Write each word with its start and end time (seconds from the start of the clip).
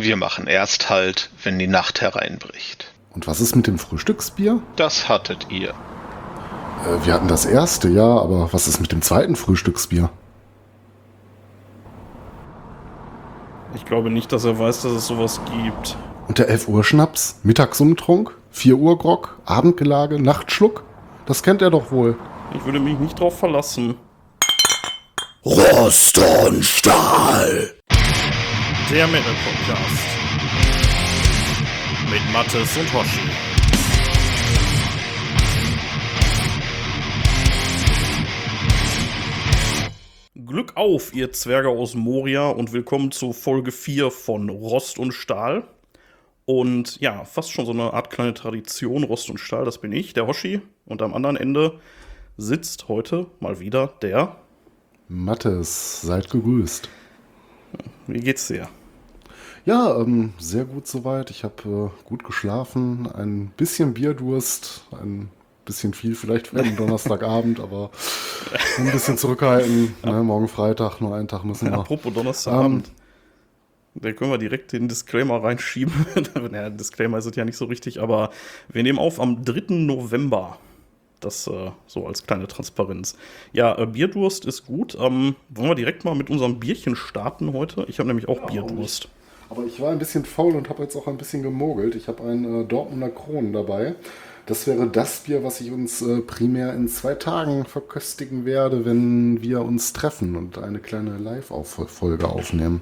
Wir 0.00 0.16
machen 0.16 0.46
erst 0.46 0.90
halt, 0.90 1.28
wenn 1.42 1.58
die 1.58 1.66
Nacht 1.66 2.00
hereinbricht. 2.00 2.92
Und 3.14 3.26
was 3.26 3.40
ist 3.40 3.56
mit 3.56 3.66
dem 3.66 3.80
Frühstücksbier? 3.80 4.62
Das 4.76 5.08
hattet 5.08 5.48
ihr. 5.50 5.70
Äh, 5.70 7.04
wir 7.04 7.12
hatten 7.12 7.26
das 7.26 7.44
erste, 7.44 7.88
ja, 7.88 8.06
aber 8.06 8.52
was 8.52 8.68
ist 8.68 8.80
mit 8.80 8.92
dem 8.92 9.02
zweiten 9.02 9.34
Frühstücksbier? 9.34 10.08
Ich 13.74 13.84
glaube 13.86 14.10
nicht, 14.10 14.30
dass 14.30 14.44
er 14.44 14.56
weiß, 14.56 14.82
dass 14.82 14.92
es 14.92 15.08
sowas 15.08 15.40
gibt. 15.52 15.96
Und 16.28 16.38
der 16.38 16.48
11 16.48 16.68
Uhr 16.68 16.84
Schnaps? 16.84 17.40
Mittagsumtrunk? 17.42 18.36
4 18.52 18.76
Uhr 18.76 18.98
Grog? 18.98 19.36
Abendgelage? 19.46 20.22
Nachtschluck? 20.22 20.84
Das 21.26 21.42
kennt 21.42 21.60
er 21.60 21.70
doch 21.70 21.90
wohl. 21.90 22.16
Ich 22.54 22.64
würde 22.64 22.78
mich 22.78 23.00
nicht 23.00 23.18
drauf 23.18 23.36
verlassen. 23.36 23.96
Rost 25.44 26.18
und 26.18 26.64
Stahl. 26.64 27.77
Der 28.90 29.06
Metal 29.06 29.34
Podcast. 29.44 30.06
Mit 32.10 32.32
Mattes 32.32 32.74
und 32.78 32.94
Hoshi. 32.94 33.20
Glück 40.46 40.74
auf, 40.76 41.14
ihr 41.14 41.30
Zwerge 41.32 41.68
aus 41.68 41.94
Moria 41.94 42.48
und 42.48 42.72
willkommen 42.72 43.10
zu 43.10 43.34
Folge 43.34 43.72
4 43.72 44.10
von 44.10 44.48
Rost 44.48 44.98
und 44.98 45.12
Stahl. 45.12 45.64
Und 46.46 46.98
ja, 46.98 47.26
fast 47.26 47.52
schon 47.52 47.66
so 47.66 47.72
eine 47.72 47.92
Art 47.92 48.08
kleine 48.08 48.32
Tradition, 48.32 49.04
Rost 49.04 49.28
und 49.28 49.38
Stahl, 49.38 49.66
das 49.66 49.82
bin 49.82 49.92
ich, 49.92 50.14
der 50.14 50.26
Hoshi. 50.26 50.62
Und 50.86 51.02
am 51.02 51.12
anderen 51.12 51.36
Ende 51.36 51.78
sitzt 52.38 52.88
heute 52.88 53.26
mal 53.38 53.60
wieder 53.60 53.88
der. 54.00 54.36
Mattes, 55.08 56.00
seid 56.00 56.30
gegrüßt. 56.30 56.88
Wie 58.06 58.20
geht's 58.20 58.48
dir? 58.48 58.66
Ja, 59.68 60.00
ähm, 60.00 60.32
sehr 60.38 60.64
gut 60.64 60.86
soweit. 60.86 61.28
Ich 61.28 61.44
habe 61.44 61.92
äh, 61.94 62.08
gut 62.08 62.24
geschlafen, 62.24 63.06
ein 63.12 63.48
bisschen 63.54 63.92
Bierdurst, 63.92 64.86
ein 64.92 65.28
bisschen 65.66 65.92
viel 65.92 66.14
vielleicht 66.14 66.46
für 66.46 66.60
einen 66.60 66.74
Donnerstagabend, 66.74 67.60
aber 67.60 67.90
ein 68.78 68.90
bisschen 68.90 69.18
zurückhalten. 69.18 69.94
Ne, 70.02 70.22
morgen 70.22 70.48
Freitag, 70.48 71.02
nur 71.02 71.14
einen 71.14 71.28
Tag 71.28 71.44
müssen 71.44 71.68
wir. 71.68 71.80
Apropos 71.80 72.14
Donnerstagabend. 72.14 72.90
Da 73.94 74.12
können 74.12 74.30
wir 74.30 74.38
direkt 74.38 74.72
den 74.72 74.88
Disclaimer 74.88 75.44
reinschieben. 75.44 75.92
naja, 76.50 76.70
Disclaimer 76.70 77.18
ist 77.18 77.26
es 77.26 77.36
ja 77.36 77.44
nicht 77.44 77.58
so 77.58 77.66
richtig, 77.66 78.00
aber 78.00 78.30
wir 78.70 78.82
nehmen 78.82 78.98
auf 78.98 79.20
am 79.20 79.44
3. 79.44 79.64
November. 79.74 80.56
Das 81.20 81.46
äh, 81.46 81.72
so 81.86 82.06
als 82.06 82.24
kleine 82.24 82.46
Transparenz. 82.46 83.18
Ja, 83.52 83.76
äh, 83.76 83.84
Bierdurst 83.84 84.46
ist 84.46 84.64
gut. 84.64 84.96
Ähm, 84.98 85.36
wollen 85.50 85.68
wir 85.68 85.74
direkt 85.74 86.06
mal 86.06 86.14
mit 86.14 86.30
unserem 86.30 86.58
Bierchen 86.58 86.96
starten 86.96 87.52
heute? 87.52 87.84
Ich 87.86 87.98
habe 87.98 88.06
nämlich 88.06 88.28
auch 88.28 88.46
Bierdurst. 88.46 89.10
Aber 89.50 89.64
ich 89.64 89.80
war 89.80 89.90
ein 89.90 89.98
bisschen 89.98 90.24
faul 90.24 90.56
und 90.56 90.68
habe 90.68 90.82
jetzt 90.82 90.96
auch 90.96 91.06
ein 91.06 91.16
bisschen 91.16 91.42
gemogelt. 91.42 91.94
Ich 91.94 92.08
habe 92.08 92.22
einen 92.22 92.62
äh, 92.62 92.64
Dortmunder 92.64 93.08
Kronen 93.08 93.52
dabei. 93.52 93.94
Das 94.46 94.66
wäre 94.66 94.86
das 94.86 95.20
Bier, 95.20 95.44
was 95.44 95.60
ich 95.60 95.72
uns 95.72 96.00
äh, 96.00 96.20
primär 96.20 96.72
in 96.72 96.88
zwei 96.88 97.14
Tagen 97.14 97.66
verköstigen 97.66 98.44
werde, 98.44 98.84
wenn 98.84 99.42
wir 99.42 99.62
uns 99.62 99.92
treffen 99.92 100.36
und 100.36 100.58
eine 100.58 100.78
kleine 100.78 101.18
Live-Folge 101.18 102.26
aufnehmen. 102.26 102.80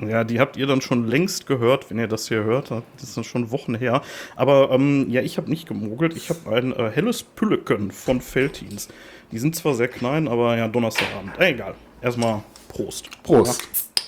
Ja, 0.00 0.22
die 0.22 0.38
habt 0.38 0.56
ihr 0.56 0.68
dann 0.68 0.80
schon 0.80 1.08
längst 1.08 1.46
gehört, 1.46 1.90
wenn 1.90 1.98
ihr 1.98 2.06
das 2.06 2.28
hier 2.28 2.44
hört. 2.44 2.70
Das 2.70 3.16
ist 3.16 3.26
schon 3.26 3.50
Wochen 3.50 3.74
her. 3.74 4.02
Aber 4.36 4.70
ähm, 4.70 5.06
ja, 5.10 5.22
ich 5.22 5.38
habe 5.38 5.50
nicht 5.50 5.66
gemogelt. 5.66 6.16
Ich 6.16 6.30
habe 6.30 6.54
ein 6.54 6.72
äh, 6.72 6.90
helles 6.90 7.24
Pülleken 7.24 7.90
von 7.90 8.20
Feltins. 8.20 8.88
Die 9.32 9.38
sind 9.40 9.56
zwar 9.56 9.74
sehr 9.74 9.88
klein, 9.88 10.28
aber 10.28 10.56
ja, 10.56 10.68
Donnerstagabend. 10.68 11.36
Äh, 11.40 11.50
egal. 11.50 11.74
Erstmal 12.00 12.42
Prost. 12.68 13.10
Prost. 13.24 13.60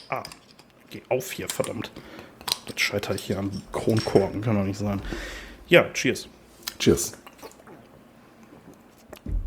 Ah, 0.08 0.23
geh 0.91 1.02
auf 1.08 1.33
hier, 1.33 1.48
verdammt. 1.48 1.91
Das 2.66 2.80
scheitert 2.80 3.20
hier 3.20 3.38
am 3.38 3.50
Kronkorken, 3.72 4.41
kann 4.41 4.56
doch 4.56 4.64
nicht 4.64 4.78
sein. 4.78 5.01
Ja, 5.68 5.84
cheers. 5.92 6.28
Cheers. 6.78 7.12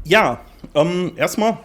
Ja, 0.03 0.41
ähm, 0.75 1.13
erstmal, 1.15 1.57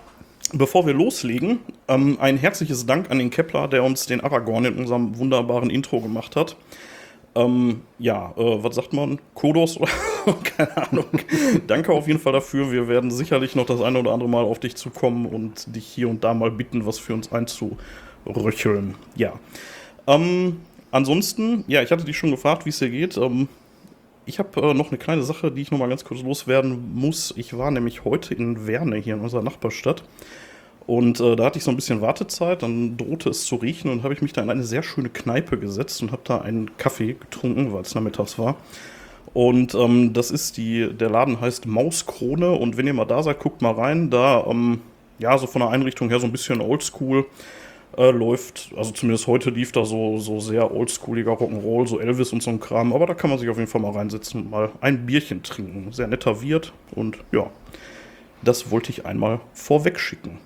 bevor 0.53 0.87
wir 0.87 0.94
loslegen, 0.94 1.61
ähm, 1.88 2.19
ein 2.21 2.37
herzliches 2.37 2.87
Dank 2.87 3.11
an 3.11 3.19
den 3.19 3.31
Kepler, 3.31 3.69
der 3.69 3.83
uns 3.83 4.06
den 4.06 4.21
Aragorn 4.21 4.65
in 4.65 4.78
unserem 4.78 5.19
wunderbaren 5.19 5.71
Intro 5.71 6.00
gemacht 6.00 6.37
hat. 6.37 6.56
Ähm, 7.34 7.83
ja, 7.99 8.33
äh, 8.37 8.62
was 8.62 8.77
sagt 8.77 8.93
man? 8.93 9.21
Kodos 9.34 9.78
keine 10.56 10.77
Ahnung. 10.77 11.06
Danke 11.67 11.93
auf 11.93 12.06
jeden 12.06 12.19
Fall 12.19 12.33
dafür. 12.33 12.72
Wir 12.72 12.88
werden 12.88 13.11
sicherlich 13.11 13.55
noch 13.55 13.67
das 13.67 13.81
eine 13.81 13.99
oder 13.99 14.12
andere 14.12 14.28
Mal 14.28 14.44
auf 14.44 14.59
dich 14.59 14.77
zukommen 14.77 15.27
und 15.27 15.75
dich 15.75 15.87
hier 15.87 16.09
und 16.09 16.25
da 16.25 16.34
mal 16.34 16.50
bitten, 16.50 16.87
was 16.87 16.99
für 16.99 17.15
uns 17.15 17.31
einzuröcheln. 18.28 18.94
Ja. 19.16 19.33
Ähm, 20.06 20.61
ansonsten, 20.91 21.65
ja, 21.66 21.83
ich 21.83 21.91
hatte 21.91 22.05
dich 22.05 22.16
schon 22.16 22.31
gefragt, 22.31 22.65
wie 22.65 22.71
es 22.71 22.78
dir 22.78 22.91
geht. 22.91 23.16
Ähm, 23.16 23.49
ich 24.27 24.39
habe 24.39 24.61
äh, 24.61 24.75
noch 24.75 24.89
eine 24.89 24.99
kleine 24.99 25.22
Sache, 25.22 25.50
die 25.50 25.62
ich 25.62 25.71
noch 25.71 25.78
mal 25.78 25.89
ganz 25.89 26.05
kurz 26.05 26.22
loswerden 26.22 26.94
muss. 26.94 27.34
Ich 27.37 27.56
war 27.56 27.71
nämlich 27.71 28.05
heute 28.05 28.34
in 28.34 28.67
Werne, 28.67 28.97
hier 28.97 29.15
in 29.15 29.21
unserer 29.21 29.43
Nachbarstadt. 29.43 30.05
Und 30.87 31.21
äh, 31.21 31.37
da 31.37 31.44
hatte 31.44 31.59
ich 31.59 31.65
so 31.65 31.71
ein 31.71 31.77
bisschen 31.77 32.00
Wartezeit, 32.00 32.62
dann 32.62 32.97
drohte 32.97 33.28
es 33.28 33.44
zu 33.44 33.56
riechen 33.56 33.91
und 33.91 34.03
habe 34.03 34.15
ich 34.15 34.22
mich 34.22 34.33
da 34.33 34.43
in 34.43 34.49
eine 34.49 34.65
sehr 34.65 34.83
schöne 34.83 35.11
Kneipe 35.11 35.59
gesetzt 35.59 36.00
und 36.03 36.12
habe 36.12 36.22
da 36.25 36.41
einen 36.41 36.78
Kaffee 36.78 37.12
getrunken, 37.12 37.75
weil 37.75 37.83
es 37.83 37.94
nachmittags 37.94 38.38
war. 38.38 38.56
Und 39.34 39.75
ähm, 39.75 40.15
das 40.15 40.31
ist 40.31 40.56
die, 40.56 40.88
der 40.91 41.11
Laden 41.11 41.43
heißt 41.43 41.67
Mauskrone 41.67 42.53
und 42.53 42.78
wenn 42.78 42.87
ihr 42.87 42.94
mal 42.94 43.05
da 43.05 43.22
seid, 43.22 43.38
guckt 43.38 43.61
mal 43.61 43.72
rein. 43.72 44.09
Da, 44.09 44.47
ähm, 44.49 44.81
ja, 45.19 45.37
so 45.37 45.47
von 45.47 45.61
der 45.61 45.69
Einrichtung 45.69 46.09
her 46.09 46.21
so 46.21 46.27
ein 46.27 46.33
bisschen 46.33 46.62
oldschool 46.62 47.27
äh, 47.99 48.11
läuft. 48.11 48.71
Also 48.77 48.93
zumindest 48.93 49.27
heute 49.27 49.51
lief 49.51 49.73
da 49.73 49.85
so, 49.85 50.19
so 50.19 50.41
sehr 50.41 50.73
oldschooliger 50.73 51.33
Rock'n'Roll, 51.33 51.89
so 51.89 51.99
Elvis 51.99 52.33
und 52.33 52.43
so 52.43 52.51
ein 52.51 52.61
Kram. 52.61 52.93
Aber 52.93 53.07
da 53.07 53.15
kann 53.15 53.29
man 53.29 53.39
sich 53.39 53.49
auf 53.49 53.59
jeden 53.59 53.69
Fall 53.69 53.81
mal 53.81 53.91
reinsetzen 53.91 54.43
und 54.43 54.51
mal 54.51 54.71
ein 54.81 55.05
Bierchen 55.05 55.43
trinken. 55.43 55.93
Sehr 55.93 56.07
netter 56.07 56.41
Wirt 56.41 56.73
und 56.95 57.19
ja, 57.33 57.51
das 58.43 58.71
wollte 58.71 58.91
ich 58.91 59.05
einmal 59.05 59.41
vorweg 59.53 59.99
schicken. 59.99 60.39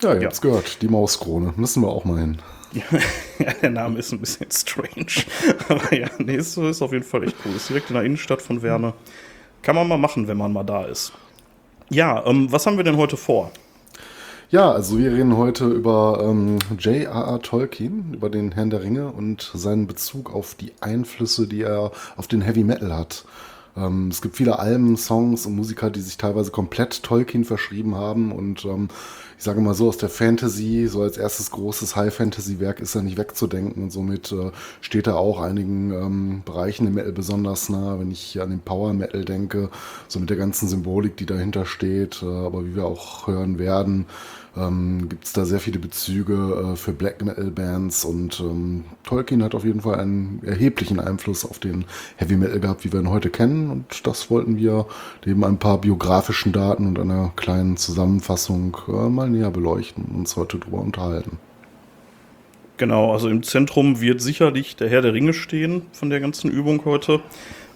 Ja, 0.00 0.14
ihr 0.14 0.24
habt's 0.24 0.40
gehört, 0.40 0.80
die 0.82 0.88
Mauskrone. 0.88 1.54
Müssen 1.56 1.82
wir 1.82 1.88
auch 1.88 2.04
mal 2.04 2.18
hin. 2.18 2.38
Ja, 3.38 3.52
der 3.60 3.70
Name 3.70 3.98
ist 3.98 4.12
ein 4.12 4.20
bisschen 4.20 4.50
strange. 4.50 5.26
Aber 5.68 5.94
ja, 5.94 6.08
nee, 6.18 6.36
ist, 6.36 6.56
ist 6.56 6.80
auf 6.80 6.92
jeden 6.92 7.04
Fall 7.04 7.24
echt 7.24 7.34
cool. 7.44 7.56
Ist 7.56 7.68
direkt 7.68 7.90
in 7.90 7.94
der 7.94 8.04
Innenstadt 8.04 8.40
von 8.40 8.62
Werne. 8.62 8.94
Kann 9.62 9.74
man 9.74 9.88
mal 9.88 9.98
machen, 9.98 10.28
wenn 10.28 10.36
man 10.36 10.52
mal 10.52 10.62
da 10.62 10.84
ist. 10.84 11.12
Ja, 11.90 12.24
ähm, 12.24 12.50
was 12.52 12.64
haben 12.64 12.76
wir 12.76 12.84
denn 12.84 12.96
heute 12.96 13.16
vor? 13.16 13.50
Ja, 14.52 14.70
also 14.70 14.98
wir 14.98 15.10
reden 15.12 15.38
heute 15.38 15.66
über 15.66 16.22
ähm, 16.22 16.58
J.R.R. 16.78 17.40
Tolkien, 17.40 18.12
über 18.12 18.28
den 18.28 18.52
Herrn 18.52 18.68
der 18.68 18.82
Ringe 18.82 19.10
und 19.10 19.50
seinen 19.54 19.86
Bezug 19.86 20.30
auf 20.34 20.54
die 20.54 20.72
Einflüsse, 20.82 21.46
die 21.46 21.62
er 21.62 21.90
auf 22.18 22.28
den 22.28 22.42
Heavy 22.42 22.62
Metal 22.62 22.94
hat. 22.94 23.24
Ähm, 23.78 24.08
es 24.08 24.20
gibt 24.20 24.36
viele 24.36 24.58
Alben, 24.58 24.98
Songs 24.98 25.46
und 25.46 25.56
Musiker, 25.56 25.88
die 25.88 26.02
sich 26.02 26.18
teilweise 26.18 26.50
komplett 26.50 27.02
Tolkien 27.02 27.46
verschrieben 27.46 27.94
haben 27.94 28.30
und 28.30 28.66
ähm, 28.66 28.88
ich 29.38 29.44
sage 29.44 29.60
mal 29.60 29.74
so, 29.74 29.88
aus 29.88 29.96
der 29.96 30.10
Fantasy, 30.10 30.86
so 30.86 31.02
als 31.02 31.16
erstes 31.16 31.50
großes 31.50 31.96
High-Fantasy-Werk 31.96 32.78
ist 32.78 32.94
er 32.94 33.02
nicht 33.02 33.16
wegzudenken 33.16 33.82
und 33.82 33.90
somit 33.90 34.30
äh, 34.30 34.52
steht 34.82 35.06
er 35.06 35.16
auch 35.16 35.40
einigen 35.40 35.92
ähm, 35.92 36.42
Bereichen 36.44 36.86
im 36.86 36.94
Metal 36.94 37.12
besonders 37.12 37.70
nah, 37.70 37.98
wenn 37.98 38.10
ich 38.10 38.40
an 38.40 38.50
den 38.50 38.60
Power-Metal 38.60 39.24
denke, 39.24 39.70
so 40.08 40.20
mit 40.20 40.30
der 40.30 40.36
ganzen 40.36 40.68
Symbolik, 40.68 41.16
die 41.16 41.26
dahinter 41.26 41.64
steht, 41.64 42.22
äh, 42.22 42.26
aber 42.26 42.66
wie 42.66 42.76
wir 42.76 42.84
auch 42.84 43.26
hören 43.26 43.58
werden, 43.58 44.06
ähm, 44.56 45.08
gibt 45.08 45.24
es 45.24 45.32
da 45.32 45.44
sehr 45.44 45.60
viele 45.60 45.78
Bezüge 45.78 46.72
äh, 46.72 46.76
für 46.76 46.92
Black 46.92 47.24
Metal 47.24 47.50
Bands 47.50 48.04
und 48.04 48.40
ähm, 48.40 48.84
Tolkien 49.04 49.42
hat 49.42 49.54
auf 49.54 49.64
jeden 49.64 49.80
Fall 49.80 49.98
einen 49.98 50.42
erheblichen 50.44 51.00
Einfluss 51.00 51.44
auf 51.44 51.58
den 51.58 51.84
Heavy 52.16 52.36
Metal 52.36 52.60
gehabt, 52.60 52.84
wie 52.84 52.92
wir 52.92 53.00
ihn 53.00 53.10
heute 53.10 53.30
kennen 53.30 53.70
und 53.70 54.06
das 54.06 54.30
wollten 54.30 54.56
wir 54.56 54.86
neben 55.24 55.44
ein 55.44 55.58
paar 55.58 55.80
biografischen 55.80 56.52
Daten 56.52 56.86
und 56.86 56.98
einer 56.98 57.32
kleinen 57.36 57.76
Zusammenfassung 57.76 58.76
äh, 58.88 59.08
mal 59.08 59.30
näher 59.30 59.50
beleuchten 59.50 60.04
und 60.04 60.16
uns 60.16 60.36
heute 60.36 60.58
drüber 60.58 60.78
unterhalten. 60.78 61.38
Genau, 62.78 63.12
also 63.12 63.28
im 63.28 63.42
Zentrum 63.42 64.00
wird 64.00 64.20
sicherlich 64.20 64.76
der 64.76 64.88
Herr 64.88 65.02
der 65.02 65.12
Ringe 65.12 65.34
stehen 65.34 65.82
von 65.92 66.10
der 66.10 66.20
ganzen 66.20 66.50
Übung 66.50 66.84
heute 66.84 67.20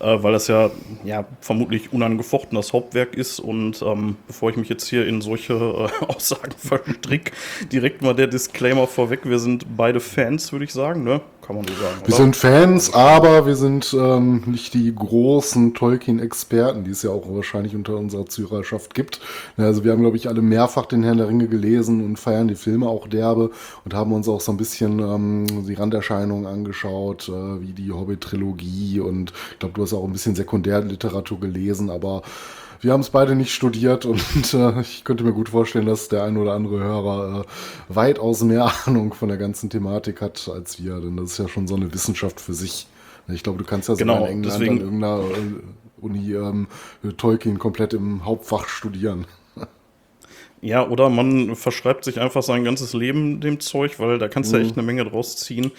äh, 0.00 0.22
weil 0.22 0.32
das 0.32 0.48
ja, 0.48 0.70
ja 1.04 1.24
vermutlich 1.40 1.92
unangefochten 1.92 2.56
das 2.56 2.72
Hauptwerk 2.72 3.14
ist. 3.14 3.40
Und 3.40 3.82
ähm, 3.82 4.16
bevor 4.26 4.50
ich 4.50 4.56
mich 4.56 4.68
jetzt 4.68 4.86
hier 4.88 5.06
in 5.06 5.20
solche 5.20 5.54
äh, 5.54 6.04
Aussagen 6.06 6.52
verstrick, 6.56 7.32
direkt 7.72 8.02
mal 8.02 8.14
der 8.14 8.26
Disclaimer 8.26 8.86
vorweg. 8.86 9.20
Wir 9.24 9.38
sind 9.38 9.76
beide 9.76 10.00
Fans, 10.00 10.52
würde 10.52 10.64
ich 10.64 10.72
sagen, 10.72 11.04
ne? 11.04 11.20
Kann 11.46 11.56
man 11.56 11.64
so 11.64 11.74
sagen. 11.74 11.96
Wir 12.00 12.08
oder? 12.08 12.16
sind 12.16 12.36
Fans, 12.36 12.92
aber 12.92 13.46
wir 13.46 13.54
sind 13.54 13.94
ähm, 13.98 14.42
nicht 14.46 14.74
die 14.74 14.92
großen 14.92 15.74
Tolkien-Experten, 15.74 16.82
die 16.82 16.90
es 16.90 17.02
ja 17.02 17.10
auch 17.10 17.22
wahrscheinlich 17.28 17.76
unter 17.76 17.96
unserer 17.96 18.26
Zuhörerschaft 18.26 18.94
gibt. 18.94 19.20
Also 19.56 19.84
wir 19.84 19.92
haben, 19.92 20.00
glaube 20.00 20.16
ich, 20.16 20.28
alle 20.28 20.42
mehrfach 20.42 20.86
den 20.86 21.04
Herrn 21.04 21.18
der 21.18 21.28
Ringe 21.28 21.46
gelesen 21.46 22.04
und 22.04 22.18
feiern 22.18 22.48
die 22.48 22.56
Filme 22.56 22.88
auch 22.88 23.06
derbe 23.06 23.50
und 23.84 23.94
haben 23.94 24.12
uns 24.12 24.28
auch 24.28 24.40
so 24.40 24.50
ein 24.50 24.56
bisschen 24.56 24.98
ähm, 24.98 25.64
die 25.66 25.74
Randerscheinungen 25.74 26.46
angeschaut, 26.46 27.28
äh, 27.28 27.60
wie 27.60 27.72
die 27.72 27.92
Hobbit-Trilogie 27.92 28.98
und 28.98 29.32
ich 29.52 29.58
glaube, 29.60 29.74
du 29.74 29.82
hast 29.82 29.92
auch 29.92 30.04
ein 30.04 30.12
bisschen 30.12 30.34
Sekundärliteratur 30.34 31.38
gelesen, 31.38 31.90
aber 31.90 32.22
wir 32.80 32.92
haben 32.92 33.00
es 33.00 33.10
beide 33.10 33.34
nicht 33.34 33.52
studiert 33.52 34.04
und 34.04 34.22
äh, 34.54 34.80
ich 34.80 35.04
könnte 35.04 35.24
mir 35.24 35.32
gut 35.32 35.48
vorstellen, 35.48 35.86
dass 35.86 36.08
der 36.08 36.24
ein 36.24 36.36
oder 36.36 36.52
andere 36.52 36.78
Hörer 36.78 37.40
äh, 37.40 37.94
weitaus 37.94 38.42
mehr 38.42 38.70
Ahnung 38.86 39.14
von 39.14 39.28
der 39.28 39.38
ganzen 39.38 39.70
Thematik 39.70 40.20
hat 40.20 40.48
als 40.52 40.82
wir, 40.82 41.00
denn 41.00 41.16
das 41.16 41.32
ist 41.32 41.38
ja 41.38 41.48
schon 41.48 41.66
so 41.66 41.76
eine 41.76 41.92
Wissenschaft 41.92 42.40
für 42.40 42.54
sich. 42.54 42.86
Ich 43.28 43.42
glaube, 43.42 43.58
du 43.58 43.64
kannst 43.64 43.88
ja 43.88 43.94
genau, 43.96 44.24
in 44.24 44.26
England 44.26 44.46
deswegen, 44.46 44.74
an 44.74 44.84
irgendeiner 44.84 45.20
äh, 45.20 46.00
Uni 46.00 46.32
ähm, 46.32 46.68
Tolkien 47.16 47.58
komplett 47.58 47.94
im 47.94 48.24
Hauptfach 48.24 48.68
studieren. 48.68 49.26
Ja, 50.62 50.88
oder 50.88 51.10
man 51.10 51.54
verschreibt 51.54 52.04
sich 52.04 52.18
einfach 52.18 52.42
sein 52.42 52.64
ganzes 52.64 52.94
Leben 52.94 53.40
dem 53.40 53.60
Zeug, 53.60 54.00
weil 54.00 54.18
da 54.18 54.26
kannst 54.26 54.52
du 54.52 54.56
mhm. 54.56 54.64
echt 54.64 54.72
eine 54.76 54.86
Menge 54.86 55.04
draus 55.04 55.36
ziehen. 55.36 55.70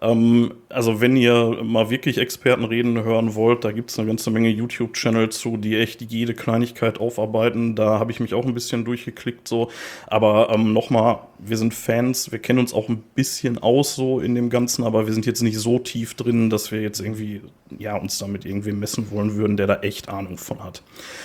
Ähm, 0.00 0.54
also 0.68 1.00
wenn 1.00 1.16
ihr 1.16 1.58
mal 1.62 1.90
wirklich 1.90 2.18
Experten 2.18 2.64
reden 2.64 3.02
hören 3.02 3.34
wollt, 3.34 3.64
da 3.64 3.72
gibt 3.72 3.90
es 3.90 3.98
eine 3.98 4.08
ganze 4.08 4.30
Menge 4.30 4.48
YouTube-Channel 4.48 5.30
zu, 5.30 5.56
die 5.56 5.76
echt 5.76 6.02
jede 6.02 6.34
Kleinigkeit 6.34 7.00
aufarbeiten. 7.00 7.74
Da 7.74 7.98
habe 7.98 8.12
ich 8.12 8.20
mich 8.20 8.34
auch 8.34 8.44
ein 8.44 8.54
bisschen 8.54 8.84
durchgeklickt 8.84 9.48
so. 9.48 9.70
Aber 10.06 10.50
ähm, 10.52 10.72
nochmal, 10.72 11.20
wir 11.38 11.56
sind 11.56 11.74
Fans, 11.74 12.30
wir 12.30 12.38
kennen 12.38 12.58
uns 12.58 12.74
auch 12.74 12.88
ein 12.88 13.02
bisschen 13.14 13.58
aus 13.58 13.94
so 13.94 14.20
in 14.20 14.34
dem 14.34 14.50
Ganzen, 14.50 14.84
aber 14.84 15.06
wir 15.06 15.12
sind 15.12 15.26
jetzt 15.26 15.42
nicht 15.42 15.58
so 15.58 15.78
tief 15.78 16.14
drin, 16.14 16.50
dass 16.50 16.70
wir 16.70 16.80
jetzt 16.80 17.00
irgendwie 17.00 17.42
ja, 17.78 17.96
uns 17.96 18.18
damit 18.18 18.44
irgendwie 18.44 18.72
messen 18.72 19.10
wollen 19.10 19.34
würden, 19.34 19.56
der 19.56 19.66
da 19.66 19.76
echt 19.80 20.08
Ahnung 20.08 20.38
von 20.38 20.62
hat. 20.62 20.82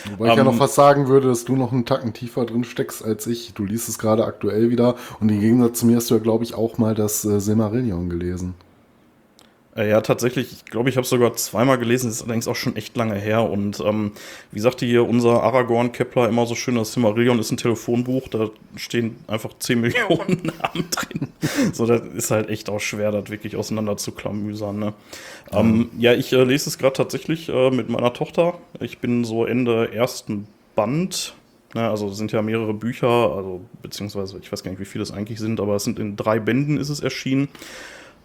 Wobei 0.10 0.31
ich 0.31 0.36
ja 0.36 0.44
noch 0.44 0.54
ähm, 0.54 0.58
fast 0.58 0.76
sagen 0.76 1.08
würde, 1.08 1.28
dass 1.28 1.46
du 1.46 1.56
noch 1.56 1.72
einen 1.72 1.86
Tacken 1.86 2.14
tiefer 2.14 2.46
drin 2.46 2.64
steckst 2.64 3.04
als 3.04 3.28
ich. 3.28 3.54
Du 3.54 3.66
liest 3.66 3.90
es 3.90 4.00
gerade 4.00 4.26
aktuell 4.26 4.69
wieder 4.69 4.96
und 5.19 5.30
im 5.30 5.40
Gegensatz 5.40 5.80
zu 5.80 5.86
mir 5.86 5.98
hast 5.98 6.10
du 6.10 6.16
ja, 6.16 6.22
glaube 6.22 6.44
ich, 6.44 6.54
auch 6.54 6.78
mal 6.78 6.96
das 6.96 7.24
äh, 7.26 7.40
Silmarillion 7.40 8.10
gelesen. 8.10 8.56
Äh, 9.75 9.90
ja, 9.90 10.02
tatsächlich, 10.02 10.52
ich 10.52 10.66
glaube, 10.66 10.90
ich 10.90 10.98
habe 10.98 11.08
sogar 11.08 11.34
zweimal 11.34 11.78
gelesen, 11.78 12.08
das 12.08 12.18
ist 12.18 12.24
allerdings 12.24 12.48
auch 12.48 12.56
schon 12.56 12.75
echt 12.75 12.96
lange 12.96 13.16
her. 13.16 13.50
Und 13.50 13.80
ähm, 13.80 14.12
wie 14.52 14.60
sagte 14.60 14.86
hier 14.86 15.08
unser 15.08 15.42
Aragorn 15.42 15.92
Kepler 15.92 16.30
immer 16.30 16.46
so 16.46 16.56
schön, 16.56 16.75
das 16.75 16.94
Silmarillion 16.94 17.40
ist 17.40 17.52
ein 17.52 17.58
Telefonbuch, 17.58 18.28
da 18.28 18.50
stehen 18.75 19.16
einfach 19.28 19.58
10 19.58 19.81
Millionen 19.81 20.52
Namen 20.62 20.90
drin. 20.92 21.28
so, 21.74 21.86
das 21.86 22.02
ist 22.16 22.31
halt 22.31 22.50
echt 22.50 22.70
auch 22.70 22.80
schwer, 22.80 23.12
das 23.12 23.30
wirklich 23.30 23.56
auseinander 23.56 23.98
zu 23.98 24.12
klamüsern. 24.12 24.78
Ne? 24.78 24.94
Mhm. 25.52 25.58
Ähm, 25.58 25.90
ja, 25.98 26.14
ich 26.14 26.31
äh, 26.34 26.44
lese 26.44 26.69
es 26.69 26.78
gerade 26.78 26.94
tatsächlich 26.94 27.50
äh, 27.50 27.72
mit 27.72 27.90
meiner 27.90 28.14
Tochter. 28.14 28.56
Ich 28.80 29.00
bin 29.00 29.24
so 29.24 29.46
Ende 29.46 29.92
ersten 29.92 30.48
Band. 30.76 31.34
Ne, 31.76 31.90
also 31.90 32.10
sind 32.10 32.31
ja 32.31 32.44
mehrere 32.44 32.76
Bücher, 32.76 33.08
also 33.08 33.62
beziehungsweise 33.81 34.38
ich 34.40 34.52
weiß 34.52 34.62
gar 34.62 34.69
nicht, 34.69 34.80
wie 34.80 34.86
viele 34.86 35.02
es 35.02 35.12
eigentlich 35.12 35.40
sind, 35.40 35.60
aber 35.60 35.76
es 35.76 35.84
sind 35.84 35.98
in 35.98 36.16
drei 36.16 36.38
Bänden 36.40 36.78
ist 36.78 36.90
es 36.90 37.00
erschienen. 37.00 37.48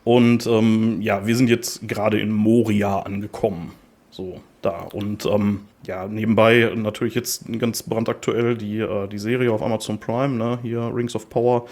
Und 0.09 0.47
ähm, 0.47 1.03
ja, 1.03 1.27
wir 1.27 1.37
sind 1.37 1.51
jetzt 1.51 1.87
gerade 1.87 2.19
in 2.19 2.33
Moria 2.33 3.01
angekommen. 3.01 3.73
So, 4.11 4.41
da. 4.63 4.89
Und 4.95 5.27
ähm, 5.27 5.67
ja, 5.87 6.09
nebenbei 6.09 6.73
natürlich 6.75 7.15
jetzt 7.15 7.45
ganz 7.59 7.83
brandaktuell 7.83 8.57
die, 8.57 8.79
äh, 8.79 9.07
die 9.07 9.19
Serie 9.19 9.53
auf 9.53 9.61
Amazon 9.61 10.01
Prime, 10.01 10.35
ne? 10.35 10.61
Hier 10.63 10.91
Rings 10.95 11.15
of 11.15 11.29
Power. 11.29 11.67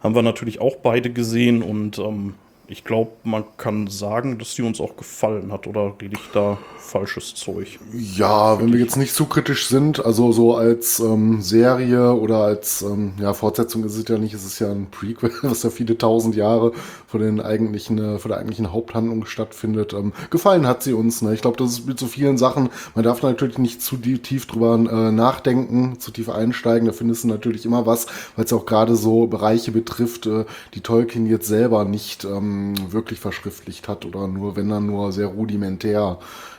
Haben 0.00 0.14
wir 0.14 0.20
natürlich 0.20 0.60
auch 0.60 0.76
beide 0.82 1.10
gesehen 1.10 1.62
und 1.62 1.98
ähm, 1.98 2.34
ich 2.72 2.84
glaube, 2.84 3.10
man 3.24 3.44
kann 3.58 3.88
sagen, 3.88 4.38
dass 4.38 4.54
die 4.54 4.62
uns 4.62 4.80
auch 4.80 4.96
gefallen 4.96 5.52
hat, 5.52 5.66
oder 5.66 5.94
rede 6.00 6.16
ich 6.16 6.30
da 6.32 6.58
falsches 6.78 7.34
Zeug? 7.34 7.78
Ja, 7.92 8.60
wenn 8.60 8.72
wir 8.72 8.80
jetzt 8.80 8.96
nicht 8.96 9.14
zu 9.14 9.26
kritisch 9.26 9.66
sind, 9.68 10.04
also 10.04 10.32
so 10.32 10.56
als 10.56 10.98
ähm, 10.98 11.42
Serie 11.42 12.14
oder 12.14 12.38
als 12.38 12.82
ähm, 12.82 13.12
ja, 13.18 13.34
Fortsetzung 13.34 13.84
ist 13.84 13.96
es 13.96 14.08
ja 14.08 14.16
nicht, 14.16 14.32
es 14.32 14.44
ist 14.44 14.58
ja 14.58 14.70
ein 14.70 14.88
Prequel, 14.90 15.32
was 15.42 15.64
ja 15.64 15.70
viele 15.70 15.98
tausend 15.98 16.34
Jahre 16.34 16.72
vor, 17.12 17.20
den 17.20 17.40
eigentlichen, 17.40 17.98
äh, 17.98 18.18
vor 18.18 18.30
der 18.30 18.38
eigentlichen 18.38 18.72
Haupthandlung 18.72 19.26
stattfindet. 19.26 19.92
Ähm, 19.92 20.14
gefallen 20.30 20.66
hat 20.66 20.82
sie 20.82 20.94
uns. 20.94 21.20
Ne? 21.20 21.34
Ich 21.34 21.42
glaube, 21.42 21.58
das 21.58 21.72
ist 21.72 21.86
mit 21.86 21.98
so 21.98 22.06
vielen 22.06 22.38
Sachen, 22.38 22.70
man 22.94 23.04
darf 23.04 23.22
natürlich 23.22 23.58
nicht 23.58 23.82
zu 23.82 23.98
tief 23.98 24.46
drüber 24.46 24.74
äh, 24.74 25.12
nachdenken, 25.12 26.00
zu 26.00 26.10
tief 26.10 26.30
einsteigen, 26.30 26.86
da 26.86 26.92
findest 26.92 27.24
du 27.24 27.28
natürlich 27.28 27.66
immer 27.66 27.84
was, 27.84 28.06
weil 28.34 28.46
es 28.46 28.52
auch 28.52 28.64
gerade 28.64 28.96
so 28.96 29.26
Bereiche 29.26 29.72
betrifft, 29.72 30.26
äh, 30.26 30.46
die 30.72 30.80
Tolkien 30.80 31.26
jetzt 31.26 31.48
selber 31.48 31.84
nicht 31.84 32.24
ähm, 32.24 32.74
wirklich 32.90 33.20
verschriftlicht 33.20 33.88
hat 33.88 34.06
oder 34.06 34.26
nur, 34.26 34.56
wenn 34.56 34.70
dann 34.70 34.86
nur 34.86 35.12
sehr 35.12 35.26
rudimentär. 35.26 36.18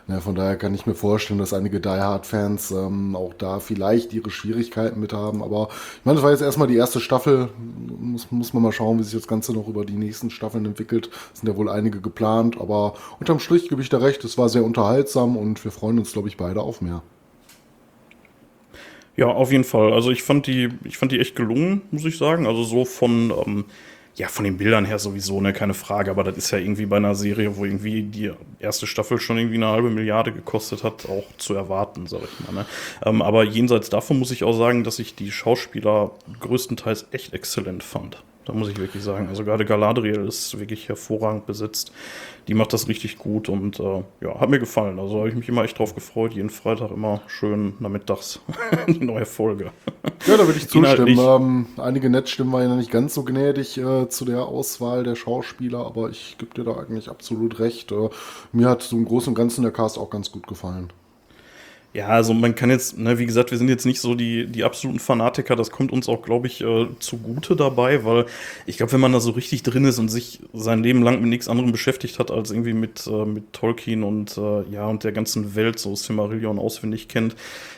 Ja, 0.09 0.19
von 0.19 0.35
daher 0.35 0.57
kann 0.57 0.73
ich 0.73 0.85
mir 0.85 0.95
vorstellen, 0.95 1.39
dass 1.39 1.53
einige 1.53 1.79
Die 1.79 1.87
Hard-Fans 1.87 2.71
ähm, 2.71 3.15
auch 3.15 3.33
da 3.33 3.59
vielleicht 3.59 4.11
ihre 4.11 4.29
Schwierigkeiten 4.31 4.99
mit 4.99 5.13
haben. 5.13 5.41
Aber 5.41 5.69
ich 5.71 6.05
meine, 6.05 6.17
das 6.17 6.23
war 6.23 6.31
jetzt 6.31 6.41
erstmal 6.41 6.67
die 6.67 6.75
erste 6.75 6.99
Staffel. 6.99 7.49
Muss, 8.13 8.31
muss 8.31 8.53
man 8.53 8.61
mal 8.61 8.71
schauen, 8.71 8.99
wie 8.99 9.03
sich 9.03 9.13
das 9.13 9.27
Ganze 9.27 9.53
noch 9.53 9.67
über 9.67 9.85
die 9.85 9.95
nächsten 9.95 10.29
Staffeln 10.29 10.65
entwickelt. 10.65 11.09
Es 11.33 11.39
sind 11.39 11.49
ja 11.49 11.57
wohl 11.57 11.67
einige 11.67 11.99
geplant, 11.99 12.61
aber 12.61 12.93
unterm 13.19 13.39
Strich 13.39 13.69
gebe 13.69 13.81
ich 13.81 13.89
da 13.89 13.97
recht. 13.97 14.23
Es 14.23 14.37
war 14.37 14.49
sehr 14.49 14.63
unterhaltsam 14.63 15.35
und 15.35 15.63
wir 15.63 15.71
freuen 15.71 15.97
uns, 15.97 16.13
glaube 16.13 16.27
ich, 16.27 16.37
beide 16.37 16.61
auf 16.61 16.79
mehr. 16.79 17.01
Ja, 19.15 19.27
auf 19.27 19.51
jeden 19.51 19.63
Fall. 19.63 19.93
Also 19.93 20.11
ich 20.11 20.21
fand 20.21 20.45
die, 20.45 20.69
ich 20.83 20.97
fand 20.97 21.11
die 21.11 21.19
echt 21.19 21.35
gelungen, 21.35 21.81
muss 21.89 22.05
ich 22.05 22.17
sagen. 22.17 22.45
Also 22.45 22.63
so 22.63 22.85
von 22.85 23.33
ähm, 23.45 23.65
ja, 24.15 24.27
von 24.27 24.45
den 24.45 24.57
Bildern 24.57 24.85
her 24.85 24.99
sowieso, 24.99 25.41
ne, 25.41 25.53
keine 25.53 25.73
Frage, 25.73 26.11
aber 26.11 26.23
das 26.23 26.37
ist 26.37 26.51
ja 26.51 26.59
irgendwie 26.59 26.85
bei 26.85 26.97
einer 26.97 27.15
Serie, 27.15 27.57
wo 27.57 27.65
irgendwie 27.65 28.03
die 28.03 28.31
erste 28.59 28.85
Staffel 28.85 29.19
schon 29.19 29.37
irgendwie 29.37 29.55
eine 29.55 29.67
halbe 29.67 29.89
Milliarde 29.89 30.31
gekostet 30.31 30.83
hat, 30.83 31.07
auch 31.09 31.25
zu 31.37 31.55
erwarten, 31.55 32.05
sag 32.05 32.21
ich 32.23 32.45
mal. 32.45 32.61
Ne? 32.61 32.65
Ähm, 33.05 33.21
aber 33.21 33.43
jenseits 33.43 33.89
davon 33.89 34.19
muss 34.19 34.31
ich 34.31 34.43
auch 34.43 34.53
sagen, 34.53 34.83
dass 34.83 34.99
ich 34.99 35.15
die 35.15 35.31
Schauspieler 35.31 36.11
größtenteils 36.39 37.07
echt 37.11 37.33
exzellent 37.33 37.83
fand. 37.83 38.21
Da 38.45 38.53
muss 38.53 38.67
ich 38.67 38.77
wirklich 38.77 39.03
sagen. 39.03 39.29
Also 39.29 39.45
gerade 39.45 39.65
Galadriel 39.65 40.27
ist 40.27 40.59
wirklich 40.59 40.89
hervorragend 40.89 41.45
besetzt. 41.45 41.91
Die 42.47 42.53
macht 42.53 42.73
das 42.73 42.87
richtig 42.89 43.17
gut 43.17 43.47
und 43.47 43.79
äh, 43.79 44.03
ja, 44.21 44.39
hat 44.39 44.49
mir 44.49 44.59
gefallen. 44.59 44.99
Also 44.99 45.19
habe 45.19 45.29
ich 45.29 45.35
mich 45.35 45.47
immer 45.47 45.63
echt 45.63 45.79
drauf 45.79 45.95
gefreut. 45.95 46.33
Jeden 46.33 46.49
Freitag 46.49 46.91
immer 46.91 47.21
schön 47.27 47.73
nachmittags 47.79 48.41
die 48.87 49.05
neue 49.05 49.25
Folge. 49.25 49.71
Ja, 50.27 50.37
da 50.37 50.45
würde 50.45 50.59
ich 50.59 50.67
zustimmen. 50.67 51.17
Ähm, 51.17 51.67
einige 51.77 52.09
Netzstimmen 52.09 52.51
waren 52.51 52.69
ja 52.69 52.75
nicht 52.75 52.91
ganz 52.91 53.13
so 53.13 53.23
gnädig 53.23 53.77
äh, 53.77 54.09
zu 54.09 54.25
der 54.25 54.45
Auswahl 54.45 55.03
der 55.03 55.15
Schauspieler, 55.15 55.85
aber 55.85 56.09
ich 56.09 56.37
gebe 56.37 56.53
dir 56.53 56.65
da 56.65 56.77
eigentlich 56.77 57.09
absolut 57.09 57.59
recht. 57.59 57.91
Äh, 57.91 58.09
mir 58.51 58.69
hat 58.69 58.81
so 58.81 58.97
im 58.97 59.05
Großen 59.05 59.29
und 59.29 59.35
Ganzen 59.35 59.61
der 59.61 59.71
Cast 59.71 59.97
auch 59.97 60.09
ganz 60.09 60.31
gut 60.31 60.47
gefallen. 60.47 60.91
Ja, 61.95 62.07
also 62.07 62.33
man 62.33 62.55
kann 62.55 62.71
jetzt, 62.71 62.97
ne, 62.97 63.19
wie 63.19 63.27
gesagt, 63.27 63.51
wir 63.51 63.59
sind 63.59 63.69
jetzt 63.69 63.85
nicht 63.85 64.01
so 64.01 64.15
die, 64.15 64.47
die 64.47 64.63
absoluten 64.63 64.97
Fanatiker, 64.97 65.55
das 65.55 65.69
kommt 65.69 65.91
uns 65.91 66.09
auch, 66.09 66.23
glaube 66.23 66.47
ich, 66.47 66.61
äh, 66.61 66.87
zugute 66.97 67.55
dabei, 67.55 68.03
weil 68.03 68.25
ich 68.65 68.77
glaube, 68.77 68.93
wenn 68.93 68.99
man 68.99 69.13
da 69.13 69.19
so 69.19 69.29
richtig 69.29 69.61
drin 69.61 69.85
ist 69.85 69.99
und 69.99 70.09
sich 70.09 70.39
sein 70.53 70.81
Leben 70.81 71.03
lang 71.03 71.21
mit 71.21 71.29
nichts 71.29 71.47
anderem 71.47 71.71
beschäftigt 71.71 72.17
hat, 72.17 72.31
als 72.31 72.49
irgendwie 72.49 72.73
mit, 72.73 73.05
äh, 73.05 73.25
mit 73.25 73.53
Tolkien 73.53 74.01
und 74.01 74.35
äh, 74.39 74.63
ja, 74.71 74.87
und 74.87 75.03
der 75.03 75.11
ganzen 75.11 75.53
Welt, 75.53 75.77
so 75.77 75.95
Silmarillion 75.95 76.57
auswendig 76.57 77.09
kennt, 77.09 77.35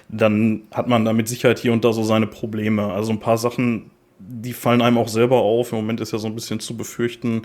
dann 0.07 0.61
hat 0.71 0.87
man 0.87 1.03
da 1.03 1.11
mit 1.11 1.27
Sicherheit 1.27 1.59
hier 1.59 1.73
und 1.73 1.83
da 1.83 1.91
so 1.91 2.03
seine 2.03 2.27
Probleme. 2.27 2.93
Also 2.93 3.11
ein 3.11 3.19
paar 3.19 3.37
Sachen, 3.37 3.91
die 4.19 4.53
fallen 4.53 4.81
einem 4.81 4.97
auch 4.97 5.09
selber 5.09 5.39
auf. 5.39 5.73
Im 5.73 5.79
Moment 5.79 5.99
ist 5.99 6.13
ja 6.13 6.19
so 6.19 6.27
ein 6.27 6.35
bisschen 6.35 6.61
zu 6.61 6.77
befürchten, 6.77 7.41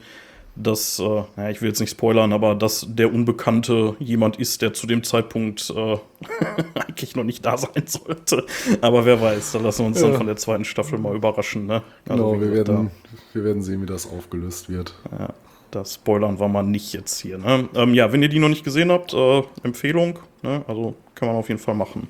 dass, 0.56 0.98
äh, 0.98 1.22
ja, 1.36 1.50
ich 1.50 1.62
will 1.62 1.68
jetzt 1.68 1.80
nicht 1.80 1.90
spoilern, 1.90 2.32
aber 2.32 2.54
dass 2.54 2.86
der 2.88 3.12
Unbekannte 3.12 3.96
jemand 3.98 4.36
ist, 4.36 4.62
der 4.62 4.72
zu 4.72 4.86
dem 4.86 5.02
Zeitpunkt 5.02 5.72
äh, 5.74 5.96
eigentlich 6.74 7.16
noch 7.16 7.24
nicht 7.24 7.44
da 7.44 7.56
sein 7.56 7.84
sollte. 7.86 8.44
Aber 8.80 9.04
wer 9.04 9.20
weiß, 9.20 9.52
da 9.52 9.58
lassen 9.58 9.82
wir 9.82 9.86
uns 9.86 10.00
ja. 10.00 10.08
dann 10.08 10.16
von 10.16 10.26
der 10.26 10.36
zweiten 10.36 10.64
Staffel 10.64 10.98
mal 10.98 11.14
überraschen. 11.14 11.66
Ne? 11.66 11.82
Also, 12.08 12.30
genau, 12.32 12.40
wir 12.40 12.52
werden, 12.52 12.90
wir 13.32 13.44
werden 13.44 13.62
sehen, 13.62 13.82
wie 13.82 13.86
das 13.86 14.10
aufgelöst 14.10 14.68
wird. 14.68 14.94
Ja, 15.18 15.28
das 15.70 15.94
spoilern 15.94 16.38
wir 16.40 16.48
mal 16.48 16.62
nicht 16.62 16.92
jetzt 16.92 17.20
hier. 17.20 17.38
Ne? 17.38 17.68
Ähm, 17.74 17.94
ja, 17.94 18.12
wenn 18.12 18.22
ihr 18.22 18.28
die 18.28 18.40
noch 18.40 18.48
nicht 18.48 18.64
gesehen 18.64 18.90
habt, 18.90 19.14
äh, 19.14 19.42
Empfehlung, 19.62 20.18
ne? 20.42 20.64
also 20.66 20.94
kann 21.14 21.28
man 21.28 21.36
auf 21.36 21.48
jeden 21.48 21.60
Fall 21.60 21.74
machen. 21.74 22.08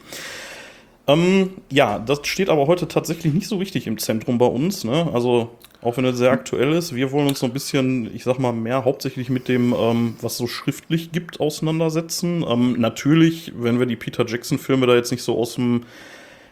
Ähm, 1.13 1.51
ja, 1.71 1.99
das 1.99 2.27
steht 2.27 2.49
aber 2.49 2.67
heute 2.67 2.89
tatsächlich 2.89 3.33
nicht 3.33 3.49
so 3.49 3.57
richtig 3.57 3.87
im 3.87 3.99
Zentrum 3.99 4.39
bei 4.39 4.47
uns. 4.47 4.85
Ne? 4.85 5.09
Also 5.13 5.51
auch 5.83 5.97
wenn 5.97 6.05
es 6.05 6.19
sehr 6.19 6.31
aktuell 6.31 6.73
ist. 6.73 6.95
Wir 6.95 7.11
wollen 7.11 7.29
uns 7.29 7.41
so 7.41 7.47
ein 7.47 7.53
bisschen, 7.53 8.15
ich 8.15 8.25
sag 8.25 8.39
mal, 8.39 8.53
mehr 8.53 8.85
hauptsächlich 8.85 9.31
mit 9.31 9.49
dem, 9.49 9.73
ähm, 9.73 10.17
was 10.21 10.37
so 10.37 10.47
schriftlich 10.47 11.11
gibt, 11.11 11.41
auseinandersetzen. 11.41 12.45
Ähm, 12.47 12.77
natürlich, 12.79 13.53
wenn 13.57 13.79
wir 13.79 13.87
die 13.87 13.97
Peter 13.97 14.27
Jackson-Filme 14.27 14.87
da 14.87 14.95
jetzt 14.95 15.11
nicht 15.11 15.23
so 15.23 15.39
aus 15.39 15.55
dem, 15.55 15.85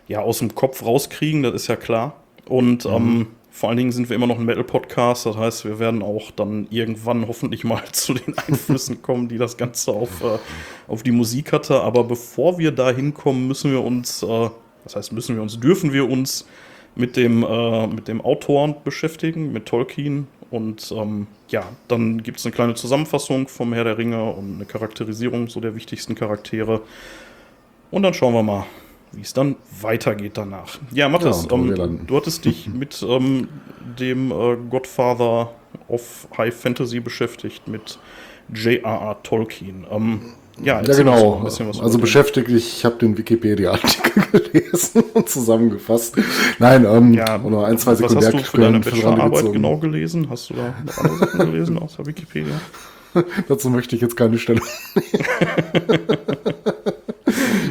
ja, 0.07 0.21
aus 0.21 0.39
dem 0.39 0.55
Kopf 0.55 0.83
rauskriegen, 0.83 1.43
das 1.43 1.55
ist 1.55 1.67
ja 1.67 1.77
klar. 1.77 2.17
Und 2.47 2.87
mhm. 2.87 2.93
ähm, 2.93 3.27
vor 3.59 3.71
allen 3.71 3.79
Dingen 3.79 3.91
sind 3.91 4.09
wir 4.09 4.15
immer 4.15 4.29
noch 4.29 4.39
ein 4.39 4.45
Metal-Podcast, 4.45 5.27
das 5.27 5.37
heißt, 5.37 5.65
wir 5.65 5.81
werden 5.81 6.01
auch 6.01 6.31
dann 6.31 6.69
irgendwann 6.71 7.27
hoffentlich 7.27 7.65
mal 7.65 7.83
zu 7.93 8.15
den 8.15 8.39
Einflüssen 8.39 9.03
kommen, 9.03 9.29
die 9.29 9.37
das 9.37 9.57
Ganze 9.57 9.91
auf, 9.91 10.23
äh, 10.23 10.39
auf 10.87 11.03
die 11.03 11.11
Musik 11.11 11.53
hatte. 11.53 11.81
Aber 11.81 12.05
bevor 12.05 12.59
wir 12.59 12.71
da 12.71 12.93
hinkommen, 12.93 13.49
müssen 13.49 13.73
wir 13.73 13.83
uns, 13.83 14.23
äh, 14.23 14.51
das 14.85 14.95
heißt, 14.95 15.13
müssen 15.13 15.35
wir 15.35 15.43
uns, 15.43 15.59
dürfen 15.59 15.93
wir 15.93 16.09
uns 16.09 16.47
mit 16.95 17.17
dem, 17.17 17.43
äh, 17.43 17.89
mit 17.89 18.07
dem 18.07 18.21
Autoren 18.21 18.77
beschäftigen, 18.85 19.53
mit 19.53 19.67
Tolkien. 19.67 20.29
Und 20.53 20.95
ähm, 20.97 21.27
ja, 21.49 21.65
dann 21.89 22.23
gibt 22.23 22.39
es 22.39 22.47
eine 22.47 22.55
kleine 22.55 22.75
Zusammenfassung 22.75 23.49
vom 23.49 23.73
Herr 23.73 23.83
der 23.83 23.99
Ringe 23.99 24.23
und 24.23 24.55
eine 24.55 24.67
Charakterisierung 24.67 25.49
so 25.49 25.59
der 25.59 25.75
wichtigsten 25.75 26.15
Charaktere. 26.15 26.83
Und 27.91 28.05
dann 28.05 28.15
schauen 28.15 28.35
wir 28.35 28.45
mal, 28.45 28.67
wie 29.13 29.23
es 29.23 29.33
dann 29.33 29.57
weitergeht 29.81 30.33
danach. 30.37 30.79
Ja, 30.93 31.09
Mathis, 31.09 31.47
ja, 31.51 31.57
ähm, 31.57 32.07
du 32.07 32.17
hattest 32.17 32.45
dich 32.45 32.69
mit 32.73 33.05
ähm, 33.09 33.49
dem 33.99 34.31
äh, 34.31 34.57
Godfather 34.71 35.53
of 35.89 36.29
High 36.37 36.55
Fantasy 36.55 37.01
beschäftigt, 37.01 37.69
mit 37.69 37.99
J.R.R. 38.53 39.23
Tolkien. 39.23 39.87
Ähm, 39.91 40.21
ja, 40.63 40.81
Ja, 40.83 40.97
genau. 40.97 41.31
mal 41.31 41.39
ein 41.39 41.45
bisschen 41.45 41.69
was 41.69 41.77
über 41.77 41.85
Also 41.85 41.99
beschäftigt, 41.99 42.49
ich 42.49 42.85
habe 42.85 42.97
den 42.97 43.17
Wikipedia-Artikel 43.17 44.41
gelesen 44.53 45.05
und 45.15 45.29
zusammengefasst. 45.29 46.17
Nein, 46.59 46.85
ähm, 46.85 47.15
Ja, 47.15 47.41
oder 47.43 47.67
ein, 47.67 47.79
zwei 47.79 47.93
was 48.01 48.15
hast 48.15 48.33
du 48.33 48.39
für 48.39 48.61
deine 48.61 48.81
Bachelorarbeit 48.81 49.53
genau 49.53 49.77
gelesen? 49.79 50.29
Hast 50.31 50.51
du 50.51 50.55
da 50.55 50.75
noch 50.85 50.99
andere 50.99 51.19
Sachen 51.19 51.39
gelesen 51.53 51.79
außer 51.79 52.05
Wikipedia? 52.07 52.61
Dazu 53.49 53.71
möchte 53.71 53.97
ich 53.97 54.03
jetzt 54.03 54.17
keine 54.17 54.39
Stelle 54.39 54.61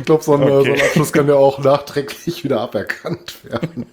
glaube, 0.07 0.23
so, 0.23 0.33
ein, 0.33 0.41
äh, 0.41 0.47
so 0.47 0.53
ein 0.53 0.71
Okay. 0.71 0.81
Abschluss 0.81 1.13
kann 1.13 1.27
ja 1.27 1.35
auch 1.35 1.59
nachträglich 1.59 2.43
wieder 2.43 2.61
aberkannt 2.61 3.37
werden. 3.43 3.85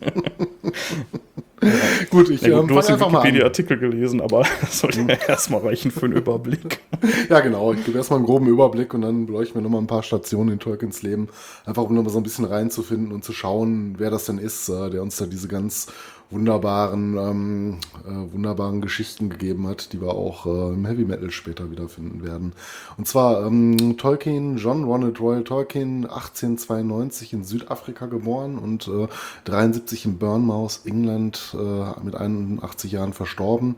gut, 2.11 2.31
ich 2.31 2.43
Ja, 2.43 2.61
gut, 2.61 2.63
ähm, 2.63 2.69
du 2.69 2.77
hast 2.77 2.89
den. 2.89 3.01
Wikipedia-Artikel 3.01 3.79
gelesen, 3.79 4.21
aber 4.21 4.45
das 4.61 4.81
sollte 4.81 5.01
ja 5.01 5.17
erstmal 5.29 5.61
reichen 5.61 5.91
für 5.91 6.07
einen 6.07 6.17
Überblick. 6.17 6.81
Ja, 7.29 7.41
genau. 7.41 7.73
Ich 7.73 7.85
gebe 7.85 7.99
erstmal 7.99 8.19
einen 8.19 8.27
groben 8.27 8.47
Überblick 8.47 8.95
und 8.95 9.03
dann 9.03 9.27
beleuchten 9.27 9.57
wir 9.57 9.63
nochmal 9.63 9.83
ein 9.83 9.87
paar 9.87 10.03
Stationen 10.03 10.53
in 10.53 10.59
Tolkiens 10.59 11.03
Leben. 11.03 11.29
Einfach 11.67 11.83
um 11.83 11.95
nochmal 11.95 12.13
so 12.13 12.19
ein 12.19 12.23
bisschen 12.23 12.45
reinzufinden 12.45 13.13
und 13.13 13.25
zu 13.25 13.33
schauen, 13.33 13.95
wer 13.99 14.11
das 14.11 14.25
denn 14.27 14.39
ist, 14.39 14.69
äh, 14.69 14.91
der 14.91 15.03
uns 15.03 15.17
da 15.17 15.27
diese 15.27 15.49
ganz 15.49 15.87
wunderbaren, 16.31 17.17
ähm, 17.17 17.79
äh, 18.07 18.33
wunderbaren 18.33 18.81
Geschichten 18.81 19.29
gegeben 19.29 19.67
hat, 19.69 19.93
die 19.93 20.01
wir 20.01 20.15
auch 20.15 20.47
äh, 20.47 20.75
im 20.75 20.85
Heavy 20.85 21.05
Metal 21.05 21.31
später 21.31 21.71
wiederfinden 21.71 22.25
werden. 22.25 22.53
Und 22.97 23.07
zwar 23.07 23.47
ähm, 23.47 23.97
Tolkien, 23.97 24.57
John 24.57 24.85
Ronald 24.85 25.21
Royal 25.21 25.45
Tolkien, 25.45 26.07
1892 26.07 27.33
in 27.33 27.45
Südafrika 27.45 28.07
geboren 28.07 28.59
und 28.59 28.89
äh, 28.89 29.07
73 29.45 30.07
in 30.07 30.19
Bournemouth, 30.19 30.81
England, 30.85 31.57
äh, 31.59 32.05
mit 32.05 32.15
81 32.15 32.93
Jahren 32.93 33.13
verstorben. 33.13 33.77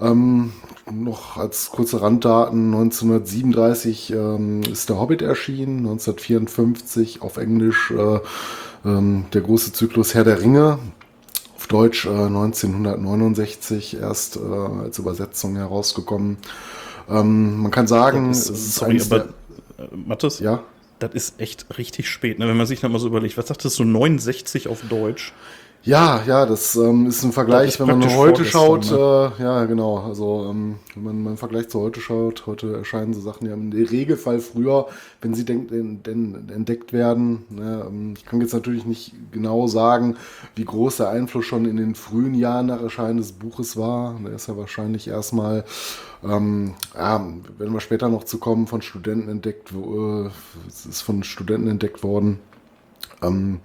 Ähm, 0.00 0.52
noch 0.90 1.36
als 1.36 1.70
kurze 1.70 2.02
Randdaten, 2.02 2.74
1937 2.74 4.10
ähm, 4.12 4.62
ist 4.62 4.88
der 4.88 4.98
Hobbit 4.98 5.22
erschienen, 5.22 5.78
1954 5.78 7.22
auf 7.22 7.36
Englisch 7.36 7.92
äh, 7.92 8.18
ähm, 8.84 9.26
der 9.32 9.40
große 9.40 9.72
Zyklus 9.72 10.14
Herr 10.14 10.24
der 10.24 10.40
Ringe, 10.40 10.78
auf 11.64 11.68
Deutsch 11.68 12.04
äh, 12.04 12.10
1969 12.10 13.96
erst 13.98 14.36
äh, 14.36 14.40
als 14.40 14.98
Übersetzung 14.98 15.56
herausgekommen. 15.56 16.36
Ähm, 17.08 17.58
man 17.62 17.70
kann 17.70 17.86
sagen, 17.86 18.28
Das 18.28 18.50
es 18.50 18.50
ist, 18.50 18.66
ist 18.66 18.74
sorry, 18.74 19.00
aber 19.00 19.18
der, 19.78 19.86
äh, 19.86 19.96
Mathis, 19.96 20.40
ja, 20.40 20.62
das 20.98 21.14
ist 21.14 21.40
echt 21.40 21.78
richtig 21.78 22.10
spät, 22.10 22.38
ne? 22.38 22.48
wenn 22.48 22.56
man 22.56 22.66
sich 22.66 22.80
dann 22.80 22.92
mal 22.92 22.98
so 22.98 23.06
überlegt. 23.06 23.38
Was 23.38 23.48
sagtest 23.48 23.78
du, 23.78 23.84
69 23.84 24.68
auf 24.68 24.82
Deutsch? 24.90 25.32
Ja, 25.86 26.22
ja, 26.26 26.46
das 26.46 26.76
ähm, 26.76 27.06
ist 27.06 27.22
ein 27.24 27.32
Vergleich, 27.32 27.78
wenn 27.78 27.88
man 27.88 28.16
heute 28.16 28.46
schaut. 28.46 28.86
vorgestern, 28.86 29.32
Äh, 29.38 29.42
ja, 29.42 29.64
genau. 29.66 29.98
Also, 29.98 30.46
ähm, 30.48 30.76
wenn 30.94 31.04
man 31.04 31.22
mal 31.22 31.30
im 31.32 31.36
Vergleich 31.36 31.68
zu 31.68 31.78
heute 31.78 32.00
schaut, 32.00 32.46
heute 32.46 32.74
erscheinen 32.74 33.12
so 33.12 33.20
Sachen 33.20 33.46
ja 33.46 33.52
im 33.52 33.70
Regelfall 33.70 34.40
früher, 34.40 34.86
wenn 35.20 35.34
sie 35.34 35.44
denk, 35.44 35.70
entdeckt 35.70 36.94
werden. 36.94 37.44
Ne, 37.50 37.84
ähm, 37.86 38.14
ich 38.16 38.24
kann 38.24 38.40
jetzt 38.40 38.54
natürlich 38.54 38.86
nicht 38.86 39.12
genau 39.30 39.66
sagen, 39.66 40.16
wie 40.54 40.64
groß 40.64 40.96
der 40.96 41.10
Einfluss 41.10 41.44
schon 41.44 41.66
in 41.66 41.76
den 41.76 41.94
frühen 41.94 42.32
Jahren 42.32 42.66
nach 42.66 42.80
Erscheinen 42.80 43.18
des 43.18 43.32
Buches 43.32 43.76
war. 43.76 44.18
Der 44.24 44.32
ist 44.32 44.48
ja 44.48 44.56
wahrscheinlich 44.56 45.06
erstmal, 45.08 45.64
ähm, 46.24 46.72
ja, 46.94 47.26
wenn 47.58 47.72
wir 47.74 47.80
später 47.80 48.08
noch 48.08 48.24
zu 48.24 48.38
kommen, 48.38 48.68
von 48.68 48.80
Studenten 48.80 49.28
entdeckt, 49.28 49.70
äh, 49.72 50.30
es 50.66 50.86
ist 50.86 51.02
von 51.02 51.22
Studenten 51.24 51.68
entdeckt 51.68 52.02
worden. 52.02 52.38
Ähm, 53.22 53.60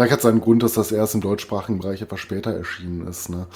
vielleicht 0.00 0.12
hat 0.12 0.18
es 0.20 0.26
einen 0.26 0.40
Grund, 0.40 0.62
dass 0.62 0.72
das 0.74 0.92
erst 0.92 1.14
im 1.14 1.20
deutschsprachigen 1.20 1.78
Bereich 1.78 2.00
etwas 2.00 2.20
später 2.20 2.52
erschienen 2.54 3.06
ist. 3.06 3.28
Ne? 3.28 3.46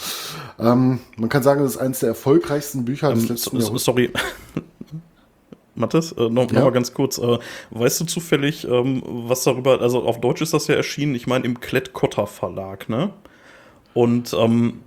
Ähm, 0.59 0.99
man 1.17 1.29
kann 1.31 1.43
sagen, 1.43 1.63
das 1.63 1.73
ist 1.77 1.79
eines 1.81 2.01
der 2.01 2.11
erfolgreichsten 2.11 2.85
Bücher 2.85 3.13
des 3.15 3.23
Ähm, 3.23 3.29
letzten 3.31 3.51
so- 3.51 3.57
Jahrhunderts. 3.59 3.85
sorry. 3.85 4.11
Mathis, 5.75 6.13
äh, 6.13 6.29
noch, 6.29 6.51
Ja? 6.53 6.59
noch 6.59 6.65
mal 6.67 6.73
ganz 6.73 6.93
kurz. 6.95 7.19
Äh, 7.19 7.39
weißt 7.71 8.01
du 8.01 8.05
zufällig, 8.05 8.67
ähm, 8.69 9.03
was 9.07 9.43
darüber, 9.45 9.81
also 9.81 10.03
auf 10.05 10.21
Deutsch 10.21 10.43
ist 10.43 10.55
das 10.55 10.67
ja 10.69 10.75
erschienen, 10.77 11.15
ich 11.15 11.27
meine 11.27 11.45
im 11.47 11.59
Klett-Cotta 11.61 12.27
Verlag, 12.27 12.89
ne? 12.89 13.11
Und 13.93 14.35
ähm, 14.39 14.81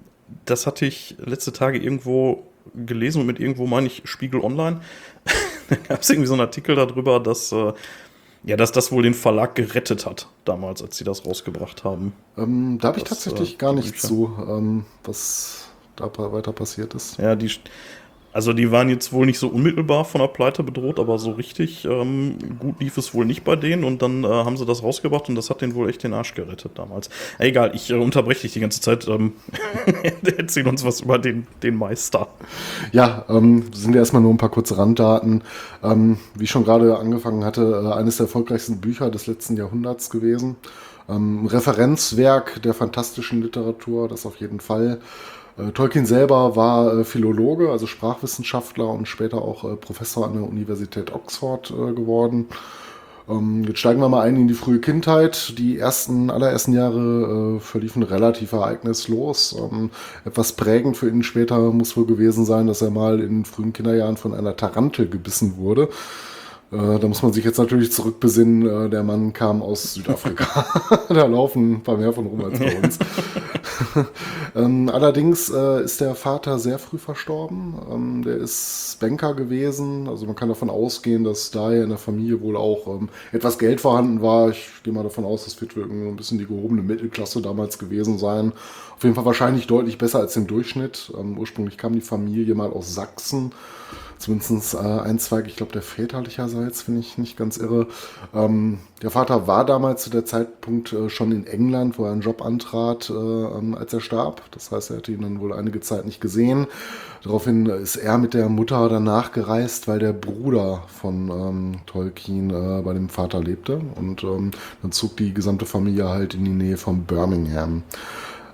das 0.45 0.67
hatte 0.67 0.85
ich 0.85 1.15
letzte 1.19 1.51
Tage 1.53 1.77
irgendwo 1.79 2.43
gelesen 2.75 3.21
und 3.21 3.27
mit 3.27 3.39
irgendwo 3.39 3.65
meine 3.67 3.87
ich 3.87 4.01
Spiegel 4.05 4.41
Online. 4.41 4.79
da 5.69 5.75
gab 5.75 6.01
es 6.01 6.09
irgendwie 6.09 6.27
so 6.27 6.33
einen 6.33 6.41
Artikel 6.41 6.75
darüber, 6.75 7.19
dass, 7.19 7.51
äh, 7.51 7.73
ja, 8.44 8.56
dass 8.56 8.72
das 8.72 8.91
wohl 8.91 9.03
den 9.03 9.13
Verlag 9.13 9.56
gerettet 9.56 10.06
hat, 10.06 10.27
damals, 10.46 10.82
als 10.82 10.98
sie 10.98 11.03
das 11.03 11.25
rausgebracht 11.25 11.84
haben. 11.84 12.13
Ähm, 12.38 12.77
da 12.82 12.89
habe 12.89 12.98
ich 13.00 13.03
Das, 13.03 13.24
tatsächlich 13.24 13.53
äh, 13.53 13.58
gar 13.58 13.74
nichts 13.74 14.01
zu, 14.01 14.36
ähm, 14.48 14.86
was 15.03 15.70
da 15.96 16.10
weiter 16.32 16.53
passiert 16.53 16.94
ist. 16.94 17.17
Ja, 17.17 17.36
die, 17.36 17.51
also 18.38 18.53
die 18.53 18.72
waren 18.72 18.88
jetzt 18.88 19.12
wohl 19.13 19.25
nicht 19.25 19.39
so 19.39 19.48
unmittelbar 19.48 20.06
von 20.06 20.22
der 20.22 20.27
Pleite 20.27 20.62
bedroht, 20.62 21.00
aber 21.00 21.17
so 21.17 21.32
richtig 21.32 21.86
ähm, 21.86 22.38
gut 22.60 22.79
lief 22.79 22.96
es 23.00 23.15
wohl 23.15 23.25
nicht 23.25 23.44
bei 23.44 23.56
denen 23.56 23.84
und 23.84 24.03
dann 24.03 24.24
äh, 24.24 24.27
haben 24.27 24.58
sie 24.58 24.65
das 24.67 24.84
rausgebracht 24.84 25.27
und 25.27 25.34
das 25.34 25.50
hat 25.50 25.62
denen 25.62 25.74
wohl 25.74 25.89
echt 25.89 26.03
den 26.03 26.13
Arsch 26.13 26.36
gerettet 26.36 26.74
damals. 26.75 27.10
Egal, 27.39 27.72
ich 27.74 27.89
äh, 27.89 27.96
unterbreche 27.96 28.44
dich 28.44 28.53
die 28.53 28.60
ganze 28.60 28.79
Zeit. 28.79 29.08
Ähm, 29.08 29.34
erzähl 30.38 30.67
uns 30.67 30.86
was 30.86 31.01
über 31.01 31.17
den, 31.17 31.48
den 31.63 31.77
Meister. 31.77 32.27
Ja, 32.91 33.25
ähm, 33.27 33.72
sind 33.74 33.96
ja 33.96 34.01
erstmal 34.01 34.22
nur 34.22 34.36
ein 34.36 34.38
paar 34.38 34.51
kurze 34.51 34.77
Randdaten. 34.77 35.41
Ähm, 35.82 36.20
wie 36.36 36.44
ich 36.44 36.51
schon 36.51 36.63
gerade 36.63 36.96
angefangen 36.96 37.44
hatte, 37.44 37.86
äh, 37.86 37.94
eines 37.94 38.17
der 38.17 38.27
erfolgreichsten 38.27 38.79
Bücher 38.79 39.10
des 39.10 39.25
letzten 39.25 39.58
Jahrhunderts 39.58 40.12
gewesen. 40.12 40.58
Ähm, 41.10 41.48
Referenzwerk 41.48 42.62
der 42.62 42.75
fantastischen 42.75 43.41
Literatur, 43.41 44.08
das 44.08 44.27
auf 44.27 44.36
jeden 44.36 44.60
Fall. 44.60 45.00
Äh, 45.57 45.71
Tolkien 45.71 46.05
selber 46.05 46.55
war 46.55 46.99
äh, 46.99 47.03
Philologe, 47.03 47.71
also 47.71 47.87
Sprachwissenschaftler 47.87 48.89
und 48.89 49.07
später 49.07 49.41
auch 49.41 49.63
äh, 49.63 49.75
Professor 49.75 50.25
an 50.25 50.33
der 50.33 50.43
Universität 50.43 51.13
Oxford 51.13 51.69
geworden. 51.69 52.47
Ähm, 53.29 53.65
jetzt 53.65 53.79
steigen 53.79 53.99
wir 53.99 54.09
mal 54.09 54.21
ein 54.21 54.37
in 54.37 54.47
die 54.47 54.53
frühe 54.53 54.79
Kindheit. 54.79 55.57
Die 55.57 55.77
ersten, 55.77 56.29
allerersten 56.29 56.73
Jahre 56.73 57.57
äh, 57.57 57.59
verliefen 57.59 58.03
relativ 58.03 58.53
ereignislos. 58.53 59.55
Ähm, 59.57 59.91
etwas 60.25 60.53
prägend 60.53 60.97
für 60.97 61.09
ihn 61.09 61.23
später 61.23 61.59
muss 61.71 61.97
wohl 61.97 62.05
gewesen 62.05 62.45
sein, 62.45 62.67
dass 62.67 62.81
er 62.81 62.91
mal 62.91 63.19
in 63.19 63.45
frühen 63.45 63.73
Kinderjahren 63.73 64.17
von 64.17 64.33
einer 64.33 64.55
Tarantel 64.55 65.09
gebissen 65.09 65.57
wurde. 65.57 65.89
Äh, 66.71 67.00
da 67.00 67.07
muss 67.07 67.24
man 67.24 67.31
sich 67.31 67.45
jetzt 67.45 67.59
natürlich 67.59 67.93
zurückbesinnen, 67.93 68.88
äh, 68.88 68.89
der 68.89 69.03
Mann 69.03 69.31
kam 69.31 69.62
aus 69.62 69.93
Südafrika. 69.93 70.65
da 71.09 71.25
laufen 71.25 71.75
ein 71.75 71.83
paar 71.83 71.97
mehr 71.97 72.12
von 72.12 72.25
rum 72.25 72.43
als 72.43 72.59
bei 72.59 72.77
uns. 72.77 73.00
ähm, 74.55 74.89
allerdings 74.89 75.50
äh, 75.50 75.83
ist 75.83 76.01
der 76.01 76.13
Vater 76.15 76.59
sehr 76.59 76.77
früh 76.77 76.97
verstorben. 76.97 77.75
Ähm, 77.89 78.24
der 78.24 78.36
ist 78.38 78.97
Banker 79.00 79.33
gewesen. 79.33 80.09
Also 80.09 80.25
man 80.25 80.36
kann 80.36 80.50
davon 80.50 80.69
ausgehen, 80.69 81.24
dass 81.24 81.51
daher 81.51 81.83
in 81.83 81.89
der 81.89 81.97
Familie 81.97 82.41
wohl 82.41 82.57
auch 82.57 82.88
ähm, 82.88 83.07
etwas 83.31 83.59
Geld 83.59 83.79
vorhanden 83.79 84.21
war. 84.21 84.50
Ich 84.50 84.69
gehe 84.83 84.91
mal 84.91 85.03
davon 85.03 85.24
aus, 85.24 85.45
das 85.45 85.62
wird 85.62 85.77
irgendwie 85.77 86.09
ein 86.09 86.17
bisschen 86.17 86.38
die 86.38 86.47
gehobene 86.47 86.81
Mittelklasse 86.81 87.41
damals 87.41 87.79
gewesen 87.79 88.17
sein. 88.17 88.51
Auf 88.97 89.03
jeden 89.03 89.15
Fall 89.15 89.25
wahrscheinlich 89.25 89.67
deutlich 89.67 89.97
besser 89.97 90.19
als 90.19 90.36
im 90.36 90.47
Durchschnitt. 90.47 91.13
Ursprünglich 91.38 91.77
kam 91.77 91.93
die 91.93 92.01
Familie 92.01 92.55
mal 92.55 92.71
aus 92.71 92.93
Sachsen 92.95 93.51
zumindest 94.17 94.74
äh, 94.74 94.77
ein 94.77 95.19
Zweig, 95.19 95.47
ich 95.47 95.55
glaube, 95.55 95.74
der 95.74 95.81
väterlicherseits, 95.81 96.88
wenn 96.88 97.00
ich 97.00 97.17
nicht 97.17 97.38
ganz 97.38 97.57
irre. 97.57 97.88
Ähm, 98.33 98.79
der 99.01 99.12
Vater 99.12 99.47
war 99.47 99.65
damals 99.65 100.03
zu 100.03 100.09
der 100.09 100.25
Zeitpunkt 100.25 100.91
äh, 100.93 101.09
schon 101.09 101.31
in 101.31 101.45
England, 101.45 101.97
wo 102.00 102.05
er 102.05 102.12
einen 102.12 102.21
Job 102.21 102.43
antrat, 102.43 103.09
äh, 103.09 103.13
ähm, 103.13 103.75
als 103.75 103.93
er 103.93 104.01
starb. 104.01 104.41
Das 104.51 104.71
heißt, 104.71 104.91
er 104.91 104.97
hatte 104.97 105.12
ihn 105.12 105.21
dann 105.21 105.39
wohl 105.39 105.53
einige 105.53 105.79
Zeit 105.79 106.05
nicht 106.05 106.21
gesehen. 106.21 106.67
Daraufhin 107.24 107.65
ist 107.65 107.95
er 107.95 108.17
mit 108.17 108.33
der 108.33 108.50
Mutter 108.50 108.88
danach 108.89 109.31
gereist, 109.31 109.88
weil 109.88 110.00
der 110.00 110.13
Bruder 110.13 110.83
von 110.88 111.29
ähm, 111.29 111.71
Tolkien 111.86 112.50
äh, 112.50 112.81
bei 112.81 112.93
dem 112.93 113.09
Vater 113.09 113.41
lebte. 113.41 113.81
Und 113.95 114.24
ähm, 114.24 114.51
dann 114.81 114.91
zog 114.91 115.17
die 115.17 115.33
gesamte 115.33 115.65
Familie 115.65 116.09
halt 116.09 116.33
in 116.33 116.45
die 116.45 116.51
Nähe 116.51 116.77
von 116.77 117.03
Birmingham. 117.03 117.83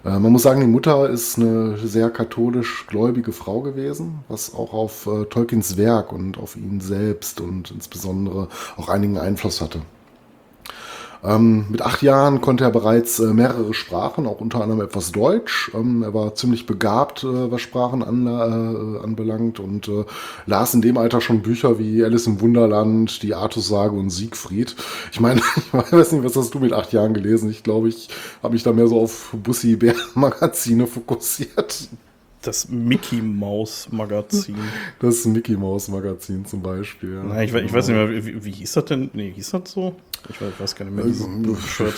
Äh, 0.03 0.19
Man 0.19 0.31
muss 0.31 0.43
sagen, 0.43 0.61
die 0.61 0.67
Mutter 0.67 1.09
ist 1.09 1.37
eine 1.37 1.77
sehr 1.77 2.09
katholisch 2.09 2.85
gläubige 2.87 3.31
Frau 3.31 3.61
gewesen, 3.61 4.23
was 4.27 4.53
auch 4.53 4.73
auf 4.73 5.07
äh, 5.07 5.25
Tolkiens 5.25 5.77
Werk 5.77 6.11
und 6.11 6.37
auf 6.37 6.55
ihn 6.55 6.79
selbst 6.81 7.41
und 7.41 7.71
insbesondere 7.71 8.49
auch 8.77 8.89
einigen 8.89 9.17
Einfluss 9.17 9.61
hatte. 9.61 9.81
Ähm, 11.23 11.65
mit 11.69 11.81
acht 11.81 12.01
Jahren 12.01 12.41
konnte 12.41 12.65
er 12.65 12.71
bereits 12.71 13.19
äh, 13.19 13.33
mehrere 13.33 13.73
Sprachen, 13.73 14.27
auch 14.27 14.41
unter 14.41 14.61
anderem 14.61 14.81
etwas 14.81 15.13
Deutsch. 15.13 15.71
Ähm, 15.73 16.03
er 16.03 16.13
war 16.13 16.35
ziemlich 16.35 16.65
begabt, 16.65 17.23
äh, 17.23 17.51
was 17.51 17.61
Sprachen 17.61 18.03
an, 18.03 18.27
äh, 18.27 19.03
anbelangt 19.03 19.59
und 19.59 19.87
äh, 19.87 20.03
las 20.45 20.73
in 20.73 20.81
dem 20.81 20.97
Alter 20.97 21.21
schon 21.21 21.41
Bücher 21.41 21.79
wie 21.79 22.03
Alice 22.03 22.27
im 22.27 22.41
Wunderland, 22.41 23.23
die 23.23 23.35
Artussage 23.35 23.95
und 23.95 24.09
Siegfried. 24.09 24.75
Ich 25.13 25.21
meine, 25.21 25.41
ich 25.55 25.91
weiß 25.91 26.11
nicht, 26.11 26.25
was 26.25 26.35
hast 26.35 26.53
du 26.53 26.59
mit 26.59 26.73
acht 26.73 26.91
Jahren 26.91 27.13
gelesen? 27.13 27.49
Ich 27.49 27.63
glaube, 27.63 27.87
ich 27.87 28.09
habe 28.41 28.53
mich 28.53 28.63
da 28.63 28.73
mehr 28.73 28.87
so 28.87 28.99
auf 28.99 29.33
Bussi-Bär-Magazine 29.41 30.87
fokussiert. 30.87 31.87
Das 32.43 32.67
Mickey 32.69 33.21
Maus 33.21 33.87
Magazin. 33.91 34.55
Das 34.99 35.25
Mickey 35.25 35.55
Mouse 35.55 35.87
Magazin 35.87 36.45
zum 36.45 36.61
Beispiel. 36.61 37.15
ja. 37.15 37.23
Na, 37.23 37.43
ich, 37.43 37.53
ich 37.53 37.73
weiß 37.73 37.87
nicht 37.87 37.95
mehr, 37.97 38.09
wie, 38.25 38.43
wie 38.45 38.51
hieß 38.51 38.73
das 38.73 38.85
denn? 38.85 39.09
Nee, 39.13 39.31
hieß 39.31 39.51
das 39.51 39.71
so? 39.71 39.95
Ich 40.29 40.39
weiß, 40.41 40.49
ich 40.53 40.59
weiß 40.59 40.75
gar 40.75 40.85
nicht 40.85 40.95
mehr, 40.95 41.05
diese 41.05 41.25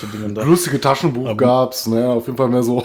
Dinge 0.07 0.33
da. 0.33 0.43
Lustige 0.43 0.79
Taschenbuch 0.79 1.29
Ähm, 1.29 1.37
gab's, 1.37 1.87
ne? 1.87 2.07
Auf 2.09 2.25
jeden 2.27 2.37
Fall 2.37 2.49
mehr 2.49 2.63
so 2.63 2.83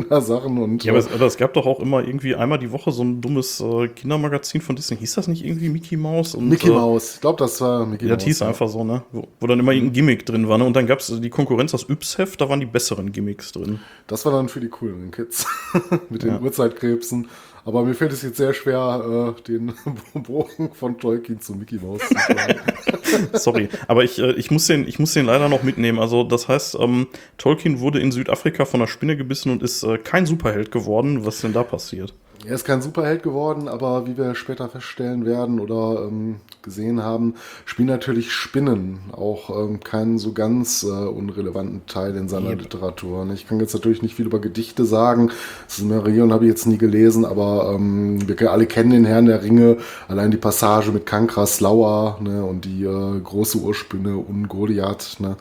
Kindersachen 0.00 0.58
und. 0.58 0.84
Ja, 0.84 0.92
aber 0.92 0.98
es, 0.98 1.12
aber 1.12 1.26
es, 1.26 1.36
gab 1.36 1.52
doch 1.54 1.66
auch 1.66 1.80
immer 1.80 2.04
irgendwie 2.04 2.34
einmal 2.34 2.58
die 2.58 2.72
Woche 2.72 2.92
so 2.92 3.02
ein 3.02 3.20
dummes 3.20 3.60
äh, 3.60 3.88
Kindermagazin 3.88 4.60
von 4.60 4.76
Disney. 4.76 4.96
Hieß 4.96 5.14
das 5.14 5.28
nicht 5.28 5.44
irgendwie 5.44 5.68
Mickey 5.68 5.96
Mouse? 5.96 6.34
Und, 6.34 6.48
Mickey 6.48 6.68
äh, 6.68 6.72
Mouse, 6.72 7.14
ich 7.16 7.20
glaube, 7.20 7.38
das 7.38 7.60
war 7.60 7.84
Mickey 7.86 8.06
ja, 8.06 8.12
Mouse. 8.12 8.18
Das 8.18 8.24
hieß 8.24 8.38
ja. 8.40 8.48
einfach 8.48 8.68
so, 8.68 8.84
ne? 8.84 9.02
Wo, 9.12 9.28
wo, 9.40 9.46
dann 9.46 9.60
immer 9.60 9.72
irgendein 9.72 9.94
Gimmick 9.94 10.26
drin 10.26 10.48
war, 10.48 10.58
ne? 10.58 10.64
Und 10.64 10.74
dann 10.74 10.86
gab 10.86 11.00
es 11.00 11.20
die 11.20 11.30
Konkurrenz, 11.30 11.72
das 11.72 11.88
Yps-Heft, 11.88 12.40
da 12.40 12.48
waren 12.48 12.60
die 12.60 12.66
besseren 12.66 13.12
Gimmicks 13.12 13.52
drin. 13.52 13.80
Das 14.06 14.24
war 14.24 14.32
dann 14.32 14.48
für 14.48 14.60
die 14.60 14.68
coolen 14.68 15.10
Kids. 15.10 15.46
Mit 16.10 16.22
den 16.22 16.30
ja. 16.30 16.40
Uhrzeitkrebsen. 16.40 17.28
Aber 17.64 17.84
mir 17.84 17.94
fällt 17.94 18.12
es 18.12 18.22
jetzt 18.22 18.36
sehr 18.36 18.54
schwer, 18.54 19.36
äh, 19.38 19.42
den 19.42 19.72
Bogen 20.14 20.72
von 20.74 20.98
Tolkien 20.98 21.40
zu 21.40 21.54
Mickey 21.54 21.76
Mouse 21.76 22.00
zu 22.08 22.18
schlagen. 22.18 22.60
Sorry, 23.34 23.68
aber 23.86 24.02
ich, 24.02 24.18
äh, 24.18 24.32
ich, 24.32 24.50
muss 24.50 24.66
den, 24.66 24.88
ich 24.88 24.98
muss 24.98 25.12
den 25.12 25.26
leider 25.26 25.48
noch 25.48 25.62
mitnehmen. 25.62 25.98
Also, 25.98 26.24
das 26.24 26.48
heißt, 26.48 26.76
ähm, 26.80 27.06
Tolkien 27.38 27.80
wurde 27.80 28.00
in 28.00 28.10
Südafrika 28.10 28.64
von 28.64 28.80
einer 28.80 28.88
Spinne 28.88 29.16
gebissen 29.16 29.50
und 29.52 29.62
ist 29.62 29.84
äh, 29.84 29.98
kein 29.98 30.26
Superheld 30.26 30.72
geworden. 30.72 31.24
Was 31.24 31.40
denn 31.40 31.52
da 31.52 31.62
passiert? 31.62 32.14
Er 32.44 32.56
ist 32.56 32.64
kein 32.64 32.82
Superheld 32.82 33.22
geworden, 33.22 33.68
aber 33.68 34.08
wie 34.08 34.16
wir 34.16 34.34
später 34.34 34.68
feststellen 34.68 35.24
werden 35.24 35.60
oder 35.60 36.08
ähm, 36.08 36.36
gesehen 36.62 37.00
haben, 37.00 37.34
spielen 37.64 37.86
natürlich 37.86 38.32
Spinnen 38.32 38.98
auch 39.12 39.50
ähm, 39.50 39.78
keinen 39.78 40.18
so 40.18 40.32
ganz 40.32 40.82
äh, 40.82 40.88
unrelevanten 40.88 41.86
Teil 41.86 42.16
in 42.16 42.28
seiner 42.28 42.50
yep. 42.50 42.62
Literatur. 42.62 43.28
Ich 43.32 43.46
kann 43.46 43.60
jetzt 43.60 43.74
natürlich 43.74 44.02
nicht 44.02 44.16
viel 44.16 44.26
über 44.26 44.40
Gedichte 44.40 44.84
sagen. 44.84 45.30
Das 45.68 45.78
ist 45.78 45.84
Marion 45.84 46.32
habe 46.32 46.44
ich 46.44 46.50
jetzt 46.50 46.66
nie 46.66 46.78
gelesen, 46.78 47.24
aber 47.24 47.74
ähm, 47.76 48.26
wir 48.26 48.50
alle 48.50 48.66
kennen 48.66 48.90
den 48.90 49.04
Herrn 49.04 49.26
der 49.26 49.44
Ringe. 49.44 49.76
Allein 50.08 50.32
die 50.32 50.36
Passage 50.36 50.90
mit 50.90 51.06
Kankras 51.06 51.60
Lauer 51.60 52.18
ne, 52.20 52.44
und 52.44 52.64
die 52.64 52.82
äh, 52.82 53.20
große 53.20 53.58
Urspinne 53.58 54.16
und 54.16 54.48
Goliath. 54.48 55.20
Ne. 55.20 55.36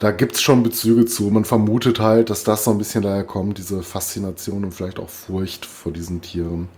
Da 0.00 0.10
gibt 0.10 0.34
es 0.34 0.42
schon 0.42 0.64
Bezüge 0.64 1.06
zu. 1.06 1.24
Man 1.24 1.44
vermutet 1.44 2.00
halt, 2.00 2.30
dass 2.30 2.42
das 2.42 2.64
so 2.64 2.72
ein 2.72 2.78
bisschen 2.78 3.02
daher 3.02 3.24
kommt, 3.24 3.58
diese 3.58 3.84
Faszination 3.84 4.64
und 4.64 4.72
vielleicht 4.72 4.98
auch 4.98 5.08
Furcht 5.08 5.66
vor 5.66 5.92
diesen 5.92 6.20
Tieren 6.20 6.31
zurückkehren. 6.32 6.68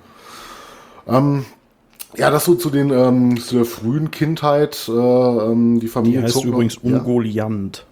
Ähm, 1.06 1.44
ja, 2.16 2.30
das 2.30 2.44
so 2.44 2.54
zu 2.54 2.70
den 2.70 2.90
ähm, 2.90 3.40
zu 3.40 3.56
der 3.56 3.64
frühen 3.64 4.10
Kindheit. 4.10 4.88
Äh, 4.88 4.92
ähm, 4.92 5.80
die 5.80 5.88
Familie 5.88 6.20
die 6.20 6.26
heißt 6.26 6.44
übrigens 6.44 6.82
noch, 6.82 7.00
Ungoliant. 7.00 7.78
Ja. 7.78 7.84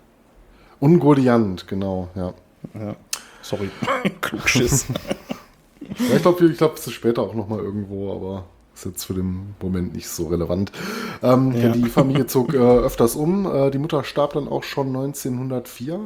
Ungoliant, 0.81 1.67
genau, 1.69 2.09
ja. 2.15 2.35
ja. 2.75 2.97
Sorry, 3.43 3.71
Klugschiss. 4.21 4.87
ja, 5.81 6.17
ich 6.17 6.23
glaube, 6.23 6.47
ich 6.47 6.59
glaub, 6.59 6.77
es 6.77 6.87
ist 6.87 6.93
später 6.93 7.23
auch 7.23 7.35
noch 7.35 7.49
mal 7.49 7.59
irgendwo, 7.59 8.13
aber 8.13 8.45
ist 8.75 8.85
jetzt 8.87 9.05
für 9.05 9.15
den 9.15 9.55
Moment 9.61 9.95
nicht 9.95 10.09
so 10.09 10.29
relevant. 10.29 10.73
Ähm, 11.23 11.53
ja. 11.53 11.69
Die 11.71 11.89
Familie 11.89 12.27
zog 12.27 12.55
äh, 12.55 12.59
öfters 12.59 13.17
um. 13.17 13.47
Äh, 13.47 13.71
die 13.71 13.79
Mutter 13.79 14.03
starb 14.03 14.33
dann 14.35 14.49
auch 14.49 14.63
schon 14.63 14.89
1904. 14.89 16.01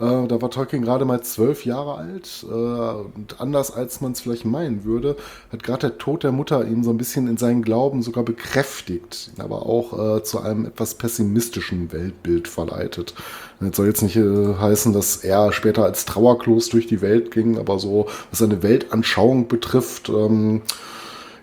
Äh, 0.00 0.26
da 0.26 0.42
war 0.42 0.50
Tolkien 0.50 0.82
gerade 0.82 1.04
mal 1.04 1.22
zwölf 1.22 1.64
Jahre 1.64 1.96
alt. 1.96 2.44
Äh, 2.48 2.54
und 2.54 3.36
anders 3.38 3.70
als 3.70 4.00
man 4.00 4.12
es 4.12 4.20
vielleicht 4.20 4.44
meinen 4.44 4.84
würde, 4.84 5.16
hat 5.52 5.62
gerade 5.62 5.88
der 5.88 5.98
Tod 5.98 6.24
der 6.24 6.32
Mutter 6.32 6.66
ihn 6.66 6.82
so 6.82 6.90
ein 6.90 6.98
bisschen 6.98 7.28
in 7.28 7.36
seinen 7.36 7.62
Glauben 7.62 8.02
sogar 8.02 8.24
bekräftigt, 8.24 9.30
aber 9.38 9.66
auch 9.66 10.16
äh, 10.16 10.22
zu 10.22 10.40
einem 10.40 10.66
etwas 10.66 10.94
pessimistischen 10.94 11.92
Weltbild 11.92 12.48
verleitet. 12.48 13.14
Das 13.60 13.76
soll 13.76 13.86
jetzt 13.86 14.02
nicht 14.02 14.16
äh, 14.16 14.54
heißen, 14.54 14.92
dass 14.92 15.18
er 15.18 15.52
später 15.52 15.84
als 15.84 16.04
Trauerklos 16.04 16.68
durch 16.68 16.86
die 16.86 17.00
Welt 17.00 17.30
ging, 17.30 17.58
aber 17.58 17.78
so, 17.78 18.06
was 18.30 18.40
seine 18.40 18.62
Weltanschauung 18.62 19.48
betrifft, 19.48 20.08
ähm, 20.08 20.62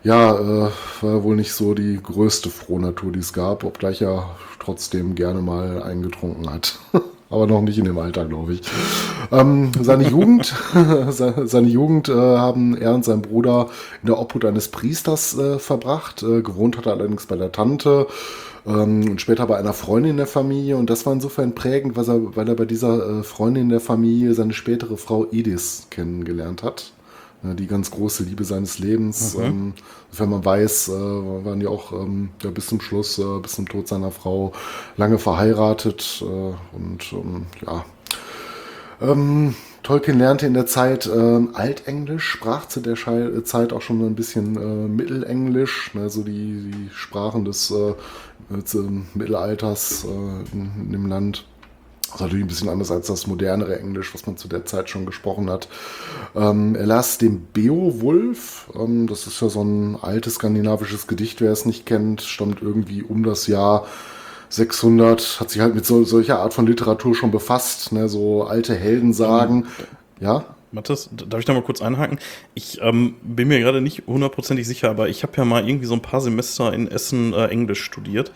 ja, 0.04 0.34
äh, 0.36 0.72
war 1.02 1.24
wohl 1.24 1.36
nicht 1.36 1.54
so 1.54 1.74
die 1.74 2.00
größte 2.02 2.50
Frohnatur, 2.50 3.12
die 3.12 3.20
es 3.20 3.34
gab, 3.34 3.64
obgleich 3.64 4.02
er 4.02 4.36
trotzdem 4.60 5.16
gerne 5.16 5.42
mal 5.42 5.84
eingetrunken 5.84 6.50
hat. 6.52 6.80
aber 7.32 7.48
noch 7.48 7.62
nicht 7.62 7.78
in 7.78 7.86
dem 7.86 7.98
Alter, 7.98 8.26
glaube 8.26 8.54
ich. 8.54 8.62
Ähm, 9.32 9.72
seine 9.82 10.08
Jugend, 10.08 10.54
seine 11.10 11.68
Jugend 11.68 12.10
äh, 12.10 12.14
haben 12.14 12.78
er 12.78 12.94
und 12.94 13.06
sein 13.06 13.22
Bruder 13.22 13.70
in 14.02 14.08
der 14.08 14.20
Obhut 14.20 14.46
eines 14.46 14.68
Priesters 14.68 15.38
äh, 15.38 15.58
verbracht. 15.58 16.24
Äh, 16.24 16.42
gewohnt 16.42 16.78
hat 16.78 16.86
er 16.86 16.94
allerdings 16.94 17.26
bei 17.26 17.38
der 17.38 17.52
Tante 17.52 18.08
ähm, 18.66 19.12
und 19.12 19.22
später 19.22 19.48
bei 19.48 19.58
einer 19.58 19.74
Freundin 19.74 20.18
der 20.18 20.28
Familie. 20.28 20.78
Und 20.78 20.90
das 20.90 21.06
war 21.06 21.14
insofern 21.14 21.56
prägend, 21.56 21.96
weil 21.96 22.10
er, 22.10 22.36
weil 22.36 22.48
er 22.48 22.56
bei 22.56 22.66
dieser 22.66 23.20
äh, 23.20 23.24
Freundin 23.24 23.70
der 23.70 23.80
Familie 23.80 24.34
seine 24.34 24.54
spätere 24.54 24.98
Frau 24.98 25.26
Edith 25.32 25.88
kennengelernt 25.90 26.64
hat 26.64 26.92
die 27.44 27.68
ganz 27.68 27.92
große 27.92 28.24
Liebe 28.24 28.44
seines 28.44 28.80
Lebens. 28.80 29.38
Mhm. 29.38 29.44
Ähm, 29.44 29.74
wenn 30.14 30.30
man 30.30 30.46
weiß, 30.46 30.90
äh, 30.90 30.92
waren 30.92 31.60
die 31.60 31.68
auch 31.68 31.92
ähm, 31.92 32.30
ja, 32.42 32.52
bis 32.52 32.68
zum 32.68 32.82
Schluss, 32.82 33.18
äh, 33.18 33.40
bis 33.42 33.54
zum 33.54 33.68
Tod 33.68 33.88
seiner 33.88 34.12
Frau 34.12 34.54
lange 34.98 35.18
verheiratet 35.18 36.24
äh, 36.24 36.76
und 36.76 37.14
ähm, 37.14 37.46
ja. 37.66 37.86
Ähm, 39.02 39.56
Tolkien 39.84 40.20
lernte 40.20 40.46
in 40.46 40.54
der 40.54 40.68
Zeit 40.68 41.08
äh, 41.08 41.40
Altenglisch, 41.54 42.30
sprach 42.30 42.68
zu 42.68 42.82
der 42.82 42.96
Schei 42.96 43.30
Zeit 43.44 43.74
auch 43.74 43.82
schon 43.82 44.06
ein 44.06 44.16
bisschen 44.16 44.56
äh, 44.56 44.88
Mittelenglisch, 44.88 45.96
ne, 45.96 46.10
so 46.10 46.22
die, 46.22 46.72
die 46.72 46.90
Sprachen 46.94 47.44
des 47.46 47.72
äh, 47.72 47.96
Mittelalters 49.16 50.06
äh, 50.06 50.08
in, 50.54 50.72
in, 50.80 50.92
dem 50.92 51.08
Land. 51.08 51.48
Das 52.08 52.16
ist 52.16 52.22
natürlich 52.22 52.44
ein 52.44 52.48
bisschen 52.50 52.70
anders 52.70 52.92
als 52.92 53.08
das 53.08 53.26
modernere 53.26 53.80
Englisch, 53.80 54.14
was 54.14 54.26
man 54.26 54.36
zu 54.36 54.50
der 54.50 54.66
Zeit 54.66 54.90
schon 54.90 55.06
gesprochen 55.06 55.50
hat. 55.50 55.70
Ähm, 56.36 56.76
er 56.76 56.86
las 56.86 57.18
den 57.18 57.48
Beowulf. 57.54 58.70
Ähm, 58.76 59.08
das 59.08 59.28
ist 59.28 59.42
ja 59.42 59.48
so 59.48 59.64
ein 59.64 59.98
altes 60.02 60.36
skandinavisches 60.36 61.08
Gedicht, 61.08 61.40
wer 61.40 61.52
es 61.52 61.66
nicht 61.66 61.86
kennt, 61.86 62.22
stammt 62.22 62.62
irgendwie 62.62 63.02
um 63.02 63.24
das 63.24 63.48
Jahr 63.48 63.86
600, 64.50 65.40
hat 65.40 65.50
sich 65.50 65.62
halt 65.62 65.76
mit 65.76 65.86
so, 65.86 66.04
solcher 66.04 66.40
Art 66.40 66.54
von 66.54 66.68
Literatur 66.68 67.16
schon 67.16 67.32
befasst, 67.32 67.92
ne? 67.94 68.10
so 68.10 68.44
alte 68.44 68.76
Heldensagen. 68.76 69.60
Mhm. 69.60 69.66
Ja? 70.20 70.46
Mathis, 70.72 71.10
darf 71.12 71.40
ich 71.40 71.46
da 71.46 71.54
mal 71.54 71.64
kurz 71.64 71.82
einhaken? 71.82 72.20
Ich 72.54 72.80
ähm, 72.82 73.16
bin 73.22 73.48
mir 73.48 73.60
gerade 73.60 73.82
nicht 73.82 74.04
hundertprozentig 74.08 74.68
sicher, 74.68 74.90
aber 74.90 75.10
ich 75.10 75.24
habe 75.24 75.34
ja 75.38 75.46
mal 75.46 75.68
irgendwie 75.68 75.86
so 75.86 75.94
ein 75.94 76.02
paar 76.02 76.22
Semester 76.22 76.72
in 76.74 76.90
Essen 76.90 77.34
äh, 77.34 77.48
Englisch 77.48 77.84
studiert. 77.84 78.32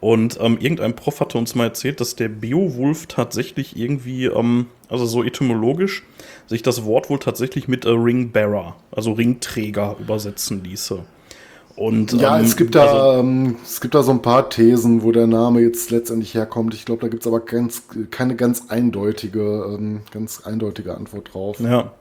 Und 0.00 0.38
ähm, 0.40 0.56
irgendein 0.58 0.96
Prof 0.96 1.20
hatte 1.20 1.36
uns 1.36 1.54
mal 1.54 1.64
erzählt, 1.64 2.00
dass 2.00 2.16
der 2.16 2.28
Beowulf 2.28 3.06
tatsächlich 3.06 3.76
irgendwie, 3.76 4.26
ähm, 4.26 4.66
also 4.88 5.04
so 5.04 5.22
etymologisch, 5.22 6.04
sich 6.46 6.62
das 6.62 6.84
Wort 6.84 7.10
wohl 7.10 7.18
tatsächlich 7.18 7.68
mit 7.68 7.84
äh, 7.84 7.90
Ringbearer, 7.90 8.76
also 8.90 9.12
Ringträger, 9.12 9.96
übersetzen 10.00 10.64
ließe. 10.64 11.04
Und, 11.76 12.12
ja, 12.12 12.38
ähm, 12.38 12.44
es, 12.44 12.56
gibt 12.56 12.74
da, 12.74 12.84
also, 12.84 13.20
ähm, 13.20 13.56
es 13.62 13.80
gibt 13.80 13.94
da 13.94 14.02
so 14.02 14.10
ein 14.10 14.22
paar 14.22 14.50
Thesen, 14.50 15.02
wo 15.02 15.12
der 15.12 15.26
Name 15.26 15.60
jetzt 15.60 15.90
letztendlich 15.90 16.34
herkommt. 16.34 16.74
Ich 16.74 16.84
glaube, 16.84 17.02
da 17.02 17.08
gibt 17.08 17.22
es 17.22 17.26
aber 17.26 17.40
ganz, 17.40 17.84
keine 18.10 18.36
ganz 18.36 18.64
eindeutige, 18.68 19.76
ähm, 19.78 20.00
ganz 20.10 20.42
eindeutige 20.44 20.94
Antwort 20.94 21.32
drauf. 21.32 21.60
Ja. 21.60 21.92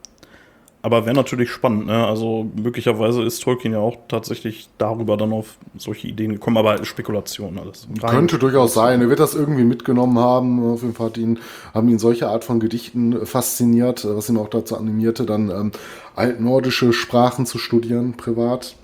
Aber 0.82 1.06
wäre 1.06 1.16
natürlich 1.16 1.52
spannend, 1.52 1.88
ne? 1.88 2.08
Also 2.08 2.50
möglicherweise 2.56 3.24
ist 3.24 3.44
Tolkien 3.44 3.74
ja 3.74 3.80
auch 3.80 3.98
tatsächlich 4.08 4.70
darüber 4.78 5.18
dann 5.18 5.34
auf 5.34 5.58
solche 5.78 6.08
Ideen 6.08 6.32
gekommen, 6.32 6.56
aber 6.56 6.86
Spekulation 6.86 7.60
alles. 7.60 7.86
Rein 8.02 8.12
Könnte 8.12 8.40
durchaus 8.40 8.76
sein. 8.76 9.02
Er 9.02 9.10
wird 9.10 9.20
das 9.20 9.36
irgendwie 9.36 9.66
mitgenommen 9.66 10.18
haben. 10.20 10.72
Auf 10.72 10.82
jeden 10.82 10.94
Fall 10.94 11.08
hat 11.08 11.18
ihn, 11.18 11.40
haben 11.74 11.90
ihn 11.90 12.00
solche 12.00 12.30
Art 12.30 12.46
von 12.46 12.62
Gedichten 12.62 13.26
fasziniert, 13.26 14.08
was 14.08 14.30
ihn 14.30 14.38
auch 14.38 14.50
dazu 14.50 14.78
animierte, 14.78 15.26
dann 15.26 15.50
ähm, 15.50 15.72
altnordische 16.16 16.94
Sprachen 16.94 17.46
zu 17.46 17.58
studieren, 17.58 18.16
privat. 18.16 18.78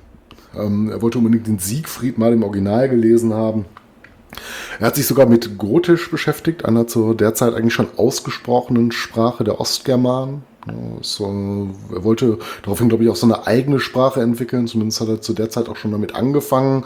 Ähm, 0.54 0.90
er 0.90 1.02
wollte 1.02 1.20
unbedingt 1.20 1.48
den 1.48 1.60
Siegfried 1.60 2.18
mal 2.18 2.34
im 2.34 2.44
Original 2.44 2.90
gelesen 2.90 3.34
haben. 3.34 3.66
Er 4.82 4.88
hat 4.88 4.96
sich 4.96 5.08
sogar 5.08 5.28
mit 5.28 5.58
Gotisch 5.58 6.12
beschäftigt, 6.12 6.66
einer 6.66 6.88
zur 6.88 7.16
derzeit 7.16 7.54
eigentlich 7.54 7.74
schon 7.74 7.88
ausgesprochenen 7.96 8.92
Sprache 8.92 9.46
der 9.46 9.62
Ostgermanen. 9.62 10.44
So, 11.02 11.70
er 11.94 12.04
wollte 12.04 12.40
daraufhin, 12.64 12.90
glaube 12.90 13.04
ich, 13.04 13.10
auch 13.10 13.16
so 13.16 13.28
eine 13.28 13.46
eigene 13.46 13.80
Sprache 13.80 14.22
entwickeln. 14.22 14.68
Zumindest 14.68 15.02
hat 15.02 15.10
er 15.10 15.22
zu 15.22 15.34
der 15.34 15.50
Zeit 15.50 15.70
auch 15.70 15.76
schon 15.76 15.92
damit 15.92 16.16
angefangen. 16.16 16.86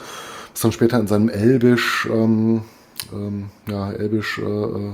Was 0.51 0.61
dann 0.61 0.71
später 0.71 0.99
in 0.99 1.07
seinem 1.07 1.29
Elbisch, 1.29 2.07
ähm, 2.11 2.63
ähm, 3.13 3.45
ja, 3.67 3.91
Elbisch 3.91 4.39
äh, 4.39 4.93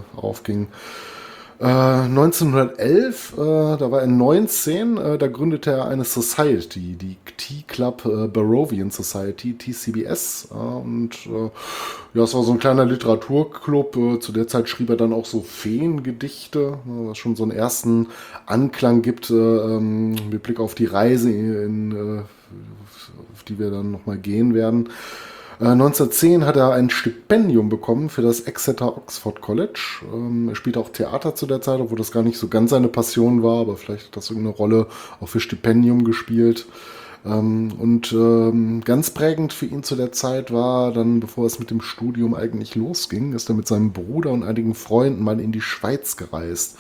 äh 1.60 1.64
aufging. 1.64 2.16
1911, 2.16 3.34
äh, 3.38 3.42
äh, 3.42 3.78
da 3.78 3.92
war 3.92 4.02
er 4.02 4.08
19, 4.08 4.98
äh, 4.98 5.18
da 5.18 5.28
gründete 5.28 5.72
er 5.72 5.88
eine 5.88 6.04
Society, 6.04 6.96
die 6.96 7.18
T-Club 7.38 8.06
äh, 8.06 8.28
Barovian 8.28 8.92
Society, 8.92 9.58
TCBS. 9.58 10.50
und 10.52 11.12
ja, 12.14 12.24
es 12.24 12.34
war 12.34 12.44
so 12.44 12.54
ein 12.54 12.60
kleiner 12.60 12.86
Literaturclub. 12.86 14.22
zu 14.22 14.32
der 14.32 14.48
Zeit 14.48 14.70
schrieb 14.70 14.90
er 14.90 14.96
dann 14.96 15.12
auch 15.12 15.26
so 15.26 15.42
Feengedichte, 15.42 16.78
was 16.86 17.18
schon 17.18 17.36
so 17.36 17.44
einen 17.44 17.52
ersten 17.52 18.08
Anklang 18.46 19.02
gibt 19.02 19.30
ähm, 19.30 20.16
mit 20.30 20.44
Blick 20.44 20.60
auf 20.60 20.76
die 20.76 20.86
Reise, 20.86 21.30
in, 21.30 22.24
auf 23.34 23.44
die 23.44 23.60
wir 23.60 23.70
dann 23.70 23.92
nochmal 23.92 24.18
gehen 24.18 24.54
werden. 24.54 24.90
1910 25.60 26.42
äh, 26.42 26.46
hat 26.46 26.58
er 26.58 26.74
ein 26.74 26.90
Stipendium 26.90 27.70
bekommen 27.70 28.10
für 28.10 28.22
das 28.22 28.42
Exeter 28.42 28.98
Oxford 28.98 29.42
College. 29.42 30.06
Ähm, 30.14 30.50
er 30.50 30.56
spielte 30.56 30.80
auch 30.80 30.90
Theater 30.90 31.36
zu 31.36 31.46
der 31.46 31.62
Zeit, 31.62 31.80
obwohl 31.80 31.98
das 31.98 32.12
gar 32.12 32.24
nicht 32.24 32.38
so 32.38 32.48
ganz 32.48 32.72
seine 32.72 32.88
Passion 32.88 33.44
war, 33.44 33.62
aber 33.62 33.78
vielleicht 33.78 34.08
hat 34.08 34.18
das 34.18 34.30
irgendeine 34.30 34.56
Rolle 34.56 34.88
auch 35.20 35.30
für 35.30 35.40
Stipendium 35.40 36.04
gespielt. 36.04 36.66
Ähm, 37.26 37.72
und 37.80 38.12
ähm, 38.12 38.82
ganz 38.84 39.12
prägend 39.12 39.54
für 39.54 39.66
ihn 39.66 39.84
zu 39.84 39.96
der 39.96 40.12
Zeit 40.12 40.52
war 40.52 40.92
dann, 40.92 41.20
bevor 41.20 41.46
es 41.46 41.60
mit 41.60 41.72
dem 41.72 41.82
Studium 41.82 42.36
eigentlich 42.36 42.76
losging, 42.76 43.34
ist 43.34 43.50
er 43.50 43.56
mit 43.56 43.68
seinem 43.68 43.94
Bruder 43.94 44.32
und 44.32 44.44
einigen 44.44 44.76
Freunden 44.76 45.24
mal 45.24 45.40
in 45.40 45.52
die 45.52 45.62
Schweiz 45.62 46.18
gereist 46.18 46.78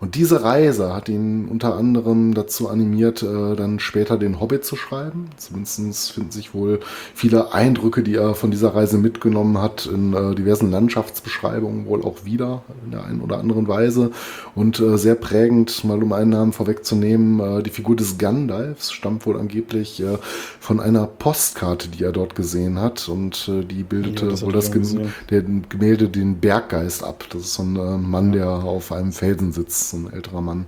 Und 0.00 0.14
diese 0.14 0.44
Reise 0.44 0.94
hat 0.94 1.08
ihn 1.08 1.48
unter 1.48 1.74
anderem 1.74 2.32
dazu 2.32 2.68
animiert, 2.68 3.22
äh, 3.22 3.56
dann 3.56 3.80
später 3.80 4.16
den 4.16 4.40
Hobbit 4.40 4.64
zu 4.64 4.76
schreiben. 4.76 5.30
Zumindest 5.36 6.12
finden 6.12 6.30
sich 6.30 6.54
wohl 6.54 6.80
viele 7.14 7.52
Eindrücke, 7.52 8.04
die 8.04 8.14
er 8.14 8.34
von 8.34 8.52
dieser 8.52 8.74
Reise 8.74 8.98
mitgenommen 8.98 9.60
hat, 9.60 9.86
in 9.86 10.14
äh, 10.14 10.36
diversen 10.36 10.70
Landschaftsbeschreibungen 10.70 11.86
wohl 11.86 12.04
auch 12.04 12.24
wieder 12.24 12.62
in 12.84 12.92
der 12.92 13.04
einen 13.04 13.20
oder 13.20 13.38
anderen 13.38 13.66
Weise. 13.66 14.12
Und 14.54 14.78
äh, 14.78 14.96
sehr 14.98 15.16
prägend, 15.16 15.84
mal 15.84 16.00
um 16.00 16.12
einen 16.12 16.30
Namen 16.30 16.52
vorwegzunehmen, 16.52 17.40
äh, 17.40 17.62
die 17.64 17.70
Figur 17.70 17.96
des 17.96 18.18
Gandalfs 18.18 18.92
stammt 18.92 19.26
wohl 19.26 19.38
angeblich 19.38 20.00
äh, 20.00 20.18
von 20.60 20.78
einer 20.78 21.06
Postkarte, 21.06 21.88
die 21.88 22.04
er 22.04 22.12
dort 22.12 22.36
gesehen 22.36 22.80
hat. 22.80 23.08
Und 23.08 23.48
äh, 23.48 23.64
die 23.64 23.82
bildete 23.82 24.26
Ja, 24.26 24.30
das 24.30 24.42
wohl 24.44 24.52
das 24.52 24.70
Gemälde 24.70 26.08
den 26.08 26.38
Berggeist 26.38 27.02
ab. 27.02 27.24
Das 27.30 27.42
ist 27.42 27.54
so 27.54 27.64
ein 27.64 27.76
äh, 27.76 27.98
Mann, 27.98 28.30
der 28.30 28.48
auf 28.48 28.92
einem 28.92 29.10
Felsen 29.10 29.52
sitzt, 29.52 29.87
so 29.90 29.96
ein 29.96 30.12
älterer 30.12 30.40
Mann. 30.40 30.66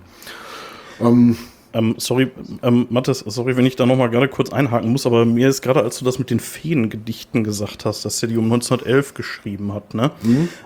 Ähm, 1.01 1.37
Ähm, 1.73 1.95
sorry, 1.99 2.33
ähm, 2.65 2.89
Mathis, 2.91 3.21
sorry, 3.21 3.57
wenn 3.57 3.65
ich 3.65 3.77
da 3.77 3.87
nochmal 3.87 4.11
gerade 4.11 4.27
kurz 4.27 4.51
einhaken 4.53 4.91
muss, 4.91 5.07
aber 5.07 5.25
mir 5.25 5.49
ist 5.49 5.63
gerade, 5.63 5.83
als 5.85 6.01
du 6.01 6.05
das 6.05 6.19
mit 6.19 6.29
den 6.31 6.41
Feengedichten 6.41 7.45
gesagt 7.45 7.85
hast, 7.85 8.05
dass 8.05 8.21
er 8.25 8.29
die 8.29 8.37
um 8.39 8.47
1911 8.47 9.15
geschrieben 9.15 9.73
hat, 9.73 9.95
ne? 9.95 10.11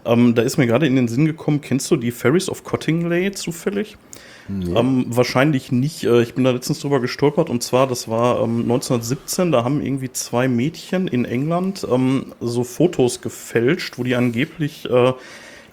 Ähm, 0.07 0.35
da 0.35 0.41
ist 0.41 0.57
mir 0.57 0.67
gerade 0.67 0.87
in 0.87 0.97
den 0.97 1.09
Sinn 1.09 1.27
gekommen, 1.27 1.61
kennst 1.61 1.91
du 1.91 1.97
die 1.97 2.11
Fairies 2.11 2.49
of 2.49 2.65
Cottingley 2.65 3.33
zufällig? 3.33 3.99
Ähm, 4.77 5.05
wahrscheinlich 5.09 5.73
nicht. 5.73 6.05
Äh, 6.05 6.23
ich 6.23 6.33
bin 6.35 6.45
da 6.45 6.53
letztens 6.53 6.81
drüber 6.81 7.01
gestolpert 7.01 7.51
und 7.51 7.63
zwar, 7.63 7.87
das 7.87 8.09
war 8.09 8.41
ähm, 8.43 8.63
1917, 8.63 9.53
da 9.53 9.63
haben 9.63 9.83
irgendwie 9.83 10.11
zwei 10.11 10.49
Mädchen 10.49 11.07
in 11.09 11.27
England 11.27 11.87
ähm, 11.91 12.33
so 12.41 12.65
Fotos 12.65 13.21
gefälscht, 13.21 13.99
wo 13.99 14.05
die 14.05 14.15
angeblich 14.15 14.89
äh, 14.91 15.13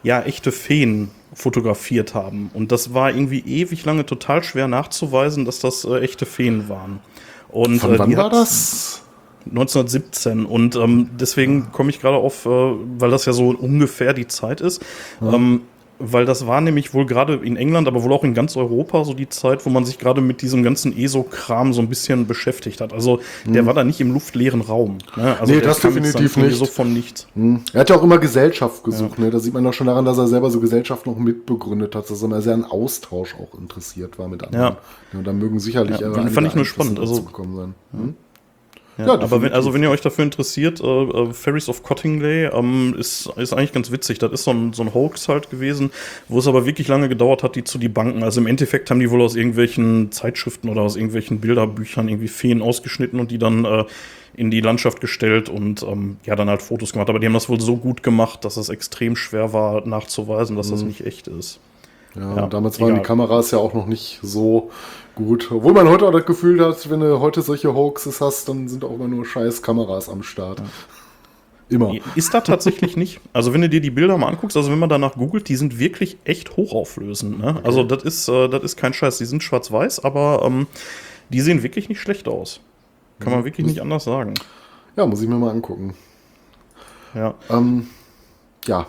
ja 0.03 0.21
echte 0.23 0.51
Feen 0.51 1.09
fotografiert 1.33 2.13
haben. 2.13 2.51
Und 2.53 2.71
das 2.71 2.93
war 2.93 3.09
irgendwie 3.09 3.39
ewig 3.39 3.85
lange 3.85 4.05
total 4.05 4.43
schwer 4.43 4.67
nachzuweisen, 4.67 5.45
dass 5.45 5.59
das 5.59 5.85
äh, 5.85 5.99
echte 5.99 6.25
Feen 6.25 6.69
waren. 6.69 6.99
Und, 7.49 7.79
von 7.79 7.95
äh, 7.95 7.99
wann 7.99 8.17
war 8.17 8.29
das? 8.29 9.01
1917 9.45 10.45
und 10.45 10.75
ähm, 10.75 11.09
deswegen 11.19 11.71
komme 11.71 11.89
ich 11.89 11.99
gerade 11.99 12.17
auf, 12.17 12.45
äh, 12.45 12.49
weil 12.49 13.09
das 13.09 13.25
ja 13.25 13.33
so 13.33 13.49
ungefähr 13.49 14.13
die 14.13 14.27
Zeit 14.27 14.61
ist, 14.61 14.85
ähm, 15.19 15.63
weil 16.03 16.25
das 16.25 16.47
war 16.47 16.61
nämlich 16.61 16.93
wohl 16.93 17.05
gerade 17.05 17.35
in 17.35 17.55
England, 17.55 17.87
aber 17.87 18.03
wohl 18.03 18.13
auch 18.13 18.23
in 18.23 18.33
ganz 18.33 18.55
Europa 18.57 19.03
so 19.05 19.13
die 19.13 19.29
Zeit, 19.29 19.65
wo 19.65 19.69
man 19.69 19.85
sich 19.85 19.97
gerade 19.99 20.21
mit 20.21 20.41
diesem 20.41 20.63
ganzen 20.63 20.97
ESO-Kram 20.97 21.73
so 21.73 21.81
ein 21.81 21.89
bisschen 21.89 22.27
beschäftigt 22.27 22.81
hat. 22.81 22.93
Also 22.93 23.19
der 23.45 23.65
war 23.65 23.73
da 23.73 23.83
nicht 23.83 24.01
im 24.01 24.11
luftleeren 24.11 24.61
Raum. 24.61 24.97
Ne? 25.15 25.37
Also 25.39 25.53
Nee, 25.53 25.61
das 25.61 25.79
definitiv 25.79 26.37
nicht. 26.37 26.55
so 26.57 26.65
von 26.65 26.91
nichts. 26.93 27.27
Hm. 27.35 27.61
Er 27.73 27.81
hat 27.81 27.89
ja 27.89 27.95
auch 27.97 28.03
immer 28.03 28.17
Gesellschaft 28.17 28.83
gesucht. 28.83 29.19
Ne? 29.19 29.29
Da 29.29 29.39
sieht 29.39 29.53
man 29.53 29.63
doch 29.63 29.73
schon 29.73 29.87
daran, 29.87 30.05
dass 30.05 30.17
er 30.17 30.27
selber 30.27 30.49
so 30.49 30.59
Gesellschaft 30.59 31.05
noch 31.05 31.17
mitbegründet 31.17 31.95
hat, 31.95 32.09
dass 32.09 32.21
er 32.21 32.25
immer 32.25 32.41
sehr 32.41 32.53
an 32.53 32.65
Austausch 32.65 33.35
auch 33.35 33.57
interessiert 33.59 34.17
war 34.19 34.27
mit 34.27 34.43
anderen. 34.43 34.63
Ja. 34.63 34.77
Ja, 35.13 35.21
da 35.23 35.33
mögen 35.33 35.59
sicherlich 35.59 35.99
Ja, 35.99 36.11
äh, 36.11 36.29
fand 36.29 36.47
ich 36.47 36.55
nur 36.55 36.65
spannend, 36.65 36.99
also- 36.99 37.15
sein. 37.15 37.73
Hm? 37.91 38.15
Ja, 39.01 39.07
Ja, 39.07 39.19
aber 39.21 39.41
wenn, 39.41 39.53
also 39.53 39.73
wenn 39.73 39.83
ihr 39.83 39.89
euch 39.89 40.01
dafür 40.01 40.23
interessiert, 40.23 40.81
äh, 40.81 40.85
äh, 40.85 41.33
Ferries 41.33 41.69
of 41.69 41.83
Cottingley 41.83 42.45
ähm, 42.45 42.95
ist, 42.97 43.27
ist 43.37 43.53
eigentlich 43.53 43.73
ganz 43.73 43.91
witzig. 43.91 44.19
Das 44.19 44.31
ist 44.31 44.43
so 44.43 44.51
ein, 44.51 44.73
so 44.73 44.83
ein 44.83 44.93
Hoax 44.93 45.27
halt 45.27 45.49
gewesen, 45.49 45.91
wo 46.27 46.39
es 46.39 46.47
aber 46.47 46.65
wirklich 46.65 46.87
lange 46.87 47.09
gedauert 47.09 47.43
hat, 47.43 47.55
die 47.55 47.63
zu 47.63 47.77
debunken. 47.77 48.23
Also 48.23 48.41
im 48.41 48.47
Endeffekt 48.47 48.89
haben 48.89 48.99
die 48.99 49.09
wohl 49.09 49.21
aus 49.21 49.35
irgendwelchen 49.35 50.11
Zeitschriften 50.11 50.69
oder 50.69 50.81
aus 50.81 50.95
irgendwelchen 50.95 51.39
Bilderbüchern 51.39 52.07
irgendwie 52.07 52.27
Feen 52.27 52.61
ausgeschnitten 52.61 53.19
und 53.19 53.31
die 53.31 53.37
dann 53.37 53.65
äh, 53.65 53.85
in 54.33 54.49
die 54.49 54.61
Landschaft 54.61 55.01
gestellt 55.01 55.49
und 55.49 55.83
ähm, 55.83 56.17
ja, 56.25 56.35
dann 56.35 56.49
halt 56.49 56.61
Fotos 56.61 56.93
gemacht. 56.93 57.09
Aber 57.09 57.19
die 57.19 57.25
haben 57.25 57.33
das 57.33 57.49
wohl 57.49 57.59
so 57.59 57.77
gut 57.77 58.01
gemacht, 58.03 58.45
dass 58.45 58.57
es 58.57 58.69
extrem 58.69 59.15
schwer 59.15 59.53
war 59.53 59.85
nachzuweisen, 59.85 60.55
dass 60.55 60.69
das 60.69 60.83
nicht 60.83 61.05
echt 61.05 61.27
ist. 61.27 61.59
Ja, 62.15 62.35
Ja, 62.35 62.43
und 62.43 62.53
damals 62.53 62.79
waren 62.79 62.89
egal. 62.89 63.01
die 63.01 63.05
Kameras 63.05 63.51
ja 63.51 63.57
auch 63.57 63.73
noch 63.73 63.87
nicht 63.87 64.19
so 64.21 64.71
gut. 65.15 65.51
Obwohl 65.51 65.73
man 65.73 65.87
heute 65.87 66.07
auch 66.07 66.11
das 66.11 66.25
Gefühl 66.25 66.63
hat, 66.65 66.89
wenn 66.89 66.99
du 66.99 67.19
heute 67.19 67.41
solche 67.41 67.73
Hoaxes 67.73 68.21
hast, 68.21 68.49
dann 68.49 68.67
sind 68.67 68.83
auch 68.83 68.93
immer 68.93 69.07
nur 69.07 69.25
scheiß 69.25 69.61
Kameras 69.61 70.09
am 70.09 70.23
Start. 70.23 70.61
Immer. 71.69 71.93
Ist 72.15 72.33
da 72.33 72.41
tatsächlich 72.41 72.97
nicht. 72.97 73.21
Also 73.31 73.53
wenn 73.53 73.61
du 73.61 73.69
dir 73.69 73.79
die 73.79 73.91
Bilder 73.91 74.17
mal 74.17 74.27
anguckst, 74.27 74.57
also 74.57 74.69
wenn 74.71 74.79
man 74.79 74.89
danach 74.89 75.13
googelt, 75.13 75.47
die 75.47 75.55
sind 75.55 75.79
wirklich 75.79 76.17
echt 76.25 76.57
hochauflösend. 76.57 77.39
Ne? 77.39 77.61
Also 77.63 77.83
das 77.83 78.03
ist, 78.03 78.27
äh, 78.27 78.49
das 78.49 78.63
ist 78.63 78.75
kein 78.75 78.93
Scheiß. 78.93 79.19
Die 79.19 79.25
sind 79.25 79.41
schwarz-weiß, 79.41 80.03
aber 80.03 80.41
ähm, 80.43 80.67
die 81.29 81.39
sehen 81.39 81.63
wirklich 81.63 81.87
nicht 81.87 82.01
schlecht 82.01 82.27
aus. 82.27 82.59
Kann 83.19 83.31
man 83.31 83.45
wirklich 83.45 83.65
nicht 83.65 83.81
anders 83.81 84.03
sagen. 84.03 84.33
Ja, 84.97 85.05
muss 85.05 85.21
ich 85.21 85.29
mir 85.29 85.35
mal 85.35 85.51
angucken. 85.51 85.93
Ja. 87.13 87.35
Ähm, 87.49 87.87
ja, 88.65 88.87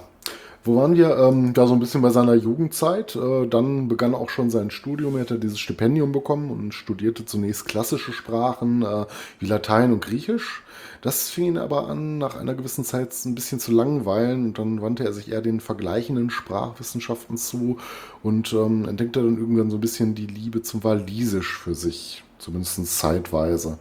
wo 0.65 0.77
waren 0.77 0.95
wir? 0.95 1.17
Ähm, 1.19 1.55
da 1.55 1.67
so 1.67 1.75
ein 1.75 1.81
bisschen 1.81 2.03
bei 2.03 2.11
seiner 2.11 2.35
Jugendzeit. 2.35 3.17
Äh, 3.17 3.47
dann 3.49 3.89
begann 3.89 4.15
auch 4.15 4.31
schon 4.31 4.51
sein 4.51 4.71
Studium. 4.71 5.17
Er 5.17 5.23
hatte 5.23 5.39
dieses 5.39 5.59
Stipendium 5.59 6.13
bekommen 6.13 6.51
und 6.51 6.73
studierte 6.73 7.25
zunächst 7.25 7.67
klassische 7.67 8.13
Sprachen 8.13 8.83
äh, 8.83 9.07
wie 9.41 9.47
Latein 9.47 9.93
und 9.93 10.05
Griechisch. 10.05 10.63
Das 11.01 11.31
fing 11.31 11.47
ihn 11.47 11.59
aber 11.59 11.89
an, 11.89 12.19
nach 12.19 12.37
einer 12.37 12.55
gewissen 12.55 12.85
Zeit 12.85 13.13
ein 13.25 13.35
bisschen 13.35 13.59
zu 13.59 13.73
langweilen 13.73 14.47
und 14.47 14.59
dann 14.59 14.81
wandte 14.83 15.05
er 15.05 15.13
sich 15.13 15.33
eher 15.33 15.43
den 15.43 15.59
vergleichenden 15.59 16.31
Sprachwissenschaften 16.31 17.37
zu 17.37 17.79
und 18.23 18.53
ähm, 18.53 18.87
entdeckte 18.89 19.21
dann 19.21 19.37
irgendwann 19.37 19.71
so 19.71 19.79
ein 19.79 19.81
bisschen 19.81 20.15
die 20.15 20.29
Liebe 20.29 20.63
zum 20.63 20.85
Walisisch 20.85 21.59
für 21.59 21.75
sich, 21.75 22.23
zumindest 22.39 22.87
zeitweise. 22.87 23.79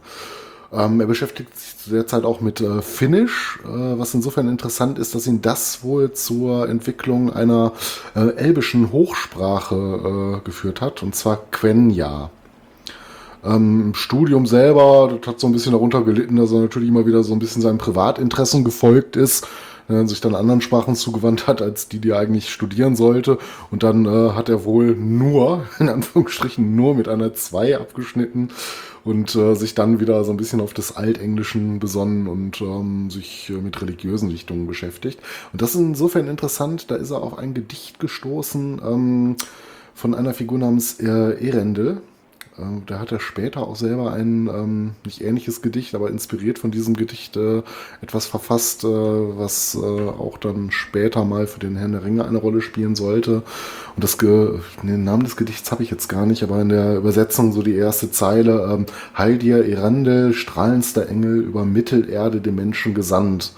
Ähm, 0.72 1.00
er 1.00 1.06
beschäftigt 1.06 1.58
sich 1.58 1.76
zu 1.76 1.90
der 1.90 2.06
Zeit 2.06 2.24
auch 2.24 2.40
mit 2.40 2.60
äh, 2.62 2.80
Finnisch, 2.80 3.58
äh, 3.64 3.68
was 3.68 4.14
insofern 4.14 4.48
interessant 4.48 4.98
ist, 4.98 5.14
dass 5.14 5.26
ihn 5.26 5.42
das 5.42 5.84
wohl 5.84 6.12
zur 6.12 6.68
Entwicklung 6.68 7.30
einer 7.30 7.72
äh, 8.14 8.34
elbischen 8.36 8.90
Hochsprache 8.90 10.40
äh, 10.40 10.44
geführt 10.44 10.80
hat, 10.80 11.02
und 11.02 11.14
zwar 11.14 11.40
Quenya. 11.50 12.30
Ähm, 13.44 13.82
Im 13.88 13.94
Studium 13.94 14.46
selber, 14.46 15.12
das 15.20 15.26
hat 15.26 15.40
so 15.40 15.46
ein 15.46 15.52
bisschen 15.52 15.72
darunter 15.72 16.02
gelitten, 16.02 16.36
dass 16.36 16.52
er 16.52 16.60
natürlich 16.60 16.88
immer 16.88 17.06
wieder 17.06 17.22
so 17.22 17.34
ein 17.34 17.38
bisschen 17.38 17.60
seinen 17.60 17.78
Privatinteressen 17.78 18.64
gefolgt 18.64 19.16
ist, 19.16 19.46
sich 20.04 20.20
dann 20.20 20.36
anderen 20.36 20.60
Sprachen 20.60 20.94
zugewandt 20.94 21.48
hat, 21.48 21.60
als 21.60 21.88
die, 21.88 21.98
die 21.98 22.10
er 22.10 22.18
eigentlich 22.18 22.50
studieren 22.50 22.94
sollte. 22.94 23.36
Und 23.72 23.82
dann 23.82 24.06
äh, 24.06 24.30
hat 24.30 24.48
er 24.48 24.64
wohl 24.64 24.94
nur, 24.94 25.64
in 25.80 25.88
Anführungsstrichen, 25.88 26.74
nur 26.76 26.94
mit 26.94 27.08
einer 27.08 27.34
2 27.34 27.78
abgeschnitten 27.78 28.50
und 29.04 29.34
äh, 29.34 29.54
sich 29.54 29.74
dann 29.74 30.00
wieder 30.00 30.24
so 30.24 30.30
ein 30.30 30.36
bisschen 30.36 30.60
auf 30.60 30.74
das 30.74 30.96
Altenglischen 30.96 31.78
besonnen 31.78 32.28
und 32.28 32.60
ähm, 32.60 33.10
sich 33.10 33.50
äh, 33.50 33.54
mit 33.54 33.80
religiösen 33.80 34.30
Richtungen 34.30 34.66
beschäftigt. 34.66 35.18
Und 35.52 35.62
das 35.62 35.74
ist 35.74 35.80
insofern 35.80 36.28
interessant, 36.28 36.90
da 36.90 36.96
ist 36.96 37.10
er 37.10 37.22
auf 37.22 37.38
ein 37.38 37.54
Gedicht 37.54 37.98
gestoßen 37.98 38.80
ähm, 38.84 39.36
von 39.94 40.14
einer 40.14 40.34
Figur 40.34 40.58
namens 40.58 41.00
äh, 41.00 41.06
Erendel. 41.06 42.00
Ähm, 42.58 42.82
da 42.86 42.98
hat 42.98 43.12
er 43.12 43.20
später 43.20 43.62
auch 43.66 43.76
selber 43.76 44.12
ein 44.12 44.46
ähm, 44.48 44.90
nicht 45.06 45.22
ähnliches 45.22 45.62
Gedicht, 45.62 45.94
aber 45.94 46.10
inspiriert 46.10 46.58
von 46.58 46.70
diesem 46.70 46.94
Gedicht 46.94 47.36
äh, 47.36 47.62
etwas 48.02 48.26
verfasst, 48.26 48.84
äh, 48.84 48.88
was 48.88 49.74
äh, 49.74 49.78
auch 49.78 50.36
dann 50.36 50.70
später 50.70 51.24
mal 51.24 51.46
für 51.46 51.60
den 51.60 51.76
Herrn 51.76 51.92
der 51.92 52.04
Ringe 52.04 52.26
eine 52.26 52.38
Rolle 52.38 52.60
spielen 52.60 52.94
sollte. 52.94 53.42
Und 53.96 54.04
das 54.04 54.18
Ge 54.18 54.60
den 54.82 55.04
Namen 55.04 55.24
des 55.24 55.36
Gedichts 55.36 55.72
habe 55.72 55.82
ich 55.82 55.90
jetzt 55.90 56.08
gar 56.08 56.26
nicht, 56.26 56.42
aber 56.42 56.60
in 56.60 56.68
der 56.68 56.96
Übersetzung 56.96 57.52
so 57.52 57.62
die 57.62 57.74
erste 57.74 58.10
Zeile: 58.10 58.68
ähm, 58.70 58.86
Heil 59.16 59.38
dir, 59.38 59.64
Erandel, 59.66 60.34
strahlendster 60.34 61.08
Engel, 61.08 61.40
über 61.40 61.64
Mittelerde 61.64 62.42
dem 62.42 62.56
Menschen 62.56 62.92
gesandt. 62.92 63.54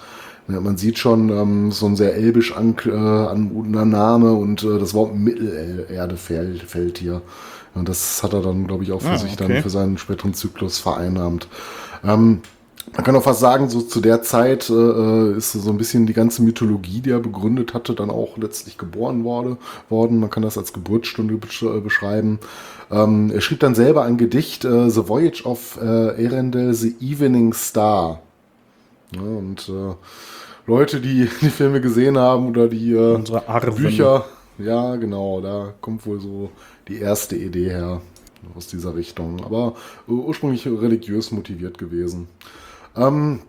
Ja, 0.46 0.60
man 0.60 0.76
sieht 0.76 0.98
schon 0.98 1.30
ähm, 1.30 1.72
so 1.72 1.86
ein 1.86 1.96
sehr 1.96 2.14
elbisch 2.14 2.54
an, 2.54 2.76
äh, 2.84 2.90
anmutender 2.90 3.86
Name 3.86 4.34
und 4.34 4.62
äh, 4.62 4.78
das 4.78 4.92
Wort 4.92 5.16
Mittelerde 5.16 6.16
fällt, 6.16 6.62
fällt 6.64 6.98
hier. 6.98 7.22
Und 7.74 7.88
das 7.88 8.22
hat 8.22 8.32
er 8.32 8.42
dann, 8.42 8.66
glaube 8.66 8.84
ich, 8.84 8.92
auch 8.92 9.02
für 9.02 9.10
Ah, 9.10 9.18
sich 9.18 9.32
okay. 9.34 9.48
dann 9.54 9.62
für 9.62 9.70
seinen 9.70 9.98
späteren 9.98 10.34
Zyklus 10.34 10.78
vereinnahmt. 10.78 11.48
Ähm, 12.04 12.40
man 12.92 13.04
kann 13.04 13.16
auch 13.16 13.22
fast 13.22 13.40
sagen, 13.40 13.68
so 13.70 13.80
zu 13.80 14.00
der 14.00 14.22
Zeit 14.22 14.68
äh, 14.70 15.32
ist 15.36 15.52
so 15.52 15.70
ein 15.70 15.78
bisschen 15.78 16.06
die 16.06 16.12
ganze 16.12 16.42
Mythologie, 16.42 17.00
die 17.00 17.10
er 17.10 17.18
begründet 17.20 17.74
hatte, 17.74 17.94
dann 17.94 18.10
auch 18.10 18.36
letztlich 18.36 18.78
geboren 18.78 19.24
wurde, 19.24 19.56
worden. 19.88 20.20
Man 20.20 20.30
kann 20.30 20.42
das 20.42 20.58
als 20.58 20.72
Geburtsstunde 20.72 21.34
äh, 21.34 21.80
beschreiben. 21.80 22.38
Ähm, 22.90 23.30
er 23.34 23.40
schrieb 23.40 23.60
dann 23.60 23.74
selber 23.74 24.04
ein 24.04 24.16
Gedicht, 24.18 24.64
äh, 24.64 24.90
The 24.90 25.08
Voyage 25.08 25.44
of 25.44 25.78
äh, 25.82 26.22
Erendel, 26.24 26.74
The 26.74 26.94
Evening 27.00 27.52
Star. 27.54 28.20
Ja, 29.14 29.22
und 29.22 29.68
äh, 29.68 29.94
Leute, 30.66 31.00
die 31.00 31.28
die 31.40 31.50
Filme 31.50 31.80
gesehen 31.80 32.18
haben 32.18 32.48
oder 32.48 32.68
die 32.68 32.92
äh. 32.92 33.18
Bücher, 33.76 34.26
ja, 34.58 34.96
genau, 34.96 35.40
da 35.40 35.74
kommt 35.80 36.06
wohl 36.06 36.20
so 36.20 36.50
die 36.88 36.98
erste 36.98 37.36
Idee 37.36 37.70
her 37.70 38.00
aus 38.54 38.66
dieser 38.66 38.94
Richtung. 38.94 39.44
Aber 39.44 39.74
äh, 40.08 40.12
ursprünglich 40.12 40.66
religiös 40.66 41.30
motiviert 41.30 41.78
gewesen. 41.78 42.28
Ähm, 42.96 43.40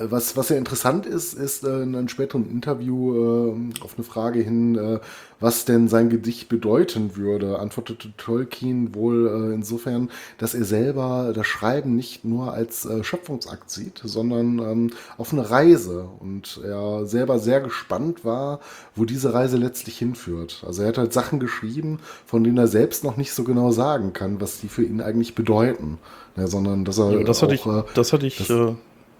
was, 0.00 0.36
was 0.36 0.48
ja 0.48 0.56
interessant 0.56 1.06
ist, 1.06 1.34
ist 1.34 1.64
äh, 1.64 1.82
in 1.82 1.94
einem 1.94 2.08
späteren 2.08 2.50
Interview 2.50 3.14
äh, 3.14 3.82
auf 3.82 3.94
eine 3.96 4.04
Frage 4.04 4.40
hin, 4.40 4.76
äh, 4.76 5.00
was 5.38 5.64
denn 5.64 5.88
sein 5.88 6.08
Gedicht 6.08 6.48
bedeuten 6.48 7.16
würde, 7.16 7.58
antwortete 7.58 8.08
Tolkien 8.16 8.94
wohl 8.94 9.26
äh, 9.50 9.54
insofern, 9.54 10.10
dass 10.38 10.54
er 10.54 10.64
selber 10.64 11.32
das 11.34 11.46
Schreiben 11.46 11.94
nicht 11.94 12.24
nur 12.24 12.52
als 12.54 12.86
äh, 12.86 13.04
Schöpfungsakt 13.04 13.70
sieht, 13.70 14.00
sondern 14.02 14.58
ähm, 14.58 14.90
auf 15.18 15.32
eine 15.32 15.50
Reise 15.50 16.08
und 16.20 16.60
er 16.64 17.06
selber 17.06 17.38
sehr 17.38 17.60
gespannt 17.60 18.24
war, 18.24 18.60
wo 18.94 19.04
diese 19.04 19.34
Reise 19.34 19.56
letztlich 19.58 19.98
hinführt. 19.98 20.62
Also 20.66 20.82
er 20.82 20.88
hat 20.88 20.98
halt 20.98 21.12
Sachen 21.12 21.38
geschrieben, 21.40 21.98
von 22.24 22.42
denen 22.42 22.56
er 22.58 22.68
selbst 22.68 23.04
noch 23.04 23.16
nicht 23.16 23.32
so 23.32 23.44
genau 23.44 23.70
sagen 23.72 24.12
kann, 24.12 24.40
was 24.40 24.60
die 24.60 24.68
für 24.68 24.84
ihn 24.84 25.00
eigentlich 25.00 25.34
bedeuten, 25.34 25.98
ja, 26.36 26.46
sondern 26.46 26.84
dass 26.84 26.98
er 26.98 27.10
Ja, 27.12 27.24
das 27.24 27.42
hatte 27.42 27.54
ich, 27.54 27.66
auch, 27.66 27.80
äh, 27.80 27.84
das 27.94 28.12
hatte 28.12 28.26
ich, 28.26 28.38
das- 28.38 28.50
äh, 28.50 28.74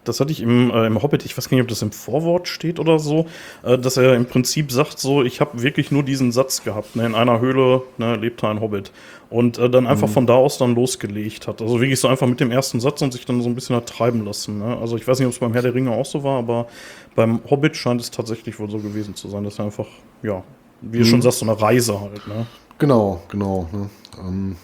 das 0.08 0.20
hatte 0.20 0.32
ich 0.32 0.40
im, 0.40 0.70
äh, 0.70 0.86
im 0.86 1.02
Hobbit, 1.02 1.24
ich 1.24 1.36
weiß 1.36 1.48
gar 1.48 1.56
nicht, 1.56 1.62
ob 1.62 1.68
das 1.68 1.82
im 1.82 1.92
Vorwort 1.92 2.48
steht 2.48 2.78
oder 2.78 2.98
so, 2.98 3.26
äh, 3.62 3.76
dass 3.78 3.96
er 3.96 4.14
im 4.14 4.26
Prinzip 4.26 4.72
sagt, 4.72 4.98
so, 4.98 5.22
ich 5.22 5.40
habe 5.40 5.62
wirklich 5.62 5.90
nur 5.90 6.02
diesen 6.02 6.32
Satz 6.32 6.62
gehabt, 6.64 6.96
ne, 6.96 7.04
in 7.06 7.14
einer 7.14 7.40
Höhle 7.40 7.82
ne, 7.98 8.16
lebte 8.16 8.48
ein 8.48 8.60
Hobbit. 8.60 8.92
Und 9.28 9.58
äh, 9.58 9.68
dann 9.68 9.84
Mhm. 9.84 9.90
einfach 9.90 10.08
von 10.08 10.26
da 10.26 10.34
aus 10.34 10.58
dann 10.58 10.74
losgelegt 10.76 11.48
hat. 11.48 11.60
Also 11.60 11.80
wirklich 11.80 11.98
so 11.98 12.06
einfach 12.08 12.26
mit 12.28 12.38
dem 12.38 12.50
ersten 12.52 12.78
Satz 12.80 13.02
und 13.02 13.12
sich 13.12 13.26
dann 13.26 13.42
so 13.42 13.48
ein 13.48 13.54
bisschen 13.56 13.74
hat 13.74 13.86
treiben 13.88 14.24
lassen. 14.24 14.58
Ne? 14.60 14.76
Also 14.80 14.96
ich 14.96 15.06
weiß 15.08 15.18
nicht, 15.18 15.26
ob 15.26 15.32
es 15.32 15.38
beim 15.40 15.52
Herr 15.52 15.62
der 15.62 15.74
Ringe 15.74 15.90
auch 15.90 16.06
so 16.06 16.22
war, 16.22 16.38
aber 16.38 16.66
beim 17.16 17.40
Hobbit 17.50 17.76
scheint 17.76 18.00
es 18.00 18.10
tatsächlich 18.12 18.58
wohl 18.60 18.70
so 18.70 18.78
gewesen 18.78 19.16
zu 19.16 19.28
sein, 19.28 19.42
dass 19.42 19.58
er 19.58 19.64
einfach, 19.66 19.86
ja, 20.22 20.42
wie 20.80 20.98
du 20.98 21.04
Mhm. 21.04 21.08
schon 21.08 21.22
sagst, 21.22 21.40
so 21.40 21.46
eine 21.46 21.60
Reise 21.60 22.00
halt. 22.00 22.26
Ne? 22.28 22.46
Genau, 22.78 23.20
genau. 23.28 23.68
Ne? 23.72 23.90
Ähm, 24.20 24.56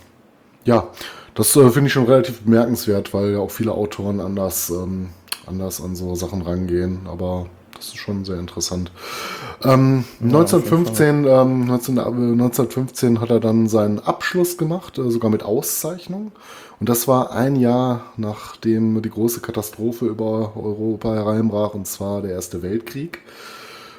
ja, 0.64 0.86
das 1.34 1.56
äh, 1.56 1.68
finde 1.70 1.88
ich 1.88 1.92
schon 1.92 2.04
relativ 2.04 2.42
bemerkenswert, 2.42 3.12
weil 3.14 3.32
ja 3.32 3.38
auch 3.40 3.50
viele 3.50 3.72
Autoren 3.72 4.20
anders, 4.20 4.70
ähm, 4.70 5.08
anders 5.46 5.80
an 5.80 5.96
so 5.96 6.14
Sachen 6.14 6.42
rangehen. 6.42 7.00
Aber 7.06 7.46
das 7.76 7.88
ist 7.88 7.96
schon 7.96 8.24
sehr 8.24 8.38
interessant. 8.38 8.92
Ähm, 9.64 10.04
1915, 10.20 11.26
ähm, 11.26 11.66
19, 11.66 11.96
äh, 11.96 12.00
1915 12.00 13.20
hat 13.20 13.30
er 13.30 13.40
dann 13.40 13.68
seinen 13.68 13.98
Abschluss 13.98 14.56
gemacht, 14.56 14.98
äh, 14.98 15.10
sogar 15.10 15.30
mit 15.30 15.42
Auszeichnung. 15.42 16.32
Und 16.78 16.88
das 16.88 17.08
war 17.08 17.32
ein 17.32 17.56
Jahr, 17.56 18.12
nachdem 18.16 19.02
die 19.02 19.10
große 19.10 19.40
Katastrophe 19.40 20.06
über 20.06 20.52
Europa 20.56 21.14
hereinbrach, 21.14 21.74
und 21.74 21.86
zwar 21.86 22.22
der 22.22 22.32
Erste 22.32 22.62
Weltkrieg. 22.62 23.20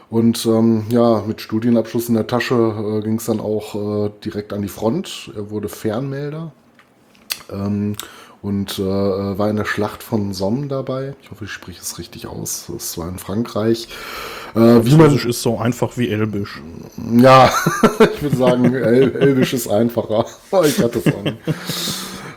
Und 0.09 0.45
ähm, 0.45 0.85
ja, 0.89 1.23
mit 1.25 1.41
Studienabschluss 1.41 2.07
in 2.07 2.15
der 2.15 2.27
Tasche 2.27 2.99
äh, 2.99 3.01
ging 3.01 3.15
es 3.15 3.25
dann 3.25 3.39
auch 3.39 3.75
äh, 4.05 4.11
direkt 4.23 4.53
an 4.53 4.61
die 4.61 4.67
Front. 4.67 5.31
Er 5.35 5.49
wurde 5.49 5.69
Fernmelder 5.69 6.51
ähm, 7.51 7.95
und 8.43 8.77
äh, 8.77 8.83
war 8.83 9.49
in 9.49 9.55
der 9.55 9.65
Schlacht 9.65 10.03
von 10.03 10.33
Somme 10.33 10.67
dabei. 10.67 11.15
Ich 11.21 11.31
hoffe, 11.31 11.45
ich 11.45 11.51
spreche 11.51 11.81
es 11.81 11.97
richtig 11.97 12.27
aus. 12.27 12.65
Das 12.71 12.97
war 12.97 13.07
in 13.07 13.17
Frankreich. 13.17 13.87
Äh, 14.53 14.85
wie 14.85 14.95
man, 14.95 15.15
ist 15.15 15.41
so 15.41 15.57
einfach 15.57 15.97
wie 15.97 16.09
Elbisch. 16.09 16.61
ja, 16.97 17.49
ich 18.13 18.21
würde 18.21 18.35
sagen, 18.35 18.75
El 18.75 19.15
Elbisch 19.15 19.53
ist 19.53 19.69
einfacher. 19.69 20.25
ich 20.65 20.77
hatte 20.79 20.99
es 20.99 21.13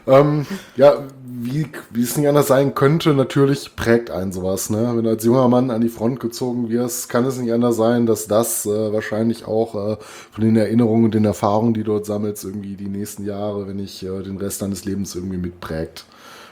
ähm, 0.06 0.46
ja, 0.76 1.02
wie, 1.46 1.66
wie 1.90 2.02
es 2.02 2.16
nicht 2.16 2.28
anders 2.28 2.48
sein 2.48 2.74
könnte, 2.74 3.14
natürlich 3.14 3.76
prägt 3.76 4.10
einen 4.10 4.32
sowas. 4.32 4.68
Ne? 4.70 4.92
Wenn 4.94 5.04
du 5.04 5.10
als 5.10 5.24
junger 5.24 5.48
Mann 5.48 5.70
an 5.70 5.80
die 5.80 5.88
Front 5.88 6.20
gezogen 6.20 6.68
wirst, 6.68 7.08
kann 7.08 7.24
es 7.24 7.38
nicht 7.38 7.52
anders 7.52 7.76
sein, 7.76 8.06
dass 8.06 8.26
das 8.26 8.66
äh, 8.66 8.92
wahrscheinlich 8.92 9.46
auch 9.46 9.74
äh, 9.74 9.96
von 10.32 10.44
den 10.44 10.56
Erinnerungen 10.56 11.04
und 11.06 11.14
den 11.14 11.24
Erfahrungen, 11.24 11.72
die 11.74 11.80
du 11.84 11.92
dort 11.92 12.06
sammelst, 12.06 12.44
irgendwie 12.44 12.74
die 12.74 12.88
nächsten 12.88 13.24
Jahre, 13.24 13.66
wenn 13.68 13.76
nicht 13.76 14.02
äh, 14.02 14.22
den 14.22 14.36
Rest 14.38 14.60
deines 14.62 14.84
Lebens 14.84 15.14
irgendwie 15.14 15.38
mitprägt. 15.38 16.04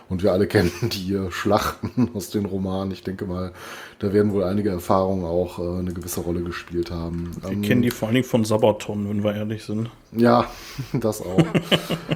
Und 0.09 0.23
wir 0.23 0.33
alle 0.33 0.47
kennen 0.49 0.71
die 0.93 1.15
äh, 1.15 1.31
Schlachten 1.31 2.11
aus 2.15 2.31
den 2.31 2.45
Romanen. 2.45 2.93
Ich 2.93 3.03
denke 3.03 3.25
mal, 3.27 3.53
da 3.99 4.13
werden 4.13 4.33
wohl 4.33 4.45
einige 4.45 4.71
Erfahrungen 4.71 5.25
auch 5.25 5.59
äh, 5.59 5.79
eine 5.79 5.93
gewisse 5.93 6.21
Rolle 6.21 6.43
gespielt 6.43 6.91
haben. 6.91 7.31
Wir 7.43 7.51
Ähm, 7.51 7.63
kennen 7.63 7.83
die 7.83 7.91
vor 7.91 8.09
allen 8.09 8.15
Dingen 8.17 8.27
von 8.27 8.45
Sabaton, 8.45 9.09
wenn 9.09 9.25
wir 9.25 9.35
ehrlich 9.35 9.65
sind. 9.65 9.91
ja, 10.13 10.47
das 10.93 11.21
auch. 11.21 11.45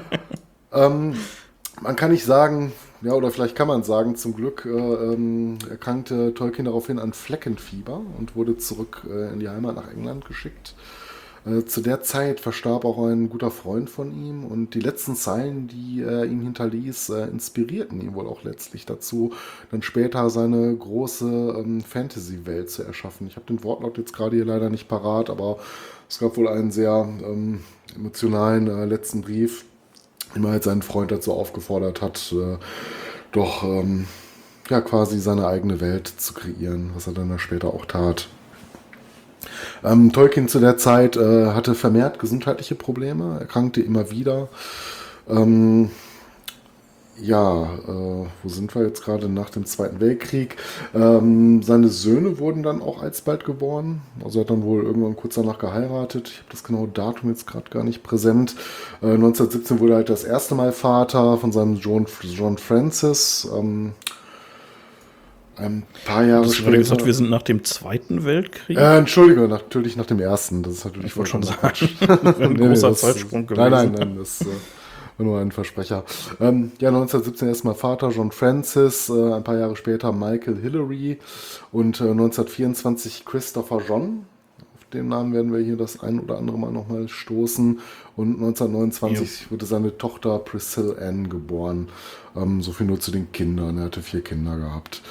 ähm, 0.73 1.14
man 1.81 1.97
kann 1.97 2.11
nicht 2.11 2.25
sagen, 2.25 2.73
ja, 3.03 3.12
oder 3.12 3.31
vielleicht 3.31 3.55
kann 3.55 3.69
man 3.69 3.83
sagen, 3.85 4.17
zum 4.17 4.35
Glück 4.35 4.64
äh, 4.64 4.71
ähm, 4.71 5.59
erkrankte 5.71 6.35
Tolkien 6.35 6.64
daraufhin 6.64 6.99
an 6.99 7.12
Fleckenfieber 7.12 8.01
und 8.19 8.35
wurde 8.35 8.57
zurück 8.57 9.07
äh, 9.09 9.33
in 9.33 9.41
die 9.41 9.49
Heimat 9.49 9.77
nach 9.77 9.91
England 9.91 10.25
geschickt. 10.25 10.75
Äh, 11.47 11.64
zu 11.64 11.81
der 11.81 12.03
Zeit 12.03 12.41
verstarb 12.41 12.85
auch 12.85 13.07
ein 13.07 13.29
guter 13.31 13.51
Freund 13.51 13.88
von 13.88 14.12
ihm 14.12 14.45
und 14.45 14.75
die 14.75 14.81
letzten 14.81 15.14
Zeilen, 15.14 15.69
die 15.69 16.03
er 16.03 16.25
ihm 16.25 16.43
hinterließ, 16.43 17.11
äh, 17.11 17.27
inspirierten 17.29 18.01
ihn 18.01 18.14
wohl 18.14 18.27
auch 18.27 18.43
letztlich 18.43 18.87
dazu, 18.87 19.33
dann 19.71 19.83
später 19.83 20.29
seine 20.31 20.75
große 20.75 21.55
ähm, 21.59 21.81
Fantasy-Welt 21.83 22.71
zu 22.71 22.83
erschaffen. 22.83 23.27
Ich 23.27 23.37
habe 23.37 23.47
den 23.47 23.62
Wortlaut 23.62 23.99
jetzt 23.99 24.12
gerade 24.12 24.37
hier 24.37 24.45
leider 24.45 24.71
nicht 24.71 24.88
parat, 24.88 25.31
aber 25.31 25.59
es 26.09 26.19
gab 26.19 26.37
wohl 26.37 26.49
einen 26.49 26.71
sehr 26.71 27.09
ähm, 27.23 27.61
emotionalen 27.95 28.67
äh, 28.67 28.85
letzten 28.87 29.23
Brief, 29.23 29.64
in 30.35 30.43
dem 30.43 30.47
er 30.47 30.53
halt 30.53 30.64
seinen 30.64 30.83
Freund 30.83 31.11
dazu 31.11 31.33
aufgefordert 31.33 32.03
hat, 32.03 32.33
äh, 32.33 32.59
doch 33.33 33.62
ähm, 33.64 34.07
ja 34.69 34.81
quasi 34.81 35.19
seine 35.19 35.47
eigene 35.47 35.81
Welt 35.81 36.09
zu 36.09 36.35
kreieren, 36.35 36.91
was 36.95 37.07
er 37.07 37.14
dann 37.14 37.38
später 37.38 37.69
auch 37.69 37.87
tat. 37.87 38.29
Ähm, 39.85 40.12
Tolkien 40.12 40.49
zu 40.49 40.59
der 40.59 40.77
Zeit 40.77 41.17
äh, 41.17 41.47
hatte 41.49 41.75
vermehrt 41.75 42.19
gesundheitliche 42.19 42.75
Probleme, 42.75 43.38
erkrankte 43.41 43.81
immer 43.81 44.11
wieder. 44.11 44.49
Ähm, 45.29 45.91
ja, 47.21 47.65
äh, 47.65 48.27
wo 48.43 48.49
sind 48.49 48.75
wir 48.75 48.83
jetzt 48.85 49.05
gerade 49.05 49.29
nach 49.29 49.51
dem 49.51 49.65
Zweiten 49.67 50.01
Weltkrieg? 50.01 50.57
Ähm, 50.95 51.63
seine 51.63 51.89
Söhne 51.89 52.39
wurden 52.39 52.63
dann 52.63 52.81
auch 52.81 53.03
alsbald 53.03 53.45
geboren. 53.45 54.03
Also 54.25 54.39
er 54.39 54.43
hat 54.43 54.51
dann 54.51 54.63
wohl 54.63 54.85
irgendwann 54.85 55.17
kurz 55.17 55.35
danach 55.35 55.59
geheiratet. 55.59 56.29
Ich 56.29 56.39
habe 56.39 56.49
das 56.51 56.65
genaue 56.65 56.89
Datum 56.89 57.31
jetzt 57.31 57.47
gerade 57.47 57.69
gar 57.71 57.83
nicht 57.85 58.03
präsent. 58.03 58.55
Äh, 59.03 59.07
1917 59.15 59.81
wurde 59.81 59.93
er 59.95 59.97
halt 59.97 60.09
das 60.11 60.25
erste 60.25 60.55
Mal 60.55 60.73
Vater 60.73 61.39
von 61.39 61.51
seinem 61.53 61.77
John, 61.77 62.07
John 62.23 62.57
Francis. 62.59 63.49
Ähm, 63.57 63.93
ein 65.57 65.83
paar 66.07 66.25
Jahre 66.25 66.45
Hast 66.45 66.61
du 66.61 66.63
gerade 66.63 66.79
gesagt, 66.79 67.05
wir 67.05 67.15
sind 67.15 67.31
nach 67.31 67.43
dem 67.43 67.65
Zweiten 67.65 68.25
Weltkrieg? 68.25 68.79
äh, 68.79 68.97
Entschuldige, 68.99 69.49
natürlich 69.49 69.97
nach 69.97 70.07
dem 70.07 70.21
ersten. 70.21 70.63
Das 70.63 70.75
ist 70.75 70.85
natürlich 70.85 71.09
Ich 71.09 71.17
wollte 71.17 71.31
schon 71.33 71.43
sagen, 71.43 71.59
ein 72.09 72.19
Nee, 72.39 72.47
nee, 72.49 72.69
großer 72.69 72.91
das- 72.91 73.01
Zeitsprung 73.01 73.47
gewesen. 73.47 73.71
Nein, 73.71 73.93
nein, 73.93 73.93
nein, 74.11 74.17
das 74.19 74.41
äh, 74.43 74.45
nur 75.25 75.41
ein 75.41 75.53
Versprecher. 75.53 76.05
Ähm, 76.41 76.73
ja, 76.81 76.89
1917 76.89 77.49
erstmal 77.49 77.75
Vater 77.75 78.11
John 78.11 78.33
Francis, 78.33 79.09
äh, 79.09 79.33
ein 79.35 79.45
paar 79.45 79.59
Jahre 79.59 79.77
später 79.77 80.13
Michael 80.13 80.59
Hillary 80.61 81.19
und 81.73 82.01
äh, 82.01 82.11
1924 82.11 83.25
Christopher 83.25 83.83
John. 83.87 84.27
Auf 84.77 84.85
den 84.93 85.09
Namen 85.09 85.33
werden 85.33 85.53
wir 85.53 85.61
hier 85.61 85.77
das 85.77 86.01
ein 86.01 86.21
oder 86.21 86.39
andere 86.39 86.59
Mal 86.59 86.73
nochmal 86.73 87.09
stoßen. 87.09 87.81
Und 88.17 88.35
1929 88.37 89.51
wurde 89.51 89.67
seine 89.67 89.99
Tochter 89.99 90.39
Priscilla 90.39 90.95
Ann 90.95 91.29
geboren. 91.29 91.89
Ähm, 92.37 92.63
so 92.63 92.73
viel 92.73 92.87
nur 92.87 93.01
zu 93.01 93.11
den 93.11 93.33
Kindern. 93.33 93.79
Er 93.79 93.85
hatte 93.85 94.03
vier 94.03 94.23
Kinder 94.23 94.57
gehabt. 94.57 95.03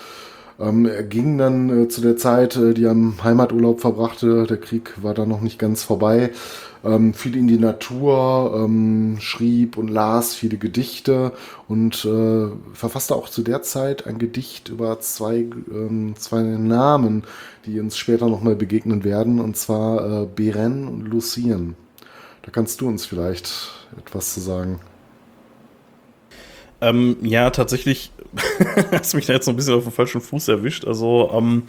Ähm, 0.59 0.85
er 0.85 1.03
ging 1.03 1.37
dann 1.37 1.83
äh, 1.83 1.87
zu 1.87 2.01
der 2.01 2.17
Zeit, 2.17 2.55
äh, 2.55 2.73
die 2.73 2.85
er 2.85 2.91
im 2.91 3.23
Heimaturlaub 3.23 3.79
verbrachte, 3.79 4.47
der 4.47 4.57
Krieg 4.57 4.93
war 5.03 5.13
da 5.13 5.25
noch 5.25 5.41
nicht 5.41 5.59
ganz 5.59 5.83
vorbei, 5.83 6.31
ähm, 6.83 7.13
viel 7.13 7.35
in 7.35 7.47
die 7.47 7.59
Natur, 7.59 8.53
ähm, 8.55 9.17
schrieb 9.19 9.77
und 9.77 9.87
las 9.87 10.33
viele 10.33 10.57
Gedichte 10.57 11.31
und 11.67 12.05
äh, 12.05 12.47
verfasste 12.73 13.15
auch 13.15 13.29
zu 13.29 13.43
der 13.43 13.61
Zeit 13.61 14.07
ein 14.07 14.17
Gedicht 14.17 14.69
über 14.69 14.99
zwei, 14.99 15.45
ähm, 15.71 16.15
zwei 16.17 16.41
Namen, 16.41 17.23
die 17.65 17.79
uns 17.79 17.97
später 17.97 18.27
nochmal 18.27 18.55
begegnen 18.55 19.03
werden, 19.03 19.39
und 19.39 19.57
zwar 19.57 20.23
äh, 20.23 20.25
Beren 20.25 20.87
und 20.87 21.01
Lucien. 21.07 21.75
Da 22.41 22.51
kannst 22.51 22.81
du 22.81 22.87
uns 22.87 23.05
vielleicht 23.05 23.51
etwas 23.97 24.33
zu 24.33 24.39
sagen. 24.39 24.79
Ähm, 26.79 27.17
ja, 27.21 27.49
tatsächlich 27.49 28.11
hast 28.91 29.13
mich 29.15 29.25
da 29.25 29.33
jetzt 29.33 29.45
so 29.45 29.51
ein 29.51 29.57
bisschen 29.57 29.75
auf 29.75 29.83
den 29.83 29.91
falschen 29.91 30.21
Fuß 30.21 30.47
erwischt. 30.47 30.85
Also, 30.85 31.31
ähm, 31.33 31.63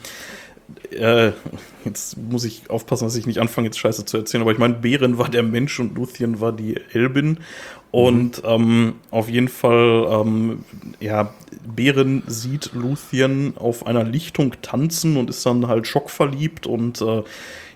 äh, 0.91 1.33
jetzt 1.85 2.17
muss 2.19 2.45
ich 2.45 2.69
aufpassen, 2.69 3.05
dass 3.05 3.17
ich 3.17 3.27
nicht 3.27 3.39
anfange, 3.39 3.69
jetzt 3.69 3.79
Scheiße 3.79 4.05
zu 4.05 4.19
erzählen, 4.19 4.43
aber 4.43 4.53
ich 4.53 4.59
meine, 4.59 4.75
Beren 4.75 5.19
war 5.19 5.29
der 5.29 5.43
Mensch 5.43 5.81
und 5.81 5.95
Luthien 5.95 6.41
war 6.41 6.53
die 6.53 6.77
Elbin. 6.93 7.39
Und 7.91 8.43
ähm, 8.45 8.97
auf 9.11 9.31
jeden 9.31 9.49
Fall, 9.49 10.07
ähm, 10.11 10.65
ja, 11.01 11.33
Beren 11.67 12.23
sieht 12.27 12.73
Luthien 12.75 13.55
auf 13.57 13.87
einer 13.87 14.05
Lichtung 14.05 14.55
tanzen 14.61 15.17
und 15.17 15.31
ist 15.31 15.47
dann 15.47 15.69
halt 15.69 15.87
schockverliebt 15.87 16.67
und 16.67 17.01
äh, 17.01 17.23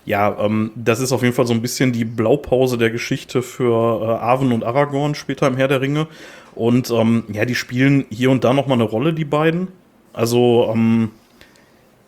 ja, 0.05 0.37
ähm, 0.39 0.71
das 0.75 0.99
ist 0.99 1.13
auf 1.13 1.23
jeden 1.23 1.33
Fall 1.33 1.47
so 1.47 1.53
ein 1.53 1.61
bisschen 1.61 1.93
die 1.93 2.05
Blaupause 2.05 2.77
der 2.77 2.91
Geschichte 2.91 3.41
für 3.41 4.01
äh, 4.01 4.05
Arwen 4.05 4.51
und 4.51 4.63
Aragorn 4.63 5.15
später 5.15 5.47
im 5.47 5.57
Herr 5.57 5.67
der 5.67 5.81
Ringe. 5.81 6.07
Und 6.55 6.89
ähm, 6.91 7.23
ja, 7.31 7.45
die 7.45 7.55
spielen 7.55 8.05
hier 8.09 8.31
und 8.31 8.43
da 8.43 8.53
noch 8.53 8.67
mal 8.67 8.75
eine 8.75 8.83
Rolle, 8.83 9.13
die 9.13 9.25
beiden. 9.25 9.67
Also, 10.13 10.69
ähm, 10.73 11.09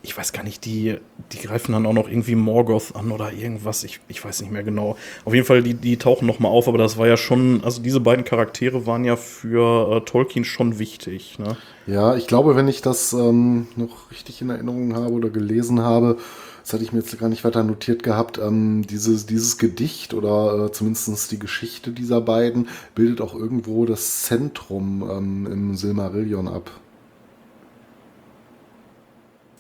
ich 0.06 0.16
weiß 0.16 0.34
gar 0.34 0.44
nicht, 0.44 0.66
die, 0.66 0.98
die 1.32 1.40
greifen 1.40 1.72
dann 1.72 1.86
auch 1.88 1.94
noch 1.94 2.08
irgendwie 2.08 2.36
Morgoth 2.36 2.96
an 2.96 3.12
oder 3.12 3.34
irgendwas. 3.34 3.84
Ich, 3.84 4.00
ich 4.08 4.24
weiß 4.24 4.42
nicht 4.42 4.52
mehr 4.52 4.64
genau. 4.64 4.98
Auf 5.26 5.34
jeden 5.34 5.48
Fall, 5.48 5.64
die, 5.64 5.74
die 5.74 5.98
tauchen 5.98 6.28
noch 6.28 6.38
mal 6.38 6.50
auf, 6.50 6.68
aber 6.68 6.78
das 6.78 6.98
war 6.98 7.08
ja 7.08 7.18
schon, 7.18 7.64
also 7.64 7.82
diese 7.82 8.00
beiden 8.00 8.24
Charaktere 8.24 8.86
waren 8.86 9.04
ja 9.04 9.16
für 9.16 9.98
äh, 9.98 10.02
Tolkien 10.02 10.46
schon 10.46 10.78
wichtig. 10.78 11.40
Ne? 11.40 11.58
Ja, 11.88 12.16
ich 12.16 12.28
glaube, 12.28 12.56
wenn 12.56 12.68
ich 12.68 12.84
das 12.84 13.14
ähm, 13.14 13.68
noch 13.76 14.12
richtig 14.12 14.42
in 14.42 14.52
Erinnerung 14.52 14.96
habe 14.96 15.12
oder 15.12 15.30
gelesen 15.32 15.82
habe, 15.82 16.18
das 16.66 16.74
hatte 16.74 16.84
ich 16.84 16.92
mir 16.92 17.00
jetzt 17.02 17.20
gar 17.20 17.30
nicht 17.30 17.44
weiter 17.44 17.62
notiert 17.62 18.02
gehabt, 18.02 18.40
ähm, 18.40 18.88
dieses, 18.88 19.28
dieses 19.28 19.60
Gedicht 19.60 20.16
oder 20.16 20.66
äh, 20.66 20.72
zumindest 20.72 21.32
die 21.32 21.38
Geschichte 21.38 21.92
dieser 21.92 22.22
beiden 22.22 22.70
bildet 22.96 23.22
auch 23.22 23.36
irgendwo 23.36 23.86
das 23.86 24.24
Zentrum 24.24 25.08
ähm, 25.08 25.46
im 25.46 25.76
Silmarillion 25.76 26.48
ab. 26.48 26.72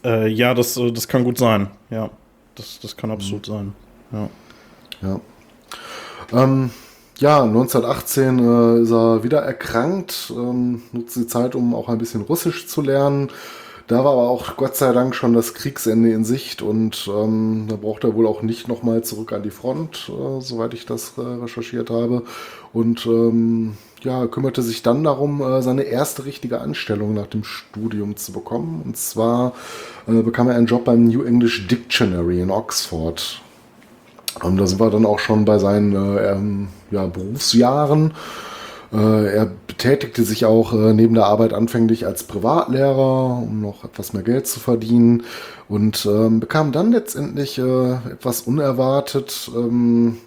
Äh, 0.04 0.30
ja, 0.30 0.56
das, 0.56 0.78
äh, 0.78 0.91
das 0.91 1.08
kann 1.08 1.24
gut 1.24 1.38
sein. 1.38 1.70
Ja, 1.91 2.10
das, 2.56 2.80
das 2.82 2.98
kann 2.98 3.12
absolut 3.12 3.50
mhm. 3.50 3.52
sein. 3.52 3.74
Ja. 4.12 4.30
Ja. 5.04 6.41
Ähm, 6.44 6.72
ja, 7.20 7.44
1918 7.44 8.39
äh, 8.39 8.82
ist 8.82 8.91
er 8.91 9.24
wieder 9.24 9.44
erkrankt, 9.44 10.34
ähm, 10.36 10.82
nutzt 10.91 11.15
die 11.15 11.28
Zeit, 11.28 11.54
um 11.54 11.76
auch 11.76 11.88
ein 11.88 12.00
bisschen 12.00 12.22
Russisch 12.22 12.65
zu 12.65 12.82
lernen. 12.82 13.30
Da 13.88 14.04
war 14.04 14.13
aber 14.13 14.30
auch 14.30 14.58
Gott 14.58 14.76
sei 14.76 14.93
Dank 14.93 15.13
schon 15.13 15.34
das 15.34 15.54
Kriegsende 15.54 16.12
in 16.12 16.26
Sicht 16.26 16.63
und 16.63 17.08
ähm, 17.08 17.67
da 17.69 17.76
braucht 17.76 18.04
er 18.04 18.15
wohl 18.15 18.26
auch 18.26 18.41
nicht 18.41 18.67
nochmal 18.67 19.04
zurück 19.04 19.32
an 19.32 19.43
die 19.43 19.52
Front, 19.52 20.10
äh, 20.10 20.41
soweit 20.41 20.74
ich 20.74 20.88
das 20.88 21.13
äh, 21.17 21.21
recherchiert 21.21 21.91
habe. 21.91 22.24
Und 22.74 23.06
ähm, 23.06 23.78
ja, 24.02 24.26
kümmerte 24.26 24.63
sich 24.63 24.82
dann 24.82 25.04
darum, 25.04 25.39
äh, 25.41 25.62
seine 25.62 25.84
erste 25.84 26.26
richtige 26.26 26.62
Anstellung 26.62 27.13
nach 27.13 27.28
dem 27.28 27.43
Studium 27.43 28.17
zu 28.17 28.32
bekommen. 28.32 28.82
Und 28.84 28.98
zwar 28.98 29.54
äh, 30.08 30.21
bekam 30.24 30.48
er 30.48 30.56
einen 30.56 30.65
Job 30.65 30.86
beim 30.86 31.04
New 31.06 31.21
English 31.21 31.67
Dictionary 31.67 32.41
in 32.41 32.50
Oxford. 32.50 33.39
Und 34.41 34.58
da 34.58 34.65
sind 34.65 34.80
wir 34.80 34.89
dann 34.89 35.06
auch 35.06 35.19
schon 35.19 35.45
bei 35.45 35.60
seinen 35.60 35.93
äh, 35.93 36.32
ähm, 36.32 36.67
ja, 36.89 37.06
Berufsjahren. 37.06 38.13
Äh, 38.93 39.36
er 39.36 39.52
betätigte 39.67 40.24
sich 40.24 40.45
auch 40.45 40.74
äh, 40.74 40.93
neben 40.93 41.15
der 41.15 41.26
Arbeit 41.26 41.54
anfänglich 41.54 42.06
als 42.06 42.24
Privatlehrer, 42.24 43.41
um 43.43 43.62
noch 43.62 43.84
etwas 43.84 44.13
mehr 44.13 44.24
Geld 44.24 44.48
zu 44.48 44.60
verdienen 44.60 45.24
und 45.67 46.06
ähm, 46.06 46.39
bekam 46.39 46.71
dann 46.71 46.91
letztendlich 46.91 47.58
äh, 47.58 47.93
etwas 48.12 48.41
unerwartet 48.41 49.50
ähm, 49.56 50.17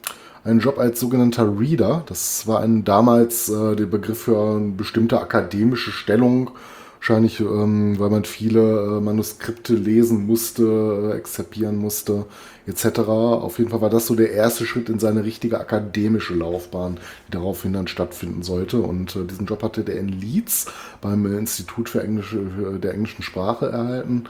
einen 0.44 0.60
Job 0.60 0.78
als 0.78 1.00
sogenannter 1.00 1.58
Reader. 1.58 2.04
Das 2.06 2.46
war 2.46 2.60
ein, 2.60 2.84
damals 2.84 3.46
der 3.46 3.86
Begriff 3.86 4.22
für 4.22 4.56
eine 4.56 4.70
bestimmte 4.70 5.20
akademische 5.20 5.90
Stellung. 5.90 6.52
Wahrscheinlich, 7.00 7.40
ähm, 7.40 7.98
weil 7.98 8.08
man 8.08 8.24
viele 8.24 9.00
Manuskripte 9.02 9.74
lesen 9.74 10.26
musste, 10.26 11.12
exzipieren 11.14 11.76
musste, 11.76 12.24
etc. 12.68 13.00
Auf 13.00 13.58
jeden 13.58 13.70
Fall 13.70 13.80
war 13.80 13.90
das 13.90 14.06
so 14.06 14.14
der 14.14 14.32
erste 14.32 14.66
Schritt 14.66 14.88
in 14.88 14.98
seine 14.98 15.24
richtige 15.24 15.58
akademische 15.58 16.34
Laufbahn, 16.34 16.98
die 17.26 17.32
daraufhin 17.32 17.72
dann 17.72 17.88
stattfinden 17.88 18.42
sollte. 18.42 18.80
Und 18.80 19.16
äh, 19.16 19.24
diesen 19.24 19.46
Job 19.46 19.62
hatte 19.62 19.82
der 19.82 19.98
in 19.98 20.08
Leeds 20.08 20.66
beim 21.00 21.26
Institut 21.26 21.88
für, 21.88 22.02
Englische, 22.02 22.40
für 22.56 22.78
der 22.78 22.94
englischen 22.94 23.22
Sprache 23.22 23.66
erhalten. 23.66 24.24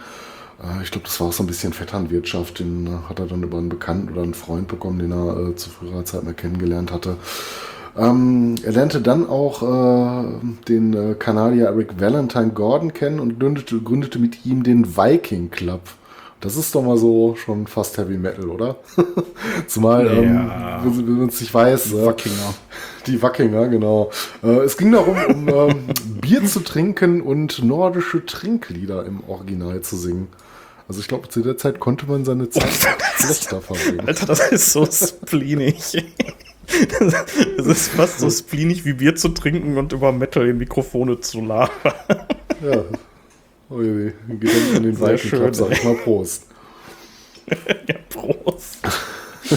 Äh, 0.63 0.83
ich 0.83 0.91
glaube, 0.91 1.07
das 1.07 1.21
war 1.21 1.29
auch 1.29 1.33
so 1.33 1.43
ein 1.43 1.49
bisschen 1.49 1.73
Vetternwirtschaft. 1.73 2.61
Den 2.61 2.87
äh, 2.87 3.09
hat 3.09 3.19
er 3.19 3.27
dann 3.27 3.43
über 3.43 3.59
einen 3.59 3.69
Bekannten 3.69 4.13
oder 4.13 4.23
einen 4.23 4.35
Freund 4.35 4.69
bekommen, 4.69 4.99
den 4.99 5.13
er 5.13 5.51
äh, 5.51 5.57
zu 5.57 5.71
früherer 5.71 6.05
Zeit 6.05 6.25
mal 6.25 6.35
kennengelernt 6.35 6.93
hatte. 6.93 7.17
Ähm, 7.97 8.55
er 8.63 8.73
lernte 8.73 9.01
dann 9.01 9.29
auch 9.29 9.63
äh, 9.63 10.25
den 10.69 10.95
äh, 10.95 11.15
Kanadier 11.15 11.67
Eric 11.67 12.01
Valentine 12.01 12.51
Gordon 12.51 12.95
kennen 12.95 13.19
und 13.19 13.41
gründete, 13.41 13.81
gründete 13.81 14.19
mit 14.21 14.47
ihm 14.47 14.63
den 14.63 14.97
Viking 14.97 15.51
Club. 15.51 15.81
Das 16.41 16.57
ist 16.57 16.73
doch 16.75 16.83
mal 16.83 16.97
so 16.97 17.35
schon 17.35 17.67
fast 17.67 17.99
Heavy 17.99 18.17
Metal, 18.17 18.49
oder? 18.49 18.77
Zumal, 19.67 20.07
ja. 20.07 20.83
ähm, 20.85 21.07
wenn 21.07 21.19
man 21.19 21.29
es 21.29 21.41
nicht 21.41 21.53
weiß. 21.53 21.85
Die 21.85 22.07
Wackinger. 22.07 22.55
Die 23.07 23.21
Wackinger, 23.21 23.69
genau. 23.69 24.11
Äh, 24.45 24.61
es 24.61 24.77
ging 24.77 24.93
darum, 24.93 25.17
um 25.29 25.49
ähm, 25.49 25.87
Bier 26.21 26.45
zu 26.45 26.61
trinken 26.61 27.23
und 27.23 27.65
nordische 27.65 28.25
Trinklieder 28.25 29.05
im 29.05 29.25
Original 29.27 29.81
zu 29.81 29.97
singen. 29.97 30.29
Also 30.87 31.01
ich 31.01 31.09
glaube, 31.09 31.29
zu 31.29 31.43
der 31.43 31.57
Zeit 31.57 31.81
konnte 31.81 32.07
man 32.07 32.25
seine 32.25 32.49
Zeit 32.51 32.71
schlechter 33.17 33.61
verbringen. 33.61 34.07
Alter, 34.07 34.27
das 34.27 34.53
ist 34.53 34.73
so 34.73 34.87
spleenig. 34.87 36.05
Es 37.59 37.67
ist 37.67 37.89
fast 37.89 38.21
so 38.21 38.31
spleenig 38.31 38.85
wie 38.85 38.93
Bier 38.93 39.17
zu 39.17 39.31
trinken 39.31 39.77
und 39.77 39.93
über 39.93 40.13
Metal 40.13 40.47
in 40.47 40.59
Mikrofone 40.59 41.19
zu 41.19 41.41
labern. 41.41 41.71
Ja. 42.63 42.85
Oh 43.71 43.83
je, 43.83 44.13
Gedenken 44.29 44.77
an 44.77 44.83
den 44.83 45.01
Weichen 45.01 45.31
Club, 45.31 45.55
sag 45.55 45.71
ich 45.73 45.85
mal 45.85 45.95
Prost. 45.95 46.47
ja, 47.87 47.97
Prost. 48.09 48.79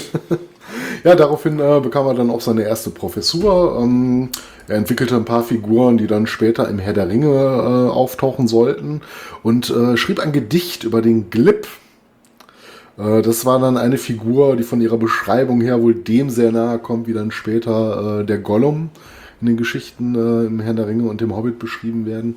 ja, 1.05 1.15
daraufhin 1.15 1.59
äh, 1.59 1.79
bekam 1.81 2.07
er 2.07 2.13
dann 2.15 2.29
auch 2.29 2.41
seine 2.41 2.63
erste 2.63 2.89
Professur. 2.89 3.79
Ähm, 3.81 4.29
er 4.67 4.75
entwickelte 4.75 5.15
ein 5.15 5.23
paar 5.23 5.43
Figuren, 5.43 5.97
die 5.97 6.07
dann 6.07 6.27
später 6.27 6.67
im 6.67 6.77
Herr 6.77 6.91
der 6.91 7.07
Ringe 7.07 7.27
äh, 7.27 7.89
auftauchen 7.89 8.49
sollten 8.49 8.99
und 9.43 9.69
äh, 9.69 9.95
schrieb 9.95 10.19
ein 10.19 10.33
Gedicht 10.33 10.83
über 10.83 11.01
den 11.01 11.29
Glib. 11.29 11.67
Äh, 12.97 13.21
das 13.21 13.45
war 13.45 13.59
dann 13.59 13.77
eine 13.77 13.97
Figur, 13.97 14.57
die 14.57 14.63
von 14.63 14.81
ihrer 14.81 14.97
Beschreibung 14.97 15.61
her 15.61 15.81
wohl 15.81 15.95
dem 15.95 16.29
sehr 16.29 16.51
nahe 16.51 16.79
kommt, 16.79 17.07
wie 17.07 17.13
dann 17.13 17.31
später 17.31 18.19
äh, 18.19 18.25
der 18.25 18.39
Gollum 18.39 18.89
in 19.39 19.47
den 19.47 19.57
Geschichten 19.57 20.15
äh, 20.15 20.47
im 20.47 20.59
Herr 20.59 20.73
der 20.73 20.87
Ringe 20.87 21.09
und 21.09 21.21
dem 21.21 21.33
Hobbit 21.33 21.59
beschrieben 21.59 22.05
werden. 22.05 22.35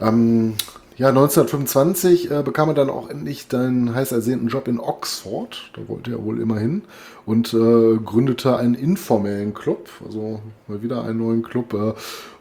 Ähm, 0.00 0.54
ja, 0.96 1.08
1925 1.08 2.30
äh, 2.30 2.42
bekam 2.42 2.70
er 2.70 2.74
dann 2.74 2.88
auch 2.88 3.10
endlich 3.10 3.48
den 3.48 3.94
heiß 3.94 4.12
ersehnten 4.12 4.48
Job 4.48 4.66
in 4.66 4.80
Oxford. 4.80 5.70
Da 5.74 5.86
wollte 5.88 6.12
er 6.12 6.24
wohl 6.24 6.40
immer 6.40 6.58
hin. 6.58 6.82
Und 7.26 7.52
äh, 7.52 7.98
gründete 7.98 8.56
einen 8.56 8.74
informellen 8.74 9.52
Club, 9.52 9.90
also 10.04 10.40
mal 10.68 10.82
wieder 10.82 11.04
einen 11.04 11.18
neuen 11.18 11.42
Club, 11.42 11.74
äh, 11.74 11.92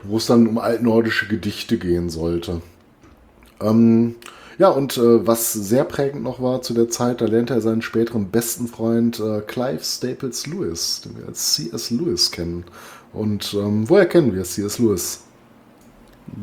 wo 0.03 0.17
es 0.17 0.27
dann 0.27 0.47
um 0.47 0.57
altnordische 0.57 1.27
Gedichte 1.27 1.77
gehen 1.77 2.09
sollte. 2.09 2.61
Ähm, 3.61 4.15
ja, 4.57 4.69
und 4.69 4.97
äh, 4.97 5.27
was 5.27 5.51
sehr 5.51 5.83
prägend 5.83 6.23
noch 6.23 6.41
war 6.41 6.61
zu 6.61 6.73
der 6.73 6.87
Zeit, 6.87 7.19
da 7.19 7.25
lernte 7.25 7.55
er 7.55 7.61
seinen 7.61 7.81
späteren 7.81 8.29
besten 8.29 8.67
Freund 8.67 9.19
äh, 9.19 9.41
Clive 9.41 9.83
Staples 9.83 10.47
Lewis, 10.47 11.01
den 11.01 11.17
wir 11.17 11.27
als 11.27 11.55
C.S. 11.55 11.91
Lewis 11.91 12.31
kennen. 12.31 12.63
Und 13.11 13.53
ähm, 13.53 13.89
woher 13.89 14.05
kennen 14.05 14.33
wir 14.33 14.43
C.S. 14.43 14.79
Lewis? 14.79 15.23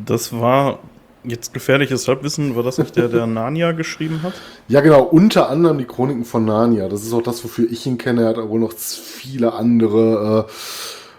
Das 0.06 0.30
war 0.32 0.78
Jetzt 1.24 1.54
gefährliches 1.54 2.08
Halbwissen, 2.08 2.56
war 2.56 2.64
das 2.64 2.78
nicht 2.78 2.96
der, 2.96 3.08
der 3.08 3.26
Narnia 3.26 3.72
geschrieben 3.72 4.22
hat? 4.24 4.32
Ja, 4.66 4.80
genau, 4.80 5.02
unter 5.02 5.48
anderem 5.48 5.78
die 5.78 5.84
Chroniken 5.84 6.24
von 6.24 6.44
Narnia. 6.44 6.88
Das 6.88 7.04
ist 7.04 7.12
auch 7.12 7.22
das, 7.22 7.44
wofür 7.44 7.70
ich 7.70 7.86
ihn 7.86 7.96
kenne. 7.96 8.22
Er 8.22 8.28
hat 8.30 8.48
wohl 8.48 8.58
noch 8.58 8.72
viele 8.72 9.52
andere 9.52 10.48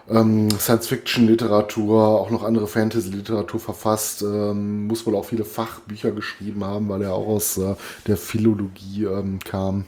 äh, 0.09 0.17
ähm, 0.17 0.51
Science-Fiction-Literatur, 0.51 2.01
auch 2.19 2.29
noch 2.31 2.43
andere 2.43 2.67
Fantasy-Literatur 2.67 3.61
verfasst. 3.61 4.23
Ähm, 4.23 4.87
muss 4.87 5.05
wohl 5.05 5.15
auch 5.15 5.25
viele 5.25 5.45
Fachbücher 5.45 6.11
geschrieben 6.11 6.65
haben, 6.65 6.89
weil 6.89 7.01
er 7.01 7.13
auch 7.13 7.27
aus 7.27 7.57
äh, 7.57 7.75
der 8.05 8.17
Philologie 8.17 9.05
ähm, 9.05 9.39
kam. 9.39 9.85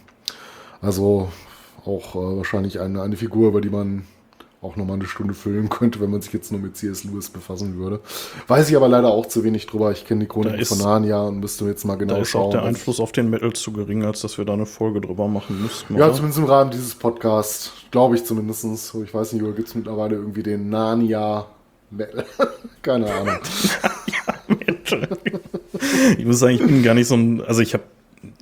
Also 0.81 1.29
auch 1.85 2.15
äh, 2.15 2.37
wahrscheinlich 2.37 2.79
eine, 2.79 3.01
eine 3.01 3.17
Figur, 3.17 3.49
über 3.49 3.59
die 3.59 3.69
man 3.69 4.05
auch 4.65 4.75
nochmal 4.75 4.95
eine 4.95 5.05
Stunde 5.05 5.33
füllen 5.33 5.69
könnte, 5.69 5.99
wenn 6.01 6.09
man 6.09 6.21
sich 6.21 6.33
jetzt 6.33 6.51
nur 6.51 6.59
mit 6.59 6.75
C.S. 6.75 7.03
Lewis 7.03 7.29
befassen 7.29 7.77
würde. 7.77 8.01
Weiß 8.47 8.69
ich 8.69 8.75
aber 8.75 8.87
leider 8.87 9.09
auch 9.09 9.27
zu 9.27 9.43
wenig 9.43 9.67
drüber. 9.67 9.91
Ich 9.91 10.05
kenne 10.05 10.21
die 10.21 10.27
Chronik 10.27 10.65
von 10.67 10.77
Narnia 10.79 11.21
und 11.23 11.39
müsste 11.39 11.65
jetzt 11.65 11.85
mal 11.85 11.95
genau 11.95 12.15
da 12.15 12.21
ist 12.21 12.29
schauen. 12.29 12.47
Auch 12.47 12.51
der 12.51 12.63
Einfluss 12.63 12.99
auf 12.99 13.11
den 13.11 13.29
Metal 13.29 13.53
zu 13.53 13.71
gering, 13.71 14.03
als 14.03 14.21
dass 14.21 14.37
wir 14.37 14.45
da 14.45 14.53
eine 14.53 14.65
Folge 14.65 15.01
drüber 15.01 15.27
machen 15.27 15.61
müssten. 15.61 15.95
Ja, 15.95 16.05
oder? 16.05 16.13
zumindest 16.13 16.39
im 16.39 16.45
Rahmen 16.45 16.71
dieses 16.71 16.95
Podcasts, 16.95 17.71
glaube 17.91 18.15
ich 18.15 18.25
zumindest. 18.25 18.65
Ich 18.65 19.13
weiß 19.13 19.33
nicht, 19.33 19.43
oder 19.43 19.53
gibt 19.53 19.67
es 19.67 19.75
mittlerweile 19.75 20.15
irgendwie 20.15 20.43
den 20.43 20.69
Narnia 20.69 21.45
Metal? 21.91 22.25
Keine 22.81 23.13
Ahnung. 23.13 23.37
Metal. 24.47 25.07
ich 26.17 26.25
muss 26.25 26.39
sagen, 26.39 26.55
ich 26.55 26.65
bin 26.65 26.83
gar 26.83 26.93
nicht 26.93 27.07
so 27.07 27.15
ein, 27.15 27.41
also 27.41 27.61
ich 27.61 27.73
habe, 27.73 27.83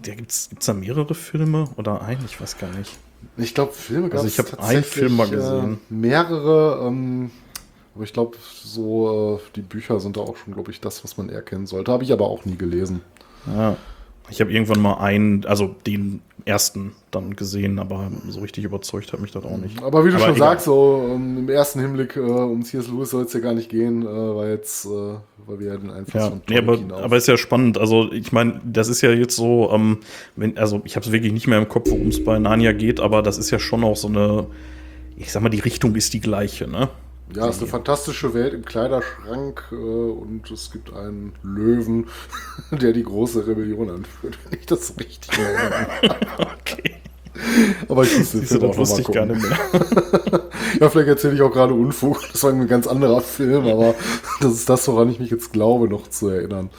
gibt 0.02 0.32
es 0.32 0.50
da 0.66 0.74
mehrere 0.74 1.16
Filme 1.16 1.70
oder 1.78 2.02
ein? 2.02 2.18
Ich 2.26 2.40
weiß 2.40 2.58
gar 2.58 2.72
nicht. 2.72 2.98
Ich 3.38 3.54
glaube, 3.54 3.74
Filme 3.74 4.10
gab 4.10 4.20
es. 4.20 4.26
Also 4.26 4.44
ich 4.44 4.52
habe 4.52 4.64
einen 4.64 4.84
Film 4.84 5.16
mal 5.16 5.30
gesehen. 5.30 5.74
Äh, 5.74 5.94
mehrere, 5.94 6.88
ähm, 6.88 7.32
aber 7.96 8.04
ich 8.04 8.14
glaube, 8.14 8.38
so 8.42 9.40
äh, 9.40 9.52
die 9.56 9.62
Bücher 9.62 10.00
sind 10.00 10.18
da 10.18 10.22
auch 10.22 10.38
schon, 10.38 10.54
glaube 10.54 10.72
ich, 10.72 10.80
das, 10.82 11.04
was 11.04 11.18
man 11.18 11.30
erkennen 11.30 11.68
sollte. 11.68 11.92
Habe 11.92 12.04
ich 12.04 12.12
aber 12.12 12.28
auch 12.28 12.46
nie 12.46 12.56
gelesen. 12.56 13.02
Ja. 13.48 13.78
Ich 14.30 14.40
habe 14.40 14.52
irgendwann 14.52 14.82
mal 14.82 14.96
einen, 14.96 15.46
also 15.46 15.76
den 15.86 16.22
ersten 16.46 16.94
dann 17.12 17.36
gesehen, 17.36 17.80
aber 17.80 18.12
so 18.28 18.42
richtig 18.42 18.64
überzeugt 18.64 19.14
hat 19.14 19.20
mich 19.20 19.32
das 19.32 19.44
auch 19.46 19.58
nicht. 19.58 19.82
Aber 19.82 20.06
wie 20.06 20.10
du 20.10 20.16
aber 20.16 20.26
schon 20.26 20.36
egal. 20.36 20.50
sagst, 20.50 20.66
so 20.66 20.96
um, 20.96 21.22
ähm, 21.22 21.38
im 21.40 21.50
ersten 21.50 21.80
Hinblick 21.80 22.16
äh, 22.16 22.20
um 22.20 22.64
C.S. 22.64 22.88
Lewis 22.88 23.12
soll 23.12 23.24
es 23.24 23.34
ja 23.34 23.40
gar 23.40 23.54
nicht 23.54 23.70
gehen, 23.70 24.04
äh, 24.04 24.06
weil 24.06 24.52
jetzt, 24.52 24.86
äh, 24.86 24.90
weil 25.46 25.60
wir 25.60 25.68
ja 25.68 25.78
den 25.78 25.90
Einfluss 25.90 26.24
ja, 26.24 26.30
von 26.30 26.46
Tolkien 26.46 26.66
nee, 26.66 26.92
aber, 26.92 27.04
aber 27.04 27.18
ist 27.18 27.28
ja 27.28 27.38
spannend. 27.38 27.78
Also 27.78 28.12
ich 28.12 28.32
meine, 28.32 28.62
das 28.64 28.88
ist 28.88 29.02
ja 29.02 29.12
jetzt 29.12 29.36
so, 29.36 29.70
ähm, 29.74 30.00
wenn, 30.36 30.58
also 30.58 30.82
ich 30.86 30.96
habe 30.96 31.06
es 31.06 31.12
wirklich 31.12 31.34
nicht 31.34 31.48
mehr 31.48 31.58
im 31.58 31.70
Kopf, 31.70 31.90
worum 31.90 32.08
es 32.08 32.24
bei 32.24 32.40
Narnia 32.40 32.74
geht, 32.74 33.00
aber 33.00 33.22
das 33.22 33.38
ist 33.38 33.52
ja 33.52 33.60
schon 33.60 33.84
auch 33.84 33.98
so 33.98 34.08
eine, 34.08 34.48
ich 35.16 35.32
sag 35.32 35.42
mal, 35.44 35.50
die 35.50 35.60
Richtung 35.60 35.96
ist 35.96 36.14
die 36.14 36.22
gleiche, 36.22 36.68
ne? 36.68 36.90
Ja, 37.36 37.48
es 37.48 37.56
ist 37.56 37.62
eine 37.62 37.72
fantastische 37.72 38.34
Welt 38.34 38.54
im 38.54 38.66
Kleiderschrank 38.66 39.64
äh, 39.72 39.76
und 39.76 40.50
es 40.52 40.72
gibt 40.72 40.94
einen 40.94 41.34
Löwen, 41.42 42.08
der 42.72 42.94
die 42.94 43.04
große 43.04 43.48
Rebellion 43.48 43.90
anführt, 43.90 44.38
wenn 44.50 44.60
ich 44.60 44.66
das 44.66 44.94
richtig 45.00 45.38
erinnere. 45.38 45.88
Okay. 46.62 46.96
Aber 47.90 48.04
ich 48.04 48.18
muss 48.18 48.32
den 48.32 48.42
Siehst 48.42 48.52
Film 48.54 48.70
auch 48.70 48.78
wusste 48.78 49.02
ich 49.02 49.08
gar 49.08 49.26
nicht 49.26 49.42
mehr. 49.42 49.60
Ja, 50.80 50.90
vielleicht 50.90 51.10
erzähle 51.10 51.36
ich 51.36 51.42
auch 51.42 51.52
gerade 51.52 51.74
Unfug. 51.74 52.20
Das 52.32 52.44
war 52.44 52.52
ein 52.52 52.68
ganz 52.68 52.88
anderer 52.88 53.22
Film, 53.22 53.68
aber 53.68 53.94
das 54.42 54.54
ist 54.54 54.70
das, 54.70 54.88
woran 54.88 55.10
ich 55.10 55.20
mich 55.20 55.30
jetzt 55.30 55.54
glaube, 55.54 55.88
noch 55.88 56.10
zu 56.10 56.30
erinnern. 56.30 56.72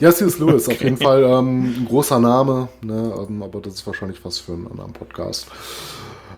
Ja, 0.00 0.12
C.S. 0.12 0.38
Lewis, 0.38 0.68
auf 0.68 0.80
jeden 0.82 0.96
Fall 0.96 1.22
ähm, 1.24 1.74
ein 1.76 1.84
großer 1.86 2.18
Name, 2.18 2.68
ne, 2.82 3.14
ähm, 3.28 3.42
aber 3.42 3.60
das 3.60 3.74
ist 3.74 3.86
wahrscheinlich 3.86 4.24
was 4.24 4.38
für 4.38 4.52
einen 4.52 4.68
anderen 4.68 4.92
Podcast. 4.92 5.46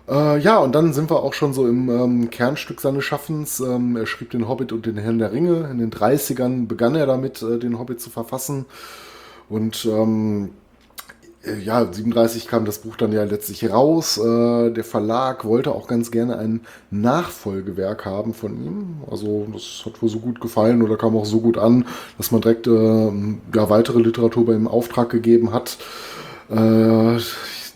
Äh, 0.07 0.39
ja, 0.39 0.59
und 0.59 0.75
dann 0.75 0.93
sind 0.93 1.09
wir 1.09 1.23
auch 1.23 1.33
schon 1.33 1.53
so 1.53 1.67
im 1.67 1.89
ähm, 1.89 2.29
Kernstück 2.29 2.79
seines 2.81 3.03
Schaffens. 3.03 3.59
Ähm, 3.59 3.95
er 3.95 4.05
schrieb 4.05 4.29
den 4.31 4.47
Hobbit 4.47 4.71
und 4.71 4.85
den 4.85 4.97
Herrn 4.97 5.17
der 5.17 5.31
Ringe. 5.31 5.67
In 5.71 5.79
den 5.79 5.91
30ern 5.91 6.67
begann 6.67 6.95
er 6.95 7.07
damit, 7.07 7.41
äh, 7.41 7.57
den 7.57 7.79
Hobbit 7.79 7.99
zu 7.99 8.09
verfassen. 8.09 8.65
Und 9.49 9.85
ähm, 9.85 10.51
äh, 11.43 11.59
ja, 11.59 11.91
37 11.91 12.47
kam 12.47 12.65
das 12.65 12.79
Buch 12.79 12.95
dann 12.97 13.11
ja 13.11 13.23
letztlich 13.23 13.69
raus. 13.71 14.17
Äh, 14.17 14.71
der 14.71 14.83
Verlag 14.83 15.45
wollte 15.45 15.71
auch 15.71 15.87
ganz 15.87 16.11
gerne 16.11 16.37
ein 16.37 16.61
Nachfolgewerk 16.91 18.05
haben 18.05 18.33
von 18.33 18.63
ihm. 18.63 18.97
Also 19.09 19.47
das 19.51 19.83
hat 19.85 20.01
wohl 20.01 20.09
so 20.09 20.19
gut 20.19 20.39
gefallen 20.41 20.81
oder 20.81 20.97
kam 20.97 21.15
auch 21.17 21.25
so 21.25 21.39
gut 21.41 21.57
an, 21.57 21.85
dass 22.17 22.31
man 22.31 22.41
direkt 22.41 22.67
äh, 22.67 23.11
ja, 23.55 23.69
weitere 23.69 23.99
Literatur 23.99 24.45
bei 24.45 24.53
ihm 24.53 24.67
Auftrag 24.67 25.09
gegeben 25.09 25.51
hat. 25.51 25.77
Äh, 26.49 27.17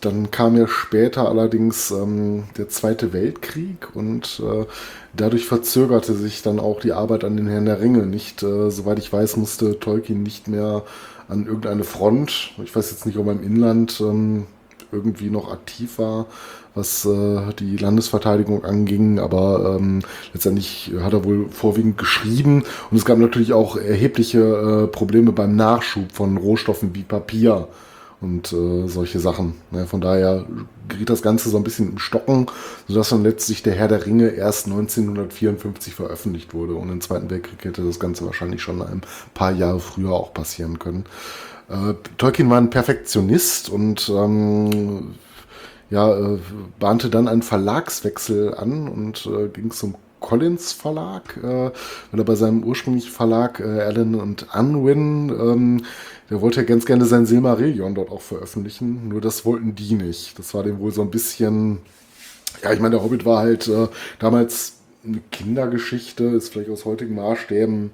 dann 0.02 0.32
kam 0.32 0.56
ja 0.56 0.68
später 0.68 1.28
allerdings 1.28 1.92
ähm, 1.92 2.44
der 2.58 2.70
Zweite 2.70 3.14
Weltkrieg 3.14 3.88
und 3.94 4.42
äh, 4.44 4.66
dadurch 5.14 5.46
verzögerte 5.46 6.14
sich 6.14 6.42
dann 6.42 6.60
auch 6.60 6.80
die 6.80 6.94
Arbeit 6.94 7.24
an 7.24 7.38
den 7.38 7.48
Herrn 7.48 7.66
der 7.66 7.82
Ringe. 7.82 8.06
Nicht, 8.06 8.44
äh, 8.44 8.70
soweit 8.70 9.00
ich 9.00 9.12
weiß, 9.12 9.38
musste 9.38 9.80
Tolkien 9.80 10.24
nicht 10.24 10.48
mehr 10.48 10.84
an 11.28 11.46
irgendeine 11.46 11.84
Front. 11.84 12.52
Ich 12.64 12.76
weiß 12.76 12.92
jetzt 12.92 13.06
nicht, 13.06 13.18
ob 13.18 13.28
er 13.28 13.34
im 13.34 13.44
Inland 13.44 14.02
ähm, 14.02 14.48
irgendwie 14.92 15.30
noch 15.30 15.52
aktiv 15.52 16.00
war, 16.00 16.26
was 16.74 17.06
äh, 17.06 17.54
die 17.60 17.78
Landesverteidigung 17.78 18.66
anging, 18.66 19.20
aber 19.20 19.78
ähm, 19.80 20.02
letztendlich 20.34 20.92
hat 21.02 21.14
er 21.14 21.24
wohl 21.24 21.50
vorwiegend 21.50 21.98
geschrieben 21.98 22.64
und 22.90 22.98
es 22.98 23.06
gab 23.06 23.18
natürlich 23.18 23.54
auch 23.54 23.78
erhebliche 23.78 24.40
äh, 24.40 24.88
Probleme 24.88 25.32
beim 25.32 25.56
Nachschub 25.56 26.12
von 26.12 26.38
Rohstoffen 26.38 26.96
wie 26.96 27.04
Papier 27.04 27.68
und 28.22 28.52
äh, 28.52 28.88
solche 28.88 29.20
Sachen. 29.20 29.56
Ne? 29.72 29.86
Von 29.86 30.02
daher 30.02 30.46
geriet 30.88 31.10
das 31.10 31.22
Ganze 31.22 31.50
so 31.50 31.58
ein 31.58 31.64
bisschen 31.64 31.92
im 31.92 32.00
Stocken, 32.00 32.48
sodass 32.88 33.10
dann 33.10 33.24
letztlich 33.24 33.64
der 33.64 33.74
Herr 33.74 33.88
der 33.88 34.06
Ringe 34.06 34.30
erst 34.30 34.68
1954 34.68 35.96
veröffentlicht 35.96 36.54
wurde. 36.54 36.76
Und 36.76 36.90
im 36.90 37.02
Zweiten 37.02 37.30
Weltkrieg 37.30 37.64
hätte 37.64 37.84
das 37.84 38.00
Ganze 38.00 38.26
wahrscheinlich 38.26 38.62
schon 38.62 38.82
ein 38.82 39.02
paar 39.34 39.52
Jahre 39.52 39.80
früher 39.80 40.12
auch 40.12 40.34
passieren 40.34 40.80
können. 40.80 41.06
Äh, 41.70 41.94
Tolkien 42.18 42.50
war 42.50 42.58
ein 42.58 42.70
Perfektionist 42.70 43.70
und 43.70 44.10
ähm, 44.10 45.16
ja, 45.90 46.14
äh, 46.14 46.40
bahnte 46.80 47.10
dann 47.10 47.28
einen 47.28 47.42
Verlagswechsel 47.42 48.54
an 48.56 48.88
und 48.88 49.28
äh, 49.28 49.48
ging 49.48 49.72
zum 49.72 49.96
Collins 50.20 50.74
Verlag, 50.74 51.38
äh, 51.38 51.72
weil 52.12 52.20
er 52.20 52.24
bei 52.24 52.36
seinem 52.36 52.64
ursprünglichen 52.64 53.12
Verlag 53.12 53.60
äh, 53.60 53.82
Allen 53.82 54.16
und 54.16 54.48
Unwin, 54.54 55.30
ähm, 55.30 55.86
der 56.30 56.42
wollte 56.42 56.62
ja 56.62 56.66
ganz 56.66 56.86
gerne 56.86 57.06
sein 57.06 57.26
Silmarillion 57.26 57.96
dort 57.96 58.12
auch 58.12 58.22
veröffentlichen, 58.22 59.08
nur 59.08 59.22
das 59.22 59.46
wollten 59.46 59.76
die 59.76 59.96
nicht. 59.96 60.38
Das 60.38 60.54
war 60.54 60.64
dem 60.64 60.80
wohl 60.80 60.92
so 60.92 61.02
ein 61.02 61.12
bisschen, 61.12 61.80
ja, 62.64 62.72
ich 62.72 62.80
meine, 62.80 62.96
der 62.96 63.04
Hobbit 63.04 63.26
war 63.26 63.40
halt 63.40 63.68
äh, 63.68 63.88
damals 64.20 64.78
eine 65.06 65.22
Kindergeschichte, 65.32 66.26
ist 66.26 66.50
vielleicht 66.50 66.70
aus 66.70 66.86
heutigen 66.86 67.16
Maßstäben 67.16 67.92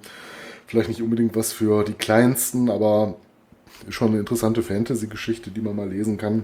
vielleicht 0.68 0.90
nicht 0.90 1.02
unbedingt 1.02 1.36
was 1.36 1.54
für 1.54 1.84
die 1.84 1.94
Kleinsten, 1.94 2.70
aber 2.70 3.16
ist 3.88 3.94
schon 3.94 4.10
eine 4.10 4.20
interessante 4.20 4.64
Fantasy-Geschichte, 4.64 5.52
die 5.52 5.62
man 5.62 5.76
mal 5.76 5.90
lesen 5.90 6.18
kann. 6.18 6.44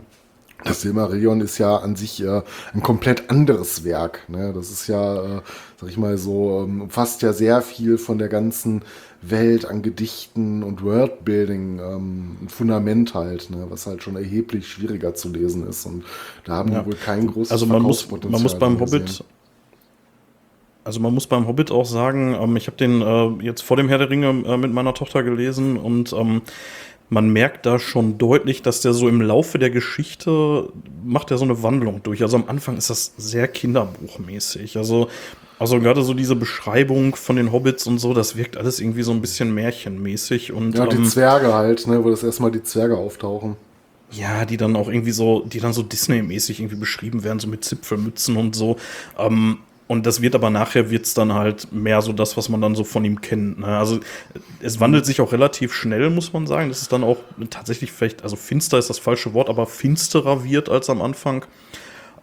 Das 0.64 0.82
Silmarillion 0.82 1.42
ist 1.42 1.58
ja 1.58 1.78
an 1.78 1.96
sich 1.96 2.22
äh, 2.22 2.44
ein 2.74 2.84
komplett 2.84 3.32
anderes 3.32 3.84
Werk. 3.84 4.30
Ne? 4.30 4.54
Das 4.54 4.70
ist 4.70 4.88
ja, 4.88 5.38
äh, 5.38 5.42
sag 5.82 5.90
ich 5.90 5.98
mal 5.98 6.16
so, 6.18 6.64
ähm, 6.64 6.82
umfasst 6.82 7.24
ja 7.24 7.34
sehr 7.34 7.62
viel 7.64 7.98
von 7.98 8.20
der 8.20 8.28
ganzen 8.30 8.84
Welt 9.24 9.66
an 9.66 9.82
Gedichten 9.82 10.62
und 10.62 10.84
Worldbuilding, 10.84 11.80
ähm, 11.80 12.38
ein 12.44 12.50
Fundament 12.50 13.16
halt, 13.16 13.50
ne? 13.50 13.66
was 13.70 13.88
halt 13.88 14.04
schon 14.04 14.16
erheblich 14.16 14.68
schwieriger 14.68 15.16
zu 15.16 15.30
lesen 15.30 15.68
ist. 15.68 15.88
Und 15.88 16.04
da 16.46 16.54
haben 16.58 16.72
Ja. 16.72 16.80
wir 16.82 16.86
wohl 16.86 16.96
kein 16.96 17.26
großes 17.28 17.52
Also 17.52 17.66
man 17.66 17.82
muss, 17.82 18.10
man 18.12 18.42
muss 18.44 18.58
beim. 18.58 18.80
Hobbit, 18.80 19.24
also 20.84 21.00
man 21.00 21.14
muss 21.14 21.26
beim 21.28 21.48
Hobbit 21.48 21.72
auch 21.72 21.86
sagen, 21.86 22.36
ähm, 22.40 22.56
ich 22.58 22.68
habe 22.68 22.78
den 22.78 23.02
äh, 23.02 23.44
jetzt 23.44 23.62
vor 23.62 23.78
dem 23.78 23.90
Herr 23.90 23.98
der 23.98 24.10
Ringe 24.12 24.30
äh, 24.46 24.58
mit 24.58 24.72
meiner 24.74 24.94
Tochter 24.94 25.24
gelesen 25.24 25.78
und 25.78 26.14
ähm, 26.14 26.44
man 27.10 27.30
merkt 27.30 27.66
da 27.66 27.78
schon 27.78 28.18
deutlich, 28.18 28.62
dass 28.62 28.82
der 28.82 28.94
so 28.94 29.10
im 29.10 29.20
Laufe 29.22 29.60
der 29.60 29.70
Geschichte 29.70 30.72
macht 31.04 31.30
er 31.32 31.38
so 31.38 31.44
eine 31.44 31.62
Wandlung 31.62 32.02
durch. 32.04 32.22
Also 32.22 32.38
am 32.38 32.46
Anfang 32.48 32.78
ist 32.78 32.90
das 32.90 33.14
sehr 33.18 33.48
kinderbuchmäßig. 33.50 34.78
Also 34.78 35.10
also 35.62 35.80
gerade 35.80 36.02
so 36.02 36.16
diese 36.16 36.36
Beschreibung 36.36 37.16
von 37.16 37.36
den 37.36 37.52
Hobbits 37.52 37.86
und 37.86 38.00
so, 38.00 38.16
das 38.16 38.36
wirkt 38.36 38.58
alles 38.58 38.80
irgendwie 38.80 39.04
so 39.04 39.12
ein 39.12 39.22
bisschen 39.22 39.54
märchenmäßig 39.54 40.52
und 40.52 40.74
Ja, 40.76 40.88
die 40.88 40.96
ähm, 40.96 41.06
Zwerge 41.06 41.54
halt, 41.54 41.86
ne, 41.86 42.04
wo 42.04 42.10
das 42.10 42.24
erstmal 42.24 42.50
die 42.50 42.64
Zwerge 42.64 42.98
auftauchen. 42.98 43.58
ja, 44.10 44.44
die 44.46 44.58
dann 44.58 44.76
auch 44.76 44.88
irgendwie 44.90 45.12
so, 45.12 45.42
die 45.46 45.60
dann 45.60 45.72
so 45.72 45.84
Disney-mäßig 45.84 46.60
irgendwie 46.62 46.78
beschrieben 46.78 47.24
werden, 47.24 47.38
so 47.38 47.48
mit 47.48 47.64
Zipfelmützen 47.64 48.38
und 48.38 48.56
so. 48.56 48.78
Ähm, 49.20 49.60
und 49.88 50.08
das 50.08 50.22
wird 50.24 50.34
aber 50.34 50.50
nachher 50.50 50.90
wird's 50.90 51.14
dann 51.14 51.34
halt 51.34 51.72
mehr 51.72 52.02
so 52.02 52.12
das, 52.12 52.38
was 52.38 52.50
man 52.50 52.60
dann 52.60 52.74
so 52.74 52.84
von 52.84 53.06
ihm 53.06 53.22
kennt. 53.22 53.60
Ne? 53.60 53.68
Also 53.68 54.00
es 54.62 54.80
wandelt 54.80 55.06
sich 55.06 55.22
auch 55.22 55.32
relativ 55.32 55.74
schnell, 55.76 56.10
muss 56.10 56.34
man 56.34 56.48
sagen. 56.48 56.70
Das 56.70 56.82
ist 56.82 56.92
dann 56.92 57.04
auch 57.04 57.18
tatsächlich 57.52 57.92
vielleicht, 57.92 58.24
also 58.24 58.36
finster 58.36 58.80
ist 58.80 58.90
das 58.90 58.98
falsche 58.98 59.36
Wort, 59.36 59.48
aber 59.48 59.68
finsterer 59.68 60.44
wird 60.44 60.70
als 60.70 60.90
am 60.90 61.04
Anfang. 61.04 61.46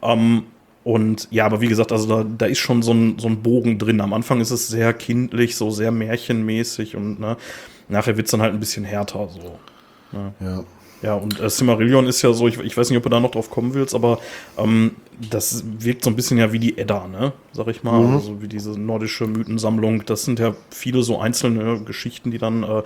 Ähm, 0.03 0.45
und 0.89 1.29
ja, 1.31 1.45
aber 1.45 1.61
wie 1.61 1.67
gesagt, 1.67 1.93
also 1.93 2.09
da, 2.09 2.25
da 2.25 2.47
ist 2.47 2.61
schon 2.61 2.81
so 2.81 2.95
ein, 2.95 3.19
so 3.19 3.29
ein 3.29 3.43
Bogen 3.43 3.79
drin. 3.79 4.01
Am 4.01 4.15
Anfang 4.15 4.41
ist 4.41 4.51
es 4.51 4.69
sehr 4.69 4.95
kindlich, 4.95 5.55
so 5.55 5.71
sehr 5.71 5.91
märchenmäßig 5.91 6.97
und 6.97 7.21
ne, 7.21 7.37
nachher 7.91 8.17
wird's 8.17 8.31
dann 8.31 8.41
halt 8.41 8.55
ein 8.55 8.61
bisschen 8.61 8.85
härter. 8.85 9.29
So. 9.29 9.59
Ja. 10.41 10.65
Ja, 11.03 11.15
und 11.15 11.39
äh, 11.39 11.51
Silmarillion 11.51 12.07
ist 12.07 12.23
ja 12.23 12.33
so, 12.33 12.49
ich, 12.49 12.59
ich 12.61 12.75
weiß 12.75 12.89
nicht, 12.89 12.97
ob 12.97 13.03
du 13.03 13.11
da 13.11 13.21
noch 13.21 13.31
drauf 13.31 13.51
kommen 13.51 13.75
willst, 13.75 13.95
aber 13.95 14.19
ähm, 14.57 14.97
das 15.31 15.63
wirkt 15.79 16.05
so 16.05 16.11
ein 16.11 16.17
bisschen 16.17 16.39
ja 16.39 16.53
wie 16.53 16.59
die 16.59 16.79
Edda, 16.79 17.07
ne? 17.07 17.35
Sag 17.53 17.69
ich 17.69 17.83
mal. 17.83 18.15
Also 18.15 18.41
wie 18.41 18.49
diese 18.49 18.71
nordische 18.71 19.27
Mythensammlung. 19.27 20.07
Das 20.07 20.25
sind 20.25 20.39
ja 20.39 20.55
viele 20.71 21.03
so 21.03 21.21
einzelne 21.21 21.83
Geschichten, 21.83 22.31
die 22.31 22.39
dann 22.39 22.63
äh, 22.63 22.83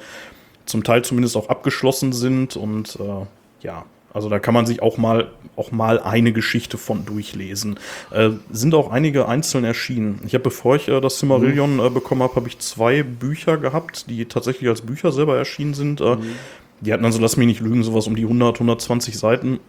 zum 0.66 0.82
Teil 0.82 1.04
zumindest 1.04 1.36
auch 1.36 1.48
abgeschlossen 1.48 2.12
sind. 2.12 2.56
Und 2.56 2.98
äh, 3.00 3.26
ja, 3.64 3.84
also 4.14 4.28
da 4.28 4.38
kann 4.38 4.54
man 4.54 4.66
sich 4.66 4.82
auch 4.82 4.98
mal 4.98 5.30
auch 5.56 5.70
mal 5.70 6.00
eine 6.00 6.32
Geschichte 6.32 6.78
von 6.78 7.04
durchlesen. 7.04 7.78
Äh, 8.10 8.30
sind 8.50 8.74
auch 8.74 8.90
einige 8.90 9.28
einzeln 9.28 9.64
erschienen. 9.64 10.20
Ich 10.26 10.32
habe, 10.34 10.44
bevor 10.44 10.76
ich 10.76 10.88
äh, 10.88 11.00
das 11.00 11.18
Silmarillion 11.18 11.78
äh, 11.78 11.90
bekommen 11.90 12.22
habe, 12.22 12.36
habe 12.36 12.48
ich 12.48 12.58
zwei 12.58 13.02
Bücher 13.02 13.58
gehabt, 13.58 14.08
die 14.08 14.24
tatsächlich 14.24 14.68
als 14.70 14.80
Bücher 14.80 15.12
selber 15.12 15.36
erschienen 15.36 15.74
sind. 15.74 16.00
Äh, 16.00 16.16
Die 16.80 16.92
hatten 16.92 17.02
dann 17.02 17.12
so, 17.12 17.20
lass 17.20 17.36
mich 17.36 17.46
nicht 17.46 17.60
lügen, 17.60 17.82
sowas 17.84 18.06
um 18.06 18.16
die 18.16 18.22
100, 18.22 18.56
120 18.56 19.18
Seiten. 19.18 19.60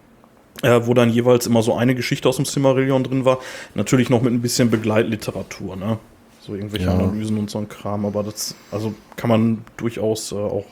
Äh, 0.61 0.81
wo 0.85 0.93
dann 0.93 1.09
jeweils 1.09 1.47
immer 1.47 1.61
so 1.63 1.73
eine 1.75 1.95
Geschichte 1.95 2.29
aus 2.29 2.37
dem 2.37 2.45
Silmarillion 2.45 3.03
drin 3.03 3.25
war. 3.25 3.39
Natürlich 3.75 4.09
noch 4.09 4.21
mit 4.21 4.31
ein 4.31 4.41
bisschen 4.41 4.69
Begleitliteratur, 4.69 5.75
ne? 5.75 5.97
So 6.41 6.53
irgendwelche 6.55 6.85
Ja. 6.85 6.93
Analysen 6.93 7.37
und 7.37 7.49
so 7.49 7.57
ein 7.57 7.67
Kram, 7.67 8.05
aber 8.05 8.21
das, 8.23 8.55
also 8.71 8.93
kann 9.17 9.29
man 9.29 9.65
durchaus 9.77 10.31
äh, 10.31 10.35
auch 10.35 10.65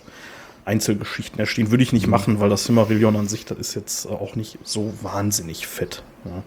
Einzelgeschichten 0.71 1.39
erstehen. 1.39 1.69
Würde 1.71 1.83
ich 1.83 1.93
nicht 1.93 2.07
machen, 2.07 2.39
weil 2.39 2.49
das 2.49 2.65
Silmarillion 2.65 3.15
an 3.15 3.27
sich, 3.27 3.45
das 3.45 3.57
ist 3.57 3.75
jetzt 3.75 4.05
äh, 4.05 4.09
auch 4.09 4.35
nicht 4.35 4.57
so 4.63 4.93
wahnsinnig 5.01 5.67
fett. 5.67 6.03
Ja. 6.25 6.43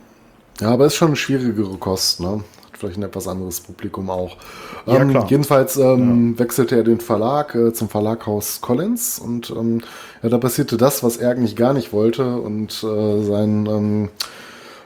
Ja, 0.61 0.71
aber 0.71 0.87
ist 0.87 0.95
schon 0.95 1.09
eine 1.09 1.17
schwierigere 1.17 1.77
Kost, 1.79 2.21
ne? 2.21 2.45
Hat 2.71 2.79
vielleicht 2.79 2.97
ein 2.97 3.03
etwas 3.03 3.27
anderes 3.27 3.61
Publikum 3.61 4.09
auch. 4.09 4.37
Ja, 4.87 5.01
ähm, 5.01 5.25
jedenfalls 5.27 5.77
ähm, 5.77 6.39
wechselte 6.39 6.77
er 6.77 6.85
den 6.85 7.01
Verlag 7.01 7.55
äh, 7.55 7.73
zum 7.73 7.89
Verlaghaus 7.89 8.61
Collins 8.61 9.19
und 9.19 9.51
ähm, 9.51 9.81
ja, 10.23 10.29
da 10.29 10.39
passierte 10.39 10.77
das, 10.77 11.03
was 11.03 11.17
er 11.17 11.31
eigentlich 11.31 11.57
gar 11.57 11.73
nicht 11.73 11.93
wollte 11.93 12.37
und 12.37 12.85
äh, 12.85 13.25
sein 13.25 13.67
ähm, 13.67 14.09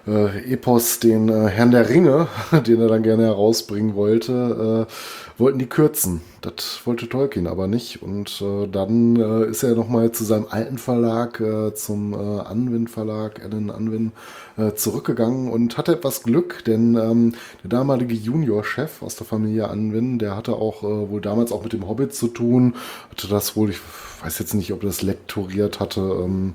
äh, 0.06 0.52
Epos, 0.52 1.00
den 1.00 1.28
äh, 1.28 1.48
Herrn 1.48 1.70
der 1.70 1.88
Ringe, 1.88 2.28
den 2.66 2.80
er 2.80 2.88
dann 2.88 3.02
gerne 3.02 3.24
herausbringen 3.24 3.94
wollte, 3.94 4.86
äh, 4.88 4.92
wollten 5.38 5.60
die 5.60 5.66
kürzen. 5.66 6.20
Das 6.40 6.80
wollte 6.84 7.08
Tolkien 7.08 7.46
aber 7.46 7.68
nicht. 7.68 8.02
Und 8.02 8.42
äh, 8.42 8.66
dann 8.66 9.16
äh, 9.16 9.46
ist 9.46 9.62
er 9.62 9.74
nochmal 9.74 10.12
zu 10.12 10.24
seinem 10.24 10.46
alten 10.50 10.78
Verlag, 10.78 11.40
äh, 11.40 11.74
zum 11.74 12.12
äh, 12.12 12.16
Anwin 12.16 12.88
Verlag, 12.88 13.42
Alan 13.44 13.70
Anwin, 13.70 14.12
äh, 14.56 14.74
zurückgegangen 14.74 15.50
und 15.50 15.78
hatte 15.78 15.92
etwas 15.92 16.24
Glück, 16.24 16.64
denn 16.64 16.96
ähm, 16.96 17.34
der 17.62 17.70
damalige 17.70 18.14
Juniorchef 18.14 19.02
aus 19.02 19.16
der 19.16 19.26
Familie 19.26 19.68
Anwin, 19.68 20.18
der 20.18 20.36
hatte 20.36 20.54
auch 20.54 20.82
äh, 20.82 21.10
wohl 21.10 21.20
damals 21.20 21.52
auch 21.52 21.62
mit 21.62 21.72
dem 21.72 21.88
Hobbit 21.88 22.14
zu 22.14 22.28
tun, 22.28 22.74
hatte 23.10 23.28
das 23.28 23.56
wohl, 23.56 23.70
ich 23.70 23.78
weiß 24.22 24.38
jetzt 24.40 24.54
nicht, 24.54 24.72
ob 24.72 24.82
er 24.82 24.88
das 24.88 25.02
lektoriert 25.02 25.78
hatte, 25.78 26.00
ähm, 26.00 26.54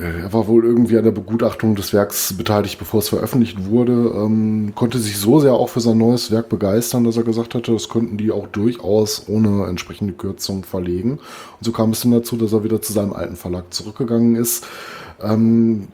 Er 0.00 0.32
war 0.32 0.46
wohl 0.46 0.64
irgendwie 0.64 0.96
an 0.96 1.04
der 1.04 1.10
Begutachtung 1.10 1.74
des 1.74 1.92
Werks 1.92 2.32
beteiligt, 2.32 2.78
bevor 2.78 3.00
es 3.00 3.08
veröffentlicht 3.10 3.66
wurde. 3.66 3.92
Ähm, 3.92 4.72
konnte 4.74 4.98
sich 4.98 5.18
so 5.18 5.38
sehr 5.38 5.52
auch 5.52 5.68
für 5.68 5.80
sein 5.80 5.98
neues 5.98 6.30
Werk 6.30 6.48
begeistern, 6.48 7.04
dass 7.04 7.16
er 7.16 7.24
gesagt 7.24 7.54
hatte, 7.54 7.72
das 7.72 7.88
könnten 7.88 8.16
die 8.16 8.30
auch 8.30 8.46
durchaus 8.46 9.28
ohne 9.28 9.66
entsprechende 9.66 10.14
Kürzung 10.14 10.64
verlegen. 10.64 11.12
Und 11.12 11.20
so 11.60 11.72
kam 11.72 11.90
es 11.90 12.00
dann 12.00 12.12
dazu, 12.12 12.36
dass 12.36 12.52
er 12.52 12.64
wieder 12.64 12.80
zu 12.80 12.92
seinem 12.92 13.12
alten 13.12 13.36
Verlag 13.36 13.72
zurückgegangen 13.72 14.36
ist. 14.36 14.66
Ähm, 15.22 15.88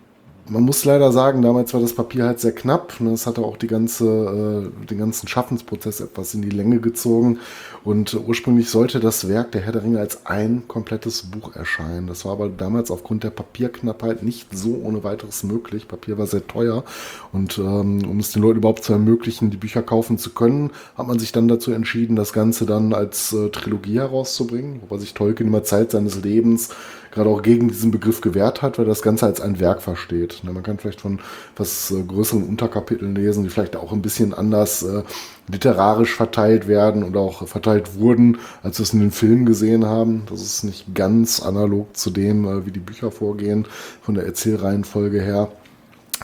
man 0.49 0.65
muss 0.65 0.85
leider 0.85 1.13
sagen, 1.13 1.41
damals 1.41 1.73
war 1.73 1.81
das 1.81 1.95
Papier 1.95 2.25
halt 2.25 2.41
sehr 2.41 2.53
knapp. 2.53 3.01
Ne? 3.01 3.13
Es 3.13 3.27
hatte 3.27 3.43
auch 3.43 3.57
die 3.57 3.69
ganze, 3.69 4.71
äh, 4.75 4.87
den 4.87 4.99
ganzen 4.99 5.29
Schaffensprozess 5.29 6.01
etwas 6.01 6.35
in 6.35 6.43
die 6.43 6.51
Länge 6.51 6.81
gezogen. 6.81 7.39
Und 7.85 8.15
ursprünglich 8.15 8.69
sollte 8.69 8.99
das 8.99 9.29
Werk 9.29 9.53
der 9.53 9.61
Herr 9.61 9.73
der 9.73 9.85
Ringe 9.85 10.01
als 10.01 10.27
ein 10.27 10.65
komplettes 10.67 11.23
Buch 11.23 11.55
erscheinen. 11.55 12.09
Das 12.09 12.25
war 12.25 12.33
aber 12.33 12.49
damals 12.49 12.91
aufgrund 12.91 13.23
der 13.23 13.31
Papierknappheit 13.31 14.23
nicht 14.23 14.49
so 14.57 14.81
ohne 14.83 15.05
weiteres 15.05 15.45
möglich. 15.45 15.87
Papier 15.87 16.19
war 16.19 16.27
sehr 16.27 16.47
teuer. 16.47 16.85
Und 17.33 17.59
ähm, 17.59 18.05
um 18.09 18.19
es 18.19 18.33
den 18.33 18.43
Leuten 18.43 18.59
überhaupt 18.59 18.85
zu 18.85 18.93
ermöglichen, 18.93 19.51
die 19.51 19.57
Bücher 19.57 19.83
kaufen 19.83 20.19
zu 20.19 20.31
können, 20.31 20.71
hat 20.97 21.07
man 21.07 21.21
sich 21.21 21.31
dann 21.31 21.47
dazu 21.47 21.71
entschieden, 21.71 22.17
das 22.17 22.33
Ganze 22.33 22.67
dann 22.67 22.95
als 22.95 23.33
äh, 23.33 23.49
Trilogie 23.51 23.99
herauszubringen. 24.01 24.81
Wobei 24.83 24.99
sich 24.99 25.15
Tolkien 25.15 25.49
immer 25.49 25.63
Zeit 25.63 25.93
seines 25.93 26.23
Lebens 26.23 26.71
gerade 27.13 27.31
auch 27.31 27.43
gegen 27.43 27.69
diesen 27.69 27.91
Begriff 27.91 28.21
gewehrt 28.21 28.63
hat, 28.63 28.79
weil 28.79 28.87
das 28.87 29.03
Ganze 29.03 29.27
als 29.27 29.41
ein 29.41 29.61
Werk 29.61 29.83
versteht. 29.83 30.43
Man 30.43 30.63
kann 30.63 30.79
vielleicht 30.79 31.03
von 31.03 31.21
was 31.57 31.91
äh, 31.91 32.03
größeren 32.03 32.43
Unterkapiteln 32.43 33.15
lesen, 33.15 33.45
die 33.45 33.51
vielleicht 33.51 33.77
auch 33.77 33.93
ein 33.93 34.03
bisschen 34.03 34.35
anders 34.35 34.83
äh, 34.83 35.03
literarisch 35.49 36.15
verteilt 36.15 36.67
werden 36.67 37.05
oder 37.05 37.21
auch 37.21 37.47
verteilt 37.47 37.97
wurden, 37.97 38.39
als 38.63 38.79
wir 38.79 38.85
es 38.85 38.95
in 38.95 39.01
den 39.01 39.11
Filmen 39.11 39.47
gesehen 39.47 39.85
haben. 39.85 40.23
Das 40.29 40.41
ist 40.43 40.65
nicht 40.65 40.95
ganz 40.95 41.41
analog 41.41 41.97
zu 41.97 42.11
dem, 42.11 42.47
äh, 42.47 42.67
wie 42.67 42.73
die 42.73 42.81
Bücher 42.81 43.11
vorgehen, 43.11 43.67
von 44.01 44.15
der 44.15 44.25
Erzählreihenfolge 44.25 45.21
her. 45.21 45.49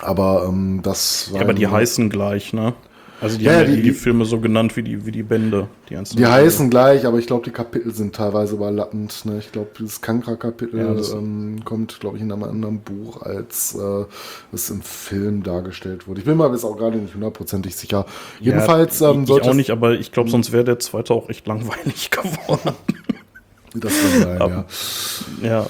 Aber 0.01 0.47
ähm, 0.49 0.81
das 0.83 1.31
war. 1.31 1.39
Ja, 1.39 1.45
aber 1.45 1.55
die 1.55 1.67
heißen 1.67 2.09
gleich, 2.09 2.53
ne? 2.53 2.75
Also 3.21 3.37
die 3.37 3.45
Ja, 3.45 3.53
haben 3.55 3.59
ja 3.61 3.65
die- 3.67 3.77
die, 3.77 3.83
die- 3.83 3.93
Filme 3.93 4.25
so 4.25 4.39
genannt 4.39 4.77
wie 4.77 4.83
die, 4.83 5.05
wie 5.05 5.11
die 5.11 5.23
Bände. 5.25 5.69
Die, 5.91 5.97
Die 6.17 6.27
heißen 6.27 6.71
gleich, 6.71 7.05
aber 7.05 7.19
ich 7.19 7.27
glaube, 7.27 7.45
die 7.45 7.51
Kapitel 7.51 7.93
sind 7.93 8.15
teilweise 8.15 8.55
überlappend. 8.55 9.25
Ne? 9.25 9.39
Ich 9.39 9.51
glaube, 9.51 9.71
dieses 9.79 10.01
Kankra-Kapitel 10.01 10.79
Ja, 10.79 11.17
ähm, 11.19 11.61
kommt, 11.65 11.99
glaube 11.99 12.17
ich, 12.17 12.23
in 12.23 12.31
einem 12.31 12.45
anderen 12.45 12.81
Buch, 12.81 13.23
als 13.23 13.75
äh, 13.75 14.05
es 14.53 14.71
im 14.71 14.83
Film 14.83 15.43
dargestellt 15.43 16.07
wurde. 16.07 16.21
Ich 16.21 16.27
bin 16.27 16.37
mir 16.37 16.49
jetzt 16.53 16.65
auch 16.65 16.77
gerade 16.77 16.99
nicht 16.99 17.15
hundertprozentig 17.15 17.75
sicher. 17.75 18.07
Jedenfalls 18.41 19.01
ähm, 19.01 19.23
ich 19.23 19.29
sollte 19.29 19.51
auch 19.51 19.55
nicht, 19.55 19.71
aber 19.71 19.93
ich 19.95 20.13
glaube, 20.13 20.31
sonst 20.31 20.53
wäre 20.53 20.65
der 20.65 20.79
zweite 20.79 21.13
auch 21.13 21.29
echt 21.29 21.47
langweilig 21.49 22.11
geworden. 22.11 22.77
das 23.75 23.93
kann 23.93 24.23
sein, 24.23 24.39
ja. 25.43 25.49
ja. 25.49 25.67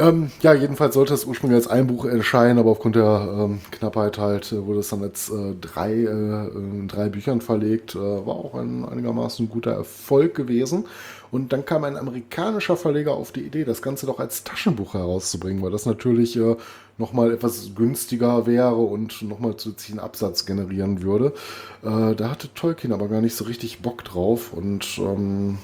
Ähm, 0.00 0.30
ja, 0.40 0.54
jedenfalls 0.54 0.94
sollte 0.94 1.12
es 1.12 1.26
ursprünglich 1.26 1.56
als 1.56 1.68
ein 1.68 1.86
Buch 1.86 2.06
erscheinen, 2.06 2.58
aber 2.58 2.70
aufgrund 2.70 2.96
der 2.96 3.28
ähm, 3.38 3.60
Knappheit 3.70 4.16
halt 4.16 4.50
äh, 4.50 4.64
wurde 4.64 4.80
es 4.80 4.88
dann 4.88 5.02
als 5.02 5.28
äh, 5.28 5.54
drei, 5.60 5.92
äh, 5.92 6.86
drei 6.86 7.10
Büchern 7.10 7.42
verlegt. 7.42 7.94
Äh, 7.96 7.98
war 7.98 8.36
auch 8.36 8.54
ein 8.54 8.86
einigermaßen 8.86 9.50
guter 9.50 9.72
Erfolg 9.72 10.34
gewesen. 10.34 10.86
Und 11.30 11.52
dann 11.52 11.66
kam 11.66 11.84
ein 11.84 11.98
amerikanischer 11.98 12.78
Verleger 12.78 13.12
auf 13.12 13.30
die 13.30 13.42
Idee, 13.42 13.64
das 13.64 13.82
Ganze 13.82 14.06
doch 14.06 14.18
als 14.18 14.42
Taschenbuch 14.42 14.94
herauszubringen, 14.94 15.62
weil 15.62 15.70
das 15.70 15.84
natürlich 15.84 16.34
äh, 16.36 16.56
nochmal 16.96 17.30
etwas 17.30 17.74
günstiger 17.74 18.46
wäre 18.46 18.76
und 18.76 19.20
nochmal 19.20 19.56
zusätzlichen 19.56 20.00
Absatz 20.00 20.46
generieren 20.46 21.02
würde. 21.02 21.34
Äh, 21.82 22.14
da 22.14 22.30
hatte 22.30 22.52
Tolkien 22.54 22.94
aber 22.94 23.08
gar 23.08 23.20
nicht 23.20 23.36
so 23.36 23.44
richtig 23.44 23.82
Bock 23.82 24.02
drauf 24.02 24.54
und 24.54 24.98
ähm, 24.98 25.58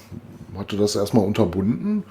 hatte 0.59 0.76
das 0.76 0.95
erstmal 0.95 1.24
unterbunden. 1.24 2.05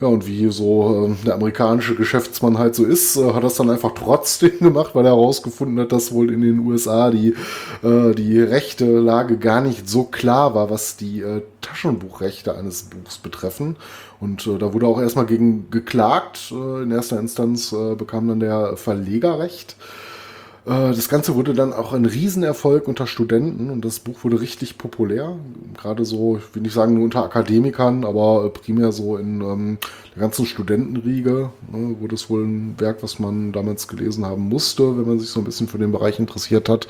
Ja, 0.00 0.08
und 0.08 0.26
wie 0.26 0.50
so 0.50 1.06
ähm, 1.06 1.16
der 1.24 1.34
amerikanische 1.34 1.94
Geschäftsmann 1.94 2.58
halt 2.58 2.74
so 2.74 2.84
ist, 2.84 3.16
äh, 3.16 3.32
hat 3.32 3.44
das 3.44 3.54
dann 3.54 3.70
einfach 3.70 3.92
trotzdem 3.94 4.58
gemacht, 4.60 4.94
weil 4.94 5.04
er 5.04 5.12
herausgefunden 5.12 5.78
hat, 5.78 5.92
dass 5.92 6.12
wohl 6.12 6.32
in 6.32 6.40
den 6.40 6.58
USA 6.60 7.10
die, 7.10 7.34
äh, 7.82 8.12
die 8.14 8.40
rechte 8.40 8.86
Lage 8.86 9.38
gar 9.38 9.60
nicht 9.60 9.88
so 9.88 10.04
klar 10.04 10.54
war, 10.54 10.68
was 10.68 10.96
die 10.96 11.20
äh, 11.20 11.42
Taschenbuchrechte 11.60 12.56
eines 12.56 12.84
Buchs 12.84 13.18
betreffen. 13.18 13.76
Und 14.20 14.46
äh, 14.46 14.58
da 14.58 14.72
wurde 14.74 14.86
auch 14.86 15.00
erstmal 15.00 15.26
gegen 15.26 15.70
geklagt. 15.70 16.52
Äh, 16.52 16.82
in 16.82 16.90
erster 16.90 17.20
Instanz 17.20 17.72
äh, 17.72 17.94
bekam 17.94 18.26
dann 18.26 18.40
der 18.40 18.76
Verleger 18.76 19.38
Recht. 19.38 19.76
Äh, 20.66 20.92
Das 20.94 21.08
Ganze 21.08 21.34
wurde 21.34 21.54
dann 21.54 21.72
auch 21.72 21.92
ein 21.92 22.06
Riesenerfolg 22.06 22.88
unter 22.88 23.06
Studenten 23.06 23.70
und 23.70 23.84
das 23.84 24.00
Buch 24.00 24.24
wurde 24.24 24.40
richtig 24.40 24.78
populär. 24.78 25.36
Gerade 25.74 26.04
so, 26.04 26.38
ich 26.38 26.54
will 26.54 26.62
nicht 26.62 26.74
sagen 26.74 26.94
nur 26.94 27.04
unter 27.04 27.24
Akademikern, 27.24 28.04
aber 28.04 28.44
äh, 28.46 28.50
primär 28.50 28.92
so 28.92 29.16
in 29.16 29.40
ähm, 29.40 29.78
der 30.14 30.22
ganzen 30.22 30.46
Studentenriege 30.46 31.50
ne, 31.70 31.96
wurde 32.00 32.14
es 32.14 32.30
wohl 32.30 32.44
ein 32.44 32.74
Werk, 32.78 33.02
was 33.02 33.18
man 33.18 33.52
damals 33.52 33.88
gelesen 33.88 34.24
haben 34.24 34.48
musste, 34.48 34.96
wenn 34.96 35.06
man 35.06 35.18
sich 35.20 35.28
so 35.28 35.40
ein 35.40 35.44
bisschen 35.44 35.68
für 35.68 35.78
den 35.78 35.92
Bereich 35.92 36.18
interessiert 36.18 36.68
hat. 36.68 36.88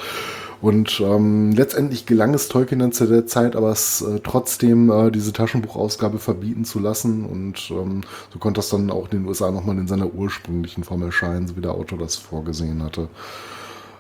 Und 0.61 1.01
ähm, 1.01 1.53
letztendlich 1.53 2.07
gelang 2.07 2.33
es 2.33 2.49
Tolkien 2.49 2.79
dann 2.79 2.93
zu 2.93 3.07
der 3.07 3.27
Zeit, 3.27 3.55
aber 3.55 3.71
es 3.71 4.01
äh, 4.01 4.21
trotzdem 4.23 4.91
äh, 4.91 5.11
diese 5.11 5.33
Taschenbuchausgabe 5.33 6.19
verbieten 6.19 6.65
zu 6.65 6.79
lassen. 6.79 7.27
Und 7.27 7.71
ähm, 7.71 8.01
so 8.33 8.39
konnte 8.39 8.59
das 8.61 8.71
dann 8.71 8.91
auch 8.91 9.11
in 9.11 9.19
den 9.19 9.27
USA 9.27 9.51
nochmal 9.51 9.77
in 9.77 9.89
seiner 9.89 10.15
ursprünglichen 10.15 10.85
Form 10.85 11.03
erscheinen, 11.03 11.49
so 11.49 11.57
wie 11.57 11.61
der 11.61 11.73
Autor 11.73 11.99
das 11.99 12.17
vorgesehen 12.17 12.83
hatte. 12.83 13.09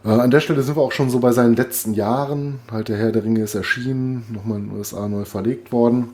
Äh, 0.04 0.08
an 0.08 0.30
der 0.30 0.40
Stelle 0.40 0.62
sind 0.62 0.76
wir 0.76 0.82
auch 0.82 0.92
schon 0.92 1.10
so 1.10 1.20
bei 1.20 1.32
seinen 1.32 1.56
letzten 1.56 1.94
Jahren. 1.94 2.60
Halt 2.70 2.88
der 2.88 2.96
Herr 2.96 3.12
der 3.12 3.24
Ringe 3.24 3.42
ist 3.42 3.54
erschienen, 3.54 4.24
nochmal 4.32 4.58
in 4.58 4.68
den 4.68 4.76
USA 4.76 5.08
neu 5.08 5.24
verlegt 5.24 5.72
worden. 5.72 6.10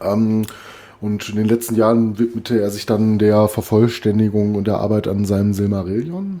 Ähm, 0.00 0.42
und 1.00 1.28
in 1.28 1.36
den 1.36 1.46
letzten 1.46 1.74
Jahren 1.74 2.18
widmete 2.18 2.60
er 2.60 2.70
sich 2.70 2.86
dann 2.86 3.18
der 3.18 3.48
Vervollständigung 3.48 4.54
und 4.54 4.66
der 4.66 4.78
Arbeit 4.78 5.08
an 5.08 5.24
seinem 5.24 5.52
Silmarillion. 5.52 6.40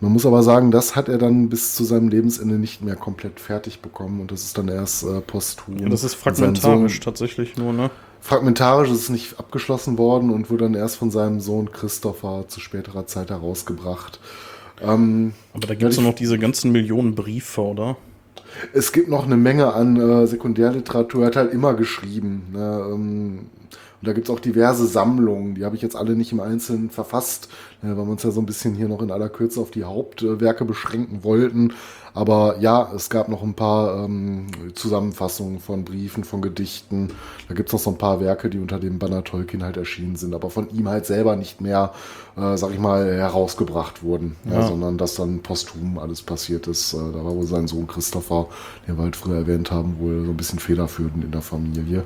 Man 0.00 0.12
muss 0.12 0.26
aber 0.26 0.42
sagen, 0.42 0.72
das 0.72 0.96
hat 0.96 1.08
er 1.08 1.18
dann 1.18 1.48
bis 1.48 1.76
zu 1.76 1.84
seinem 1.84 2.08
Lebensende 2.08 2.56
nicht 2.56 2.82
mehr 2.82 2.96
komplett 2.96 3.38
fertig 3.38 3.80
bekommen 3.80 4.20
und 4.20 4.32
das 4.32 4.42
ist 4.42 4.58
dann 4.58 4.66
erst 4.66 5.04
äh, 5.04 5.20
posthum. 5.20 5.78
ja, 5.78 5.88
das 5.88 6.02
ist 6.02 6.14
fragmentarisch 6.14 6.98
tatsächlich 6.98 7.56
nur, 7.56 7.72
ne? 7.72 7.88
Fragmentarisch 8.20 8.90
ist 8.90 8.98
es 9.02 9.08
nicht 9.10 9.38
abgeschlossen 9.38 9.98
worden 9.98 10.30
und 10.30 10.50
wurde 10.50 10.64
dann 10.64 10.74
erst 10.74 10.96
von 10.96 11.12
seinem 11.12 11.40
Sohn 11.40 11.70
Christopher 11.70 12.44
zu 12.48 12.58
späterer 12.58 13.06
Zeit 13.06 13.30
herausgebracht. 13.30 14.18
Ähm, 14.82 15.32
Aber 15.52 15.66
da 15.66 15.74
gibt 15.74 15.92
es 15.92 16.00
noch 16.00 16.14
diese 16.14 16.38
ganzen 16.38 16.72
Millionen 16.72 17.14
Briefe, 17.14 17.60
oder? 17.60 17.96
Es 18.72 18.92
gibt 18.92 19.08
noch 19.08 19.24
eine 19.24 19.36
Menge 19.36 19.72
an 19.72 19.96
äh, 19.96 20.26
Sekundärliteratur, 20.26 21.22
er 21.22 21.26
hat 21.28 21.36
halt 21.36 21.52
immer 21.52 21.74
geschrieben. 21.74 22.42
Ne? 22.52 22.86
Ähm, 22.92 23.38
und 24.02 24.08
da 24.08 24.12
gibt 24.14 24.28
es 24.28 24.34
auch 24.34 24.40
diverse 24.40 24.86
Sammlungen, 24.86 25.54
die 25.54 25.64
habe 25.64 25.76
ich 25.76 25.82
jetzt 25.82 25.94
alle 25.94 26.16
nicht 26.16 26.32
im 26.32 26.40
Einzelnen 26.40 26.90
verfasst, 26.90 27.48
äh, 27.82 27.86
weil 27.86 27.96
wir 27.98 28.10
uns 28.10 28.22
ja 28.22 28.30
so 28.30 28.40
ein 28.40 28.46
bisschen 28.46 28.74
hier 28.74 28.88
noch 28.88 29.00
in 29.00 29.10
aller 29.10 29.28
Kürze 29.28 29.60
auf 29.60 29.70
die 29.70 29.84
Hauptwerke 29.84 30.64
beschränken 30.64 31.22
wollten. 31.22 31.72
Aber 32.14 32.56
ja, 32.60 32.90
es 32.94 33.08
gab 33.08 33.28
noch 33.28 33.42
ein 33.42 33.54
paar 33.54 34.04
ähm, 34.04 34.46
Zusammenfassungen 34.74 35.60
von 35.60 35.84
Briefen, 35.84 36.24
von 36.24 36.42
Gedichten. 36.42 37.08
Da 37.48 37.54
gibt 37.54 37.70
es 37.70 37.72
noch 37.72 37.80
so 37.80 37.90
ein 37.90 37.98
paar 37.98 38.20
Werke, 38.20 38.50
die 38.50 38.58
unter 38.58 38.78
dem 38.78 38.98
Banner 38.98 39.24
Tolkien 39.24 39.62
halt 39.62 39.76
erschienen 39.76 40.16
sind, 40.16 40.34
aber 40.34 40.50
von 40.50 40.68
ihm 40.70 40.88
halt 40.88 41.06
selber 41.06 41.36
nicht 41.36 41.60
mehr, 41.60 41.92
äh, 42.36 42.56
sag 42.56 42.72
ich 42.72 42.78
mal, 42.78 43.12
herausgebracht 43.14 44.02
wurden, 44.02 44.36
ja. 44.44 44.60
Ja. 44.60 44.66
sondern 44.66 44.98
dass 44.98 45.14
dann 45.14 45.40
posthum 45.40 45.98
alles 45.98 46.22
passiert 46.22 46.66
ist. 46.66 46.92
Äh, 46.92 46.98
da 46.98 47.24
war 47.24 47.34
wohl 47.34 47.46
sein 47.46 47.66
Sohn 47.66 47.86
Christopher, 47.86 48.46
den 48.86 48.98
wir 48.98 49.04
halt 49.04 49.16
früher 49.16 49.36
erwähnt 49.36 49.70
haben, 49.70 49.98
wohl 49.98 50.24
so 50.24 50.32
ein 50.32 50.36
bisschen 50.36 50.58
federführend 50.58 51.24
in 51.24 51.30
der 51.30 51.42
Familie. 51.42 52.04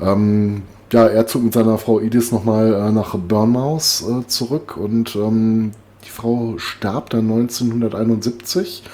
Ähm, 0.00 0.62
ja, 0.92 1.06
er 1.06 1.26
zog 1.26 1.42
mit 1.44 1.52
seiner 1.52 1.78
Frau 1.78 2.00
Edith 2.00 2.32
nochmal 2.32 2.72
äh, 2.72 2.92
nach 2.92 3.16
Bournemouth 3.16 4.04
äh, 4.08 4.26
zurück 4.26 4.76
und 4.76 5.16
ähm, 5.16 5.72
die 6.04 6.10
Frau 6.10 6.54
starb 6.58 7.10
dann 7.10 7.30
1971 7.30 8.84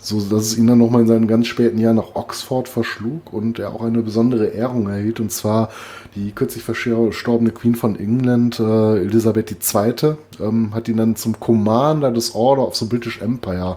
so 0.00 0.20
dass 0.20 0.42
es 0.42 0.58
ihn 0.58 0.66
dann 0.66 0.78
nochmal 0.78 1.02
in 1.02 1.08
seinen 1.08 1.28
ganz 1.28 1.46
späten 1.46 1.78
Jahren 1.78 1.96
nach 1.96 2.14
Oxford 2.14 2.68
verschlug 2.68 3.32
und 3.32 3.58
er 3.58 3.74
auch 3.74 3.82
eine 3.82 4.02
besondere 4.02 4.46
Ehrung 4.46 4.88
erhielt, 4.88 5.20
und 5.20 5.30
zwar 5.30 5.68
die 6.14 6.32
kürzlich 6.32 6.64
verstorbene 6.64 7.50
Queen 7.50 7.74
von 7.74 7.96
England, 7.96 8.58
äh, 8.58 8.98
Elisabeth 8.98 9.50
II., 9.52 10.14
ähm, 10.40 10.74
hat 10.74 10.88
ihn 10.88 10.96
dann 10.96 11.16
zum 11.16 11.38
Commander 11.38 12.10
des 12.10 12.34
Order 12.34 12.66
of 12.66 12.74
the 12.76 12.86
British 12.86 13.20
Empire 13.20 13.76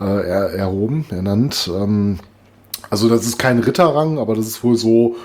äh, 0.00 0.04
er, 0.04 0.50
erhoben, 0.50 1.06
ernannt. 1.10 1.70
Ähm, 1.74 2.18
also 2.90 3.08
das 3.08 3.24
ist 3.24 3.38
kein 3.38 3.58
Ritterrang, 3.58 4.18
aber 4.18 4.34
das 4.34 4.46
ist 4.46 4.62
wohl 4.62 4.76
so 4.76 5.16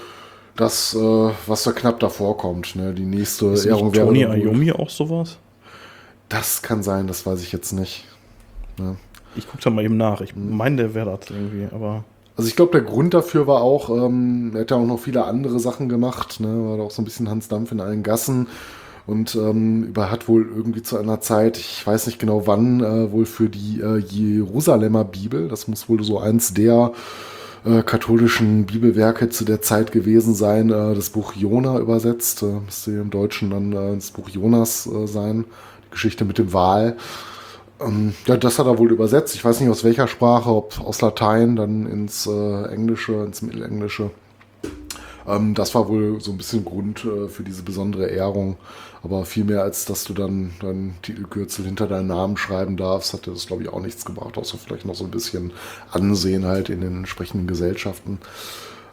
das, 0.55 0.93
äh, 0.93 1.29
was 1.47 1.63
da 1.63 1.71
knapp 1.71 1.99
davor 1.99 2.37
kommt. 2.37 2.75
Ne? 2.75 2.93
Die 2.93 3.05
nächste 3.05 3.47
Ist 3.47 3.65
Ehrung 3.65 3.91
nicht 3.91 3.99
Tony 3.99 4.23
Iommi 4.23 4.71
auch 4.71 4.89
sowas? 4.89 5.37
Das 6.29 6.61
kann 6.61 6.83
sein, 6.83 7.07
das 7.07 7.25
weiß 7.25 7.41
ich 7.41 7.51
jetzt 7.51 7.73
nicht. 7.73 8.05
Ne? 8.77 8.97
Ich 9.39 9.47
guck 9.49 9.61
da 9.61 9.69
mal 9.69 9.83
eben 9.83 9.97
nach. 9.97 10.21
Ich 10.21 10.35
meine, 10.35 10.75
der 10.75 10.93
wäre 10.93 11.17
das 11.17 11.29
irgendwie, 11.29 11.67
aber. 11.73 12.03
Also 12.37 12.47
ich 12.47 12.55
glaube, 12.55 12.71
der 12.71 12.81
Grund 12.81 13.13
dafür 13.13 13.47
war 13.47 13.61
auch, 13.61 13.89
ähm, 13.89 14.51
er 14.53 14.61
hat 14.61 14.71
ja 14.71 14.77
auch 14.77 14.85
noch 14.85 14.99
viele 14.99 15.25
andere 15.25 15.59
Sachen 15.59 15.89
gemacht, 15.89 16.39
ne? 16.39 16.47
war 16.47 16.77
da 16.77 16.83
auch 16.83 16.91
so 16.91 17.01
ein 17.01 17.05
bisschen 17.05 17.29
Hans 17.29 17.49
Dampf 17.49 17.73
in 17.73 17.81
allen 17.81 18.01
Gassen 18.01 18.47
und 19.07 19.35
ähm, 19.35 19.83
über 19.83 20.09
hat 20.09 20.29
wohl 20.29 20.47
irgendwie 20.55 20.81
zu 20.81 20.97
einer 20.97 21.19
Zeit, 21.19 21.57
ich 21.57 21.85
weiß 21.85 22.07
nicht 22.07 22.17
genau 22.17 22.47
wann, 22.47 22.81
äh, 22.81 23.11
wohl 23.11 23.25
für 23.25 23.49
die 23.49 23.81
äh, 23.81 23.97
Jerusalemer 23.97 25.03
Bibel, 25.03 25.49
das 25.49 25.67
muss 25.67 25.89
wohl 25.89 26.01
so 26.03 26.19
eins 26.19 26.53
der 26.53 26.93
äh, 27.65 27.81
katholischen 27.81 28.65
Bibelwerke 28.65 29.29
zu 29.29 29.43
der 29.43 29.61
Zeit 29.61 29.91
gewesen 29.91 30.33
sein, 30.33 30.69
äh, 30.69 30.95
das 30.95 31.09
Buch 31.09 31.33
Jona 31.33 31.79
übersetzt, 31.79 32.43
äh, 32.43 32.59
müsste 32.65 32.91
im 32.91 33.09
Deutschen 33.09 33.49
dann 33.49 33.73
äh, 33.73 33.95
das 33.95 34.11
Buch 34.11 34.29
Jonas 34.29 34.89
sein, 35.05 35.45
Geschichte 35.91 36.23
mit 36.23 36.37
dem 36.37 36.53
Wal. 36.53 36.95
Ähm, 37.79 38.13
ja, 38.25 38.37
das 38.37 38.59
hat 38.59 38.67
er 38.67 38.77
wohl 38.77 38.91
übersetzt. 38.91 39.35
Ich 39.35 39.43
weiß 39.43 39.59
nicht 39.59 39.69
aus 39.69 39.83
welcher 39.83 40.07
Sprache, 40.07 40.49
ob 40.49 40.79
aus 40.81 41.01
Latein, 41.01 41.55
dann 41.55 41.85
ins 41.85 42.27
äh, 42.27 42.63
Englische, 42.65 43.13
ins 43.23 43.41
Mittelenglische. 43.41 44.11
Ähm, 45.27 45.53
das 45.53 45.75
war 45.75 45.87
wohl 45.87 46.19
so 46.19 46.31
ein 46.31 46.37
bisschen 46.37 46.65
Grund 46.65 47.05
äh, 47.05 47.29
für 47.29 47.43
diese 47.43 47.63
besondere 47.63 48.07
Ehrung. 48.07 48.57
Aber 49.01 49.25
viel 49.25 49.45
mehr 49.45 49.63
als 49.63 49.85
dass 49.85 50.03
du 50.03 50.13
dann 50.13 50.51
deinen 50.59 50.97
Titelkürzel 51.01 51.63
hinter 51.65 51.87
deinen 51.87 52.07
Namen 52.07 52.35
schreiben 52.35 52.75
darfst, 52.75 53.13
hatte 53.13 53.31
das, 53.31 53.47
glaube 53.47 53.63
ich, 53.63 53.69
auch 53.69 53.81
nichts 53.81 54.03
gebracht, 54.03 54.37
außer 54.37 54.57
vielleicht 54.57 54.85
noch 54.85 54.95
so 54.95 55.05
ein 55.05 55.11
bisschen 55.11 55.51
Ansehen 55.91 56.45
halt 56.45 56.69
in 56.69 56.81
den 56.81 56.97
entsprechenden 56.97 57.47
Gesellschaften. 57.47 58.19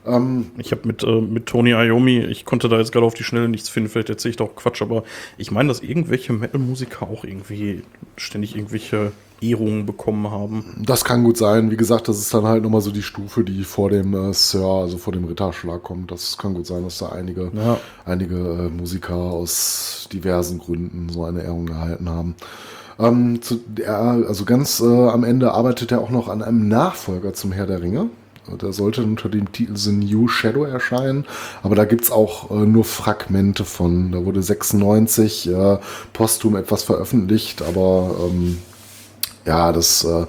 Ähm, 0.06 0.50
ich 0.58 0.72
habe 0.72 0.86
mit, 0.86 1.02
äh, 1.02 1.20
mit 1.20 1.46
Tony 1.46 1.70
Iommi, 1.70 2.20
ich 2.20 2.44
konnte 2.44 2.68
da 2.68 2.78
jetzt 2.78 2.92
gerade 2.92 3.06
auf 3.06 3.14
die 3.14 3.24
Schnelle 3.24 3.48
nichts 3.48 3.68
finden, 3.68 3.88
vielleicht 3.88 4.08
erzähle 4.08 4.30
ich 4.30 4.36
da 4.36 4.44
auch 4.44 4.54
Quatsch, 4.54 4.82
aber 4.82 5.04
ich 5.36 5.50
meine, 5.50 5.68
dass 5.68 5.80
irgendwelche 5.80 6.32
Metal-Musiker 6.32 7.08
auch 7.08 7.24
irgendwie 7.24 7.82
ständig 8.16 8.56
irgendwelche 8.56 9.12
Ehrungen 9.40 9.84
bekommen 9.84 10.30
haben. 10.30 10.64
Das 10.82 11.04
kann 11.04 11.24
gut 11.24 11.36
sein. 11.36 11.70
Wie 11.70 11.76
gesagt, 11.76 12.08
das 12.08 12.18
ist 12.18 12.32
dann 12.32 12.44
halt 12.44 12.62
nochmal 12.62 12.80
so 12.80 12.90
die 12.90 13.02
Stufe, 13.02 13.44
die 13.44 13.64
vor 13.64 13.90
dem 13.90 14.14
äh, 14.14 14.32
Sir, 14.32 14.64
also 14.64 14.96
vor 14.96 15.12
dem 15.12 15.24
Ritterschlag 15.24 15.82
kommt. 15.82 16.10
Das 16.10 16.38
kann 16.38 16.54
gut 16.54 16.66
sein, 16.66 16.82
dass 16.84 16.98
da 16.98 17.10
einige, 17.10 17.50
ja. 17.54 17.78
einige 18.04 18.36
äh, 18.36 18.68
Musiker 18.70 19.16
aus 19.16 20.08
diversen 20.12 20.58
Gründen 20.58 21.08
so 21.10 21.24
eine 21.24 21.42
Ehrung 21.42 21.68
erhalten 21.68 22.08
haben. 22.08 22.34
Ähm, 22.98 23.42
zu, 23.42 23.60
er, 23.78 24.24
also 24.26 24.46
ganz 24.46 24.80
äh, 24.80 24.86
am 24.86 25.24
Ende 25.24 25.52
arbeitet 25.52 25.92
er 25.92 26.00
auch 26.00 26.10
noch 26.10 26.28
an 26.28 26.42
einem 26.42 26.68
Nachfolger 26.68 27.34
zum 27.34 27.52
Herr 27.52 27.66
der 27.66 27.82
Ringe. 27.82 28.08
Der 28.60 28.72
sollte 28.72 29.02
unter 29.02 29.28
dem 29.28 29.50
Titel 29.52 29.76
The 29.76 29.92
New 29.92 30.28
Shadow 30.28 30.64
erscheinen, 30.64 31.24
aber 31.62 31.74
da 31.74 31.84
gibt's 31.84 32.10
auch 32.10 32.50
äh, 32.50 32.66
nur 32.66 32.84
Fragmente 32.84 33.64
von. 33.64 34.12
Da 34.12 34.24
wurde 34.24 34.42
96 34.42 35.48
äh, 35.48 35.78
posthum 36.12 36.56
etwas 36.56 36.84
veröffentlicht, 36.84 37.62
aber 37.62 38.14
ähm, 38.30 38.58
ja, 39.44 39.72
das 39.72 40.04
äh, 40.04 40.26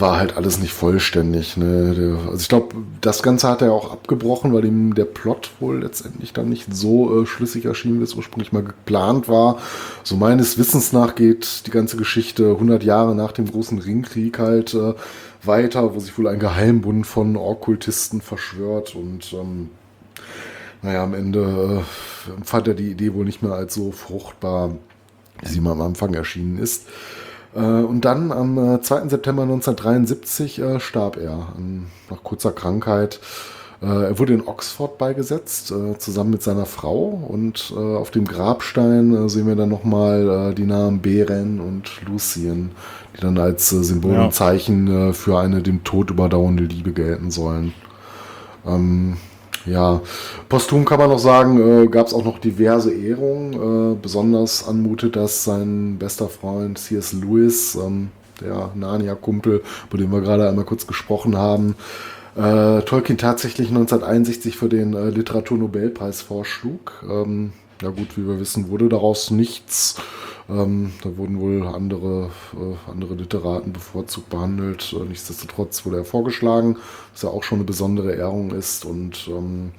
war 0.00 0.18
halt 0.18 0.36
alles 0.36 0.58
nicht 0.58 0.72
vollständig. 0.72 1.56
Ne? 1.56 2.18
Also 2.26 2.40
ich 2.40 2.48
glaube, 2.48 2.76
das 3.00 3.22
Ganze 3.22 3.48
hat 3.48 3.62
er 3.62 3.72
auch 3.72 3.92
abgebrochen, 3.92 4.52
weil 4.52 4.64
ihm 4.64 4.94
der 4.94 5.04
Plot 5.04 5.50
wohl 5.60 5.80
letztendlich 5.80 6.32
dann 6.32 6.48
nicht 6.48 6.74
so 6.74 7.22
äh, 7.22 7.26
schlüssig 7.26 7.64
erschien, 7.64 7.98
wie 8.00 8.04
es 8.04 8.14
ursprünglich 8.14 8.52
mal 8.52 8.62
geplant 8.62 9.28
war. 9.28 9.58
So 10.04 10.16
meines 10.16 10.58
Wissens 10.58 10.92
nach 10.92 11.14
geht 11.14 11.66
die 11.66 11.70
ganze 11.70 11.96
Geschichte 11.96 12.50
100 12.50 12.84
Jahre 12.84 13.14
nach 13.14 13.32
dem 13.32 13.50
großen 13.50 13.78
Ringkrieg 13.78 14.38
halt 14.38 14.74
äh, 14.74 14.94
weiter, 15.42 15.94
wo 15.94 16.00
sich 16.00 16.16
wohl 16.18 16.28
ein 16.28 16.38
Geheimbund 16.38 17.06
von 17.06 17.36
Okkultisten 17.36 18.20
verschwört 18.20 18.94
und 18.94 19.32
ähm, 19.32 19.70
naja, 20.82 21.02
am 21.02 21.14
Ende 21.14 21.82
äh, 21.82 22.44
fand 22.44 22.68
er 22.68 22.74
die 22.74 22.90
Idee 22.90 23.14
wohl 23.14 23.24
nicht 23.24 23.42
mehr 23.42 23.52
als 23.52 23.74
so 23.74 23.90
fruchtbar, 23.90 24.76
wie 25.40 25.48
sie 25.48 25.60
mal 25.60 25.72
am 25.72 25.80
Anfang 25.80 26.14
erschienen 26.14 26.58
ist. 26.58 26.86
Äh, 27.54 27.60
und 27.60 28.04
dann 28.04 28.30
am 28.30 28.80
2. 28.82 28.96
Äh, 28.96 29.08
September 29.08 29.42
1973 29.42 30.60
äh, 30.60 30.80
starb 30.80 31.16
er 31.16 31.54
nach 32.10 32.22
kurzer 32.22 32.52
Krankheit. 32.52 33.20
Er 33.80 34.18
wurde 34.18 34.34
in 34.34 34.44
Oxford 34.44 34.98
beigesetzt, 34.98 35.72
zusammen 35.98 36.30
mit 36.30 36.42
seiner 36.42 36.66
Frau. 36.66 37.22
Und 37.28 37.72
auf 37.76 38.10
dem 38.10 38.24
Grabstein 38.24 39.28
sehen 39.28 39.46
wir 39.46 39.54
dann 39.54 39.68
nochmal 39.68 40.52
die 40.52 40.64
Namen 40.64 40.98
Beren 40.98 41.60
und 41.60 41.88
Lucien, 42.04 42.72
die 43.16 43.20
dann 43.20 43.38
als 43.38 43.68
Symbol 43.68 44.18
und 44.18 44.34
Zeichen 44.34 45.14
für 45.14 45.38
eine 45.38 45.62
dem 45.62 45.84
Tod 45.84 46.10
überdauernde 46.10 46.64
Liebe 46.64 46.90
gelten 46.90 47.30
sollen. 47.30 47.72
Ähm, 48.66 49.16
ja, 49.66 50.00
posthum 50.48 50.84
kann 50.84 50.98
man 50.98 51.10
noch 51.10 51.18
sagen, 51.18 51.84
äh, 51.84 51.86
gab 51.88 52.06
es 52.06 52.14
auch 52.14 52.24
noch 52.24 52.38
diverse 52.38 52.92
Ehrungen. 52.92 53.52
Äh, 53.92 53.96
besonders 54.00 54.66
anmutet 54.66 55.16
das 55.16 55.44
sein 55.44 55.96
bester 55.98 56.28
Freund 56.28 56.78
C.S. 56.78 57.12
Lewis, 57.12 57.74
ähm, 57.74 58.08
der 58.40 58.70
Narnia-Kumpel, 58.74 59.62
über 59.88 59.98
den 59.98 60.12
wir 60.12 60.20
gerade 60.20 60.48
einmal 60.48 60.64
kurz 60.64 60.86
gesprochen 60.86 61.36
haben. 61.36 61.74
Äh, 62.36 62.82
Tolkien 62.82 63.18
tatsächlich 63.18 63.68
1961 63.68 64.56
für 64.56 64.68
den 64.68 64.94
äh, 64.94 65.10
Literaturnobelpreis 65.10 66.22
vorschlug. 66.22 67.04
Ähm, 67.08 67.52
ja 67.82 67.90
gut, 67.90 68.16
wie 68.16 68.26
wir 68.26 68.40
wissen, 68.40 68.68
wurde 68.68 68.88
daraus 68.88 69.30
nichts. 69.30 69.96
Ähm, 70.48 70.92
da 71.02 71.16
wurden 71.16 71.40
wohl 71.40 71.66
andere, 71.66 72.30
äh, 72.54 72.90
andere 72.90 73.14
Literaten 73.14 73.72
bevorzugt 73.72 74.30
behandelt. 74.30 74.94
Äh, 74.98 75.04
nichtsdestotrotz 75.04 75.84
wurde 75.84 75.98
er 75.98 76.04
vorgeschlagen, 76.04 76.78
was 77.12 77.22
ja 77.22 77.28
auch 77.28 77.42
schon 77.42 77.58
eine 77.58 77.66
besondere 77.66 78.14
Ehrung 78.14 78.52
ist. 78.52 78.84
Und 78.84 79.28
ähm, 79.28 79.72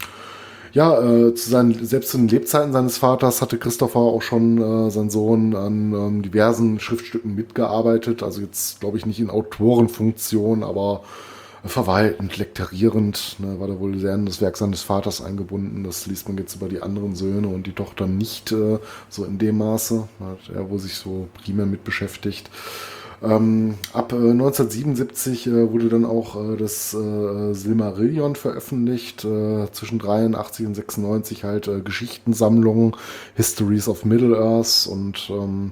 ja, 0.72 1.02
äh, 1.02 1.34
zu 1.34 1.50
seinen, 1.50 1.84
selbst 1.84 2.12
zu 2.12 2.18
den 2.18 2.28
Lebzeiten 2.28 2.72
seines 2.72 3.00
Vaters 3.00 3.42
hatte 3.42 3.58
Christopher 3.58 4.00
auch 4.00 4.22
schon 4.22 4.62
äh, 4.62 4.92
sein 4.92 5.10
Sohn 5.10 5.56
an 5.56 5.94
ähm, 5.94 6.22
diversen 6.22 6.80
Schriftstücken 6.80 7.34
mitgearbeitet. 7.34 8.22
Also 8.22 8.42
jetzt 8.42 8.80
glaube 8.80 8.98
ich 8.98 9.08
nicht 9.08 9.20
in 9.20 9.32
Autorenfunktion, 9.32 10.64
aber 10.64 11.02
verwaltend, 11.66 12.38
lektorierend, 12.38 13.36
ne, 13.40 13.60
war 13.60 13.68
da 13.68 13.80
wohl 13.80 13.98
sehr 13.98 14.16
in 14.16 14.26
das 14.26 14.42
Werk 14.42 14.58
seines 14.58 14.82
Vaters 14.82 15.22
eingebunden. 15.22 15.84
Das 15.84 16.06
liest 16.08 16.28
man 16.28 16.38
jetzt 16.38 16.56
über 16.56 16.70
die 16.70 16.82
anderen 16.82 17.16
Söhne 17.16 17.48
und 17.48 17.68
die 17.68 17.74
Tochter 17.74 18.08
nicht 18.08 18.52
äh, 18.52 18.80
so 19.10 19.26
in 19.26 19.38
dem 19.38 19.58
Maße. 19.58 20.08
Hat 20.20 20.56
er 20.56 20.70
wohl 20.70 20.80
sich 20.80 20.96
so 20.96 21.28
primär 21.34 21.66
mit 21.66 21.84
beschäftigt. 21.84 22.50
Ähm, 23.22 23.76
ab 23.92 24.14
äh, 24.14 24.16
1977 24.16 25.48
äh, 25.48 25.72
wurde 25.72 25.90
dann 25.90 26.06
auch 26.06 26.36
äh, 26.38 26.56
das 26.56 26.94
äh, 26.94 27.54
Silmarillion 27.54 28.36
veröffentlicht, 28.36 29.26
äh, 29.26 29.70
zwischen 29.74 30.00
83 30.00 30.66
und 30.66 30.76
96 30.76 31.44
halt 31.44 31.68
äh, 31.68 31.82
Geschichtensammlungen, 31.82 32.96
Histories 33.36 33.90
of 33.90 34.06
Middle-earth 34.06 34.88
und 34.90 35.30
ähm, 35.30 35.72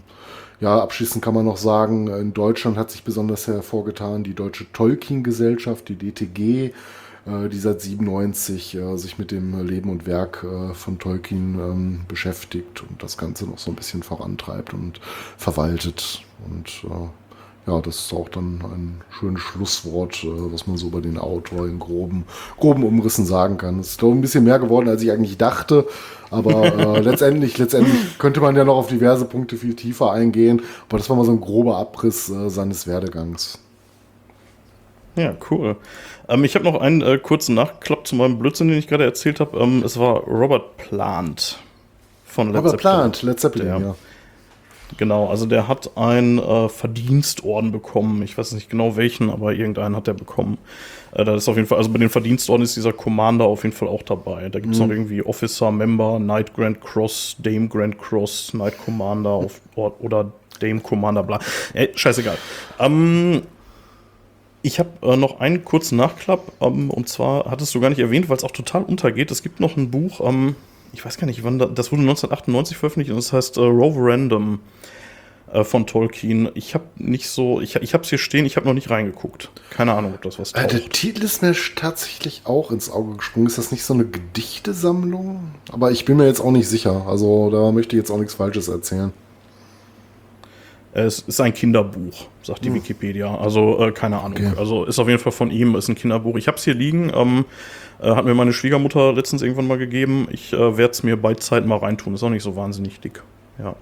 ja, 0.60 0.82
abschließend 0.82 1.24
kann 1.24 1.36
man 1.36 1.46
noch 1.46 1.58
sagen, 1.58 2.08
in 2.08 2.34
Deutschland 2.34 2.78
hat 2.78 2.90
sich 2.90 3.04
besonders 3.04 3.48
hervorgetan 3.48 4.24
die 4.24 4.34
Deutsche 4.34 4.66
Tolkien-Gesellschaft, 4.72 5.88
die 5.90 5.96
DTG, 5.96 6.74
äh, 7.28 7.50
die 7.50 7.60
seit 7.60 7.82
97 7.82 8.76
äh, 8.76 8.98
sich 8.98 9.20
mit 9.20 9.32
dem 9.32 9.68
Leben 9.68 9.90
und 9.90 10.08
Werk 10.08 10.44
äh, 10.44 10.74
von 10.74 10.98
Tolkien 10.98 11.60
ähm, 11.60 12.00
beschäftigt 12.08 12.84
und 12.90 13.04
das 13.04 13.18
Ganze 13.18 13.46
noch 13.46 13.60
so 13.60 13.72
ein 13.72 13.76
bisschen 13.76 14.02
vorantreibt 14.02 14.74
und 14.74 15.00
verwaltet. 15.38 16.24
Und 16.50 16.86
ja, 17.68 17.82
das 17.82 17.98
ist 17.98 18.14
auch 18.14 18.30
dann 18.30 18.62
ein 18.64 19.02
schönes 19.10 19.42
Schlusswort, 19.42 20.26
was 20.26 20.68
man 20.68 20.78
so 20.78 20.88
über 20.88 21.02
den 21.02 21.18
Autor 21.18 21.68
in 21.68 21.80
groben, 21.80 22.24
groben 22.58 22.84
Umrissen 22.84 23.26
sagen 23.26 23.58
kann. 23.58 23.80
Es 23.80 23.92
ist, 23.92 24.00
glaube 24.00 24.16
ich, 24.16 24.20
ein 24.20 24.22
bisschen 24.22 24.46
mehr 24.46 24.60
geworden, 24.60 24.88
als 24.88 25.02
ich 25.02 25.12
eigentlich 25.12 25.38
dachte. 25.38 25.86
Aber 26.32 26.64
äh, 26.64 27.00
letztendlich, 27.02 27.58
letztendlich 27.58 28.18
könnte 28.20 28.40
man 28.40 28.56
ja 28.56 28.64
noch 28.64 28.78
auf 28.78 28.88
diverse 28.88 29.26
Punkte 29.26 29.58
viel 29.58 29.76
tiefer 29.76 30.12
eingehen. 30.14 30.62
Aber 30.88 30.98
das 30.98 31.10
war 31.10 31.18
mal 31.18 31.26
so 31.26 31.34
ein 31.34 31.42
grober 31.42 31.78
Abriss 31.78 32.30
äh, 32.30 32.50
seines 32.50 32.88
Werdegangs. 32.88 33.60
Ja, 35.18 35.36
cool. 35.52 35.76
Ähm, 36.30 36.46
ich 36.46 36.56
habe 36.56 36.64
noch 36.64 36.80
einen 36.80 37.02
äh, 37.02 37.18
kurzen 37.18 37.56
Nachklapp 37.56 38.08
zu 38.08 38.16
meinem 38.16 38.40
Blödsinn, 38.40 38.70
den 38.70 38.78
ich 38.78 38.88
gerade 38.88 39.04
erzählt 39.04 39.42
habe. 39.42 39.58
Ähm, 39.58 39.84
es 39.84 40.00
war 40.00 40.22
Robert 40.22 40.78
Plant 40.78 41.60
von 42.26 42.54
Led 42.54 42.58
Robert 42.64 42.78
Plant, 42.78 43.24
Led 43.24 43.40
Zeppelin, 43.40 43.68
ja. 43.68 43.96
Genau, 44.96 45.28
also 45.28 45.46
der 45.46 45.68
hat 45.68 45.98
einen 45.98 46.40
äh, 46.40 46.70
Verdienstorden 46.70 47.72
bekommen. 47.72 48.22
Ich 48.22 48.38
weiß 48.38 48.54
nicht 48.54 48.70
genau 48.70 48.96
welchen, 48.96 49.30
aber 49.30 49.54
irgendeinen 49.54 49.96
hat 49.96 50.08
er 50.08 50.14
bekommen. 50.14 50.58
Äh, 51.12 51.26
da 51.26 51.36
ist 51.36 51.50
auf 51.50 51.58
jeden 51.58 51.68
Fall, 51.68 51.78
also 51.78 51.92
bei 51.92 52.00
den 52.00 52.10
Verdienstorden 52.10 52.64
ist 52.64 52.76
dieser 52.76 52.94
Commander 52.94 53.46
auf 53.46 53.64
jeden 53.64 53.76
Fall 53.76 53.90
auch 53.90 54.04
dabei. 54.04 54.50
Da 54.50 54.60
gibt 54.60 54.74
es 54.74 54.80
mhm. 54.80 54.88
noch 54.88 54.94
irgendwie 54.94 55.22
Officer, 55.22 55.72
Member, 55.72 56.18
Knight 56.20 56.54
Grand 56.54 56.80
Cross, 56.82 57.36
Dame 57.40 57.68
Grand 57.68 58.00
Cross, 58.00 58.50
Knight 58.52 58.78
Commander 58.84 59.32
auf, 59.32 59.62
oder 59.76 60.32
Dame 60.60 60.80
Commander, 60.80 61.24
bla. 61.24 61.40
Ey, 61.74 61.90
scheißegal. 61.94 62.38
Ähm, 62.80 63.42
ich 64.62 64.80
habe 64.80 64.90
äh, 65.02 65.18
noch 65.18 65.40
einen 65.40 65.64
kurzen 65.64 65.98
Nachklapp, 65.98 66.52
ähm, 66.62 66.90
und 66.90 67.10
zwar 67.10 67.50
hattest 67.50 67.76
du 67.76 67.80
gar 67.80 67.90
nicht 67.90 68.00
erwähnt, 68.00 68.30
weil 68.30 68.38
es 68.38 68.44
auch 68.44 68.52
total 68.52 68.84
untergeht. 68.84 69.32
Es 69.32 69.44
gibt 69.44 69.60
noch 69.60 69.78
ein 69.78 69.92
Buch, 69.92 70.22
ähm, 70.22 70.56
ich 70.94 71.06
weiß 71.06 71.18
gar 71.18 71.28
nicht, 71.28 71.44
wann 71.44 71.60
da, 71.60 71.66
das 71.66 71.92
wurde 71.92 72.02
1998 72.02 72.78
veröffentlicht 72.78 73.12
und 73.12 73.18
das 73.18 73.34
heißt 73.34 73.58
äh, 73.58 73.62
Roverandom 73.62 74.60
äh, 75.52 75.64
von 75.64 75.88
Tolkien. 75.88 76.50
Ich 76.56 76.74
habe 76.74 76.86
nicht 76.98 77.30
so, 77.30 77.62
ich, 77.62 77.76
ich 77.78 77.94
habe 77.94 78.04
es 78.04 78.10
hier 78.10 78.18
stehen, 78.18 78.46
ich 78.46 78.58
habe 78.58 78.68
noch 78.68 78.74
nicht 78.74 78.90
reingeguckt. 78.90 79.50
Keine 79.70 79.94
Ahnung, 79.94 80.14
ob 80.14 80.22
das 80.22 80.40
was 80.40 80.52
taucht. 80.52 80.66
Äh, 80.66 80.80
der 80.80 80.90
Titel 80.90 81.24
ist 81.24 81.42
mir 81.42 81.56
tatsächlich 81.76 82.42
auch 82.46 82.72
ins 82.72 82.90
Auge 82.90 83.18
gesprungen. 83.18 83.48
Ist 83.48 83.58
das 83.58 83.72
nicht 83.72 83.84
so 83.84 83.94
eine 83.94 84.06
Gedichtesammlung? 84.06 85.52
Aber 85.72 85.92
ich 85.92 86.06
bin 86.06 86.18
mir 86.18 86.26
jetzt 86.26 86.42
auch 86.42 86.52
nicht 86.52 86.68
sicher. 86.68 87.06
Also 87.08 87.50
da 87.50 87.72
möchte 87.72 87.96
ich 87.96 88.02
jetzt 88.02 88.12
auch 88.12 88.18
nichts 88.18 88.34
Falsches 88.34 88.68
erzählen. 88.68 89.14
Es 90.94 91.20
ist 91.20 91.40
ein 91.40 91.54
Kinderbuch, 91.54 92.28
sagt 92.42 92.66
die 92.66 92.70
hm. 92.70 92.76
Wikipedia. 92.76 93.38
Also 93.38 93.86
äh, 93.86 93.92
keine 93.92 94.20
Ahnung. 94.20 94.38
Okay. 94.38 94.54
Also 94.58 94.84
ist 94.86 94.98
auf 94.98 95.08
jeden 95.08 95.20
Fall 95.20 95.32
von 95.32 95.52
ihm, 95.52 95.76
ist 95.76 95.90
ein 95.90 95.96
Kinderbuch. 95.96 96.38
Ich 96.38 96.48
habe 96.48 96.58
es 96.58 96.64
hier 96.64 96.74
liegen. 96.74 97.12
Ähm, 97.14 97.46
äh, 98.02 98.12
hat 98.12 98.26
mir 98.26 98.34
meine 98.34 98.54
Schwiegermutter 98.54 99.14
letztens 99.14 99.42
irgendwann 99.42 99.68
mal 99.68 99.78
gegeben. 99.78 100.28
Ich 100.32 100.54
äh, 100.54 100.78
werde 100.78 100.92
es 100.92 101.04
mir 101.04 101.18
bei 101.18 101.34
Zeit 101.36 101.66
mal 101.66 101.78
reintun. 101.78 102.14
Ist 102.14 102.24
auch 102.24 102.30
nicht 102.30 102.44
so 102.44 102.56
wahnsinnig 102.56 103.00
dick. 103.00 103.24
Ja, 103.60 103.76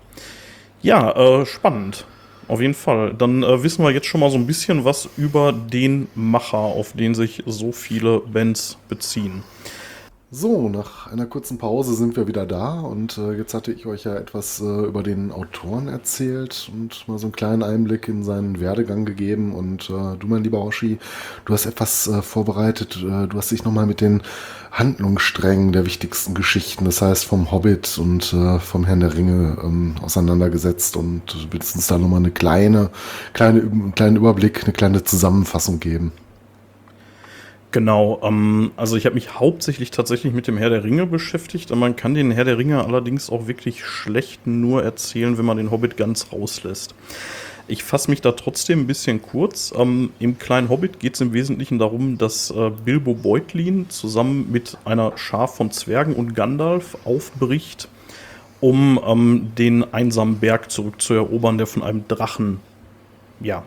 ja 0.81 1.11
äh, 1.41 1.45
spannend. 1.45 2.05
Auf 2.47 2.61
jeden 2.61 2.75
Fall. 2.75 3.13
Dann 3.13 3.43
äh, 3.43 3.63
wissen 3.63 3.83
wir 3.83 3.91
jetzt 3.91 4.07
schon 4.07 4.21
mal 4.21 4.29
so 4.29 4.37
ein 4.37 4.47
bisschen 4.47 4.85
was 4.85 5.09
über 5.17 5.51
den 5.51 6.07
Macher, 6.13 6.57
auf 6.57 6.93
den 6.93 7.15
sich 7.15 7.43
so 7.45 7.71
viele 7.71 8.19
Bands 8.19 8.77
beziehen. 8.87 9.43
So, 10.31 10.69
nach 10.69 11.07
einer 11.07 11.27
kurzen 11.27 11.59
Pause 11.59 11.93
sind 11.93 12.15
wir 12.15 12.27
wieder 12.27 12.47
da 12.47 12.79
und 12.79 13.17
äh, 13.17 13.33
jetzt 13.33 13.53
hatte 13.53 13.71
ich 13.71 13.85
euch 13.85 14.05
ja 14.05 14.15
etwas 14.15 14.59
äh, 14.59 14.63
über 14.63 15.03
den 15.03 15.31
Autoren 15.31 15.87
erzählt 15.87 16.69
und 16.73 17.07
mal 17.07 17.19
so 17.19 17.27
einen 17.27 17.35
kleinen 17.35 17.61
Einblick 17.61 18.07
in 18.07 18.23
seinen 18.23 18.59
Werdegang 18.59 19.05
gegeben 19.05 19.53
und 19.53 19.89
äh, 19.89 20.17
du, 20.17 20.27
mein 20.27 20.43
lieber 20.43 20.61
Hoshi, 20.63 20.97
du 21.45 21.53
hast 21.53 21.67
etwas 21.67 22.07
äh, 22.07 22.23
vorbereitet, 22.23 22.97
äh, 22.97 23.27
du 23.27 23.37
hast 23.37 23.51
dich 23.51 23.63
nochmal 23.63 23.85
mit 23.85 24.01
den 24.01 24.23
Handlungssträngen 24.71 25.71
der 25.71 25.85
wichtigsten 25.85 26.33
Geschichten, 26.33 26.85
das 26.85 27.03
heißt 27.03 27.23
vom 27.23 27.51
Hobbit 27.51 27.97
und 27.99 28.33
äh, 28.33 28.59
vom 28.59 28.83
Herrn 28.83 29.01
der 29.01 29.15
Ringe 29.15 29.57
ähm, 29.63 29.95
auseinandergesetzt 30.01 30.97
und 30.97 31.47
willst 31.51 31.75
uns 31.75 31.85
da 31.87 31.99
nochmal 31.99 32.19
eine 32.19 32.31
kleine, 32.31 32.89
kleine, 33.33 33.61
einen 33.61 33.93
kleinen 33.95 34.17
Überblick, 34.17 34.63
eine 34.63 34.73
kleine 34.73 35.03
Zusammenfassung 35.03 35.79
geben. 35.79 36.11
Genau, 37.75 38.21
ähm, 38.23 38.71
also 38.77 38.95
ich 38.95 39.05
habe 39.05 39.15
mich 39.15 39.37
hauptsächlich 39.37 39.91
tatsächlich 39.91 40.31
mit 40.31 40.47
dem 40.47 40.55
Herr 40.55 40.69
der 40.69 40.85
Ringe 40.85 41.05
beschäftigt. 41.05 41.75
Man 41.75 41.97
kann 41.97 42.13
den 42.13 42.31
Herr 42.31 42.45
der 42.45 42.57
Ringe 42.57 42.81
allerdings 42.85 43.29
auch 43.29 43.47
wirklich 43.47 43.83
schlecht 43.83 44.47
nur 44.47 44.81
erzählen, 44.81 45.37
wenn 45.37 45.43
man 45.43 45.57
den 45.57 45.71
Hobbit 45.71 45.97
ganz 45.97 46.27
rauslässt. 46.31 46.95
Ich 47.67 47.83
fasse 47.83 48.09
mich 48.09 48.21
da 48.21 48.31
trotzdem 48.31 48.79
ein 48.79 48.87
bisschen 48.87 49.21
kurz. 49.21 49.73
Ähm, 49.77 50.11
Im 50.19 50.39
kleinen 50.39 50.69
Hobbit 50.69 51.01
geht 51.01 51.15
es 51.15 51.19
im 51.19 51.33
Wesentlichen 51.33 51.77
darum, 51.77 52.17
dass 52.17 52.49
äh, 52.49 52.71
Bilbo 52.85 53.13
Beutlin 53.13 53.89
zusammen 53.89 54.49
mit 54.53 54.77
einer 54.85 55.17
Schar 55.17 55.49
von 55.49 55.69
Zwergen 55.69 56.15
und 56.15 56.33
Gandalf 56.33 56.97
aufbricht, 57.03 57.89
um 58.61 59.01
ähm, 59.05 59.51
den 59.57 59.83
einsamen 59.93 60.39
Berg 60.39 60.71
zurückzuerobern, 60.71 61.57
der 61.57 61.67
von 61.67 61.83
einem 61.83 62.07
Drachen 62.07 62.61
ja, 63.41 63.63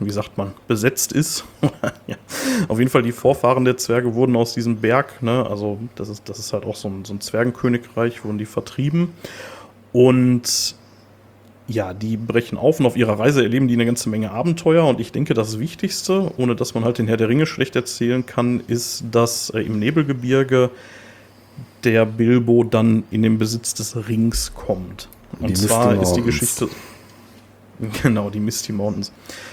wie 0.00 0.10
sagt 0.10 0.36
man, 0.36 0.52
besetzt 0.66 1.12
ist. 1.12 1.44
ja. 2.06 2.16
Auf 2.68 2.78
jeden 2.78 2.90
Fall 2.90 3.02
die 3.02 3.12
Vorfahren 3.12 3.64
der 3.64 3.76
Zwerge 3.76 4.14
wurden 4.14 4.36
aus 4.36 4.54
diesem 4.54 4.76
Berg, 4.76 5.22
ne, 5.22 5.46
also 5.48 5.78
das 5.94 6.08
ist, 6.08 6.28
das 6.28 6.38
ist 6.38 6.52
halt 6.52 6.64
auch 6.64 6.76
so 6.76 6.88
ein, 6.88 7.04
so 7.04 7.14
ein 7.14 7.20
Zwergenkönigreich, 7.20 8.24
wurden 8.24 8.38
die 8.38 8.46
vertrieben. 8.46 9.12
Und 9.92 10.74
ja, 11.68 11.94
die 11.94 12.16
brechen 12.16 12.58
auf 12.58 12.80
und 12.80 12.86
auf 12.86 12.96
ihrer 12.96 13.18
Reise 13.18 13.42
erleben 13.42 13.68
die 13.68 13.74
eine 13.74 13.86
ganze 13.86 14.08
Menge 14.08 14.30
Abenteuer. 14.32 14.84
Und 14.86 15.00
ich 15.00 15.12
denke, 15.12 15.34
das 15.34 15.58
Wichtigste, 15.58 16.32
ohne 16.36 16.56
dass 16.56 16.74
man 16.74 16.84
halt 16.84 16.98
den 16.98 17.06
Herr 17.06 17.16
der 17.16 17.28
Ringe 17.28 17.46
schlecht 17.46 17.76
erzählen 17.76 18.26
kann, 18.26 18.60
ist, 18.66 19.04
dass 19.10 19.50
äh, 19.50 19.60
im 19.60 19.78
Nebelgebirge 19.78 20.70
der 21.84 22.06
Bilbo 22.06 22.64
dann 22.64 23.04
in 23.10 23.22
den 23.22 23.38
Besitz 23.38 23.74
des 23.74 24.08
Rings 24.08 24.52
kommt. 24.54 25.08
Und 25.40 25.50
die 25.50 25.54
zwar 25.54 26.00
ist 26.00 26.12
die 26.14 26.22
Geschichte. 26.22 26.68
Genau, 28.02 28.30
die 28.30 28.40
Misty 28.40 28.72
Mountains. 28.72 29.12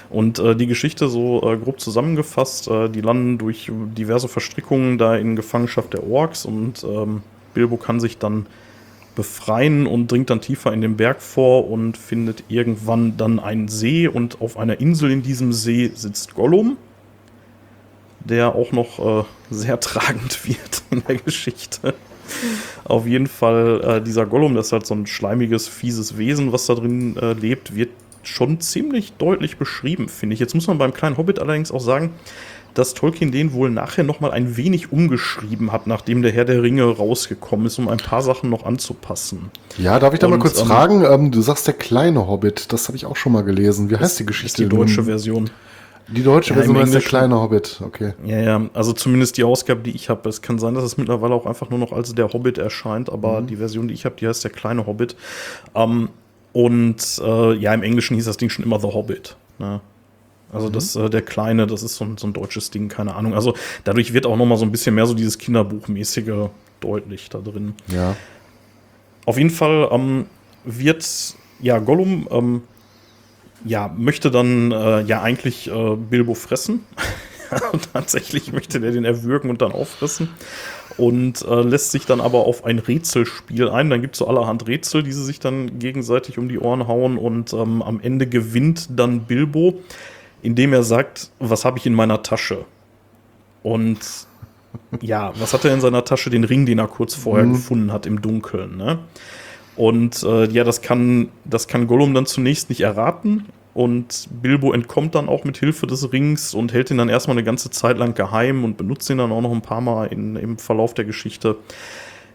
Und 0.10 0.40
äh, 0.40 0.56
die 0.56 0.68
Geschichte 0.68 1.10
so 1.10 1.42
äh, 1.44 1.58
grob 1.58 1.80
zusammengefasst, 1.80 2.68
äh, 2.68 2.90
die 2.90 3.02
landen 3.02 3.38
durch 3.38 3.72
diverse 3.72 4.28
Verstrickungen 4.28 4.98
da 4.98 5.16
in 5.16 5.36
Gefangenschaft 5.36 5.94
der 5.94 6.08
Orks 6.08 6.46
und 6.46 6.84
ähm, 6.84 7.22
Bilbo 7.54 7.78
kann 7.78 8.00
sich 8.00 8.18
dann 8.18 8.46
befreien 9.16 9.86
und 9.86 10.12
dringt 10.12 10.30
dann 10.30 10.40
tiefer 10.40 10.72
in 10.72 10.82
den 10.82 10.96
Berg 10.96 11.22
vor 11.22 11.70
und 11.70 11.98
findet 11.98 12.44
irgendwann 12.48 13.18
dann 13.18 13.40
einen 13.40 13.68
See 13.68 14.08
und 14.08 14.40
auf 14.40 14.58
einer 14.58 14.80
Insel 14.80 15.12
in 15.12 15.22
diesem 15.22 15.52
See 15.52 15.92
sitzt 15.94 16.36
Gollum, 16.36 16.78
der 18.22 18.56
auch 18.56 18.72
noch 18.72 19.24
äh, 19.24 19.26
sehr 19.50 19.80
tragend 19.82 20.48
wird 20.48 20.84
in 20.92 21.04
der 21.06 21.16
Geschichte. 21.16 21.96
Auf 22.86 23.08
jeden 23.08 23.28
Fall, 23.28 23.82
äh, 23.84 24.02
dieser 24.02 24.26
Gollum, 24.26 24.56
das 24.56 24.68
ist 24.68 24.72
halt 24.72 24.86
so 24.86 24.94
ein 24.94 25.08
schleimiges, 25.08 25.68
fieses 25.68 26.18
Wesen, 26.18 26.54
was 26.54 26.68
da 26.68 26.76
drin 26.76 27.18
äh, 27.18 27.34
lebt, 27.34 27.76
wird 27.76 27.90
schon 28.24 28.60
ziemlich 28.60 29.14
deutlich 29.14 29.58
beschrieben, 29.58 30.10
finde 30.10 30.34
ich. 30.34 30.40
Jetzt 30.40 30.56
muss 30.56 30.68
man 30.68 30.78
beim 30.78 30.94
kleinen 30.94 31.18
Hobbit 31.18 31.40
allerdings 31.40 31.72
auch 31.72 31.82
sagen, 31.82 32.12
dass 32.74 32.94
Tolkien 32.94 33.32
den 33.32 33.54
wohl 33.54 33.70
nachher 33.70 34.04
noch 34.04 34.20
mal 34.20 34.32
ein 34.32 34.58
wenig 34.58 34.92
umgeschrieben 34.92 35.72
hat, 35.72 35.88
nachdem 35.88 36.22
der 36.22 36.32
Herr 36.32 36.46
der 36.46 36.62
Ringe 36.62 36.84
rausgekommen 36.84 37.66
ist, 37.66 37.80
um 37.80 37.88
ein 37.88 37.98
paar 37.98 38.22
Sachen 38.22 38.50
noch 38.50 38.66
anzupassen. 38.66 39.52
Ja, 39.78 40.00
darf 40.00 40.14
ich 40.14 40.20
da 40.20 40.28
Und, 40.28 40.34
mal 40.34 40.40
kurz 40.40 40.60
ähm, 40.60 40.68
fragen? 40.68 41.04
Ähm, 41.04 41.32
du 41.32 41.42
sagst 41.42 41.68
der 41.68 41.74
kleine 41.74 42.28
Hobbit, 42.28 42.72
das 42.72 42.88
habe 42.88 42.96
ich 42.96 43.06
auch 43.06 43.16
schon 43.16 43.32
mal 43.32 43.44
gelesen. 43.44 43.90
Wie 43.90 43.98
heißt 43.98 44.20
die 44.20 44.26
Geschichte? 44.26 44.64
Die 44.64 44.70
deutsche 44.70 45.04
Version. 45.04 45.50
Die 46.12 46.24
deutsche 46.24 46.52
ja, 46.52 46.56
Version 46.56 46.78
heißt 46.78 46.94
der 46.94 47.02
kleine 47.02 47.40
Hobbit, 47.40 47.82
okay. 47.86 48.14
Ja, 48.26 48.40
ja, 48.40 48.62
also 48.74 48.94
zumindest 48.94 49.38
die 49.38 49.44
Ausgabe, 49.44 49.82
die 49.82 49.92
ich 49.92 50.10
habe. 50.10 50.28
Es 50.28 50.42
kann 50.42 50.58
sein, 50.58 50.74
dass 50.74 50.84
es 50.84 50.98
mittlerweile 50.98 51.36
auch 51.36 51.46
einfach 51.46 51.70
nur 51.70 51.78
noch 51.78 51.92
als 51.92 52.16
der 52.16 52.34
Hobbit 52.34 52.58
erscheint, 52.58 53.12
aber 53.12 53.42
mhm. 53.42 53.48
die 53.48 53.58
Version, 53.58 53.88
die 53.88 53.94
ich 53.94 54.06
habe, 54.06 54.16
die 54.20 54.28
heißt 54.28 54.44
der 54.44 54.52
kleine 54.52 54.88
Hobbit. 54.88 55.16
Ähm, 55.76 56.10
und 56.60 57.22
äh, 57.24 57.54
ja, 57.54 57.74
im 57.74 57.84
Englischen 57.84 58.16
hieß 58.16 58.26
das 58.26 58.36
Ding 58.36 58.50
schon 58.50 58.66
immer 58.66 58.82
The 58.82 58.88
Hobbit. 58.88 59.38
Ne? 59.60 59.80
Also 60.52 60.68
mhm. 60.68 60.74
das, 60.74 60.94
äh, 60.98 61.10
der 61.10 61.22
Kleine, 61.22 61.68
das 61.68 61.84
ist 61.84 61.96
so 61.96 62.04
ein, 62.04 62.18
so 62.18 62.28
ein, 62.28 62.34
deutsches 62.34 62.70
Ding, 62.70 62.90
keine 62.90 63.16
Ahnung. 63.16 63.34
Also 63.34 63.56
dadurch 63.86 64.12
wird 64.12 64.26
auch 64.26 64.36
noch 64.36 64.46
mal 64.46 64.58
so 64.58 64.66
ein 64.66 64.72
bisschen 64.74 64.94
mehr 64.94 65.06
so 65.06 65.14
dieses 65.14 65.38
Kinderbuchmäßige 65.38 66.50
deutlich 66.82 67.30
da 67.30 67.40
drin. 67.40 67.76
Ja. 67.88 68.18
Auf 69.26 69.38
jeden 69.38 69.52
Fall 69.52 69.88
ähm, 69.90 70.26
wird 70.66 71.08
ja 71.62 71.80
Gollum 71.80 72.28
ähm, 72.30 72.64
ja 73.64 73.94
möchte 73.96 74.30
dann 74.30 74.74
äh, 74.74 75.02
ja 75.04 75.22
eigentlich 75.22 75.72
äh, 75.72 75.96
Bilbo 75.96 76.34
fressen. 76.34 76.86
Tatsächlich 77.94 78.52
möchte 78.52 78.82
der 78.82 78.92
den 78.92 79.06
erwürgen 79.06 79.50
und 79.50 79.62
dann 79.62 79.72
auffressen 79.72 80.28
und 81.00 81.46
äh, 81.48 81.62
lässt 81.62 81.92
sich 81.92 82.06
dann 82.06 82.20
aber 82.20 82.40
auf 82.40 82.66
ein 82.66 82.78
Rätselspiel 82.78 83.70
ein. 83.70 83.90
Dann 83.90 84.02
gibt 84.02 84.16
es 84.16 84.20
so 84.20 84.28
allerhand 84.28 84.68
Rätsel, 84.68 85.02
die 85.02 85.14
sie 85.14 85.24
sich 85.24 85.40
dann 85.40 85.80
gegenseitig 85.80 86.38
um 86.38 86.50
die 86.50 86.60
Ohren 86.60 86.88
hauen 86.88 87.18
und 87.18 87.54
ähm, 87.54 87.82
am 87.82 88.00
Ende 88.02 88.28
gewinnt 88.28 88.90
dann 89.00 89.22
Bilbo, 89.22 89.80
indem 90.42 90.74
er 90.74 90.84
sagt, 90.84 91.32
was 91.40 91.66
habe 91.66 91.78
ich 91.78 91.86
in 91.86 91.94
meiner 91.94 92.22
Tasche? 92.22 92.66
Und 93.64 94.00
ja, 95.02 95.34
was 95.40 95.54
hat 95.54 95.66
er 95.66 95.74
in 95.74 95.82
seiner 95.82 96.04
Tasche? 96.04 96.30
Den 96.30 96.44
Ring, 96.44 96.66
den 96.66 96.80
er 96.80 96.88
kurz 96.88 97.16
vorher 97.16 97.46
mhm. 97.46 97.54
gefunden 97.54 97.94
hat 97.94 98.06
im 98.06 98.22
Dunkeln. 98.22 98.78
Ne? 98.78 99.00
Und 99.76 100.24
äh, 100.24 100.50
ja, 100.50 100.66
das 100.66 100.82
kann, 100.82 101.30
das 101.46 101.68
kann 101.68 101.88
Gollum 101.88 102.14
dann 102.14 102.26
zunächst 102.26 102.70
nicht 102.70 102.82
erraten. 102.82 103.46
Und 103.74 104.28
Bilbo 104.42 104.74
entkommt 104.74 105.16
dann 105.16 105.30
auch 105.30 105.44
mit 105.44 105.58
Hilfe 105.58 105.88
des 105.88 106.12
Rings 106.12 106.54
und 106.54 106.74
hält 106.74 106.90
ihn 106.92 106.98
dann 106.98 107.10
erstmal 107.10 107.36
eine 107.36 107.44
ganze 107.44 107.70
Zeit 107.70 107.98
lang 107.98 108.16
geheim 108.16 108.64
und 108.64 108.78
benutzt 108.78 109.10
ihn 109.10 109.20
dann 109.20 109.32
auch 109.32 109.42
noch 109.42 109.52
ein 109.52 109.62
paar 109.62 109.82
Mal 109.82 110.08
in, 110.08 110.36
im 110.36 110.58
Verlauf 110.58 110.94
der 110.94 111.06
Geschichte. 111.06 111.58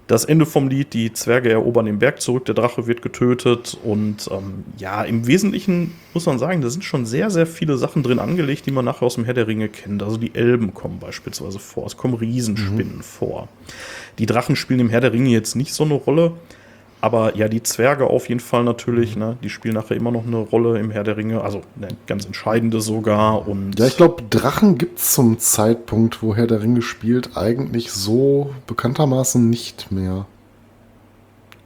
Das 0.07 0.27
Ende 0.27 0.45
vom 0.45 0.69
Lied, 0.69 0.93
die 0.93 1.15
Zwerge 1.15 1.51
erobern 1.51 1.87
den 1.87 1.99
Berg 1.99 2.21
zurück, 2.21 2.45
der 2.45 2.55
Drache 2.55 2.87
wird 2.87 3.01
getötet 3.01 3.79
und 3.83 4.29
ähm, 4.31 4.65
ja, 4.77 5.03
im 5.03 5.27
Wesentlichen 5.27 5.93
muss 6.13 6.27
man 6.27 6.39
sagen, 6.39 6.61
da 6.61 6.69
sind 6.69 6.85
schon 6.85 7.07
sehr, 7.07 7.31
sehr 7.31 7.47
viele 7.47 7.79
Sachen 7.79 8.03
drin 8.03 8.19
angelegt, 8.19 8.67
die 8.67 8.71
man 8.71 8.85
nachher 8.85 9.07
aus 9.07 9.15
dem 9.15 9.25
Herr 9.25 9.33
der 9.33 9.47
Ringe 9.47 9.71
kennt. 9.71 10.03
Also 10.03 10.19
die 10.19 10.35
Elben 10.35 10.75
kommen 10.75 10.99
beispielsweise 10.99 11.59
vor, 11.59 11.87
es 11.87 11.97
kommen 11.97 12.15
Riesenspinnen 12.15 12.97
mhm. 12.97 13.03
vor. 13.03 13.49
Die 14.19 14.27
Drachen 14.27 14.57
spielen 14.57 14.81
im 14.81 14.91
Herr 14.91 15.01
der 15.01 15.15
Ringe 15.15 15.31
jetzt 15.31 15.57
nicht 15.57 15.73
so 15.73 15.85
eine 15.85 15.95
Rolle, 15.95 16.33
aber 17.05 17.37
ja, 17.37 17.49
die 17.49 17.63
Zwerge 17.63 18.09
auf 18.09 18.31
jeden 18.31 18.41
Fall 18.41 18.65
natürlich, 18.65 19.15
ne? 19.15 19.37
Die 19.43 19.51
spielen 19.51 19.75
nachher 19.75 19.95
immer 19.95 20.11
noch 20.11 20.27
eine 20.27 20.39
Rolle 20.39 20.79
im 20.79 20.91
Herr 20.91 21.05
der 21.05 21.19
Ringe, 21.19 21.43
also 21.43 21.61
eine 21.77 21.89
ganz 22.07 22.25
entscheidende 22.25 22.81
sogar. 22.81 23.47
Und 23.47 23.79
ja, 23.79 23.87
ich 23.87 23.99
glaube, 23.99 24.23
Drachen 24.31 24.79
gibt 24.79 24.99
es 24.99 25.13
zum 25.13 25.39
Zeitpunkt, 25.39 26.23
wo 26.23 26.35
Herr 26.35 26.47
der 26.47 26.63
Ringe 26.63 26.81
spielt, 26.81 27.37
eigentlich 27.37 27.93
so 27.93 28.55
bekanntermaßen 28.67 29.51
nicht 29.51 29.93
mehr. 29.93 30.25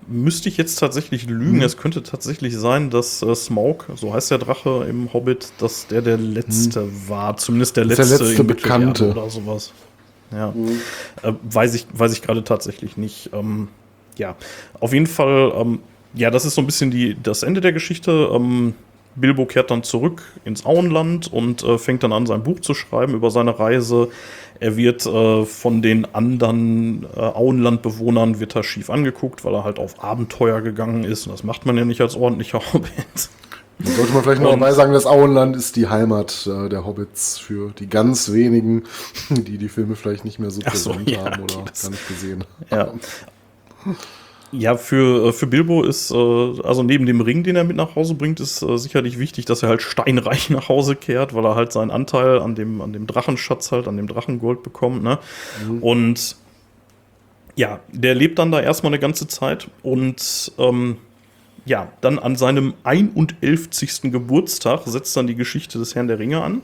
Müsste 0.09 0.49
ich 0.49 0.57
jetzt 0.57 0.75
tatsächlich 0.81 1.29
lügen. 1.29 1.59
Hm. 1.59 1.63
Es 1.63 1.77
könnte 1.77 2.03
tatsächlich 2.03 2.57
sein, 2.57 2.91
dass 2.91 3.23
äh, 3.23 3.33
Smaug, 3.33 3.87
so 3.95 4.13
heißt 4.13 4.33
der 4.33 4.39
Drache 4.39 4.87
im 4.91 5.13
Hobbit, 5.13 5.53
dass 5.59 5.87
der 5.87 6.03
der 6.03 6.17
letzte 6.17 6.81
hm. 6.81 7.09
war. 7.09 7.37
Zumindest 7.37 7.77
der 7.77 7.85
letzte, 7.85 8.19
der 8.19 8.27
letzte 8.27 8.43
Bekannte 8.43 9.13
oder 9.13 9.31
sowas. 9.31 9.73
Ja. 10.33 10.53
Hm. 10.53 10.81
Äh, 11.23 11.33
weiß 11.45 11.75
ich, 11.75 11.87
weiß 11.93 12.13
ich 12.13 12.23
gerade 12.23 12.43
tatsächlich 12.43 12.97
nicht. 12.97 13.31
Ähm, 13.33 13.69
ja, 14.19 14.37
auf 14.81 14.93
jeden 14.93 15.07
Fall, 15.07 15.53
ähm, 15.57 15.81
ja, 16.15 16.31
das 16.31 16.45
ist 16.45 16.55
so 16.55 16.61
ein 16.61 16.67
bisschen 16.67 16.91
die, 16.91 17.17
das 17.23 17.43
Ende 17.43 17.61
der 17.61 17.73
Geschichte. 17.73 18.31
Ähm, 18.33 18.75
Bilbo 19.17 19.47
kehrt 19.47 19.71
dann 19.71 19.83
zurück 19.83 20.23
ins 20.45 20.65
Auenland 20.65 21.33
und 21.33 21.63
äh, 21.65 21.79
fängt 21.79 22.03
dann 22.03 22.13
an, 22.13 22.27
sein 22.27 22.43
Buch 22.43 22.61
zu 22.61 22.75
schreiben 22.75 23.15
über 23.15 23.31
seine 23.31 23.59
Reise. 23.59 24.09
Er 24.61 24.77
wird 24.77 25.07
äh, 25.07 25.45
von 25.45 25.83
den 25.83 26.15
anderen 26.15 27.07
äh, 27.17 27.21
Auenlandbewohnern 27.21 28.41
wird 28.41 28.57
er 28.57 28.65
schief 28.65 28.91
angeguckt, 28.91 29.45
weil 29.45 29.55
er 29.55 29.65
halt 29.65 29.79
auf 29.79 30.03
Abenteuer 30.03 30.61
gegangen 30.61 31.05
ist. 31.05 31.27
Und 31.27 31.33
das 31.33 31.45
macht 31.45 31.67
man 31.67 31.77
ja 31.77 31.85
nicht 31.85 32.01
als 32.01 32.17
ordentlicher 32.17 32.61
Hobbit. 32.73 33.31
Da 33.81 33.93
sollte 33.93 34.13
man 34.13 34.23
vielleicht 34.25 34.43
noch 34.43 34.51
dabei 34.51 34.73
sagen, 34.73 34.93
das 34.93 35.07
Auenland 35.07 35.55
ist 35.55 35.77
die 35.77 35.87
Heimat 35.87 36.49
äh, 36.53 36.69
der 36.69 36.85
Hobbits 36.85 37.39
für 37.39 37.71
die 37.71 37.89
ganz 37.89 38.33
wenigen, 38.33 38.83
die 39.31 39.59
die 39.59 39.69
Filme 39.69 39.95
vielleicht 39.95 40.25
nicht 40.25 40.41
mehr 40.41 40.51
so 40.51 40.61
präsent 40.61 41.09
so, 41.09 41.15
ja, 41.15 41.25
haben 41.25 41.43
oder 41.43 41.55
gar 41.55 41.91
nicht 41.91 42.09
gesehen 42.09 42.45
haben. 42.71 43.01
Ja. 43.01 43.09
Ja, 44.51 44.77
für, 44.77 45.29
äh, 45.29 45.33
für 45.33 45.47
Bilbo 45.47 45.83
ist, 45.83 46.11
äh, 46.11 46.15
also 46.15 46.83
neben 46.83 47.05
dem 47.05 47.21
Ring, 47.21 47.43
den 47.43 47.57
er 47.57 47.65
mit 47.65 47.77
nach 47.77 47.97
Hause 47.97 48.15
bringt, 48.15 48.41
ist 48.41 48.63
äh, 48.63 48.79
sicherlich 48.79 49.19
wichtig, 49.19 49.45
dass 49.45 49.63
er 49.63 49.69
halt 49.69 49.83
steinreich 49.83 50.49
nach 50.51 50.69
Hause 50.69 50.97
kehrt, 50.97 51.35
weil 51.35 51.45
er 51.45 51.55
halt 51.55 51.73
seinen 51.73 51.91
Anteil 51.91 52.41
an 52.41 52.55
dem, 52.55 52.81
an 52.81 52.93
dem 52.93 53.07
Drachenschatz 53.07 53.73
halt, 53.73 53.89
an 53.89 53.97
dem 53.97 54.07
Drachengold 54.07 54.63
bekommt, 54.63 55.03
ne? 55.03 55.19
Mhm. 55.67 55.83
Und 55.83 56.37
ja, 57.57 57.81
der 57.93 58.15
lebt 58.15 58.39
dann 58.39 58.53
da 58.53 58.61
erstmal 58.61 58.91
eine 58.93 59.01
ganze 59.01 59.27
Zeit 59.27 59.69
und 59.83 60.53
ähm, 60.59 60.97
ja, 61.67 61.93
dann 62.01 62.19
an 62.19 62.37
seinem 62.37 62.73
111. 62.85 64.03
Geburtstag 64.05 64.83
setzt 64.87 65.15
dann 65.17 65.27
die 65.27 65.35
Geschichte 65.35 65.79
des 65.79 65.95
Herrn 65.95 66.09
der 66.09 66.19
Ringe 66.19 66.43
an. 66.43 66.63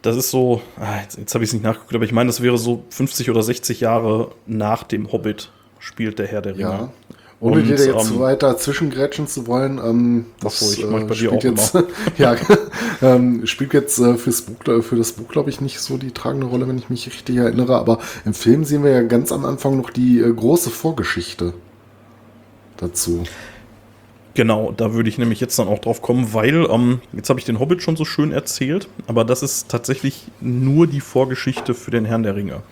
das 0.00 0.16
ist 0.16 0.30
so, 0.30 0.62
ah, 0.78 1.00
jetzt, 1.02 1.18
jetzt 1.18 1.34
habe 1.34 1.44
ich 1.44 1.50
es 1.50 1.54
nicht 1.54 1.64
nachgeguckt, 1.64 1.94
aber 1.94 2.04
ich 2.04 2.12
meine, 2.12 2.28
das 2.28 2.40
wäre 2.40 2.56
so 2.56 2.84
50 2.90 3.28
oder 3.28 3.42
60 3.42 3.80
Jahre 3.80 4.30
nach 4.46 4.84
dem 4.84 5.12
Hobbit 5.12 5.50
spielt 5.82 6.18
der 6.18 6.26
Herr 6.26 6.40
der 6.40 6.52
Ringe. 6.52 6.62
Ja. 6.62 6.92
Ohne 7.40 7.56
Und, 7.56 7.66
dir 7.66 7.70
jetzt 7.70 8.10
ähm, 8.12 8.20
weiter 8.20 8.56
zwischengrätschen 8.56 9.26
zu 9.26 9.48
wollen, 9.48 9.78
ähm, 9.84 10.26
das 10.40 10.78
mach 10.88 11.00
ich 11.00 11.08
dir 11.08 11.14
spielt 11.14 11.42
jetzt, 11.42 11.76
ja, 12.18 12.36
ähm, 13.02 13.44
spielt 13.48 13.74
jetzt 13.74 13.98
äh, 13.98 14.14
fürs 14.14 14.42
Buch, 14.42 14.64
äh, 14.68 14.80
für 14.80 14.94
das 14.94 15.12
Buch, 15.12 15.26
glaube 15.26 15.50
ich, 15.50 15.60
nicht 15.60 15.80
so 15.80 15.96
die 15.96 16.12
tragende 16.12 16.46
Rolle, 16.46 16.68
wenn 16.68 16.78
ich 16.78 16.88
mich 16.88 17.08
richtig 17.08 17.36
erinnere. 17.36 17.76
Aber 17.76 17.98
im 18.24 18.32
Film 18.32 18.64
sehen 18.64 18.84
wir 18.84 18.92
ja 18.92 19.02
ganz 19.02 19.32
am 19.32 19.44
Anfang 19.44 19.76
noch 19.76 19.90
die 19.90 20.20
äh, 20.20 20.32
große 20.32 20.70
Vorgeschichte 20.70 21.52
dazu. 22.76 23.24
Genau, 24.34 24.72
da 24.76 24.94
würde 24.94 25.08
ich 25.08 25.18
nämlich 25.18 25.40
jetzt 25.40 25.58
dann 25.58 25.66
auch 25.66 25.80
drauf 25.80 26.00
kommen, 26.00 26.32
weil 26.32 26.66
ähm, 26.70 27.00
jetzt 27.12 27.28
habe 27.28 27.40
ich 27.40 27.44
den 27.44 27.58
Hobbit 27.58 27.82
schon 27.82 27.96
so 27.96 28.04
schön 28.04 28.30
erzählt, 28.30 28.88
aber 29.08 29.24
das 29.24 29.42
ist 29.42 29.68
tatsächlich 29.68 30.26
nur 30.40 30.86
die 30.86 31.00
Vorgeschichte 31.00 31.74
für 31.74 31.90
den 31.90 32.04
Herrn 32.04 32.22
der 32.22 32.36
Ringe. 32.36 32.62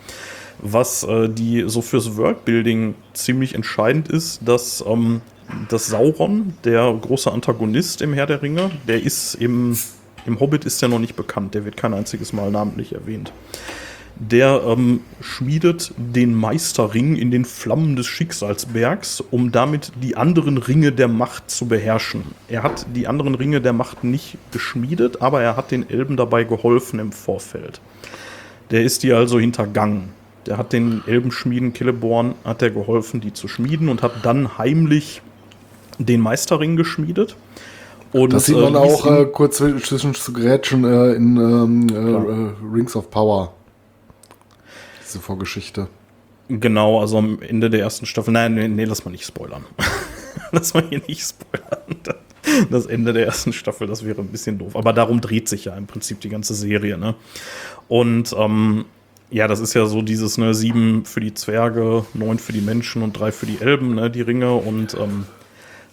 Was 0.63 1.05
äh, 1.05 1.29
die 1.29 1.65
so 1.67 1.83
fürs 1.83 2.17
Worldbuilding 2.17 2.95
ziemlich 3.15 3.55
entscheidend 3.55 4.09
ist, 4.09 4.41
dass 4.47 4.85
ähm, 4.87 5.23
das 5.69 5.89
Sauron, 5.89 6.55
der 6.65 6.93
große 7.01 7.31
Antagonist 7.31 8.03
im 8.03 8.13
Herr 8.13 8.27
der 8.27 8.43
Ringe, 8.43 8.71
der 8.87 9.03
ist 9.03 9.35
im, 9.35 9.77
im 10.27 10.41
Hobbit 10.41 10.65
ist 10.65 10.81
der 10.83 10.89
noch 10.89 10.99
nicht 10.99 11.17
bekannt, 11.17 11.55
der 11.55 11.65
wird 11.65 11.77
kein 11.77 11.95
einziges 11.95 12.33
Mal 12.33 12.51
namentlich 12.51 12.95
erwähnt. 12.95 13.33
Der 14.17 14.61
ähm, 14.67 15.01
schmiedet 15.23 15.95
den 15.97 16.35
Meisterring 16.35 17.17
in 17.17 17.31
den 17.31 17.47
Flammen 17.47 17.97
des 17.97 18.07
Schicksalsbergs, 18.07 19.23
um 19.31 19.51
damit 19.51 19.93
die 20.03 20.15
anderen 20.15 20.59
Ringe 20.59 20.93
der 20.93 21.09
Macht 21.09 21.51
zu 21.51 21.67
beherrschen. 21.67 22.25
Er 22.47 22.63
hat 22.63 22.85
die 22.95 23.07
anderen 23.07 23.35
Ringe 23.35 23.63
der 23.63 23.73
Macht 23.73 24.05
nicht 24.05 24.37
geschmiedet, 24.53 25.23
aber 25.23 25.41
er 25.41 25.57
hat 25.57 25.71
den 25.71 25.89
Elben 25.89 26.19
dabei 26.19 26.45
geholfen 26.45 26.99
im 26.99 27.13
Vorfeld. 27.13 27.81
Der 28.71 28.83
ist 28.83 29.05
die 29.05 29.13
also 29.15 29.41
hintergangen. 29.41 30.20
Der 30.51 30.59
hat 30.59 30.73
den 30.73 31.05
Elbenschmieden 31.07 31.73
Celeborn 31.73 32.35
hat 32.43 32.61
er 32.61 32.71
geholfen, 32.71 33.21
die 33.21 33.33
zu 33.33 33.47
schmieden 33.47 33.89
und 33.89 34.03
hat 34.03 34.25
dann 34.25 34.59
heimlich 34.59 35.23
den 35.99 36.21
Meisterring 36.21 36.75
geschmiedet. 36.75 37.37
Und, 38.11 38.33
Das 38.33 38.47
sieht 38.47 38.57
man 38.57 38.75
äh, 38.75 38.79
auch 38.79 39.07
äh, 39.07 39.27
kurz 39.27 39.59
zwischen 39.59 40.13
zu 40.13 40.33
grätschen 40.33 40.83
äh, 40.83 41.13
in 41.13 41.37
ähm, 41.37 41.87
äh, 41.89 41.95
äh, 41.95 42.75
Rings 42.75 42.97
of 42.97 43.13
Power. 43.13 43.55
Diese 45.07 45.21
Vorgeschichte. 45.21 45.87
Genau, 46.49 47.01
also 47.01 47.19
am 47.19 47.41
Ende 47.43 47.71
der 47.71 47.83
ersten 47.83 48.07
Staffel. 48.07 48.33
Nein, 48.33 48.55
nee, 48.55 48.67
nee 48.67 48.87
lass 48.87 49.05
mal 49.05 49.13
nicht 49.13 49.27
spoilern. 49.27 49.65
lass 50.51 50.75
mal 50.75 50.83
hier 50.89 51.01
nicht 51.07 51.23
spoilern. 51.23 52.19
Das 52.71 52.87
Ende 52.87 53.13
der 53.13 53.27
ersten 53.27 53.53
Staffel, 53.53 53.87
das 53.87 54.05
wäre 54.05 54.21
ein 54.21 54.33
bisschen 54.33 54.59
doof. 54.59 54.75
Aber 54.75 54.93
darum 54.93 55.21
dreht 55.21 55.49
sich 55.49 55.67
ja 55.67 55.77
im 55.77 55.87
Prinzip 55.87 56.21
die 56.21 56.29
ganze 56.29 56.55
Serie, 56.55 56.99
ne? 56.99 57.15
Und 57.87 58.35
ähm, 58.37 58.87
ja, 59.31 59.47
das 59.47 59.61
ist 59.61 59.75
ja 59.75 59.87
so 59.87 60.03
dieses, 60.03 60.39
ne, 60.39 60.55
sieben 60.55 61.05
für 61.05 61.21
die 61.21 61.35
Zwerge, 61.35 62.05
neun 62.15 62.39
für 62.39 62.53
die 62.53 62.61
Menschen 62.61 63.03
und 63.03 63.13
drei 63.13 63.33
für 63.33 63.47
die 63.47 63.59
Elben, 63.61 63.95
ne, 63.95 64.11
die 64.11 64.23
Ringe. 64.23 64.55
Und 64.55 64.95
ähm, 64.95 65.25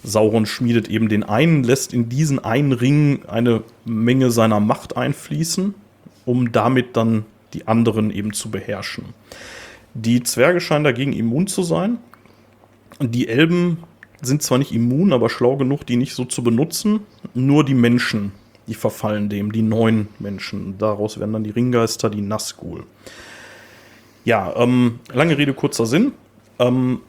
Sauron 0.03 0.45
schmiedet 0.45 0.89
eben 0.89 1.07
den 1.07 1.23
einen, 1.23 1.63
lässt 1.63 1.93
in 1.93 2.09
diesen 2.09 2.39
einen 2.43 2.73
Ring 2.73 3.25
eine 3.27 3.63
Menge 3.85 4.31
seiner 4.31 4.59
Macht 4.59 4.97
einfließen, 4.97 5.75
um 6.25 6.51
damit 6.51 6.97
dann 6.97 7.25
die 7.53 7.67
anderen 7.67 8.11
eben 8.11 8.33
zu 8.33 8.49
beherrschen. 8.49 9.05
Die 9.93 10.23
Zwerge 10.23 10.59
scheinen 10.59 10.83
dagegen 10.83 11.13
immun 11.13 11.47
zu 11.47 11.63
sein. 11.63 11.97
Die 12.99 13.27
Elben 13.27 13.83
sind 14.21 14.41
zwar 14.41 14.57
nicht 14.57 14.71
immun, 14.71 15.13
aber 15.13 15.29
schlau 15.29 15.57
genug, 15.57 15.85
die 15.85 15.95
nicht 15.95 16.13
so 16.13 16.25
zu 16.25 16.43
benutzen. 16.43 17.01
Nur 17.33 17.63
die 17.63 17.75
Menschen, 17.75 18.31
die 18.67 18.73
verfallen 18.73 19.29
dem, 19.29 19.51
die 19.51 19.61
neuen 19.61 20.07
Menschen. 20.19 20.77
Daraus 20.77 21.19
werden 21.19 21.33
dann 21.33 21.43
die 21.43 21.51
Ringgeister, 21.51 22.09
die 22.09 22.21
Nazgul. 22.21 22.83
Ja, 24.27 24.53
ähm, 24.57 24.99
lange 25.13 25.37
Rede, 25.37 25.53
kurzer 25.53 25.85
Sinn. 25.85 26.11
Ähm, 26.59 26.99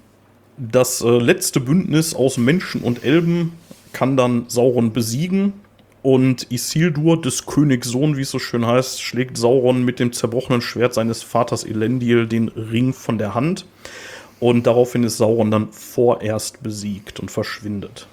das 0.56 1.00
äh, 1.00 1.18
letzte 1.18 1.58
Bündnis 1.58 2.14
aus 2.14 2.38
Menschen 2.38 2.80
und 2.80 3.02
Elben 3.02 3.54
kann 3.92 4.16
dann 4.16 4.44
Sauron 4.46 4.92
besiegen. 4.92 5.54
Und 6.02 6.46
Isildur, 6.52 7.20
des 7.20 7.44
Königs 7.44 7.88
Sohn, 7.88 8.16
wie 8.16 8.20
es 8.20 8.30
so 8.30 8.38
schön 8.38 8.64
heißt, 8.64 9.02
schlägt 9.02 9.36
Sauron 9.36 9.84
mit 9.84 9.98
dem 9.98 10.12
zerbrochenen 10.12 10.60
Schwert 10.60 10.94
seines 10.94 11.24
Vaters 11.24 11.64
Elendil 11.64 12.28
den 12.28 12.50
Ring 12.50 12.92
von 12.92 13.18
der 13.18 13.34
Hand. 13.34 13.66
Und 14.38 14.68
daraufhin 14.68 15.02
ist 15.02 15.16
Sauron 15.16 15.50
dann 15.50 15.72
vorerst 15.72 16.62
besiegt 16.62 17.18
und 17.18 17.32
verschwindet. 17.32 18.06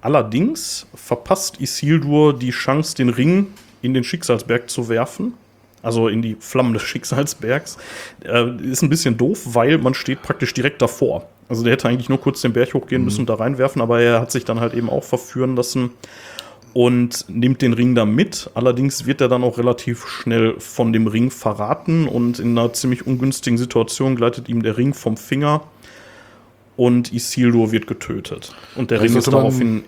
Allerdings 0.00 0.88
verpasst 0.96 1.60
Isildur 1.60 2.36
die 2.36 2.50
Chance, 2.50 2.96
den 2.96 3.08
Ring 3.08 3.54
in 3.82 3.94
den 3.94 4.02
Schicksalsberg 4.02 4.68
zu 4.68 4.88
werfen. 4.88 5.34
Also 5.82 6.08
in 6.08 6.22
die 6.22 6.36
Flammen 6.38 6.72
des 6.72 6.82
Schicksalsbergs. 6.82 7.76
Äh, 8.24 8.56
ist 8.62 8.82
ein 8.82 8.88
bisschen 8.88 9.16
doof, 9.16 9.40
weil 9.46 9.78
man 9.78 9.94
steht 9.94 10.22
praktisch 10.22 10.54
direkt 10.54 10.80
davor. 10.80 11.28
Also 11.48 11.64
der 11.64 11.72
hätte 11.72 11.88
eigentlich 11.88 12.08
nur 12.08 12.20
kurz 12.20 12.40
den 12.40 12.52
Berg 12.52 12.72
hochgehen 12.72 13.04
müssen 13.04 13.20
und 13.20 13.28
da 13.28 13.34
reinwerfen, 13.34 13.82
aber 13.82 14.00
er 14.00 14.20
hat 14.20 14.30
sich 14.30 14.44
dann 14.44 14.60
halt 14.60 14.74
eben 14.74 14.88
auch 14.88 15.04
verführen 15.04 15.56
lassen 15.56 15.90
und 16.72 17.26
nimmt 17.28 17.60
den 17.60 17.72
Ring 17.72 17.94
da 17.94 18.04
mit. 18.04 18.50
Allerdings 18.54 19.06
wird 19.06 19.20
er 19.20 19.28
dann 19.28 19.44
auch 19.44 19.58
relativ 19.58 20.06
schnell 20.06 20.54
von 20.58 20.92
dem 20.92 21.06
Ring 21.06 21.30
verraten 21.30 22.08
und 22.08 22.38
in 22.38 22.56
einer 22.56 22.72
ziemlich 22.72 23.06
ungünstigen 23.06 23.58
Situation 23.58 24.16
gleitet 24.16 24.48
ihm 24.48 24.62
der 24.62 24.78
Ring 24.78 24.94
vom 24.94 25.16
Finger 25.16 25.62
und 26.76 27.12
Isildur 27.12 27.72
wird 27.72 27.86
getötet. 27.86 28.54
Und 28.74 28.90
der 28.90 28.98
Vielleicht 28.98 29.14
Ring 29.14 29.18
ist 29.18 29.32
daraufhin 29.32 29.84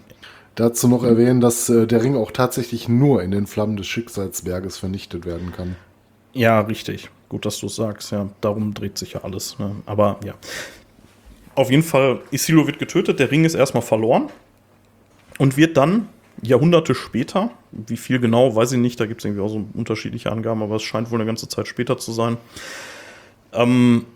Dazu 0.54 0.88
noch 0.88 1.02
erwähnen, 1.02 1.40
dass 1.40 1.68
äh, 1.68 1.86
der 1.86 2.02
Ring 2.02 2.16
auch 2.16 2.30
tatsächlich 2.30 2.88
nur 2.88 3.22
in 3.22 3.30
den 3.30 3.46
Flammen 3.46 3.76
des 3.76 3.86
Schicksalsberges 3.86 4.78
vernichtet 4.78 5.26
werden 5.26 5.52
kann. 5.52 5.76
Ja, 6.32 6.60
richtig. 6.60 7.10
Gut, 7.28 7.44
dass 7.44 7.58
du 7.58 7.66
es 7.66 7.76
sagst. 7.76 8.12
Ja, 8.12 8.28
darum 8.40 8.74
dreht 8.74 8.98
sich 8.98 9.14
ja 9.14 9.24
alles. 9.24 9.58
Ne? 9.58 9.72
Aber 9.86 10.20
ja. 10.24 10.34
Auf 11.54 11.70
jeden 11.70 11.82
Fall, 11.82 12.20
Isildur 12.30 12.66
wird 12.66 12.78
getötet, 12.78 13.20
der 13.20 13.30
Ring 13.30 13.44
ist 13.44 13.54
erstmal 13.54 13.82
verloren 13.82 14.28
und 15.38 15.56
wird 15.56 15.76
dann 15.76 16.08
Jahrhunderte 16.42 16.94
später, 16.94 17.50
wie 17.70 17.96
viel 17.96 18.18
genau, 18.18 18.54
weiß 18.54 18.72
ich 18.72 18.78
nicht, 18.78 18.98
da 18.98 19.06
gibt 19.06 19.20
es 19.20 19.24
irgendwie 19.24 19.42
auch 19.42 19.48
so 19.48 19.64
unterschiedliche 19.74 20.32
Angaben, 20.32 20.62
aber 20.62 20.76
es 20.76 20.82
scheint 20.82 21.10
wohl 21.10 21.18
eine 21.18 21.26
ganze 21.26 21.48
Zeit 21.48 21.68
später 21.68 21.96
zu 21.96 22.12
sein, 22.12 22.36
ähm, 23.52 24.06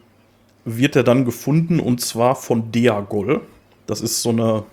wird 0.65 0.97
er 0.97 1.05
dann 1.05 1.25
gefunden 1.25 1.81
und 1.81 2.01
zwar 2.01 2.35
von 2.35 2.73
Deagol. 2.73 3.41
Das 3.87 4.01
ist 4.01 4.23
so 4.23 4.31
eine, 4.31 4.65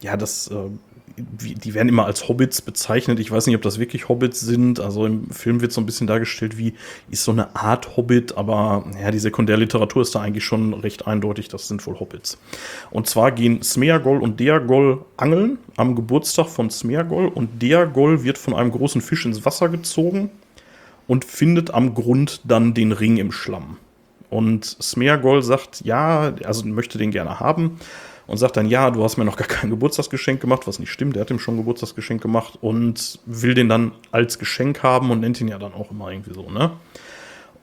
ja, 0.00 0.16
das, 0.16 0.48
äh, 0.48 0.70
die 1.16 1.74
werden 1.74 1.88
immer 1.88 2.06
als 2.06 2.28
Hobbits 2.28 2.60
bezeichnet. 2.60 3.20
Ich 3.20 3.30
weiß 3.30 3.46
nicht, 3.46 3.54
ob 3.54 3.62
das 3.62 3.78
wirklich 3.78 4.08
Hobbits 4.08 4.40
sind. 4.40 4.80
Also 4.80 5.06
im 5.06 5.30
Film 5.30 5.60
wird 5.60 5.72
so 5.72 5.80
ein 5.80 5.86
bisschen 5.86 6.06
dargestellt, 6.06 6.58
wie 6.58 6.74
ist 7.10 7.24
so 7.24 7.30
eine 7.30 7.54
Art 7.54 7.96
Hobbit, 7.96 8.36
aber 8.36 8.84
ja, 9.00 9.10
die 9.10 9.20
Sekundärliteratur 9.20 10.02
ist 10.02 10.14
da 10.14 10.20
eigentlich 10.20 10.44
schon 10.44 10.74
recht 10.74 11.06
eindeutig, 11.06 11.48
das 11.48 11.68
sind 11.68 11.86
wohl 11.86 12.00
Hobbits. 12.00 12.38
Und 12.90 13.08
zwar 13.08 13.30
gehen 13.30 13.62
Smeagol 13.62 14.20
und 14.20 14.40
Deagol 14.40 15.04
angeln 15.16 15.58
am 15.76 15.94
Geburtstag 15.94 16.48
von 16.48 16.70
Smeagol 16.70 17.28
und 17.28 17.62
Deagol 17.62 18.24
wird 18.24 18.38
von 18.38 18.54
einem 18.54 18.72
großen 18.72 19.00
Fisch 19.00 19.24
ins 19.24 19.44
Wasser 19.44 19.68
gezogen 19.68 20.30
und 21.06 21.24
findet 21.24 21.72
am 21.72 21.94
Grund 21.94 22.40
dann 22.44 22.74
den 22.74 22.90
Ring 22.90 23.18
im 23.18 23.30
Schlamm. 23.30 23.76
Und 24.30 24.64
Smeagol 24.64 25.42
sagt, 25.42 25.82
ja, 25.84 26.34
also 26.44 26.66
möchte 26.66 26.98
den 26.98 27.12
gerne 27.12 27.38
haben 27.38 27.78
und 28.26 28.36
sagt 28.36 28.56
dann, 28.56 28.66
ja, 28.66 28.90
du 28.90 29.04
hast 29.04 29.16
mir 29.16 29.24
noch 29.24 29.36
gar 29.36 29.48
kein 29.48 29.70
Geburtstagsgeschenk 29.70 30.40
gemacht, 30.40 30.66
was 30.66 30.78
nicht 30.78 30.90
stimmt, 30.90 31.16
der 31.16 31.22
hat 31.22 31.30
ihm 31.30 31.38
schon 31.38 31.56
Geburtstagsgeschenk 31.56 32.22
gemacht 32.22 32.58
und 32.60 33.18
will 33.26 33.54
den 33.54 33.68
dann 33.68 33.92
als 34.10 34.38
Geschenk 34.38 34.82
haben 34.82 35.10
und 35.10 35.20
nennt 35.20 35.40
ihn 35.40 35.48
ja 35.48 35.58
dann 35.58 35.74
auch 35.74 35.90
immer 35.90 36.10
irgendwie 36.10 36.34
so, 36.34 36.50
ne? 36.50 36.72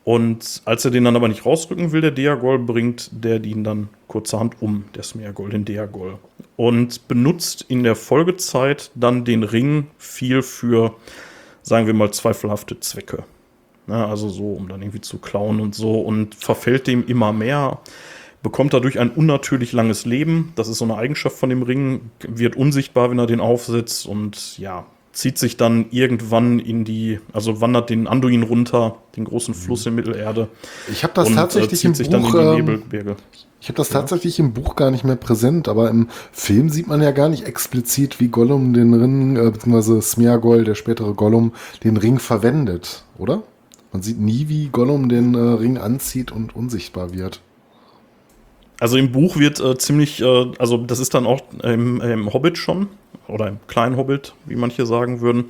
Und 0.04 0.64
als 0.66 0.84
er 0.84 0.92
den 0.92 1.04
dann 1.04 1.16
aber 1.16 1.28
nicht 1.28 1.46
rausrücken 1.46 1.92
will, 1.92 2.02
der 2.02 2.12
Deagol, 2.12 2.58
bringt 2.58 3.10
der 3.12 3.44
ihn 3.44 3.64
dann 3.64 3.90
kurzerhand 4.08 4.60
um, 4.60 4.86
der 4.96 5.04
Smeagol, 5.04 5.52
den 5.52 5.64
Deagol. 5.64 6.18
Und 6.58 7.08
benutzt 7.08 7.66
in 7.68 7.84
der 7.84 7.96
Folgezeit 7.96 8.90
dann 8.96 9.26
den 9.26 9.44
Ring 9.44 9.88
viel 10.00 10.42
für, 10.42 10.96
sagen 11.62 11.86
wir 11.86 11.94
mal, 11.94 12.12
zweifelhafte 12.12 12.80
Zwecke. 12.80 13.26
Ne, 13.88 14.06
also 14.06 14.30
so, 14.30 14.54
um 14.54 14.70
dann 14.70 14.82
irgendwie 14.82 15.02
zu 15.02 15.18
klauen 15.18 15.60
und 15.60 15.76
so 15.76 16.02
und 16.02 16.36
verfällt 16.36 16.88
dem 16.88 17.06
immer 17.08 17.34
mehr, 17.34 17.80
bekommt 18.44 18.74
dadurch 18.74 19.00
ein 19.00 19.12
unnatürlich 19.12 19.72
langes 19.72 20.06
Leben. 20.06 20.54
Das 20.56 20.68
ist 20.68 20.80
so 20.80 20.86
eine 20.86 20.98
Eigenschaft 20.98 21.38
von 21.38 21.50
dem 21.50 21.64
Ring, 21.64 22.12
wird 22.28 22.56
unsichtbar, 22.56 23.12
wenn 23.12 23.20
er 23.20 23.28
den 23.28 23.40
aufsetzt 23.40 24.06
und 24.06 24.58
ja, 24.58 24.86
zieht 25.14 25.38
sich 25.38 25.58
dann 25.58 25.86
irgendwann 25.92 26.60
in 26.60 26.86
die, 26.86 27.20
also 27.34 27.62
wandert 27.62 27.90
den 27.90 28.08
Anduin 28.08 28.44
runter, 28.44 28.98
den 29.16 29.26
großen 29.26 29.54
Fluss 29.54 29.86
in 29.86 29.96
Mittelerde. 29.96 30.48
Ich 30.90 31.04
habe 31.04 31.14
das 31.14 31.28
und, 31.28 31.34
äh, 31.34 31.38
tatsächlich 31.38 31.80
zieht 31.80 32.00
im 32.00 32.22
Buch. 32.22 32.36
ähm. 32.36 33.16
Ich 33.60 33.68
habe 33.68 33.78
das 33.78 33.90
tatsächlich 33.90 34.40
im 34.40 34.54
Buch 34.54 34.76
gar 34.76 34.90
nicht 34.90 35.04
mehr 35.04 35.16
präsent, 35.16 35.68
aber 35.68 35.92
im 35.92 36.08
Film 36.32 36.70
sieht 36.70 36.88
man 36.88 37.00
ja 37.00 37.12
gar 37.12 37.30
nicht 37.30 37.46
explizit, 37.46 38.20
wie 38.20 38.30
Gollum 38.30 38.74
den 38.74 38.92
Ring, 38.94 39.36
äh, 39.36 39.52
beziehungsweise 39.52 40.02
Smeagol, 40.02 40.64
der 40.64 40.74
spätere 40.74 41.14
Gollum, 41.14 41.54
den 41.84 41.98
Ring 41.98 42.18
verwendet, 42.18 43.04
oder? 43.20 43.44
Man 43.92 44.02
sieht 44.02 44.20
nie, 44.20 44.48
wie 44.48 44.70
Gollum 44.70 45.10
den 45.10 45.36
äh, 45.36 45.38
Ring 45.38 45.78
anzieht 45.78 46.32
und 46.32 46.56
unsichtbar 46.56 47.14
wird. 47.14 47.42
Also 48.82 48.98
im 48.98 49.12
Buch 49.12 49.38
wird 49.38 49.60
äh, 49.62 49.78
ziemlich, 49.78 50.22
äh, 50.22 50.46
also 50.60 50.76
das 50.78 51.00
ist 51.00 51.14
dann 51.14 51.26
auch 51.26 51.40
im, 51.64 52.02
im 52.02 52.34
Hobbit 52.34 52.58
schon, 52.58 52.88
oder 53.28 53.48
im 53.48 53.60
kleinen 53.68 53.96
Hobbit, 53.96 54.34
wie 54.46 54.56
manche 54.56 54.86
sagen 54.86 55.22
würden. 55.22 55.46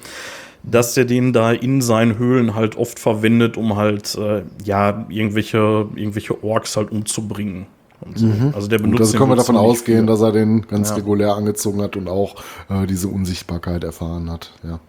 dass 0.64 0.94
der 0.94 1.06
den 1.06 1.34
da 1.34 1.52
in 1.52 1.82
seinen 1.82 2.20
Höhlen 2.20 2.54
halt 2.54 2.78
oft 2.78 3.00
verwendet, 3.00 3.58
um 3.58 3.78
halt, 3.78 4.16
äh, 4.16 4.44
ja, 4.64 5.08
irgendwelche, 5.10 5.88
irgendwelche 5.96 6.44
Orks 6.44 6.78
halt 6.78 6.92
umzubringen. 6.92 7.66
Und 8.02 8.20
so. 8.20 8.28
Also 8.54 8.68
der 8.68 8.78
benutzt 8.80 9.00
also 9.02 9.12
den 9.14 9.18
können 9.20 9.32
wir 9.32 9.36
davon 9.38 9.58
ausgehen, 9.58 10.06
dass 10.08 10.22
er 10.22 10.32
den 10.32 10.68
ganz 10.68 10.90
Ja. 10.90 10.96
regulär 10.98 11.34
angezogen 11.36 11.82
hat 11.82 11.96
und 11.96 12.08
auch 12.10 12.36
äh, 12.70 12.86
diese 12.86 13.08
Unsichtbarkeit 13.08 13.84
erfahren 13.84 14.30
hat. 14.30 14.52
Ja. 14.64 14.80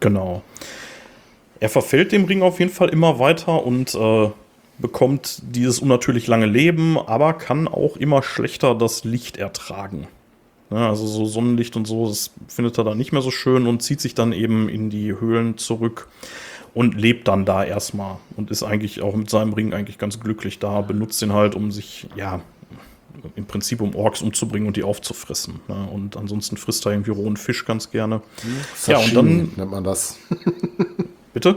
Genau. 0.00 0.42
Er 1.60 1.68
verfällt 1.68 2.10
dem 2.12 2.24
Ring 2.24 2.42
auf 2.42 2.58
jeden 2.58 2.72
Fall 2.72 2.88
immer 2.88 3.18
weiter 3.20 3.64
und 3.64 3.94
äh, 3.94 4.30
bekommt 4.78 5.42
dieses 5.42 5.78
unnatürlich 5.78 6.26
lange 6.26 6.46
Leben, 6.46 6.98
aber 6.98 7.32
kann 7.32 7.68
auch 7.68 7.96
immer 7.96 8.22
schlechter 8.22 8.74
das 8.74 9.04
Licht 9.04 9.36
ertragen. 9.36 10.06
Ja, 10.70 10.88
also 10.88 11.06
so 11.06 11.26
Sonnenlicht 11.26 11.76
und 11.76 11.86
so, 11.86 12.08
das 12.08 12.32
findet 12.48 12.76
er 12.76 12.84
dann 12.84 12.98
nicht 12.98 13.12
mehr 13.12 13.22
so 13.22 13.30
schön 13.30 13.66
und 13.66 13.82
zieht 13.82 14.00
sich 14.00 14.14
dann 14.14 14.32
eben 14.32 14.68
in 14.68 14.90
die 14.90 15.18
Höhlen 15.18 15.58
zurück 15.58 16.08
und 16.74 16.94
lebt 16.94 17.28
dann 17.28 17.44
da 17.44 17.64
erstmal 17.64 18.16
und 18.36 18.50
ist 18.50 18.64
eigentlich 18.64 19.00
auch 19.00 19.14
mit 19.14 19.30
seinem 19.30 19.52
Ring 19.52 19.72
eigentlich 19.72 19.96
ganz 19.96 20.18
glücklich 20.20 20.58
da, 20.58 20.80
benutzt 20.80 21.22
ihn 21.22 21.32
halt, 21.32 21.54
um 21.54 21.70
sich, 21.70 22.08
ja, 22.16 22.42
im 23.34 23.46
Prinzip 23.46 23.80
um 23.80 23.94
Orks 23.94 24.22
umzubringen 24.22 24.66
und 24.68 24.76
die 24.76 24.82
aufzufressen. 24.82 25.60
Ne? 25.68 25.88
Und 25.92 26.16
ansonsten 26.16 26.56
frisst 26.56 26.84
er 26.84 26.92
irgendwie 26.92 27.12
rohen 27.12 27.36
Fisch 27.36 27.64
ganz 27.64 27.90
gerne. 27.90 28.20
Ja, 28.86 28.98
und 28.98 29.16
dann, 29.16 29.52
nennt 29.56 29.70
man 29.70 29.84
das. 29.84 30.18
bitte? 31.36 31.56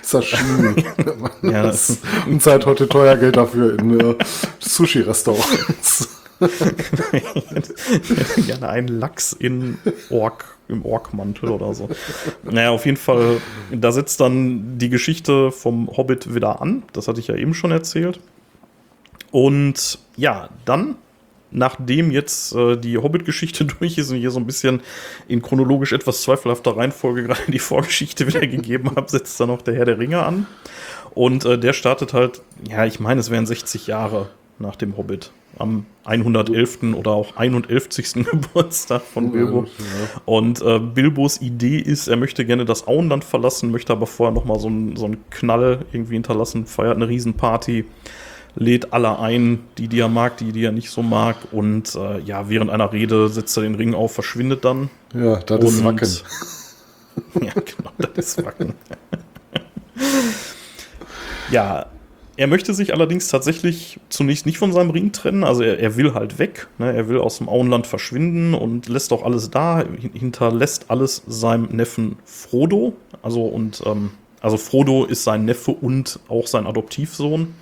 Sashimi 0.00 0.82
Ja, 1.42 1.62
das. 1.62 1.98
Und 2.26 2.42
zahlt 2.42 2.64
heute 2.64 2.88
teuer 2.88 3.14
Geld 3.16 3.36
dafür 3.36 3.78
in 3.78 4.00
äh, 4.00 4.14
Sushi-Restaurants. 4.58 6.08
gerne 8.46 8.68
einen 8.70 8.88
Lachs 8.88 9.34
in 9.34 9.76
Ork, 10.08 10.56
im 10.68 10.82
Orkmantel 10.82 11.50
oder 11.50 11.74
so. 11.74 11.90
Naja, 12.42 12.70
auf 12.70 12.86
jeden 12.86 12.96
Fall, 12.96 13.42
da 13.70 13.92
setzt 13.92 14.18
dann 14.20 14.78
die 14.78 14.88
Geschichte 14.88 15.52
vom 15.52 15.94
Hobbit 15.94 16.34
wieder 16.34 16.62
an. 16.62 16.84
Das 16.94 17.06
hatte 17.06 17.20
ich 17.20 17.26
ja 17.26 17.34
eben 17.34 17.52
schon 17.52 17.70
erzählt. 17.70 18.20
Und 19.30 19.98
ja, 20.16 20.48
dann, 20.64 20.94
nachdem 21.50 22.10
jetzt 22.10 22.54
äh, 22.54 22.76
die 22.76 22.98
Hobbit-Geschichte 22.98 23.64
durch 23.80 23.98
ist 23.98 24.10
und 24.10 24.16
hier 24.16 24.30
so 24.30 24.40
ein 24.40 24.46
bisschen 24.46 24.80
in 25.28 25.42
chronologisch 25.42 25.92
etwas 25.92 26.22
zweifelhafter 26.22 26.76
Reihenfolge 26.76 27.22
gerade 27.24 27.50
die 27.50 27.58
Vorgeschichte 27.58 28.26
wiedergegeben 28.26 28.90
habe, 28.96 29.10
setzt 29.10 29.38
dann 29.40 29.50
auch 29.50 29.62
der 29.62 29.74
Herr 29.74 29.84
der 29.84 29.98
Ringe 29.98 30.22
an. 30.22 30.46
Und 31.14 31.44
äh, 31.44 31.58
der 31.58 31.72
startet 31.72 32.12
halt, 32.12 32.42
ja, 32.68 32.84
ich 32.84 33.00
meine, 33.00 33.20
es 33.20 33.30
wären 33.30 33.46
60 33.46 33.86
Jahre 33.86 34.28
nach 34.58 34.76
dem 34.76 34.96
Hobbit. 34.96 35.32
Am 35.58 35.86
111. 36.04 36.94
oder 36.94 37.12
auch 37.12 37.36
111. 37.36 37.88
Geburtstag 38.30 39.02
von 39.02 39.32
Bilbo. 39.32 39.66
Und 40.24 40.62
äh, 40.62 40.78
Bilbos 40.78 41.40
Idee 41.40 41.78
ist, 41.78 42.06
er 42.06 42.16
möchte 42.16 42.44
gerne 42.44 42.64
das 42.64 42.86
Auenland 42.86 43.24
verlassen, 43.24 43.70
möchte 43.70 43.92
aber 43.92 44.06
vorher 44.06 44.34
noch 44.34 44.44
mal 44.44 44.60
so 44.60 44.68
einen 44.68 44.96
so 44.96 45.06
einen 45.06 45.24
Knall 45.30 45.84
irgendwie 45.92 46.14
hinterlassen, 46.14 46.66
feiert 46.66 46.96
eine 46.96 47.08
Riesenparty, 47.08 47.86
lädt 48.60 48.92
alle 48.92 49.18
ein, 49.20 49.60
die, 49.78 49.88
die 49.88 50.00
er 50.00 50.08
mag, 50.08 50.36
die, 50.36 50.52
die 50.52 50.64
er 50.64 50.72
nicht 50.72 50.90
so 50.90 51.02
mag. 51.02 51.36
Und 51.52 51.94
äh, 51.94 52.18
ja, 52.20 52.48
während 52.50 52.70
einer 52.70 52.92
Rede 52.92 53.28
setzt 53.28 53.56
er 53.56 53.62
den 53.62 53.76
Ring 53.76 53.94
auf, 53.94 54.12
verschwindet 54.12 54.64
dann. 54.64 54.90
Ja, 55.14 55.36
das 55.36 55.64
ist 55.64 55.78
Und- 55.78 55.84
Wacken. 55.84 56.08
Ja, 57.42 57.52
genau, 57.52 57.90
das 58.14 58.26
ist 58.28 58.44
Wacken. 58.44 58.74
ja, 61.50 61.86
er 62.36 62.46
möchte 62.46 62.72
sich 62.74 62.92
allerdings 62.94 63.26
tatsächlich 63.28 63.98
zunächst 64.08 64.46
nicht 64.46 64.58
von 64.58 64.72
seinem 64.72 64.90
Ring 64.90 65.10
trennen. 65.10 65.42
Also 65.42 65.62
er, 65.62 65.80
er 65.80 65.96
will 65.96 66.14
halt 66.14 66.38
weg. 66.38 66.68
Ne? 66.78 66.92
Er 66.94 67.08
will 67.08 67.18
aus 67.18 67.38
dem 67.38 67.48
Auenland 67.48 67.88
verschwinden 67.88 68.54
und 68.54 68.88
lässt 68.88 69.12
auch 69.12 69.24
alles 69.24 69.50
da, 69.50 69.78
hin- 69.80 70.12
hinterlässt 70.14 70.84
alles 70.88 71.22
seinem 71.26 71.64
Neffen 71.74 72.16
Frodo. 72.24 72.92
Also 73.22 73.42
und 73.44 73.82
ähm, 73.86 74.10
also 74.40 74.56
Frodo 74.56 75.04
ist 75.04 75.24
sein 75.24 75.44
Neffe 75.44 75.72
und 75.72 76.20
auch 76.28 76.46
sein 76.46 76.68
Adoptivsohn. 76.68 77.54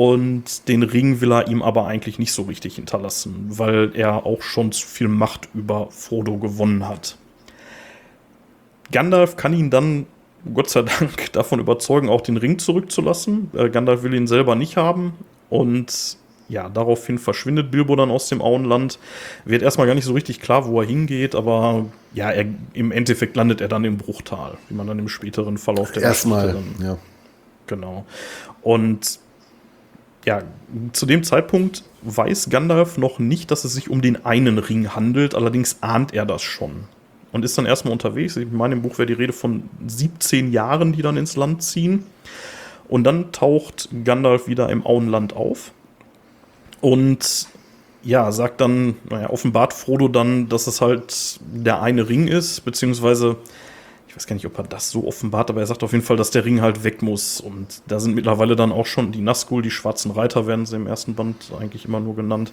Und 0.00 0.66
den 0.66 0.82
Ring 0.82 1.20
will 1.20 1.30
er 1.30 1.48
ihm 1.48 1.60
aber 1.60 1.86
eigentlich 1.86 2.18
nicht 2.18 2.32
so 2.32 2.44
richtig 2.44 2.76
hinterlassen, 2.76 3.34
weil 3.50 3.90
er 3.92 4.24
auch 4.24 4.40
schon 4.40 4.72
zu 4.72 4.86
viel 4.86 5.08
Macht 5.08 5.50
über 5.52 5.90
Frodo 5.90 6.38
gewonnen 6.38 6.88
hat. 6.88 7.18
Gandalf 8.92 9.36
kann 9.36 9.52
ihn 9.52 9.68
dann, 9.68 10.06
Gott 10.54 10.70
sei 10.70 10.84
Dank, 10.84 11.30
davon 11.34 11.60
überzeugen, 11.60 12.08
auch 12.08 12.22
den 12.22 12.38
Ring 12.38 12.58
zurückzulassen. 12.58 13.50
Äh, 13.54 13.68
Gandalf 13.68 14.02
will 14.02 14.14
ihn 14.14 14.26
selber 14.26 14.54
nicht 14.54 14.78
haben. 14.78 15.12
Und 15.50 16.16
ja, 16.48 16.70
daraufhin 16.70 17.18
verschwindet 17.18 17.70
Bilbo 17.70 17.94
dann 17.94 18.10
aus 18.10 18.30
dem 18.30 18.40
Auenland. 18.40 18.98
Wird 19.44 19.60
erstmal 19.60 19.86
gar 19.86 19.94
nicht 19.94 20.06
so 20.06 20.14
richtig 20.14 20.40
klar, 20.40 20.66
wo 20.66 20.80
er 20.80 20.86
hingeht, 20.86 21.34
aber 21.34 21.84
ja, 22.14 22.30
er, 22.30 22.46
im 22.72 22.90
Endeffekt 22.90 23.36
landet 23.36 23.60
er 23.60 23.68
dann 23.68 23.84
im 23.84 23.98
Bruchtal, 23.98 24.56
wie 24.70 24.74
man 24.74 24.86
dann 24.86 24.98
im 24.98 25.10
späteren 25.10 25.58
Verlauf 25.58 25.92
der 25.92 26.04
Erstmal, 26.04 26.46
Geschichte 26.46 26.72
dann 26.78 26.86
ja. 26.86 26.98
Genau. 27.66 28.06
Und 28.62 29.20
ja, 30.24 30.42
zu 30.92 31.06
dem 31.06 31.22
Zeitpunkt 31.22 31.84
weiß 32.02 32.50
Gandalf 32.50 32.98
noch 32.98 33.18
nicht, 33.18 33.50
dass 33.50 33.64
es 33.64 33.74
sich 33.74 33.90
um 33.90 34.02
den 34.02 34.24
einen 34.24 34.58
Ring 34.58 34.94
handelt, 34.94 35.34
allerdings 35.34 35.78
ahnt 35.80 36.12
er 36.14 36.26
das 36.26 36.42
schon. 36.42 36.84
Und 37.32 37.44
ist 37.44 37.56
dann 37.56 37.66
erstmal 37.66 37.92
unterwegs. 37.92 38.36
Ich 38.36 38.50
meine, 38.50 38.74
im 38.74 38.82
Buch 38.82 38.98
wäre 38.98 39.06
die 39.06 39.12
Rede 39.12 39.32
von 39.32 39.70
17 39.86 40.52
Jahren, 40.52 40.92
die 40.92 41.02
dann 41.02 41.16
ins 41.16 41.36
Land 41.36 41.62
ziehen. 41.62 42.04
Und 42.88 43.04
dann 43.04 43.30
taucht 43.30 43.88
Gandalf 44.04 44.48
wieder 44.48 44.68
im 44.68 44.84
Auenland 44.84 45.34
auf. 45.34 45.72
Und 46.80 47.46
ja, 48.02 48.32
sagt 48.32 48.60
dann, 48.60 48.96
naja, 49.08 49.30
offenbart 49.30 49.72
Frodo 49.74 50.08
dann, 50.08 50.48
dass 50.48 50.66
es 50.66 50.80
halt 50.80 51.38
der 51.52 51.82
eine 51.82 52.08
Ring 52.08 52.26
ist, 52.26 52.64
beziehungsweise 52.64 53.36
ich 54.10 54.16
weiß 54.16 54.26
gar 54.26 54.34
nicht, 54.34 54.44
ob 54.44 54.58
er 54.58 54.64
das 54.64 54.90
so 54.90 55.06
offenbart, 55.06 55.50
aber 55.50 55.60
er 55.60 55.66
sagt 55.68 55.84
auf 55.84 55.92
jeden 55.92 56.02
Fall, 56.02 56.16
dass 56.16 56.32
der 56.32 56.44
Ring 56.44 56.60
halt 56.62 56.82
weg 56.82 57.00
muss. 57.00 57.40
Und 57.40 57.80
da 57.86 58.00
sind 58.00 58.16
mittlerweile 58.16 58.56
dann 58.56 58.72
auch 58.72 58.84
schon 58.86 59.12
die 59.12 59.20
Nazgul, 59.20 59.62
die 59.62 59.70
schwarzen 59.70 60.10
Reiter 60.10 60.48
werden 60.48 60.66
sie 60.66 60.74
im 60.74 60.88
ersten 60.88 61.14
Band 61.14 61.36
eigentlich 61.56 61.84
immer 61.84 62.00
nur 62.00 62.16
genannt, 62.16 62.52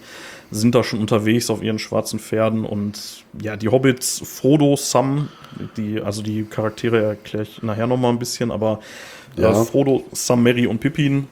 sind 0.51 0.76
da 0.76 0.84
schon 0.84 0.99
unterwegs 0.99 1.49
auf 1.49 1.64
ihren 1.64 1.80
schwarzen 1.80 2.20
Pferden. 2.20 2.64
Und 2.64 3.24
ja, 3.41 3.55
die 3.58 3.70
Hobbits, 3.70 4.22
Frodo, 4.24 4.76
Sam, 4.76 5.30
die, 5.78 5.99
also 5.99 6.22
die 6.22 6.43
Charaktere 6.43 7.01
erkläre 7.01 7.41
ich 7.43 7.64
nachher 7.64 7.88
nochmal 7.88 8.12
ein 8.12 8.20
bisschen, 8.20 8.51
aber 8.51 8.80
Ja. 9.36 9.60
äh, 9.60 9.66
Frodo, 9.66 10.05
Sam, 10.12 10.43
Mary 10.43 10.68
und 10.68 10.78
Pippin 10.78 11.28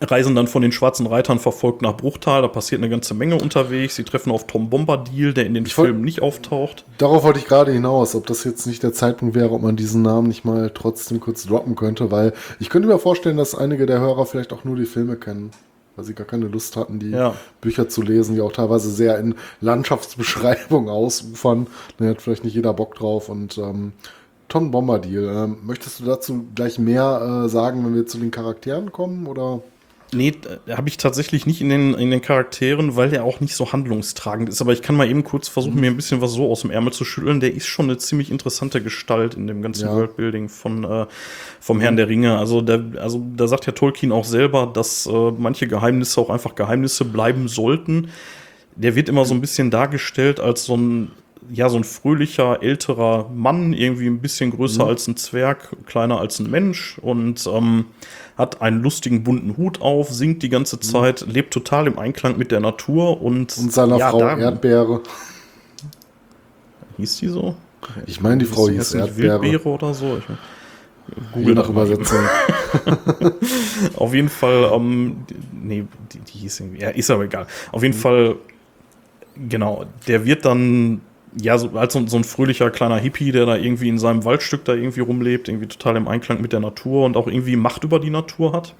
reisen 0.00 0.34
dann 0.34 0.46
von 0.46 0.62
den 0.62 0.72
schwarzen 0.72 1.06
Reitern 1.06 1.38
verfolgt 1.38 1.82
nach 1.82 1.96
Bruchtal. 1.96 2.42
Da 2.42 2.48
passiert 2.48 2.80
eine 2.80 2.90
ganze 2.90 3.14
Menge 3.14 3.36
unterwegs. 3.36 3.96
Sie 3.96 4.04
treffen 4.04 4.30
auf 4.30 4.46
Tom 4.46 4.70
Bombadil, 4.70 5.32
der 5.34 5.46
in 5.46 5.54
den 5.54 5.66
Filmen 5.66 6.02
nicht 6.02 6.22
auftaucht. 6.22 6.84
Darauf 6.98 7.22
wollte 7.24 7.38
ich 7.38 7.46
gerade 7.46 7.72
hinaus, 7.72 8.14
ob 8.14 8.26
das 8.26 8.44
jetzt 8.44 8.66
nicht 8.66 8.82
der 8.82 8.92
Zeitpunkt 8.92 9.34
wäre, 9.34 9.50
ob 9.50 9.62
man 9.62 9.76
diesen 9.76 10.02
Namen 10.02 10.28
nicht 10.28 10.44
mal 10.44 10.70
trotzdem 10.74 11.20
kurz 11.20 11.46
droppen 11.46 11.76
könnte, 11.76 12.10
weil 12.10 12.32
ich 12.60 12.70
könnte 12.70 12.88
mir 12.88 12.98
vorstellen, 12.98 13.36
dass 13.36 13.54
einige 13.54 13.86
der 13.86 14.00
Hörer 14.00 14.26
vielleicht 14.26 14.52
auch 14.52 14.64
nur 14.64 14.76
die 14.76 14.86
Filme 14.86 15.16
kennen, 15.16 15.50
weil 15.96 16.04
sie 16.04 16.14
gar 16.14 16.26
keine 16.26 16.46
Lust 16.46 16.76
hatten, 16.76 16.98
die 16.98 17.10
Ja. 17.10 17.34
Bücher 17.60 17.88
zu 17.88 18.02
lesen, 18.02 18.34
die 18.34 18.40
auch 18.40 18.52
teilweise 18.52 18.90
sehr 18.90 19.18
in 19.18 19.34
Landschaftsbeschreibung 19.60 20.88
ausufern. 20.88 21.66
Da 21.98 22.06
hat 22.06 22.22
vielleicht 22.22 22.44
nicht 22.44 22.54
jeder 22.54 22.72
Bock 22.74 22.94
drauf 22.96 23.28
und 23.28 23.58
ähm, 23.58 23.92
Tom 24.48 24.70
Bombadil, 24.70 25.28
ähm, 25.34 25.56
möchtest 25.64 26.00
du 26.00 26.04
dazu 26.04 26.44
gleich 26.54 26.78
mehr 26.78 27.44
äh, 27.46 27.48
sagen, 27.48 27.84
wenn 27.84 27.94
wir 27.94 28.06
zu 28.06 28.18
den 28.18 28.30
Charakteren 28.30 28.92
kommen 28.92 29.26
oder? 29.26 29.60
Nee, 30.16 30.32
habe 30.70 30.88
ich 30.88 30.96
tatsächlich 30.96 31.46
nicht 31.46 31.60
in 31.60 31.68
den, 31.68 31.94
in 31.94 32.10
den 32.10 32.20
Charakteren, 32.22 32.96
weil 32.96 33.10
der 33.10 33.24
auch 33.24 33.40
nicht 33.40 33.54
so 33.54 33.72
handlungstragend 33.72 34.48
ist. 34.48 34.60
Aber 34.60 34.72
ich 34.72 34.82
kann 34.82 34.96
mal 34.96 35.08
eben 35.08 35.22
kurz 35.24 35.48
versuchen, 35.48 35.80
mir 35.80 35.90
ein 35.90 35.96
bisschen 35.96 36.20
was 36.20 36.32
so 36.32 36.50
aus 36.50 36.62
dem 36.62 36.70
Ärmel 36.70 36.92
zu 36.92 37.04
schütteln. 37.04 37.40
Der 37.40 37.54
ist 37.54 37.66
schon 37.66 37.86
eine 37.86 37.98
ziemlich 37.98 38.30
interessante 38.30 38.82
Gestalt 38.82 39.34
in 39.34 39.46
dem 39.46 39.62
ganzen 39.62 39.86
Ja. 39.86 39.94
Worldbuilding 39.94 40.48
von, 40.48 40.84
äh, 40.84 41.06
vom 41.60 41.80
Herrn 41.80 41.96
der 41.96 42.08
Ringe. 42.08 42.38
Also, 42.38 42.60
der, 42.62 42.82
also 43.00 43.24
da 43.36 43.46
sagt 43.46 43.66
ja 43.66 43.72
Tolkien 43.72 44.12
auch 44.12 44.24
selber, 44.24 44.66
dass 44.66 45.06
äh, 45.06 45.30
manche 45.36 45.68
Geheimnisse 45.68 46.20
auch 46.20 46.30
einfach 46.30 46.54
Geheimnisse 46.54 47.04
bleiben 47.04 47.48
sollten. 47.48 48.08
Der 48.74 48.94
wird 48.94 49.08
immer 49.08 49.24
so 49.24 49.34
ein 49.34 49.40
bisschen 49.40 49.70
dargestellt 49.70 50.40
als 50.40 50.64
so 50.64 50.76
ein, 50.76 51.10
ja, 51.52 51.68
so 51.68 51.76
ein 51.76 51.84
fröhlicher, 51.84 52.62
älterer 52.62 53.30
Mann, 53.34 53.72
irgendwie 53.72 54.06
ein 54.06 54.20
bisschen 54.20 54.50
größer 54.50 54.82
Mhm. 54.84 54.88
als 54.90 55.06
ein 55.06 55.16
Zwerg, 55.16 55.70
kleiner 55.86 56.18
als 56.18 56.40
ein 56.40 56.50
Mensch 56.50 56.98
und 57.00 57.46
ähm, 57.52 57.84
hat 58.36 58.60
einen 58.60 58.82
lustigen 58.82 59.24
bunten 59.24 59.56
Hut 59.56 59.80
auf, 59.80 60.12
singt 60.12 60.42
die 60.42 60.48
ganze 60.48 60.78
Zeit, 60.78 61.26
lebt 61.26 61.52
total 61.52 61.86
im 61.86 61.98
Einklang 61.98 62.36
mit 62.36 62.50
der 62.50 62.60
Natur 62.60 63.22
und, 63.22 63.56
Mhm. 63.56 63.64
Und 63.64 63.72
seiner 63.72 63.98
ja, 63.98 64.10
Frau 64.10 64.20
Erdbeere. 64.20 65.00
Hieß 66.98 67.16
die 67.18 67.28
so? 67.28 67.56
Ich 68.06 68.20
meine, 68.20 68.38
die 68.38 68.44
Frau 68.46 68.68
hieß 68.68 68.94
Erdbeere. 68.94 69.40
Wildbeere 69.40 69.68
oder 69.68 69.94
so. 69.94 70.18
Ich, 70.18 70.24
Je 71.08 71.14
Google 71.32 71.54
nach. 71.54 71.68
Übersetzung. 71.68 72.18
Auf 73.96 74.12
jeden 74.12 74.28
Fall, 74.28 74.70
ähm, 74.72 75.18
nee, 75.52 75.84
die, 76.12 76.18
die 76.18 76.38
hieß 76.38 76.60
irgendwie, 76.60 76.82
ja, 76.82 76.90
ist 76.90 77.10
aber 77.10 77.24
egal. 77.24 77.46
Auf 77.70 77.82
jeden 77.82 77.94
Fall, 77.94 78.36
genau, 79.48 79.86
der 80.08 80.24
wird 80.24 80.44
dann 80.44 81.00
ja, 81.40 81.58
so, 81.58 81.70
als 81.70 81.92
so, 81.92 82.06
so 82.06 82.16
ein 82.16 82.24
fröhlicher 82.24 82.70
kleiner 82.70 82.96
Hippie, 82.96 83.32
der 83.32 83.46
da 83.46 83.56
irgendwie 83.56 83.88
in 83.88 83.98
seinem 83.98 84.24
Waldstück 84.24 84.64
da 84.64 84.74
irgendwie 84.74 85.00
rumlebt, 85.00 85.48
irgendwie 85.48 85.68
total 85.68 85.96
im 85.96 86.08
Einklang 86.08 86.40
mit 86.40 86.52
der 86.52 86.60
Natur 86.60 87.04
und 87.04 87.16
auch 87.16 87.26
irgendwie 87.26 87.56
Macht 87.56 87.84
über 87.84 88.00
die 88.00 88.10
Natur 88.10 88.52
hat 88.52 88.74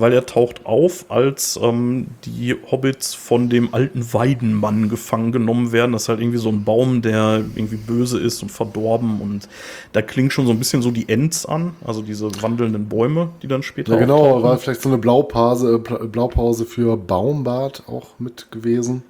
weil 0.00 0.12
er 0.12 0.26
taucht 0.26 0.64
auf, 0.64 1.06
als 1.08 1.58
ähm, 1.62 2.08
die 2.24 2.54
Hobbits 2.70 3.14
von 3.14 3.48
dem 3.48 3.74
alten 3.74 4.12
Weidenmann 4.12 4.88
gefangen 4.88 5.32
genommen 5.32 5.72
werden. 5.72 5.92
Das 5.92 6.02
ist 6.02 6.08
halt 6.08 6.20
irgendwie 6.20 6.38
so 6.38 6.48
ein 6.48 6.64
Baum, 6.64 7.02
der 7.02 7.44
irgendwie 7.54 7.76
böse 7.76 8.18
ist 8.18 8.42
und 8.42 8.50
verdorben 8.50 9.20
und 9.20 9.48
da 9.92 10.02
klingt 10.02 10.32
schon 10.32 10.46
so 10.46 10.52
ein 10.52 10.58
bisschen 10.58 10.82
so 10.82 10.90
die 10.90 11.08
Ents 11.08 11.46
an, 11.46 11.74
also 11.84 12.02
diese 12.02 12.30
wandelnden 12.42 12.88
Bäume, 12.88 13.30
die 13.42 13.48
dann 13.48 13.62
später. 13.62 13.94
Ja, 13.94 13.98
genau, 13.98 14.42
war 14.42 14.58
vielleicht 14.58 14.82
so 14.82 14.88
eine 14.88 14.98
Blaupause, 14.98 15.78
Blaupause 15.78 16.64
für 16.64 16.96
Baumbart 16.96 17.84
auch 17.86 18.18
mit 18.18 18.50
gewesen. 18.50 19.02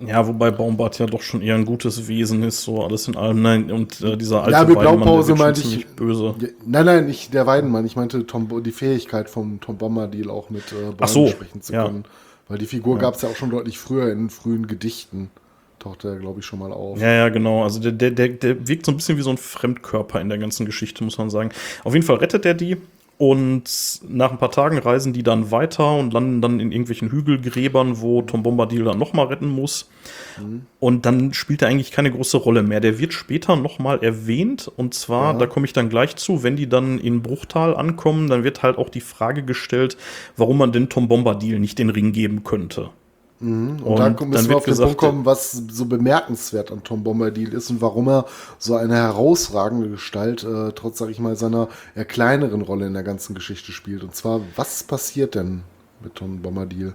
Ja, 0.00 0.26
wobei 0.26 0.50
Baumbart 0.50 0.98
ja 0.98 1.06
doch 1.06 1.22
schon 1.22 1.42
eher 1.42 1.56
ein 1.56 1.64
gutes 1.64 2.06
Wesen 2.06 2.42
ist, 2.42 2.62
so 2.62 2.82
alles 2.84 3.08
in 3.08 3.16
allem. 3.16 3.42
Nein, 3.42 3.70
und 3.70 4.00
äh, 4.00 4.16
dieser 4.16 4.44
alte 4.44 4.52
ja, 4.52 4.64
mit 4.64 4.78
Blaupause 4.78 5.34
meinte 5.34 5.60
ich 5.60 5.86
böse. 5.88 6.34
Ja, 6.40 6.48
nein, 6.64 6.86
nein, 6.86 7.06
nicht 7.06 7.34
der 7.34 7.46
Weidenmann. 7.46 7.84
Ich 7.84 7.96
meinte 7.96 8.26
Tom, 8.26 8.62
die 8.62 8.70
Fähigkeit 8.70 9.28
vom 9.28 9.60
Tom 9.60 9.76
Bombadil 9.76 10.30
auch 10.30 10.50
mit 10.50 10.72
äh, 10.72 10.92
Bäumen 10.92 11.08
so, 11.08 11.26
sprechen 11.28 11.62
zu 11.62 11.72
können. 11.72 12.04
Ja. 12.04 12.10
Weil 12.48 12.58
die 12.58 12.66
Figur 12.66 12.96
ja. 12.96 13.02
gab 13.02 13.14
es 13.14 13.22
ja 13.22 13.28
auch 13.28 13.36
schon 13.36 13.50
deutlich 13.50 13.78
früher 13.78 14.10
in 14.12 14.30
frühen 14.30 14.66
Gedichten. 14.66 15.30
Taucht 15.78 16.04
er, 16.04 16.16
glaube 16.16 16.40
ich, 16.40 16.46
schon 16.46 16.58
mal 16.58 16.72
auf. 16.72 17.00
Ja, 17.00 17.12
ja, 17.12 17.28
genau. 17.28 17.62
Also 17.62 17.80
der, 17.80 17.92
der, 17.92 18.10
der, 18.10 18.28
der 18.28 18.66
wirkt 18.66 18.86
so 18.86 18.92
ein 18.92 18.96
bisschen 18.96 19.16
wie 19.16 19.22
so 19.22 19.30
ein 19.30 19.36
Fremdkörper 19.36 20.20
in 20.20 20.28
der 20.28 20.38
ganzen 20.38 20.66
Geschichte, 20.66 21.04
muss 21.04 21.18
man 21.18 21.30
sagen. 21.30 21.50
Auf 21.84 21.94
jeden 21.94 22.04
Fall 22.04 22.16
rettet 22.16 22.44
er 22.46 22.54
die 22.54 22.76
und 23.18 24.00
nach 24.08 24.30
ein 24.30 24.38
paar 24.38 24.52
Tagen 24.52 24.78
reisen 24.78 25.12
die 25.12 25.24
dann 25.24 25.50
weiter 25.50 25.96
und 25.96 26.12
landen 26.12 26.40
dann 26.40 26.60
in 26.60 26.70
irgendwelchen 26.70 27.10
Hügelgräbern, 27.10 28.00
wo 28.00 28.22
Tom 28.22 28.44
Bombadil 28.44 28.84
dann 28.84 28.96
nochmal 28.96 29.26
retten 29.26 29.48
muss. 29.48 29.90
Mhm. 30.40 30.66
Und 30.78 31.04
dann 31.04 31.34
spielt 31.34 31.62
er 31.62 31.68
eigentlich 31.68 31.90
keine 31.90 32.12
große 32.12 32.36
Rolle 32.36 32.62
mehr. 32.62 32.78
Der 32.78 33.00
wird 33.00 33.12
später 33.12 33.56
nochmal 33.56 34.04
erwähnt. 34.04 34.70
Und 34.76 34.94
zwar, 34.94 35.32
ja. 35.32 35.38
da 35.40 35.46
komme 35.46 35.66
ich 35.66 35.72
dann 35.72 35.88
gleich 35.88 36.14
zu, 36.14 36.44
wenn 36.44 36.54
die 36.54 36.68
dann 36.68 37.00
in 37.00 37.20
Bruchtal 37.20 37.76
ankommen, 37.76 38.28
dann 38.28 38.44
wird 38.44 38.62
halt 38.62 38.78
auch 38.78 38.88
die 38.88 39.00
Frage 39.00 39.42
gestellt, 39.42 39.96
warum 40.36 40.58
man 40.58 40.70
denn 40.70 40.88
Tom 40.88 41.08
Bombadil 41.08 41.58
nicht 41.58 41.80
den 41.80 41.90
Ring 41.90 42.12
geben 42.12 42.44
könnte. 42.44 42.90
Mhm. 43.40 43.82
Und, 43.82 43.84
und, 43.84 43.98
dann 43.98 44.28
müssen 44.28 44.48
wir 44.48 44.56
auf 44.56 44.64
den 44.64 44.72
gesagt, 44.72 44.88
Punkt 44.88 44.98
kommen, 44.98 45.24
was 45.24 45.52
so 45.52 45.86
bemerkenswert 45.86 46.72
an 46.72 46.82
Tom 46.82 47.04
Bombadil 47.04 47.52
ist 47.52 47.70
und 47.70 47.80
warum 47.80 48.08
er 48.08 48.24
so 48.58 48.74
eine 48.74 48.96
herausragende 48.96 49.88
Gestalt, 49.88 50.42
äh, 50.44 50.72
trotz, 50.74 50.98
sag 50.98 51.08
ich 51.10 51.20
mal, 51.20 51.36
seiner 51.36 51.68
eher 51.94 52.04
kleineren 52.04 52.62
Rolle 52.62 52.86
in 52.86 52.94
der 52.94 53.04
ganzen 53.04 53.34
Geschichte 53.34 53.72
spielt. 53.72 54.02
Und 54.02 54.14
zwar, 54.14 54.40
was 54.56 54.82
passiert 54.82 55.34
denn 55.34 55.62
mit 56.02 56.16
Tom 56.16 56.42
Bombadil? 56.42 56.94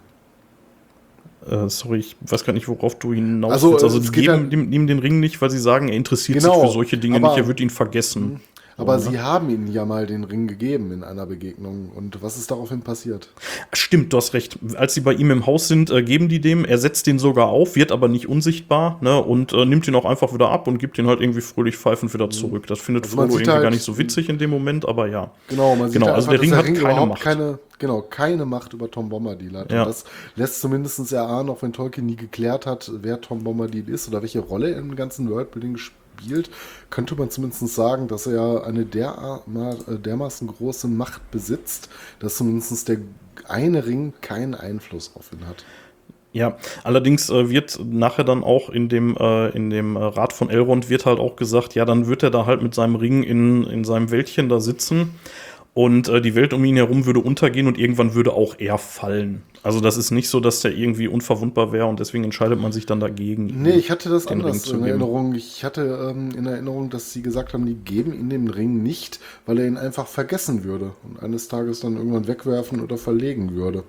Äh, 1.50 1.70
sorry, 1.70 2.00
ich 2.00 2.16
weiß 2.22 2.44
gar 2.46 2.54
nicht, 2.54 2.68
worauf 2.68 2.98
du 3.00 3.14
hinaus 3.14 3.54
also, 3.54 3.72
willst. 3.72 3.84
Also, 3.84 4.00
die 4.00 4.12
geben 4.12 4.72
ihm 4.72 4.88
den 4.88 5.00
Ring 5.00 5.20
nicht, 5.20 5.42
weil 5.42 5.50
sie 5.50 5.60
sagen, 5.60 5.90
er 5.90 5.96
interessiert 5.96 6.40
genau, 6.40 6.56
sich 6.56 6.68
für 6.68 6.74
solche 6.74 6.98
Dinge 6.98 7.20
nicht, 7.20 7.38
er 7.38 7.48
wird 7.48 7.60
ihn 7.60 7.70
vergessen. 7.70 8.42
Aber 8.78 9.00
sie 9.00 9.20
haben 9.20 9.50
ihnen 9.50 9.72
ja 9.72 9.86
mal 9.86 10.06
den 10.08 10.24
Ring 10.24 10.48
gegeben 10.48 10.92
in 10.92 11.04
einer 11.04 11.26
Begegnung. 11.26 11.92
Und 11.94 12.22
was 12.24 12.38
ist 12.38 12.50
daraufhin 12.50 12.82
passiert? 12.82 13.30
Stimmt, 13.72 14.14
du 14.14 14.18
hast 14.18 14.34
recht. 14.34 14.58
Als 14.76 14.94
sie 14.94 15.02
bei 15.02 15.14
ihm 15.14 15.32
im 15.32 15.46
Haus 15.46 15.68
sind, 15.68 15.92
äh, 15.92 16.02
geben 16.02 16.28
die 16.28 16.42
dem. 16.42 16.66
Er 16.66 16.78
setzt 16.78 17.08
den 17.08 17.20
sogar 17.20 17.48
auf, 17.48 17.76
wird 17.76 17.92
aber 17.92 18.08
nicht 18.08 18.28
unsichtbar 18.28 18.98
ne, 19.02 19.22
und 19.22 19.54
äh, 19.54 19.66
nimmt 19.66 19.88
ihn 19.88 19.96
auch 19.96 20.06
einfach 20.06 20.34
wieder 20.34 20.50
ab 20.50 20.68
und 20.68 20.80
gibt 20.80 20.98
ihn 20.98 21.08
halt 21.08 21.22
irgendwie 21.22 21.42
fröhlich 21.42 21.78
pfeifend 21.78 22.14
wieder 22.14 22.26
mhm. 22.26 22.32
zurück. 22.32 22.68
Das 22.68 22.80
findet 22.80 23.06
also 23.06 23.18
Frodo 23.18 23.34
irgendwie 23.34 23.52
halt, 23.52 23.62
gar 23.62 23.72
nicht 23.72 23.84
so 23.84 23.98
witzig 23.98 24.30
in 24.30 24.38
dem 24.38 24.50
Moment, 24.50 24.88
aber 24.88 25.08
ja. 25.08 25.32
Genau, 25.50 25.76
man 25.76 25.90
sieht 25.90 25.94
genau, 25.94 26.08
halt 26.08 26.16
also 26.16 26.32
einfach, 26.32 26.42
der 26.42 26.50
Ring 26.50 26.56
hat 26.58 26.66
Ring 26.66 26.76
keine 26.76 27.06
Macht. 27.06 27.22
Keine, 27.22 27.60
genau, 27.78 28.02
keine 28.02 28.46
Macht 28.46 28.74
über 28.74 28.90
Tom 28.90 29.10
Bombadil 29.10 29.58
hat. 29.58 29.72
Ja. 29.72 29.84
Und 29.84 29.90
das 29.90 30.06
lässt 30.36 30.62
zumindest 30.62 31.12
erahnen, 31.12 31.50
auch 31.50 31.62
wenn 31.62 31.74
Tolkien 31.74 32.06
nie 32.06 32.16
geklärt 32.16 32.66
hat, 32.66 32.92
wer 33.02 33.22
Tom 33.22 33.44
Bombadil 33.44 33.88
ist 33.90 34.08
oder 34.08 34.22
welche 34.22 34.40
Rolle 34.40 34.72
im 34.72 34.96
ganzen 34.96 35.30
Worldbuilding 35.30 35.78
spielt 35.78 36.03
spielt, 36.20 36.50
könnte 36.90 37.16
man 37.16 37.30
zumindest 37.30 37.68
sagen, 37.68 38.08
dass 38.08 38.28
er 38.28 38.66
eine 38.66 38.82
äh, 38.82 40.00
dermaßen 40.00 40.48
große 40.48 40.88
Macht 40.88 41.32
besitzt, 41.32 41.90
dass 42.20 42.38
zumindest 42.38 42.88
der 42.88 42.98
eine 43.48 43.86
Ring 43.86 44.14
keinen 44.22 44.56
Einfluss 44.56 45.12
auf 45.16 45.32
ihn 45.34 45.48
hat. 45.48 45.66
Ja, 46.32 46.58
allerdings 46.84 47.30
äh, 47.30 47.50
wird 47.50 47.80
nachher 47.86 48.24
dann 48.24 48.44
auch 48.44 48.70
in 48.70 48.90
dem, 48.90 49.16
äh, 49.18 49.50
in 49.50 49.70
dem 49.70 49.98
Rat 49.98 50.34
von 50.34 50.50
Elrond 50.50 50.90
wird 50.90 51.06
halt 51.06 51.20
auch 51.20 51.36
gesagt, 51.36 51.76
ja, 51.76 51.86
dann 51.86 52.08
wird 52.08 52.24
er 52.24 52.32
da 52.32 52.48
halt 52.48 52.64
mit 52.64 52.74
seinem 52.74 52.96
Ring 52.96 53.22
in, 53.22 53.64
in 53.66 53.84
seinem 53.84 54.10
Wäldchen 54.10 54.50
da 54.50 54.60
sitzen 54.60 55.14
und 55.74 56.08
äh, 56.08 56.22
die 56.22 56.36
Welt 56.36 56.54
um 56.54 56.64
ihn 56.64 56.76
herum 56.76 57.06
würde 57.06 57.20
untergehen 57.20 57.68
und 57.68 57.78
irgendwann 57.78 58.14
würde 58.14 58.34
auch 58.34 58.56
er 58.60 58.78
fallen. 58.78 59.42
Also 59.64 59.80
das 59.80 59.98
ist 59.98 60.12
nicht 60.12 60.30
so, 60.30 60.40
dass 60.40 60.60
der 60.60 60.76
irgendwie 60.76 61.08
unverwundbar 61.08 61.72
wäre 61.72 61.88
und 61.88 62.00
deswegen 62.00 62.26
entscheidet 62.26 62.60
man 62.60 62.72
sich 62.72 62.86
dann 62.86 63.00
dagegen. 63.00 63.46
Nee, 63.62 63.72
ich 63.72 63.90
hatte 63.90 64.10
das 64.10 64.28
anders 64.28 64.70
in 64.70 64.84
Erinnerung. 64.84 65.34
Ich 65.36 65.64
hatte 65.64 66.12
ähm, 66.12 66.32
in 66.38 66.46
Erinnerung, 66.46 66.90
dass 66.90 67.14
sie 67.14 67.22
gesagt 67.22 67.54
haben, 67.54 67.66
die 67.66 67.76
geben 67.76 68.14
ihm 68.14 68.30
den 68.30 68.50
Ring 68.50 68.84
nicht, 68.84 69.20
weil 69.46 69.60
er 69.60 69.68
ihn 69.68 69.78
einfach 69.78 70.08
vergessen 70.08 70.64
würde 70.64 70.92
und 71.04 71.24
eines 71.24 71.48
Tages 71.48 71.80
dann 71.80 71.96
irgendwann 71.96 72.28
wegwerfen 72.28 72.82
oder 72.82 72.98
verlegen 72.98 73.56
würde. 73.56 73.84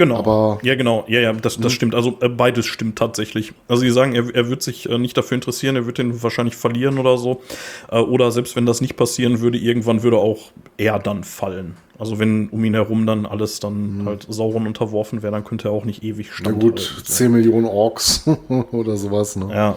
Genau. 0.00 0.16
Aber 0.16 0.58
ja, 0.62 0.76
genau. 0.76 1.04
Ja, 1.08 1.20
ja, 1.20 1.30
das, 1.34 1.56
das 1.56 1.64
hm. 1.64 1.70
stimmt. 1.70 1.94
Also 1.94 2.16
äh, 2.22 2.30
beides 2.30 2.64
stimmt 2.64 2.98
tatsächlich. 2.98 3.52
Also 3.68 3.82
sie 3.82 3.90
sagen, 3.90 4.14
er, 4.14 4.34
er 4.34 4.48
wird 4.48 4.62
sich 4.62 4.88
äh, 4.88 4.96
nicht 4.96 5.14
dafür 5.14 5.34
interessieren, 5.34 5.76
er 5.76 5.84
wird 5.84 5.98
den 5.98 6.22
wahrscheinlich 6.22 6.56
verlieren 6.56 6.96
oder 6.96 7.18
so. 7.18 7.42
Äh, 7.90 7.98
oder 7.98 8.32
selbst 8.32 8.56
wenn 8.56 8.64
das 8.64 8.80
nicht 8.80 8.96
passieren 8.96 9.40
würde, 9.40 9.58
irgendwann 9.58 10.02
würde 10.02 10.16
auch 10.16 10.52
er 10.78 10.98
dann 11.00 11.22
fallen. 11.22 11.76
Also 11.98 12.18
wenn 12.18 12.48
um 12.48 12.64
ihn 12.64 12.72
herum 12.72 13.04
dann 13.04 13.26
alles 13.26 13.60
dann 13.60 13.98
mhm. 13.98 14.06
halt 14.06 14.26
Sauron 14.26 14.66
unterworfen 14.66 15.22
wäre, 15.22 15.32
dann 15.32 15.44
könnte 15.44 15.68
er 15.68 15.72
auch 15.72 15.84
nicht 15.84 16.02
ewig 16.02 16.32
stehen. 16.32 16.54
Na 16.54 16.58
gut, 16.58 16.78
so. 16.78 17.02
10 17.02 17.32
Millionen 17.32 17.66
Orks 17.66 18.26
oder 18.72 18.96
sowas, 18.96 19.36
ne? 19.36 19.54
Ja. 19.54 19.76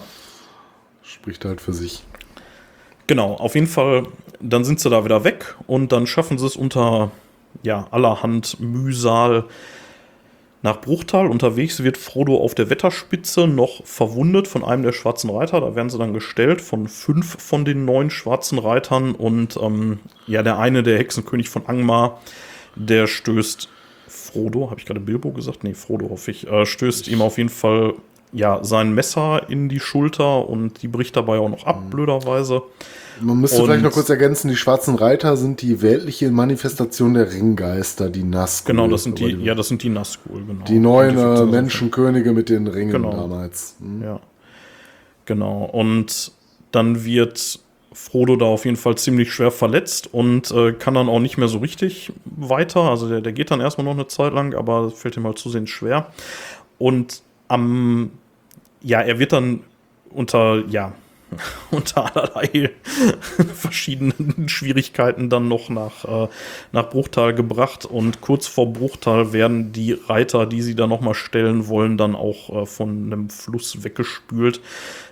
Spricht 1.01 1.43
halt 1.43 1.59
für 1.59 1.73
sich. 1.73 2.01
Genau, 3.07 3.33
auf 3.33 3.55
jeden 3.55 3.67
Fall, 3.67 4.03
dann 4.39 4.63
sind 4.63 4.79
sie 4.79 4.89
da 4.89 5.03
wieder 5.03 5.25
weg 5.25 5.55
und 5.67 5.91
dann 5.91 6.07
schaffen 6.07 6.37
sie 6.37 6.45
es 6.45 6.55
unter 6.55 7.11
ja, 7.61 7.87
allerhand 7.91 8.57
Mühsal 8.61 9.43
nach 10.63 10.79
Bruchtal 10.79 11.27
unterwegs 11.27 11.83
wird 11.83 11.97
Frodo 11.97 12.37
auf 12.37 12.55
der 12.55 12.69
Wetterspitze 12.69 13.47
noch 13.47 13.85
verwundet 13.85 14.47
von 14.47 14.63
einem 14.63 14.81
der 14.81 14.93
schwarzen 14.93 15.29
Reiter. 15.29 15.59
Da 15.59 15.75
werden 15.75 15.89
sie 15.89 15.97
dann 15.97 16.13
gestellt 16.13 16.61
von 16.61 16.87
fünf 16.87 17.35
von 17.41 17.65
den 17.65 17.83
neun 17.83 18.09
schwarzen 18.09 18.57
Reitern. 18.59 19.13
Und 19.13 19.57
ähm, 19.61 19.99
ja, 20.25 20.41
der 20.41 20.57
eine, 20.57 20.81
der 20.81 20.97
Hexenkönig 20.97 21.49
von 21.49 21.65
Angmar, 21.67 22.21
der 22.75 23.07
stößt 23.07 23.67
Frodo, 24.07 24.69
habe 24.69 24.79
ich 24.79 24.85
gerade 24.85 25.01
Bilbo 25.01 25.31
gesagt? 25.31 25.65
Nee, 25.65 25.73
Frodo 25.73 26.09
hoffe 26.09 26.31
ich, 26.31 26.47
äh, 26.47 26.65
stößt 26.65 27.09
ihm 27.09 27.21
auf 27.21 27.37
jeden 27.37 27.49
Fall 27.49 27.95
ja, 28.31 28.63
sein 28.63 28.95
Messer 28.95 29.49
in 29.49 29.67
die 29.67 29.81
Schulter 29.81 30.47
und 30.47 30.81
die 30.81 30.87
bricht 30.87 31.17
dabei 31.17 31.39
auch 31.39 31.49
noch 31.49 31.65
ab, 31.65 31.83
mhm. 31.83 31.89
blöderweise. 31.89 32.63
Man 33.21 33.39
müsste 33.39 33.61
und 33.61 33.67
vielleicht 33.67 33.83
noch 33.83 33.91
kurz 33.91 34.09
ergänzen, 34.09 34.49
die 34.49 34.55
schwarzen 34.55 34.95
Reiter 34.95 35.37
sind 35.37 35.61
die 35.61 35.81
weltliche 35.81 36.31
Manifestation 36.31 37.13
der 37.13 37.31
Ringgeister, 37.31 38.09
die 38.09 38.23
Nazgul. 38.23 38.75
Genau, 38.75 38.87
das 38.87 39.03
sind 39.03 39.19
die, 39.19 39.35
die, 39.35 39.43
ja, 39.43 39.55
das 39.55 39.67
sind 39.67 39.83
die 39.83 39.89
Nazgul, 39.89 40.43
genau. 40.45 40.63
Die 40.65 40.79
neuen 40.79 41.17
äh, 41.17 41.45
Menschenkönige 41.45 42.33
mit 42.33 42.49
den 42.49 42.67
Ringen 42.67 42.91
genau. 42.91 43.11
damals. 43.11 43.75
Mhm. 43.79 44.03
Ja. 44.03 44.19
Genau, 45.25 45.65
und 45.65 46.31
dann 46.71 47.05
wird 47.05 47.59
Frodo 47.93 48.35
da 48.35 48.45
auf 48.45 48.65
jeden 48.65 48.77
Fall 48.77 48.95
ziemlich 48.95 49.31
schwer 49.31 49.51
verletzt 49.51 50.09
und 50.11 50.51
äh, 50.51 50.73
kann 50.73 50.95
dann 50.95 51.07
auch 51.07 51.19
nicht 51.19 51.37
mehr 51.37 51.47
so 51.47 51.59
richtig 51.59 52.11
weiter. 52.25 52.81
Also 52.81 53.07
der, 53.07 53.21
der 53.21 53.33
geht 53.33 53.51
dann 53.51 53.61
erstmal 53.61 53.85
noch 53.85 53.93
eine 53.93 54.07
Zeit 54.07 54.33
lang, 54.33 54.55
aber 54.55 54.91
fällt 54.91 55.15
ihm 55.15 55.25
halt 55.25 55.37
zusehends 55.37 55.71
schwer. 55.71 56.11
Und 56.79 57.21
am, 57.47 58.11
ja, 58.81 59.01
er 59.01 59.19
wird 59.19 59.31
dann 59.31 59.61
unter, 60.09 60.63
ja, 60.67 60.93
unter 61.71 62.15
allerlei 62.15 62.71
verschiedenen 63.53 64.47
Schwierigkeiten 64.49 65.29
dann 65.29 65.47
noch 65.47 65.69
nach, 65.69 66.05
äh, 66.05 66.27
nach 66.71 66.89
Bruchtal 66.89 67.33
gebracht. 67.33 67.85
Und 67.85 68.21
kurz 68.21 68.47
vor 68.47 68.71
Bruchtal 68.71 69.33
werden 69.33 69.71
die 69.71 69.93
Reiter, 69.93 70.45
die 70.45 70.61
sie 70.61 70.75
da 70.75 70.87
nochmal 70.87 71.13
stellen 71.13 71.67
wollen, 71.67 71.97
dann 71.97 72.15
auch 72.15 72.63
äh, 72.63 72.65
von 72.65 73.11
einem 73.11 73.29
Fluss 73.29 73.83
weggespült. 73.83 74.61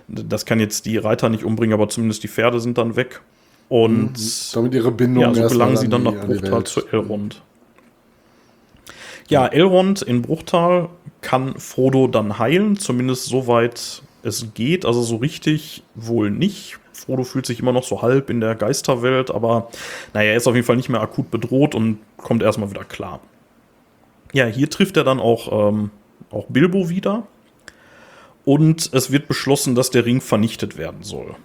Das 0.08 0.46
kann 0.46 0.60
jetzt 0.60 0.86
die 0.86 0.98
Reiter 0.98 1.28
nicht 1.28 1.44
umbringen, 1.44 1.74
aber 1.74 1.88
zumindest 1.88 2.22
die 2.22 2.28
Pferde 2.28 2.60
sind 2.60 2.78
dann 2.78 2.96
weg. 2.96 3.20
Und 3.68 4.18
mhm. 4.18 4.52
damit 4.52 4.74
ihre 4.74 4.90
Bindung 4.90 5.22
ja, 5.22 5.34
so 5.34 5.48
gelangen 5.48 5.76
sie 5.76 5.88
dann 5.88 6.02
nach 6.02 6.14
Bruchtal 6.14 6.64
zu 6.64 6.86
Elrond. 6.88 7.40
Ja, 9.28 9.46
Elrond 9.46 10.02
in 10.02 10.20
Bruchtal 10.20 10.90
kann 11.22 11.58
Frodo 11.58 12.06
dann 12.06 12.38
heilen, 12.38 12.76
zumindest 12.76 13.26
soweit 13.26 14.02
es 14.22 14.54
geht, 14.54 14.84
also 14.84 15.02
so 15.02 15.16
richtig 15.16 15.82
wohl 15.94 16.30
nicht. 16.30 16.78
Frodo 16.92 17.24
fühlt 17.24 17.46
sich 17.46 17.60
immer 17.60 17.72
noch 17.72 17.84
so 17.84 18.02
halb 18.02 18.30
in 18.30 18.40
der 18.40 18.54
Geisterwelt, 18.54 19.30
aber 19.30 19.68
naja, 20.14 20.30
er 20.30 20.36
ist 20.36 20.46
auf 20.46 20.54
jeden 20.54 20.66
Fall 20.66 20.76
nicht 20.76 20.88
mehr 20.88 21.00
akut 21.00 21.30
bedroht 21.30 21.74
und 21.74 21.98
kommt 22.16 22.42
erstmal 22.42 22.70
wieder 22.70 22.84
klar. 22.84 23.20
Ja, 24.32 24.46
hier 24.46 24.70
trifft 24.70 24.96
er 24.96 25.04
dann 25.04 25.20
auch, 25.20 25.70
ähm, 25.70 25.90
auch 26.30 26.46
Bilbo 26.48 26.88
wieder. 26.88 27.26
Und 28.44 28.92
es 28.92 29.12
wird 29.12 29.28
beschlossen, 29.28 29.74
dass 29.74 29.90
der 29.90 30.04
Ring 30.04 30.20
vernichtet 30.20 30.76
werden 30.76 31.02
soll. 31.02 31.36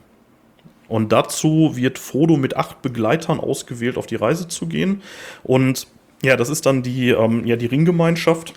Und 0.87 1.11
dazu 1.11 1.75
wird 1.75 1.99
Frodo 1.99 2.37
mit 2.37 2.55
acht 2.55 2.81
Begleitern 2.81 3.39
ausgewählt, 3.39 3.97
auf 3.97 4.07
die 4.07 4.15
Reise 4.15 4.47
zu 4.47 4.67
gehen. 4.67 5.01
Und 5.43 5.87
ja, 6.23 6.37
das 6.37 6.49
ist 6.49 6.65
dann 6.65 6.81
die, 6.81 7.09
ähm, 7.09 7.45
ja, 7.45 7.55
die 7.55 7.65
Ringgemeinschaft 7.65 8.53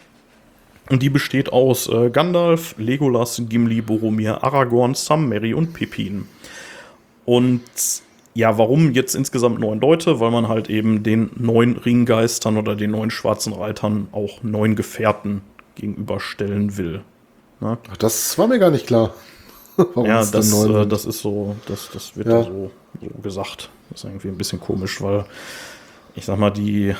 Und 0.90 1.02
die 1.02 1.10
besteht 1.10 1.52
aus 1.52 1.88
äh, 1.88 2.10
Gandalf, 2.10 2.74
Legolas, 2.76 3.40
Gimli, 3.48 3.80
Boromir, 3.80 4.42
Aragorn, 4.42 4.94
Sam, 4.94 5.28
Merry 5.28 5.54
und 5.54 5.72
Pippin. 5.72 6.26
Und 7.24 7.62
ja, 8.34 8.58
warum 8.58 8.92
jetzt 8.92 9.14
insgesamt 9.14 9.60
neun 9.60 9.80
Leute? 9.80 10.18
Weil 10.18 10.32
man 10.32 10.48
halt 10.48 10.68
eben 10.68 11.04
den 11.04 11.30
neun 11.36 11.76
Ringgeistern 11.76 12.56
oder 12.56 12.74
den 12.74 12.90
neun 12.90 13.10
schwarzen 13.10 13.52
Reitern 13.52 14.08
auch 14.10 14.42
neun 14.42 14.74
Gefährten 14.74 15.42
gegenüberstellen 15.76 16.76
will. 16.76 17.02
Ne? 17.60 17.78
Ach, 17.90 17.96
das 17.96 18.36
war 18.36 18.48
mir 18.48 18.58
gar 18.58 18.70
nicht 18.70 18.88
klar. 18.88 19.14
Warum 19.76 20.06
ja, 20.06 20.24
das, 20.24 20.52
äh, 20.52 20.86
das 20.86 21.04
ist 21.04 21.20
so, 21.20 21.54
das, 21.66 21.88
das 21.92 22.16
wird 22.16 22.26
ja. 22.26 22.42
so, 22.42 22.72
so 23.00 23.08
gesagt. 23.22 23.70
Das 23.90 24.00
ist 24.00 24.04
irgendwie 24.10 24.28
ein 24.28 24.36
bisschen 24.36 24.58
komisch, 24.58 25.00
weil 25.00 25.24
ich 26.16 26.24
sag 26.24 26.38
mal, 26.38 26.50
die 26.50 26.94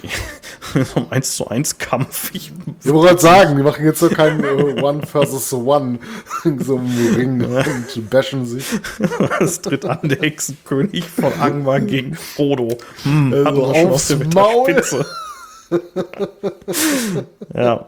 so 0.74 1.00
ein 1.00 1.06
1 1.10 1.36
zu 1.36 1.48
1 1.48 1.78
Kampf. 1.78 2.30
Ich, 2.34 2.52
ich 2.82 2.92
wollte 2.92 3.08
gerade 3.08 3.20
sagen, 3.20 3.56
die 3.56 3.62
machen 3.62 3.84
jetzt 3.84 4.00
so 4.00 4.08
kein 4.08 4.44
uh, 4.44 4.82
One 4.82 5.06
versus 5.06 5.52
One 5.52 5.98
in 6.44 6.58
so 6.60 6.78
einem 6.78 7.14
Ring 7.16 7.44
und 7.44 8.10
bashen 8.10 8.46
sich. 8.46 8.66
Es 9.40 9.60
tritt 9.60 9.84
an 9.84 10.00
der 10.02 10.18
Hexenkönig 10.20 11.04
von 11.04 11.32
Angmar 11.34 11.80
gegen 11.80 12.14
Frodo. 12.14 12.78
Hm, 13.02 13.32
also 13.44 13.64
aufs 13.64 14.08
schon 14.08 14.28
Maul. 14.30 14.82
ja. 17.54 17.86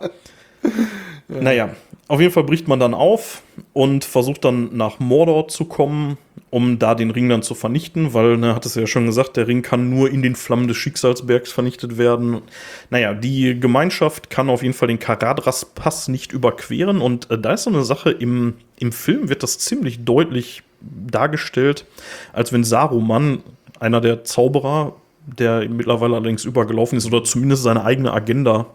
Ja. 1.29 1.41
Naja, 1.41 1.71
auf 2.07 2.21
jeden 2.21 2.33
Fall 2.33 2.45
bricht 2.45 2.69
man 2.69 2.79
dann 2.79 2.93
auf 2.95 3.43
und 3.73 4.05
versucht 4.05 4.45
dann 4.45 4.77
nach 4.77 4.99
Mordor 4.99 5.49
zu 5.49 5.65
kommen, 5.65 6.19
um 6.51 6.79
da 6.79 6.95
den 6.95 7.11
Ring 7.11 7.29
dann 7.29 7.43
zu 7.43 7.55
vernichten, 7.55 8.13
weil, 8.13 8.37
ne, 8.37 8.55
hat 8.55 8.67
es 8.67 8.75
ja 8.75 8.87
schon 8.87 9.07
gesagt, 9.07 9.37
der 9.37 9.49
Ring 9.49 9.63
kann 9.63 9.91
nur 9.91 10.11
in 10.11 10.23
den 10.23 10.37
Flammen 10.37 10.69
des 10.69 10.77
Schicksalsbergs 10.77 11.51
vernichtet 11.51 11.97
werden. 11.97 12.43
Naja, 12.91 13.15
die 13.15 13.59
Gemeinschaft 13.59 14.29
kann 14.31 14.51
auf 14.51 14.63
jeden 14.63 14.75
Fall 14.75 14.89
den 14.89 14.99
Karadras-Pass 14.99 16.09
nicht 16.09 16.33
überqueren 16.33 17.01
und 17.01 17.31
äh, 17.31 17.39
da 17.39 17.55
ist 17.55 17.65
so 17.65 17.71
eine 17.71 17.85
Sache, 17.85 18.11
im, 18.11 18.55
im 18.79 18.93
Film 18.93 19.29
wird 19.31 19.43
das 19.43 19.59
ziemlich 19.59 20.05
deutlich 20.05 20.63
dargestellt, 20.81 21.87
als 22.33 22.53
wenn 22.53 22.65
Saruman, 22.65 23.43
einer 23.81 24.01
der 24.01 24.25
Zauberer, 24.25 24.95
der 25.27 25.69
mittlerweile 25.69 26.17
allerdings 26.17 26.45
übergelaufen 26.45 26.99
ist 26.99 27.07
oder 27.07 27.25
zumindest 27.25 27.63
seine 27.63 27.85
eigene 27.85 28.13
Agenda 28.13 28.67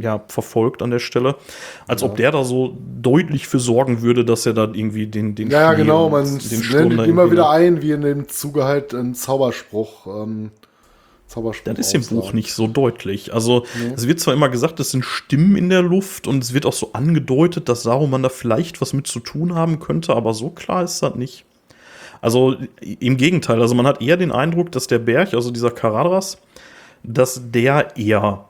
ja, 0.00 0.22
verfolgt 0.28 0.82
an 0.82 0.90
der 0.90 0.98
Stelle. 0.98 1.36
Als 1.86 2.02
ja. 2.02 2.08
ob 2.08 2.16
der 2.16 2.30
da 2.30 2.44
so 2.44 2.76
deutlich 3.00 3.48
für 3.48 3.58
sorgen 3.58 4.02
würde, 4.02 4.24
dass 4.24 4.46
er 4.46 4.52
da 4.52 4.64
irgendwie 4.64 5.06
den, 5.06 5.34
den 5.34 5.50
Ja, 5.50 5.72
Schnee 5.72 5.82
genau, 5.82 6.08
man 6.10 6.24
nennt 6.24 7.06
immer 7.06 7.30
wieder 7.30 7.50
ein, 7.50 7.82
wie 7.82 7.92
in 7.92 8.02
dem 8.02 8.28
Zuge 8.28 8.64
halt 8.64 8.94
ein 8.94 9.14
Zauberspruch. 9.14 10.06
Ähm, 10.06 10.50
Zauberspruch 11.26 11.74
das 11.74 11.92
ist 11.92 11.94
im 11.94 12.16
Buch 12.16 12.32
nicht 12.32 12.52
so 12.52 12.66
deutlich. 12.66 13.32
Also, 13.32 13.64
nee. 13.78 13.92
es 13.96 14.06
wird 14.06 14.20
zwar 14.20 14.34
immer 14.34 14.50
gesagt, 14.50 14.78
es 14.80 14.90
sind 14.90 15.04
Stimmen 15.04 15.56
in 15.56 15.70
der 15.70 15.82
Luft 15.82 16.26
und 16.26 16.42
es 16.42 16.52
wird 16.52 16.66
auch 16.66 16.74
so 16.74 16.90
angedeutet, 16.92 17.68
dass 17.68 17.82
Saruman 17.82 18.22
da 18.22 18.28
vielleicht 18.28 18.80
was 18.80 18.92
mit 18.92 19.06
zu 19.06 19.20
tun 19.20 19.54
haben 19.54 19.80
könnte, 19.80 20.14
aber 20.14 20.34
so 20.34 20.50
klar 20.50 20.84
ist 20.84 21.02
das 21.02 21.14
nicht. 21.14 21.44
Also, 22.20 22.56
im 22.80 23.16
Gegenteil, 23.16 23.60
also 23.60 23.74
man 23.74 23.86
hat 23.86 24.00
eher 24.00 24.16
den 24.16 24.30
Eindruck, 24.30 24.70
dass 24.70 24.86
der 24.86 25.00
Berg, 25.00 25.34
also 25.34 25.50
dieser 25.50 25.70
Karadras, 25.70 26.38
dass 27.02 27.40
der 27.50 27.96
eher 27.96 28.44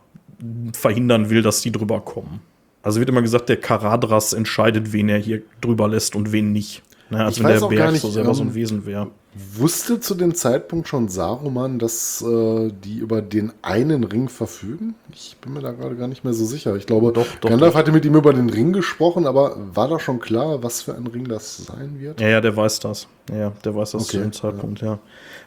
verhindern 0.72 1.30
will, 1.30 1.42
dass 1.42 1.60
die 1.60 1.72
drüber 1.72 2.00
kommen. 2.00 2.40
Also 2.82 2.98
wird 2.98 3.08
immer 3.08 3.22
gesagt, 3.22 3.48
der 3.48 3.58
Karadras 3.58 4.32
entscheidet, 4.32 4.92
wen 4.92 5.08
er 5.08 5.18
hier 5.18 5.42
drüber 5.60 5.88
lässt 5.88 6.16
und 6.16 6.32
wen 6.32 6.52
nicht. 6.52 6.82
Ne, 7.10 7.24
als 7.24 7.36
ich 7.36 7.44
wenn 7.44 7.60
der 7.60 7.66
Berg 7.68 7.92
nicht, 7.92 8.00
so 8.00 8.10
selber 8.10 8.30
ähm, 8.30 8.34
so 8.34 8.42
ein 8.42 8.48
ähm, 8.48 8.54
Wesen 8.54 8.86
wäre. 8.86 9.08
Wusste 9.54 10.00
zu 10.00 10.14
dem 10.14 10.34
Zeitpunkt 10.34 10.88
schon 10.88 11.08
Saruman, 11.08 11.78
dass 11.78 12.22
äh, 12.22 12.70
die 12.84 12.98
über 12.98 13.20
den 13.20 13.52
einen 13.60 14.04
Ring 14.04 14.30
verfügen? 14.30 14.94
Ich 15.12 15.36
bin 15.40 15.52
mir 15.52 15.60
da 15.60 15.72
gerade 15.72 15.94
gar 15.96 16.08
nicht 16.08 16.24
mehr 16.24 16.32
so 16.32 16.46
sicher. 16.46 16.74
Ich 16.76 16.86
glaube, 16.86 17.12
doch, 17.12 17.26
doch, 17.40 17.50
Gandalf 17.50 17.72
doch. 17.72 17.78
hatte 17.78 17.92
mit 17.92 18.06
ihm 18.06 18.14
über 18.14 18.32
den 18.32 18.48
Ring 18.48 18.72
gesprochen, 18.72 19.26
aber 19.26 19.56
war 19.74 19.88
da 19.88 19.98
schon 19.98 20.20
klar, 20.20 20.62
was 20.62 20.82
für 20.82 20.94
ein 20.94 21.06
Ring 21.06 21.28
das 21.28 21.58
sein 21.58 22.00
wird? 22.00 22.20
Ja, 22.20 22.28
ja, 22.28 22.40
der 22.40 22.56
weiß 22.56 22.80
das. 22.80 23.06
Ja, 23.30 23.52
der 23.62 23.74
weiß 23.74 23.90
das 23.92 24.02
okay, 24.04 24.12
zu 24.12 24.18
dem 24.18 24.32
Zeitpunkt, 24.32 24.80
ja. 24.80 24.86
ja. 24.86 24.98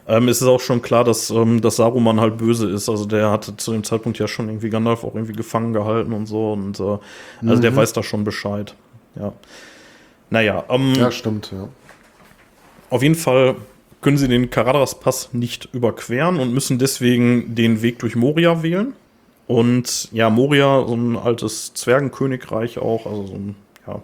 Ähm, 0.08 0.28
es 0.28 0.42
ist 0.42 0.48
auch 0.48 0.60
schon 0.60 0.82
klar, 0.82 1.04
dass, 1.04 1.30
ähm, 1.32 1.62
dass 1.62 1.78
Saruman 1.78 2.20
halt 2.20 2.38
böse 2.38 2.70
ist. 2.70 2.90
Also 2.90 3.06
der 3.06 3.32
hatte 3.32 3.58
zu 3.58 3.72
dem 3.72 3.84
Zeitpunkt 3.84 4.20
ja 4.20 4.28
schon 4.28 4.48
irgendwie 4.48 4.70
Gandalf 4.70 5.04
auch 5.04 5.16
irgendwie 5.16 5.34
gefangen 5.34 5.74
gehalten 5.74 6.14
und 6.14 6.28
so. 6.28 6.54
Und 6.54 6.80
äh, 6.80 6.84
also 6.84 7.02
mhm. 7.42 7.62
der 7.62 7.76
weiß 7.76 7.94
da 7.94 8.04
schon 8.04 8.24
Bescheid. 8.24 8.76
Ja. 9.16 9.34
Naja. 10.30 10.64
Ähm, 10.70 10.94
ja, 10.96 11.12
stimmt, 11.12 11.52
ja. 11.52 11.68
Auf 12.90 13.02
jeden 13.02 13.16
Fall 13.16 13.56
können 14.02 14.18
sie 14.18 14.28
den 14.28 14.52
Karadras-Pass 14.52 15.30
nicht 15.34 15.70
überqueren 15.74 16.40
und 16.40 16.54
müssen 16.54 16.78
deswegen 16.78 17.56
den 17.56 17.82
Weg 17.82 18.00
durch 18.00 18.16
Moria 18.16 18.62
wählen. 18.62 18.94
Und 19.48 20.10
ja, 20.12 20.30
Moria, 20.30 20.86
so 20.88 20.96
ein 20.96 21.18
altes 21.18 21.74
Zwergenkönigreich 21.74 22.78
auch, 22.78 23.06
also 23.06 23.28
so 23.28 23.34
ein, 23.34 23.56
ja, 23.88 24.02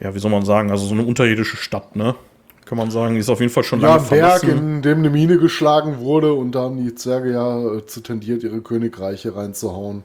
ja, 0.00 0.14
wie 0.14 0.18
soll 0.18 0.30
man 0.30 0.44
sagen, 0.44 0.70
also 0.70 0.86
so 0.86 0.94
eine 0.94 1.04
unterirdische 1.04 1.56
Stadt, 1.56 1.94
ne? 1.94 2.16
Kann 2.64 2.78
man 2.78 2.90
sagen. 2.90 3.16
Ist 3.16 3.28
auf 3.28 3.40
jeden 3.40 3.52
Fall 3.52 3.64
schon 3.64 3.80
ja, 3.80 3.96
lange 3.96 4.08
Berg, 4.08 4.42
in 4.44 4.82
dem 4.82 4.98
eine 4.98 5.10
Mine 5.10 5.38
geschlagen 5.38 5.98
wurde 5.98 6.32
und 6.32 6.54
da 6.54 6.62
haben 6.62 6.82
die 6.82 6.94
Zwerge 6.94 7.32
ja 7.32 7.76
äh, 7.76 7.86
zu 7.86 8.00
tendiert, 8.00 8.42
ihre 8.42 8.60
Königreiche 8.60 9.34
reinzuhauen. 9.34 10.02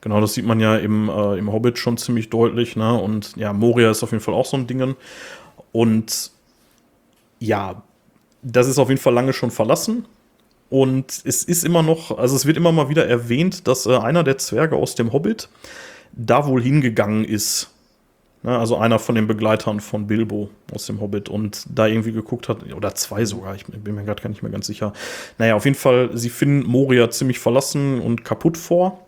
Genau, 0.00 0.20
das 0.20 0.34
sieht 0.34 0.46
man 0.46 0.60
ja 0.60 0.76
im, 0.76 1.08
äh, 1.08 1.38
im 1.38 1.52
Hobbit 1.52 1.78
schon 1.78 1.96
ziemlich 1.96 2.30
deutlich. 2.30 2.76
Ne? 2.76 2.94
Und 2.94 3.34
ja, 3.36 3.52
Moria 3.52 3.90
ist 3.90 4.02
auf 4.02 4.12
jeden 4.12 4.22
Fall 4.22 4.34
auch 4.34 4.46
so 4.46 4.56
ein 4.56 4.66
Ding. 4.66 4.94
Und 5.72 6.30
ja, 7.38 7.82
das 8.42 8.68
ist 8.68 8.78
auf 8.78 8.88
jeden 8.88 9.00
Fall 9.00 9.14
lange 9.14 9.32
schon 9.32 9.50
verlassen. 9.50 10.04
Und 10.68 11.22
es 11.24 11.44
ist 11.44 11.64
immer 11.64 11.82
noch, 11.82 12.16
also 12.16 12.36
es 12.36 12.46
wird 12.46 12.56
immer 12.56 12.72
mal 12.72 12.88
wieder 12.88 13.06
erwähnt, 13.06 13.66
dass 13.66 13.86
äh, 13.86 13.96
einer 13.96 14.24
der 14.24 14.38
Zwerge 14.38 14.76
aus 14.76 14.94
dem 14.94 15.12
Hobbit 15.12 15.48
da 16.12 16.46
wohl 16.46 16.62
hingegangen 16.62 17.24
ist 17.24 17.70
also 18.42 18.76
einer 18.76 18.98
von 18.98 19.14
den 19.14 19.26
Begleitern 19.26 19.80
von 19.80 20.06
Bilbo 20.06 20.50
aus 20.72 20.86
dem 20.86 21.00
Hobbit 21.00 21.28
und 21.28 21.64
da 21.68 21.86
irgendwie 21.86 22.12
geguckt 22.12 22.48
hat, 22.48 22.58
oder 22.72 22.94
zwei 22.94 23.24
sogar, 23.24 23.54
ich 23.56 23.66
bin 23.66 23.94
mir 23.94 24.04
gerade 24.04 24.22
gar 24.22 24.30
nicht 24.30 24.42
mehr 24.42 24.52
ganz 24.52 24.66
sicher. 24.66 24.92
Naja, 25.38 25.56
auf 25.56 25.64
jeden 25.64 25.76
Fall, 25.76 26.10
sie 26.14 26.30
finden 26.30 26.68
Moria 26.68 27.10
ziemlich 27.10 27.38
verlassen 27.38 28.00
und 28.00 28.24
kaputt 28.24 28.56
vor 28.56 29.06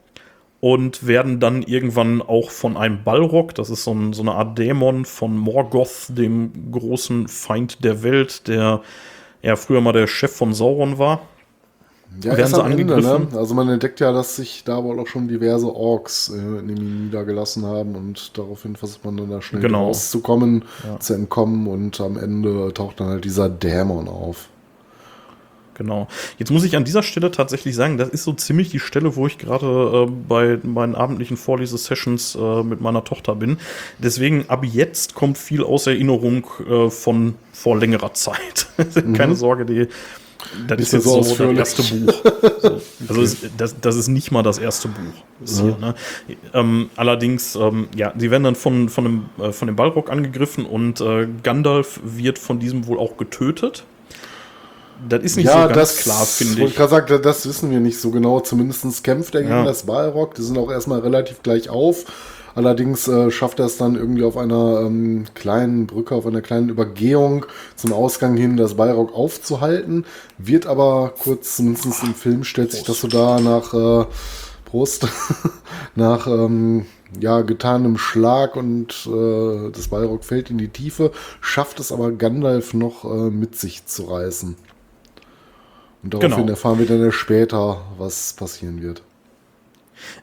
und 0.60 1.06
werden 1.06 1.38
dann 1.38 1.62
irgendwann 1.62 2.20
auch 2.20 2.50
von 2.50 2.76
einem 2.76 3.04
Balrog, 3.04 3.54
das 3.54 3.70
ist 3.70 3.84
so, 3.84 3.92
ein, 3.92 4.12
so 4.12 4.22
eine 4.22 4.32
Art 4.32 4.58
Dämon 4.58 5.04
von 5.04 5.36
Morgoth, 5.36 6.06
dem 6.08 6.72
großen 6.72 7.28
Feind 7.28 7.84
der 7.84 8.02
Welt, 8.02 8.48
der 8.48 8.82
ja 9.42 9.56
früher 9.56 9.80
mal 9.80 9.92
der 9.92 10.08
Chef 10.08 10.34
von 10.34 10.52
Sauron 10.52 10.98
war, 10.98 11.22
ja, 12.22 12.36
werden 12.36 12.54
sie 12.54 12.62
angegriffen. 12.62 13.04
Ende, 13.04 13.34
ne? 13.34 13.38
Also 13.38 13.54
man 13.54 13.68
entdeckt 13.68 14.00
ja, 14.00 14.12
dass 14.12 14.36
sich 14.36 14.64
da 14.64 14.82
wohl 14.82 14.98
auch 14.98 15.06
schon 15.06 15.28
diverse 15.28 15.74
Orks 15.74 16.30
äh, 16.30 16.62
niedergelassen 16.62 17.64
haben 17.64 17.94
und 17.94 18.36
daraufhin 18.36 18.76
versucht 18.76 19.04
man 19.04 19.16
dann 19.16 19.30
da 19.30 19.42
schnell 19.42 19.62
genau. 19.62 19.86
rauszukommen, 19.86 20.64
ja. 20.84 20.98
zu 21.00 21.14
entkommen 21.14 21.66
und 21.66 22.00
am 22.00 22.16
Ende 22.16 22.72
taucht 22.74 23.00
dann 23.00 23.08
halt 23.08 23.24
dieser 23.24 23.48
Dämon 23.48 24.08
auf. 24.08 24.48
Genau. 25.78 26.08
Jetzt 26.38 26.50
muss 26.50 26.64
ich 26.64 26.76
an 26.76 26.84
dieser 26.84 27.04
Stelle 27.04 27.30
tatsächlich 27.30 27.76
sagen, 27.76 27.98
das 27.98 28.08
ist 28.08 28.24
so 28.24 28.32
ziemlich 28.32 28.68
die 28.68 28.80
Stelle, 28.80 29.14
wo 29.14 29.28
ich 29.28 29.38
gerade 29.38 30.08
äh, 30.08 30.10
bei 30.28 30.58
meinen 30.64 30.96
abendlichen 30.96 31.36
Vorlesesessions 31.36 32.34
äh, 32.34 32.62
mit 32.64 32.80
meiner 32.80 33.04
Tochter 33.04 33.36
bin. 33.36 33.58
Deswegen 33.98 34.46
ab 34.48 34.64
jetzt 34.64 35.14
kommt 35.14 35.38
viel 35.38 35.62
aus 35.62 35.86
Erinnerung 35.86 36.46
äh, 36.68 36.90
von 36.90 37.36
vor 37.52 37.78
längerer 37.78 38.12
Zeit. 38.12 38.66
Keine 39.14 39.34
mhm. 39.34 39.36
Sorge, 39.36 39.64
die 39.66 39.86
das 40.66 40.80
ist, 40.80 40.92
jetzt 40.92 41.04
so, 41.04 41.22
so 41.22 41.52
das 41.52 41.74
erste 41.76 41.94
Buch. 41.94 42.14
So. 43.08 43.14
Also 43.20 43.36
okay. 43.36 43.52
das, 43.56 43.80
das, 43.80 43.96
ist 43.96 44.08
nicht 44.08 44.32
mal 44.32 44.42
das 44.42 44.58
erste 44.58 44.88
Buch. 44.88 45.24
Ja. 45.46 45.62
Hier, 45.62 45.78
ne? 45.78 45.94
ähm, 46.52 46.90
allerdings, 46.96 47.54
ähm, 47.54 47.88
ja, 47.94 48.12
sie 48.16 48.30
werden 48.30 48.42
dann 48.42 48.54
von, 48.56 48.88
von, 48.88 49.04
dem, 49.04 49.24
äh, 49.40 49.52
von 49.52 49.66
dem 49.66 49.76
Balrog 49.76 50.10
angegriffen 50.10 50.66
und 50.66 51.00
äh, 51.00 51.28
Gandalf 51.42 52.00
wird 52.02 52.38
von 52.38 52.58
diesem 52.58 52.86
wohl 52.86 52.98
auch 52.98 53.16
getötet. 53.16 53.84
Das 55.06 55.22
ist 55.22 55.36
nicht 55.36 55.46
ja, 55.46 55.68
so 55.68 55.74
ganz 55.74 55.74
das, 55.74 55.96
klar, 55.98 56.24
finde 56.24 56.64
ich. 56.64 56.70
Ich 56.70 56.88
sagen, 56.88 57.22
das 57.22 57.46
wissen 57.46 57.70
wir 57.70 57.80
nicht 57.80 58.00
so 58.00 58.10
genau. 58.10 58.40
Zumindest 58.40 59.04
kämpft 59.04 59.34
er 59.34 59.42
gegen 59.42 59.52
ja. 59.52 59.64
das 59.64 59.84
Balrog. 59.84 60.34
Die 60.34 60.42
sind 60.42 60.58
auch 60.58 60.70
erstmal 60.70 61.00
relativ 61.00 61.42
gleich 61.42 61.68
auf. 61.68 62.04
Allerdings 62.54 63.06
äh, 63.06 63.30
schafft 63.30 63.60
er 63.60 63.66
es 63.66 63.76
dann 63.76 63.94
irgendwie 63.94 64.24
auf 64.24 64.36
einer 64.36 64.80
ähm, 64.80 65.26
kleinen 65.34 65.86
Brücke, 65.86 66.16
auf 66.16 66.26
einer 66.26 66.40
kleinen 66.40 66.70
Übergehung 66.70 67.46
zum 67.76 67.92
Ausgang 67.92 68.36
hin, 68.36 68.56
das 68.56 68.74
Balrog 68.74 69.14
aufzuhalten. 69.14 70.04
Wird 70.38 70.66
aber 70.66 71.14
kurz, 71.16 71.56
zumindest 71.56 72.02
im 72.02 72.14
Film, 72.14 72.42
stellt 72.42 72.72
sich 72.72 72.82
das 72.82 73.00
so 73.00 73.06
da 73.06 73.38
nach 73.38 73.74
äh, 73.74 74.06
Brust, 74.64 75.06
nach 75.94 76.26
ähm, 76.26 76.86
ja, 77.20 77.42
getanem 77.42 77.96
Schlag 77.96 78.56
und 78.56 79.06
äh, 79.06 79.70
das 79.70 79.86
Balrog 79.86 80.24
fällt 80.24 80.50
in 80.50 80.58
die 80.58 80.68
Tiefe, 80.68 81.12
schafft 81.40 81.78
es 81.78 81.92
aber 81.92 82.10
Gandalf 82.10 82.74
noch 82.74 83.04
äh, 83.04 83.30
mit 83.30 83.56
sich 83.56 83.86
zu 83.86 84.04
reißen. 84.04 84.56
Und 86.16 86.22
daraufhin 86.22 86.46
genau. 86.46 86.52
erfahren 86.52 86.78
wir 86.78 86.86
dann 86.86 87.00
ja 87.02 87.12
später, 87.12 87.82
was 87.98 88.32
passieren 88.32 88.80
wird. 88.82 89.02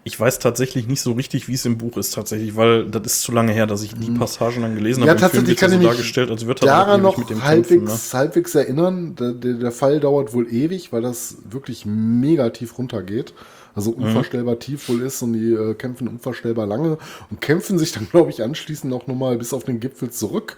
Ich 0.04 0.18
weiß 0.20 0.40
tatsächlich 0.40 0.88
nicht 0.88 1.02
so 1.02 1.12
richtig, 1.14 1.48
wie 1.48 1.54
es 1.54 1.66
im 1.66 1.78
Buch 1.78 1.98
ist, 1.98 2.14
tatsächlich, 2.14 2.56
weil 2.56 2.90
das 2.90 3.04
ist 3.06 3.22
zu 3.22 3.32
lange 3.32 3.52
her, 3.52 3.68
dass 3.68 3.84
ich 3.84 3.94
die 3.98 4.12
Passagen 4.12 4.62
dann 4.62 4.76
gelesen 4.76 5.02
Mhm. 5.02 5.06
Ja, 5.06 5.14
habe. 5.14 5.20
Film 5.30 5.46
tatsächlich 5.46 5.58
kann 5.58 5.72
so 5.72 5.76
ich 5.76 5.80
mich 5.80 5.88
dargestellt, 5.90 6.32
als 6.32 6.46
wird 6.46 6.64
daran 6.64 7.02
noch 7.02 7.18
mit 7.18 7.30
dem 7.30 7.44
halbwegs, 7.44 7.70
kämpfen, 7.70 7.84
ne? 7.86 8.20
halbwegs 8.20 8.56
erinnern. 8.56 9.16
Der, 9.16 9.32
der, 9.34 9.54
der 9.56 9.72
Fall 9.72 10.00
dauert 10.00 10.34
wohl 10.34 10.48
ewig, 10.52 10.94
weil 10.94 11.02
das 11.02 11.38
wirklich 11.50 11.86
mega 11.86 12.50
tief 12.50 12.78
runtergeht. 12.78 13.34
Also 13.76 13.92
Mhm. 13.92 13.98
unvorstellbar 14.06 14.60
tief 14.60 14.88
wohl 14.88 15.02
ist 15.02 15.22
und 15.22 15.34
die 15.34 15.52
äh, 15.52 15.74
kämpfen 15.76 16.08
unvorstellbar 16.08 16.66
lange 16.66 16.98
und 17.30 17.42
kämpfen 17.42 17.78
sich 17.78 17.92
dann, 17.92 18.10
glaube 18.12 18.30
ich, 18.30 18.42
anschließend 18.44 18.94
auch 18.94 19.08
nochmal 19.08 19.38
bis 19.38 19.54
auf 19.54 19.66
den 19.66 19.80
Gipfel 19.80 20.10
zurück. 20.12 20.58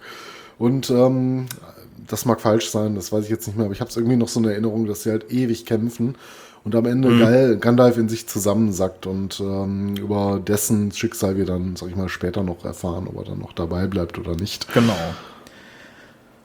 Und 0.60 0.90
ähm, 0.90 1.48
das 2.08 2.26
mag 2.26 2.42
falsch 2.42 2.70
sein, 2.70 2.96
das 2.96 3.12
weiß 3.12 3.26
ich 3.26 3.30
jetzt 3.30 3.48
nicht 3.48 3.58
mehr, 3.58 3.66
aber 3.66 3.74
ich 3.74 3.82
habe 3.82 3.90
es 3.90 3.98
irgendwie 3.98 4.18
noch 4.18 4.28
so 4.28 4.40
eine 4.40 4.52
Erinnerung, 4.52 4.86
dass 4.86 5.04
sie 5.04 5.12
halt 5.12 5.32
ewig 5.32 5.66
kämpfen 5.66 6.16
und 6.64 6.76
am 6.76 6.86
Ende 6.86 7.10
Mhm. 7.10 7.60
Gandalf 7.60 7.98
in 7.98 8.10
sich 8.10 8.28
zusammensackt 8.28 9.08
und 9.08 9.40
ähm, 9.40 9.96
über 9.96 10.42
dessen 10.46 10.92
Schicksal 10.92 11.38
wir 11.38 11.46
dann, 11.46 11.76
sag 11.76 11.90
ich 11.90 11.96
mal, 11.96 12.10
später 12.10 12.44
noch 12.44 12.66
erfahren, 12.66 13.08
ob 13.08 13.18
er 13.18 13.24
dann 13.24 13.40
noch 13.40 13.54
dabei 13.54 13.88
bleibt 13.88 14.20
oder 14.20 14.36
nicht. 14.36 14.72
Genau. 14.74 14.98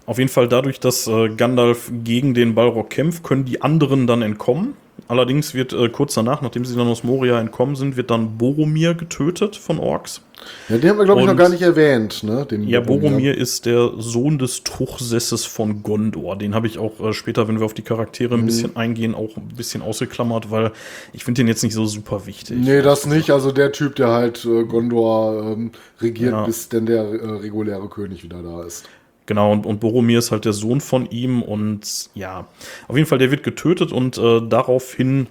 Auf 0.06 0.18
jeden 0.18 0.30
Fall 0.30 0.48
dadurch, 0.48 0.80
dass 0.80 1.06
äh, 1.06 1.28
Gandalf 1.28 1.90
gegen 2.04 2.34
den 2.34 2.54
Balrog 2.54 2.90
kämpft, 2.90 3.22
können 3.22 3.44
die 3.44 3.62
anderen 3.62 4.06
dann 4.06 4.22
entkommen. 4.22 4.74
Allerdings 5.08 5.54
wird 5.54 5.72
äh, 5.72 5.88
kurz 5.88 6.14
danach, 6.14 6.42
nachdem 6.42 6.64
sie 6.64 6.76
dann 6.76 6.88
aus 6.88 7.04
Moria 7.04 7.40
entkommen 7.40 7.76
sind, 7.76 7.96
wird 7.96 8.10
dann 8.10 8.38
Boromir 8.38 8.94
getötet 8.94 9.56
von 9.56 9.78
Orks. 9.78 10.22
Ja, 10.68 10.78
den 10.78 10.90
haben 10.90 10.98
wir, 10.98 11.04
glaube 11.04 11.20
ich, 11.20 11.26
noch 11.26 11.36
gar 11.36 11.48
nicht 11.48 11.62
erwähnt. 11.62 12.22
Ne? 12.22 12.46
Den 12.46 12.66
Ja, 12.68 12.80
Boromir 12.80 13.36
ist 13.36 13.66
der 13.66 13.90
Sohn 13.98 14.38
des 14.38 14.64
Truchsesses 14.64 15.44
von 15.44 15.82
Gondor. 15.82 16.36
Den 16.36 16.54
habe 16.54 16.66
ich 16.66 16.78
auch 16.78 17.00
äh, 17.00 17.12
später, 17.12 17.48
wenn 17.48 17.58
wir 17.58 17.66
auf 17.66 17.74
die 17.74 17.82
Charaktere 17.82 18.34
ein 18.34 18.46
bisschen 18.46 18.76
eingehen, 18.76 19.14
auch 19.14 19.36
ein 19.36 19.48
bisschen 19.56 19.82
ausgeklammert, 19.82 20.50
weil 20.50 20.72
ich 21.12 21.24
finde 21.24 21.40
den 21.40 21.48
jetzt 21.48 21.62
nicht 21.62 21.74
so 21.74 21.86
super 21.86 22.26
wichtig. 22.26 22.58
Nee, 22.58 22.82
das 22.82 23.06
nicht. 23.06 23.30
Also 23.30 23.52
der 23.52 23.72
Typ, 23.72 23.96
der 23.96 24.08
halt 24.08 24.44
äh, 24.44 24.64
Gondor 24.64 25.52
ähm, 25.52 25.72
regiert, 26.00 26.32
Ja. 26.32 26.44
bis 26.44 26.68
denn 26.68 26.86
der 26.86 27.02
äh, 27.04 27.30
reguläre 27.38 27.88
König 27.88 28.22
wieder 28.24 28.42
da 28.42 28.62
ist. 28.62 28.84
Genau, 29.26 29.52
und, 29.52 29.66
und 29.66 29.78
Boromir 29.78 30.18
ist 30.18 30.32
halt 30.32 30.44
der 30.44 30.52
Sohn 30.52 30.80
von 30.80 31.08
ihm 31.10 31.42
und 31.42 32.10
ja, 32.14 32.48
auf 32.88 32.96
jeden 32.96 33.08
Fall, 33.08 33.18
der 33.18 33.30
wird 33.30 33.44
getötet 33.44 33.92
und 33.92 34.18
äh, 34.18 34.40
daraufhin 34.46 35.28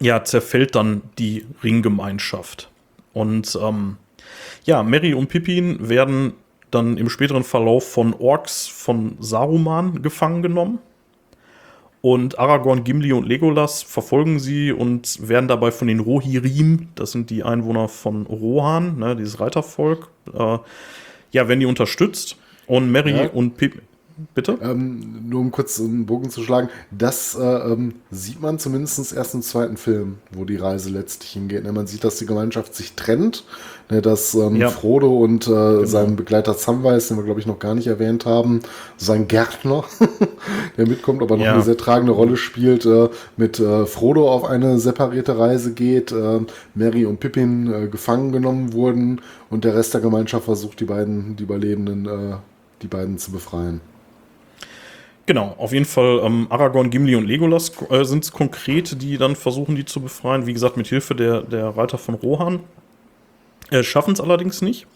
ja, 0.00 0.22
zerfällt 0.22 0.74
dann 0.74 1.02
die 1.18 1.46
Ringgemeinschaft. 1.62 2.68
Und 3.14 3.58
ähm, 3.62 3.96
ja, 4.64 4.82
Merry 4.82 5.14
und 5.14 5.28
Pippin 5.28 5.88
werden 5.88 6.34
dann 6.70 6.96
im 6.98 7.08
späteren 7.08 7.44
Verlauf 7.44 7.88
von 7.90 8.12
Orks 8.14 8.66
von 8.66 9.16
Saruman 9.20 10.02
gefangen 10.02 10.42
genommen. 10.42 10.80
Und 12.02 12.38
Aragorn, 12.38 12.84
Gimli 12.84 13.14
und 13.14 13.26
Legolas 13.26 13.82
verfolgen 13.82 14.38
sie 14.38 14.72
und 14.72 15.26
werden 15.26 15.48
dabei 15.48 15.70
von 15.70 15.88
den 15.88 16.00
Rohirrim, 16.00 16.88
das 16.96 17.12
sind 17.12 17.30
die 17.30 17.42
Einwohner 17.42 17.88
von 17.88 18.26
Rohan, 18.26 18.98
ne, 18.98 19.16
dieses 19.16 19.40
Reitervolk, 19.40 20.10
äh, 20.34 20.58
ja, 21.32 21.48
werden 21.48 21.60
die 21.60 21.66
unterstützt. 21.66 22.36
Und 22.66 22.92
Merry 22.92 23.12
Ja. 23.12 23.30
und 23.30 23.56
Pippin. 23.56 23.80
Bitte? 24.32 24.58
Ähm, 24.62 25.28
nur 25.28 25.40
um 25.40 25.50
kurz 25.50 25.80
einen 25.80 26.06
Bogen 26.06 26.30
zu 26.30 26.42
schlagen, 26.44 26.68
das 26.92 27.34
äh, 27.34 27.42
ähm, 27.42 27.94
sieht 28.12 28.40
man 28.40 28.60
zumindest 28.60 29.12
erst 29.12 29.34
im 29.34 29.42
zweiten 29.42 29.76
Film, 29.76 30.18
wo 30.30 30.44
die 30.44 30.54
Reise 30.56 30.90
letztlich 30.90 31.30
hingeht. 31.32 31.64
Ne, 31.64 31.72
man 31.72 31.88
sieht, 31.88 32.04
dass 32.04 32.16
die 32.18 32.26
Gemeinschaft 32.26 32.76
sich 32.76 32.92
trennt, 32.94 33.44
ne, 33.90 34.00
dass 34.02 34.34
ähm, 34.34 34.54
Ja. 34.54 34.68
Frodo 34.70 35.18
und 35.18 35.48
äh, 35.48 35.84
sein 35.84 36.14
Begleiter 36.14 36.54
Samwise, 36.54 37.08
den 37.08 37.16
wir 37.16 37.24
glaube 37.24 37.40
ich 37.40 37.46
noch 37.46 37.58
gar 37.58 37.74
nicht 37.74 37.88
erwähnt 37.88 38.24
haben, 38.24 38.60
sein 38.96 39.26
Gärtner, 39.26 39.82
der 40.76 40.86
mitkommt, 40.86 41.20
aber 41.20 41.36
noch 41.36 41.44
Ja. 41.44 41.54
eine 41.54 41.62
sehr 41.62 41.76
tragende 41.76 42.12
Rolle 42.12 42.36
spielt, 42.36 42.86
äh, 42.86 43.08
mit 43.36 43.58
äh, 43.58 43.84
Frodo 43.84 44.30
auf 44.30 44.44
eine 44.44 44.78
separierte 44.78 45.38
Reise 45.38 45.72
geht, 45.72 46.12
äh, 46.12 46.40
Mary 46.76 47.04
und 47.04 47.18
Pippin 47.18 47.72
äh, 47.72 47.88
gefangen 47.88 48.30
genommen 48.30 48.72
wurden 48.74 49.20
und 49.50 49.64
der 49.64 49.74
Rest 49.74 49.92
der 49.92 50.00
Gemeinschaft 50.00 50.44
versucht, 50.44 50.78
die 50.78 50.84
beiden, 50.84 51.34
die 51.34 51.42
Überlebenden, 51.42 52.08
die 52.82 52.86
beiden 52.86 53.18
zu 53.18 53.32
befreien. 53.32 53.80
Genau, 55.26 55.54
auf 55.56 55.72
jeden 55.72 55.86
Fall 55.86 56.20
ähm, 56.22 56.46
Aragorn, 56.50 56.90
Gimli 56.90 57.14
und 57.16 57.26
Legolas 57.26 57.72
äh, 57.88 58.04
sind 58.04 58.24
es 58.24 58.32
konkret, 58.32 59.00
die 59.00 59.16
dann 59.16 59.36
versuchen, 59.36 59.74
die 59.74 59.86
zu 59.86 60.00
befreien. 60.00 60.46
Wie 60.46 60.52
gesagt, 60.52 60.76
mit 60.76 60.86
Hilfe 60.86 61.14
der, 61.14 61.40
der 61.40 61.76
Reiter 61.76 61.96
von 61.96 62.14
Rohan. 62.14 62.60
Äh, 63.70 63.82
Schaffen 63.82 64.12
es 64.12 64.20
allerdings 64.20 64.60
nicht. 64.60 64.86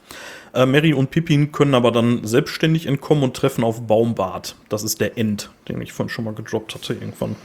Äh, 0.54 0.66
Merry 0.66 0.92
und 0.92 1.10
Pippin 1.10 1.50
können 1.52 1.74
aber 1.74 1.92
dann 1.92 2.26
selbstständig 2.26 2.86
entkommen 2.86 3.24
und 3.24 3.34
treffen 3.34 3.64
auf 3.64 3.86
Baumbart. 3.86 4.56
Das 4.68 4.82
ist 4.82 5.00
der 5.00 5.16
End, 5.16 5.50
den 5.68 5.80
ich 5.80 5.92
vorhin 5.94 6.10
schon 6.10 6.26
mal 6.26 6.34
gedroppt 6.34 6.74
hatte 6.74 6.92
irgendwann. 6.92 7.36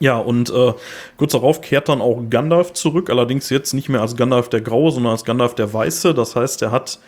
Ja, 0.00 0.18
und 0.18 0.50
äh, 0.50 0.72
kurz 1.16 1.32
darauf 1.32 1.60
kehrt 1.60 1.88
dann 1.88 2.00
auch 2.00 2.22
Gandalf 2.28 2.72
zurück, 2.72 3.10
allerdings 3.10 3.48
jetzt 3.50 3.74
nicht 3.74 3.88
mehr 3.88 4.00
als 4.00 4.16
Gandalf 4.16 4.48
der 4.48 4.60
Graue, 4.60 4.90
sondern 4.90 5.12
als 5.12 5.24
Gandalf 5.24 5.54
der 5.54 5.72
Weiße. 5.72 6.14
Das 6.14 6.36
heißt, 6.36 6.62
er 6.62 6.72
hat 6.72 6.98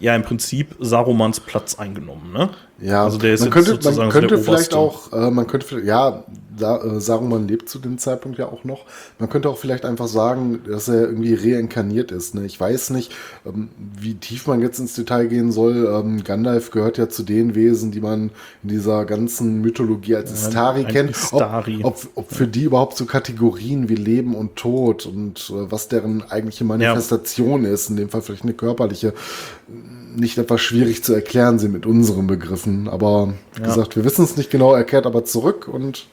ja 0.00 0.14
im 0.14 0.22
Prinzip 0.22 0.74
Sarumans 0.78 1.40
Platz 1.40 1.78
eingenommen. 1.78 2.32
Ne? 2.32 2.50
Ja, 2.80 3.04
Also 3.04 3.18
der 3.18 3.34
ist 3.34 3.40
man 3.40 3.50
könnte, 3.50 3.78
man 3.96 4.10
könnte 4.10 4.38
vielleicht 4.38 4.74
auch, 4.74 5.12
äh, 5.12 5.30
man 5.30 5.46
könnte, 5.46 5.80
ja, 5.80 6.24
da, 6.58 6.82
äh, 6.82 7.00
Saruman 7.00 7.48
lebt 7.48 7.68
zu 7.68 7.78
dem 7.78 7.98
Zeitpunkt 7.98 8.38
ja 8.38 8.46
auch 8.46 8.64
noch. 8.64 8.84
Man 9.18 9.28
könnte 9.28 9.48
auch 9.48 9.58
vielleicht 9.58 9.84
einfach 9.84 10.08
sagen, 10.08 10.60
dass 10.66 10.88
er 10.88 11.02
irgendwie 11.02 11.34
reinkarniert 11.34 12.10
ist. 12.12 12.34
Ne? 12.34 12.44
Ich 12.46 12.58
weiß 12.58 12.90
nicht, 12.90 13.12
ähm, 13.46 13.68
wie 14.00 14.14
tief 14.14 14.46
man 14.46 14.60
jetzt 14.60 14.78
ins 14.78 14.94
Detail 14.94 15.26
gehen 15.26 15.52
soll. 15.52 15.86
Ähm, 15.92 16.24
Gandalf 16.24 16.70
gehört 16.70 16.98
ja 16.98 17.08
zu 17.08 17.22
den 17.22 17.54
Wesen, 17.54 17.90
die 17.90 18.00
man 18.00 18.30
in 18.62 18.68
dieser 18.68 19.04
ganzen 19.04 19.60
Mythologie 19.60 20.16
als 20.16 20.32
Istari 20.32 20.84
ein 20.84 20.92
kennt. 20.92 21.10
Istari. 21.10 21.80
Ob, 21.82 21.96
ob, 21.96 22.08
ob 22.14 22.32
für 22.32 22.46
die 22.46 22.64
überhaupt 22.64 22.96
so 22.96 23.06
Kategorien 23.06 23.88
wie 23.88 23.96
Leben 23.96 24.34
und 24.34 24.56
Tod 24.56 25.06
und 25.06 25.50
äh, 25.50 25.70
was 25.70 25.88
deren 25.88 26.28
eigentliche 26.30 26.64
Manifestation 26.64 27.64
ist, 27.64 27.90
in 27.90 27.96
dem 27.96 28.08
Fall 28.08 28.22
vielleicht 28.22 28.44
eine 28.44 28.54
körperliche, 28.54 29.14
nicht 30.16 30.38
etwas 30.38 30.60
schwierig 30.60 31.04
zu 31.04 31.14
erklären 31.14 31.58
sind 31.58 31.72
mit 31.72 31.86
unseren 31.86 32.26
Begriffen. 32.26 32.67
Aber 32.88 33.34
wie 33.54 33.60
Ja. 33.60 33.66
gesagt, 33.66 33.96
wir 33.96 34.04
wissen 34.04 34.24
es 34.24 34.36
nicht 34.36 34.50
genau, 34.50 34.74
er 34.74 34.84
kehrt 34.84 35.06
aber 35.06 35.24
zurück 35.24 35.68
und 35.68 36.06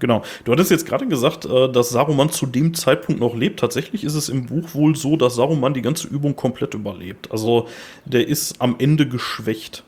Genau. 0.00 0.22
Du 0.44 0.52
hattest 0.52 0.70
jetzt 0.70 0.86
gerade 0.86 1.08
gesagt, 1.08 1.44
äh, 1.44 1.68
dass 1.72 1.90
Saruman 1.90 2.30
zu 2.30 2.46
dem 2.46 2.72
Zeitpunkt 2.72 3.20
noch 3.20 3.34
lebt. 3.34 3.58
Tatsächlich 3.58 4.04
ist 4.04 4.14
es 4.14 4.28
im 4.28 4.46
Buch 4.46 4.72
wohl 4.74 4.94
so, 4.94 5.16
dass 5.16 5.34
Saruman 5.34 5.74
die 5.74 5.82
ganze 5.82 6.06
Übung 6.06 6.36
komplett 6.36 6.74
überlebt. 6.74 7.32
Also 7.32 7.66
der 8.04 8.28
ist 8.28 8.60
am 8.60 8.76
Ende 8.78 9.08
geschwächt, 9.08 9.82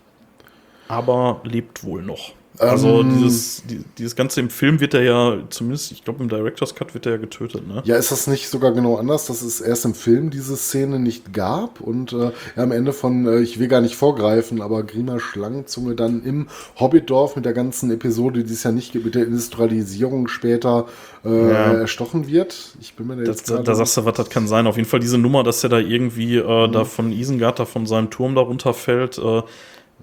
aber 0.88 1.40
lebt 1.44 1.84
wohl 1.84 2.02
noch. 2.02 2.32
Also 2.60 3.00
Ähm. 3.00 3.18
dieses, 3.22 3.62
die, 3.68 3.80
dieses 3.98 4.14
Ganze 4.14 4.40
im 4.40 4.50
Film 4.50 4.80
wird 4.80 4.92
er 4.94 5.02
ja, 5.02 5.38
zumindest, 5.48 5.92
ich 5.92 6.04
glaube 6.04 6.22
im 6.22 6.28
Director's 6.28 6.74
Cut 6.74 6.92
wird 6.94 7.06
er 7.06 7.12
ja 7.12 7.18
getötet, 7.18 7.66
ne? 7.66 7.82
ja, 7.86 7.96
ist 7.96 8.12
das 8.12 8.26
nicht 8.26 8.48
sogar 8.48 8.72
genau 8.72 8.96
anders, 8.96 9.26
dass 9.26 9.40
es 9.42 9.60
erst 9.62 9.84
im 9.86 9.94
Film 9.94 10.30
diese 10.30 10.56
Szene 10.56 10.98
nicht 10.98 11.32
gab 11.32 11.80
und 11.80 12.12
äh, 12.12 12.32
ja, 12.56 12.62
am 12.62 12.70
Ende 12.72 12.92
von, 12.92 13.26
äh, 13.26 13.38
ich 13.40 13.58
will 13.58 13.68
gar 13.68 13.80
nicht 13.80 13.96
vorgreifen, 13.96 14.60
aber 14.60 14.82
Grima 14.82 15.18
Schlangenzunge 15.18 15.94
dann 15.94 16.22
im 16.22 16.48
Hobbitdorf 16.78 17.34
mit 17.36 17.44
der 17.46 17.54
ganzen 17.54 17.90
Episode, 17.90 18.44
die 18.44 18.52
es 18.52 18.62
ja 18.62 18.72
nicht 18.72 18.92
gibt, 18.92 19.06
mit 19.06 19.14
der 19.14 19.24
Industrialisierung 19.26 20.28
später 20.28 20.86
äh, 21.24 21.28
Ja. 21.50 21.72
erstochen 21.72 22.26
wird. 22.28 22.74
Ich 22.80 22.94
bin 22.94 23.06
mir 23.06 23.16
da 23.16 23.22
Das, 23.24 23.36
jetzt 23.38 23.50
da, 23.50 23.54
gerade- 23.54 23.66
da 23.66 23.74
sagst 23.74 23.96
du, 23.96 24.04
was 24.04 24.14
das 24.14 24.28
kann 24.30 24.46
sein. 24.46 24.66
Auf 24.66 24.76
jeden 24.76 24.88
Fall 24.88 25.00
diese 25.00 25.18
Nummer, 25.18 25.42
dass 25.44 25.62
er 25.64 25.70
da 25.70 25.78
irgendwie 25.78 26.36
äh, 26.36 26.66
Mhm. 26.68 26.72
da 26.72 26.84
von 26.84 27.12
Isengard, 27.12 27.58
da 27.58 27.64
von 27.64 27.86
seinem 27.86 28.10
Turm 28.10 28.34
da 28.34 28.42
runterfällt. 28.42 29.18
Äh, 29.18 29.42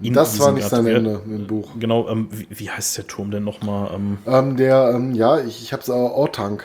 das 0.00 0.38
war 0.38 0.52
nicht 0.52 0.68
sein 0.68 0.84
Wer- 0.84 0.96
Ende 0.96 1.20
im 1.26 1.46
Buch. 1.46 1.70
Genau, 1.78 2.08
ähm, 2.08 2.28
wie, 2.30 2.46
wie 2.50 2.70
heißt 2.70 2.96
der 2.98 3.06
Turm 3.06 3.30
denn 3.30 3.44
nochmal? 3.44 3.90
Ähm, 3.94 4.18
Ähm, 4.26 4.56
der, 4.56 4.92
ähm, 4.94 5.14
ja, 5.14 5.38
ich, 5.40 5.62
ich 5.62 5.72
hab's 5.72 5.90
aber 5.90 6.14
Ortank. 6.14 6.64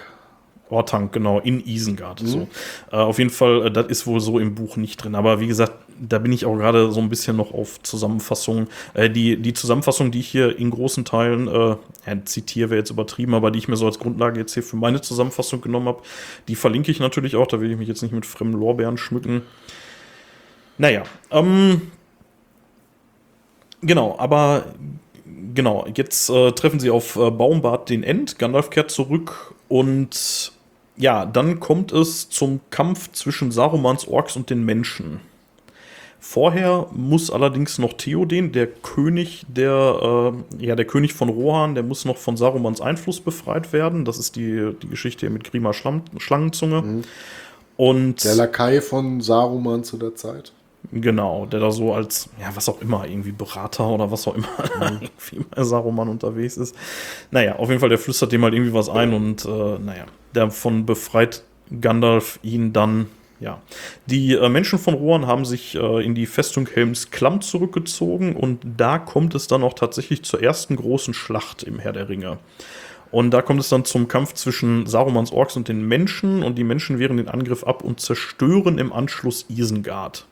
Ortank, 0.69 1.11
genau, 1.13 1.39
in 1.39 1.63
Isengard. 1.65 2.23
Mhm. 2.23 2.27
So. 2.27 2.47
Äh, 2.91 2.95
auf 2.95 3.19
jeden 3.19 3.29
Fall, 3.29 3.67
äh, 3.67 3.71
das 3.71 3.87
ist 3.87 4.07
wohl 4.07 4.19
so 4.19 4.39
im 4.39 4.55
Buch 4.55 4.75
nicht 4.77 4.97
drin. 5.03 5.13
Aber 5.13 5.39
wie 5.39 5.45
gesagt, 5.47 5.73
da 5.99 6.17
bin 6.17 6.31
ich 6.31 6.45
auch 6.47 6.55
gerade 6.57 6.91
so 6.91 6.99
ein 6.99 7.09
bisschen 7.09 7.35
noch 7.37 7.53
auf 7.53 7.81
Zusammenfassungen. 7.83 8.67
Äh, 8.95 9.09
die, 9.11 9.37
die 9.37 9.53
Zusammenfassung, 9.53 10.09
die 10.09 10.19
ich 10.21 10.27
hier 10.29 10.57
in 10.57 10.71
großen 10.71 11.05
Teilen, 11.05 11.47
äh, 11.47 11.75
ja, 12.07 12.25
zitiere 12.25 12.71
wäre 12.71 12.79
jetzt 12.79 12.89
übertrieben, 12.89 13.35
aber 13.35 13.51
die 13.51 13.59
ich 13.59 13.67
mir 13.67 13.75
so 13.75 13.85
als 13.85 13.99
Grundlage 13.99 14.39
jetzt 14.39 14.53
hier 14.55 14.63
für 14.63 14.75
meine 14.75 15.01
Zusammenfassung 15.01 15.61
genommen 15.61 15.87
habe, 15.87 16.01
die 16.47 16.55
verlinke 16.55 16.89
ich 16.91 16.99
natürlich 16.99 17.35
auch. 17.35 17.45
Da 17.45 17.61
will 17.61 17.69
ich 17.69 17.77
mich 17.77 17.87
jetzt 17.87 18.01
nicht 18.01 18.13
mit 18.13 18.25
fremden 18.25 18.57
Lorbeeren 18.57 18.97
schmücken. 18.97 19.43
Naja, 20.79 21.03
ähm, 21.29 21.81
genau, 23.83 24.15
aber 24.17 24.65
genau, 25.53 25.85
jetzt 25.95 26.29
äh, 26.29 26.51
treffen 26.51 26.79
sie 26.79 26.89
auf 26.89 27.15
äh, 27.15 27.31
Baumbart 27.31 27.89
den 27.89 28.03
End. 28.03 28.39
Gandalf 28.39 28.69
kehrt 28.69 28.91
zurück 28.91 29.53
und 29.67 30.51
ja, 30.95 31.25
dann 31.25 31.59
kommt 31.59 31.91
es 31.91 32.29
zum 32.29 32.59
Kampf 32.69 33.11
zwischen 33.13 33.51
Sarumans 33.51 34.07
Orks 34.07 34.35
und 34.35 34.49
den 34.49 34.63
Menschen. 34.63 35.19
Vorher 36.19 36.87
muss 36.93 37.29
allerdings 37.29 37.79
noch 37.79 37.93
Theoden, 37.93 38.53
der 38.53 38.67
König 38.67 39.45
der, 39.49 40.33
äh, 40.59 40.65
ja, 40.65 40.75
der 40.75 40.85
König 40.85 41.13
von 41.13 41.27
Rohan, 41.27 41.75
der 41.75 41.83
muss 41.83 42.05
noch 42.05 42.15
von 42.15 42.37
Sarumans 42.37 42.79
Einfluss 42.79 43.19
befreit 43.19 43.73
werden. 43.73 44.05
Das 44.05 44.17
ist 44.17 44.37
die, 44.37 44.71
die 44.81 44.87
Geschichte 44.87 45.29
mit 45.29 45.43
Grima 45.43 45.73
Schlangenzunge. 45.73 47.03
Und 47.75 48.23
Der 48.23 48.35
Lakai 48.35 48.79
von 48.81 49.19
Saruman 49.19 49.83
zu 49.83 49.97
der 49.97 50.15
Zeit. 50.15 50.53
Genau, 50.91 51.45
der 51.45 51.59
da 51.59 51.71
so 51.71 51.93
als, 51.93 52.29
ja, 52.39 52.49
was 52.55 52.67
auch 52.69 52.81
immer, 52.81 53.07
irgendwie 53.07 53.31
Berater 53.31 53.87
oder 53.87 54.11
was 54.11 54.27
auch 54.27 54.35
immer, 54.35 54.47
Mhm. 54.79 54.99
irgendwie 55.31 55.45
bei 55.49 55.63
Saruman 55.63 56.09
unterwegs 56.09 56.57
ist. 56.57 56.75
Naja, 57.31 57.55
auf 57.55 57.69
jeden 57.69 57.79
Fall, 57.79 57.89
der 57.89 57.97
flüstert 57.97 58.31
dem 58.31 58.43
halt 58.43 58.53
irgendwie 58.53 58.73
was 58.73 58.89
ein 58.89 59.13
und, 59.13 59.45
äh, 59.45 59.79
naja, 59.79 60.05
davon 60.33 60.85
befreit 60.85 61.43
Gandalf 61.81 62.39
ihn 62.43 62.73
dann, 62.73 63.07
ja. 63.39 63.61
Die 64.05 64.33
äh, 64.33 64.49
Menschen 64.49 64.77
von 64.77 64.93
Rohan 64.93 65.25
haben 65.25 65.45
sich 65.45 65.75
äh, 65.75 66.05
in 66.05 66.15
die 66.15 66.25
Festung 66.25 66.67
Helms 66.67 67.11
Klamm 67.11 67.41
zurückgezogen 67.41 68.35
und 68.35 68.59
da 68.77 68.99
kommt 68.99 69.35
es 69.35 69.47
dann 69.47 69.63
auch 69.63 69.73
tatsächlich 69.73 70.23
zur 70.23 70.43
ersten 70.43 70.75
großen 70.75 71.13
Schlacht 71.13 71.63
im 71.63 71.79
Herr 71.79 71.93
der 71.93 72.09
Ringe. 72.09 72.37
Und 73.11 73.31
da 73.31 73.41
kommt 73.43 73.59
es 73.59 73.69
dann 73.69 73.85
zum 73.85 74.07
Kampf 74.07 74.33
zwischen 74.33 74.87
Sarumans 74.87 75.31
Orks 75.31 75.55
und 75.55 75.67
den 75.67 75.87
Menschen 75.87 76.41
und 76.41 76.57
die 76.57 76.63
Menschen 76.63 76.97
wehren 76.99 77.17
den 77.17 77.27
Angriff 77.27 77.63
ab 77.63 77.83
und 77.83 77.99
zerstören 77.99 78.79
im 78.79 78.91
Anschluss 78.91 79.45
Isengard. 79.49 80.25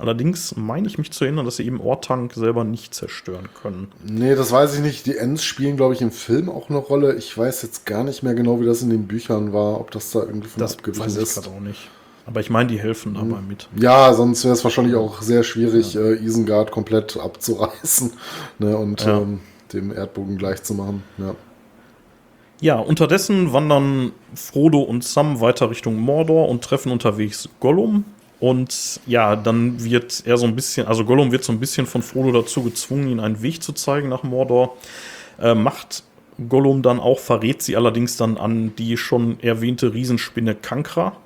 Allerdings 0.00 0.56
meine 0.56 0.88
ich 0.88 0.96
mich 0.96 1.12
zu 1.12 1.24
erinnern, 1.24 1.44
dass 1.44 1.56
sie 1.56 1.66
eben 1.66 1.78
Ortank 1.80 2.32
selber 2.34 2.64
nicht 2.64 2.94
zerstören 2.94 3.50
können. 3.60 3.88
Nee, 4.02 4.34
das 4.34 4.50
weiß 4.50 4.74
ich 4.76 4.80
nicht. 4.80 5.04
Die 5.04 5.16
Ents 5.16 5.44
spielen, 5.44 5.76
glaube 5.76 5.92
ich, 5.92 6.00
im 6.00 6.10
Film 6.10 6.48
auch 6.48 6.70
eine 6.70 6.78
Rolle. 6.78 7.14
Ich 7.16 7.36
weiß 7.36 7.60
jetzt 7.62 7.84
gar 7.84 8.02
nicht 8.02 8.22
mehr 8.22 8.34
genau, 8.34 8.60
wie 8.60 8.64
das 8.64 8.80
in 8.80 8.88
den 8.88 9.06
Büchern 9.06 9.52
war, 9.52 9.78
ob 9.78 9.90
das 9.90 10.10
da 10.10 10.20
irgendwie 10.20 10.48
von 10.48 10.58
Das 10.60 10.74
abgewichen 10.78 11.04
weiß 11.04 11.16
ich 11.18 11.22
ist. 11.22 11.34
gerade 11.34 11.54
auch 11.54 11.60
nicht. 11.60 11.90
Aber 12.26 12.40
ich 12.40 12.48
meine, 12.48 12.68
die 12.70 12.78
helfen 12.80 13.12
dabei 13.14 13.40
mit. 13.46 13.68
Ja, 13.76 14.14
sonst 14.14 14.42
wäre 14.44 14.54
es 14.54 14.64
wahrscheinlich 14.64 14.94
auch 14.94 15.20
sehr 15.20 15.42
schwierig, 15.42 15.96
äh, 15.96 16.14
Isengard 16.14 16.70
komplett 16.70 17.18
abzureißen 17.18 18.12
ne, 18.58 18.76
und 18.78 19.02
Ja. 19.04 19.18
ähm, 19.18 19.40
dem 19.74 19.92
Erdbogen 19.94 20.38
gleich 20.38 20.62
zu 20.62 20.72
machen. 20.74 21.02
Ja. 21.18 21.34
Ja, 22.62 22.78
unterdessen 22.78 23.52
wandern 23.52 24.12
Frodo 24.34 24.80
und 24.80 25.02
Sam 25.04 25.40
weiter 25.40 25.70
Richtung 25.70 25.96
Mordor 25.96 26.48
und 26.48 26.62
treffen 26.62 26.92
unterwegs 26.92 27.48
Gollum. 27.58 28.04
Und 28.40 29.00
ja, 29.06 29.36
dann 29.36 29.84
wird 29.84 30.22
er 30.24 30.38
so 30.38 30.46
ein 30.46 30.56
bisschen, 30.56 30.86
also 30.86 31.04
Gollum 31.04 31.30
wird 31.30 31.44
so 31.44 31.52
ein 31.52 31.60
bisschen 31.60 31.86
von 31.86 32.02
Frodo 32.02 32.40
dazu 32.40 32.62
gezwungen, 32.62 33.08
ihn 33.08 33.20
einen 33.20 33.42
Weg 33.42 33.62
zu 33.62 33.72
zeigen 33.72 34.08
nach 34.08 34.22
Mordor. 34.22 34.78
Äh, 35.38 35.54
macht 35.54 36.04
Gollum 36.48 36.80
dann 36.82 36.98
auch, 36.98 37.18
verrät 37.18 37.60
sie 37.60 37.76
allerdings 37.76 38.16
dann 38.16 38.38
an 38.38 38.74
die 38.76 38.96
schon 38.96 39.38
erwähnte 39.40 39.92
Riesenspinne 39.92 40.54
Kankra, 40.54 41.16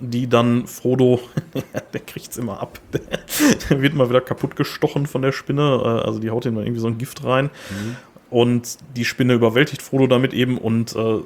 die 0.00 0.28
dann 0.28 0.66
Frodo, 0.66 1.20
der 1.92 2.00
kriegt's 2.00 2.36
immer 2.36 2.60
ab, 2.60 2.80
der 3.70 3.80
wird 3.80 3.94
mal 3.94 4.08
wieder 4.08 4.20
kaputt 4.20 4.56
gestochen 4.56 5.06
von 5.06 5.22
der 5.22 5.30
Spinne, 5.30 5.80
äh, 5.84 6.06
also 6.06 6.18
die 6.18 6.30
haut 6.30 6.44
ihm 6.44 6.56
dann 6.56 6.64
irgendwie 6.64 6.80
so 6.80 6.88
ein 6.88 6.98
Gift 6.98 7.22
rein. 7.22 7.50
Und 8.30 8.78
die 8.96 9.04
Spinne 9.04 9.34
überwältigt 9.34 9.80
Frodo 9.80 10.08
damit 10.08 10.34
eben 10.34 10.58
und 10.58 10.94
äh, 10.96 11.20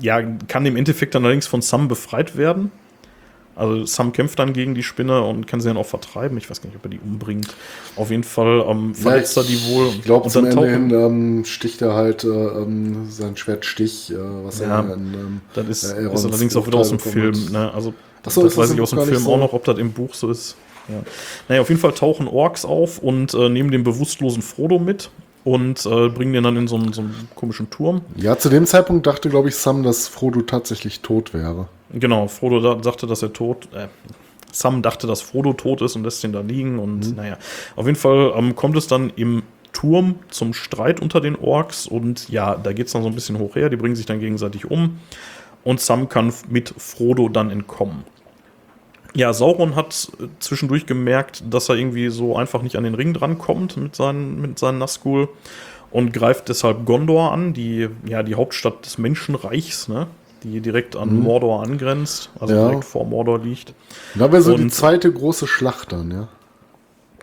ja, 0.00 0.22
kann 0.22 0.64
im 0.66 0.76
Endeffekt 0.76 1.14
dann 1.14 1.24
allerdings 1.24 1.46
von 1.46 1.60
Sam 1.60 1.88
befreit 1.88 2.36
werden. 2.36 2.72
Also 3.58 3.84
Sam 3.86 4.12
kämpft 4.12 4.38
dann 4.38 4.52
gegen 4.52 4.74
die 4.76 4.84
Spinne 4.84 5.20
und 5.22 5.48
kann 5.48 5.60
sie 5.60 5.66
dann 5.68 5.76
auch 5.76 5.86
vertreiben. 5.86 6.38
Ich 6.38 6.48
weiß 6.48 6.62
gar 6.62 6.68
nicht, 6.68 6.76
ob 6.76 6.84
er 6.84 6.90
die 6.90 7.00
umbringt. 7.00 7.48
Auf 7.96 8.10
jeden 8.10 8.22
Fall 8.22 8.64
ähm, 8.68 8.94
verletzt 8.94 9.36
er 9.36 9.42
die 9.42 9.60
wohl. 9.68 9.88
Ich 9.88 10.02
glaube, 10.02 10.24
Und 10.24 10.30
zum 10.30 10.44
dann 10.44 10.64
Ende 10.64 10.70
hin 10.70 10.90
ähm, 10.90 11.44
sticht 11.44 11.82
er 11.82 11.94
halt 11.94 12.22
äh, 12.22 12.28
ähm, 12.28 13.10
sein 13.10 13.36
Schwertstich, 13.36 14.12
äh, 14.12 14.16
was 14.44 14.60
Ja, 14.60 14.80
er 14.80 14.94
in, 14.94 15.14
ähm, 15.14 15.40
Das 15.54 15.66
ist, 15.66 15.92
äh, 15.92 16.12
ist 16.12 16.24
allerdings 16.24 16.54
auch 16.56 16.66
wieder 16.68 16.78
aus 16.78 16.90
dem 16.90 17.00
Film. 17.00 17.34
Ne? 17.50 17.74
Also, 17.74 17.90
so, 17.90 17.94
das 18.22 18.34
das 18.34 18.56
weiß 18.56 18.70
ich 18.70 18.80
aus 18.80 18.90
dem 18.90 19.00
Film 19.00 19.10
nicht 19.10 19.26
auch 19.26 19.32
so? 19.32 19.36
noch, 19.36 19.52
ob 19.52 19.64
das 19.64 19.78
im 19.78 19.92
Buch 19.92 20.14
so 20.14 20.30
ist. 20.30 20.56
Ja. 20.88 21.02
Naja, 21.48 21.60
auf 21.60 21.68
jeden 21.68 21.80
Fall 21.80 21.92
tauchen 21.92 22.28
Orks 22.28 22.64
auf 22.64 22.98
und 22.98 23.34
äh, 23.34 23.48
nehmen 23.48 23.70
den 23.70 23.82
bewusstlosen 23.82 24.42
Frodo 24.42 24.78
mit 24.78 25.10
und 25.44 25.84
äh, 25.86 26.08
bringen 26.08 26.32
den 26.32 26.44
dann 26.44 26.56
in 26.56 26.68
so 26.68 26.76
einen, 26.76 26.92
so 26.92 27.02
einen 27.02 27.28
komischen 27.34 27.70
Turm. 27.70 28.02
Ja, 28.16 28.38
zu 28.38 28.48
dem 28.48 28.66
Zeitpunkt 28.66 29.06
dachte, 29.06 29.28
glaube 29.28 29.48
ich, 29.48 29.56
Sam, 29.56 29.82
dass 29.82 30.08
Frodo 30.08 30.42
tatsächlich 30.42 31.00
tot 31.00 31.34
wäre. 31.34 31.68
Genau, 31.92 32.28
Frodo 32.28 32.60
da, 32.60 32.82
sagte, 32.82 33.06
dass 33.06 33.22
er 33.22 33.32
tot. 33.32 33.68
Äh, 33.74 33.88
Sam 34.52 34.82
dachte, 34.82 35.06
dass 35.06 35.20
Frodo 35.20 35.52
tot 35.52 35.82
ist 35.82 35.96
und 35.96 36.04
lässt 36.04 36.24
ihn 36.24 36.32
da 36.32 36.40
liegen. 36.40 36.78
Und 36.78 37.16
naja, 37.16 37.38
auf 37.76 37.86
jeden 37.86 37.98
Fall 37.98 38.32
ähm, 38.36 38.56
kommt 38.56 38.76
es 38.76 38.86
dann 38.86 39.10
im 39.16 39.42
Turm 39.72 40.16
zum 40.30 40.54
Streit 40.54 41.00
unter 41.00 41.20
den 41.20 41.36
Orks. 41.36 41.86
Und 41.86 42.28
ja, 42.28 42.56
da 42.56 42.72
geht 42.72 42.86
es 42.86 42.92
dann 42.92 43.02
so 43.02 43.08
ein 43.08 43.14
bisschen 43.14 43.38
hoch 43.38 43.54
her. 43.54 43.68
Die 43.68 43.76
bringen 43.76 43.96
sich 43.96 44.06
dann 44.06 44.20
gegenseitig 44.20 44.70
um. 44.70 44.98
Und 45.64 45.80
Sam 45.80 46.08
kann 46.08 46.32
mit 46.48 46.74
Frodo 46.76 47.28
dann 47.28 47.50
entkommen. 47.50 48.04
Ja, 49.14 49.32
Sauron 49.32 49.74
hat 49.74 50.10
zwischendurch 50.38 50.86
gemerkt, 50.86 51.42
dass 51.50 51.68
er 51.68 51.76
irgendwie 51.76 52.08
so 52.08 52.36
einfach 52.36 52.62
nicht 52.62 52.76
an 52.76 52.84
den 52.84 52.94
Ring 52.94 53.14
drankommt 53.14 53.76
mit 53.76 53.96
seinen, 53.96 54.40
mit 54.40 54.58
seinen 54.58 54.78
Nazgul 54.78 55.28
und 55.90 56.12
greift 56.12 56.48
deshalb 56.48 56.84
Gondor 56.84 57.32
an, 57.32 57.54
die, 57.54 57.88
ja, 58.06 58.22
die 58.22 58.34
Hauptstadt 58.34 58.84
des 58.84 58.98
Menschenreichs, 58.98 59.88
ne? 59.88 60.06
die 60.44 60.60
direkt 60.60 60.94
an 60.94 61.18
Mordor 61.18 61.62
angrenzt, 61.64 62.30
also 62.38 62.54
Ja. 62.54 62.68
direkt 62.68 62.84
vor 62.84 63.04
Mordor 63.06 63.40
liegt. 63.40 63.74
Da 64.14 64.30
wäre 64.30 64.42
so 64.42 64.54
die 64.56 64.64
Und- 64.64 64.72
zweite 64.74 65.10
große 65.12 65.46
Schlacht 65.46 65.92
dann, 65.92 66.10
ja. 66.10 66.28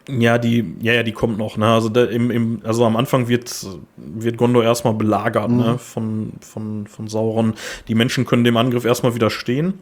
Ja, 0.07 0.38
die, 0.38 0.76
ja, 0.82 0.94
ja, 0.94 1.02
die 1.02 1.14
kommt 1.14 1.38
noch. 1.40 1.57
Ne? 1.57 1.66
Also, 1.66 1.90
da, 1.90 2.03
im, 2.06 2.30
im, 2.30 2.62
also 2.64 2.86
am 2.86 2.95
Anfang 2.95 3.28
wird, 3.28 3.52
wird 3.98 4.38
Gondor 4.38 4.64
erstmal 4.64 4.94
belagert 4.94 5.49
ne? 5.49 5.80
von, 5.80 6.34
von, 6.41 6.86
von 6.86 7.07
Sauron. 7.07 7.56
Die 7.88 7.95
Menschen 7.95 8.26
können 8.26 8.44
dem 8.44 8.56
Angriff 8.57 8.86
erstmal 8.86 9.16
widerstehen. 9.16 9.76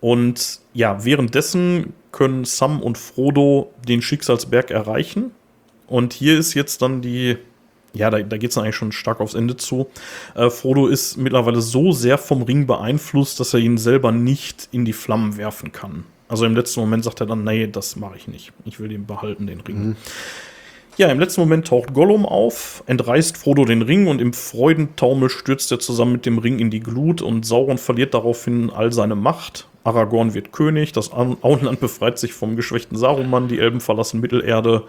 Und 0.00 0.60
ja, 0.72 1.04
währenddessen 1.04 1.92
können 2.12 2.44
Sam 2.44 2.82
und 2.82 2.98
Frodo 2.98 3.72
den 3.86 4.02
Schicksalsberg 4.02 4.70
erreichen. 4.70 5.32
Und 5.86 6.12
hier 6.12 6.38
ist 6.38 6.54
jetzt 6.54 6.82
dann 6.82 7.02
die, 7.02 7.36
ja, 7.92 8.10
da, 8.10 8.20
da 8.20 8.36
geht 8.36 8.50
es 8.50 8.58
eigentlich 8.58 8.76
schon 8.76 8.92
stark 8.92 9.20
aufs 9.20 9.34
Ende 9.34 9.56
zu. 9.56 9.88
Äh, 10.34 10.50
Frodo 10.50 10.86
ist 10.86 11.16
mittlerweile 11.16 11.60
so 11.60 11.92
sehr 11.92 12.18
vom 12.18 12.42
Ring 12.42 12.66
beeinflusst, 12.66 13.40
dass 13.40 13.54
er 13.54 13.60
ihn 13.60 13.78
selber 13.78 14.12
nicht 14.12 14.68
in 14.72 14.84
die 14.84 14.92
Flammen 14.92 15.36
werfen 15.36 15.72
kann. 15.72 16.04
Also 16.28 16.46
im 16.46 16.54
letzten 16.54 16.80
Moment 16.80 17.04
sagt 17.04 17.20
er 17.20 17.26
dann, 17.26 17.42
nee, 17.42 17.66
das 17.66 17.96
mache 17.96 18.16
ich 18.16 18.28
nicht. 18.28 18.52
Ich 18.64 18.78
will 18.78 18.88
den 18.88 19.04
behalten, 19.04 19.48
den 19.48 19.60
Ring. 19.60 19.96
Ja, 21.00 21.08
im 21.08 21.18
letzten 21.18 21.40
Moment 21.40 21.66
taucht 21.66 21.94
Gollum 21.94 22.26
auf, 22.26 22.84
entreißt 22.84 23.38
Frodo 23.38 23.64
den 23.64 23.80
Ring 23.80 24.06
und 24.06 24.20
im 24.20 24.34
Freudentaumel 24.34 25.30
stürzt 25.30 25.72
er 25.72 25.78
zusammen 25.78 26.12
mit 26.12 26.26
dem 26.26 26.36
Ring 26.36 26.58
in 26.58 26.68
die 26.68 26.80
Glut 26.80 27.22
und 27.22 27.46
Sauron 27.46 27.78
verliert 27.78 28.12
daraufhin 28.12 28.68
all 28.68 28.92
seine 28.92 29.14
Macht. 29.14 29.66
Aragorn 29.82 30.34
wird 30.34 30.52
König, 30.52 30.92
das 30.92 31.10
Au- 31.10 31.38
Auenland 31.40 31.80
befreit 31.80 32.18
sich 32.18 32.34
vom 32.34 32.54
geschwächten 32.54 32.98
Saruman, 32.98 33.48
die 33.48 33.60
Elben 33.60 33.80
verlassen 33.80 34.20
Mittelerde 34.20 34.82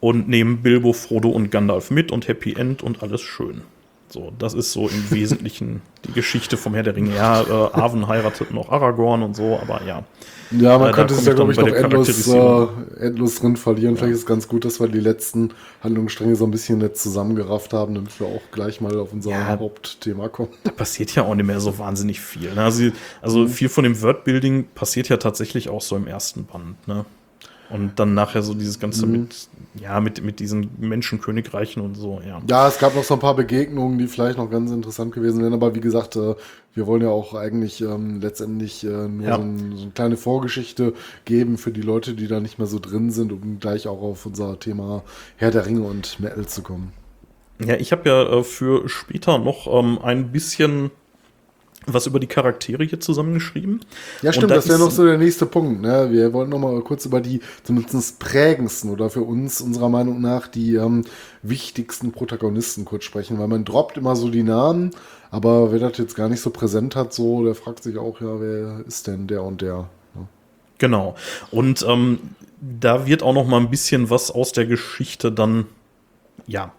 und 0.00 0.28
nehmen 0.28 0.58
Bilbo, 0.58 0.92
Frodo 0.92 1.30
und 1.30 1.50
Gandalf 1.50 1.90
mit 1.90 2.12
und 2.12 2.28
Happy 2.28 2.52
End 2.52 2.82
und 2.82 3.02
alles 3.02 3.22
schön. 3.22 3.62
So, 4.10 4.32
das 4.38 4.54
ist 4.54 4.72
so 4.72 4.88
im 4.88 5.10
Wesentlichen 5.10 5.82
die 6.06 6.12
Geschichte 6.12 6.56
vom 6.56 6.74
Herr 6.74 6.82
der 6.82 6.96
Ringe. 6.96 7.14
Ja, 7.14 7.42
äh, 7.42 7.50
Arwen 7.72 8.08
heiratet 8.08 8.52
noch 8.52 8.70
Aragorn 8.70 9.22
und 9.22 9.36
so, 9.36 9.58
aber 9.60 9.82
ja. 9.84 10.04
Ja, 10.50 10.78
man 10.78 10.90
Äh, 10.90 10.92
könnte 10.94 11.12
es 11.12 11.26
ja, 11.26 11.34
glaube 11.34 11.52
ich, 11.52 11.58
noch 11.58 11.68
endlos, 11.68 12.26
äh, 12.26 12.66
endlos 13.00 13.34
drin 13.40 13.56
verlieren. 13.58 13.98
Vielleicht 13.98 14.14
ist 14.14 14.20
es 14.20 14.26
ganz 14.26 14.48
gut, 14.48 14.64
dass 14.64 14.80
wir 14.80 14.88
die 14.88 14.98
letzten 15.00 15.50
Handlungsstränge 15.82 16.36
so 16.36 16.46
ein 16.46 16.50
bisschen 16.50 16.80
jetzt 16.80 17.02
zusammengerafft 17.02 17.74
haben, 17.74 17.94
damit 17.94 18.18
wir 18.18 18.28
auch 18.28 18.40
gleich 18.50 18.80
mal 18.80 18.98
auf 18.98 19.12
unser 19.12 19.30
Ja. 19.30 19.46
Hauptthema 19.46 20.28
kommen. 20.28 20.48
da 20.64 20.70
passiert 20.70 21.14
ja 21.14 21.24
auch 21.24 21.34
nicht 21.34 21.44
mehr 21.44 21.60
so 21.60 21.78
wahnsinnig 21.78 22.20
viel. 22.20 22.54
Ne? 22.54 22.62
Also, 22.64 22.90
also 23.20 23.40
Mhm. 23.40 23.48
viel 23.48 23.68
von 23.68 23.84
dem 23.84 24.00
Wordbuilding 24.00 24.68
passiert 24.74 25.10
ja 25.10 25.18
tatsächlich 25.18 25.68
auch 25.68 25.82
so 25.82 25.96
im 25.96 26.06
ersten 26.06 26.46
Band. 26.46 26.88
Ne? 26.88 27.04
Und 27.70 27.98
dann 27.98 28.14
nachher 28.14 28.42
so 28.42 28.54
dieses 28.54 28.80
Ganze 28.80 29.04
Mhm. 29.06 29.12
mit, 29.12 29.48
ja, 29.78 30.00
mit, 30.00 30.22
mit 30.24 30.40
diesen 30.40 30.70
Menschenkönigreichen 30.78 31.82
und 31.82 31.96
so, 31.96 32.20
ja. 32.26 32.40
Ja, 32.48 32.66
es 32.68 32.78
gab 32.78 32.94
noch 32.94 33.04
so 33.04 33.14
ein 33.14 33.20
paar 33.20 33.36
Begegnungen, 33.36 33.98
die 33.98 34.06
vielleicht 34.06 34.38
noch 34.38 34.50
ganz 34.50 34.70
interessant 34.70 35.12
gewesen 35.14 35.42
wären, 35.42 35.52
aber 35.52 35.74
wie 35.74 35.80
gesagt, 35.80 36.16
äh, 36.16 36.34
wir 36.74 36.86
wollen 36.86 37.02
ja 37.02 37.10
auch 37.10 37.34
eigentlich 37.34 37.80
ähm, 37.82 38.20
letztendlich 38.20 38.84
äh, 38.84 38.88
nur 39.08 39.26
Ja. 39.26 39.36
so, 39.36 39.42
ein, 39.42 39.72
so 39.76 39.82
eine 39.82 39.90
kleine 39.92 40.16
Vorgeschichte 40.16 40.94
geben 41.26 41.58
für 41.58 41.70
die 41.70 41.82
Leute, 41.82 42.14
die 42.14 42.26
da 42.26 42.40
nicht 42.40 42.58
mehr 42.58 42.66
so 42.68 42.78
drin 42.78 43.10
sind, 43.10 43.32
um 43.32 43.58
gleich 43.60 43.86
auch 43.86 44.00
auf 44.00 44.24
unser 44.24 44.58
Thema 44.58 45.02
Herr 45.36 45.50
der 45.50 45.66
Ringe 45.66 45.82
und 45.82 46.18
Metal 46.20 46.46
zu 46.46 46.62
kommen. 46.62 46.92
Ja, 47.62 47.74
ich 47.74 47.92
habe 47.92 48.08
ja 48.08 48.22
äh, 48.38 48.44
für 48.44 48.88
später 48.88 49.36
noch 49.38 49.66
ähm, 49.66 49.98
ein 50.02 50.32
bisschen 50.32 50.90
was 51.94 52.06
über 52.06 52.20
die 52.20 52.26
Charaktere 52.26 52.84
hier 52.84 53.00
zusammengeschrieben. 53.00 53.80
Ja, 54.22 54.32
stimmt, 54.32 54.50
da 54.50 54.56
das 54.56 54.68
wäre 54.68 54.78
noch 54.78 54.90
so 54.90 55.04
der 55.04 55.18
nächste 55.18 55.46
Punkt. 55.46 55.82
Ne? 55.82 56.08
Wir 56.10 56.32
wollten 56.32 56.50
noch 56.50 56.58
mal 56.58 56.80
kurz 56.82 57.04
über 57.06 57.20
die 57.20 57.40
zumindest 57.64 58.18
prägendsten 58.18 58.90
oder 58.90 59.10
für 59.10 59.22
uns 59.22 59.60
unserer 59.60 59.88
Meinung 59.88 60.20
nach 60.20 60.48
die 60.48 60.74
ähm, 60.74 61.04
wichtigsten 61.42 62.12
Protagonisten 62.12 62.84
kurz 62.84 63.04
sprechen, 63.04 63.38
weil 63.38 63.48
man 63.48 63.64
droppt 63.64 63.96
immer 63.96 64.16
so 64.16 64.28
die 64.28 64.42
Namen, 64.42 64.90
aber 65.30 65.72
wer 65.72 65.78
das 65.78 65.98
jetzt 65.98 66.14
gar 66.14 66.28
nicht 66.28 66.40
so 66.40 66.50
präsent 66.50 66.96
hat, 66.96 67.12
so, 67.12 67.44
der 67.44 67.54
fragt 67.54 67.82
sich 67.82 67.98
auch, 67.98 68.20
ja, 68.20 68.40
wer 68.40 68.86
ist 68.86 69.06
denn 69.06 69.26
der 69.26 69.42
und 69.42 69.60
der? 69.60 69.88
Ne? 70.14 70.26
Genau. 70.78 71.14
Und 71.50 71.84
ähm, 71.86 72.18
da 72.60 73.06
wird 73.06 73.22
auch 73.22 73.34
noch 73.34 73.46
mal 73.46 73.60
ein 73.60 73.70
bisschen 73.70 74.10
was 74.10 74.30
aus 74.30 74.52
der 74.52 74.66
Geschichte 74.66 75.30
dann, 75.30 75.66
ja, 76.46 76.72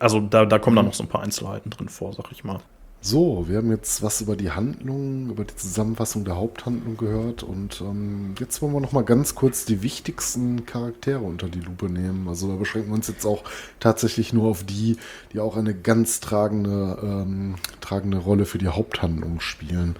also 0.00 0.20
da, 0.20 0.46
da 0.46 0.58
kommen 0.58 0.76
dann 0.76 0.86
noch 0.86 0.94
so 0.94 1.02
ein 1.02 1.08
paar 1.08 1.22
Einzelheiten 1.22 1.70
drin 1.70 1.88
vor, 1.88 2.12
sag 2.12 2.30
ich 2.32 2.44
mal. 2.44 2.60
So, 3.00 3.44
wir 3.48 3.58
haben 3.58 3.70
jetzt 3.70 4.02
was 4.02 4.20
über 4.20 4.34
die 4.34 4.50
Handlung, 4.50 5.30
über 5.30 5.44
die 5.44 5.54
Zusammenfassung 5.54 6.24
der 6.24 6.36
Haupthandlung 6.36 6.96
gehört 6.96 7.44
und 7.44 7.80
ähm, 7.80 8.34
jetzt 8.40 8.60
wollen 8.60 8.72
wir 8.72 8.80
noch 8.80 8.90
mal 8.90 9.04
ganz 9.04 9.36
kurz 9.36 9.64
die 9.64 9.82
wichtigsten 9.82 10.66
Charaktere 10.66 11.20
unter 11.20 11.48
die 11.48 11.60
Lupe 11.60 11.86
nehmen. 11.86 12.26
Also 12.28 12.48
da 12.48 12.56
beschränken 12.56 12.90
wir 12.90 12.96
uns 12.96 13.06
jetzt 13.06 13.24
auch 13.24 13.44
tatsächlich 13.78 14.32
nur 14.32 14.50
auf 14.50 14.64
die, 14.64 14.96
die 15.32 15.38
auch 15.38 15.56
eine 15.56 15.72
ganz 15.72 16.18
tragende, 16.18 16.98
ähm, 17.00 17.54
tragende 17.80 18.18
Rolle 18.18 18.44
für 18.44 18.58
die 18.58 18.68
Haupthandlung 18.68 19.38
spielen. 19.38 19.94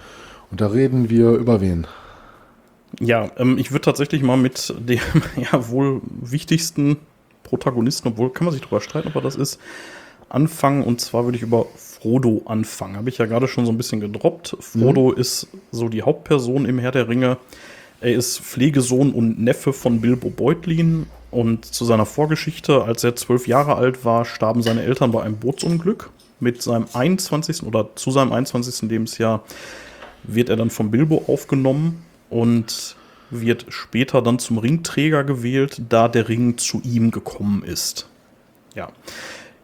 Und 0.51 0.61
da 0.61 0.67
reden 0.67 1.09
wir 1.09 1.31
über 1.31 1.61
wen? 1.61 1.87
Ja, 2.99 3.31
ähm, 3.37 3.57
ich 3.59 3.71
würde 3.71 3.83
tatsächlich 3.83 4.23
mal 4.23 4.37
mit 4.37 4.75
dem 4.79 5.01
ja 5.37 5.69
wohl 5.69 6.01
wichtigsten 6.21 6.97
Protagonisten, 7.45 8.09
obwohl 8.09 8.33
kann 8.33 8.47
man 8.47 8.53
sich 8.53 8.63
darüber 8.63 8.81
streiten, 8.81 9.09
ob 9.09 9.15
er 9.15 9.23
das 9.23 9.37
ist, 9.37 9.61
anfangen. 10.29 10.83
Und 10.83 11.01
zwar 11.01 11.25
würde 11.25 11.37
ich 11.37 11.43
über 11.43 11.67
Frodo 12.01 12.43
anfangen. 12.47 12.97
Habe 12.97 13.09
ich 13.09 13.19
ja 13.19 13.27
gerade 13.27 13.49
schon 13.49 13.67
so 13.67 13.73
ein 13.73 13.77
bisschen 13.77 14.01
gedroppt. 14.01 14.57
Frodo 14.61 15.13
mhm. 15.13 15.21
ist 15.21 15.49
so 15.73 15.89
die 15.89 16.03
Hauptperson 16.03 16.67
im 16.67 16.79
Herr 16.79 16.93
der 16.93 17.09
Ringe. 17.09 17.39
Er 18.01 18.15
ist 18.15 18.41
Pflegesohn 18.41 19.13
und 19.13 19.41
Neffe 19.41 19.73
von 19.73 20.01
Bilbo 20.01 20.31
Beutlin. 20.31 21.07
Und 21.31 21.65
zu 21.65 21.85
seiner 21.85 22.07
Vorgeschichte, 22.07 22.85
als 22.85 23.05
er 23.05 23.17
zwölf 23.17 23.47
Jahre 23.47 23.77
alt 23.77 24.05
war, 24.05 24.25
starben 24.25 24.63
seine 24.63 24.83
Eltern 24.83 25.13
bei 25.13 25.23
einem 25.23 25.37
Bootsunglück. 25.37 26.11
Mit 26.39 26.63
seinem 26.63 26.87
21. 26.93 27.63
oder 27.63 27.89
zu 27.95 28.11
seinem 28.11 28.33
21. 28.33 28.91
Lebensjahr 28.91 29.43
wird 30.23 30.51
er 30.51 30.57
dann 30.57 30.71
von 30.71 30.91
Bilbo 30.91 31.25
aufgenommen 31.27 32.05
und 32.29 32.97
wird 33.31 33.67
später 33.71 34.23
dann 34.23 34.39
zum 34.39 34.59
Ringträger 34.59 35.25
gewählt, 35.25 35.83
da 35.89 36.09
der 36.09 36.29
Ring 36.29 36.59
zu 36.59 36.81
ihm 36.85 37.11
gekommen 37.11 37.63
ist. 37.65 38.09
Ja. 38.75 38.89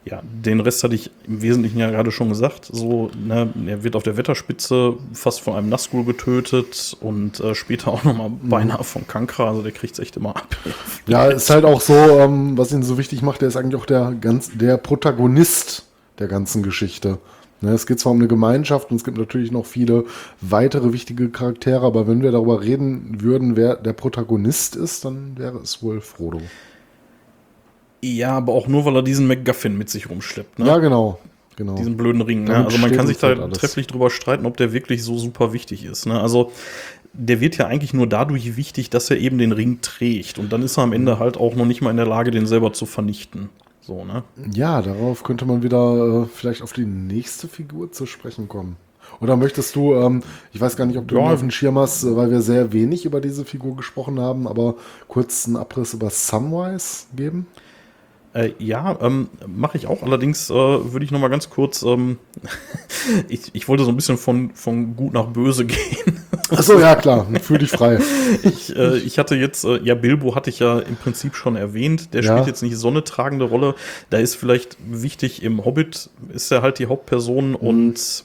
Ja, 0.04 0.20
den 0.24 0.58
Rest 0.58 0.82
hatte 0.82 0.96
ich 0.96 1.10
im 1.28 1.42
Wesentlichen 1.42 1.78
ja 1.78 1.88
gerade 1.90 2.10
schon 2.10 2.28
gesagt. 2.28 2.68
So, 2.72 3.10
ne, 3.14 3.52
er 3.66 3.84
wird 3.84 3.94
auf 3.94 4.02
der 4.02 4.16
Wetterspitze 4.16 4.94
fast 5.12 5.40
von 5.40 5.54
einem 5.54 5.68
Nazgul 5.68 6.04
getötet 6.04 6.96
und 7.00 7.38
äh, 7.38 7.54
später 7.54 7.92
auch 7.92 8.02
nochmal 8.02 8.30
mhm. 8.30 8.48
beinahe 8.48 8.82
von 8.82 9.06
Kankra. 9.06 9.48
Also 9.48 9.62
der 9.62 9.70
kriegt 9.70 9.94
es 9.94 10.00
echt 10.00 10.16
immer 10.16 10.30
ab. 10.30 10.56
Ja, 11.06 11.26
ist 11.26 11.50
halt 11.50 11.64
auch 11.64 11.80
so, 11.80 11.94
ähm, 11.94 12.58
was 12.58 12.72
ihn 12.72 12.82
so 12.82 12.98
wichtig 12.98 13.22
macht, 13.22 13.42
der 13.42 13.48
ist 13.48 13.56
eigentlich 13.56 13.80
auch 13.80 13.86
der 13.86 14.12
ganz 14.20 14.50
der 14.52 14.76
Protagonist 14.76 15.86
der 16.18 16.26
ganzen 16.26 16.64
Geschichte. 16.64 17.18
Ne, 17.60 17.70
es 17.70 17.86
geht 17.86 18.00
zwar 18.00 18.10
um 18.10 18.18
eine 18.18 18.26
Gemeinschaft 18.26 18.90
und 18.90 18.96
es 18.96 19.04
gibt 19.04 19.18
natürlich 19.18 19.52
noch 19.52 19.66
viele 19.66 20.04
weitere 20.40 20.92
wichtige 20.92 21.30
Charaktere, 21.30 21.86
aber 21.86 22.08
wenn 22.08 22.22
wir 22.22 22.32
darüber 22.32 22.60
reden 22.60 23.20
würden, 23.20 23.54
wer 23.54 23.76
der 23.76 23.92
Protagonist 23.92 24.74
ist, 24.74 25.04
dann 25.04 25.38
wäre 25.38 25.58
es 25.58 25.80
wohl 25.80 26.00
Frodo. 26.00 26.40
Ja, 28.02 28.36
aber 28.36 28.52
auch 28.52 28.66
nur, 28.66 28.84
weil 28.84 28.96
er 28.96 29.02
diesen 29.02 29.26
MacGuffin 29.26 29.78
mit 29.78 29.88
sich 29.88 30.10
rumschleppt. 30.10 30.58
Ne? 30.58 30.66
Ja, 30.66 30.78
genau. 30.78 31.18
Genau. 31.56 31.74
Diesen 31.74 31.96
blöden 31.96 32.22
Ring. 32.22 32.44
Ne? 32.44 32.64
Also 32.64 32.78
man 32.78 32.90
kann 32.92 33.06
sich 33.06 33.18
da 33.18 33.28
halt 33.28 33.54
trefflich 33.54 33.86
drüber 33.86 34.10
streiten, 34.10 34.46
ob 34.46 34.56
der 34.56 34.72
wirklich 34.72 35.04
so 35.04 35.18
super 35.18 35.52
wichtig 35.52 35.84
ist. 35.84 36.06
Ne? 36.06 36.18
Also 36.20 36.50
der 37.12 37.40
wird 37.40 37.58
ja 37.58 37.66
eigentlich 37.66 37.92
nur 37.92 38.06
dadurch 38.06 38.56
wichtig, 38.56 38.90
dass 38.90 39.10
er 39.10 39.18
eben 39.18 39.38
den 39.38 39.52
Ring 39.52 39.80
trägt. 39.82 40.38
Und 40.38 40.52
dann 40.52 40.62
ist 40.62 40.78
er 40.78 40.84
am 40.84 40.92
Ende 40.92 41.18
halt 41.18 41.36
auch 41.36 41.54
noch 41.54 41.66
nicht 41.66 41.82
mal 41.82 41.90
in 41.90 41.98
der 41.98 42.06
Lage, 42.06 42.30
den 42.30 42.46
selber 42.46 42.72
zu 42.72 42.86
vernichten. 42.86 43.50
So, 43.82 44.04
ne? 44.04 44.22
Ja, 44.52 44.80
darauf 44.80 45.24
könnte 45.24 45.44
man 45.44 45.62
wieder 45.62 46.22
äh, 46.22 46.26
vielleicht 46.32 46.62
auf 46.62 46.72
die 46.72 46.86
nächste 46.86 47.48
Figur 47.48 47.92
zu 47.92 48.06
sprechen 48.06 48.48
kommen. 48.48 48.76
Oder 49.20 49.36
möchtest 49.36 49.76
du, 49.76 49.94
ähm, 49.94 50.22
ich 50.52 50.60
weiß 50.60 50.76
gar 50.76 50.86
nicht, 50.86 50.96
ob 50.96 51.08
du 51.08 51.16
ja. 51.16 51.32
auf 51.32 51.40
den 51.40 51.50
Schirm 51.50 51.78
hast, 51.78 52.04
äh, 52.04 52.16
weil 52.16 52.30
wir 52.30 52.40
sehr 52.40 52.72
wenig 52.72 53.04
über 53.04 53.20
diese 53.20 53.44
Figur 53.44 53.76
gesprochen 53.76 54.20
haben, 54.20 54.46
aber 54.46 54.76
kurz 55.08 55.46
einen 55.46 55.56
Abriss 55.56 55.94
über 55.94 56.10
Samwise 56.10 57.06
geben? 57.14 57.46
Äh, 58.34 58.52
ja, 58.59 58.98
ähm, 59.02 59.28
mache 59.46 59.76
ich 59.76 59.86
auch. 59.86 60.02
Allerdings 60.02 60.48
äh, 60.48 60.54
würde 60.54 61.04
ich 61.04 61.10
noch 61.10 61.20
mal 61.20 61.28
ganz 61.28 61.50
kurz, 61.50 61.82
ähm, 61.82 62.18
ich, 63.28 63.50
ich 63.52 63.68
wollte 63.68 63.84
so 63.84 63.90
ein 63.90 63.96
bisschen 63.96 64.16
von, 64.16 64.52
von 64.54 64.96
gut 64.96 65.12
nach 65.12 65.26
böse 65.26 65.64
gehen. 65.66 66.20
Achso, 66.48 66.78
ja 66.78 66.94
klar, 66.96 67.26
fühl 67.42 67.59
dich 67.59 67.70
frei. 67.70 67.98
ich, 68.42 68.74
äh, 68.74 68.96
ich 68.98 69.18
hatte 69.18 69.34
jetzt, 69.34 69.64
äh, 69.64 69.80
ja, 69.82 69.94
Bilbo 69.94 70.34
hatte 70.34 70.48
ich 70.48 70.60
ja 70.60 70.78
im 70.78 70.96
Prinzip 70.96 71.34
schon 71.34 71.56
erwähnt. 71.56 72.14
Der 72.14 72.22
ja. 72.22 72.32
spielt 72.32 72.46
jetzt 72.46 72.62
nicht 72.62 72.76
so 72.76 72.88
eine 72.88 73.04
tragende 73.04 73.44
Rolle. 73.44 73.74
Da 74.09 74.18
ist 74.18 74.34
vielleicht 74.36 74.78
wichtig, 74.86 75.42
im 75.42 75.64
Hobbit 75.64 76.09
ist 76.32 76.50
er 76.50 76.62
halt 76.62 76.78
die 76.78 76.86
Hauptperson 76.86 77.50
mhm. 77.50 77.56
und 77.56 78.24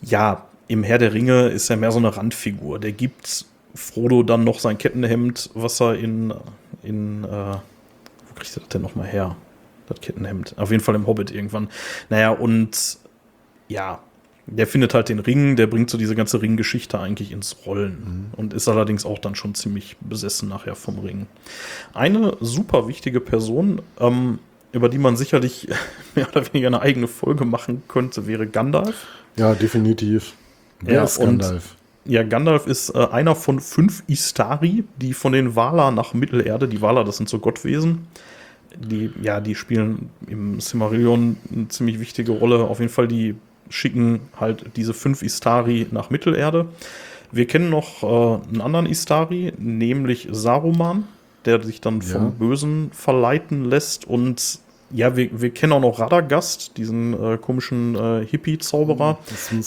ja, 0.00 0.46
im 0.68 0.82
Herr 0.82 0.98
der 0.98 1.12
Ringe 1.12 1.48
ist 1.48 1.68
er 1.68 1.76
mehr 1.76 1.92
so 1.92 1.98
eine 1.98 2.16
Randfigur. 2.16 2.78
Der 2.78 2.92
gibt 2.92 3.44
Frodo 3.74 4.22
dann 4.22 4.44
noch 4.44 4.58
sein 4.58 4.78
Kettenhemd, 4.78 5.50
was 5.54 5.80
er 5.80 5.96
in, 5.96 6.32
in 6.82 7.24
äh, 7.24 7.56
kriegt 8.36 8.56
er 8.56 8.60
das 8.60 8.68
denn 8.68 8.82
nochmal 8.82 9.06
her? 9.06 9.36
Das 9.88 10.00
Kettenhemd. 10.00 10.54
Auf 10.56 10.70
jeden 10.70 10.82
Fall 10.82 10.94
im 10.94 11.06
Hobbit 11.06 11.30
irgendwann. 11.30 11.68
Naja, 12.08 12.30
und 12.30 12.98
ja, 13.68 14.00
der 14.46 14.66
findet 14.66 14.94
halt 14.94 15.08
den 15.08 15.18
Ring, 15.18 15.56
der 15.56 15.66
bringt 15.66 15.90
so 15.90 15.98
diese 15.98 16.14
ganze 16.14 16.40
Ringgeschichte 16.40 16.98
eigentlich 17.00 17.32
ins 17.32 17.66
Rollen 17.66 18.30
mhm. 18.32 18.38
und 18.38 18.54
ist 18.54 18.68
allerdings 18.68 19.04
auch 19.04 19.18
dann 19.18 19.34
schon 19.34 19.54
ziemlich 19.54 19.96
besessen 20.00 20.48
nachher 20.48 20.76
vom 20.76 20.98
Ring. 21.00 21.26
Eine 21.94 22.36
super 22.40 22.86
wichtige 22.86 23.20
Person, 23.20 23.82
ähm, 23.98 24.38
über 24.72 24.88
die 24.88 24.98
man 24.98 25.16
sicherlich 25.16 25.68
mehr 26.14 26.28
oder 26.28 26.46
weniger 26.46 26.68
eine 26.68 26.80
eigene 26.80 27.08
Folge 27.08 27.44
machen 27.44 27.82
könnte, 27.88 28.26
wäre 28.26 28.46
Gandalf. 28.46 29.06
Ja, 29.36 29.54
definitiv. 29.54 30.34
Wer 30.80 30.94
ja, 30.94 31.04
ist 31.04 31.18
Gandalf? 31.18 31.76
Ja, 32.06 32.22
Gandalf 32.22 32.66
ist 32.66 32.90
äh, 32.90 33.06
einer 33.10 33.34
von 33.34 33.60
fünf 33.60 34.02
Istari, 34.06 34.84
die 35.00 35.12
von 35.12 35.32
den 35.32 35.56
Valar 35.56 35.90
nach 35.90 36.14
Mittelerde, 36.14 36.68
die 36.68 36.80
Valar, 36.80 37.04
das 37.04 37.16
sind 37.16 37.28
so 37.28 37.38
Gottwesen, 37.38 38.06
die, 38.76 39.10
ja, 39.22 39.40
die 39.40 39.54
spielen 39.54 40.10
im 40.26 40.60
Silmarillion 40.60 41.36
eine 41.52 41.68
ziemlich 41.68 41.98
wichtige 41.98 42.32
Rolle. 42.32 42.64
Auf 42.64 42.80
jeden 42.80 42.92
Fall, 42.92 43.08
die 43.08 43.34
schicken 43.68 44.20
halt 44.38 44.76
diese 44.76 44.94
fünf 44.94 45.22
Istari 45.22 45.86
nach 45.90 46.10
Mittelerde. 46.10 46.66
Wir 47.32 47.46
kennen 47.46 47.70
noch 47.70 48.02
äh, 48.02 48.48
einen 48.48 48.60
anderen 48.60 48.86
Istari, 48.86 49.52
nämlich 49.58 50.28
Saruman, 50.30 51.04
der 51.44 51.62
sich 51.62 51.80
dann 51.80 52.02
vom 52.02 52.24
ja. 52.24 52.32
Bösen 52.38 52.90
verleiten 52.92 53.64
lässt 53.64 54.06
und 54.06 54.60
ja, 54.90 55.16
wir, 55.16 55.40
wir 55.40 55.50
kennen 55.50 55.72
auch 55.72 55.80
noch 55.80 55.98
Radagast, 55.98 56.76
diesen 56.76 57.12
äh, 57.12 57.38
komischen 57.38 57.94
äh, 57.96 58.24
Hippie-Zauberer. 58.24 59.18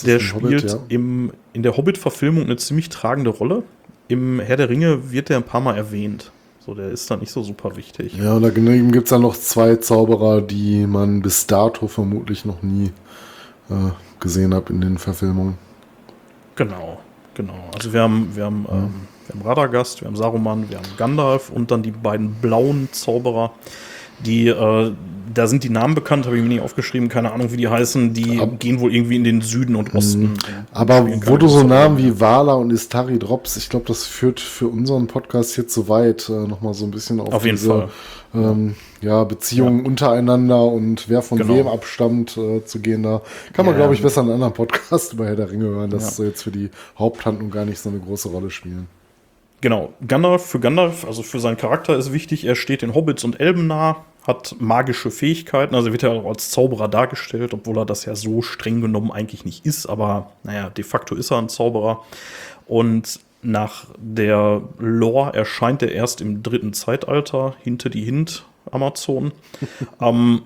Der 0.06 0.20
spielt 0.20 0.44
Hobbit, 0.44 0.64
ja. 0.64 0.80
im, 0.88 1.32
in 1.54 1.64
der 1.64 1.76
Hobbit-Verfilmung 1.76 2.44
eine 2.46 2.56
ziemlich 2.58 2.90
tragende 2.90 3.30
Rolle. 3.30 3.64
Im 4.08 4.40
Herr 4.40 4.58
der 4.58 4.70
Ringe 4.70 5.12
wird 5.12 5.30
der 5.30 5.38
ein 5.38 5.44
paar 5.44 5.62
Mal 5.62 5.76
erwähnt. 5.76 6.32
So, 6.66 6.74
der 6.74 6.90
ist 6.90 7.10
da 7.10 7.18
nicht 7.18 7.32
so 7.32 7.44
super 7.44 7.76
wichtig. 7.76 8.16
Ja, 8.18 8.34
und 8.34 8.44
daneben 8.44 8.92
gibt 8.92 9.06
es 9.06 9.10
dann 9.10 9.22
noch 9.22 9.36
zwei 9.36 9.76
Zauberer, 9.78 10.42
die 10.42 10.86
man 10.88 11.22
bis 11.22 11.48
dato 11.48 11.88
vermutlich 11.88 12.46
noch 12.46 12.62
nie 12.62 12.92
äh, 13.70 13.92
gesehen 14.20 14.54
hat 14.54 14.70
in 14.70 14.82
den 14.82 14.98
Verfilmungen. 14.98 15.58
Genau, 16.56 17.00
genau. 17.34 17.70
Also 17.74 17.94
wir 17.94 18.02
haben, 18.02 18.30
wir 18.36 18.46
haben, 18.46 18.66
ja. 18.68 18.76
ähm, 18.76 18.94
wir 19.28 19.36
haben 19.36 19.48
Radagast, 19.48 20.02
wir 20.02 20.08
haben 20.08 20.16
Saruman, 20.16 20.70
wir 20.70 20.78
haben 20.78 20.88
Gandalf 20.98 21.50
und 21.50 21.72
dann 21.72 21.84
die 21.84 21.92
beiden 21.92 22.34
blauen 22.36 22.90
Zauberer 22.92 23.52
die, 24.26 24.48
äh, 24.48 24.92
da 25.34 25.48
sind 25.48 25.64
die 25.64 25.70
Namen 25.70 25.96
bekannt, 25.96 26.26
habe 26.26 26.38
ich 26.38 26.44
mir 26.44 26.50
nicht 26.50 26.62
aufgeschrieben, 26.62 27.08
keine 27.10 27.32
Ahnung, 27.32 27.52
wie 27.52 27.58
die 27.58 27.68
heißen. 27.68 28.14
Die 28.14 28.40
Ab 28.40 28.60
gehen 28.60 28.80
wohl 28.80 28.94
irgendwie 28.94 29.16
in 29.16 29.24
den 29.24 29.42
Süden 29.42 29.76
und 29.76 29.94
Osten. 29.94 30.24
Mhm. 30.24 30.38
Aber 30.72 31.08
wo 31.26 31.38
du 31.38 31.48
so 31.48 31.64
Namen 31.64 31.98
wie 31.98 32.20
Wala 32.20 32.54
und 32.54 32.72
Istari 32.72 33.20
drops, 33.20 33.58
ich 33.58 33.70
glaube, 33.70 33.86
das 33.86 34.06
führt 34.06 34.40
für 34.40 34.68
unseren 34.68 35.08
Podcast 35.08 35.56
hier 35.56 35.68
zu 35.68 35.88
weit, 35.88 36.30
äh, 36.30 36.48
nochmal 36.48 36.74
so 36.74 36.86
ein 36.86 36.92
bisschen 36.92 37.20
auf, 37.20 37.34
auf 37.34 37.46
jeden 37.46 37.58
diese, 37.58 37.70
Fall. 37.70 37.90
Ähm, 38.34 38.76
ja, 39.02 39.24
Beziehungen 39.24 39.80
ja. 39.80 39.86
untereinander 39.86 40.64
und 40.66 41.10
wer 41.10 41.22
von 41.22 41.38
genau. 41.38 41.56
wem 41.56 41.68
abstammt 41.68 42.38
äh, 42.38 42.64
zu 42.64 42.80
gehen. 42.80 43.04
Da 43.04 43.22
kann 43.54 43.66
man, 43.66 43.74
ja, 43.74 43.80
glaube 43.80 43.94
ich, 43.96 44.02
besser 44.02 44.22
einen 44.22 44.32
anderen 44.32 44.54
Podcast 44.54 45.14
über 45.14 45.26
Herr 45.26 45.36
der 45.36 45.52
Ringe 45.52 45.66
hören. 45.66 45.90
Das 45.90 46.18
ja. 46.18 46.26
jetzt 46.26 46.44
für 46.44 46.52
die 46.52 46.70
Haupthandlung 46.98 47.50
gar 47.50 47.66
nicht 47.66 47.80
so 47.80 47.90
eine 47.90 48.00
große 48.00 48.30
Rolle 48.30 48.50
spielen. 48.50 48.88
Genau, 49.62 49.94
Gandalf 50.08 50.46
für 50.46 50.60
Gandalf, 50.60 51.06
also 51.06 51.22
für 51.22 51.40
seinen 51.40 51.58
Charakter 51.58 51.98
ist 51.98 52.14
wichtig, 52.14 52.46
er 52.46 52.56
steht 52.56 52.82
den 52.82 52.96
Hobbits 52.96 53.24
und 53.24 53.40
Elben 53.40 53.68
nah, 53.68 54.06
hat 54.26 54.56
magische 54.60 55.12
Fähigkeiten, 55.12 55.76
also 55.76 55.92
wird 55.92 56.04
er 56.04 56.12
auch 56.12 56.30
als 56.30 56.50
Zauberer 56.50 56.88
dargestellt, 56.88 57.54
obwohl 57.54 57.78
er 57.80 57.86
das 57.86 58.06
ja 58.06 58.16
so 58.16 58.42
streng 58.42 58.80
genommen 58.80 59.12
eigentlich 59.12 59.44
nicht 59.44 59.66
ist, 59.66 59.86
aber 59.86 60.32
naja, 60.44 60.70
de 60.70 60.84
facto 60.84 61.16
ist 61.16 61.32
er 61.32 61.40
ein 61.40 61.50
Zauberer. 61.50 62.04
Und 62.68 63.20
nach 63.42 63.86
der 63.98 64.62
Lore 64.78 65.34
erscheint 65.34 65.82
er 65.82 65.92
erst 65.92 66.22
im 66.22 66.44
dritten 66.44 66.74
Zeitalter, 66.74 67.56
hinter 67.64 67.90
die 67.90 68.04
Hint 68.04 68.46
Amazon. 68.72 69.32
ähm, 70.02 70.44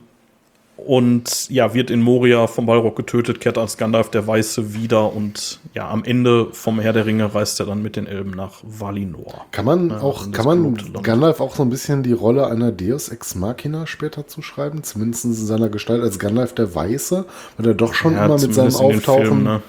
und 0.75 1.49
ja, 1.49 1.73
wird 1.73 1.91
in 1.91 2.01
Moria 2.01 2.47
vom 2.47 2.65
Balrog 2.65 2.95
getötet, 2.95 3.39
kehrt 3.39 3.57
als 3.57 3.77
Gandalf 3.77 4.09
der 4.09 4.25
Weiße 4.25 4.73
wieder 4.73 5.13
und 5.13 5.59
ja, 5.73 5.89
am 5.89 6.03
Ende 6.03 6.47
vom 6.51 6.79
Herr 6.79 6.93
der 6.93 7.05
Ringe 7.05 7.33
reist 7.33 7.59
er 7.59 7.67
dann 7.67 7.81
mit 7.83 7.95
den 7.95 8.07
Elben 8.07 8.31
nach 8.31 8.59
Valinor. 8.63 9.45
Kann 9.51 9.65
man 9.65 9.89
ja, 9.89 9.99
auch, 9.99 10.31
kann 10.31 10.45
man 10.45 10.77
Gandalf 11.03 11.39
auch 11.41 11.55
so 11.55 11.63
ein 11.63 11.69
bisschen 11.69 12.01
die 12.03 12.11
Rolle 12.11 12.47
einer 12.47 12.71
Deus 12.71 13.09
Ex 13.09 13.35
Machina 13.35 13.85
später 13.85 14.27
zuschreiben? 14.27 14.83
Zumindest 14.83 15.25
in 15.25 15.33
seiner 15.33 15.69
Gestalt 15.69 16.01
als 16.01 16.17
Gandalf 16.17 16.53
der 16.53 16.73
Weiße, 16.73 17.25
weil 17.57 17.67
er 17.67 17.75
doch 17.75 17.93
schon 17.93 18.13
ja, 18.13 18.25
immer 18.25 18.39
mit 18.39 18.53
seinem 18.53 18.75
Auftauchen 18.75 19.25
Film, 19.25 19.43
ne? 19.43 19.61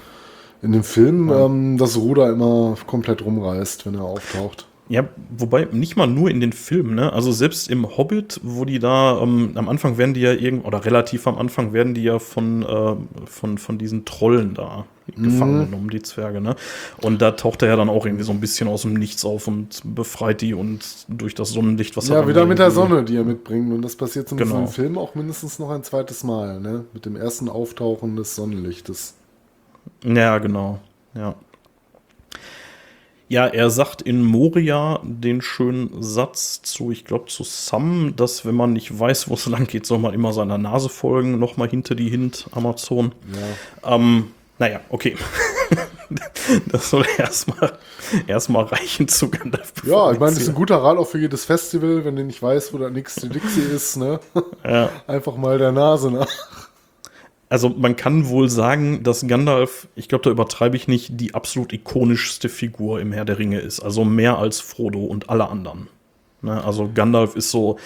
in 0.62 0.72
dem 0.72 0.84
Film 0.84 1.28
ja. 1.28 1.44
ähm, 1.44 1.76
das 1.76 1.96
Ruder 1.96 2.30
immer 2.30 2.76
komplett 2.86 3.24
rumreißt, 3.24 3.84
wenn 3.86 3.94
er 3.94 4.04
auftaucht. 4.04 4.66
Ja, 4.88 5.08
wobei 5.30 5.66
nicht 5.72 5.96
mal 5.96 6.06
nur 6.06 6.30
in 6.30 6.40
den 6.40 6.52
Filmen, 6.52 6.94
ne? 6.94 7.10
Also 7.12 7.32
selbst 7.32 7.70
im 7.70 7.96
Hobbit, 7.96 8.40
wo 8.42 8.66
die 8.66 8.78
da 8.78 9.18
ähm, 9.22 9.52
am 9.54 9.70
Anfang 9.70 9.96
werden 9.96 10.12
die 10.12 10.20
ja 10.20 10.32
irgend 10.32 10.66
oder 10.66 10.84
relativ 10.84 11.26
am 11.26 11.38
Anfang 11.38 11.72
werden 11.72 11.94
die 11.94 12.02
ja 12.02 12.18
von 12.18 12.62
äh, 12.62 12.94
von 13.24 13.56
von 13.56 13.78
diesen 13.78 14.04
Trollen 14.04 14.52
da 14.52 14.84
mhm. 15.16 15.22
gefangen 15.22 15.64
genommen, 15.64 15.88
die 15.88 16.02
Zwerge, 16.02 16.42
ne? 16.42 16.54
Und 17.00 17.22
da 17.22 17.30
taucht 17.30 17.62
er 17.62 17.68
ja 17.68 17.76
dann 17.76 17.88
auch 17.88 18.04
irgendwie 18.04 18.24
so 18.24 18.32
ein 18.32 18.40
bisschen 18.40 18.68
aus 18.68 18.82
dem 18.82 18.92
Nichts 18.92 19.24
auf 19.24 19.48
und 19.48 19.80
befreit 19.84 20.42
die 20.42 20.52
und 20.52 21.06
durch 21.08 21.34
das 21.34 21.50
Sonnenlicht, 21.50 21.96
was 21.96 22.08
ja, 22.08 22.16
er 22.16 22.20
Ja, 22.20 22.28
wieder 22.28 22.44
mit 22.44 22.58
der 22.58 22.70
Sonne, 22.70 23.04
die 23.04 23.16
er 23.16 23.24
mitbringt 23.24 23.72
und 23.72 23.80
das 23.80 23.96
passiert 23.96 24.28
zumindest 24.28 24.52
genau. 24.52 24.66
im 24.66 24.70
Film 24.70 24.98
auch 24.98 25.14
mindestens 25.14 25.58
noch 25.58 25.70
ein 25.70 25.82
zweites 25.82 26.24
Mal, 26.24 26.60
ne? 26.60 26.84
Mit 26.92 27.06
dem 27.06 27.16
ersten 27.16 27.48
Auftauchen 27.48 28.16
des 28.16 28.36
Sonnenlichtes. 28.36 29.14
Ja, 30.04 30.36
genau. 30.36 30.80
Ja. 31.14 31.36
Ja, 33.28 33.46
er 33.46 33.70
sagt 33.70 34.02
in 34.02 34.22
Moria 34.22 35.00
den 35.02 35.40
schönen 35.40 36.02
Satz 36.02 36.60
zu, 36.62 36.90
ich 36.90 37.04
glaube, 37.04 37.26
zu 37.26 37.42
Sam, 37.42 38.14
dass 38.16 38.44
wenn 38.44 38.54
man 38.54 38.72
nicht 38.72 38.98
weiß, 38.98 39.28
wo 39.28 39.34
es 39.34 39.46
lang 39.54 39.66
geht, 39.66 39.86
soll 39.86 39.98
man 39.98 40.14
immer 40.14 40.32
seiner 40.32 40.58
Nase 40.58 40.88
folgen, 40.88 41.38
nochmal 41.38 41.68
hinter 41.68 41.94
die 41.94 42.10
Hint, 42.10 42.46
Amazon. 42.52 43.12
Ja. 43.84 43.94
Ähm, 43.94 44.30
naja, 44.58 44.80
okay. 44.90 45.16
das 46.66 46.90
soll 46.90 47.04
erstmal 47.18 47.78
erstmal 48.26 48.64
reichen 48.64 49.08
zu 49.08 49.30
Gandalf. 49.30 49.72
Ja, 49.84 50.12
ich 50.12 50.18
meine, 50.18 50.32
das 50.32 50.42
ist 50.42 50.48
ein 50.48 50.54
guter 50.54 50.76
Rat 50.76 50.96
auch 50.96 51.08
für 51.08 51.18
jedes 51.18 51.44
Festival, 51.44 52.04
wenn 52.04 52.16
du 52.16 52.24
nicht 52.24 52.42
weißt, 52.42 52.72
wo 52.72 52.78
der 52.78 52.90
nächste 52.90 53.28
Dixie 53.28 53.62
ist, 53.62 53.96
ne? 53.96 54.20
Ja. 54.64 54.90
Einfach 55.06 55.36
mal 55.36 55.58
der 55.58 55.72
Nase 55.72 56.10
nach. 56.10 56.28
Also 57.48 57.68
man 57.68 57.96
kann 57.96 58.28
wohl 58.28 58.48
sagen, 58.48 59.02
dass 59.02 59.26
Gandalf, 59.26 59.88
ich 59.94 60.08
glaube, 60.08 60.24
da 60.24 60.30
übertreibe 60.30 60.76
ich 60.76 60.88
nicht, 60.88 61.20
die 61.20 61.34
absolut 61.34 61.72
ikonischste 61.72 62.48
Figur 62.48 63.00
im 63.00 63.12
Herr 63.12 63.24
der 63.24 63.38
Ringe 63.38 63.60
ist. 63.60 63.80
Also 63.80 64.04
mehr 64.04 64.38
als 64.38 64.60
Frodo 64.60 65.04
und 65.04 65.30
alle 65.30 65.48
anderen. 65.48 65.88
Ne? 66.42 66.62
Also 66.64 66.90
Gandalf 66.92 67.36
ist 67.36 67.50
so, 67.50 67.78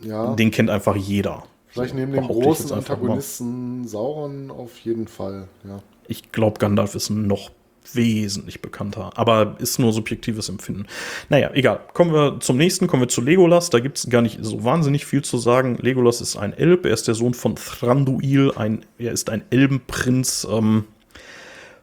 ja. 0.00 0.34
den 0.34 0.50
kennt 0.50 0.70
einfach 0.70 0.96
jeder. 0.96 1.44
Vielleicht 1.68 1.94
neben 1.94 2.12
dem 2.12 2.26
großen 2.26 2.72
Antagonisten 2.72 3.86
Sauron 3.86 4.50
auf 4.50 4.78
jeden 4.78 5.06
Fall, 5.06 5.48
ja. 5.64 5.80
Ich 6.10 6.32
glaube, 6.32 6.58
Gandalf 6.58 6.94
ist 6.94 7.10
noch 7.10 7.50
wesentlich 7.94 8.60
bekannter. 8.60 9.10
Aber 9.16 9.56
ist 9.58 9.78
nur 9.78 9.92
subjektives 9.92 10.48
Empfinden. 10.48 10.86
Naja, 11.28 11.50
egal. 11.54 11.80
Kommen 11.94 12.12
wir 12.12 12.40
zum 12.40 12.56
nächsten, 12.56 12.86
kommen 12.86 13.02
wir 13.02 13.08
zu 13.08 13.20
Legolas. 13.20 13.70
Da 13.70 13.80
gibt 13.80 13.98
es 13.98 14.10
gar 14.10 14.22
nicht 14.22 14.38
so 14.42 14.64
wahnsinnig 14.64 15.06
viel 15.06 15.22
zu 15.22 15.38
sagen. 15.38 15.78
Legolas 15.80 16.20
ist 16.20 16.36
ein 16.36 16.52
Elb, 16.52 16.86
er 16.86 16.92
ist 16.92 17.08
der 17.08 17.14
Sohn 17.14 17.34
von 17.34 17.56
Thranduil, 17.56 18.52
ein, 18.56 18.84
er 18.98 19.12
ist 19.12 19.30
ein 19.30 19.42
Elbenprinz, 19.50 20.46
ähm, 20.50 20.84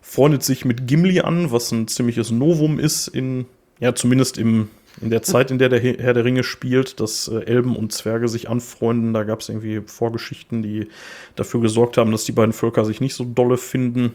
freundet 0.02 0.44
sich 0.44 0.66
mit 0.66 0.88
Gimli 0.88 1.22
an, 1.22 1.52
was 1.52 1.72
ein 1.72 1.88
ziemliches 1.88 2.32
Novum 2.32 2.80
ist 2.80 3.08
in, 3.08 3.46
ja, 3.80 3.96
zumindest 3.96 4.38
im, 4.38 4.70
in 5.02 5.10
der 5.10 5.24
Zeit, 5.24 5.52
in 5.52 5.58
der 5.58 5.70
der 5.70 5.80
Herr 5.80 6.14
der 6.14 6.24
Ringe 6.24 6.44
spielt, 6.44 7.00
dass 7.00 7.28
äh, 7.28 7.40
Elben 7.46 7.76
und 7.76 7.92
Zwerge 7.92 8.28
sich 8.28 8.50
anfreunden. 8.50 9.14
Da 9.14 9.24
gab 9.24 9.42
es 9.42 9.50
irgendwie 9.50 9.82
Vorgeschichten, 9.86 10.62
die 10.62 10.88
dafür 11.36 11.62
gesorgt 11.62 11.98
haben, 11.98 12.12
dass 12.12 12.24
die 12.24 12.32
beiden 12.32 12.54
Völker 12.54 12.86
sich 12.86 13.02
nicht 13.02 13.16
so 13.16 13.26
dolle 13.26 13.58
finden. 13.58 14.14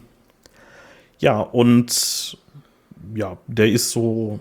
Ja, 1.20 1.40
und 1.40 2.38
ja, 3.14 3.36
der 3.46 3.68
ist 3.68 3.90
so, 3.90 4.38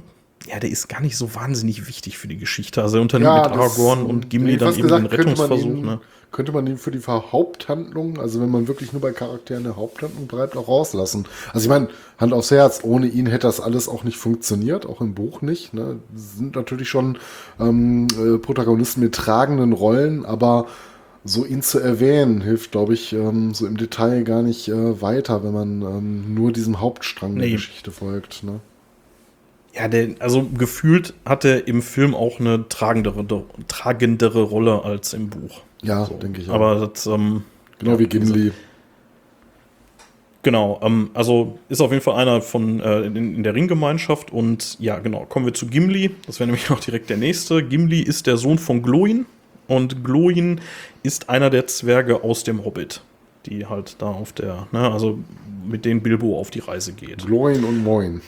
ja, 0.48 0.60
der 0.60 0.70
ist 0.70 0.88
gar 0.88 1.02
nicht 1.02 1.18
so 1.18 1.36
wahnsinnig 1.36 1.88
wichtig 1.88 2.18
für 2.18 2.28
die 2.28 2.38
Geschichte. 2.38 2.82
Also 2.82 2.98
er 2.98 3.02
unternimmt 3.02 3.36
ja, 3.36 3.44
mit 3.44 3.52
Aragorn 3.52 4.06
und 4.06 4.30
Gimli 4.30 4.58
dann 4.58 4.74
eben 4.74 4.84
gesagt, 4.84 5.04
den 5.04 5.08
Rettungsversuch. 5.08 5.66
Ihn, 5.66 5.82
ne? 5.82 6.02
Könnte 6.32 6.52
man 6.52 6.68
ihn 6.68 6.78
für 6.78 6.92
die 6.92 7.00
Haupthandlung, 7.00 8.20
also 8.20 8.40
wenn 8.40 8.50
man 8.50 8.68
wirklich 8.68 8.94
nur 8.94 9.02
bei 9.02 9.12
Charakteren 9.12 9.66
eine 9.66 9.76
Haupthandlung 9.76 10.28
bleibt, 10.28 10.56
auch 10.56 10.68
rauslassen. 10.68 11.26
Also 11.54 11.66
ich 11.66 11.70
meine, 11.70 11.90
Hand 12.20 12.34
aufs 12.34 12.52
Herz, 12.52 12.82
ohne 12.84 13.08
ihn 13.08 13.26
hätte 13.26 13.48
das 13.48 13.60
alles 13.60 13.90
auch 13.90 14.04
nicht 14.04 14.18
funktioniert, 14.18 14.86
auch 14.86 15.02
im 15.02 15.16
Buch 15.16 15.42
nicht. 15.42 15.74
Ne? 15.74 16.00
Sind 16.16 16.56
natürlich 16.56 16.88
schon 16.88 17.18
ähm, 17.60 18.08
äh, 18.12 18.38
Protagonisten 18.38 19.02
mit 19.02 19.16
tragenden 19.16 19.74
Rollen, 19.74 20.24
aber 20.24 20.68
so 21.24 21.46
ihn 21.46 21.62
zu 21.62 21.80
erwähnen, 21.80 22.42
hilft, 22.42 22.72
glaube 22.72 22.94
ich, 22.94 23.14
ähm, 23.14 23.54
so 23.54 23.68
im 23.68 23.78
Detail 23.78 24.24
gar 24.24 24.42
nicht 24.42 24.68
äh, 24.68 25.02
weiter, 25.02 25.44
wenn 25.44 25.54
man 25.54 25.82
ähm, 25.82 26.34
nur 26.34 26.52
diesem 26.52 26.80
Hauptstrang 26.80 27.34
nee. 27.34 27.42
der 27.42 27.52
Geschichte 27.52 27.92
folgt. 27.92 28.44
Ne? 28.44 28.60
Ja, 29.74 29.88
der, 29.88 30.16
also 30.20 30.48
gefühlt 30.58 31.14
hat 31.26 31.46
er 31.46 31.68
im 31.68 31.82
Film 31.82 32.16
auch 32.16 32.40
eine 32.40 32.68
tragendere, 32.70 33.26
tragendere 33.68 34.42
Rolle 34.42 34.84
als 34.84 35.14
im 35.14 35.30
Buch. 35.30 35.62
Ja, 35.84 36.06
so. 36.06 36.16
denke 36.16 36.42
ich 36.42 36.50
auch. 36.50 36.56
Aber 36.56 36.88
das, 36.88 37.06
ähm, 37.06 37.44
genau 37.78 37.92
ja, 37.92 38.00
wie 38.00 38.08
Gimli. 38.08 38.52
Genau, 40.42 40.80
ähm, 40.82 41.12
also 41.14 41.60
ist 41.68 41.82
auf 41.82 41.92
jeden 41.92 42.02
Fall 42.02 42.16
einer 42.16 42.42
von 42.42 42.80
äh, 42.80 43.02
in, 43.02 43.16
in, 43.16 43.44
der 43.44 43.54
Ringgemeinschaft 43.56 44.32
und 44.32 44.80
ja, 44.80 45.00
genau, 45.00 45.26
kommen 45.26 45.46
wir 45.46 45.54
zu 45.54 45.68
Gimli. 45.68 46.12
Das 46.26 46.40
wäre 46.40 46.48
nämlich 46.48 46.72
auch 46.72 46.80
direkt 46.80 47.10
der 47.10 47.18
nächste. 47.18 47.64
Gimli 47.64 48.02
ist 48.02 48.26
der 48.26 48.38
Sohn 48.38 48.58
von 48.58 48.82
Gloin 48.82 49.26
und 49.68 50.04
Gloin 50.04 50.62
ist 51.04 51.30
einer 51.30 51.50
der 51.50 51.68
Zwerge 51.68 52.24
aus 52.24 52.44
dem 52.44 52.66
Hobbit, 52.66 53.02
die 53.46 53.66
halt 53.66 53.96
da 54.00 54.08
auf 54.08 54.34
der, 54.34 54.68
ne, 54.72 54.92
also 54.92 55.20
mit 55.66 55.86
denen 55.86 56.02
Bilbo 56.02 56.40
auf 56.40 56.50
die 56.50 56.60
Reise 56.60 56.94
geht. 56.94 57.26
Gloin 57.26 57.64
und 57.64 57.84
Moin. 57.84 58.22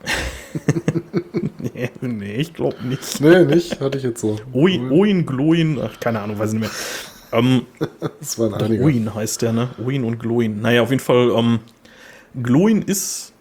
nee, 1.58 1.90
nee, 2.00 2.34
ich 2.36 2.54
glaube 2.54 2.76
nicht. 2.84 3.20
Nee, 3.20 3.44
nicht, 3.44 3.80
hatte 3.80 3.98
ich 3.98 4.04
jetzt 4.04 4.20
so. 4.20 4.36
Oin, 4.52 4.90
Oin 4.90 5.26
Gloin, 5.26 5.78
ach, 5.82 5.98
keine 6.00 6.20
Ahnung, 6.20 6.38
weiß 6.38 6.52
ich 6.52 6.60
nicht 6.60 6.70
mehr. 7.32 7.40
Ähm, 7.40 7.66
das 8.20 8.38
war 8.38 8.60
ein 8.60 8.80
Oin 8.82 9.14
heißt 9.14 9.42
der, 9.42 9.52
ne? 9.52 9.70
Oin 9.84 10.04
und 10.04 10.18
Gloin. 10.18 10.60
Naja, 10.60 10.82
auf 10.82 10.90
jeden 10.90 11.02
Fall, 11.02 11.30
ähm, 11.36 11.60
Gloin 12.42 12.82
ist 12.82 13.32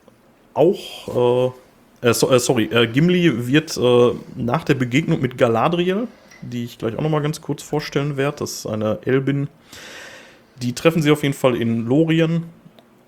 auch, 0.53 1.53
äh, 2.01 2.07
äh, 2.07 2.13
so, 2.13 2.31
äh 2.31 2.39
sorry, 2.39 2.65
äh, 2.65 2.87
Gimli 2.87 3.47
wird 3.47 3.77
äh, 3.77 4.11
nach 4.35 4.63
der 4.63 4.75
Begegnung 4.75 5.21
mit 5.21 5.37
Galadriel 5.37 6.07
die 6.41 6.63
ich 6.63 6.77
gleich 6.77 6.95
auch 6.95 7.01
noch 7.01 7.09
mal 7.09 7.21
ganz 7.21 7.41
kurz 7.41 7.63
vorstellen 7.63 8.17
werde. 8.17 8.37
Das 8.39 8.51
ist 8.51 8.65
eine 8.65 8.99
Elbin. 9.05 9.47
Die 10.61 10.73
treffen 10.73 11.01
sie 11.01 11.11
auf 11.11 11.23
jeden 11.23 11.35
Fall 11.35 11.55
in 11.55 11.85
Lorien. 11.85 12.43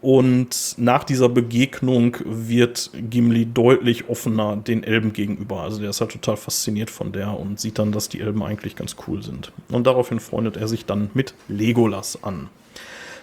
Und 0.02 0.76
nach 0.78 1.04
dieser 1.04 1.28
Begegnung 1.28 2.16
wird 2.24 2.92
Gimli 2.94 3.46
deutlich 3.46 4.08
offener 4.08 4.56
den 4.56 4.84
Elben 4.84 5.12
gegenüber. 5.12 5.62
Also 5.62 5.82
der 5.82 5.90
ist 5.90 6.00
halt 6.00 6.12
total 6.12 6.38
fasziniert 6.38 6.90
von 6.90 7.12
der 7.12 7.38
und 7.38 7.60
sieht 7.60 7.80
dann, 7.80 7.92
dass 7.92 8.08
die 8.08 8.22
Elben 8.22 8.42
eigentlich 8.42 8.78
ganz 8.78 8.96
cool 9.08 9.22
sind. 9.24 9.52
Und 9.70 9.88
daraufhin 9.88 10.22
freundet 10.22 10.56
er 10.56 10.70
sich 10.70 10.86
dann 10.86 11.10
mit 11.14 11.34
Legolas 11.50 12.24
an. 12.24 12.50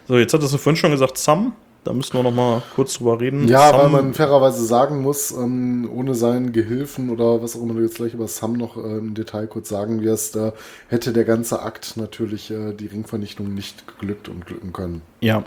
So, 0.07 0.19
jetzt 0.19 0.35
hat 0.35 0.43
es 0.43 0.55
vorhin 0.55 0.77
schon 0.77 0.91
gesagt, 0.91 1.17
Sam 1.17 1.55
da 1.87 1.93
müssen 1.93 2.15
wir 2.15 2.25
noch 2.25 2.33
mal 2.33 2.63
kurz 2.75 2.95
drüber 2.95 3.21
reden. 3.21 3.47
Ja, 3.47 3.71
Sam, 3.71 3.81
weil 3.81 3.89
man 4.03 4.15
fairerweise 4.15 4.65
sagen 4.65 5.03
muss, 5.03 5.31
ähm, 5.31 5.89
ohne 5.95 6.17
seinen 6.17 6.53
Gehilfen 6.53 7.11
oder 7.11 7.43
was 7.43 7.55
auch 7.55 7.63
immer 7.63 7.75
du 7.75 7.83
jetzt 7.83 7.97
gleich 7.97 8.13
über 8.13 8.27
Sam 8.27 8.55
noch 8.55 8.77
äh, 8.77 8.99
im 8.99 9.15
Detail 9.15 9.47
kurz 9.47 9.69
sagen 9.69 10.03
wirst, 10.03 10.35
äh, 10.35 10.51
hätte 10.89 11.13
der 11.13 11.25
ganze 11.25 11.63
Akt 11.63 11.97
natürlich 11.97 12.51
äh, 12.51 12.73
die 12.73 12.87
Ringvernichtung 12.87 13.55
nicht 13.55 13.87
geglückt 13.87 14.29
und 14.29 14.47
glücken 14.47 14.73
können. 14.73 15.03
Ja, 15.21 15.45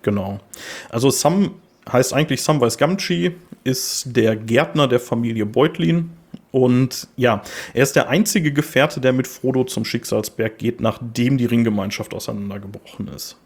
genau. 0.00 0.40
Also 0.88 1.10
Sam 1.10 1.50
heißt 1.92 2.14
eigentlich 2.14 2.42
Samwise 2.42 2.78
Gamgee, 2.78 3.34
ist 3.64 4.16
der 4.16 4.36
Gärtner 4.36 4.88
der 4.88 5.00
Familie 5.00 5.44
Beutlin. 5.44 6.10
Und 6.50 7.08
ja, 7.16 7.42
er 7.74 7.82
ist 7.82 7.94
der 7.94 8.08
einzige 8.08 8.52
Gefährte, 8.52 9.00
der 9.00 9.12
mit 9.12 9.26
Frodo 9.26 9.64
zum 9.64 9.84
Schicksalsberg 9.84 10.56
geht, 10.56 10.80
nachdem 10.80 11.36
die 11.36 11.44
Ringgemeinschaft 11.44 12.14
auseinandergebrochen 12.14 13.08
ist. 13.08 13.36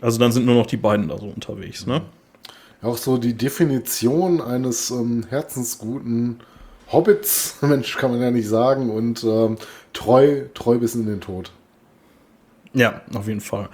Also 0.00 0.18
dann 0.18 0.32
sind 0.32 0.46
nur 0.46 0.54
noch 0.54 0.66
die 0.66 0.76
beiden 0.76 1.08
da 1.08 1.18
so 1.18 1.26
unterwegs, 1.26 1.86
ne? 1.86 2.02
Auch 2.80 2.96
so 2.96 3.18
die 3.18 3.34
Definition 3.34 4.40
eines 4.40 4.90
ähm, 4.90 5.24
herzensguten 5.28 6.40
Hobbits, 6.92 7.56
Mensch, 7.62 7.96
kann 7.96 8.12
man 8.12 8.20
ja 8.20 8.30
nicht 8.30 8.48
sagen, 8.48 8.90
und 8.90 9.24
ähm, 9.24 9.56
treu, 9.92 10.44
treu 10.54 10.78
bis 10.78 10.94
in 10.94 11.06
den 11.06 11.20
Tod. 11.20 11.50
Ja, 12.72 13.00
auf 13.14 13.26
jeden 13.26 13.40
Fall. 13.40 13.68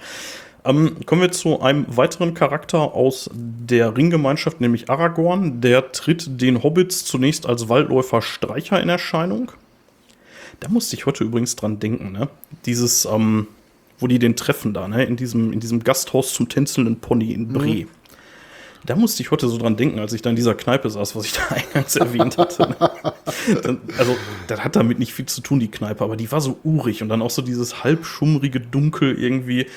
Ähm, 0.63 0.97
kommen 1.05 1.21
wir 1.21 1.31
zu 1.31 1.61
einem 1.61 1.85
weiteren 1.95 2.33
Charakter 2.33 2.95
aus 2.95 3.29
der 3.33 3.95
Ringgemeinschaft, 3.95 4.59
nämlich 4.61 4.89
Aragorn. 4.89 5.61
Der 5.61 5.91
tritt 5.91 6.41
den 6.41 6.63
Hobbits 6.63 7.05
zunächst 7.05 7.45
als 7.45 7.69
Waldläufer 7.69 8.23
Streicher 8.23 8.81
in 8.81 8.89
Erscheinung. 8.89 9.51
Da 10.61 10.69
musste 10.69 10.95
ich 10.95 11.05
heute 11.05 11.23
übrigens 11.23 11.55
dran 11.55 11.79
denken, 11.79 12.11
ne? 12.13 12.29
Dieses, 12.65 13.05
ähm, 13.05 13.47
wo 13.99 14.07
die 14.07 14.19
den 14.19 14.35
treffen 14.35 14.73
da, 14.73 14.87
ne? 14.87 15.03
In 15.03 15.15
diesem, 15.15 15.53
in 15.53 15.59
diesem 15.59 15.83
Gasthaus 15.83 16.33
zum 16.33 16.49
tänzelnden 16.49 16.99
Pony 16.99 17.31
in 17.31 17.47
Bre. 17.47 17.65
Mhm. 17.65 17.87
Da 18.85 18.95
musste 18.95 19.23
ich 19.23 19.31
heute 19.31 19.47
so 19.47 19.57
dran 19.57 19.77
denken, 19.77 19.99
als 19.99 20.13
ich 20.13 20.21
da 20.21 20.29
in 20.29 20.35
dieser 20.35 20.53
Kneipe 20.53 20.89
saß, 20.89 21.15
was 21.15 21.25
ich 21.25 21.33
da 21.49 21.55
eingangs 21.55 21.95
erwähnt 21.95 22.37
hatte. 22.37 22.69
Ne? 22.69 22.91
Dann, 23.63 23.81
also, 23.97 24.15
das 24.47 24.63
hat 24.63 24.75
damit 24.75 24.99
nicht 24.99 25.13
viel 25.13 25.25
zu 25.25 25.41
tun, 25.41 25.59
die 25.59 25.69
Kneipe, 25.69 26.03
aber 26.03 26.15
die 26.15 26.31
war 26.31 26.41
so 26.41 26.59
urig 26.63 27.01
und 27.01 27.09
dann 27.09 27.21
auch 27.21 27.29
so 27.29 27.41
dieses 27.41 27.83
halbschummrige 27.83 28.59
Dunkel 28.59 29.17
irgendwie. 29.19 29.67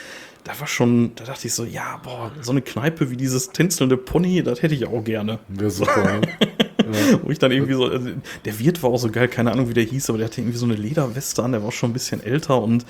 Da 0.45 0.59
war 0.61 0.67
schon, 0.67 1.15
da 1.17 1.25
dachte 1.25 1.47
ich 1.47 1.55
so, 1.55 1.65
ja, 1.65 2.01
boah, 2.03 2.31
so 2.41 2.53
eine 2.53 2.63
Kneipe 2.63 3.11
wie 3.11 3.17
dieses 3.17 3.51
tänzelnde 3.51 3.97
Pony, 3.97 4.43
das 4.43 4.63
hätte 4.63 4.75
ich 4.75 4.87
auch 4.87 5.05
gerne. 5.05 5.39
Ja, 5.61 5.69
super. 5.69 6.21
Ja. 6.93 7.21
Wo 7.23 7.31
ich 7.31 7.39
dann 7.39 7.53
irgendwie 7.53 7.75
so, 7.75 7.85
also, 7.85 8.09
der 8.45 8.59
Wirt 8.59 8.83
war 8.83 8.91
auch 8.91 8.99
so 8.99 9.11
geil, 9.11 9.29
keine 9.29 9.53
Ahnung, 9.53 9.69
wie 9.69 9.75
der 9.75 9.85
hieß, 9.85 10.09
aber 10.11 10.19
der 10.19 10.29
hatte 10.29 10.41
irgendwie 10.41 10.59
so 10.59 10.67
eine 10.67 10.75
Lederweste 10.75 11.43
an, 11.43 11.53
der 11.53 11.63
war 11.63 11.73
schon 11.73 11.91
ein 11.91 11.93
bisschen 11.93 12.23
älter 12.23 12.61
und 12.63 12.85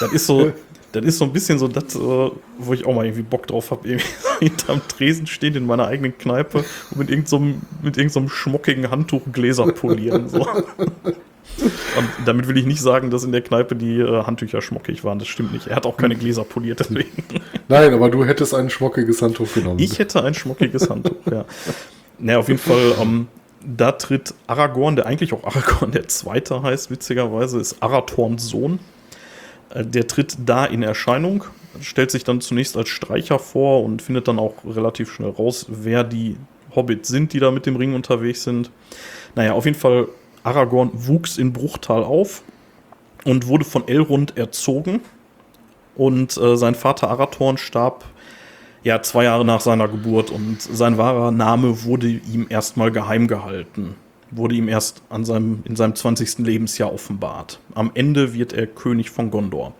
das 0.00 0.12
ist 0.12 0.26
so, 0.26 0.52
das 0.92 1.04
ist 1.04 1.18
so 1.18 1.24
ein 1.24 1.32
bisschen 1.32 1.58
so 1.58 1.68
das, 1.68 1.94
äh, 1.96 1.98
wo 1.98 2.72
ich 2.72 2.86
auch 2.86 2.94
mal 2.94 3.04
irgendwie 3.04 3.22
Bock 3.22 3.46
drauf 3.46 3.70
habe, 3.70 3.88
irgendwie 3.88 4.06
hinterm 4.40 4.80
Tresen 4.86 5.26
stehen 5.26 5.54
in 5.54 5.66
meiner 5.66 5.86
eigenen 5.86 6.16
Kneipe 6.16 6.64
und 6.90 6.98
mit 6.98 7.10
irgendeinem 7.10 7.26
so 7.26 7.38
mit 7.82 7.96
irgendeinem 7.96 8.28
so 8.28 8.28
schmockigen 8.28 8.90
Handtuch 8.90 9.22
Gläser 9.32 9.66
polieren. 9.72 10.28
So. 10.28 10.46
Und 11.96 12.08
damit 12.26 12.48
will 12.48 12.56
ich 12.56 12.66
nicht 12.66 12.80
sagen, 12.80 13.10
dass 13.10 13.24
in 13.24 13.32
der 13.32 13.42
Kneipe 13.42 13.76
die 13.76 13.98
äh, 13.98 14.24
Handtücher 14.24 14.60
schmockig 14.60 15.04
waren. 15.04 15.18
Das 15.18 15.28
stimmt 15.28 15.52
nicht. 15.52 15.68
Er 15.68 15.76
hat 15.76 15.86
auch 15.86 15.96
keine 15.96 16.16
Gläser 16.16 16.44
poliert, 16.44 16.80
deswegen. 16.80 17.10
Nein, 17.68 17.92
aber 17.92 18.08
du 18.10 18.24
hättest 18.24 18.54
ein 18.54 18.70
schmockiges 18.70 19.22
Handtuch 19.22 19.52
genommen. 19.52 19.78
Ich 19.78 19.98
hätte 19.98 20.22
ein 20.22 20.34
schmockiges 20.34 20.90
Handtuch, 20.90 21.16
ja. 21.30 21.44
Naja, 22.18 22.38
auf 22.38 22.48
jeden 22.48 22.60
Fall, 22.60 22.94
ähm, 23.00 23.28
da 23.64 23.92
tritt 23.92 24.34
Aragorn, 24.46 24.96
der 24.96 25.06
eigentlich 25.06 25.32
auch 25.32 25.44
Aragorn 25.44 25.92
der 25.92 26.08
Zweite 26.08 26.62
heißt, 26.62 26.90
witzigerweise, 26.90 27.58
ist 27.58 27.82
Arathorns 27.82 28.48
Sohn. 28.48 28.78
Äh, 29.70 29.84
der 29.84 30.06
tritt 30.06 30.36
da 30.44 30.64
in 30.64 30.82
Erscheinung, 30.82 31.44
stellt 31.80 32.10
sich 32.10 32.24
dann 32.24 32.40
zunächst 32.40 32.76
als 32.76 32.88
Streicher 32.88 33.38
vor 33.38 33.84
und 33.84 34.02
findet 34.02 34.28
dann 34.28 34.38
auch 34.38 34.54
relativ 34.64 35.12
schnell 35.12 35.30
raus, 35.30 35.66
wer 35.68 36.04
die 36.04 36.36
Hobbit 36.74 37.06
sind, 37.06 37.32
die 37.32 37.40
da 37.40 37.50
mit 37.50 37.66
dem 37.66 37.76
Ring 37.76 37.94
unterwegs 37.94 38.44
sind. 38.44 38.70
Naja, 39.34 39.52
auf 39.52 39.64
jeden 39.64 39.78
Fall, 39.78 40.08
Aragorn 40.42 40.90
wuchs 40.92 41.38
in 41.38 41.52
Bruchtal 41.52 42.04
auf 42.04 42.42
und 43.24 43.46
wurde 43.46 43.64
von 43.64 43.88
Elrond 43.88 44.36
erzogen. 44.36 45.00
Und 45.96 46.36
äh, 46.36 46.56
sein 46.56 46.74
Vater 46.74 47.08
Arathorn 47.08 47.56
starb 47.56 48.04
ja 48.84 49.02
zwei 49.02 49.24
Jahre 49.24 49.44
nach 49.44 49.60
seiner 49.60 49.88
Geburt 49.88 50.30
und 50.30 50.62
sein 50.62 50.98
wahrer 50.98 51.30
Name 51.30 51.84
wurde 51.84 52.08
ihm 52.08 52.46
erstmal 52.48 52.92
geheim 52.92 53.26
gehalten. 53.26 53.96
Wurde 54.30 54.54
ihm 54.54 54.68
erst 54.68 55.02
an 55.10 55.24
seinem, 55.24 55.62
in 55.64 55.76
seinem 55.76 55.94
20. 55.94 56.40
Lebensjahr 56.40 56.92
offenbart. 56.92 57.60
Am 57.74 57.90
Ende 57.94 58.34
wird 58.34 58.52
er 58.52 58.66
König 58.66 59.10
von 59.10 59.30
Gondor. 59.30 59.74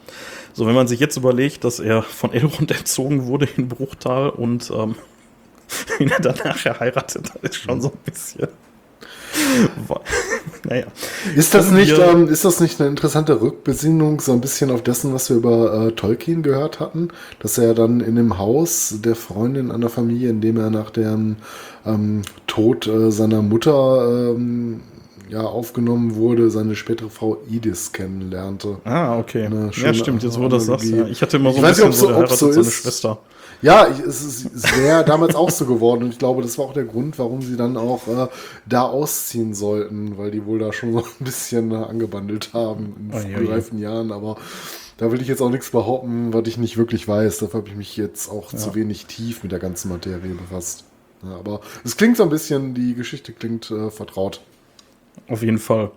So, 0.53 0.67
wenn 0.67 0.75
man 0.75 0.87
sich 0.89 1.01
jetzt 1.01 1.17
überlegt, 1.17 1.65
dass 1.65 1.81
er 1.81 2.03
von 2.03 2.33
Elrond 2.33 2.71
erzogen 2.77 3.27
wurde 3.27 3.49
in 3.57 3.69
Bruchtal 3.69 4.31
und 4.31 4.71
ähm, 4.71 4.95
ihn 5.99 6.13
danach 6.21 6.65
heiratet, 6.65 7.33
das 7.43 7.51
ist 7.51 7.57
schon 7.57 7.81
so 7.81 7.89
ein 7.89 7.99
bisschen. 8.05 8.49
Naja. 10.69 10.87
Ist 11.37 11.55
das, 11.55 11.71
nicht, 11.71 11.99
ähm, 11.99 12.29
ist 12.29 12.45
das 12.45 12.61
nicht 12.61 12.81
eine 12.81 12.91
interessante 12.91 13.41
Rückbesinnung, 13.41 14.21
so 14.21 14.33
ein 14.33 14.41
bisschen 14.41 14.71
auf 14.71 14.83
dessen, 14.83 15.13
was 15.13 15.29
wir 15.29 15.37
über 15.37 15.87
äh, 15.87 15.93
Tolkien 15.93 16.43
gehört 16.43 16.81
hatten? 16.81 17.09
Dass 17.41 17.59
er 17.59 17.75
dann 17.75 18.01
in 18.01 18.17
dem 18.17 18.39
Haus 18.39 18.97
der 19.05 19.15
Freundin 19.15 19.71
einer 19.71 19.89
Familie, 19.89 20.31
in 20.31 20.41
dem 20.41 20.57
er 20.57 20.71
nach 20.71 20.91
dem 20.91 21.37
ähm, 21.87 22.23
Tod 22.47 22.87
äh, 22.87 23.11
seiner 23.11 23.43
Mutter 23.43 24.33
ähm, 24.35 24.81
ja, 25.29 25.43
aufgenommen 25.43 26.15
wurde, 26.15 26.51
seine 26.51 26.77
spätere 26.77 27.11
Frau 27.11 27.39
Idis 27.49 27.93
kennenlernte. 27.93 28.79
Ah, 28.85 29.19
okay. 29.19 29.49
Ja, 29.77 29.95
stimmt, 29.95 30.23
jetzt 30.23 30.39
wo 30.39 30.43
du 30.43 30.49
das 30.51 30.67
sagst. 30.67 30.85
Ja. 30.85 31.07
Ich 31.07 31.23
hatte 31.23 31.39
immer 31.39 31.53
so 31.53 31.59
ein 31.59 31.65
bisschen 31.65 31.89
nicht, 31.89 31.99
so, 31.99 32.07
der 32.07 32.17
heiratet 32.17 32.39
so 32.39 32.53
seine 32.53 32.71
Schwester. 32.71 33.19
Ja, 33.63 33.87
es 33.87 34.23
ist 34.23 34.77
wäre 34.79 35.05
damals 35.05 35.35
auch 35.35 35.51
so 35.51 35.67
geworden 35.67 36.05
und 36.05 36.11
ich 36.11 36.19
glaube, 36.19 36.43
das 36.43 36.59
war 36.59 36.67
auch 36.67 36.73
der 36.73 36.85
Grund, 36.85 37.19
warum 37.19 37.43
sie 37.43 37.57
dann 37.57 37.77
auch 37.77 38.07
äh, 38.09 38.29
da 38.67 38.83
ausziehen 38.83 39.55
sollten, 39.55 40.19
weil 40.19 40.31
die 40.31 40.45
wohl 40.45 40.59
da 40.59 40.73
schon 40.73 40.93
so 40.93 40.99
ein 40.99 41.25
bisschen 41.25 41.73
äh, 41.73 41.77
angebandelt 41.77 42.53
haben 42.53 43.11
in 43.13 43.47
oh, 43.47 43.51
reifen 43.51 43.79
Jahren, 43.79 44.13
aber 44.13 44.37
da 44.97 45.11
will 45.11 45.21
ich 45.21 45.29
jetzt 45.29 45.43
auch 45.43 45.51
nichts 45.51 45.71
behaupten, 45.71 46.33
was 46.33 46.47
ich 46.47 46.57
nicht 46.57 46.77
wirklich 46.77 47.09
weiß. 47.09 47.39
Dafür 47.39 47.61
habe 47.61 47.69
ich 47.69 47.77
mich 47.77 47.97
jetzt 47.97 48.29
auch 48.29 48.53
ja. 48.53 48.59
zu 48.59 48.75
wenig 48.75 49.07
tief 49.07 49.43
mit 49.43 49.51
der 49.51 49.59
ganzen 49.59 49.89
Materie 49.89 50.35
befasst. 50.35 50.85
Ja, 51.23 51.37
aber 51.37 51.61
es 51.85 51.97
klingt 51.97 52.17
so 52.17 52.23
ein 52.23 52.29
bisschen, 52.29 52.75
die 52.75 52.95
Geschichte 52.95 53.33
klingt 53.33 53.71
äh, 53.71 53.91
vertraut. 53.91 54.41
Auf 55.29 55.43
jeden 55.43 55.59
Fall. 55.59 55.91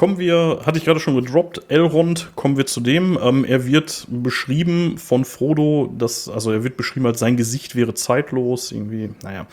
Kommen 0.00 0.16
wir, 0.16 0.60
hatte 0.64 0.78
ich 0.78 0.86
gerade 0.86 0.98
schon 0.98 1.14
gedroppt, 1.14 1.60
Elrond, 1.68 2.30
kommen 2.34 2.56
wir 2.56 2.64
zu 2.64 2.80
dem. 2.80 3.18
Ähm, 3.22 3.44
er 3.44 3.66
wird 3.66 4.06
beschrieben 4.08 4.96
von 4.96 5.26
Frodo, 5.26 5.92
dass, 5.94 6.26
also 6.26 6.52
er 6.52 6.64
wird 6.64 6.78
beschrieben 6.78 7.04
als 7.04 7.18
sein 7.18 7.36
Gesicht 7.36 7.76
wäre 7.76 7.92
zeitlos, 7.92 8.72
irgendwie, 8.72 9.10
naja, 9.22 9.46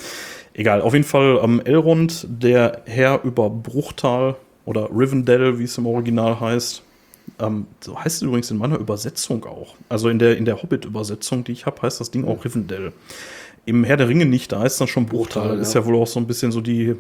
egal. 0.54 0.80
Auf 0.80 0.94
jeden 0.94 1.04
Fall 1.04 1.42
ähm, 1.44 1.62
Elrond, 1.66 2.28
der 2.30 2.84
Herr 2.86 3.26
über 3.26 3.50
Bruchtal 3.50 4.38
oder 4.64 4.88
Rivendell, 4.90 5.60
wie 5.60 5.66
es 5.66 5.78
im 5.78 5.86
Original 5.86 6.40
heißt. 6.40 6.82
Ähm, 7.40 7.68
so 7.82 8.02
heißt 8.02 8.16
es 8.16 8.22
übrigens 8.22 8.50
in 8.50 8.58
meiner 8.58 8.78
Übersetzung 8.78 9.44
auch. 9.44 9.76
Also 9.90 10.08
in 10.08 10.18
der, 10.18 10.38
in 10.38 10.46
der 10.46 10.64
Hobbit-Übersetzung, 10.64 11.44
die 11.44 11.52
ich 11.52 11.66
habe, 11.66 11.82
heißt 11.82 12.00
das 12.00 12.10
Ding 12.10 12.26
auch 12.26 12.46
Rivendell. 12.46 12.94
Im 13.66 13.84
Herr 13.84 13.98
der 13.98 14.08
Ringe 14.08 14.26
nicht, 14.26 14.54
da 14.54 14.62
heißt 14.62 14.80
dann 14.80 14.88
schon 14.88 15.08
Bruchtal. 15.08 15.42
Bruchtal 15.42 15.56
ja. 15.58 15.62
Ist 15.62 15.74
ja 15.74 15.86
wohl 15.86 15.98
auch 15.98 16.08
so 16.08 16.22
ein 16.22 16.26
bisschen 16.26 16.54
so 16.54 16.62
die 16.62 16.96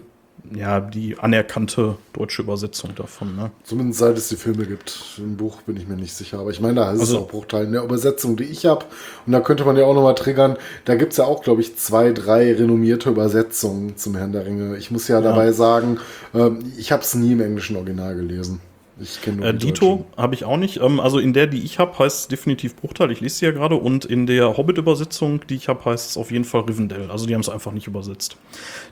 ja, 0.53 0.79
die 0.79 1.17
anerkannte 1.19 1.97
deutsche 2.13 2.41
Übersetzung 2.41 2.95
davon. 2.95 3.35
Ne? 3.35 3.51
Zumindest 3.63 3.99
seit 3.99 4.17
es 4.17 4.29
die 4.29 4.35
Filme 4.35 4.65
gibt. 4.65 5.17
Im 5.17 5.37
Buch 5.37 5.61
bin 5.63 5.77
ich 5.77 5.87
mir 5.87 5.95
nicht 5.95 6.13
sicher. 6.13 6.39
Aber 6.39 6.51
ich 6.51 6.61
meine, 6.61 6.75
da 6.75 6.87
heißt 6.87 7.01
also, 7.01 7.17
es 7.17 7.23
auch 7.23 7.27
Bruchteil. 7.27 7.65
In 7.65 7.73
der 7.73 7.83
Übersetzung, 7.83 8.37
die 8.37 8.45
ich 8.45 8.65
habe, 8.65 8.85
und 9.25 9.33
da 9.33 9.39
könnte 9.41 9.65
man 9.65 9.75
ja 9.77 9.85
auch 9.85 9.93
nochmal 9.93 10.15
triggern, 10.15 10.57
da 10.85 10.95
gibt 10.95 11.11
es 11.11 11.17
ja 11.17 11.25
auch, 11.25 11.43
glaube 11.43 11.61
ich, 11.61 11.75
zwei, 11.77 12.11
drei 12.13 12.53
renommierte 12.53 13.09
Übersetzungen 13.09 13.97
zum 13.97 14.15
Herrn 14.15 14.31
der 14.31 14.45
Ringe. 14.45 14.77
Ich 14.77 14.91
muss 14.91 15.07
ja, 15.07 15.17
ja. 15.17 15.21
dabei 15.21 15.51
sagen, 15.51 15.99
ähm, 16.33 16.59
ich 16.77 16.91
habe 16.91 17.03
es 17.03 17.13
nie 17.15 17.33
im 17.33 17.41
englischen 17.41 17.75
Original 17.75 18.15
gelesen. 18.15 18.61
Ich 18.99 19.21
kenne 19.21 19.47
äh, 19.47 19.53
Dito 19.53 20.05
habe 20.15 20.35
ich 20.35 20.43
auch 20.43 20.57
nicht. 20.57 20.77
Ähm, 20.77 20.99
also 20.99 21.19
in 21.19 21.33
der, 21.33 21.47
die 21.47 21.63
ich 21.63 21.79
habe, 21.79 21.97
heißt 21.97 22.21
es 22.21 22.27
definitiv 22.27 22.75
Bruchteil. 22.75 23.11
Ich 23.11 23.21
lese 23.21 23.35
sie 23.35 23.45
ja 23.45 23.51
gerade. 23.51 23.75
Und 23.75 24.05
in 24.05 24.25
der 24.25 24.57
Hobbit-Übersetzung, 24.57 25.41
die 25.47 25.55
ich 25.55 25.67
habe, 25.67 25.85
heißt 25.85 26.11
es 26.11 26.17
auf 26.17 26.31
jeden 26.31 26.45
Fall 26.45 26.61
Rivendell. 26.61 27.11
Also 27.11 27.25
die 27.25 27.33
haben 27.33 27.41
es 27.41 27.49
einfach 27.49 27.71
nicht 27.71 27.87
übersetzt. 27.87 28.37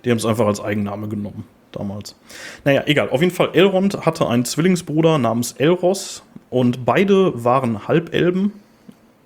Die 0.03 0.11
haben 0.11 0.17
es 0.17 0.25
einfach 0.25 0.47
als 0.47 0.61
Eigenname 0.61 1.07
genommen 1.07 1.45
damals. 1.71 2.15
Naja, 2.63 2.83
egal. 2.85 3.09
Auf 3.09 3.21
jeden 3.21 3.33
Fall, 3.33 3.49
Elrond 3.53 4.05
hatte 4.05 4.27
einen 4.27 4.45
Zwillingsbruder 4.45 5.17
namens 5.17 5.53
Elros. 5.53 6.23
Und 6.49 6.85
beide 6.85 7.43
waren 7.43 7.87
Halbelben. 7.87 8.53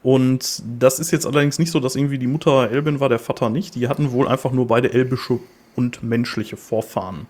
Und 0.01 0.63
das 0.79 0.99
ist 0.99 1.11
jetzt 1.11 1.25
allerdings 1.25 1.59
nicht 1.59 1.71
so, 1.71 1.79
dass 1.79 1.95
irgendwie 1.95 2.17
die 2.17 2.27
Mutter 2.27 2.71
Elbin 2.71 2.99
war, 2.99 3.09
der 3.09 3.19
Vater 3.19 3.49
nicht. 3.49 3.75
Die 3.75 3.87
hatten 3.87 4.11
wohl 4.11 4.27
einfach 4.27 4.51
nur 4.51 4.67
beide 4.67 4.93
elbische 4.93 5.39
und 5.75 6.03
menschliche 6.03 6.57
Vorfahren. 6.57 7.27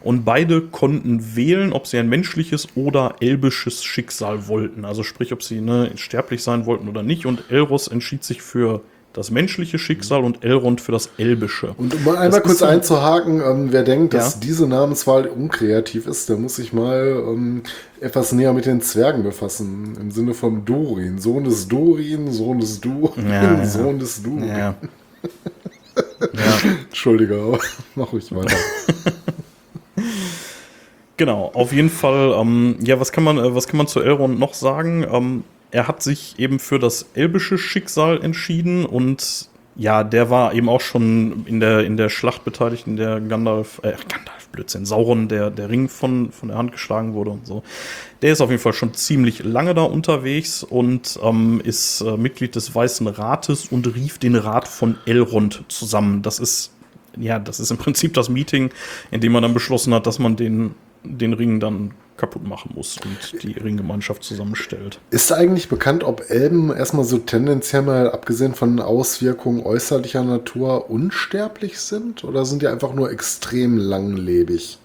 Und 0.00 0.24
beide 0.24 0.62
konnten 0.62 1.36
wählen, 1.36 1.72
ob 1.72 1.86
sie 1.86 1.98
ein 1.98 2.08
menschliches 2.08 2.68
oder 2.74 3.16
elbisches 3.20 3.84
Schicksal 3.84 4.48
wollten. 4.48 4.84
Also 4.84 5.02
sprich, 5.02 5.32
ob 5.32 5.42
sie 5.42 5.60
ne, 5.60 5.92
sterblich 5.96 6.42
sein 6.42 6.66
wollten 6.66 6.88
oder 6.88 7.02
nicht. 7.02 7.26
Und 7.26 7.50
Elros 7.50 7.88
entschied 7.88 8.24
sich 8.24 8.42
für 8.42 8.82
das 9.12 9.30
menschliche 9.30 9.78
Schicksal 9.78 10.22
und 10.22 10.44
Elrond 10.44 10.80
für 10.80 10.92
das 10.92 11.10
elbische. 11.18 11.74
Und 11.76 11.94
um 11.94 12.04
mal 12.04 12.16
einmal 12.16 12.42
kurz 12.42 12.62
einzuhaken, 12.62 13.42
ähm, 13.44 13.72
wer 13.72 13.82
denkt, 13.82 14.14
dass 14.14 14.34
ja? 14.34 14.40
diese 14.40 14.68
Namenswahl 14.68 15.26
unkreativ 15.26 16.06
ist, 16.06 16.28
der 16.28 16.36
muss 16.36 16.56
sich 16.56 16.72
mal 16.72 17.22
ähm, 17.26 17.62
etwas 18.00 18.32
näher 18.32 18.52
mit 18.52 18.66
den 18.66 18.80
Zwergen 18.80 19.24
befassen. 19.24 19.96
Im 20.00 20.10
Sinne 20.10 20.34
von 20.34 20.64
Dorin. 20.64 21.18
Sohn 21.18 21.44
des 21.44 21.66
Dorin, 21.66 22.30
Sohn 22.30 22.60
des 22.60 22.80
Durin, 22.80 23.28
ja, 23.28 23.66
Sohn 23.66 23.98
des 23.98 24.22
Durin. 24.22 24.48
Ja. 26.32 26.70
Entschuldige, 26.88 27.34
aber 27.34 27.58
mach 27.94 28.12
ruhig 28.12 28.34
weiter. 28.34 28.56
genau, 31.16 31.50
auf 31.54 31.72
jeden 31.72 31.90
Fall, 31.90 32.34
ähm, 32.38 32.76
ja, 32.80 33.00
was 33.00 33.12
kann 33.12 33.24
man, 33.24 33.38
äh, 33.38 33.54
was 33.54 33.66
kann 33.66 33.78
man 33.78 33.86
zu 33.86 34.00
Elrond 34.00 34.38
noch 34.38 34.54
sagen? 34.54 35.06
Ähm, 35.10 35.44
er 35.70 35.86
hat 35.88 36.02
sich 36.02 36.38
eben 36.38 36.58
für 36.58 36.78
das 36.78 37.06
elbische 37.14 37.58
Schicksal 37.58 38.22
entschieden 38.22 38.84
und 38.84 39.49
ja, 39.80 40.04
der 40.04 40.28
war 40.28 40.52
eben 40.52 40.68
auch 40.68 40.82
schon 40.82 41.46
in 41.46 41.58
der, 41.58 41.86
in 41.86 41.96
der 41.96 42.10
Schlacht 42.10 42.44
beteiligt, 42.44 42.86
in 42.86 42.96
der 42.96 43.18
Gandalf, 43.18 43.80
äh, 43.82 43.92
Gandalf, 43.92 44.48
Blödsinn, 44.52 44.84
Sauron, 44.84 45.28
der, 45.28 45.50
der 45.50 45.70
Ring 45.70 45.88
von, 45.88 46.32
von 46.32 46.50
der 46.50 46.58
Hand 46.58 46.72
geschlagen 46.72 47.14
wurde 47.14 47.30
und 47.30 47.46
so. 47.46 47.62
Der 48.20 48.30
ist 48.30 48.42
auf 48.42 48.50
jeden 48.50 48.60
Fall 48.60 48.74
schon 48.74 48.92
ziemlich 48.92 49.42
lange 49.42 49.72
da 49.72 49.84
unterwegs 49.84 50.62
und 50.62 51.18
ähm, 51.22 51.62
ist 51.64 52.02
äh, 52.02 52.18
Mitglied 52.18 52.56
des 52.56 52.74
Weißen 52.74 53.06
Rates 53.06 53.68
und 53.70 53.86
rief 53.94 54.18
den 54.18 54.34
Rat 54.34 54.68
von 54.68 54.98
Elrond 55.06 55.64
zusammen. 55.68 56.20
Das 56.20 56.40
ist, 56.40 56.74
ja, 57.16 57.38
das 57.38 57.58
ist 57.58 57.70
im 57.70 57.78
Prinzip 57.78 58.12
das 58.12 58.28
Meeting, 58.28 58.68
in 59.10 59.22
dem 59.22 59.32
man 59.32 59.42
dann 59.42 59.54
beschlossen 59.54 59.94
hat, 59.94 60.06
dass 60.06 60.18
man 60.18 60.36
den, 60.36 60.74
den 61.04 61.32
Ring 61.32 61.58
dann 61.58 61.92
kaputt 62.20 62.46
machen 62.46 62.72
muss 62.74 62.98
und 62.98 63.42
die 63.42 63.52
Ringgemeinschaft 63.52 64.22
zusammenstellt. 64.22 65.00
Ist 65.10 65.32
eigentlich 65.32 65.68
bekannt, 65.68 66.04
ob 66.04 66.30
Elben 66.30 66.74
erstmal 66.74 67.04
so 67.04 67.18
tendenziell 67.18 67.82
mal, 67.82 68.10
abgesehen 68.10 68.54
von 68.54 68.78
Auswirkungen 68.80 69.64
äußerlicher 69.64 70.22
Natur, 70.22 70.90
unsterblich 70.90 71.80
sind? 71.80 72.22
Oder 72.24 72.44
sind 72.44 72.62
die 72.62 72.68
einfach 72.68 72.94
nur 72.94 73.10
extrem 73.10 73.78
langlebig? 73.78 74.78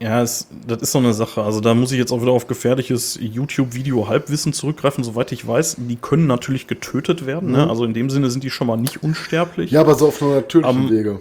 Ja, 0.00 0.22
es, 0.22 0.46
das 0.66 0.82
ist 0.82 0.92
so 0.92 0.98
eine 0.98 1.12
Sache. 1.12 1.42
Also 1.42 1.60
da 1.60 1.74
muss 1.74 1.90
ich 1.90 1.98
jetzt 1.98 2.12
auch 2.12 2.22
wieder 2.22 2.30
auf 2.30 2.46
gefährliches 2.46 3.18
YouTube-Video-Halbwissen 3.20 4.52
zurückgreifen. 4.52 5.02
Soweit 5.02 5.32
ich 5.32 5.46
weiß, 5.46 5.76
die 5.78 5.96
können 5.96 6.28
natürlich 6.28 6.68
getötet 6.68 7.26
werden. 7.26 7.50
Ne? 7.50 7.58
Mhm. 7.58 7.64
Ne? 7.64 7.70
Also 7.70 7.84
in 7.84 7.94
dem 7.94 8.08
Sinne 8.08 8.30
sind 8.30 8.44
die 8.44 8.50
schon 8.50 8.68
mal 8.68 8.76
nicht 8.76 9.02
unsterblich. 9.02 9.72
Ja, 9.72 9.80
aber 9.80 9.96
so 9.96 10.08
auf 10.08 10.22
einer 10.22 10.36
natürlichen 10.36 10.84
um, 10.84 10.90
Wege. 10.90 11.20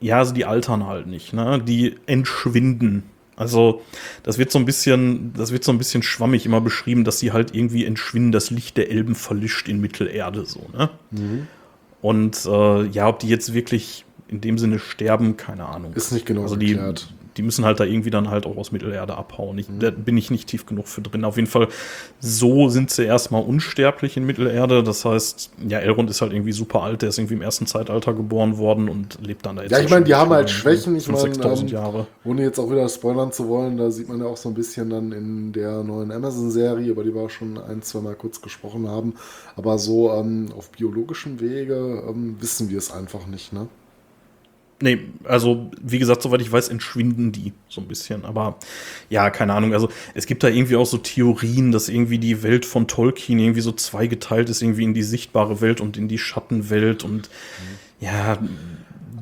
Ja, 0.00 0.18
also 0.18 0.32
die 0.32 0.44
altern 0.44 0.86
halt 0.86 1.06
nicht. 1.06 1.32
Ne? 1.32 1.62
Die 1.64 1.96
entschwinden. 2.06 3.04
Also 3.36 3.82
das 4.22 4.38
wird 4.38 4.50
so 4.50 4.58
ein 4.58 4.64
bisschen, 4.64 5.32
das 5.34 5.52
wird 5.52 5.64
so 5.64 5.72
ein 5.72 5.78
bisschen 5.78 6.02
schwammig 6.02 6.44
immer 6.44 6.60
beschrieben, 6.60 7.04
dass 7.04 7.18
sie 7.18 7.32
halt 7.32 7.54
irgendwie 7.54 7.84
entschwinden. 7.84 8.32
Das 8.32 8.50
Licht 8.50 8.76
der 8.76 8.90
Elben 8.90 9.14
verlischt 9.14 9.68
in 9.68 9.80
Mittelerde 9.80 10.44
so. 10.44 10.66
Ne? 10.76 10.90
Mhm. 11.10 11.46
Und 12.02 12.46
äh, 12.46 12.86
ja, 12.86 13.08
ob 13.08 13.18
die 13.18 13.28
jetzt 13.28 13.52
wirklich 13.52 14.04
in 14.28 14.40
dem 14.40 14.58
Sinne 14.58 14.78
sterben, 14.78 15.36
keine 15.36 15.66
Ahnung. 15.66 15.92
Ist 15.94 16.12
nicht 16.12 16.26
genau 16.26 16.42
also 16.42 16.56
die, 16.56 16.72
erklärt 16.72 17.12
die 17.40 17.46
müssen 17.46 17.64
halt 17.64 17.80
da 17.80 17.84
irgendwie 17.84 18.10
dann 18.10 18.28
halt 18.28 18.44
auch 18.44 18.58
aus 18.58 18.70
Mittelerde 18.70 19.16
abhauen. 19.16 19.56
Ich, 19.56 19.66
mhm. 19.66 19.80
Da 19.80 19.90
bin 19.90 20.18
ich 20.18 20.30
nicht 20.30 20.46
tief 20.46 20.66
genug 20.66 20.88
für 20.88 21.00
drin. 21.00 21.24
Auf 21.24 21.36
jeden 21.36 21.48
Fall, 21.48 21.68
so 22.20 22.68
sind 22.68 22.90
sie 22.90 23.04
erstmal 23.04 23.42
unsterblich 23.42 24.18
in 24.18 24.26
Mittelerde. 24.26 24.82
Das 24.82 25.06
heißt, 25.06 25.50
ja, 25.66 25.78
Elrond 25.78 26.10
ist 26.10 26.20
halt 26.20 26.34
irgendwie 26.34 26.52
super 26.52 26.82
alt. 26.82 27.00
Der 27.00 27.08
ist 27.08 27.18
irgendwie 27.18 27.34
im 27.34 27.40
ersten 27.40 27.64
Zeitalter 27.64 28.12
geboren 28.12 28.58
worden 28.58 28.90
und 28.90 29.26
lebt 29.26 29.46
dann 29.46 29.56
da 29.56 29.62
jetzt. 29.62 29.72
Ja, 29.72 29.78
ich 29.78 29.88
meine, 29.88 30.04
die 30.04 30.14
haben 30.14 30.30
halt 30.30 30.50
Schwächen. 30.50 30.96
Ich 30.96 31.08
meine, 31.08 31.32
ähm, 31.32 32.06
ohne 32.24 32.42
jetzt 32.42 32.58
auch 32.58 32.70
wieder 32.70 32.86
spoilern 32.90 33.32
zu 33.32 33.48
wollen, 33.48 33.78
da 33.78 33.90
sieht 33.90 34.10
man 34.10 34.20
ja 34.20 34.26
auch 34.26 34.36
so 34.36 34.50
ein 34.50 34.54
bisschen 34.54 34.90
dann 34.90 35.12
in 35.12 35.52
der 35.54 35.82
neuen 35.82 36.12
Amazon-Serie, 36.12 36.90
über 36.90 37.04
die 37.04 37.14
wir 37.14 37.30
schon 37.30 37.56
ein, 37.56 37.80
zwei 37.80 38.00
Mal 38.00 38.16
kurz 38.16 38.42
gesprochen 38.42 38.86
haben. 38.86 39.14
Aber 39.56 39.78
so 39.78 40.12
ähm, 40.12 40.48
auf 40.54 40.68
biologischem 40.72 41.40
Wege 41.40 42.02
ähm, 42.06 42.36
wissen 42.38 42.68
wir 42.68 42.76
es 42.76 42.92
einfach 42.92 43.26
nicht, 43.26 43.54
ne? 43.54 43.68
Nee, 44.82 44.98
also 45.24 45.70
wie 45.82 45.98
gesagt, 45.98 46.22
soweit 46.22 46.40
ich 46.40 46.50
weiß, 46.50 46.68
entschwinden 46.70 47.32
die 47.32 47.52
so 47.68 47.80
ein 47.82 47.86
bisschen. 47.86 48.24
Aber 48.24 48.56
ja, 49.10 49.28
keine 49.28 49.52
Ahnung. 49.52 49.74
Also 49.74 49.90
es 50.14 50.24
gibt 50.26 50.42
da 50.42 50.48
irgendwie 50.48 50.76
auch 50.76 50.86
so 50.86 50.96
Theorien, 50.96 51.70
dass 51.70 51.88
irgendwie 51.90 52.18
die 52.18 52.42
Welt 52.42 52.64
von 52.64 52.88
Tolkien 52.88 53.38
irgendwie 53.38 53.60
so 53.60 53.72
zweigeteilt 53.72 54.48
ist, 54.48 54.62
irgendwie 54.62 54.84
in 54.84 54.94
die 54.94 55.02
sichtbare 55.02 55.60
Welt 55.60 55.80
und 55.82 55.98
in 55.98 56.08
die 56.08 56.18
Schattenwelt. 56.18 57.04
Und 57.04 57.28
ja, 58.00 58.38
Aber 58.38 58.42
es- 58.42 58.48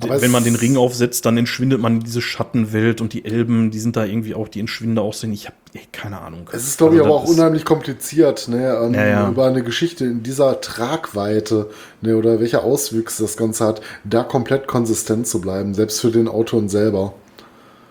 wenn 0.07 0.31
man 0.31 0.45
den 0.45 0.55
Ring 0.55 0.77
aufsetzt, 0.77 1.25
dann 1.27 1.37
entschwindet 1.37 1.81
man 1.81 1.95
in 1.95 2.01
diese 2.05 2.21
Schattenwelt 2.21 3.01
und 3.01 3.13
die 3.13 3.25
Elben, 3.25 3.71
die 3.71 3.79
sind 3.81 3.97
da 3.97 4.05
irgendwie 4.05 4.35
auch, 4.35 4.49
die 4.49 4.61
entschwinden 4.61 4.99
auch 4.99 5.15
so. 5.15 5.27
Ich 5.29 5.47
habe 5.47 5.57
keine 5.93 6.21
Ahnung. 6.21 6.49
Es 6.53 6.67
ist, 6.67 6.79
glaube 6.79 6.95
ich, 6.97 7.01
Also 7.03 7.15
aber 7.15 7.23
auch 7.25 7.29
unheimlich 7.29 7.65
kompliziert, 7.65 8.49
ne, 8.49 8.79
ähm, 8.83 8.95
Ja, 8.95 9.07
ja. 9.07 9.29
über 9.29 9.47
eine 9.47 9.63
Geschichte 9.63 10.05
in 10.05 10.23
dieser 10.23 10.61
Tragweite, 10.61 11.71
ne, 12.01 12.17
oder 12.17 12.41
welche 12.41 12.63
Auswüchse 12.63 13.23
das 13.23 13.37
Ganze 13.37 13.65
hat, 13.67 13.81
da 14.05 14.23
komplett 14.23 14.67
konsistent 14.67 15.27
zu 15.27 15.41
bleiben, 15.41 15.75
selbst 15.75 16.01
für 16.01 16.11
den 16.11 16.29
Autoren 16.29 16.69
selber. 16.69 17.15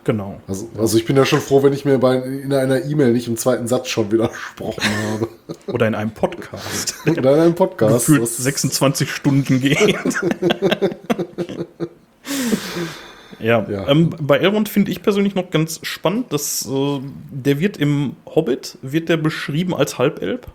Genau. 0.03 0.39
Also, 0.47 0.69
also 0.77 0.97
ich 0.97 1.03
bin 1.03 1.17
ja 1.17 1.25
schon 1.25 1.41
froh, 1.41 1.63
wenn 1.63 1.73
ich 1.73 1.83
mir 1.83 1.97
bei, 1.97 2.15
in 2.15 2.53
einer 2.53 2.85
E-Mail 2.85 3.11
nicht 3.11 3.27
im 3.27 3.35
zweiten 3.35 3.67
Satz 3.67 3.89
schon 3.89 4.09
widersprochen 4.09 4.81
habe. 5.11 5.27
Oder 5.67 5.85
in 5.87 5.95
einem 5.95 6.11
Podcast. 6.11 6.95
Oder 7.05 7.33
in 7.35 7.39
einem 7.41 7.55
Podcast. 7.55 8.05
Gefühlt 8.07 8.21
Das- 8.23 8.37
26 8.37 9.11
Stunden 9.11 9.59
geht. 9.59 9.77
ja, 13.39 13.65
Ja. 13.69 13.87
Ähm, 13.87 14.09
bei 14.21 14.37
Elrond 14.37 14.69
finde 14.69 14.91
ich 14.91 15.01
persönlich 15.01 15.35
noch 15.35 15.49
ganz 15.51 15.79
spannend, 15.83 16.31
dass 16.33 16.65
äh, 16.67 16.99
der 17.31 17.59
wird 17.59 17.77
im 17.77 18.15
Hobbit 18.25 18.77
wird 18.81 19.09
der 19.09 19.17
beschrieben 19.17 19.73
als 19.75 19.97
Halbelb 19.97 20.47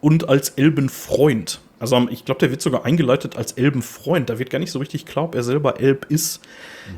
und 0.00 0.28
als 0.28 0.50
Elbenfreund. 0.50 1.60
Also 1.80 1.96
am- 1.96 2.08
ich 2.10 2.24
glaube, 2.24 2.40
der 2.40 2.50
wird 2.50 2.60
sogar 2.62 2.84
eingeleitet 2.84 3.36
als 3.36 3.52
Elbenfreund. 3.52 4.28
Da 4.30 4.38
wird 4.38 4.50
gar 4.50 4.58
nicht 4.58 4.72
so 4.72 4.78
richtig 4.78 5.06
klar, 5.06 5.26
ob 5.26 5.34
er 5.34 5.42
selber 5.42 5.80
Elb 5.80 6.06
ist. 6.08 6.40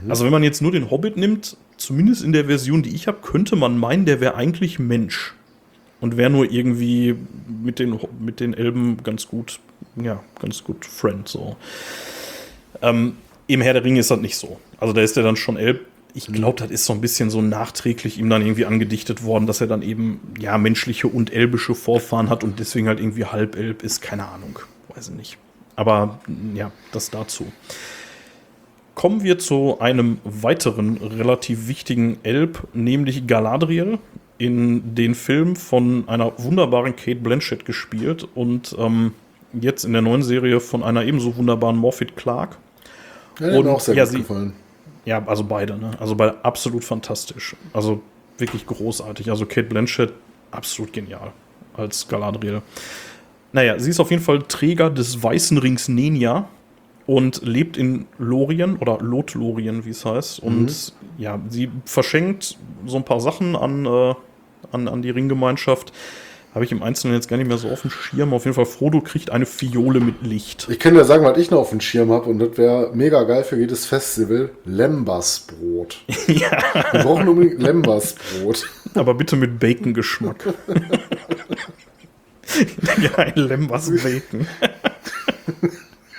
Also 0.08 0.24
wenn 0.24 0.30
man 0.32 0.42
jetzt 0.42 0.62
nur 0.62 0.70
den 0.72 0.90
Hobbit 0.90 1.16
nimmt, 1.16 1.56
zumindest 1.76 2.22
in 2.22 2.32
der 2.32 2.44
Version, 2.46 2.82
die 2.82 2.94
ich 2.94 3.06
habe, 3.08 3.18
könnte 3.22 3.56
man 3.56 3.76
meinen, 3.78 4.04
der 4.06 4.20
wäre 4.20 4.36
eigentlich 4.36 4.78
Mensch 4.78 5.34
und 6.00 6.16
wäre 6.16 6.30
nur 6.30 6.50
irgendwie 6.50 7.16
mit 7.62 7.78
den, 7.78 7.98
mit 8.20 8.38
den 8.40 8.54
Elben 8.54 9.02
ganz 9.02 9.26
gut, 9.28 9.58
ja, 9.96 10.22
ganz 10.38 10.62
gut 10.64 10.86
Friend 10.86 11.26
so. 11.28 11.56
Ähm, 12.82 13.16
Im 13.50 13.62
Herr 13.62 13.72
der 13.72 13.84
Ringe 13.84 13.98
ist 13.98 14.12
das 14.12 14.20
nicht 14.20 14.36
so. 14.36 14.60
Also 14.78 14.92
da 14.92 15.00
ist 15.00 15.16
er 15.16 15.24
dann 15.24 15.34
schon 15.34 15.56
Elb. 15.56 15.84
Ich 16.14 16.26
glaube, 16.26 16.60
das 16.60 16.70
ist 16.70 16.84
so 16.84 16.92
ein 16.92 17.00
bisschen 17.00 17.30
so 17.30 17.42
nachträglich 17.42 18.16
ihm 18.16 18.30
dann 18.30 18.42
irgendwie 18.42 18.64
angedichtet 18.64 19.24
worden, 19.24 19.48
dass 19.48 19.60
er 19.60 19.66
dann 19.66 19.82
eben 19.82 20.20
ja 20.38 20.56
menschliche 20.56 21.08
und 21.08 21.32
elbische 21.32 21.74
Vorfahren 21.74 22.30
hat 22.30 22.44
und 22.44 22.60
deswegen 22.60 22.86
halt 22.86 23.00
irgendwie 23.00 23.24
Halbelb 23.24 23.82
ist. 23.82 24.02
Keine 24.02 24.28
Ahnung, 24.28 24.60
weiß 24.94 25.08
ich 25.08 25.14
nicht. 25.16 25.38
Aber 25.74 26.20
ja, 26.54 26.70
das 26.92 27.10
dazu. 27.10 27.50
Kommen 28.94 29.24
wir 29.24 29.40
zu 29.40 29.80
einem 29.80 30.18
weiteren 30.22 30.98
relativ 30.98 31.66
wichtigen 31.66 32.18
Elb, 32.22 32.68
nämlich 32.72 33.26
Galadriel, 33.26 33.98
in 34.38 34.94
den 34.94 35.16
Film 35.16 35.56
von 35.56 36.08
einer 36.08 36.32
wunderbaren 36.38 36.94
Kate 36.94 37.16
Blanchett 37.16 37.64
gespielt 37.64 38.28
und 38.36 38.76
ähm, 38.78 39.12
jetzt 39.60 39.84
in 39.84 39.92
der 39.92 40.02
neuen 40.02 40.22
Serie 40.22 40.60
von 40.60 40.84
einer 40.84 41.04
ebenso 41.04 41.36
wunderbaren 41.36 41.76
Morphet 41.76 42.16
Clark. 42.16 42.58
Ja, 43.40 43.58
und- 43.58 43.66
auch 43.68 43.80
sehr 43.80 43.94
ja, 43.94 44.04
gut 44.04 44.12
sie- 44.12 44.18
gefallen. 44.18 44.52
Ja, 45.06 45.22
also 45.26 45.44
beide, 45.44 45.78
ne? 45.78 45.92
Also 45.98 46.14
beide 46.14 46.44
absolut 46.44 46.84
fantastisch. 46.84 47.56
Also 47.72 48.02
wirklich 48.38 48.66
großartig. 48.66 49.30
Also 49.30 49.46
Kate 49.46 49.62
Blanchett 49.64 50.12
absolut 50.50 50.92
genial 50.92 51.32
als 51.74 52.06
Galadriel. 52.06 52.60
Naja, 53.52 53.78
sie 53.78 53.90
ist 53.90 53.98
auf 53.98 54.10
jeden 54.10 54.22
Fall 54.22 54.42
Träger 54.42 54.90
des 54.90 55.22
Weißen 55.22 55.56
Rings 55.58 55.88
Nenia 55.88 56.48
und 57.06 57.40
lebt 57.44 57.76
in 57.78 58.06
Lorien 58.18 58.76
oder 58.76 58.98
Lotlorien, 59.00 59.84
wie 59.84 59.90
es 59.90 60.04
heißt. 60.04 60.40
Und 60.40 60.92
ja, 61.18 61.40
sie 61.48 61.70
verschenkt 61.86 62.56
so 62.86 62.96
ein 62.98 63.04
paar 63.04 63.20
Sachen 63.20 63.56
an, 63.56 63.86
äh, 63.86 64.14
an, 64.70 64.86
an 64.86 65.02
die 65.02 65.10
Ringgemeinschaft. 65.10 65.92
Habe 66.54 66.64
ich 66.64 66.72
im 66.72 66.82
Einzelnen 66.82 67.14
jetzt 67.14 67.28
gar 67.28 67.36
nicht 67.36 67.46
mehr 67.46 67.58
so 67.58 67.68
auf 67.68 67.82
dem 67.82 67.90
Schirm. 67.90 68.32
Auf 68.32 68.44
jeden 68.44 68.56
Fall, 68.56 68.66
Frodo 68.66 69.00
kriegt 69.00 69.30
eine 69.30 69.46
Fiole 69.46 70.00
mit 70.00 70.22
Licht. 70.22 70.66
Ich 70.68 70.80
kann 70.80 70.94
dir 70.94 71.04
sagen, 71.04 71.24
was 71.24 71.38
ich 71.38 71.52
noch 71.52 71.60
auf 71.60 71.70
dem 71.70 71.80
Schirm 71.80 72.10
habe, 72.10 72.28
und 72.28 72.40
das 72.40 72.58
wäre 72.58 72.90
mega 72.92 73.22
geil 73.22 73.44
für 73.44 73.56
jedes 73.56 73.86
Festival: 73.86 74.50
Lembasbrot. 74.64 76.02
ja, 76.26 76.50
Wir 76.92 77.04
brauchen 77.04 77.28
unbedingt 77.28 77.62
Lembasbrot. 77.62 78.68
aber 78.94 79.14
bitte 79.14 79.36
mit 79.36 79.60
Bacon-Geschmack. 79.60 80.52
ja, 83.00 83.16
ein 83.16 83.36
Lembas 83.36 83.90
Bacon. 84.02 84.48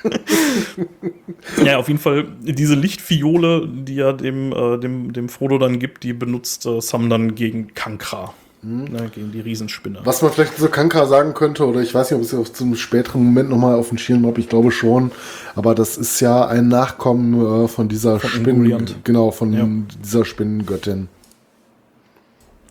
ja, 1.65 1.77
auf 1.77 1.89
jeden 1.89 1.99
Fall, 1.99 2.27
diese 2.39 2.75
Lichtfiole, 2.75 3.67
die 3.67 3.99
er 3.99 4.13
dem, 4.13 4.53
äh, 4.53 4.77
dem, 4.79 5.11
dem 5.11 5.27
Frodo 5.27 5.57
dann 5.57 5.79
gibt, 5.79 6.03
die 6.03 6.13
benutzt 6.13 6.65
äh, 6.65 6.79
Sam 6.79 7.09
dann 7.09 7.35
gegen 7.35 7.73
Kankra. 7.73 8.33
Ne, 8.63 9.09
gegen 9.13 9.31
die 9.31 9.39
Riesenspinne. 9.39 10.01
Was 10.03 10.21
man 10.21 10.31
vielleicht 10.31 10.55
zu 10.59 10.69
Kanka 10.69 11.07
sagen 11.07 11.33
könnte, 11.33 11.65
oder 11.65 11.79
ich 11.81 11.95
weiß 11.95 12.11
nicht, 12.11 12.15
ob 12.17 12.21
ich 12.23 12.31
es 12.31 12.37
auf 12.37 12.53
zum 12.53 12.75
späteren 12.75 13.23
Moment 13.23 13.49
nochmal 13.49 13.73
auf 13.75 13.89
den 13.89 13.97
Schirm 13.97 14.23
habe, 14.27 14.39
ich 14.39 14.49
glaube 14.49 14.71
schon, 14.71 15.11
aber 15.55 15.73
das 15.73 15.97
ist 15.97 16.19
ja 16.19 16.45
ein 16.47 16.67
Nachkommen 16.67 17.63
äh, 17.63 17.67
von 17.67 17.89
dieser 17.89 18.19
Spinnen, 18.19 18.57
Ungoliant. 18.57 18.97
genau, 19.03 19.31
von 19.31 19.51
Ja. 19.53 19.67
dieser 20.03 20.25
Spinnengöttin. 20.25 21.09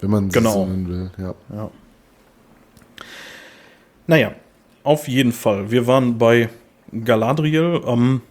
Wenn 0.01 0.11
man 0.11 0.31
sie 0.31 0.39
Genau. 0.39 0.53
so 0.53 0.67
nennen 0.67 0.89
will, 0.89 1.11
ja. 1.19 1.35
Ja. 1.55 1.71
Naja, 4.07 4.33
auf 4.85 5.09
jeden 5.09 5.33
Fall. 5.33 5.71
Wir 5.73 5.87
waren 5.89 6.19
bei 6.19 6.51
Galadriel. 7.05 7.81
Ähm, 7.87 8.23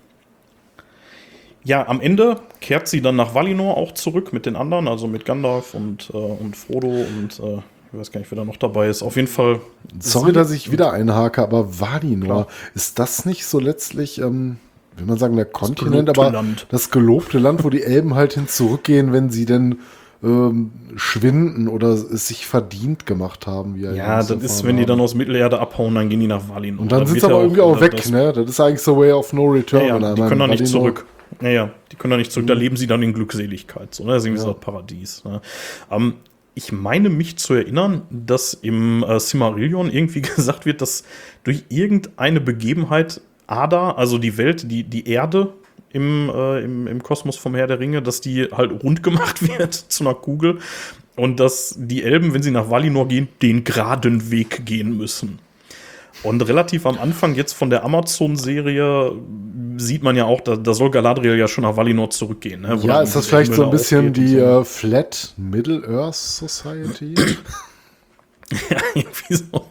ja, 1.64 1.88
am 1.88 2.00
Ende 2.02 2.38
kehrt 2.62 2.88
sie 2.88 3.02
dann 3.02 3.16
nach 3.16 3.36
Valinor 3.36 3.78
auch 3.78 3.94
zurück 3.94 4.34
mit 4.34 4.46
den 4.46 4.56
anderen, 4.56 4.88
also 4.88 5.08
mit 5.08 5.26
Gandalf 5.26 5.74
und, 5.74 6.10
äh, 6.14 6.18
und 6.18 6.56
Frodo 6.56 6.88
und 6.88 7.40
äh, 7.40 7.62
ich 7.92 8.00
weiß 8.00 8.12
gar 8.12 8.20
nicht, 8.20 8.30
wer 8.32 8.38
da 8.38 8.46
noch 8.46 8.58
dabei 8.58 8.88
ist. 8.88 9.02
Auf 9.02 9.16
jeden 9.16 9.28
Fall. 9.28 9.60
Sorry, 10.00 10.32
dass 10.32 10.52
ich 10.52 10.72
wieder 10.72 10.94
einhake, 10.94 11.42
aber 11.42 11.80
Valinor, 11.80 12.28
Klar. 12.28 12.48
ist 12.76 13.00
das 13.00 13.26
nicht 13.26 13.46
so 13.46 13.60
letztlich, 13.60 14.20
ähm, 14.22 14.58
will 14.98 15.08
man 15.08 15.18
sagen, 15.18 15.36
der 15.36 15.46
Kontinent, 15.46 16.08
aber 16.10 16.32
Land. 16.32 16.68
das 16.70 16.92
gelobte 16.92 17.40
Land, 17.40 17.64
wo 17.64 17.70
die 17.72 17.82
Elben 17.84 18.14
halt 18.16 18.34
hin 18.34 18.48
zurückgehen, 18.48 19.12
wenn 19.12 19.30
sie 19.32 19.46
denn 19.46 19.80
ähm, 20.22 20.72
schwinden 20.98 21.68
oder 21.70 21.90
es 21.94 22.28
sich 22.28 22.46
verdient 22.46 23.06
gemacht 23.06 23.48
haben. 23.48 23.76
Wie 23.76 23.84
Ja, 23.84 24.18
das 24.18 24.30
ist, 24.32 24.64
wenn 24.66 24.76
die 24.78 24.86
dann 24.86 25.00
aus 25.00 25.16
Mittelerde 25.16 25.60
abhauen, 25.60 25.96
dann 25.96 26.10
gehen 26.10 26.20
die 26.20 26.28
nach 26.28 26.48
Valinor. 26.50 26.82
Und 26.82 26.92
dann 26.92 27.06
sind 27.08 27.16
wird 27.16 27.26
sie 27.26 27.32
aber 27.32 27.42
irgendwie 27.42 27.62
auch 27.62 27.80
weg, 27.82 27.96
das- 27.96 28.12
ne? 28.12 28.34
Das 28.34 28.50
ist 28.50 28.60
eigentlich 28.60 28.82
so 28.82 28.98
Way 28.98 29.14
of 29.14 29.32
No 29.34 29.46
Return. 29.46 29.86
Ja, 29.88 29.98
ja, 29.98 30.14
die 30.14 30.22
können 30.22 30.40
da 30.42 30.48
nicht 30.48 30.62
Valinor- 30.64 30.66
zurück. 30.72 31.06
Naja, 31.42 31.72
die 31.92 31.96
können 31.96 32.12
da 32.12 32.18
nicht 32.18 32.32
zurück. 32.32 32.48
Da 32.48 32.56
Mhm. 32.56 32.62
leben 32.62 32.78
sie 32.78 32.88
dann 32.88 33.04
in 33.04 33.14
Glückseligkeit. 33.14 33.94
So, 33.94 34.04
ne? 34.04 34.14
Das 34.14 34.24
ist 34.24 34.28
irgendwie 34.28 34.42
so 34.42 34.52
das 34.54 34.60
Paradies. 34.62 35.24
Ne? 35.24 35.42
Ähm, 35.92 36.16
ich 36.56 36.72
meine 36.72 37.10
mich 37.10 37.38
zu 37.38 37.54
erinnern, 37.54 38.02
dass 38.10 38.54
im 38.54 39.04
äh, 39.04 39.20
Silmarillion 39.20 39.92
irgendwie 39.92 40.22
gesagt 40.36 40.66
wird, 40.66 40.82
dass 40.82 41.04
durch 41.44 41.64
irgendeine 41.70 42.42
Begebenheit 42.42 43.22
Ada, 43.48 43.92
also 43.92 44.18
die 44.18 44.38
Welt, 44.38 44.70
die, 44.72 44.84
die 44.84 45.08
Erde 45.08 45.54
im, 45.92 46.30
äh, 46.30 46.60
im, 46.64 46.86
im 46.88 47.02
Kosmos 47.02 47.36
vom 47.38 47.56
Herr 47.56 47.68
der 47.68 47.80
Ringe, 47.80 48.02
dass 48.02 48.22
die 48.22 48.44
halt 48.52 48.84
rund 48.84 49.02
gemacht 49.02 49.42
wird 49.60 49.74
zu 49.74 50.04
einer 50.04 50.14
Kugel 50.16 50.60
und 51.16 51.40
dass 51.40 51.76
die 51.78 52.04
Elben, 52.04 52.34
wenn 52.34 52.44
sie 52.44 52.52
nach 52.52 52.70
Valinor 52.70 53.08
gehen, 53.08 53.28
den 53.42 53.64
geraden 53.64 54.30
Weg 54.32 54.66
gehen 54.66 54.98
müssen. 54.98 55.40
Und 56.24 56.42
relativ 56.48 56.86
am 56.86 56.98
Anfang 56.98 57.36
jetzt 57.36 57.54
von 57.54 57.70
der 57.70 57.84
Amazon-Serie 57.84 59.14
sieht 59.78 60.04
man 60.04 60.16
ja 60.16 60.26
auch, 60.26 60.42
da, 60.42 60.56
da 60.58 60.74
soll 60.74 60.92
Galadriel 60.92 61.38
ja 61.38 61.48
schon 61.48 61.64
nach 61.64 61.78
Valinor 61.78 62.10
zurückgehen. 62.10 62.62
Ne? 62.62 62.78
Ja, 62.84 63.02
ist 63.02 63.16
das 63.16 63.28
vielleicht 63.28 63.54
so 63.54 63.64
Himmel 63.64 63.68
ein 63.68 63.72
bisschen 63.72 64.14
die 64.14 64.36
so. 64.36 64.62
äh, 64.62 64.66
Flat 64.66 65.34
Middle 65.38 65.88
Earth 65.88 66.16
Society? 66.16 67.16
Irgendwie 68.96 69.36
so. 69.36 69.66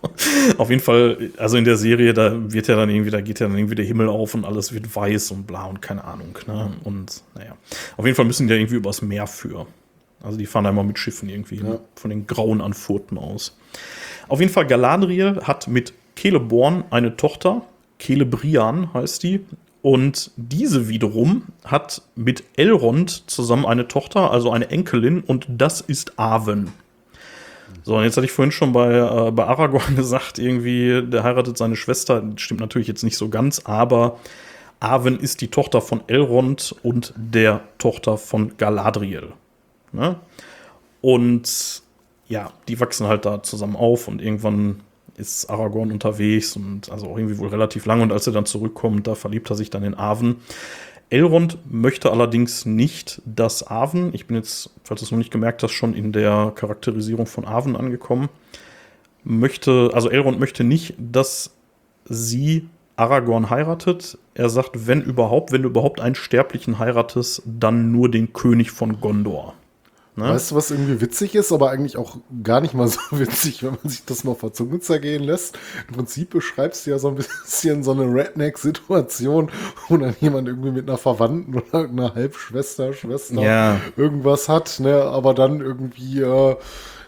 Auf 0.56 0.70
jeden 0.70 0.82
Fall, 0.82 1.30
also 1.36 1.56
in 1.56 1.64
der 1.64 1.76
Serie, 1.76 2.14
da 2.14 2.32
wird 2.52 2.68
ja 2.68 2.76
dann 2.76 2.88
irgendwie, 2.88 3.10
da 3.10 3.20
geht 3.20 3.40
ja 3.40 3.48
dann 3.48 3.56
irgendwie 3.56 3.74
der 3.74 3.84
Himmel 3.84 4.08
auf 4.08 4.34
und 4.34 4.44
alles 4.44 4.72
wird 4.72 4.94
weiß 4.94 5.32
und 5.32 5.46
bla 5.46 5.64
und 5.64 5.82
keine 5.82 6.04
Ahnung. 6.04 6.38
Ne? 6.46 6.72
Und 6.84 7.22
naja, 7.34 7.56
auf 7.96 8.04
jeden 8.04 8.14
Fall 8.14 8.24
müssen 8.24 8.46
die 8.46 8.54
ja 8.54 8.58
irgendwie 8.58 8.76
übers 8.76 9.02
Meer 9.02 9.26
für. 9.26 9.66
Also 10.22 10.38
die 10.38 10.46
fahren 10.46 10.64
da 10.64 10.70
immer 10.70 10.84
mit 10.84 10.98
Schiffen 10.98 11.28
irgendwie 11.28 11.60
ne? 11.60 11.80
von 11.96 12.10
den 12.10 12.26
grauen 12.26 12.60
Anfurten 12.60 13.18
aus. 13.18 13.56
Auf 14.28 14.40
jeden 14.40 14.52
Fall, 14.52 14.66
Galadriel 14.66 15.40
hat 15.42 15.68
mit 15.68 15.92
Celeborn 16.20 16.84
eine 16.90 17.16
Tochter, 17.16 17.62
Celebrian 18.00 18.92
heißt 18.94 19.22
die. 19.22 19.44
Und 19.80 20.32
diese 20.36 20.88
wiederum 20.88 21.44
hat 21.64 22.02
mit 22.16 22.42
Elrond 22.56 23.30
zusammen 23.30 23.64
eine 23.64 23.86
Tochter, 23.86 24.32
also 24.32 24.50
eine 24.50 24.70
Enkelin, 24.70 25.20
und 25.20 25.46
das 25.48 25.80
ist 25.80 26.18
Arwen. 26.18 26.72
So, 27.84 27.96
und 27.96 28.02
jetzt 28.02 28.16
hatte 28.16 28.26
ich 28.26 28.32
vorhin 28.32 28.52
schon 28.52 28.72
bei, 28.72 28.92
äh, 28.92 29.30
bei 29.30 29.46
Aragorn 29.46 29.96
gesagt, 29.96 30.38
irgendwie, 30.38 31.02
der 31.06 31.22
heiratet 31.22 31.56
seine 31.56 31.76
Schwester. 31.76 32.22
Stimmt 32.36 32.60
natürlich 32.60 32.88
jetzt 32.88 33.04
nicht 33.04 33.16
so 33.16 33.28
ganz, 33.28 33.62
aber 33.64 34.18
Arwen 34.80 35.18
ist 35.18 35.40
die 35.40 35.48
Tochter 35.48 35.80
von 35.80 36.02
Elrond 36.08 36.74
und 36.82 37.14
der 37.16 37.62
Tochter 37.78 38.18
von 38.18 38.56
Galadriel. 38.56 39.32
Ne? 39.92 40.16
Und 41.00 41.82
ja, 42.28 42.50
die 42.66 42.78
wachsen 42.80 43.06
halt 43.06 43.24
da 43.24 43.42
zusammen 43.42 43.76
auf 43.76 44.08
und 44.08 44.20
irgendwann 44.20 44.80
ist 45.18 45.50
Aragorn 45.50 45.92
unterwegs 45.92 46.56
und 46.56 46.90
also 46.90 47.06
auch 47.06 47.18
irgendwie 47.18 47.38
wohl 47.38 47.48
relativ 47.48 47.86
lang 47.86 48.00
und 48.00 48.12
als 48.12 48.26
er 48.26 48.32
dann 48.32 48.46
zurückkommt, 48.46 49.06
da 49.06 49.14
verliebt 49.14 49.50
er 49.50 49.56
sich 49.56 49.70
dann 49.70 49.84
in 49.84 49.94
Arwen. 49.94 50.36
Elrond 51.10 51.58
möchte 51.70 52.10
allerdings 52.10 52.66
nicht, 52.66 53.22
dass 53.24 53.66
Arwen, 53.66 54.10
ich 54.12 54.26
bin 54.26 54.36
jetzt, 54.36 54.70
falls 54.84 55.00
du 55.00 55.06
es 55.06 55.10
noch 55.10 55.18
nicht 55.18 55.30
gemerkt 55.30 55.62
hast, 55.62 55.72
schon 55.72 55.94
in 55.94 56.12
der 56.12 56.52
Charakterisierung 56.54 57.26
von 57.26 57.46
Arwen 57.46 57.76
angekommen, 57.76 58.28
möchte, 59.24 59.90
also 59.94 60.10
Elrond 60.10 60.38
möchte 60.38 60.64
nicht, 60.64 60.94
dass 60.98 61.54
sie 62.04 62.68
Aragorn 62.96 63.48
heiratet. 63.48 64.18
Er 64.34 64.48
sagt, 64.48 64.86
wenn 64.86 65.02
überhaupt, 65.02 65.52
wenn 65.52 65.62
du 65.62 65.68
überhaupt 65.68 66.00
einen 66.00 66.14
Sterblichen 66.14 66.78
heiratest, 66.78 67.42
dann 67.46 67.92
nur 67.92 68.10
den 68.10 68.32
König 68.32 68.70
von 68.70 69.00
Gondor. 69.00 69.54
Ne? 70.18 70.30
Weißt 70.30 70.50
du, 70.50 70.56
was 70.56 70.72
irgendwie 70.72 71.00
witzig 71.00 71.36
ist, 71.36 71.52
aber 71.52 71.70
eigentlich 71.70 71.96
auch 71.96 72.16
gar 72.42 72.60
nicht 72.60 72.74
mal 72.74 72.88
so 72.88 72.98
witzig, 73.12 73.62
wenn 73.62 73.78
man 73.82 73.88
sich 73.90 74.04
das 74.04 74.24
mal 74.24 74.34
vor 74.34 74.52
Zunge 74.52 74.80
zergehen 74.80 75.22
lässt? 75.22 75.56
Im 75.86 75.94
Prinzip 75.94 76.30
beschreibst 76.30 76.86
du 76.86 76.90
ja 76.90 76.98
so 76.98 77.08
ein 77.08 77.14
bisschen 77.14 77.84
so 77.84 77.92
eine 77.92 78.02
Redneck-Situation, 78.02 79.50
wo 79.88 79.96
dann 79.96 80.16
jemand 80.20 80.48
irgendwie 80.48 80.72
mit 80.72 80.88
einer 80.88 80.98
Verwandten 80.98 81.54
oder 81.54 81.88
einer 81.88 82.14
Halbschwester, 82.16 82.92
Schwester 82.92 83.40
ja. 83.40 83.80
irgendwas 83.96 84.48
hat, 84.48 84.80
ne? 84.80 85.02
aber 85.02 85.34
dann 85.34 85.60
irgendwie, 85.60 86.20
äh, 86.20 86.56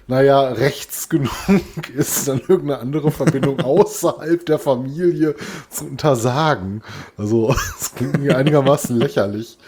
naja, 0.07 0.49
rechts 0.49 1.09
genug 1.09 1.31
ist, 1.95 2.28
dann 2.28 2.39
irgendeine 2.39 2.78
andere 2.78 3.11
Verbindung 3.11 3.61
außerhalb 3.65 4.47
der 4.47 4.61
Familie 4.61 5.35
zu 5.69 5.87
untersagen. 5.87 6.82
Also, 7.16 7.53
es 7.81 7.95
klingt 7.95 8.20
mir 8.20 8.37
einigermaßen 8.37 8.97
lächerlich. 8.97 9.59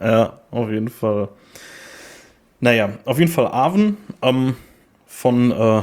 Ja, 0.00 0.40
auf 0.50 0.70
jeden 0.70 0.88
Fall. 0.88 1.28
Naja, 2.64 2.94
auf 3.04 3.18
jeden 3.18 3.30
Fall 3.30 3.46
Arwen 3.46 3.98
ähm, 4.22 4.56
von, 5.04 5.50
äh, 5.50 5.82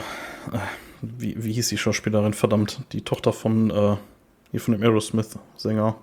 wie, 1.03 1.36
wie 1.38 1.53
hieß 1.53 1.70
die 1.70 1.78
Schauspielerin, 1.78 2.34
verdammt, 2.34 2.82
die 2.91 3.02
Tochter 3.02 3.34
von, 3.34 3.70
äh, 3.70 3.98
hier 4.49 4.60
von 4.60 4.74
dem 4.74 4.82
Aerosmith-Sänger. 4.82 5.95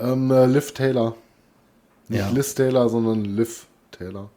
Ähm, 0.00 0.30
äh, 0.30 0.46
Liv 0.46 0.72
Taylor. 0.72 1.14
Nicht 2.08 2.20
ja. 2.20 2.30
Liz 2.30 2.54
Taylor, 2.54 2.88
sondern 2.88 3.36
Liv 3.36 3.66
Taylor. 3.90 4.30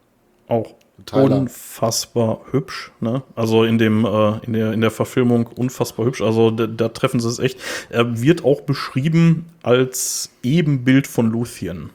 Auch 0.46 0.74
Tyler. 1.06 1.38
unfassbar 1.38 2.40
hübsch, 2.50 2.92
ne? 3.00 3.22
Also 3.34 3.64
in 3.64 3.78
dem 3.78 4.04
äh, 4.04 4.44
in 4.44 4.52
der 4.52 4.74
in 4.74 4.82
der 4.82 4.90
Verfilmung 4.90 5.46
unfassbar 5.46 6.04
hübsch. 6.04 6.20
Also 6.20 6.50
da, 6.50 6.66
da 6.66 6.90
treffen 6.90 7.18
sie 7.18 7.28
es 7.30 7.38
echt. 7.38 7.58
Er 7.88 8.20
wird 8.20 8.44
auch 8.44 8.60
beschrieben 8.60 9.46
als 9.62 10.32
Ebenbild 10.42 11.06
von 11.06 11.30
Luthien. 11.30 11.88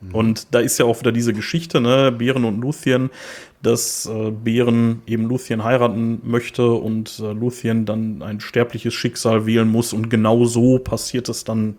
Mhm. 0.00 0.14
Und 0.14 0.54
da 0.54 0.60
ist 0.60 0.78
ja 0.78 0.84
auch 0.84 1.00
wieder 1.00 1.12
diese 1.12 1.32
Geschichte, 1.32 1.80
ne, 1.80 2.12
Bären 2.12 2.44
und 2.44 2.60
Luthien, 2.60 3.10
dass 3.62 4.06
äh, 4.06 4.30
Bären 4.30 5.02
eben 5.06 5.24
Luthien 5.24 5.64
heiraten 5.64 6.20
möchte 6.22 6.70
und 6.70 7.18
äh, 7.20 7.32
Luthien 7.32 7.86
dann 7.86 8.22
ein 8.22 8.40
sterbliches 8.40 8.94
Schicksal 8.94 9.46
wählen 9.46 9.68
muss. 9.68 9.92
Und 9.92 10.10
genau 10.10 10.44
so 10.44 10.78
passiert 10.78 11.28
es 11.28 11.44
dann 11.44 11.76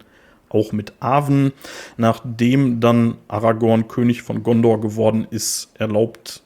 auch 0.50 0.72
mit 0.72 0.94
Arwen. 1.00 1.54
Nachdem 1.98 2.80
dann 2.80 3.16
Aragorn 3.28 3.88
König 3.88 4.24
von 4.24 4.44
Gondor 4.44 4.82
geworden 4.82 5.28
ist, 5.30 5.72
erlaubt 5.76 6.44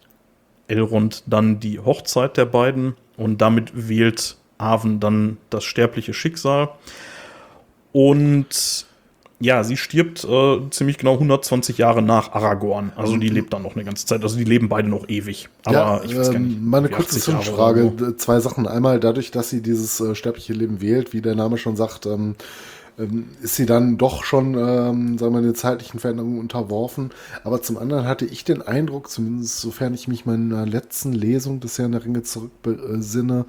Elrond 0.67 1.23
dann 1.25 1.59
die 1.59 1.79
Hochzeit 1.79 2.37
der 2.37 2.45
beiden 2.45 2.95
und 3.17 3.41
damit 3.41 3.89
wählt 3.89 4.37
Arwen 4.57 4.99
dann 4.99 5.37
das 5.49 5.63
sterbliche 5.63 6.13
Schicksal. 6.13 6.69
Und 7.91 8.87
ja, 9.44 9.64
sie 9.64 9.76
stirbt 9.76 10.24
äh, 10.24 10.60
ziemlich 10.70 10.98
genau 10.98 11.14
120 11.14 11.78
Jahre 11.78 12.02
nach 12.02 12.32
Aragorn. 12.32 12.94
Also 12.95 13.18
die 13.18 13.30
mhm. 13.30 13.36
lebt 13.36 13.53
dann 13.53 13.61
noch 13.61 13.76
eine 13.76 13.84
ganze 13.84 14.06
Zeit. 14.06 14.24
Also 14.24 14.38
die 14.38 14.45
leben 14.45 14.70
beide 14.70 14.88
noch 14.88 15.10
ewig. 15.10 15.49
Aber 15.65 15.76
ja, 15.76 16.02
ich 16.03 16.18
weiß 16.18 16.32
gar 16.32 16.40
nicht. 16.40 16.57
Ähm, 16.57 16.70
meine 16.70 16.90
kurze 16.90 17.20
Zwischenfrage. 17.20 17.91
So. 17.98 18.11
Zwei 18.14 18.40
Sachen. 18.40 18.68
Einmal 18.68 19.02
dadurch, 19.02 19.32
dass 19.32 19.49
sie 19.49 19.61
dieses 19.61 19.99
äh, 19.99 20.15
sterbliche 20.15 20.53
Leben 20.53 20.82
wählt, 20.82 21.11
wie 21.11 21.22
der 21.22 21.36
Name 21.36 21.57
schon 21.57 21.76
sagt, 21.76 22.06
ähm, 22.06 22.36
ähm, 22.98 23.30
ist 23.41 23.56
sie 23.56 23.65
dann 23.65 23.98
doch 23.98 24.24
schon, 24.24 24.53
ähm, 24.53 25.18
sagen 25.18 25.34
wir, 25.34 25.41
den 25.41 25.56
zeitlichen 25.56 25.99
Veränderungen 25.99 26.40
unterworfen. 26.40 27.10
Aber 27.44 27.61
zum 27.61 27.78
anderen 27.78 28.06
hatte 28.06 28.26
ich 28.26 28.45
den 28.45 28.61
Eindruck, 28.61 29.10
zumindest 29.10 29.60
sofern 29.60 29.94
ich 29.94 30.07
mich 30.07 30.26
meiner 30.26 30.65
letzten 30.65 31.11
Lesung 31.11 31.60
des 31.60 31.78
Herrn 31.78 31.91
der 31.91 32.06
Ringe 32.06 32.24
zurückbesinne, 32.24 33.45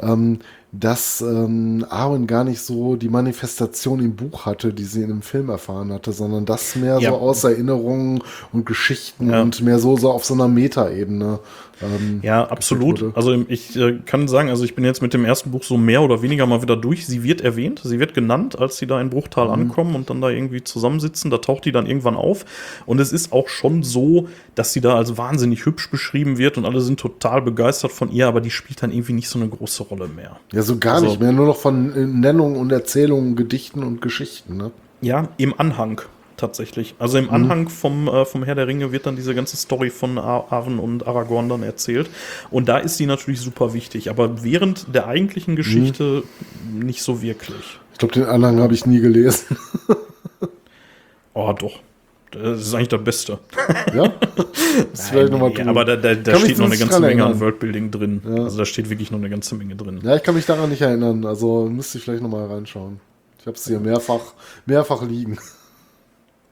ähm, 0.00 0.38
dass 0.74 1.20
ähm, 1.20 1.84
Arwen 1.90 2.26
gar 2.26 2.44
nicht 2.44 2.62
so 2.62 2.96
die 2.96 3.10
Manifestation 3.10 4.00
im 4.00 4.16
Buch 4.16 4.46
hatte, 4.46 4.72
die 4.72 4.84
sie 4.84 5.02
in 5.02 5.08
dem 5.08 5.22
Film 5.22 5.50
erfahren 5.50 5.92
hatte, 5.92 6.12
sondern 6.12 6.46
das 6.46 6.76
mehr 6.76 6.98
ja. 6.98 7.10
so 7.10 7.16
aus 7.16 7.44
Erinnerungen 7.44 8.22
und 8.52 8.64
Geschichten 8.64 9.30
ja. 9.30 9.42
und 9.42 9.60
mehr 9.60 9.78
so, 9.78 9.98
so 9.98 10.10
auf 10.10 10.24
so 10.24 10.32
einer 10.32 10.48
Metaebene. 10.48 11.40
Ähm, 11.82 12.20
ja, 12.22 12.44
absolut. 12.44 13.16
Also 13.16 13.44
ich 13.48 13.76
äh, 13.76 13.98
kann 14.04 14.28
sagen, 14.28 14.48
also 14.48 14.64
ich 14.64 14.74
bin 14.74 14.84
jetzt 14.84 15.02
mit 15.02 15.14
dem 15.14 15.24
ersten 15.24 15.50
Buch 15.50 15.62
so 15.62 15.76
mehr 15.76 16.02
oder 16.02 16.22
weniger 16.22 16.46
mal 16.46 16.62
wieder 16.62 16.76
durch. 16.76 17.06
Sie 17.06 17.22
wird 17.22 17.40
erwähnt, 17.40 17.80
sie 17.84 17.98
wird 17.98 18.14
genannt, 18.14 18.58
als 18.58 18.76
sie 18.76 18.86
da 18.86 19.00
in 19.00 19.10
Bruchtal 19.10 19.46
mhm. 19.46 19.52
ankommen 19.52 19.94
und 19.94 20.10
dann 20.10 20.20
da 20.20 20.28
irgendwie 20.28 20.62
zusammensitzen. 20.62 21.30
Da 21.30 21.38
taucht 21.38 21.64
die 21.64 21.72
dann 21.72 21.86
irgendwann 21.86 22.16
auf. 22.16 22.44
Und 22.86 23.00
es 23.00 23.12
ist 23.12 23.32
auch 23.32 23.48
schon 23.48 23.82
so, 23.82 24.28
dass 24.54 24.72
sie 24.72 24.80
da 24.80 24.96
als 24.96 25.16
wahnsinnig 25.16 25.64
hübsch 25.66 25.90
beschrieben 25.90 26.38
wird 26.38 26.58
und 26.58 26.64
alle 26.64 26.80
sind 26.80 27.00
total 27.00 27.42
begeistert 27.42 27.92
von 27.92 28.10
ihr, 28.10 28.28
aber 28.28 28.40
die 28.40 28.50
spielt 28.50 28.82
dann 28.82 28.92
irgendwie 28.92 29.14
nicht 29.14 29.28
so 29.28 29.38
eine 29.38 29.48
große 29.48 29.82
Rolle 29.84 30.08
mehr. 30.08 30.38
Ja, 30.52 30.62
so 30.62 30.78
gar 30.78 30.94
also, 30.94 31.06
nicht 31.06 31.20
mehr, 31.20 31.32
nur 31.32 31.46
noch 31.46 31.56
von 31.56 31.92
äh, 31.94 32.06
Nennungen 32.06 32.56
und 32.56 32.72
Erzählungen, 32.72 33.36
Gedichten 33.36 33.82
und 33.82 34.00
Geschichten, 34.02 34.56
ne? 34.56 34.70
Ja, 35.00 35.28
im 35.36 35.58
Anhang 35.58 36.00
tatsächlich. 36.36 36.94
Also 36.98 37.18
im 37.18 37.24
mhm. 37.26 37.30
Anhang 37.30 37.68
vom, 37.68 38.08
äh, 38.08 38.24
vom 38.24 38.44
Herr 38.44 38.54
der 38.54 38.66
Ringe 38.66 38.92
wird 38.92 39.06
dann 39.06 39.16
diese 39.16 39.34
ganze 39.34 39.56
Story 39.56 39.90
von 39.90 40.18
Arwen 40.18 40.78
und 40.78 41.06
Aragorn 41.06 41.48
dann 41.48 41.62
erzählt. 41.62 42.10
Und 42.50 42.68
da 42.68 42.78
ist 42.78 42.96
sie 42.96 43.06
natürlich 43.06 43.40
super 43.40 43.74
wichtig, 43.74 44.10
aber 44.10 44.42
während 44.42 44.94
der 44.94 45.06
eigentlichen 45.06 45.56
Geschichte 45.56 46.24
mhm. 46.70 46.80
nicht 46.80 47.02
so 47.02 47.22
wirklich. 47.22 47.78
Ich 47.92 47.98
glaube, 47.98 48.14
den 48.14 48.24
Anhang 48.24 48.60
habe 48.60 48.74
ich 48.74 48.86
nie 48.86 49.00
gelesen. 49.00 49.56
oh, 51.34 51.52
doch. 51.52 51.80
Das 52.32 52.60
ist 52.60 52.74
eigentlich 52.74 52.88
das 52.88 53.04
Beste. 53.04 53.38
Ja? 53.94 54.10
Das 54.90 55.04
ist 55.04 55.12
Nein, 55.12 55.28
nee, 55.30 55.62
aber 55.68 55.84
da, 55.84 55.96
da, 55.96 56.14
da 56.14 56.36
steht 56.36 56.58
noch 56.58 56.66
eine 56.66 56.78
ganze 56.78 56.98
Menge 57.00 57.26
an 57.26 57.38
Worldbuilding 57.38 57.90
drin. 57.90 58.22
Ja. 58.24 58.44
Also 58.44 58.56
da 58.58 58.64
steht 58.64 58.88
wirklich 58.88 59.10
noch 59.10 59.18
eine 59.18 59.28
ganze 59.28 59.54
Menge 59.54 59.76
drin. 59.76 60.00
Ja, 60.02 60.16
ich 60.16 60.22
kann 60.22 60.34
mich 60.34 60.46
daran 60.46 60.70
nicht 60.70 60.80
erinnern. 60.80 61.26
Also 61.26 61.68
müsste 61.70 61.98
ich 61.98 62.04
vielleicht 62.04 62.22
nochmal 62.22 62.46
reinschauen. 62.46 63.00
Ich 63.38 63.46
habe 63.46 63.56
es 63.56 63.66
hier 63.66 63.80
mehrfach, 63.80 64.32
mehrfach 64.64 65.02
liegen. 65.02 65.38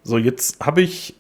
So, 0.03 0.19
jetzt 0.19 0.65
habe 0.65 0.83
ich 0.83 1.15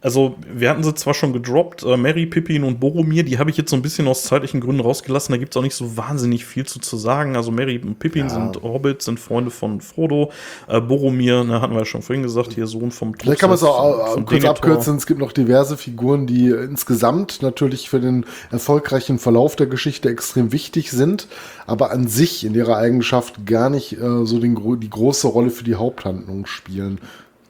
also 0.00 0.36
wir 0.52 0.70
hatten 0.70 0.82
sie 0.82 0.94
zwar 0.94 1.14
schon 1.14 1.32
gedroppt, 1.32 1.82
äh, 1.82 1.96
Mary, 1.96 2.26
Pippin 2.26 2.64
und 2.64 2.80
Boromir, 2.80 3.22
die 3.22 3.38
habe 3.38 3.50
ich 3.50 3.56
jetzt 3.56 3.70
so 3.70 3.76
ein 3.76 3.82
bisschen 3.82 4.06
aus 4.06 4.24
zeitlichen 4.24 4.60
Gründen 4.60 4.80
rausgelassen. 4.80 5.32
Da 5.32 5.38
gibt 5.38 5.54
es 5.54 5.56
auch 5.56 5.62
nicht 5.62 5.74
so 5.74 5.96
wahnsinnig 5.96 6.44
viel 6.44 6.66
zu, 6.66 6.78
zu 6.78 6.96
sagen. 6.96 7.36
Also 7.36 7.50
Mary 7.50 7.78
und 7.78 7.98
Pippin 7.98 8.28
ja. 8.28 8.30
sind 8.30 8.62
Hobbits, 8.62 9.06
sind 9.06 9.20
Freunde 9.20 9.50
von 9.50 9.80
Frodo. 9.80 10.30
Äh, 10.68 10.80
Boromir, 10.80 11.44
ne, 11.44 11.60
hatten 11.60 11.72
wir 11.72 11.80
ja 11.80 11.84
schon 11.84 12.02
vorhin 12.02 12.22
gesagt, 12.22 12.52
hier 12.52 12.66
Sohn 12.66 12.90
vom 12.90 13.12
Tod. 13.12 13.22
Vielleicht 13.22 13.40
kann 13.40 13.50
man 13.50 13.56
es 13.56 13.62
auch 13.62 14.14
kurz 14.14 14.28
Denethor. 14.30 14.50
abkürzen. 14.50 14.96
Es 14.96 15.06
gibt 15.06 15.20
noch 15.20 15.32
diverse 15.32 15.76
Figuren, 15.76 16.26
die 16.26 16.48
insgesamt 16.48 17.42
natürlich 17.42 17.88
für 17.88 18.00
den 18.00 18.26
erfolgreichen 18.50 19.18
Verlauf 19.18 19.56
der 19.56 19.66
Geschichte 19.66 20.08
extrem 20.10 20.52
wichtig 20.52 20.90
sind, 20.90 21.28
aber 21.66 21.90
an 21.90 22.08
sich 22.08 22.44
in 22.44 22.54
ihrer 22.54 22.76
Eigenschaft 22.76 23.46
gar 23.46 23.70
nicht 23.70 23.92
äh, 23.94 24.24
so 24.24 24.38
den, 24.38 24.54
die 24.80 24.90
große 24.90 25.26
Rolle 25.28 25.50
für 25.50 25.64
die 25.64 25.76
Haupthandlung 25.76 26.46
spielen. 26.46 27.00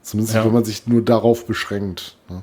Zumindest 0.04 0.36
ja. 0.36 0.44
wenn 0.44 0.52
man 0.52 0.64
sich 0.64 0.86
nur 0.86 1.02
darauf 1.02 1.46
beschränkt. 1.46 2.18
Ne? 2.28 2.42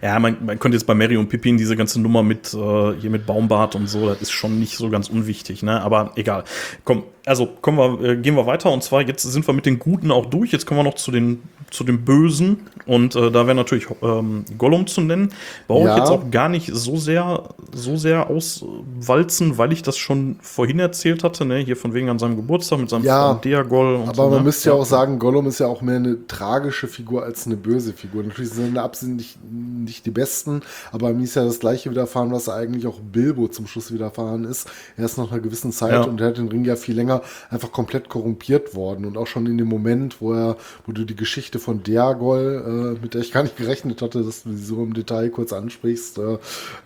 Ja, 0.00 0.18
man, 0.20 0.44
man 0.44 0.58
könnte 0.60 0.76
jetzt 0.76 0.86
bei 0.86 0.94
Mary 0.94 1.16
und 1.16 1.28
Pippin 1.28 1.58
diese 1.58 1.76
ganze 1.76 2.00
Nummer 2.00 2.22
mit 2.22 2.54
äh, 2.54 2.92
hier 2.94 3.10
mit 3.10 3.26
Baumbart 3.26 3.74
und 3.74 3.88
so, 3.88 4.08
das 4.08 4.22
ist 4.22 4.30
schon 4.30 4.60
nicht 4.60 4.76
so 4.76 4.88
ganz 4.88 5.08
unwichtig, 5.08 5.64
ne? 5.64 5.82
Aber 5.82 6.12
egal. 6.14 6.44
Komm, 6.84 7.02
also 7.26 7.48
kommen 7.60 7.78
wir, 7.78 8.08
äh, 8.08 8.16
gehen 8.16 8.36
wir 8.36 8.46
weiter 8.46 8.70
und 8.70 8.84
zwar 8.84 9.02
jetzt 9.02 9.22
sind 9.22 9.46
wir 9.46 9.52
mit 9.52 9.66
den 9.66 9.80
Guten 9.80 10.12
auch 10.12 10.26
durch. 10.26 10.52
Jetzt 10.52 10.64
kommen 10.64 10.78
wir 10.78 10.84
noch 10.84 10.94
zu 10.94 11.10
den 11.10 11.42
zu 11.70 11.82
dem 11.82 12.04
Bösen 12.04 12.68
und 12.86 13.16
äh, 13.16 13.32
da 13.32 13.46
wäre 13.46 13.56
natürlich 13.56 13.88
ähm, 14.00 14.44
Gollum 14.56 14.86
zu 14.86 15.00
nennen. 15.00 15.30
Brauche 15.66 15.86
ja. 15.86 15.94
ich 15.94 15.98
jetzt 15.98 16.10
auch 16.10 16.30
gar 16.30 16.48
nicht 16.48 16.70
so 16.72 16.96
sehr 16.96 17.42
so 17.74 17.96
sehr 17.96 18.30
auswalzen, 18.30 19.58
weil 19.58 19.72
ich 19.72 19.82
das 19.82 19.98
schon 19.98 20.36
vorhin 20.40 20.78
erzählt 20.78 21.24
hatte, 21.24 21.44
ne? 21.44 21.58
Hier 21.58 21.76
von 21.76 21.92
wegen 21.92 22.08
an 22.08 22.20
seinem 22.20 22.36
Geburtstag 22.36 22.78
mit 22.78 22.90
seinem 22.90 23.04
ja, 23.04 23.30
Freund 23.30 23.44
Diagol. 23.44 23.96
Und 23.96 24.08
aber 24.08 24.14
so, 24.14 24.28
man 24.30 24.38
ne? 24.38 24.44
müsste 24.44 24.68
ja 24.68 24.76
auch 24.76 24.86
sagen, 24.86 25.18
Gollum 25.18 25.48
ist 25.48 25.58
ja 25.58 25.66
auch 25.66 25.82
mehr 25.82 25.96
eine 25.96 26.28
tragische 26.28 26.86
Figur 26.86 27.24
als 27.24 27.46
eine 27.46 27.56
böse 27.56 27.92
Figur. 27.92 28.22
Natürlich 28.22 28.52
sind 28.52 28.66
seine 28.66 28.82
Absichten 28.82 29.16
nicht, 29.16 29.38
nicht 29.50 30.06
die 30.06 30.12
besten, 30.12 30.62
aber 30.92 31.12
mir 31.12 31.24
ist 31.24 31.34
ja 31.34 31.44
das 31.44 31.58
gleiche 31.58 31.90
widerfahren, 31.90 32.30
was 32.30 32.48
eigentlich 32.48 32.86
auch 32.86 33.00
Bilbo 33.00 33.48
zum 33.48 33.66
Schluss 33.66 33.92
widerfahren 33.92 34.44
ist. 34.44 34.68
Er 34.96 35.06
ist 35.06 35.18
nach 35.18 35.32
einer 35.32 35.40
gewissen 35.40 35.72
Zeit 35.72 35.92
ja. 35.92 36.02
und 36.04 36.20
er 36.20 36.28
hat 36.28 36.38
den 36.38 36.48
Ring 36.48 36.64
ja 36.64 36.76
viel 36.76 36.94
länger 36.94 37.15
einfach 37.50 37.72
komplett 37.72 38.08
korrumpiert 38.08 38.74
worden. 38.74 39.04
Und 39.04 39.16
auch 39.16 39.26
schon 39.26 39.46
in 39.46 39.58
dem 39.58 39.68
Moment, 39.68 40.20
wo 40.20 40.32
er, 40.32 40.56
wo 40.86 40.92
du 40.92 41.04
die 41.04 41.16
Geschichte 41.16 41.58
von 41.58 41.82
Diagol, 41.82 42.96
äh, 42.96 43.02
mit 43.02 43.14
der 43.14 43.20
ich 43.20 43.32
gar 43.32 43.42
nicht 43.42 43.56
gerechnet 43.56 44.02
hatte, 44.02 44.22
dass 44.22 44.42
du 44.42 44.52
sie 44.52 44.64
so 44.64 44.82
im 44.82 44.94
Detail 44.94 45.30
kurz 45.30 45.52
ansprichst, 45.52 46.18
äh, 46.18 46.38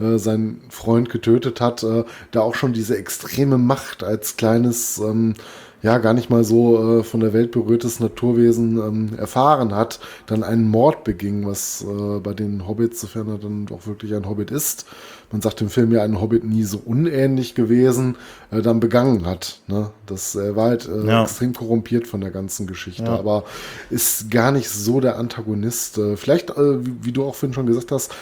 äh, 0.04 0.18
seinen 0.18 0.62
Freund 0.70 1.10
getötet 1.10 1.60
hat, 1.60 1.82
äh, 1.82 2.04
da 2.30 2.40
auch 2.40 2.54
schon 2.54 2.72
diese 2.72 2.96
extreme 2.96 3.58
Macht 3.58 4.02
als 4.02 4.36
kleines 4.36 4.98
ähm, 4.98 5.34
ja 5.82 5.98
gar 5.98 6.12
nicht 6.12 6.30
mal 6.30 6.44
so 6.44 7.00
äh, 7.00 7.04
von 7.04 7.20
der 7.20 7.32
Welt 7.32 7.52
berührtes 7.52 8.00
Naturwesen 8.00 8.78
ähm, 8.78 9.18
erfahren 9.18 9.74
hat, 9.74 10.00
dann 10.26 10.42
einen 10.42 10.68
Mord 10.68 11.04
beging, 11.04 11.46
was 11.46 11.82
äh, 11.82 12.20
bei 12.20 12.34
den 12.34 12.66
Hobbits, 12.68 13.00
sofern 13.00 13.28
er 13.28 13.38
dann 13.38 13.66
doch 13.66 13.86
wirklich 13.86 14.14
ein 14.14 14.28
Hobbit 14.28 14.50
ist, 14.50 14.86
man 15.30 15.40
sagt 15.40 15.60
im 15.60 15.70
Film 15.70 15.92
ja 15.92 16.02
ein 16.02 16.20
Hobbit 16.20 16.44
nie 16.44 16.64
so 16.64 16.78
unähnlich 16.78 17.54
gewesen, 17.54 18.16
äh, 18.50 18.62
dann 18.62 18.80
begangen 18.80 19.26
hat. 19.26 19.60
Ne? 19.68 19.90
Das 20.06 20.34
äh, 20.34 20.56
war 20.56 20.70
halt 20.70 20.88
äh, 20.88 21.06
ja. 21.06 21.22
extrem 21.22 21.54
korrumpiert 21.54 22.06
von 22.06 22.20
der 22.20 22.30
ganzen 22.30 22.66
Geschichte, 22.66 23.04
ja. 23.04 23.18
aber 23.18 23.44
ist 23.90 24.30
gar 24.30 24.50
nicht 24.52 24.68
so 24.68 25.00
der 25.00 25.18
Antagonist. 25.18 25.98
Äh, 25.98 26.16
vielleicht, 26.16 26.50
äh, 26.50 26.84
wie, 26.84 27.04
wie, 27.04 27.12
du 27.12 27.24
auch 27.24 27.34
vorhin 27.34 27.54
schon 27.54 27.66
gesagt 27.66 27.92
hast, 27.92 28.12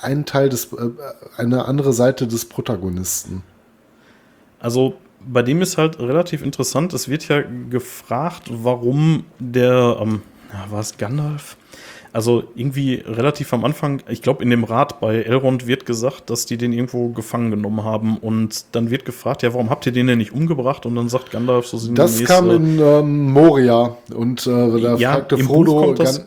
ein, 0.00 0.24
Teil 0.24 0.48
des, 0.48 0.72
äh, 0.72 0.90
eine 1.36 1.64
andere 1.66 1.92
Seite 1.92 2.26
des 2.26 2.44
Protagonisten. 2.44 3.42
Also 4.60 4.94
bei 5.28 5.42
dem 5.42 5.60
ist 5.62 5.76
halt 5.76 5.98
relativ 5.98 6.42
interessant, 6.42 6.92
es 6.92 7.08
wird 7.08 7.26
ja 7.28 7.42
gefragt, 7.70 8.44
warum 8.50 9.24
der, 9.40 9.98
ähm, 10.00 10.22
ja, 10.52 10.70
war 10.70 10.80
es 10.80 10.96
Gandalf? 10.96 11.56
Also 12.16 12.44
irgendwie 12.54 12.94
relativ 13.06 13.52
am 13.52 13.62
Anfang, 13.66 14.00
ich 14.08 14.22
glaube 14.22 14.42
in 14.42 14.48
dem 14.48 14.64
Rat 14.64 15.00
bei 15.00 15.16
Elrond 15.22 15.66
wird 15.66 15.84
gesagt, 15.84 16.30
dass 16.30 16.46
die 16.46 16.56
den 16.56 16.72
irgendwo 16.72 17.10
gefangen 17.10 17.50
genommen 17.50 17.84
haben 17.84 18.16
und 18.16 18.64
dann 18.72 18.88
wird 18.90 19.04
gefragt, 19.04 19.42
ja, 19.42 19.52
warum 19.52 19.68
habt 19.68 19.84
ihr 19.84 19.92
den 19.92 20.06
denn 20.06 20.16
nicht 20.16 20.32
umgebracht? 20.32 20.86
Und 20.86 20.94
dann 20.96 21.10
sagt 21.10 21.30
Gandalf 21.30 21.66
so 21.66 21.76
Das 21.92 22.24
kam 22.24 22.50
in 22.50 22.80
ähm, 22.80 23.32
Moria 23.32 23.98
und 24.14 24.46
äh, 24.46 24.50
da 24.80 24.96
ja, 24.96 25.12
fragte 25.12 25.34
im 25.34 25.44
Frodo. 25.46 25.72
Buch 25.74 25.84
kommt 25.84 25.98
das, 25.98 26.18
Gan- 26.20 26.26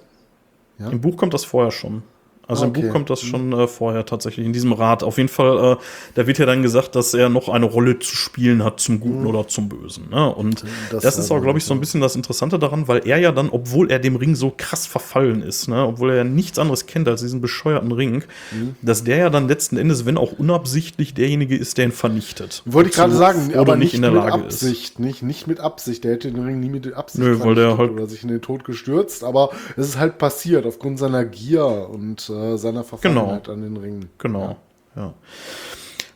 Ja? 0.78 0.90
Im 0.92 1.02
Buch 1.02 1.18
kommt 1.18 1.34
das 1.34 1.44
vorher 1.44 1.72
schon. 1.72 2.04
Also 2.50 2.66
im 2.66 2.72
Okay. 2.72 2.82
Buch 2.82 2.92
kommt 2.92 3.10
das 3.10 3.22
schon 3.22 3.54
äh, 3.54 3.68
vorher 3.68 4.06
tatsächlich 4.06 4.46
in 4.46 4.52
diesem 4.52 4.74
Rat. 4.74 5.04
Auf 5.04 5.18
jeden 5.18 5.30
Fall, 5.30 5.74
äh, 5.74 5.76
da 6.16 6.28
wird 6.28 6.38
ja 6.40 6.46
dann 6.46 6.62
gesagt, 6.64 6.96
dass 6.96 7.14
er 7.14 7.30
noch 7.30 7.48
eine 7.48 7.66
Rolle 7.66 8.00
zu 8.00 8.14
spielen 8.16 8.64
hat 8.64 8.80
zum 8.82 9.00
Guten 9.00 9.26
oder 9.26 9.48
zum 9.48 9.70
Bösen. 9.70 10.10
Ne? 10.10 10.34
Und 10.36 10.66
das, 10.92 11.04
Das 11.04 11.18
ist 11.18 11.32
auch, 11.32 11.40
glaube 11.42 11.60
ich, 11.60 11.64
so 11.66 11.74
ein 11.74 11.80
bisschen 11.80 12.02
das 12.02 12.16
Interessante 12.16 12.60
daran, 12.60 12.88
weil 12.88 13.08
er 13.08 13.18
ja 13.20 13.32
dann, 13.32 13.50
obwohl 13.50 13.90
er 13.92 14.00
dem 14.00 14.16
Ring 14.18 14.36
so 14.36 14.52
krass 14.56 14.86
verfallen 14.88 15.42
ist, 15.42 15.68
ne? 15.70 15.86
obwohl 15.86 16.10
er 16.10 16.16
ja 16.18 16.24
nichts 16.24 16.60
anderes 16.60 16.86
kennt 16.88 17.08
als 17.08 17.22
diesen 17.22 17.40
bescheuerten 17.40 17.92
Ring, 17.92 18.24
Mhm. 18.52 18.76
dass 18.82 19.04
der 19.04 19.18
ja 19.18 19.30
dann 19.30 19.48
letzten 19.48 19.78
Endes, 19.78 20.06
wenn 20.08 20.18
auch 20.18 20.32
unabsichtlich, 20.40 21.14
derjenige 21.14 21.56
ist, 21.56 21.78
der 21.78 21.86
ihn 21.86 21.92
vernichtet. 21.92 22.64
Wollte 22.66 22.90
ich 22.90 22.96
gerade 22.96 23.14
sagen, 23.16 23.42
Frodo 23.48 23.60
aber 23.60 23.76
nicht 23.76 23.86
nicht, 23.90 23.94
in 23.96 24.02
der 24.02 24.12
mit 24.12 24.22
Lage 24.24 24.44
ist. 24.48 24.64
Absicht, 24.64 25.00
nicht, 25.00 25.22
nicht 25.22 25.46
mit 25.48 25.60
Absicht. 25.60 26.04
Der 26.04 26.14
hätte 26.14 26.32
den 26.32 26.44
Ring 26.44 26.60
nie 26.60 26.70
mit 26.70 26.92
Absicht 26.94 27.24
Nö, 27.24 27.40
weil 27.42 27.54
der 27.56 27.78
halt- 27.78 27.92
oder 27.92 28.08
sich 28.08 28.24
in 28.24 28.30
den 28.30 28.42
Tod 28.42 28.64
gestürzt, 28.64 29.24
aber 29.24 29.52
es 29.78 29.88
ist 29.90 30.00
halt 30.00 30.18
passiert 30.18 30.66
aufgrund 30.66 30.98
seiner 30.98 31.24
Gier 31.26 31.88
und 31.92 32.30
äh, 32.30 32.39
seiner 32.58 32.84
Verfallenheit 32.84 33.50
an 33.50 33.62
den 33.62 33.78
Ring. 33.78 34.10
Genau, 34.18 34.58
ja. 34.96 35.14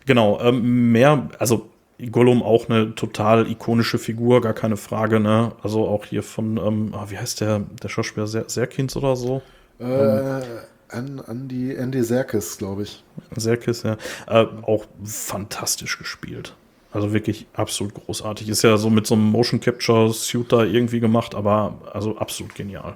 Genau, 0.05 0.39
ähm, 0.41 0.91
mehr, 0.91 1.29
also 1.39 1.69
Gollum 2.11 2.43
auch 2.43 2.69
eine 2.69 2.95
total 2.95 3.49
ikonische 3.49 3.97
Figur, 3.97 4.41
gar 4.41 4.53
keine 4.53 4.77
Frage, 4.77 5.19
ne? 5.19 5.53
Also 5.61 5.87
auch 5.87 6.05
hier 6.05 6.23
von, 6.23 6.57
ähm, 6.57 6.93
ah, 6.93 7.05
wie 7.09 7.17
heißt 7.17 7.41
der, 7.41 7.59
der 7.81 7.87
Schauspieler, 7.87 8.27
Ser 8.27 8.45
Serkins 8.47 8.95
oder 8.97 9.15
so? 9.15 9.41
Äh, 9.79 10.41
an, 10.89 11.21
Andy, 11.27 11.75
Andy 11.75 12.03
Serkis, 12.03 12.57
glaube 12.57 12.83
ich. 12.83 13.03
Serkis, 13.35 13.83
ja. 13.83 13.97
Äh, 14.27 14.45
auch 14.63 14.85
fantastisch 15.03 15.97
gespielt. 15.97 16.55
Also 16.91 17.11
wirklich 17.13 17.47
absolut 17.53 17.95
großartig. 17.95 18.49
Ist 18.49 18.63
ja 18.63 18.77
so 18.77 18.89
mit 18.89 19.07
so 19.07 19.15
einem 19.15 19.31
Motion 19.31 19.59
Capture 19.59 20.13
Suit 20.13 20.51
da 20.51 20.63
irgendwie 20.63 20.99
gemacht, 20.99 21.33
aber 21.33 21.79
also 21.91 22.17
absolut 22.17 22.53
genial. 22.53 22.95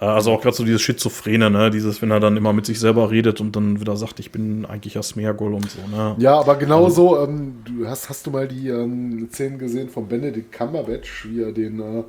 Äh, 0.00 0.04
Also 0.04 0.32
auch 0.32 0.40
gerade 0.40 0.56
so 0.56 0.64
dieses 0.64 0.82
Schizophrene, 0.82 1.50
ne? 1.50 1.70
Dieses, 1.70 2.02
wenn 2.02 2.10
er 2.10 2.20
dann 2.20 2.36
immer 2.36 2.52
mit 2.52 2.66
sich 2.66 2.78
selber 2.80 3.10
redet 3.10 3.40
und 3.40 3.56
dann 3.56 3.80
wieder 3.80 3.96
sagt, 3.96 4.20
ich 4.20 4.30
bin 4.32 4.64
eigentlich 4.66 4.96
Asmergol 4.98 5.54
und 5.54 5.70
so, 5.70 5.86
ne? 5.88 6.14
Ja, 6.18 6.38
aber 6.38 6.56
genauso, 6.56 7.18
ähm, 7.22 7.62
du 7.64 7.86
hast, 7.88 8.08
hast 8.08 8.26
du 8.26 8.30
mal 8.30 8.48
die 8.48 8.68
ähm, 8.68 9.28
Szenen 9.32 9.58
gesehen 9.58 9.88
von 9.88 10.08
Benedict 10.08 10.52
Cumberbatch, 10.52 11.26
wie 11.28 11.42
er 11.42 11.52
den 11.52 11.80
äh, 11.80 12.04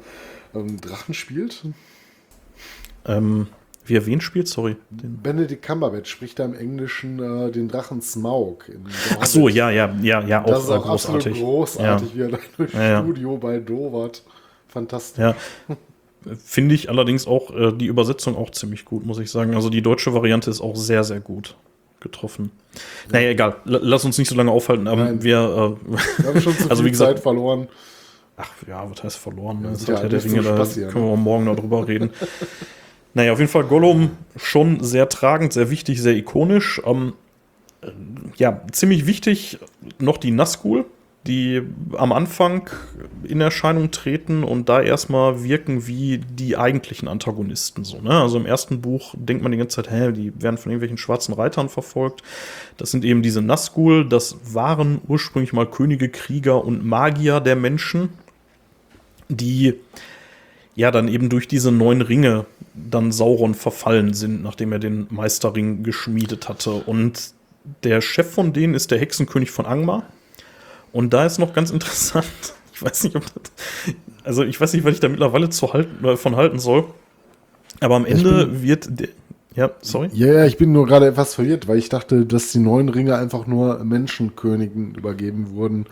ähm, 0.56 0.80
Drachen 0.82 1.14
spielt? 1.14 1.64
Ähm, 3.06 3.48
wie 3.86 3.96
er 3.96 4.06
wen 4.06 4.20
spielt? 4.20 4.48
Sorry. 4.50 4.76
Den 4.90 5.22
Benedict 5.22 5.64
Cumberbatch 5.66 6.10
spricht 6.12 6.40
da 6.40 6.46
im 6.46 6.54
Englischen 6.54 7.20
äh, 7.20 7.52
den 7.52 7.70
Drachen 7.70 8.02
Smaug. 8.02 8.66
Ach 9.20 9.26
so, 9.26 9.48
ja, 9.48 9.70
ja, 9.70 9.96
ja, 10.02 10.22
ja, 10.26 10.44
auch, 10.44 10.46
Das 10.46 10.64
ist 10.64 10.70
äh, 10.70 10.74
auch 10.74 10.90
absolut 10.90 11.24
großartig. 11.24 11.42
großartig, 11.42 12.16
wie 12.16 12.22
er 12.22 12.30
da 12.32 12.40
im 12.58 12.68
Ja, 12.74 12.84
ja. 12.84 13.02
Studio 13.04 13.38
bei 13.38 13.60
Dovat. 13.60 14.24
Fantastisch. 14.68 15.24
Ja. 15.24 15.36
Finde 16.44 16.76
ich 16.76 16.90
allerdings 16.90 17.28
auch 17.28 17.56
äh, 17.56 17.72
die 17.72 17.86
Übersetzung 17.88 18.36
auch 18.36 18.50
ziemlich 18.52 18.86
gut, 18.86 19.06
muss 19.06 19.20
ich 19.20 19.32
sagen. 19.32 19.56
Also 19.56 19.70
die 19.70 19.82
deutsche 19.82 20.14
Variante 20.14 20.50
ist 20.50 20.62
auch 20.62 20.76
sehr, 20.76 21.04
sehr 21.04 21.20
gut 21.20 21.56
getroffen. 22.00 22.52
Naja, 23.12 23.30
egal. 23.30 23.56
L 23.66 23.80
lass 23.84 24.06
uns 24.06 24.18
nicht 24.18 24.30
so 24.30 24.36
lange 24.36 24.52
aufhalten. 24.52 24.88
Ähm, 24.88 25.00
Nein. 25.00 25.24
wir, 25.24 25.78
Wir 26.18 26.28
haben 26.28 26.42
schon 26.42 26.54
zu 26.58 26.70
Also, 26.70 26.76
viel 26.84 26.86
wie 26.86 26.92
gesagt- 26.92 27.14
Zeit 27.18 27.20
verloren. 27.24 27.68
ach 28.38 28.50
ja, 28.68 28.86
was 28.90 29.04
heißt 29.04 29.18
verloren? 29.18 29.62
Ne? 29.62 29.68
Ja, 29.68 29.72
Das 29.74 29.88
ja 29.88 29.96
hat 29.96 30.04
ja 30.04 30.10
der 30.10 30.24
Ringe, 30.24 30.42
da 30.44 30.66
können 30.66 31.06
wir 31.06 31.12
ne? 31.12 31.18
morgen 31.18 31.46
noch 31.46 31.56
drüber 31.56 31.88
reden. 31.88 32.12
Naja, 33.14 33.34
auf 33.34 33.40
jeden 33.40 33.50
Fall 33.50 33.64
Gollum 33.64 34.12
schon 34.36 34.84
sehr 34.84 35.10
tragend, 35.10 35.52
sehr 35.52 35.72
wichtig, 35.72 36.00
sehr 36.04 36.16
ikonisch. 36.16 36.80
Ähm, 36.86 37.14
äh, 37.82 37.88
ja, 38.36 38.62
ziemlich 38.72 39.08
wichtig 39.08 39.58
noch 39.98 40.18
die 40.20 40.30
Nazgul, 40.30 40.86
die 41.28 41.62
am 41.98 42.12
Anfang 42.12 42.70
in 43.24 43.42
Erscheinung 43.42 43.92
treten 43.92 44.44
und 44.44 44.70
da 44.70 44.82
erstmal 44.82 45.44
wirken 45.44 45.86
wie 45.86 46.20
die 46.20 46.58
eigentlichen 46.58 47.08
Antagonisten. 47.08 47.84
So, 47.84 48.00
ne? 48.00 48.22
Also 48.22 48.38
im 48.38 48.46
ersten 48.46 48.82
Buch 48.82 49.14
denkt 49.18 49.44
man 49.44 49.52
die 49.52 49.58
ganze 49.58 49.76
Zeit, 49.76 49.92
hä, 49.92 50.12
die 50.12 50.32
werden 50.42 50.58
von 50.58 50.72
irgendwelchen 50.72 50.98
schwarzen 50.98 51.34
Reitern 51.34 51.70
verfolgt. 51.70 52.24
Das 52.78 52.92
sind 52.92 53.04
eben 53.04 53.22
diese 53.22 53.42
Nazgul, 53.42 54.08
das 54.08 54.38
waren 54.54 55.02
ursprünglich 55.08 55.54
mal 55.54 55.68
Könige, 55.70 56.10
Krieger 56.10 56.64
und 56.64 56.86
Magier 56.86 57.40
der 57.40 57.56
Menschen, 57.56 58.10
die 59.30 59.76
ja 60.76 60.92
dann 60.92 61.08
eben 61.08 61.30
durch 61.30 61.48
diese 61.48 61.72
neun 61.72 62.02
Ringe 62.02 62.46
dann 62.74 63.12
Sauron 63.12 63.56
verfallen 63.56 64.14
sind, 64.14 64.44
nachdem 64.44 64.72
er 64.72 64.80
den 64.80 65.08
Meisterring 65.10 65.84
geschmiedet 65.84 66.48
hatte. 66.48 66.72
Und 66.72 67.34
der 67.84 68.02
Chef 68.02 68.32
von 68.32 68.54
denen 68.54 68.76
ist 68.76 68.92
der 68.92 69.00
Hexenkönig 69.00 69.52
von 69.52 69.66
Angmar. 69.66 70.04
Und 70.98 71.14
da 71.14 71.28
ist 71.28 71.38
noch 71.38 71.54
ganz 71.54 71.70
interessant, 71.70 72.26
ich 72.74 72.82
weiß 72.82 73.04
nicht, 73.04 73.16
ob 73.16 73.24
das, 73.24 73.54
also 74.24 74.44
ich 74.44 74.60
weiß 74.60 74.74
nicht, 74.74 74.84
was 74.84 74.96
ich 74.96 75.00
da 75.00 75.08
mittlerweile 75.08 75.48
zu 75.50 75.72
halten, 75.72 76.04
äh, 76.04 76.18
von 76.18 76.36
halten 76.36 76.58
soll. 76.58 76.86
Aber 77.82 77.98
am 77.98 78.06
Ende 78.08 78.64
wird 78.64 79.00
der, 79.00 79.10
ja, 79.54 79.70
sorry. 79.84 80.10
Ja, 80.12 80.34
ja, 80.34 80.46
ich 80.48 80.58
bin 80.58 80.72
nur 80.72 80.88
gerade 80.88 81.06
etwas 81.06 81.36
verwirrt, 81.36 81.68
weil 81.68 81.78
ich 81.78 81.90
dachte, 81.90 82.26
dass 82.26 82.52
die 82.52 82.58
neuen 82.58 82.90
Ringe 82.90 83.16
einfach 83.16 83.46
nur 83.46 83.84
Menschenkönigen 83.84 84.96
übergeben 84.96 85.52
wurden. 85.52 85.86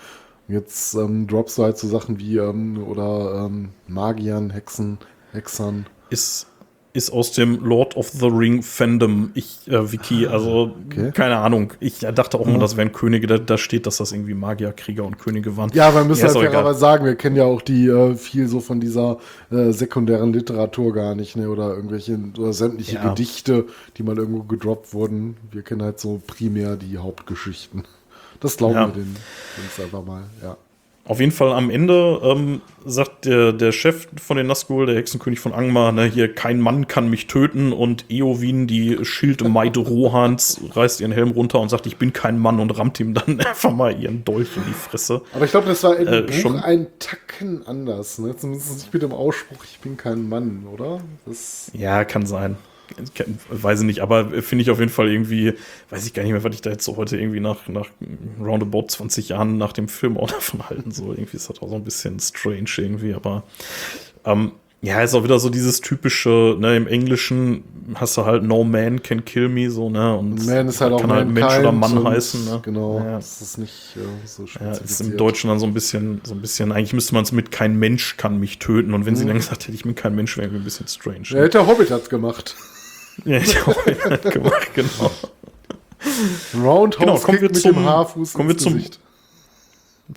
Jetzt 0.48 0.95
ähm, 0.95 1.27
droppst 1.27 1.60
du 1.60 1.64
halt 1.65 1.77
so 1.77 1.88
Sachen 1.88 2.18
wie 2.18 2.38
ähm, 2.38 2.84
oder 2.84 3.45
ähm, 3.45 3.69
Magiern, 3.88 4.49
Hexen, 4.49 4.98
Hexern. 5.34 5.86
ist, 6.10 6.48
ist 6.95 7.11
aus 7.11 7.31
dem 7.34 7.63
Lord 7.63 7.95
of 7.97 8.09
the 8.09 8.27
Ring 8.27 8.63
Fandom 8.63 9.31
ich, 9.34 9.59
äh, 9.67 9.91
Wiki. 9.91 10.27
Also, 10.27 10.76
okay. 10.89 11.11
keine 11.11 11.38
Ahnung. 11.38 11.73
Ich 11.80 11.99
dachte 11.99 12.39
auch 12.39 12.47
immer, 12.47 12.59
das 12.59 12.77
wären 12.77 12.91
Könige. 12.91 13.27
Da, 13.27 13.38
da 13.38 13.57
steht, 13.57 13.85
dass 13.85 13.97
das 13.97 14.11
irgendwie 14.11 14.34
Magier, 14.34 14.72
Krieger 14.72 15.03
und 15.03 15.19
Könige 15.19 15.57
waren. 15.57 15.69
Ja, 15.73 15.93
wir 15.93 16.03
müssen 16.05 16.26
Ja, 16.27 16.34
halt 16.34 16.49
fairerweise 16.51 16.80
sagen, 16.80 17.05
wir 17.05 17.15
kennen 17.15 17.35
ja 17.35 17.43
auch 17.43 17.61
die 17.61 17.88
äh, 17.88 18.15
viel 18.15 18.47
so 18.47 18.59
von 18.61 18.80
dieser 18.80 19.17
äh, 19.51 19.72
sekundären 19.72 20.34
Literatur 20.34 20.93
gar 20.93 21.15
nicht, 21.15 21.35
ne? 21.35 21.49
Oder 21.49 21.76
irgendwelche 21.76 22.17
oder 22.38 22.53
sämtliche 22.53 22.95
Ja. 22.95 23.09
Gedichte, 23.09 23.65
die 23.97 24.03
mal 24.03 24.17
irgendwo 24.17 24.43
gedroppt 24.43 24.93
wurden. 24.93 25.38
Wir 25.51 25.61
kennen 25.61 25.81
halt 25.84 25.99
so 25.99 26.22
primär 26.26 26.76
die 26.77 26.97
Hauptgeschichten. 26.97 27.84
Das 28.39 28.57
glauben 28.57 28.76
Ja. 28.76 28.88
wir 28.88 28.93
den 28.93 29.15
uns 29.63 29.84
einfach 29.84 30.05
mal, 30.05 30.23
ja. 30.43 30.57
Auf 31.07 31.19
jeden 31.19 31.32
Fall 31.32 31.52
am 31.53 31.69
Ende 31.69 32.19
ähm, 32.23 32.61
sagt 32.84 33.26
der, 33.26 33.53
der 33.53 33.72
Chef 33.72 34.07
von 34.19 34.38
den 34.38 34.48
Nazgul, 34.48 34.88
der 34.88 34.95
Hexenkönig 34.95 35.40
von 35.40 35.53
Angmar, 35.53 35.91
ne, 35.91 36.06
hier, 36.06 36.34
kein 36.34 36.60
Mann 36.60 36.88
kann 36.88 37.11
mich 37.11 37.27
töten 37.27 37.73
und 37.73 38.06
Eowyn, 38.10 38.65
die 38.65 38.98
Schildmeide 39.06 39.82
Rohans, 39.82 40.60
reißt 40.73 41.02
ihren 41.02 41.11
Helm 41.11 41.30
runter 41.30 41.60
und 41.60 41.69
sagt, 41.69 41.86
ich 41.86 41.98
bin 41.98 42.11
kein 42.11 42.40
Mann 42.40 42.60
und 42.60 42.72
rammt 42.76 42.99
ihm 42.99 43.14
dann 43.14 43.40
einfach 43.45 43.72
mal 43.72 43.95
ihren 44.02 44.26
Dolch 44.26 44.57
in 44.57 44.64
die 44.65 44.73
Fresse. 44.73 45.22
Aber 45.34 45.45
ich 45.45 45.52
glaube, 45.52 45.68
das 45.68 45.84
war 45.84 45.95
im 45.95 46.07
Äh, 46.07 46.22
Buch 46.23 46.34
schon- 46.34 46.60
ein 46.60 46.88
Tacken 46.98 47.61
anders, 47.68 48.18
ne? 48.18 48.36
Zumindest 48.36 48.73
nicht 48.73 48.91
mit 48.94 49.03
dem 49.03 49.11
Ausspruch, 49.11 49.64
ich 49.64 49.80
bin 49.82 49.98
kein 49.98 50.27
Mann, 50.27 50.65
oder? 50.73 51.02
Das 51.27 51.69
Ja, 51.76 52.03
kann 52.03 52.26
sein. 52.26 52.57
Weiß 53.49 53.80
ich 53.82 53.86
nicht, 53.86 53.99
aber 54.02 54.41
finde 54.41 54.62
ich 54.64 54.70
auf 54.70 54.80
jeden 54.80 54.91
Fall 54.91 55.10
irgendwie, 55.10 55.53
weiß 55.90 56.06
ich 56.06 56.14
gar 56.14 56.24
nicht 56.24 56.32
mehr, 56.32 56.44
was 56.44 56.53
ich 56.53 56.62
da 56.62 56.70
jetzt 56.70 56.86
so 56.86 56.98
heute 56.98 57.18
irgendwie 57.18 57.40
nach, 57.40 57.68
nach 57.68 57.88
roundabout 58.40 58.88
20 58.90 59.30
Jahren 59.30 59.57
nach 59.57 59.74
dem 59.74 59.88
Film 59.88 60.18
auch 60.18 60.30
davon 60.32 60.68
halten 60.70 60.91
soll. 60.91 61.16
Irgendwie 61.16 61.38
ist 61.38 61.49
das 61.49 61.62
auch 61.62 61.70
so 61.70 61.76
ein 61.76 61.84
bisschen 61.84 62.20
strange 62.20 62.70
irgendwie, 62.78 63.14
aber 63.14 63.44
ähm, 64.26 64.52
ja, 64.82 65.02
ist 65.02 65.16
auch 65.16 65.24
wieder 65.24 65.40
so 65.40 65.49
dieses 65.49 65.82
typische, 65.82 66.57
ne, 66.60 66.76
im 66.78 66.86
Englischen 66.86 67.64
hast 67.95 68.18
du 68.18 68.26
halt 68.26 68.44
No 68.44 68.64
Man 68.64 69.02
can 69.02 69.26
kill 69.26 69.49
me, 69.49 69.72
so, 69.72 69.90
ne, 69.90 70.16
und 70.16 70.45
Man 70.45 70.68
ist 70.68 70.80
halt 70.80 70.94
auch 70.94 71.02
kann 71.02 71.12
halt 71.12 71.28
Mensch 71.28 71.57
oder 71.57 71.72
Mann 71.72 72.03
heißen, 72.03 72.45
ne. 72.45 72.60
Genau, 72.64 72.99
Ja. 72.99 73.16
das 73.16 73.41
ist 73.41 73.57
nicht 73.57 73.95
äh, 73.95 74.28
so 74.28 74.45
Ja, 74.60 74.74
ist 74.74 75.02
im 75.02 75.18
Deutschen 75.18 75.49
dann 75.49 75.57
so 75.60 75.66
ein 75.66 75.74
bisschen, 75.74 76.22
so 76.24 76.36
ein 76.36 76.41
bisschen, 76.41 76.72
eigentlich 76.72 76.94
müsste 76.94 77.16
man 77.16 77.24
es 77.24 77.32
mit 77.32 77.52
kein 77.52 77.80
Mensch 77.80 78.18
kann 78.18 78.40
mich 78.40 78.60
töten. 78.60 78.94
Und 78.94 79.07
wenn 79.07 79.16
sie 79.16 79.26
dann 79.26 79.38
gesagt 79.38 79.64
hätte, 79.64 79.76
ich 79.76 79.84
bin 79.84 79.95
kein 79.95 80.14
Mensch, 80.14 80.38
wäre 80.38 80.48
irgendwie 80.48 80.62
ein 80.62 80.66
bisschen 80.66 80.88
strange. 80.88 81.26
Mhm. 81.32 81.36
Ja, 81.38 81.48
der 81.48 81.66
Hobbit 81.66 81.90
hat's 81.90 82.10
gemacht. 82.10 82.56
Ja, 83.25 83.37
ich 83.37 83.55
habe 83.65 84.29
gemacht, 84.29 84.73
genau. 84.73 85.11
Roundhouse 86.53 86.99
Genau, 86.99 87.17
kommen 87.19 87.41
wir 87.41 87.49
mit 87.49 87.57
zum- 87.61 87.73
dem 87.75 87.85
Haarfuß 87.85 88.33
kommen 88.33 88.49
wir 88.49 88.57
zum-. 88.57 88.81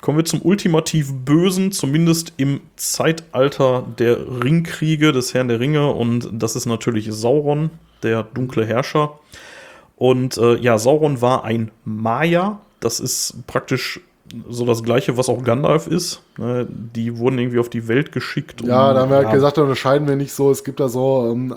Kommen 0.03 0.19
wir 0.19 0.25
zum 0.27 0.43
ultimativ 0.43 1.13
Bösen, 1.25 1.73
zumindest 1.73 2.35
im 2.37 2.61
Zeitalter 2.77 3.87
der 3.99 4.19
Ringkriege 4.45 5.13
des 5.13 5.33
Herrn 5.33 5.49
der 5.49 5.61
Ringe. 5.61 5.93
Und 5.95 6.29
das 6.33 6.57
ist 6.57 6.67
natürlich 6.67 7.09
Sauron, 7.11 7.71
der 8.03 8.23
dunkle 8.25 8.67
Herrscher. 8.67 9.19
Und 9.97 10.37
äh, 10.37 10.57
ja, 10.57 10.77
Sauron 10.77 11.23
war 11.23 11.45
ein 11.45 11.71
Maya. 11.87 12.61
Das 12.81 13.01
ist 13.01 13.47
praktisch 13.47 14.01
so 14.49 14.65
das 14.65 14.83
gleiche, 14.83 15.17
was 15.17 15.29
auch 15.29 15.43
Gandalf 15.43 15.87
ist. 15.87 16.23
Ne, 16.37 16.67
die 16.69 17.19
wurden 17.19 17.39
irgendwie 17.39 17.59
auf 17.59 17.69
die 17.71 17.89
Welt 17.89 18.13
geschickt. 18.13 18.63
Ja, 18.63 18.93
da 18.93 19.01
haben 19.01 19.11
wir 19.11 19.19
halt 19.19 19.31
gesagt, 19.31 19.59
da 19.59 19.63
unterscheiden 19.63 20.09
wir 20.09 20.17
nicht 20.17 20.33
so. 20.33 20.51
Es 20.51 20.65
gibt 20.65 20.81
da 20.81 20.89
so 20.89 21.31
ähm, 21.33 21.55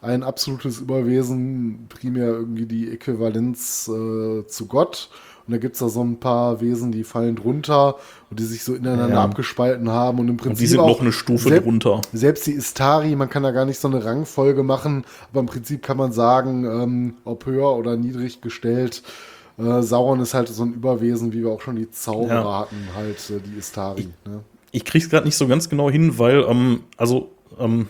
ein 0.00 0.22
absolutes 0.22 0.78
Überwesen, 0.80 1.86
primär 1.88 2.26
irgendwie 2.26 2.66
die 2.66 2.90
Äquivalenz 2.90 3.88
äh, 3.88 4.46
zu 4.46 4.66
Gott. 4.66 5.10
Und 5.46 5.52
da 5.52 5.58
gibt 5.58 5.74
es 5.74 5.80
da 5.80 5.88
so 5.90 6.02
ein 6.02 6.18
paar 6.20 6.62
Wesen, 6.62 6.90
die 6.90 7.04
fallen 7.04 7.36
drunter 7.36 7.96
und 8.30 8.40
die 8.40 8.44
sich 8.44 8.64
so 8.64 8.74
ineinander 8.74 9.16
Ja. 9.16 9.24
abgespalten 9.24 9.90
haben. 9.90 10.18
Und 10.18 10.28
im 10.28 10.36
Prinzip 10.38 10.52
Und 10.52 10.60
die 10.60 10.66
sind 10.66 10.80
auch 10.80 10.88
noch 10.88 11.00
eine 11.02 11.12
Stufe 11.12 11.50
selbst, 11.50 11.66
drunter. 11.66 12.00
Selbst 12.14 12.46
die 12.46 12.52
Istari, 12.52 13.14
man 13.14 13.28
kann 13.28 13.42
da 13.42 13.50
gar 13.50 13.66
nicht 13.66 13.78
so 13.78 13.88
eine 13.88 14.02
Rangfolge 14.02 14.62
machen, 14.62 15.04
aber 15.30 15.40
im 15.40 15.46
Prinzip 15.46 15.82
kann 15.82 15.98
man 15.98 16.12
sagen, 16.12 16.64
ähm, 16.64 17.14
ob 17.24 17.44
höher 17.44 17.76
oder 17.76 17.96
niedrig 17.98 18.40
gestellt. 18.40 19.02
Äh, 19.58 19.82
Sauron 19.82 20.20
ist 20.20 20.34
halt 20.34 20.48
so 20.48 20.64
ein 20.64 20.74
Überwesen, 20.74 21.32
wie 21.32 21.42
wir 21.42 21.50
auch 21.50 21.60
schon 21.60 21.76
die 21.76 21.90
Zauberer 21.90 22.34
Ja. 22.42 22.60
hatten, 22.60 22.88
halt 22.94 23.18
äh, 23.30 23.40
die 23.40 23.58
Istari. 23.58 24.08
Ne? 24.26 24.40
Ich 24.72 24.84
krieg's 24.84 25.08
gerade 25.08 25.26
nicht 25.26 25.36
so 25.36 25.46
ganz 25.46 25.68
genau 25.68 25.90
hin, 25.90 26.18
weil, 26.18 26.44
ähm, 26.48 26.80
also, 26.96 27.30
ähm, 27.58 27.86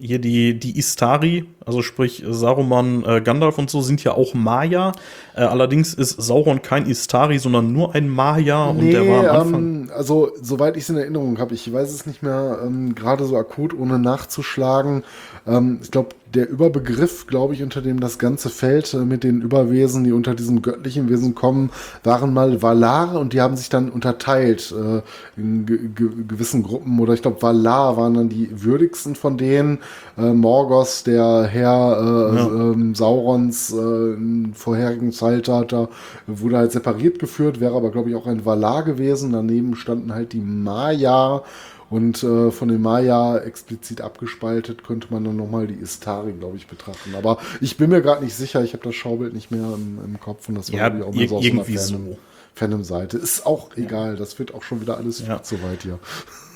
hier 0.00 0.20
die, 0.20 0.56
die 0.56 0.78
Istari, 0.78 1.44
also 1.66 1.82
sprich 1.82 2.22
Saruman, 2.24 3.02
äh, 3.04 3.20
Gandalf 3.20 3.58
und 3.58 3.68
so, 3.68 3.80
sind 3.82 4.04
ja 4.04 4.12
auch 4.12 4.32
Maya. 4.32 4.92
Äh, 5.34 5.40
allerdings 5.40 5.92
ist 5.92 6.10
Sauron 6.22 6.62
kein 6.62 6.86
Istari, 6.86 7.38
sondern 7.40 7.72
nur 7.72 7.96
ein 7.96 8.08
Maya 8.08 8.70
und 8.70 8.92
der 8.92 9.08
war 9.08 9.28
am 9.28 9.40
Anfang. 9.40 9.60
ähm, 9.60 9.90
also 9.92 10.30
soweit 10.40 10.76
ich 10.76 10.84
es 10.84 10.90
in 10.90 10.98
Erinnerung 10.98 11.40
habe, 11.40 11.52
ich 11.54 11.72
weiß 11.72 11.92
es 11.92 12.06
nicht 12.06 12.22
mehr 12.22 12.60
ähm, 12.64 12.94
gerade 12.94 13.24
so 13.24 13.36
akut, 13.36 13.74
ohne 13.76 13.98
nachzuschlagen. 13.98 15.02
Ähm, 15.46 15.78
ich 15.82 15.90
glaube, 15.90 16.10
der 16.34 16.48
Überbegriff, 16.50 17.26
glaube 17.26 17.54
ich, 17.54 17.62
unter 17.62 17.80
dem 17.80 18.00
das 18.00 18.18
ganze 18.18 18.50
Feld 18.50 18.92
äh, 18.92 18.98
mit 18.98 19.24
den 19.24 19.40
Überwesen, 19.40 20.04
die 20.04 20.12
unter 20.12 20.34
diesem 20.34 20.60
göttlichen 20.60 21.08
Wesen 21.08 21.34
kommen, 21.34 21.70
waren 22.04 22.34
mal 22.34 22.60
Valar 22.62 23.18
und 23.18 23.32
die 23.32 23.40
haben 23.40 23.56
sich 23.56 23.68
dann 23.70 23.88
unterteilt 23.90 24.72
äh, 24.76 25.02
in 25.40 25.64
ge 25.64 25.88
ge 25.94 26.08
gewissen 26.28 26.62
Gruppen. 26.62 26.98
Oder 27.00 27.14
ich 27.14 27.22
glaube, 27.22 27.40
Valar 27.40 27.96
waren 27.96 28.14
dann 28.14 28.28
die 28.28 28.50
würdigsten 28.62 29.14
von 29.14 29.38
denen. 29.38 29.78
Äh, 30.18 30.32
Morgos, 30.34 31.02
der 31.04 31.44
Herr 31.44 32.32
äh, 32.32 32.36
Ja. 32.36 32.46
ähm, 32.72 32.94
Saurons 32.94 33.72
äh, 33.72 33.76
im 34.14 34.52
vorherigen 34.54 35.12
Zeitalter, 35.12 35.88
wurde 36.26 36.58
halt 36.58 36.72
separiert 36.72 37.18
geführt, 37.18 37.60
wäre 37.60 37.74
aber, 37.76 37.90
glaube 37.90 38.10
ich, 38.10 38.16
auch 38.16 38.26
ein 38.26 38.44
Valar 38.44 38.82
gewesen. 38.84 39.32
Daneben 39.32 39.76
standen 39.76 40.12
halt 40.12 40.32
die 40.32 40.40
Maya 40.40 41.42
und 41.90 42.22
äh, 42.22 42.50
von 42.50 42.68
den 42.68 42.82
Maya 42.82 43.38
explizit 43.38 44.00
abgespaltet 44.00 44.84
könnte 44.84 45.08
man 45.10 45.24
dann 45.24 45.36
nochmal 45.36 45.66
die 45.66 45.74
Istari, 45.74 46.32
glaube 46.32 46.56
ich, 46.56 46.66
betrachten. 46.66 47.14
Aber 47.16 47.38
ich 47.60 47.76
bin 47.76 47.90
mir 47.90 48.02
gerade 48.02 48.22
nicht 48.24 48.34
sicher, 48.34 48.62
ich 48.62 48.74
habe 48.74 48.84
das 48.84 48.94
Schaubild 48.94 49.32
nicht 49.34 49.50
mehr 49.50 49.64
im, 49.74 49.98
im 50.04 50.20
Kopf 50.20 50.48
und 50.48 50.56
das 50.56 50.68
Ja, 50.68 50.88
glaub 50.90 51.14
ich, 51.14 51.22
ir- 51.22 51.28
so 51.28 51.36
aus 51.38 51.44
irgendwie 51.44 51.72
einer 51.72 51.80
so. 51.80 51.94
Fandom- 51.96 52.16
Fandom-Seite. 52.54 53.16
Ist 53.18 53.46
auch 53.46 53.70
egal, 53.76 54.16
das 54.16 54.38
wird 54.38 54.52
auch 54.52 54.62
schon 54.64 54.80
wieder 54.80 54.96
alles 54.96 55.24
Ja. 55.26 55.42
zu 55.42 55.62
weit 55.62 55.82
hier. 55.84 55.98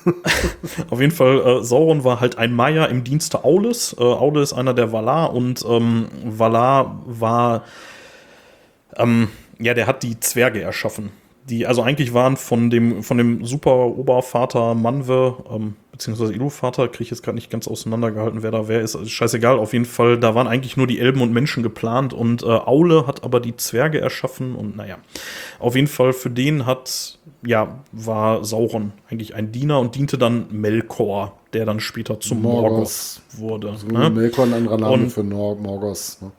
Auf 0.89 0.99
jeden 0.99 1.13
Fall, 1.13 1.39
äh, 1.39 1.63
Sauron 1.63 2.03
war 2.03 2.19
halt 2.19 2.37
ein 2.37 2.53
Maya 2.53 2.85
im 2.85 3.05
Dienste 3.05 3.45
Aules. 3.45 3.95
Äh, 3.97 4.03
Aule 4.03 4.41
ist 4.41 4.51
einer 4.51 4.73
der 4.73 4.91
Valar 4.91 5.33
und 5.33 5.63
ähm, 5.65 6.07
Valar 6.25 7.01
war, 7.05 7.63
ähm, 8.97 9.29
ja, 9.59 9.73
der 9.73 9.87
hat 9.87 10.03
die 10.03 10.19
Zwerge 10.19 10.61
erschaffen. 10.61 11.11
Die, 11.49 11.67
also 11.67 11.81
eigentlich 11.81 12.13
waren 12.13 12.37
von 12.37 12.69
dem, 12.69 13.03
von 13.03 13.17
dem 13.17 13.43
super 13.43 13.87
Obervater 13.87 14.75
Manwe, 14.75 15.35
ähm, 15.51 15.75
beziehungsweise 15.91 16.33
Ilu-Vater, 16.33 16.87
kriege 16.87 17.03
ich 17.03 17.09
jetzt 17.09 17.21
gerade 17.21 17.35
nicht 17.35 17.49
ganz 17.49 17.67
auseinandergehalten, 17.67 18.43
wer 18.43 18.51
da 18.51 18.69
wer 18.69 18.79
ist. 18.79 18.95
Also 18.95 19.09
scheißegal, 19.09 19.59
auf 19.59 19.73
jeden 19.73 19.83
Fall, 19.83 20.17
da 20.17 20.35
waren 20.35 20.47
eigentlich 20.47 20.77
nur 20.77 20.87
die 20.87 20.99
Elben 20.99 21.21
und 21.21 21.33
Menschen 21.33 21.61
geplant 21.61 22.13
und 22.13 22.43
äh, 22.43 22.45
Aule 22.45 23.07
hat 23.07 23.25
aber 23.25 23.41
die 23.41 23.57
Zwerge 23.57 23.99
erschaffen 23.99 24.55
und 24.55 24.77
naja. 24.77 24.97
Auf 25.59 25.75
jeden 25.75 25.87
Fall 25.87 26.13
für 26.13 26.29
den 26.29 26.65
hat, 26.65 27.19
ja, 27.45 27.79
war 27.91 28.45
Sauron 28.45 28.93
eigentlich 29.09 29.35
ein 29.35 29.51
Diener 29.51 29.79
und 29.81 29.95
diente 29.95 30.17
dann 30.17 30.45
Melkor, 30.49 31.37
der 31.51 31.65
dann 31.65 31.81
später 31.81 32.21
zum 32.21 32.41
Morgoth. 32.41 32.71
Morgoth 32.71 33.21
wurde. 33.33 33.73
So 33.75 33.87
ne? 33.87 34.09
Melkor 34.09 34.45
ein 34.45 34.53
anderer 34.53 34.77
Name 34.77 34.93
Und- 34.93 35.09
für 35.11 35.23
Nor 35.25 35.57
Morgos. 35.57 36.19
Ne? 36.21 36.31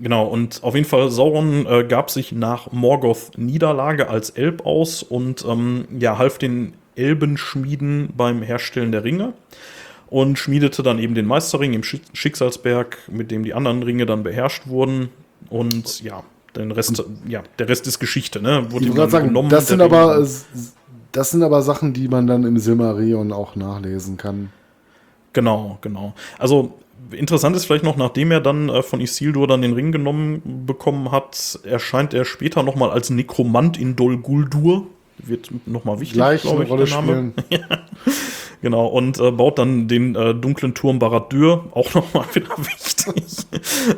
Genau, 0.00 0.26
und 0.26 0.62
auf 0.62 0.74
jeden 0.74 0.86
Fall, 0.86 1.10
Sauron 1.10 1.66
äh, 1.66 1.84
gab 1.84 2.10
sich 2.10 2.30
nach 2.32 2.70
Morgoth 2.70 3.32
Niederlage 3.36 4.08
als 4.08 4.30
Elb 4.30 4.64
aus 4.64 5.02
und 5.02 5.44
ähm, 5.48 5.86
ja, 5.98 6.18
half 6.18 6.38
den 6.38 6.74
Elbenschmieden 6.94 8.10
beim 8.16 8.42
Herstellen 8.42 8.92
der 8.92 9.02
Ringe 9.04 9.32
und 10.08 10.38
schmiedete 10.38 10.82
dann 10.82 10.98
eben 10.98 11.14
den 11.14 11.26
Meisterring 11.26 11.72
im 11.74 11.82
Schi- 11.82 12.00
Schicksalsberg, 12.12 12.96
mit 13.10 13.30
dem 13.30 13.42
die 13.42 13.54
anderen 13.54 13.82
Ringe 13.82 14.06
dann 14.06 14.22
beherrscht 14.22 14.68
wurden. 14.68 15.08
Und 15.50 16.02
ja, 16.02 16.22
den 16.56 16.70
Rest, 16.70 17.02
ja, 17.26 17.42
der 17.58 17.68
Rest 17.68 17.86
ist 17.86 17.98
Geschichte, 17.98 18.40
ne? 18.40 18.66
Wurde 18.70 18.86
Ich 18.86 18.94
gerade 18.94 19.10
sagen, 19.10 19.34
das 19.34 19.48
der 19.48 19.60
sind 19.62 19.80
aber 19.80 20.16
Ring- 20.18 20.24
äh, 20.24 20.58
das 21.12 21.30
sind 21.30 21.42
aber 21.42 21.62
Sachen, 21.62 21.92
die 21.92 22.06
man 22.08 22.26
dann 22.26 22.44
im 22.44 22.58
Silmarillion 22.58 23.32
auch 23.32 23.56
nachlesen 23.56 24.16
kann. 24.16 24.50
Genau, 25.32 25.78
genau. 25.80 26.14
Also 26.38 26.74
interessant 27.12 27.56
ist 27.56 27.64
vielleicht 27.64 27.84
noch, 27.84 27.96
nachdem 27.96 28.30
er 28.30 28.40
dann 28.40 28.68
äh, 28.68 28.82
von 28.82 29.00
Isildur 29.00 29.46
dann 29.46 29.62
den 29.62 29.72
Ring 29.72 29.92
genommen 29.92 30.64
bekommen 30.66 31.10
hat, 31.10 31.58
erscheint 31.64 32.14
er 32.14 32.24
später 32.24 32.62
noch 32.62 32.74
mal 32.74 32.90
als 32.90 33.10
Nekromant 33.10 33.78
in 33.78 33.96
Dol 33.96 34.18
Guldur. 34.18 34.86
Wird 35.18 35.50
noch 35.66 35.84
mal 35.84 36.00
wichtig, 36.00 36.14
Gleich 36.14 36.42
glaub 36.42 36.56
eine 36.56 36.64
ich, 36.64 36.70
Rolle 36.70 36.84
der 36.84 36.94
Name. 36.94 37.32
spielen. 37.40 37.64
Genau, 38.60 38.86
und 38.86 39.20
äh, 39.20 39.30
baut 39.30 39.58
dann 39.58 39.86
den 39.86 40.16
äh, 40.16 40.34
dunklen 40.34 40.74
Turm 40.74 40.98
Barad-dûr, 40.98 41.66
auch 41.72 41.94
noch 41.94 42.12
mal 42.12 42.24
wieder 42.34 42.58
wichtig, 42.58 43.46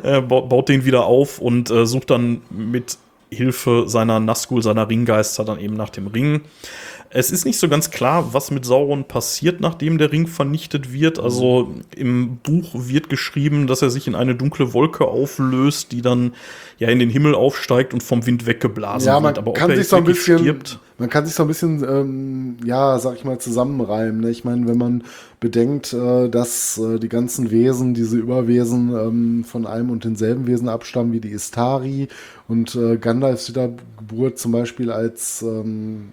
äh, 0.03 0.21
baut, 0.21 0.49
baut 0.49 0.69
den 0.69 0.85
wieder 0.85 1.05
auf 1.05 1.39
und 1.39 1.71
äh, 1.71 1.85
sucht 1.87 2.11
dann 2.11 2.41
mit 2.51 2.97
Hilfe 3.31 3.85
seiner 3.87 4.19
Nazgul, 4.19 4.61
seiner 4.61 4.87
Ringgeister 4.89 5.45
dann 5.45 5.59
eben 5.59 5.75
nach 5.75 5.89
dem 5.89 6.07
Ring. 6.07 6.41
Es 7.13 7.29
ist 7.29 7.45
nicht 7.45 7.59
so 7.59 7.67
ganz 7.67 7.91
klar, 7.91 8.33
was 8.33 8.51
mit 8.51 8.63
Sauron 8.63 9.03
passiert, 9.03 9.59
nachdem 9.59 9.97
der 9.97 10.13
Ring 10.13 10.27
vernichtet 10.27 10.93
wird. 10.93 11.19
Also 11.19 11.73
im 11.93 12.37
Buch 12.37 12.69
wird 12.73 13.09
geschrieben, 13.09 13.67
dass 13.67 13.81
er 13.81 13.89
sich 13.89 14.07
in 14.07 14.15
eine 14.15 14.33
dunkle 14.33 14.73
Wolke 14.73 15.05
auflöst, 15.05 15.91
die 15.91 16.01
dann 16.01 16.33
ja 16.77 16.87
in 16.87 16.99
den 16.99 17.09
Himmel 17.09 17.35
aufsteigt 17.35 17.93
und 17.93 18.01
vom 18.01 18.25
Wind 18.25 18.45
weggeblasen 18.45 19.07
Ja, 19.07 19.19
man 19.19 19.35
wird. 19.35 19.39
Aber 19.39 19.53
kann 19.53 19.75
sich 19.75 19.89
so 19.89 19.97
ein 19.97 20.05
bisschen, 20.05 20.39
stirbt, 20.39 20.79
man 20.99 21.09
kann 21.09 21.25
sich 21.25 21.35
so 21.35 21.43
ein 21.43 21.47
bisschen, 21.47 21.83
ähm, 21.83 22.57
ja, 22.63 22.97
sag 22.97 23.15
ich 23.17 23.25
mal, 23.25 23.39
zusammenreimen. 23.39 24.21
Ne? 24.21 24.29
Ich 24.29 24.45
meine, 24.45 24.65
wenn 24.67 24.77
man 24.77 25.03
bedenkt, 25.41 25.91
äh, 25.91 26.29
dass 26.29 26.77
äh, 26.77 26.97
die 26.97 27.09
ganzen 27.09 27.51
Wesen, 27.51 27.93
diese 27.93 28.17
Überwesen 28.17 28.95
ähm, 28.95 29.43
von 29.43 29.67
einem 29.67 29.89
und 29.89 30.05
denselben 30.05 30.47
Wesen 30.47 30.69
abstammen 30.69 31.11
wie 31.11 31.19
die 31.19 31.31
Istari 31.31 32.07
und 32.47 32.73
äh, 32.75 32.95
Gandalfs 32.95 33.49
Wiedergeburt 33.49 34.39
zum 34.39 34.53
Beispiel 34.53 34.91
als 34.91 35.41
ähm, 35.41 36.11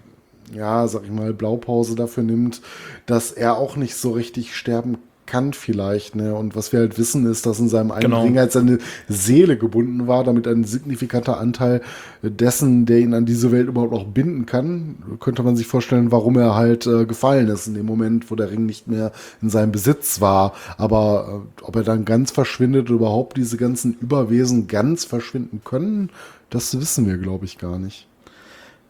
ja, 0.53 0.87
sag 0.87 1.03
ich 1.05 1.11
mal, 1.11 1.33
Blaupause 1.33 1.95
dafür 1.95 2.23
nimmt, 2.23 2.61
dass 3.05 3.31
er 3.31 3.57
auch 3.57 3.75
nicht 3.75 3.95
so 3.95 4.11
richtig 4.11 4.55
sterben 4.55 4.97
kann 5.29 5.53
vielleicht, 5.53 6.15
ne? 6.15 6.33
Und 6.33 6.55
was 6.55 6.73
wir 6.73 6.79
halt 6.79 6.97
wissen, 6.97 7.25
ist, 7.27 7.45
dass 7.45 7.59
in 7.59 7.69
seinem 7.69 7.91
einen 7.91 8.01
Genau. 8.01 8.23
Ring 8.23 8.37
halt 8.39 8.51
seine 8.51 8.79
Seele 9.07 9.57
gebunden 9.57 10.07
war, 10.07 10.23
damit 10.23 10.47
ein 10.47 10.63
signifikanter 10.63 11.39
Anteil 11.39 11.81
dessen, 12.23 12.87
der 12.87 12.97
ihn 12.99 13.13
an 13.13 13.25
diese 13.27 13.51
Welt 13.51 13.67
überhaupt 13.67 13.93
auch 13.93 14.05
binden 14.05 14.47
kann, 14.47 14.95
könnte 15.19 15.43
man 15.43 15.55
sich 15.55 15.67
vorstellen, 15.67 16.11
warum 16.11 16.35
er 16.37 16.55
halt 16.55 16.87
äh, 16.87 17.05
gefallen 17.05 17.47
ist 17.47 17.67
in 17.67 17.75
dem 17.75 17.85
Moment, 17.85 18.31
wo 18.31 18.35
der 18.35 18.49
Ring 18.51 18.65
nicht 18.65 18.87
mehr 18.87 19.11
in 19.41 19.51
seinem 19.51 19.71
Besitz 19.71 20.19
war. 20.19 20.53
Aber 20.77 21.43
äh, 21.61 21.63
ob 21.63 21.75
er 21.75 21.83
dann 21.83 22.05
ganz 22.05 22.31
verschwindet 22.31 22.89
oder 22.89 22.95
überhaupt 22.95 23.37
diese 23.37 23.57
ganzen 23.57 23.97
Überwesen 24.01 24.67
ganz 24.67 25.05
verschwinden 25.05 25.61
können, 25.63 26.09
das 26.49 26.79
wissen 26.79 27.05
wir, 27.05 27.17
glaube 27.17 27.45
ich, 27.45 27.59
gar 27.59 27.77
nicht. 27.77 28.08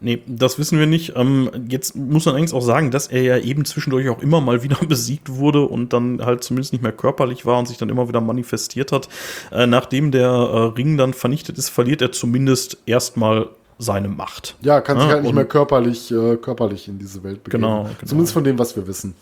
Nee, 0.02 0.22
das 0.26 0.58
wissen 0.58 0.78
wir 0.78 0.86
nicht. 0.86 1.12
Ähm, 1.16 1.50
jetzt 1.68 1.94
muss 1.94 2.24
man 2.24 2.32
allerdings 2.32 2.54
auch 2.54 2.62
sagen, 2.62 2.90
dass 2.90 3.06
er 3.08 3.22
ja 3.22 3.36
eben 3.36 3.66
zwischendurch 3.66 4.08
auch 4.08 4.22
immer 4.22 4.40
mal 4.40 4.62
wieder 4.62 4.78
besiegt 4.88 5.28
wurde 5.36 5.62
und 5.62 5.92
dann 5.92 6.24
halt 6.24 6.42
zumindest 6.42 6.72
nicht 6.72 6.82
mehr 6.82 6.92
körperlich 6.92 7.44
war 7.44 7.58
und 7.58 7.68
sich 7.68 7.76
dann 7.76 7.90
immer 7.90 8.08
wieder 8.08 8.22
manifestiert 8.22 8.92
hat. 8.92 9.08
Äh, 9.52 9.66
nachdem 9.66 10.10
der 10.10 10.28
äh, 10.28 10.58
Ring 10.76 10.96
dann 10.96 11.12
vernichtet 11.12 11.58
ist, 11.58 11.68
verliert 11.68 12.00
er 12.00 12.12
zumindest 12.12 12.78
erstmal 12.86 13.48
seine 13.78 14.08
Macht. 14.08 14.56
Ja, 14.62 14.80
kann 14.80 14.98
sich 14.98 15.06
Ja, 15.08 15.14
halt 15.14 15.24
nicht 15.24 15.34
mehr 15.34 15.44
körperlich, 15.44 16.10
äh, 16.10 16.36
körperlich 16.36 16.88
in 16.88 16.98
diese 16.98 17.22
Welt 17.22 17.44
begeben. 17.44 17.62
Genau, 17.62 17.82
genau. 17.82 17.94
Zumindest 18.04 18.32
von 18.32 18.44
dem, 18.44 18.58
was 18.58 18.76
wir 18.76 18.86
wissen. 18.86 19.14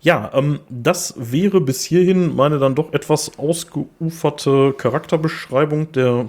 Ja, 0.00 0.30
ähm, 0.34 0.60
das 0.68 1.14
wäre 1.16 1.60
bis 1.60 1.82
hierhin 1.82 2.36
meine 2.36 2.58
dann 2.58 2.74
doch 2.74 2.92
etwas 2.92 3.38
ausgeuferte 3.38 4.74
Charakterbeschreibung 4.76 5.92
der, 5.92 6.26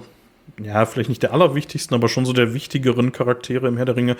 ja, 0.64 0.86
vielleicht 0.86 1.08
nicht 1.08 1.22
der 1.22 1.32
allerwichtigsten, 1.32 1.94
aber 1.94 2.08
schon 2.08 2.24
so 2.26 2.32
der 2.32 2.54
wichtigeren 2.54 3.12
Charaktere 3.12 3.68
im 3.68 3.76
Herr 3.76 3.86
der 3.86 3.96
Ringe. 3.96 4.16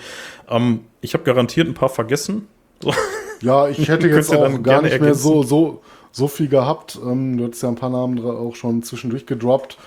Ähm, 0.49 0.81
ich 1.01 1.13
habe 1.13 1.23
garantiert 1.23 1.67
ein 1.67 1.73
paar 1.73 1.89
vergessen. 1.89 2.47
So. 2.81 2.93
Ja, 3.41 3.67
ich 3.67 3.87
hätte 3.87 4.07
jetzt 4.07 4.33
auch 4.33 4.63
gar 4.63 4.81
nicht 4.81 4.99
mehr 4.99 5.15
so, 5.15 5.43
so, 5.43 5.81
so 6.11 6.27
viel 6.27 6.47
gehabt. 6.47 6.99
Ähm, 7.03 7.37
du 7.37 7.45
hattest 7.45 7.63
ja 7.63 7.69
ein 7.69 7.75
paar 7.75 7.89
Namen 7.89 8.23
auch 8.23 8.55
schon 8.55 8.83
zwischendurch 8.83 9.25
gedroppt. 9.25 9.77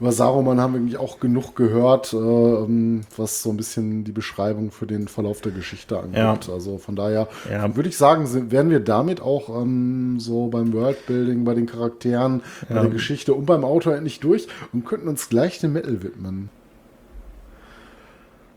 Über 0.00 0.12
Saruman 0.12 0.60
haben 0.60 0.74
wir 0.74 0.80
eigentlich 0.80 0.96
auch 0.98 1.18
genug 1.18 1.56
gehört, 1.56 2.12
äh, 2.12 2.16
ähm, 2.16 3.00
was 3.16 3.42
so 3.42 3.50
ein 3.50 3.56
bisschen 3.56 4.04
die 4.04 4.12
Beschreibung 4.12 4.70
für 4.70 4.86
den 4.86 5.08
Verlauf 5.08 5.40
der 5.40 5.50
Geschichte 5.52 5.98
angeht. 5.98 6.16
Ja. 6.18 6.38
Also 6.52 6.78
von 6.78 6.94
daher 6.94 7.26
Ja. 7.50 7.74
würde 7.74 7.88
ich 7.88 7.96
sagen, 7.96 8.26
sind, 8.26 8.52
werden 8.52 8.70
wir 8.70 8.80
damit 8.80 9.20
auch 9.20 9.48
ähm, 9.60 10.20
so 10.20 10.46
beim 10.48 10.72
Worldbuilding, 10.72 11.44
bei 11.44 11.54
den 11.54 11.66
Charakteren, 11.66 12.42
bei 12.68 12.76
Ja. 12.76 12.82
der 12.82 12.90
Geschichte 12.90 13.34
und 13.34 13.46
beim 13.46 13.64
Autor 13.64 13.96
endlich 13.96 14.20
durch 14.20 14.46
und 14.72 14.86
könnten 14.86 15.08
uns 15.08 15.28
gleich 15.28 15.58
dem 15.58 15.72
Metal 15.72 16.00
widmen. 16.02 16.50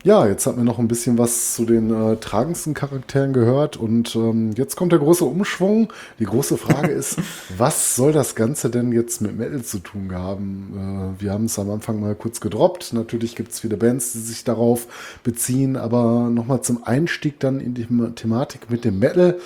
Ja, 0.04 0.26
jetzt 0.26 0.48
hat 0.48 0.58
man 0.58 0.66
noch 0.66 0.80
ein 0.80 0.88
bisschen 0.88 1.20
was 1.20 1.54
zu 1.54 1.64
den 1.64 1.94
äh, 1.94 2.16
tragendsten 2.16 2.74
Charakteren 2.74 3.34
gehört 3.34 3.78
und 3.78 4.16
ähm, 4.16 4.52
jetzt 4.56 4.76
kommt 4.76 4.94
der 4.94 5.00
große 5.00 5.24
Umschwung. 5.24 5.94
Die 6.18 6.26
große 6.26 6.58
Frage 6.58 6.92
ist, 6.92 7.20
was 7.58 7.96
soll 7.96 8.12
das 8.12 8.34
Ganze 8.34 8.72
denn 8.72 8.92
jetzt 8.92 9.22
mit 9.22 9.38
Metal 9.38 9.62
zu 9.62 9.78
tun 9.78 10.12
haben? 10.12 11.14
Äh, 11.20 11.22
wir 11.22 11.32
haben 11.32 11.46
es 11.46 11.60
am 11.60 11.70
Anfang 11.70 12.00
mal 12.00 12.16
kurz 12.16 12.42
gedroppt. 12.42 12.94
Natürlich 12.94 13.36
gibt 13.36 13.52
es 13.52 13.60
viele 13.60 13.78
Bands, 13.78 14.14
die 14.14 14.20
sich 14.20 14.44
darauf 14.44 14.88
beziehen, 15.24 15.78
aber 15.78 16.30
nochmal 16.32 16.62
zum 16.62 16.84
Einstieg 16.84 17.40
dann 17.40 17.60
in 17.60 17.76
die 17.76 17.86
Thematik 18.16 18.72
mit 18.72 18.86
dem 18.86 18.98
Metal 18.98 19.38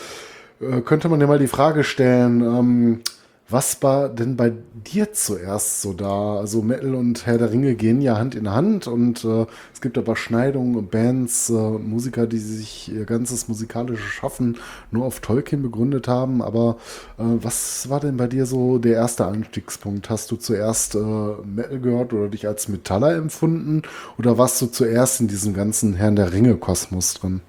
äh, 0.62 0.80
könnte 0.80 1.10
man 1.10 1.20
ja 1.20 1.28
mal 1.28 1.40
die 1.40 1.48
Frage 1.48 1.84
stellen, 1.84 2.40
ähm, 2.42 3.02
was 3.48 3.84
war 3.84 4.10
denn 4.10 4.36
bei 4.36 4.54
dir 4.74 5.14
zuerst 5.14 5.84
so 5.84 5.94
da? 5.94 6.38
Also 6.38 6.64
Metal 6.64 6.96
und 6.96 7.28
Herr 7.28 7.38
der 7.38 7.52
Ringe 7.52 7.76
gehen 7.76 8.02
ja 8.02 8.18
Hand 8.18 8.34
in 8.34 8.50
Hand 8.50 8.88
und 8.88 9.24
äh, 9.24 9.46
es 9.72 9.82
gibt 9.82 10.00
aber 10.00 10.16
Schneidungen 10.16 10.88
Bands 10.88 11.52
äh, 11.52 11.54
Musiker, 11.54 12.26
die 12.26 12.40
sich 12.40 12.92
ihr 12.92 13.06
ganzes 13.06 13.48
musikalisches 13.48 14.06
Schaffen 14.06 14.58
nur 14.90 15.06
auf 15.06 15.20
Tolkien 15.20 15.62
begründet 15.62 16.08
haben. 16.08 16.42
Aber 16.42 16.78
äh, 17.20 17.24
was 17.24 17.88
war 17.88 18.00
denn 18.00 18.18
bei 18.18 18.26
dir 18.26 18.48
so 18.48 18.80
der 18.80 18.94
erste 18.94 19.28
Einstiegspunkt? 19.28 20.10
Hast 20.10 20.32
du 20.32 20.38
zuerst 20.38 20.96
äh, 20.96 20.98
Metal 20.98 21.80
gehört 21.80 22.14
oder 22.14 22.30
dich 22.30 22.48
als 22.48 22.68
Metaller 22.68 23.16
empfunden 23.16 23.84
oder 24.18 24.40
warst 24.40 24.60
du 24.60 24.66
zuerst 24.66 25.22
in 25.22 25.28
diesem 25.28 25.54
ganzen 25.54 25.94
Herrn 25.94 26.16
der 26.16 26.34
Ringe-Kosmos 26.34 27.14
drin? 27.14 27.42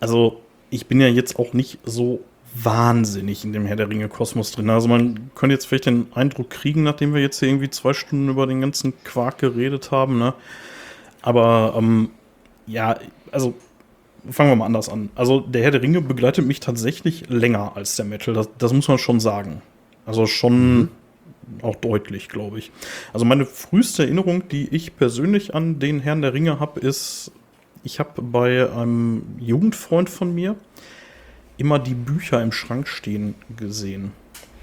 Also 0.00 0.40
ich 0.70 0.86
bin 0.86 1.00
ja 1.00 1.06
jetzt 1.06 1.38
auch 1.38 1.52
nicht 1.52 1.78
so 1.84 2.20
wahnsinnig 2.64 3.44
in 3.44 3.52
dem 3.52 3.66
Herr 3.66 3.76
der 3.76 3.88
Ringe 3.88 4.08
Kosmos 4.08 4.52
drin. 4.52 4.70
Also 4.70 4.88
man 4.88 5.30
könnte 5.34 5.54
jetzt 5.54 5.66
vielleicht 5.66 5.86
den 5.86 6.06
Eindruck 6.14 6.50
kriegen, 6.50 6.82
nachdem 6.82 7.14
wir 7.14 7.20
jetzt 7.20 7.38
hier 7.38 7.48
irgendwie 7.48 7.70
zwei 7.70 7.92
Stunden 7.92 8.28
über 8.28 8.46
den 8.46 8.60
ganzen 8.60 8.92
Quark 9.04 9.38
geredet 9.38 9.90
haben, 9.90 10.18
ne? 10.18 10.34
Aber 11.22 11.74
ähm, 11.76 12.10
ja, 12.66 12.96
also 13.32 13.54
fangen 14.30 14.50
wir 14.50 14.56
mal 14.56 14.66
anders 14.66 14.88
an. 14.88 15.10
Also 15.14 15.40
der 15.40 15.62
Herr 15.62 15.70
der 15.70 15.82
Ringe 15.82 16.00
begleitet 16.00 16.46
mich 16.46 16.60
tatsächlich 16.60 17.28
länger 17.28 17.72
als 17.76 17.96
der 17.96 18.04
Metal. 18.04 18.34
Das, 18.34 18.48
das 18.58 18.72
muss 18.72 18.88
man 18.88 18.98
schon 18.98 19.20
sagen. 19.20 19.62
Also 20.06 20.26
schon 20.26 20.78
mhm. 20.78 20.88
auch 21.62 21.76
deutlich, 21.76 22.28
glaube 22.28 22.58
ich. 22.58 22.70
Also 23.12 23.24
meine 23.24 23.46
früheste 23.46 24.04
Erinnerung, 24.04 24.48
die 24.48 24.68
ich 24.74 24.96
persönlich 24.96 25.54
an 25.54 25.78
den 25.78 26.00
Herrn 26.00 26.22
der 26.22 26.34
Ringe 26.34 26.60
habe, 26.60 26.80
ist, 26.80 27.32
ich 27.84 27.98
habe 27.98 28.22
bei 28.22 28.70
einem 28.70 29.22
Jugendfreund 29.38 30.10
von 30.10 30.34
mir, 30.34 30.56
immer 31.58 31.78
die 31.78 31.94
Bücher 31.94 32.42
im 32.42 32.52
Schrank 32.52 32.88
stehen 32.88 33.34
gesehen. 33.56 34.12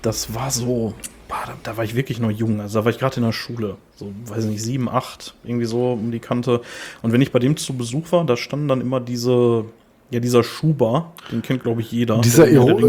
Das 0.01 0.33
war 0.33 0.49
so, 0.49 0.93
boah, 1.27 1.43
da, 1.45 1.53
da, 1.63 1.77
war 1.77 1.83
ich 1.83 1.95
wirklich 1.95 2.19
noch 2.19 2.31
jung. 2.31 2.61
Also 2.61 2.79
da 2.79 2.85
war 2.85 2.91
ich 2.91 2.99
gerade 2.99 3.17
in 3.17 3.23
der 3.23 3.31
Schule. 3.31 3.77
So, 3.95 4.11
weiß 4.25 4.45
nicht, 4.45 4.63
sieben, 4.63 4.89
acht, 4.89 5.35
irgendwie 5.43 5.65
so 5.65 5.93
um 5.93 6.11
die 6.11 6.19
Kante. 6.19 6.61
Und 7.01 7.11
wenn 7.11 7.21
ich 7.21 7.31
bei 7.31 7.39
dem 7.39 7.57
zu 7.57 7.73
Besuch 7.75 8.11
war, 8.11 8.25
da 8.25 8.37
standen 8.37 8.67
dann 8.67 8.81
immer 8.81 8.99
diese 8.99 9.65
ja, 10.11 10.19
dieser 10.19 10.43
Schuber, 10.43 11.13
den 11.31 11.41
kennt, 11.41 11.63
glaube 11.63 11.81
ich, 11.81 11.91
jeder. 11.91 12.21
Dieser, 12.21 12.45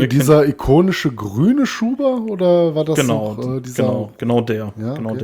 dieser 0.07 0.47
ikonische 0.47 1.11
grüne 1.11 1.65
Schuber 1.65 2.21
oder 2.29 2.75
war 2.75 2.85
das 2.85 2.97
genau, 2.97 3.35
noch, 3.35 3.57
äh, 3.57 3.61
dieser? 3.63 3.85
Genau, 3.85 4.13
genau 4.19 4.41
der. 4.43 4.75
Ja, 4.79 4.95
genau 4.95 5.11
okay. 5.11 5.19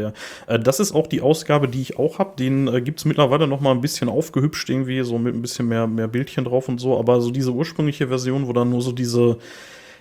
der. 0.46 0.54
Äh, 0.54 0.58
das 0.58 0.80
ist 0.80 0.94
auch 0.94 1.06
die 1.06 1.20
Ausgabe, 1.20 1.68
die 1.68 1.82
ich 1.82 1.98
auch 1.98 2.18
habe. 2.18 2.32
Den 2.38 2.66
äh, 2.66 2.80
gibt 2.80 3.00
es 3.00 3.04
mittlerweile 3.04 3.46
noch 3.46 3.60
mal 3.60 3.72
ein 3.72 3.82
bisschen 3.82 4.08
aufgehübscht, 4.08 4.70
irgendwie, 4.70 5.02
so 5.02 5.18
mit 5.18 5.34
ein 5.34 5.42
bisschen 5.42 5.68
mehr, 5.68 5.86
mehr 5.86 6.08
Bildchen 6.08 6.44
drauf 6.44 6.66
und 6.68 6.78
so. 6.78 6.98
Aber 6.98 7.20
so 7.20 7.30
diese 7.30 7.52
ursprüngliche 7.52 8.08
Version, 8.08 8.48
wo 8.48 8.54
dann 8.54 8.70
nur 8.70 8.80
so 8.80 8.92
diese, 8.92 9.36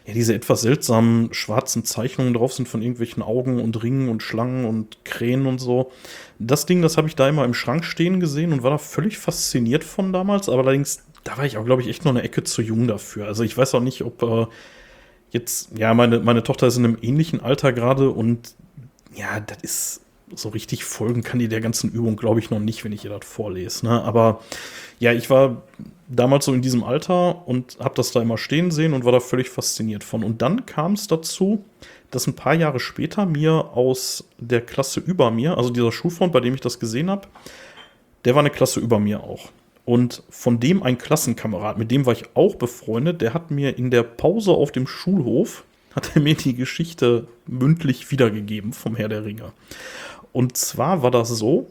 ja, 0.06 0.14
diese 0.14 0.34
etwas 0.34 0.62
seltsamen 0.62 1.34
schwarzen 1.34 1.84
Zeichnungen 1.84 2.34
drauf 2.34 2.54
sind 2.54 2.70
von 2.70 2.82
irgendwelchen 2.82 3.22
Augen 3.22 3.60
und 3.60 3.84
Ringen 3.84 4.08
und 4.08 4.24
Schlangen 4.24 4.64
und 4.64 5.04
Krähen 5.04 5.46
und 5.46 5.60
so. 5.60 5.92
Das 6.40 6.66
Ding, 6.66 6.82
das 6.82 6.96
habe 6.96 7.10
ich 7.10 7.16
da 7.18 7.28
immer 7.28 7.44
im 7.44 7.54
Schrank 7.54 7.84
stehen 7.84 8.22
gesehen 8.22 8.54
und 8.54 8.64
war 8.64 8.72
da 8.72 8.78
völlig 8.78 9.18
fasziniert 9.18 9.84
von 9.84 10.14
damals, 10.14 10.48
aber 10.48 10.62
allerdings 10.62 11.04
da 11.24 11.38
war 11.38 11.46
ich 11.46 11.58
auch, 11.58 11.66
glaube 11.66 11.82
ich, 11.82 11.88
echt 11.88 12.06
noch 12.06 12.12
eine 12.12 12.24
Ecke 12.24 12.44
zu 12.44 12.62
jung 12.62 12.88
dafür. 12.88 13.28
Also 13.28 13.44
ich 13.44 13.58
weiß 13.58 13.76
auch 13.76 13.82
nicht, 13.82 14.04
ob 14.04 14.24
äh, 14.24 14.48
jetzt, 15.32 15.70
ja, 15.78 15.94
meine, 15.94 16.20
meine 16.20 16.44
Tochter 16.44 16.68
ist 16.68 16.78
in 16.78 16.86
einem 16.86 16.98
ähnlichen 17.02 17.42
Alter 17.42 17.74
gerade 17.74 18.10
und 18.10 18.56
ja, 19.14 19.40
das 19.40 19.58
ist 19.62 20.02
so 20.36 20.50
richtig 20.50 20.86
folgen 20.86 21.24
kann 21.24 21.40
die 21.40 21.48
der 21.48 21.62
ganzen 21.62 21.92
Übung, 21.92 22.16
glaube 22.16 22.40
ich, 22.40 22.50
noch 22.50 22.60
nicht, 22.60 22.84
wenn 22.84 22.92
ich 22.92 23.04
ihr 23.04 23.10
das 23.10 23.28
vorlese. 23.28 23.86
Ne? 23.86 24.02
Aber 24.02 24.42
ja, 25.00 25.14
ich 25.14 25.30
war 25.30 25.64
damals 26.08 26.46
so 26.46 26.54
in 26.54 26.62
diesem 26.62 26.84
Alter 26.84 27.48
und 27.48 27.78
habe 27.80 27.96
das 27.96 28.12
da 28.12 28.22
immer 28.22 28.38
stehen 28.38 28.72
sehen 28.72 28.94
und 28.94 29.06
war 29.06 29.12
da 29.12 29.20
völlig 29.20 29.50
fasziniert 29.50 30.04
von. 30.04 30.24
Und 30.24 30.42
dann 30.42 30.66
kam 30.66 30.94
es 30.94 31.08
dazu, 31.08 31.64
dass 32.12 32.28
ein 32.28 32.36
paar 32.36 32.54
Jahre 32.54 32.80
später 32.80 33.26
mir 33.26 33.72
aus 33.74 34.26
der 34.38 34.62
Klasse 34.62 35.00
über 35.00 35.32
mir, 35.32 35.58
also 35.58 35.70
dieser 35.70 35.92
Schulfreund, 35.92 36.34
bei 36.34 36.40
dem 36.40 36.54
ich 36.54 36.62
das 36.62 36.80
gesehen 36.80 37.10
habe, 37.10 37.28
der 38.26 38.36
war 38.36 38.42
eine 38.42 38.50
Klasse 38.50 38.80
über 38.80 39.00
mir 39.00 39.22
auch. 39.22 39.50
Und 39.86 40.24
von 40.30 40.60
dem 40.60 40.84
ein 40.84 40.98
Klassenkamerad, 40.98 41.78
mit 41.78 41.92
dem 41.92 42.06
war 42.06 42.14
ich 42.14 42.26
auch 42.36 42.56
befreundet, 42.56 43.22
der 43.22 43.34
hat 43.34 43.52
mir 43.52 43.78
in 43.78 43.92
der 43.92 44.04
Pause 44.04 44.52
auf 44.52 44.72
dem 44.72 44.88
Schulhof, 44.88 45.64
hat 45.96 46.16
er 46.16 46.22
mir 46.22 46.36
die 46.36 46.56
Geschichte 46.56 47.28
mündlich 47.48 48.12
wiedergegeben 48.12 48.74
vom 48.74 48.96
Herr 48.96 49.10
der 49.10 49.26
Ringe. 49.26 49.54
Und 50.32 50.56
zwar 50.56 51.04
war 51.04 51.12
das 51.12 51.30
so, 51.30 51.68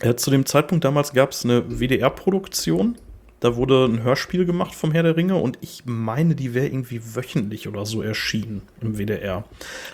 äh, 0.00 0.14
zu 0.14 0.30
dem 0.30 0.44
Zeitpunkt 0.44 0.84
damals 0.84 1.12
gab 1.12 1.30
es 1.30 1.44
eine 1.44 1.62
WDR-Produktion, 1.68 2.96
da 3.40 3.56
wurde 3.56 3.86
ein 3.86 4.02
Hörspiel 4.02 4.44
gemacht 4.44 4.74
vom 4.74 4.92
Herr 4.92 5.02
der 5.02 5.16
Ringe 5.16 5.36
und 5.36 5.56
ich 5.62 5.84
meine, 5.86 6.34
die 6.34 6.52
wäre 6.52 6.66
irgendwie 6.66 7.00
wöchentlich 7.14 7.68
oder 7.68 7.86
so 7.86 8.02
erschienen 8.02 8.62
im 8.82 8.98
WDR. 8.98 9.44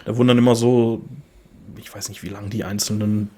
Da 0.04 0.16
wurden 0.16 0.28
dann 0.28 0.38
immer 0.38 0.56
so, 0.56 1.02
ich 1.78 1.94
weiß 1.94 2.08
nicht, 2.08 2.24
wie 2.24 2.28
lang 2.28 2.50
die 2.50 2.64
einzelnen 2.64 3.30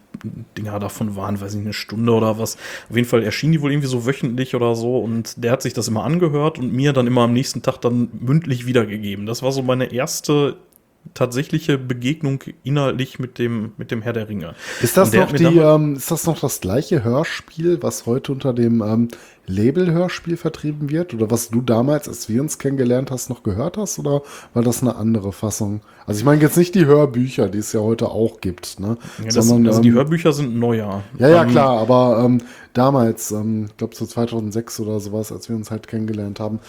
Dinger 0.56 0.78
davon 0.80 1.16
waren, 1.16 1.40
weiß 1.40 1.54
ich, 1.54 1.60
eine 1.60 1.72
Stunde 1.72 2.12
oder 2.12 2.38
was. 2.38 2.56
Auf 2.90 2.96
jeden 2.96 3.08
Fall 3.08 3.22
erschien 3.22 3.52
die 3.52 3.60
wohl 3.60 3.70
irgendwie 3.70 3.88
so 3.88 4.06
wöchentlich 4.06 4.54
oder 4.54 4.74
so 4.74 4.98
und 4.98 5.42
der 5.42 5.52
hat 5.52 5.62
sich 5.62 5.74
das 5.74 5.88
immer 5.88 6.04
angehört 6.04 6.58
und 6.58 6.72
mir 6.72 6.92
dann 6.92 7.06
immer 7.06 7.22
am 7.22 7.32
nächsten 7.32 7.62
Tag 7.62 7.78
dann 7.80 8.08
mündlich 8.18 8.66
wiedergegeben. 8.66 9.26
Das 9.26 9.42
war 9.42 9.52
so 9.52 9.62
meine 9.62 9.92
erste 9.92 10.56
tatsächliche 11.14 11.78
Begegnung 11.78 12.42
inhaltlich 12.64 13.18
mit 13.18 13.38
dem, 13.38 13.72
mit 13.76 13.90
dem 13.90 14.02
Herr 14.02 14.12
der 14.12 14.28
Ringe. 14.28 14.54
Ist 14.82 14.96
das, 14.96 15.12
noch 15.12 15.32
die, 15.32 15.44
ähm, 15.44 15.96
ist 15.96 16.10
das 16.10 16.26
noch 16.26 16.40
das 16.40 16.60
gleiche 16.60 17.02
Hörspiel, 17.04 17.82
was 17.82 18.06
heute 18.06 18.32
unter 18.32 18.52
dem 18.52 18.82
ähm, 18.82 19.08
Label-Hörspiel 19.48 20.36
vertrieben 20.36 20.90
wird? 20.90 21.14
Oder 21.14 21.30
was 21.30 21.50
du 21.50 21.60
damals, 21.60 22.08
als 22.08 22.28
wir 22.28 22.40
uns 22.40 22.58
kennengelernt 22.58 23.10
hast, 23.10 23.28
noch 23.30 23.42
gehört 23.42 23.76
hast? 23.76 23.98
Oder 23.98 24.22
war 24.54 24.62
das 24.62 24.82
eine 24.82 24.96
andere 24.96 25.32
Fassung? 25.32 25.80
Also 26.06 26.20
ich 26.20 26.24
meine 26.24 26.40
jetzt 26.40 26.56
nicht 26.56 26.74
die 26.74 26.86
Hörbücher, 26.86 27.48
die 27.48 27.58
es 27.58 27.72
ja 27.72 27.80
heute 27.80 28.10
auch 28.10 28.40
gibt. 28.40 28.78
Ne? 28.80 28.96
Ja, 29.18 29.24
das, 29.24 29.46
Sondern, 29.46 29.68
also 29.68 29.80
die 29.80 29.88
ähm, 29.88 29.94
Hörbücher 29.94 30.32
sind 30.32 30.56
neuer. 30.56 31.02
Ja, 31.18 31.28
ja, 31.28 31.42
ähm, 31.42 31.50
klar. 31.50 31.78
Aber 31.78 32.22
ähm, 32.24 32.38
damals, 32.72 33.32
ähm, 33.32 33.66
ich 33.68 33.76
glaube 33.76 33.94
so 33.94 34.06
2006 34.06 34.80
oder 34.80 35.00
sowas, 35.00 35.32
als 35.32 35.48
wir 35.48 35.56
uns 35.56 35.70
halt 35.70 35.88
kennengelernt 35.88 36.40
haben, 36.40 36.60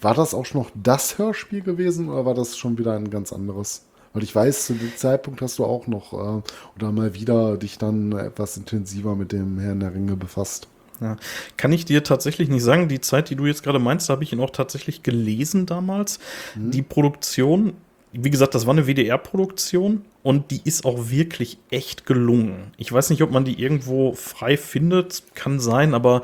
war 0.00 0.14
das 0.14 0.34
auch 0.34 0.44
schon 0.44 0.62
noch 0.62 0.70
das 0.74 1.18
Hörspiel 1.18 1.62
gewesen 1.62 2.08
oder 2.08 2.26
war 2.26 2.34
das 2.34 2.56
schon 2.56 2.78
wieder 2.78 2.94
ein 2.94 3.10
ganz 3.10 3.32
anderes? 3.32 3.84
Weil 4.12 4.22
ich 4.22 4.34
weiß, 4.34 4.66
zu 4.66 4.72
dem 4.72 4.96
Zeitpunkt 4.96 5.42
hast 5.42 5.58
du 5.58 5.64
auch 5.64 5.86
noch 5.86 6.12
äh, 6.12 6.42
oder 6.76 6.92
mal 6.92 7.14
wieder 7.14 7.58
dich 7.58 7.76
dann 7.76 8.12
etwas 8.12 8.56
intensiver 8.56 9.14
mit 9.14 9.32
dem 9.32 9.58
Herrn 9.58 9.80
der 9.80 9.94
Ringe 9.94 10.16
befasst. 10.16 10.68
Ja. 11.00 11.16
Kann 11.56 11.72
ich 11.72 11.84
dir 11.84 12.02
tatsächlich 12.02 12.48
nicht 12.48 12.62
sagen. 12.62 12.88
Die 12.88 13.00
Zeit, 13.00 13.30
die 13.30 13.36
du 13.36 13.46
jetzt 13.46 13.62
gerade 13.62 13.78
meinst, 13.78 14.08
habe 14.08 14.24
ich 14.24 14.32
ihn 14.32 14.40
auch 14.40 14.50
tatsächlich 14.50 15.02
gelesen 15.02 15.66
damals. 15.66 16.18
Mhm. 16.54 16.70
Die 16.70 16.82
Produktion, 16.82 17.74
wie 18.12 18.30
gesagt, 18.30 18.54
das 18.54 18.66
war 18.66 18.72
eine 18.72 18.86
WDR-Produktion 18.86 20.04
und 20.22 20.50
die 20.50 20.60
ist 20.64 20.84
auch 20.84 21.10
wirklich 21.10 21.58
echt 21.70 22.06
gelungen. 22.06 22.72
Ich 22.76 22.92
weiß 22.92 23.10
nicht, 23.10 23.22
ob 23.22 23.30
man 23.30 23.44
die 23.44 23.60
irgendwo 23.60 24.14
frei 24.14 24.56
findet, 24.56 25.22
kann 25.34 25.60
sein, 25.60 25.94
aber 25.94 26.22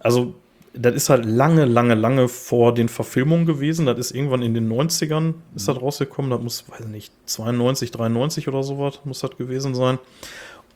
also 0.00 0.34
das 0.78 0.94
ist 0.94 1.10
halt 1.10 1.24
lange, 1.24 1.64
lange, 1.64 1.94
lange 1.94 2.28
vor 2.28 2.74
den 2.74 2.88
Verfilmungen 2.88 3.46
gewesen. 3.46 3.86
Das 3.86 3.98
ist 3.98 4.10
irgendwann 4.12 4.42
in 4.42 4.54
den 4.54 4.70
90ern 4.70 5.34
ist 5.54 5.68
das 5.68 5.80
rausgekommen. 5.80 6.30
Das 6.30 6.40
muss, 6.40 6.64
weiß 6.68 6.86
nicht, 6.86 7.12
92, 7.26 7.90
93 7.90 8.48
oder 8.48 8.62
sowas 8.62 9.00
muss 9.04 9.20
das 9.20 9.36
gewesen 9.36 9.74
sein. 9.74 9.98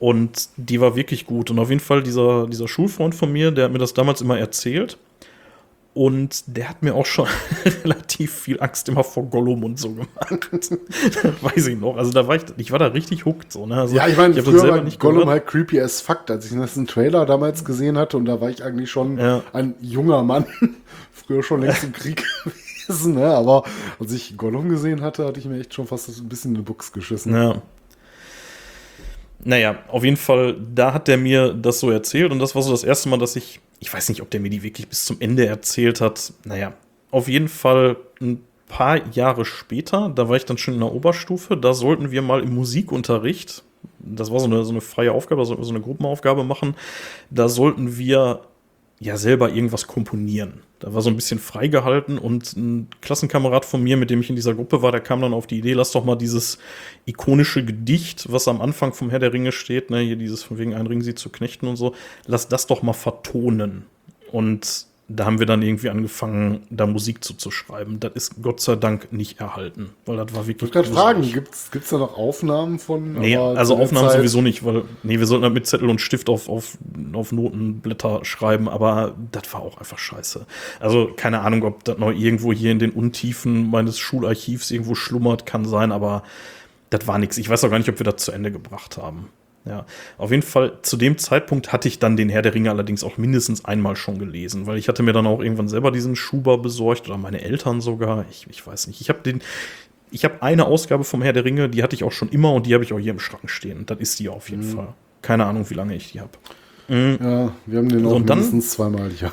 Und 0.00 0.48
die 0.56 0.80
war 0.80 0.96
wirklich 0.96 1.26
gut. 1.26 1.50
Und 1.50 1.58
auf 1.58 1.68
jeden 1.68 1.80
Fall 1.80 2.02
dieser, 2.02 2.46
dieser 2.46 2.66
Schulfreund 2.66 3.14
von 3.14 3.30
mir, 3.30 3.50
der 3.50 3.66
hat 3.66 3.72
mir 3.72 3.78
das 3.78 3.92
damals 3.92 4.22
immer 4.22 4.38
erzählt. 4.38 4.96
Und 5.92 6.44
der 6.46 6.70
hat 6.70 6.82
mir 6.82 6.94
auch 6.94 7.04
schon 7.04 7.26
relativ 7.84 8.32
viel 8.32 8.60
Angst 8.62 8.88
immer 8.88 9.04
vor 9.04 9.24
Gollum 9.24 9.62
und 9.62 9.78
so 9.78 9.90
gemacht. 9.90 10.08
weiß 11.42 11.66
ich 11.66 11.78
noch. 11.78 11.98
Also 11.98 12.12
da 12.12 12.26
war 12.26 12.36
ich, 12.36 12.44
ich 12.56 12.72
war 12.72 12.78
da 12.78 12.86
richtig 12.86 13.26
hooked 13.26 13.52
so. 13.52 13.66
Ne? 13.66 13.74
Also, 13.74 13.94
ja, 13.94 14.08
ich 14.08 14.16
meine, 14.16 14.38
ich 14.38 14.42
früher 14.42 14.68
war 14.68 14.80
nicht 14.80 15.00
Gollum 15.00 15.24
gehört. 15.24 15.40
halt 15.40 15.46
creepy 15.46 15.80
as 15.80 16.00
fuck, 16.00 16.30
als 16.30 16.50
ich 16.50 16.52
den 16.52 16.86
Trailer 16.86 17.26
damals 17.26 17.64
gesehen 17.66 17.98
hatte 17.98 18.16
und 18.16 18.24
da 18.24 18.40
war 18.40 18.48
ich 18.48 18.64
eigentlich 18.64 18.90
schon 18.90 19.18
ja. 19.18 19.42
ein 19.52 19.74
junger 19.82 20.22
Mann. 20.22 20.46
früher 21.12 21.42
schon 21.42 21.60
längst 21.60 21.84
im 21.84 21.92
Krieg 21.92 22.24
gewesen, 22.44 23.16
ne? 23.16 23.26
Aber 23.26 23.64
als 23.98 24.12
ich 24.12 24.38
Gollum 24.38 24.70
gesehen 24.70 25.02
hatte, 25.02 25.26
hatte 25.26 25.40
ich 25.40 25.46
mir 25.46 25.60
echt 25.60 25.74
schon 25.74 25.86
fast 25.86 26.08
ein 26.08 26.28
bisschen 26.28 26.52
in 26.52 26.62
den 26.62 26.64
Buchs 26.64 26.92
geschissen. 26.92 27.34
Ja. 27.34 27.60
Naja, 29.44 29.78
auf 29.88 30.04
jeden 30.04 30.16
Fall, 30.16 30.56
da 30.74 30.92
hat 30.92 31.08
der 31.08 31.16
mir 31.16 31.54
das 31.54 31.80
so 31.80 31.90
erzählt 31.90 32.30
und 32.30 32.38
das 32.38 32.54
war 32.54 32.62
so 32.62 32.70
das 32.70 32.84
erste 32.84 33.08
Mal, 33.08 33.18
dass 33.18 33.36
ich, 33.36 33.60
ich 33.78 33.92
weiß 33.92 34.08
nicht, 34.10 34.20
ob 34.20 34.30
der 34.30 34.40
mir 34.40 34.50
die 34.50 34.62
wirklich 34.62 34.88
bis 34.88 35.04
zum 35.06 35.16
Ende 35.20 35.46
erzählt 35.46 36.00
hat. 36.00 36.32
Naja, 36.44 36.74
auf 37.10 37.26
jeden 37.26 37.48
Fall 37.48 37.96
ein 38.20 38.42
paar 38.68 39.06
Jahre 39.12 39.44
später, 39.44 40.10
da 40.14 40.28
war 40.28 40.36
ich 40.36 40.44
dann 40.44 40.58
schon 40.58 40.74
in 40.74 40.80
der 40.80 40.92
Oberstufe, 40.92 41.56
da 41.56 41.72
sollten 41.72 42.10
wir 42.10 42.22
mal 42.22 42.42
im 42.42 42.54
Musikunterricht, 42.54 43.64
das 43.98 44.30
war 44.30 44.40
so 44.40 44.46
eine, 44.46 44.64
so 44.64 44.70
eine 44.70 44.80
freie 44.80 45.12
Aufgabe, 45.12 45.40
da 45.40 45.46
sollten 45.46 45.62
wir 45.62 45.66
so 45.66 45.74
eine 45.74 45.82
Gruppenaufgabe 45.82 46.44
machen. 46.44 46.74
Da 47.30 47.48
sollten 47.48 47.98
wir 47.98 48.40
ja 49.02 49.16
selber 49.16 49.50
irgendwas 49.50 49.86
komponieren. 49.86 50.62
Da 50.78 50.92
war 50.92 51.00
so 51.00 51.08
ein 51.08 51.16
bisschen 51.16 51.38
freigehalten 51.38 52.18
und 52.18 52.54
ein 52.54 52.88
Klassenkamerad 53.00 53.64
von 53.64 53.82
mir, 53.82 53.96
mit 53.96 54.10
dem 54.10 54.20
ich 54.20 54.28
in 54.28 54.36
dieser 54.36 54.54
Gruppe 54.54 54.82
war, 54.82 54.92
der 54.92 55.00
kam 55.00 55.22
dann 55.22 55.32
auf 55.32 55.46
die 55.46 55.58
Idee, 55.58 55.72
lass 55.72 55.92
doch 55.92 56.04
mal 56.04 56.16
dieses 56.16 56.58
ikonische 57.06 57.64
Gedicht, 57.64 58.30
was 58.30 58.46
am 58.46 58.60
Anfang 58.60 58.92
vom 58.92 59.08
Herr 59.08 59.18
der 59.18 59.32
Ringe 59.32 59.52
steht, 59.52 59.88
ne, 59.90 60.00
hier 60.00 60.16
dieses 60.16 60.42
von 60.42 60.58
wegen 60.58 60.74
ein 60.74 60.86
Ring 60.86 61.00
sie 61.00 61.14
zu 61.14 61.30
knechten 61.30 61.66
und 61.66 61.76
so, 61.76 61.94
lass 62.26 62.48
das 62.48 62.66
doch 62.66 62.82
mal 62.82 62.92
vertonen. 62.92 63.86
Und 64.30 64.86
da 65.12 65.24
haben 65.24 65.40
wir 65.40 65.46
dann 65.46 65.60
irgendwie 65.62 65.90
angefangen, 65.90 66.60
da 66.70 66.86
Musik 66.86 67.24
zu, 67.24 67.34
zu 67.34 67.50
schreiben. 67.50 67.98
Das 67.98 68.12
ist 68.14 68.42
Gott 68.42 68.60
sei 68.60 68.76
Dank 68.76 69.12
nicht 69.12 69.40
erhalten, 69.40 69.90
weil 70.06 70.16
das 70.16 70.32
war 70.34 70.46
wirklich. 70.46 70.70
Ich 70.70 70.74
wollte 70.76 70.90
gerade 70.90 71.16
fragen, 71.16 71.32
gibt 71.32 71.54
es 71.54 71.90
da 71.90 71.98
noch 71.98 72.16
Aufnahmen 72.16 72.78
von? 72.78 73.14
Nee, 73.14 73.36
also 73.36 73.76
Aufnahmen 73.76 74.08
Zeit 74.08 74.18
sowieso 74.18 74.40
nicht, 74.40 74.64
weil, 74.64 74.84
nee, 75.02 75.18
wir 75.18 75.26
sollten 75.26 75.44
halt 75.44 75.54
mit 75.54 75.66
Zettel 75.66 75.90
und 75.90 76.00
Stift 76.00 76.28
auf, 76.28 76.48
auf, 76.48 76.78
auf 77.12 77.32
Notenblätter 77.32 78.24
schreiben, 78.24 78.68
aber 78.68 79.16
das 79.32 79.52
war 79.52 79.62
auch 79.62 79.78
einfach 79.78 79.98
scheiße. 79.98 80.46
Also 80.78 81.10
keine 81.16 81.40
Ahnung, 81.40 81.64
ob 81.64 81.82
das 81.82 81.98
noch 81.98 82.12
irgendwo 82.12 82.52
hier 82.52 82.70
in 82.70 82.78
den 82.78 82.90
Untiefen 82.90 83.68
meines 83.68 83.98
Schularchivs 83.98 84.70
irgendwo 84.70 84.94
schlummert, 84.94 85.44
kann 85.44 85.64
sein, 85.64 85.90
aber 85.90 86.22
das 86.90 87.06
war 87.08 87.18
nichts. 87.18 87.36
Ich 87.36 87.48
weiß 87.48 87.64
auch 87.64 87.70
gar 87.70 87.78
nicht, 87.78 87.88
ob 87.88 87.98
wir 87.98 88.04
das 88.04 88.16
zu 88.16 88.30
Ende 88.30 88.52
gebracht 88.52 88.96
haben. 88.96 89.28
Ja, 89.66 89.84
auf 90.16 90.30
jeden 90.30 90.42
Fall 90.42 90.78
zu 90.80 90.96
dem 90.96 91.18
Zeitpunkt 91.18 91.70
hatte 91.70 91.86
ich 91.86 91.98
dann 91.98 92.16
den 92.16 92.30
Herr 92.30 92.40
der 92.40 92.54
Ringe 92.54 92.70
allerdings 92.70 93.04
auch 93.04 93.18
mindestens 93.18 93.64
einmal 93.64 93.94
schon 93.94 94.18
gelesen, 94.18 94.66
weil 94.66 94.78
ich 94.78 94.88
hatte 94.88 95.02
mir 95.02 95.12
dann 95.12 95.26
auch 95.26 95.40
irgendwann 95.40 95.68
selber 95.68 95.90
diesen 95.90 96.16
Schuber 96.16 96.56
besorgt 96.56 97.08
oder 97.08 97.18
meine 97.18 97.42
Eltern 97.42 97.82
sogar. 97.82 98.24
Ich, 98.30 98.46
ich 98.48 98.66
weiß 98.66 98.86
nicht. 98.86 99.02
Ich 99.02 99.10
habe 99.10 99.20
den, 99.20 99.42
ich 100.10 100.24
habe 100.24 100.42
eine 100.42 100.64
Ausgabe 100.64 101.04
vom 101.04 101.20
Herr 101.20 101.34
der 101.34 101.44
Ringe, 101.44 101.68
die 101.68 101.82
hatte 101.82 101.94
ich 101.94 102.04
auch 102.04 102.12
schon 102.12 102.30
immer 102.30 102.52
und 102.54 102.66
die 102.66 102.72
habe 102.72 102.84
ich 102.84 102.92
auch 102.94 102.98
hier 102.98 103.12
im 103.12 103.20
Schrank 103.20 103.50
stehen. 103.50 103.84
Das 103.84 103.98
ist 103.98 104.18
die 104.18 104.30
auf 104.30 104.48
jeden 104.48 104.66
mhm. 104.66 104.76
Fall. 104.76 104.88
Keine 105.20 105.44
Ahnung, 105.44 105.68
wie 105.68 105.74
lange 105.74 105.94
ich 105.94 106.12
die 106.12 106.20
habe. 106.20 106.30
Mhm. 106.88 107.18
Ja, 107.22 107.52
wir 107.66 107.78
haben 107.78 107.88
den 107.90 108.06
auch 108.06 108.12
und 108.12 108.26
mindestens 108.26 108.76
dann, 108.76 108.92
zweimal, 108.92 109.12
ja. 109.20 109.30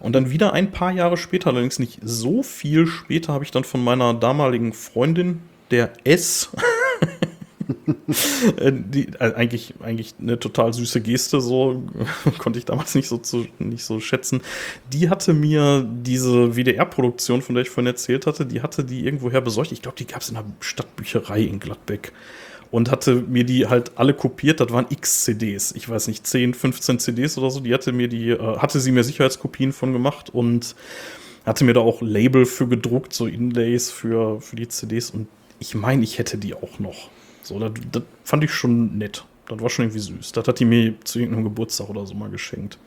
Und 0.00 0.14
dann 0.14 0.30
wieder 0.30 0.52
ein 0.52 0.70
paar 0.70 0.92
Jahre 0.92 1.16
später, 1.16 1.50
allerdings 1.50 1.78
nicht 1.78 2.00
so 2.02 2.42
viel 2.42 2.86
später, 2.86 3.32
habe 3.32 3.44
ich 3.44 3.50
dann 3.50 3.64
von 3.64 3.82
meiner 3.82 4.14
damaligen 4.14 4.72
Freundin, 4.72 5.40
der 5.70 5.92
S, 6.04 6.50
die, 8.70 9.08
also 9.18 9.34
eigentlich, 9.36 9.74
eigentlich 9.80 10.14
eine 10.20 10.38
total 10.38 10.72
süße 10.72 11.00
Geste, 11.00 11.40
so 11.40 11.82
konnte 12.38 12.58
ich 12.58 12.64
damals 12.64 12.94
nicht 12.94 13.08
so, 13.08 13.18
zu, 13.18 13.46
nicht 13.58 13.84
so 13.84 14.00
schätzen. 14.00 14.40
Die 14.92 15.10
hatte 15.10 15.32
mir 15.32 15.86
diese 15.88 16.56
WDR-Produktion, 16.56 17.42
von 17.42 17.54
der 17.54 17.62
ich 17.62 17.70
vorhin 17.70 17.88
erzählt 17.88 18.26
hatte, 18.26 18.46
die 18.46 18.62
hatte 18.62 18.84
die 18.84 19.04
irgendwoher 19.04 19.40
besorgt. 19.40 19.72
Ich 19.72 19.82
glaube, 19.82 19.96
die 19.98 20.06
gab 20.06 20.22
es 20.22 20.28
in 20.28 20.34
der 20.34 20.44
Stadtbücherei 20.60 21.42
in 21.42 21.60
Gladbeck. 21.60 22.12
Und 22.70 22.90
hatte 22.90 23.14
mir 23.14 23.44
die 23.44 23.68
halt 23.68 23.92
alle 23.94 24.14
kopiert. 24.14 24.58
Das 24.58 24.70
waren 24.70 24.86
x 24.90 25.22
CDs. 25.22 25.72
Ich 25.76 25.88
weiß 25.88 26.08
nicht, 26.08 26.26
10, 26.26 26.54
15 26.54 26.98
CDs 26.98 27.38
oder 27.38 27.48
so. 27.48 27.60
Die 27.60 27.72
hatte 27.72 27.92
mir 27.92 28.08
die, 28.08 28.30
äh, 28.30 28.56
hatte 28.56 28.80
sie 28.80 28.90
mir 28.90 29.04
Sicherheitskopien 29.04 29.72
von 29.72 29.92
gemacht 29.92 30.30
und 30.30 30.74
hatte 31.46 31.64
mir 31.64 31.74
da 31.74 31.80
auch 31.80 32.02
Label 32.02 32.46
für 32.46 32.66
gedruckt, 32.66 33.12
so 33.12 33.26
Inlays 33.26 33.90
für, 33.92 34.40
für 34.40 34.56
die 34.56 34.66
CDs. 34.66 35.10
Und 35.10 35.28
ich 35.58 35.74
meine, 35.74 36.02
ich 36.02 36.18
hätte 36.18 36.38
die 36.38 36.54
auch 36.54 36.78
noch. 36.78 37.10
So, 37.44 37.58
das, 37.58 37.72
das 37.92 38.02
fand 38.24 38.44
ich 38.44 38.52
schon 38.52 38.98
nett. 38.98 39.24
Das 39.46 39.60
war 39.60 39.68
schon 39.68 39.84
irgendwie 39.84 40.00
süß. 40.00 40.32
Das 40.32 40.48
hat 40.48 40.58
die 40.58 40.64
mir 40.64 40.94
zu 41.04 41.18
irgendeinem 41.18 41.44
Geburtstag 41.44 41.90
oder 41.90 42.06
so 42.06 42.14
mal 42.14 42.30
geschenkt. 42.30 42.78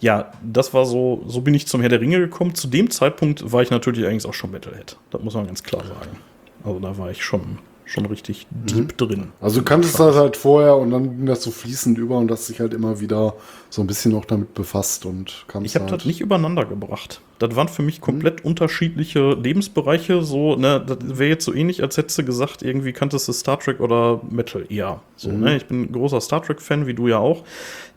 Ja, 0.00 0.32
das 0.42 0.74
war 0.74 0.84
so, 0.84 1.24
so 1.26 1.40
bin 1.40 1.54
ich 1.54 1.66
zum 1.66 1.80
Herr 1.80 1.88
der 1.88 2.00
Ringe 2.00 2.18
gekommen. 2.18 2.54
Zu 2.54 2.68
dem 2.68 2.90
Zeitpunkt 2.90 3.50
war 3.50 3.62
ich 3.62 3.70
natürlich 3.70 4.06
eigentlich 4.06 4.26
auch 4.26 4.34
schon 4.34 4.50
Metalhead. 4.50 4.98
Das 5.10 5.22
muss 5.22 5.34
man 5.34 5.46
ganz 5.46 5.62
klar 5.62 5.84
sagen. 5.86 6.18
Also 6.64 6.80
da 6.80 6.98
war 6.98 7.10
ich 7.10 7.24
schon 7.24 7.58
schon 7.86 8.04
richtig 8.06 8.46
deep 8.50 8.92
mhm. 8.92 8.96
drin. 8.96 9.28
Also 9.40 9.60
du 9.60 9.64
kanntest 9.64 9.98
das 9.98 10.16
halt 10.16 10.36
vorher 10.36 10.76
und 10.76 10.90
dann 10.90 11.16
ging 11.16 11.26
das 11.26 11.42
so 11.42 11.52
fließend 11.52 11.96
über 11.96 12.18
und 12.18 12.30
hast 12.30 12.48
dich 12.48 12.60
halt 12.60 12.74
immer 12.74 13.00
wieder 13.00 13.34
so 13.70 13.80
ein 13.80 13.86
bisschen 13.86 14.10
noch 14.12 14.24
damit 14.24 14.54
befasst 14.54 15.06
und 15.06 15.44
kamst 15.46 15.66
Ich 15.66 15.76
habe 15.76 15.88
halt 15.88 16.00
das 16.00 16.04
nicht 16.04 16.20
übereinander 16.20 16.64
gebracht. 16.64 17.20
Das 17.38 17.54
waren 17.54 17.68
für 17.68 17.82
mich 17.82 18.00
komplett 18.00 18.42
mhm. 18.42 18.50
unterschiedliche 18.50 19.34
Lebensbereiche. 19.34 20.22
So, 20.22 20.56
ne, 20.56 20.84
das 20.84 20.98
wäre 21.00 21.30
jetzt 21.30 21.44
so 21.44 21.54
ähnlich, 21.54 21.82
als 21.82 21.96
hättest 21.96 22.18
du 22.18 22.24
gesagt, 22.24 22.62
irgendwie 22.62 22.92
kanntest 22.92 23.28
du 23.28 23.32
Star 23.32 23.60
Trek 23.60 23.78
oder 23.78 24.20
Metal 24.28 24.66
eher. 24.68 25.00
So, 25.14 25.30
mhm. 25.30 25.40
ne? 25.40 25.56
Ich 25.56 25.66
bin 25.66 25.82
ein 25.82 25.92
großer 25.92 26.20
Star 26.20 26.42
Trek-Fan, 26.42 26.88
wie 26.88 26.94
du 26.94 27.06
ja 27.06 27.18
auch. 27.18 27.44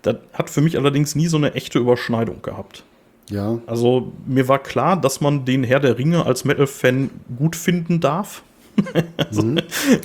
Das 0.03 0.17
hat 0.33 0.51
für 0.51 0.61
mich 0.61 0.77
allerdings 0.77 1.15
nie 1.15 1.27
so 1.27 1.37
eine 1.37 1.55
echte 1.55 1.79
Überschneidung 1.79 2.43
gehabt. 2.43 2.83
Ja. 3.29 3.59
Also 3.65 4.11
mir 4.27 4.47
war 4.47 4.59
klar, 4.59 4.99
dass 5.01 5.19
man 5.19 5.45
den 5.45 5.63
Herr 5.63 5.79
der 5.79 5.97
Ringe 5.97 6.25
als 6.25 6.45
Metal-Fan 6.45 7.09
gut 7.37 7.55
finden 7.55 7.99
darf 7.99 8.43
also, 9.17 9.43
mhm. 9.43 9.59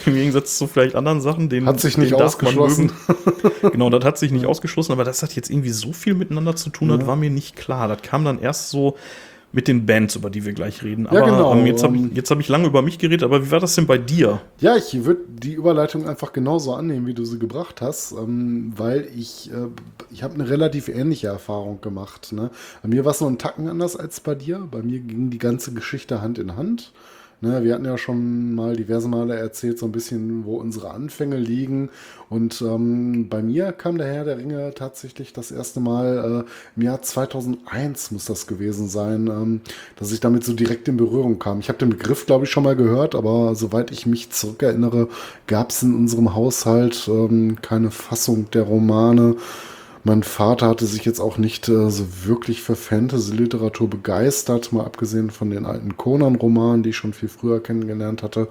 Im 0.06 0.14
Gegensatz 0.14 0.58
zu 0.58 0.66
vielleicht 0.66 0.94
anderen 0.94 1.20
Sachen, 1.20 1.48
den 1.48 1.66
hat 1.66 1.80
sich 1.80 1.98
nicht 1.98 2.14
ausgeschlossen. 2.14 2.92
genau, 3.72 3.90
das 3.90 4.04
hat 4.04 4.18
sich 4.18 4.30
nicht 4.30 4.46
ausgeschlossen, 4.46 4.92
aber 4.92 5.04
das 5.04 5.22
hat 5.22 5.34
jetzt 5.34 5.50
irgendwie 5.50 5.70
so 5.70 5.92
viel 5.92 6.14
miteinander 6.14 6.56
zu 6.56 6.70
tun, 6.70 6.90
ja. 6.90 6.96
das 6.96 7.06
war 7.06 7.16
mir 7.16 7.30
nicht 7.30 7.56
klar. 7.56 7.88
Das 7.88 8.02
kam 8.02 8.24
dann 8.24 8.40
erst 8.40 8.70
so 8.70 8.96
mit 9.54 9.68
den 9.68 9.86
Bands, 9.86 10.16
über 10.16 10.30
die 10.30 10.44
wir 10.44 10.52
gleich 10.52 10.82
reden. 10.82 11.06
Aber 11.06 11.20
ja, 11.20 11.24
genau. 11.24 11.54
Ähm, 11.54 11.64
jetzt 11.64 11.84
habe 11.84 11.96
ich, 11.96 12.30
hab 12.30 12.40
ich 12.40 12.48
lange 12.48 12.66
über 12.66 12.82
mich 12.82 12.98
geredet, 12.98 13.22
aber 13.22 13.46
wie 13.46 13.50
war 13.52 13.60
das 13.60 13.76
denn 13.76 13.86
bei 13.86 13.98
dir? 13.98 14.40
Ja, 14.58 14.76
ich 14.76 15.04
würde 15.04 15.22
die 15.28 15.52
Überleitung 15.52 16.08
einfach 16.08 16.32
genauso 16.32 16.74
annehmen, 16.74 17.06
wie 17.06 17.14
du 17.14 17.24
sie 17.24 17.38
gebracht 17.38 17.80
hast, 17.80 18.12
ähm, 18.12 18.72
weil 18.76 19.08
ich, 19.16 19.52
äh, 19.52 19.68
ich 20.10 20.24
habe 20.24 20.34
eine 20.34 20.48
relativ 20.48 20.88
ähnliche 20.88 21.28
Erfahrung 21.28 21.80
gemacht. 21.80 22.32
Ne? 22.32 22.50
Bei 22.82 22.88
mir 22.88 23.04
war 23.04 23.12
es 23.12 23.20
noch 23.20 23.28
ein 23.28 23.38
Tacken 23.38 23.68
anders 23.68 23.96
als 23.96 24.18
bei 24.18 24.34
dir. 24.34 24.66
Bei 24.70 24.82
mir 24.82 24.98
ging 24.98 25.30
die 25.30 25.38
ganze 25.38 25.72
Geschichte 25.72 26.20
Hand 26.20 26.38
in 26.38 26.56
Hand. 26.56 26.92
Ne, 27.44 27.62
wir 27.62 27.74
hatten 27.74 27.84
ja 27.84 27.98
schon 27.98 28.54
mal 28.54 28.74
diverse 28.74 29.06
Male 29.06 29.36
erzählt, 29.36 29.78
so 29.78 29.84
ein 29.84 29.92
bisschen, 29.92 30.46
wo 30.46 30.56
unsere 30.56 30.92
Anfänge 30.92 31.36
liegen. 31.36 31.90
Und 32.30 32.62
ähm, 32.62 33.28
bei 33.28 33.42
mir 33.42 33.72
kam 33.72 33.98
der 33.98 34.06
Herr 34.06 34.24
der 34.24 34.38
Ringe 34.38 34.72
tatsächlich 34.74 35.34
das 35.34 35.50
erste 35.50 35.78
Mal 35.78 36.46
äh, 36.46 36.50
im 36.74 36.82
Jahr 36.82 37.02
2001 37.02 38.12
muss 38.12 38.24
das 38.24 38.46
gewesen 38.46 38.88
sein, 38.88 39.26
ähm, 39.26 39.60
dass 39.96 40.10
ich 40.10 40.20
damit 40.20 40.42
so 40.42 40.54
direkt 40.54 40.88
in 40.88 40.96
Berührung 40.96 41.38
kam. 41.38 41.60
Ich 41.60 41.68
habe 41.68 41.78
den 41.78 41.90
Begriff, 41.90 42.24
glaube 42.24 42.46
ich, 42.46 42.50
schon 42.50 42.64
mal 42.64 42.76
gehört, 42.76 43.14
aber 43.14 43.54
soweit 43.54 43.90
ich 43.90 44.06
mich 44.06 44.30
zurückerinnere, 44.30 45.08
gab 45.46 45.68
es 45.68 45.82
in 45.82 45.94
unserem 45.94 46.34
Haushalt 46.34 47.06
ähm, 47.08 47.58
keine 47.60 47.90
Fassung 47.90 48.50
der 48.52 48.62
Romane. 48.62 49.36
Mein 50.06 50.22
Vater 50.22 50.68
hatte 50.68 50.84
sich 50.84 51.06
jetzt 51.06 51.18
auch 51.18 51.38
nicht 51.38 51.66
äh, 51.70 51.90
so 51.90 52.04
wirklich 52.24 52.60
für 52.60 52.76
Fantasy-Literatur 52.76 53.88
begeistert, 53.88 54.70
mal 54.70 54.84
abgesehen 54.84 55.30
von 55.30 55.48
den 55.48 55.64
alten 55.64 55.96
Conan-Romanen, 55.96 56.82
die 56.82 56.90
ich 56.90 56.96
schon 56.96 57.14
viel 57.14 57.30
früher 57.30 57.62
kennengelernt 57.62 58.22
hatte. 58.22 58.48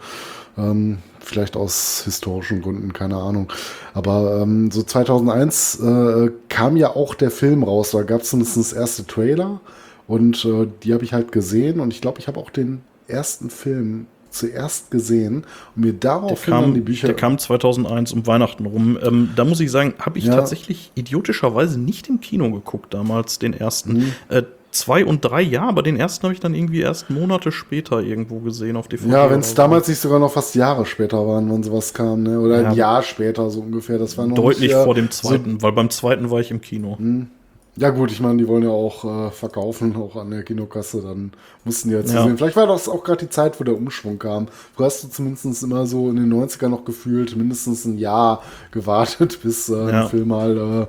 Ähm, 0.57 0.97
vielleicht 1.19 1.55
aus 1.55 2.01
historischen 2.05 2.63
Gründen, 2.63 2.91
keine 2.91 3.17
Ahnung. 3.17 3.53
Aber 3.93 4.41
ähm, 4.41 4.71
so 4.71 4.81
2001 4.81 5.79
äh, 5.79 6.31
kam 6.49 6.75
ja 6.75 6.95
auch 6.95 7.13
der 7.13 7.29
Film 7.29 7.61
raus, 7.61 7.91
da 7.91 8.01
gab 8.01 8.21
es 8.21 8.31
zumindest 8.31 8.57
das 8.57 8.73
erste 8.73 9.05
Trailer 9.05 9.61
und 10.07 10.43
äh, 10.45 10.67
die 10.81 10.91
habe 10.91 11.03
ich 11.03 11.13
halt 11.13 11.31
gesehen 11.31 11.79
und 11.79 11.93
ich 11.93 12.01
glaube, 12.01 12.19
ich 12.19 12.27
habe 12.27 12.39
auch 12.39 12.49
den 12.49 12.81
ersten 13.07 13.51
Film 13.51 14.07
zuerst 14.33 14.91
gesehen 14.91 15.45
und 15.75 15.85
mir 15.85 15.93
darauf 15.93 16.43
kam, 16.43 16.73
die 16.73 16.81
Bücher. 16.81 17.07
Der 17.07 17.15
kam 17.15 17.37
2001 17.37 18.13
um 18.13 18.27
Weihnachten 18.27 18.65
rum. 18.65 18.97
Ähm, 19.01 19.29
da 19.35 19.45
muss 19.45 19.59
ich 19.59 19.71
sagen, 19.71 19.93
habe 19.99 20.19
ich 20.19 20.25
ja. 20.25 20.35
tatsächlich 20.35 20.91
idiotischerweise 20.95 21.79
nicht 21.79 22.09
im 22.09 22.19
Kino 22.19 22.51
geguckt, 22.51 22.93
damals 22.93 23.39
den 23.39 23.53
ersten. 23.53 23.93
Mhm. 23.93 24.13
Äh, 24.29 24.43
zwei 24.71 25.05
und 25.05 25.23
drei, 25.23 25.41
ja, 25.41 25.63
aber 25.63 25.83
den 25.83 25.97
ersten 25.97 26.23
habe 26.23 26.33
ich 26.33 26.39
dann 26.39 26.53
irgendwie 26.53 26.81
erst 26.81 27.09
Monate 27.09 27.51
später 27.51 28.01
irgendwo 28.01 28.39
gesehen 28.39 28.75
auf 28.75 28.87
DVD. 28.87 29.11
Ja, 29.11 29.29
wenn 29.29 29.39
es 29.39 29.53
damals 29.53 29.87
nicht 29.87 29.99
sogar 29.99 30.19
noch 30.19 30.31
fast 30.31 30.55
Jahre 30.55 30.85
später 30.85 31.25
waren, 31.27 31.51
wenn 31.51 31.63
sowas 31.63 31.93
kam, 31.93 32.23
ne? 32.23 32.39
oder 32.39 32.61
ja. 32.61 32.69
ein 32.69 32.75
Jahr 32.75 33.03
später 33.03 33.49
so 33.49 33.61
ungefähr. 33.61 33.99
Das 33.99 34.17
war 34.17 34.27
noch 34.27 34.35
Deutlich 34.35 34.73
vor 34.73 34.95
dem 34.95 35.11
zweiten, 35.11 35.59
so 35.59 35.61
weil 35.61 35.71
beim 35.71 35.89
zweiten 35.89 36.29
war 36.29 36.39
ich 36.39 36.51
im 36.51 36.61
Kino. 36.61 36.97
Mhm. 36.99 37.27
Ja 37.75 37.89
gut, 37.89 38.11
ich 38.11 38.19
meine, 38.19 38.37
die 38.37 38.47
wollen 38.47 38.63
ja 38.63 38.69
auch 38.69 39.03
äh, 39.03 39.31
verkaufen, 39.31 39.95
auch 39.95 40.15
an 40.15 40.29
der 40.29 40.43
Kinokasse, 40.43 41.01
dann 41.01 41.31
mussten 41.65 41.89
die 41.89 41.95
jetzt 41.95 42.13
ja. 42.13 42.23
sehen. 42.23 42.37
Vielleicht 42.37 42.55
war 42.55 42.67
das 42.67 42.87
auch 42.87 43.03
gerade 43.03 43.25
die 43.25 43.29
Zeit, 43.29 43.59
wo 43.59 43.63
der 43.63 43.75
Umschwung 43.75 44.19
kam. 44.19 44.47
Du 44.77 44.83
hast 44.83 45.03
du 45.03 45.07
zumindest 45.07 45.63
immer 45.63 45.87
so 45.87 46.07
in 46.09 46.17
den 46.17 46.31
90ern 46.31 46.69
noch 46.69 46.85
gefühlt, 46.85 47.35
mindestens 47.35 47.85
ein 47.85 47.97
Jahr 47.97 48.43
gewartet, 48.71 49.39
bis 49.43 49.69
äh, 49.69 49.73
ja. 49.73 50.03
ein 50.03 50.07
Film 50.07 50.27
mal 50.27 50.57
äh, 50.57 50.85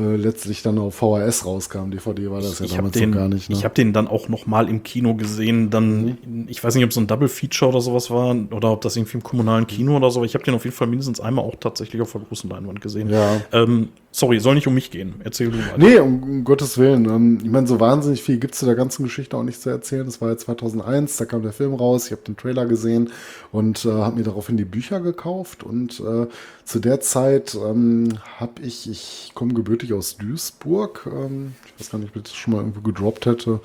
äh, 0.00 0.16
letztlich 0.16 0.62
dann 0.62 0.78
auf 0.78 0.94
VHS 0.96 1.44
rauskam. 1.44 1.90
DVD 1.90 2.30
war 2.30 2.40
das 2.40 2.58
ja 2.58 2.66
ich 2.66 2.74
damals 2.74 2.92
den, 2.92 3.10
noch 3.10 3.18
gar 3.18 3.28
nicht. 3.28 3.50
Ne? 3.50 3.56
Ich 3.56 3.64
habe 3.64 3.74
den 3.74 3.92
dann 3.92 4.08
auch 4.08 4.28
noch 4.28 4.46
mal 4.46 4.68
im 4.68 4.82
Kino 4.82 5.14
gesehen. 5.14 5.70
Dann, 5.70 6.16
mhm. 6.24 6.46
ich 6.48 6.62
weiß 6.62 6.74
nicht, 6.74 6.84
ob 6.84 6.90
es 6.90 6.94
so 6.94 7.00
ein 7.00 7.06
Double 7.06 7.28
Feature 7.28 7.70
oder 7.70 7.80
sowas 7.80 8.10
war 8.10 8.34
oder 8.50 8.72
ob 8.72 8.80
das 8.80 8.96
irgendwie 8.96 9.18
im 9.18 9.22
kommunalen 9.22 9.66
Kino 9.66 9.96
oder 9.96 10.10
so. 10.10 10.24
Ich 10.24 10.34
habe 10.34 10.44
den 10.44 10.54
auf 10.54 10.64
jeden 10.64 10.76
Fall 10.76 10.86
mindestens 10.88 11.20
einmal 11.20 11.44
auch 11.44 11.56
tatsächlich 11.56 12.00
auf 12.00 12.12
der 12.12 12.22
großen 12.22 12.48
Leinwand 12.48 12.80
gesehen. 12.80 13.10
Ja. 13.10 13.40
Ähm, 13.52 13.88
sorry, 14.12 14.40
soll 14.40 14.54
nicht 14.54 14.66
um 14.66 14.74
mich 14.74 14.90
gehen. 14.90 15.14
Erzähl 15.22 15.50
du 15.50 15.58
mal. 15.58 15.74
Nee, 15.76 15.98
um, 15.98 16.22
um 16.22 16.44
Gottes 16.44 16.78
Willen. 16.78 17.04
Ähm, 17.04 17.38
ich 17.42 17.50
meine, 17.50 17.66
so 17.66 17.80
wahnsinnig 17.80 18.22
viel 18.22 18.38
gibt 18.38 18.54
es 18.54 18.60
zu 18.60 18.66
der 18.66 18.74
ganzen 18.74 19.04
Geschichte 19.04 19.36
auch 19.36 19.42
nicht 19.42 19.60
zu 19.60 19.70
erzählen. 19.70 20.06
Das 20.06 20.20
war 20.20 20.30
ja 20.30 20.36
2001, 20.36 21.16
da 21.16 21.24
kam 21.24 21.42
der 21.42 21.52
Film 21.52 21.74
raus. 21.74 22.06
Ich 22.06 22.12
habe 22.12 22.22
den 22.22 22.36
Trailer 22.36 22.66
gesehen 22.66 23.10
und 23.52 23.84
äh, 23.84 23.90
habe 23.90 24.16
mir 24.16 24.24
daraufhin 24.24 24.56
die 24.56 24.64
Bücher 24.64 25.00
gekauft. 25.00 25.62
Und 25.62 26.00
äh, 26.00 26.26
zu 26.64 26.78
der 26.78 27.00
Zeit 27.00 27.54
ähm, 27.54 28.18
habe 28.38 28.62
ich, 28.62 28.88
ich 28.88 29.32
komme 29.34 29.54
gebürtig 29.54 29.89
aus 29.92 30.16
Duisburg. 30.16 31.08
Ähm, 31.12 31.54
ich 31.66 31.80
weiß 31.80 31.90
gar 31.90 31.98
nicht, 31.98 32.10
ob 32.10 32.16
ich 32.16 32.22
das 32.24 32.34
schon 32.34 32.54
mal 32.54 32.60
irgendwo 32.60 32.80
gedroppt 32.80 33.26
hätte. 33.26 33.60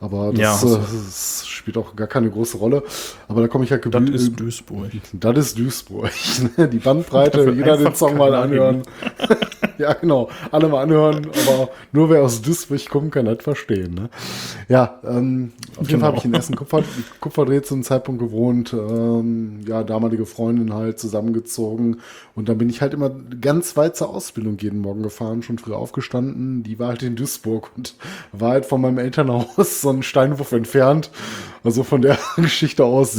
Aber 0.00 0.32
das, 0.32 0.40
Ja, 0.40 0.56
äh, 0.56 0.60
du. 0.60 0.76
das 0.76 1.46
spielt 1.46 1.76
auch 1.78 1.96
gar 1.96 2.06
keine 2.06 2.30
große 2.30 2.58
Rolle. 2.58 2.82
Aber 3.28 3.40
da 3.42 3.48
komme 3.48 3.64
ich 3.64 3.70
halt 3.70 3.86
Das 3.92 4.02
ist 4.10 4.38
Duisburg. 4.38 4.90
das 5.12 5.38
ist 5.38 5.58
Duisburg. 5.58 6.10
Die 6.72 6.78
Bandbreite, 6.78 7.50
jeder 7.52 7.76
den 7.76 7.94
Song 7.94 8.16
mal 8.16 8.34
anhören. 8.34 8.82
ja, 9.78 9.92
genau. 9.94 10.28
Alle 10.50 10.68
mal 10.68 10.82
anhören, 10.82 11.26
aber 11.46 11.70
nur 11.92 12.10
wer 12.10 12.22
aus 12.22 12.42
Duisburg 12.42 12.88
kommt, 12.88 13.12
kann 13.12 13.26
das 13.26 13.42
verstehen. 13.42 13.94
Ne? 13.94 14.08
Ja, 14.68 15.00
ähm, 15.04 15.52
auf 15.76 15.88
jeden 15.88 16.00
Fall 16.00 16.08
habe 16.08 16.18
ich 16.18 16.24
in 16.24 16.34
Essen 16.34 16.56
Kupfer, 16.56 16.82
Kupferdreh 17.20 17.62
zu 17.62 17.74
einem 17.74 17.82
Zeitpunkt 17.82 18.20
gewohnt. 18.20 18.72
Ähm, 18.72 19.60
ja, 19.66 19.82
damalige 19.82 20.26
Freundin 20.26 20.74
halt 20.74 20.98
zusammengezogen. 20.98 22.00
Und 22.34 22.48
dann 22.48 22.58
bin 22.58 22.68
ich 22.68 22.80
halt 22.82 22.94
immer 22.94 23.10
ganz 23.40 23.76
weit 23.76 23.96
zur 23.96 24.10
Ausbildung 24.10 24.58
jeden 24.58 24.80
Morgen 24.80 25.02
gefahren, 25.02 25.42
schon 25.42 25.58
früh 25.58 25.72
aufgestanden. 25.72 26.62
Die 26.62 26.78
war 26.78 26.88
halt 26.88 27.02
in 27.02 27.16
Duisburg 27.16 27.70
und 27.76 27.94
war 28.32 28.50
halt 28.50 28.66
von 28.66 28.80
meinem 28.80 28.98
Elternhaus 28.98 29.83
so 29.84 29.90
einen 29.90 30.02
Steinwurf 30.02 30.52
entfernt. 30.52 31.10
Also 31.62 31.82
von 31.82 32.02
der 32.02 32.18
Geschichte 32.36 32.84
aus 32.84 33.18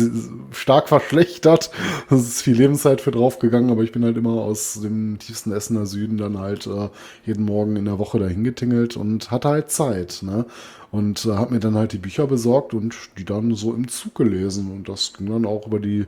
stark 0.51 0.89
verschlechtert. 0.89 1.71
Es 2.09 2.21
ist 2.21 2.41
viel 2.43 2.55
Lebenszeit 2.55 3.01
für 3.01 3.11
draufgegangen, 3.11 3.71
aber 3.71 3.81
ich 3.81 3.91
bin 3.91 4.03
halt 4.03 4.17
immer 4.17 4.33
aus 4.41 4.79
dem 4.81 5.17
tiefsten 5.17 5.51
Essener 5.51 5.85
Süden 5.85 6.17
dann 6.17 6.37
halt 6.37 6.67
äh, 6.67 6.89
jeden 7.25 7.45
Morgen 7.45 7.75
in 7.75 7.85
der 7.85 7.97
Woche 7.97 8.19
dahin 8.19 8.43
getingelt 8.43 8.97
und 8.97 9.31
hatte 9.31 9.49
halt 9.49 9.71
Zeit. 9.71 10.19
Ne? 10.21 10.45
Und 10.91 11.25
äh, 11.25 11.31
habe 11.31 11.55
mir 11.55 11.59
dann 11.59 11.75
halt 11.75 11.93
die 11.93 11.97
Bücher 11.97 12.27
besorgt 12.27 12.73
und 12.73 12.95
die 13.17 13.25
dann 13.25 13.55
so 13.55 13.73
im 13.73 13.87
Zug 13.87 14.13
gelesen. 14.15 14.71
Und 14.71 14.89
das 14.89 15.13
ging 15.13 15.27
dann 15.27 15.45
auch 15.45 15.65
über 15.65 15.79
die 15.79 16.05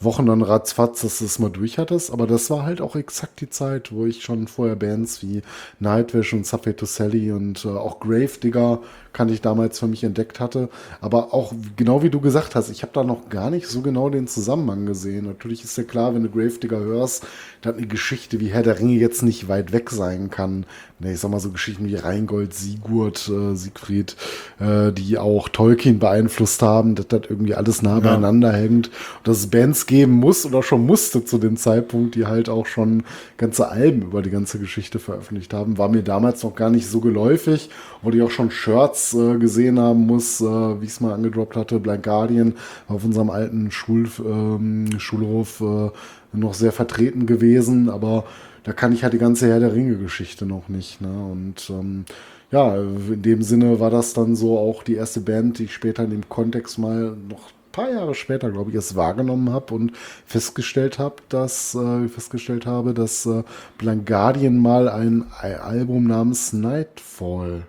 Wochen 0.00 0.26
dann 0.26 0.42
ratzfatz, 0.42 1.02
dass 1.02 1.18
du 1.18 1.24
es 1.24 1.38
mal 1.38 1.50
durch 1.50 1.78
hattest. 1.78 2.12
Aber 2.12 2.26
das 2.26 2.50
war 2.50 2.64
halt 2.64 2.80
auch 2.80 2.96
exakt 2.96 3.40
die 3.40 3.50
Zeit, 3.50 3.92
wo 3.92 4.06
ich 4.06 4.22
schon 4.22 4.46
vorher 4.48 4.76
Bands 4.76 5.22
wie 5.22 5.42
Nightwish 5.80 6.32
und 6.32 6.46
Subway 6.46 6.74
to 6.74 6.86
Sally 6.86 7.32
und 7.32 7.64
äh, 7.64 7.68
auch 7.68 8.00
Gravedigger 8.00 8.80
kannte 9.12 9.32
ich 9.32 9.40
damals 9.40 9.78
für 9.78 9.86
mich 9.86 10.04
entdeckt 10.04 10.40
hatte. 10.40 10.68
Aber 11.00 11.32
auch 11.32 11.54
genau 11.76 12.02
wie 12.02 12.10
du 12.10 12.20
gesagt 12.20 12.54
hast, 12.54 12.68
ich 12.68 12.82
habe 12.82 12.92
da 12.92 13.02
noch 13.02 13.30
gar 13.30 13.50
nicht 13.50 13.66
so 13.66 13.80
genau 13.80 14.10
den 14.10 14.26
Zusammenhang 14.26 14.84
gesehen. 14.84 15.24
Natürlich 15.24 15.64
ist 15.64 15.78
ja 15.78 15.84
klar, 15.84 16.14
wenn 16.14 16.22
du 16.22 16.28
Gravedigger 16.28 16.80
hörst, 16.80 17.26
dass 17.62 17.76
eine 17.76 17.86
Geschichte 17.86 18.40
wie 18.40 18.48
Herr 18.48 18.62
der 18.62 18.78
Ringe 18.78 18.94
jetzt 18.94 19.22
nicht 19.22 19.48
weit 19.48 19.72
weg 19.72 19.90
sein 19.90 20.28
kann. 20.28 20.66
Ne, 20.98 21.12
Ich 21.12 21.20
sag 21.20 21.30
mal 21.30 21.40
so 21.40 21.50
Geschichten 21.50 21.84
wie 21.86 21.94
Rheingold, 21.94 22.54
Sigurd, 22.54 23.28
äh, 23.28 23.54
Siegfried, 23.54 24.16
äh, 24.58 24.92
die 24.92 25.18
auch 25.18 25.50
Tolkien 25.50 25.98
beeinflusst 25.98 26.62
haben, 26.62 26.94
dass 26.94 27.08
das 27.08 27.22
irgendwie 27.28 27.54
alles 27.54 27.82
nah 27.82 28.00
beieinander 28.00 28.50
hängt. 28.50 28.88
Und 28.88 29.28
dass 29.28 29.40
es 29.40 29.48
Bands 29.48 29.84
geben 29.84 30.12
muss 30.12 30.46
oder 30.46 30.62
schon 30.62 30.86
musste 30.86 31.22
zu 31.22 31.36
dem 31.36 31.58
Zeitpunkt, 31.58 32.14
die 32.14 32.24
halt 32.24 32.48
auch 32.48 32.64
schon 32.64 33.04
ganze 33.36 33.68
Alben 33.68 34.02
über 34.02 34.22
die 34.22 34.30
ganze 34.30 34.58
Geschichte 34.58 34.98
veröffentlicht 34.98 35.52
haben, 35.52 35.76
war 35.76 35.90
mir 35.90 36.02
damals 36.02 36.42
noch 36.42 36.54
gar 36.54 36.70
nicht 36.70 36.86
so 36.86 37.00
geläufig, 37.00 37.68
wo 38.00 38.08
ich 38.10 38.22
auch 38.22 38.30
schon 38.30 38.50
Shirts 38.50 39.12
äh, 39.12 39.36
gesehen 39.36 39.78
haben 39.78 40.06
muss, 40.06 40.40
äh, 40.40 40.44
wie 40.44 40.84
ich 40.84 40.92
es 40.92 41.00
mal 41.02 41.12
angedroppt 41.12 41.56
hatte, 41.56 41.78
Blind 41.78 42.04
Guardian 42.04 42.54
auf 42.88 43.04
unserem 43.04 43.28
alten 43.28 43.70
Schul, 43.70 44.08
ähm, 44.24 44.88
Schulhof 44.98 45.60
äh, 45.60 45.90
noch 46.32 46.54
sehr 46.54 46.72
vertreten 46.72 47.26
gewesen, 47.26 47.90
aber 47.90 48.24
da 48.66 48.72
kann 48.72 48.92
ich 48.92 49.04
halt 49.04 49.12
die 49.12 49.18
ganze 49.18 49.46
Herr 49.46 49.60
der 49.60 49.72
Ringe-Geschichte 49.72 50.44
noch 50.44 50.68
nicht. 50.68 51.00
Ne? 51.00 51.08
Und 51.08 51.70
ähm, 51.70 52.04
ja, 52.50 52.74
in 52.76 53.22
dem 53.22 53.42
Sinne 53.42 53.78
war 53.78 53.90
das 53.90 54.12
dann 54.12 54.34
so 54.34 54.58
auch 54.58 54.82
die 54.82 54.94
erste 54.94 55.20
Band, 55.20 55.60
die 55.60 55.64
ich 55.64 55.72
später 55.74 56.02
in 56.02 56.10
dem 56.10 56.28
Kontext 56.28 56.76
mal 56.76 57.16
noch 57.28 57.38
ein 57.50 57.70
paar 57.70 57.92
Jahre 57.92 58.16
später, 58.16 58.50
glaube 58.50 58.70
ich, 58.70 58.74
erst 58.74 58.96
wahrgenommen 58.96 59.50
habe 59.52 59.72
und 59.72 59.92
festgestellt 60.24 60.98
habe, 60.98 61.14
dass 61.28 61.76
äh, 61.76 62.08
festgestellt 62.08 62.66
habe, 62.66 62.92
dass 62.92 63.24
äh, 63.26 63.44
Blind 63.78 64.04
Guardian 64.04 64.58
mal 64.58 64.88
ein 64.88 65.26
Al- 65.38 65.56
Album 65.60 66.08
namens 66.08 66.52
Nightfall 66.52 67.62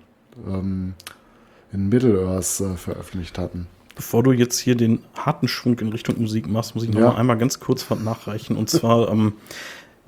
ähm, 0.47 0.95
in 1.73 1.89
Middle 1.89 2.25
Earth 2.27 2.59
äh, 2.61 2.75
veröffentlicht 2.75 3.37
hatten. 3.37 3.67
Bevor 3.95 4.21
du 4.21 4.31
jetzt 4.31 4.59
hier 4.59 4.75
den 4.75 4.99
harten 5.17 5.47
Schwung 5.47 5.79
in 5.79 5.89
Richtung 5.89 6.21
Musik 6.21 6.47
machst, 6.47 6.75
muss 6.75 6.83
ich 6.83 6.91
noch 6.91 6.99
Ja. 6.99 7.07
mal 7.09 7.17
einmal 7.17 7.37
ganz 7.39 7.59
kurz 7.59 7.83
nachreichen. 7.89 8.55
Und 8.55 8.69
zwar 8.69 9.09
ähm, 9.11 9.33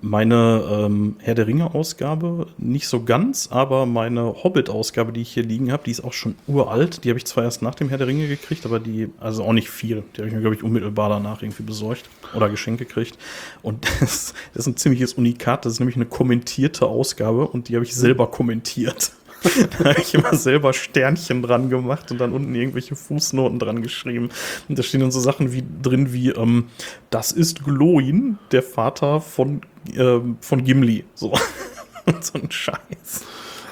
meine 0.02 0.64
ähm, 0.72 1.16
Herr 1.20 1.36
der 1.36 1.48
Ringe-Ausgabe, 1.48 2.48
nicht 2.58 2.88
so 2.88 3.04
ganz, 3.04 3.50
aber 3.52 3.86
meine 3.86 4.44
Hobbit-Ausgabe, 4.44 5.12
die 5.12 5.22
ich 5.22 5.32
hier 5.32 5.44
liegen 5.44 5.72
habe, 5.72 5.84
die 5.86 5.92
ist 5.92 6.04
auch 6.04 6.14
schon 6.14 6.36
uralt. 6.48 7.04
Die 7.04 7.10
habe 7.10 7.18
ich 7.18 7.26
zwar 7.26 7.44
erst 7.44 7.62
nach 7.62 7.76
dem 7.76 7.90
Herr 7.90 7.98
der 7.98 8.08
Ringe 8.08 8.28
gekriegt, 8.28 8.66
aber 8.66 8.80
die, 8.80 9.10
also 9.20 9.44
auch 9.44 9.54
nicht 9.54 9.70
viel. 9.70 10.04
Die 10.16 10.22
habe 10.22 10.28
ich 10.28 10.34
mir, 10.34 10.42
glaube 10.42 10.56
ich, 10.56 10.64
unmittelbar 10.64 11.10
danach 11.10 11.42
irgendwie 11.42 11.64
besorgt 11.64 12.10
oder 12.34 12.50
geschenkt 12.50 12.80
gekriegt. 12.80 13.18
Und 13.62 13.86
das, 14.00 14.34
das 14.54 14.62
ist 14.62 14.68
ein 14.68 14.78
ziemliches 14.78 15.14
Unikat. 15.14 15.66
Das 15.66 15.74
ist 15.74 15.80
nämlich 15.80 15.96
eine 15.96 16.06
kommentierte 16.06 16.86
Ausgabe 16.86 17.48
und 17.48 17.70
die 17.70 17.76
habe 17.76 17.86
ich 17.86 17.96
selber 17.96 18.28
kommentiert. 18.28 19.12
da 19.80 19.90
habe 19.90 20.02
ich 20.02 20.14
immer 20.14 20.34
selber 20.36 20.74
Sternchen 20.74 21.42
dran 21.42 21.70
gemacht 21.70 22.12
und 22.12 22.20
dann 22.20 22.34
unten 22.34 22.54
irgendwelche 22.56 22.96
Fußnoten 22.96 23.60
dran 23.60 23.82
geschrieben. 23.82 24.30
Und 24.68 24.78
da 24.78 24.84
stehen 24.84 25.02
dann 25.02 25.12
so 25.12 25.20
Sachen 25.20 25.54
wie 25.54 25.64
drin 25.82 26.14
wie, 26.14 26.30
ähm, 26.30 26.66
das 27.10 27.32
ist 27.32 27.64
Gloin, 27.64 28.38
der 28.52 28.64
Vater 28.64 29.22
von, 29.22 29.62
ähm, 29.96 30.38
von 30.42 30.64
Gimli. 30.64 31.06
So. 31.16 31.34
so 32.22 32.40
ein 32.40 32.52
Scheiß. 32.52 33.24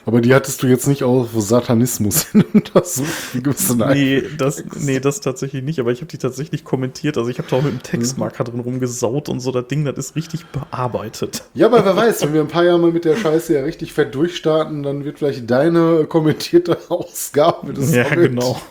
Aber 0.07 0.21
die 0.21 0.33
hattest 0.33 0.63
du 0.63 0.67
jetzt 0.67 0.87
nicht 0.87 1.03
auf 1.03 1.27
Satanismus 1.37 2.23
hin 2.31 2.45
untersucht. 2.53 3.09
Wie 3.33 3.41
gibt's 3.41 3.67
denn 3.67 3.89
Nee 3.89 4.23
das, 4.37 4.63
nee, 4.79 5.01
das 5.01 5.19
tatsächlich 5.19 5.63
nicht, 5.63 5.81
aber 5.81 5.91
ich 5.91 5.99
habe 5.99 6.07
die 6.07 6.17
tatsächlich 6.17 6.63
kommentiert. 6.63 7.17
Also 7.17 7.29
ich 7.29 7.39
habe 7.39 7.49
da 7.49 7.57
auch 7.57 7.61
mit 7.61 7.73
dem 7.73 7.83
Textmarker 7.83 8.45
drin 8.45 8.61
rumgesaut 8.61 9.27
und 9.27 9.41
so. 9.41 9.51
Das 9.51 9.67
Ding, 9.67 9.83
das 9.83 9.97
ist 9.97 10.15
richtig 10.15 10.45
bearbeitet. 10.45 11.43
Ja, 11.53 11.65
aber 11.65 11.83
wer 11.83 11.97
weiß, 11.97 12.21
wenn 12.21 12.33
wir 12.33 12.39
ein 12.39 12.47
paar 12.47 12.63
Jahre 12.63 12.79
mal 12.79 12.93
mit 12.93 13.03
der 13.03 13.17
Scheiße 13.17 13.53
ja 13.53 13.63
richtig 13.63 13.91
fett 13.91 14.15
durchstarten, 14.15 14.81
dann 14.81 15.03
wird 15.03 15.19
vielleicht 15.19 15.49
deine 15.51 16.05
kommentierte 16.05 16.77
Ausgabe 16.87 17.73
des 17.73 17.93
Ja, 17.93 18.05
Hobbit 18.05 18.31
genau. 18.31 18.61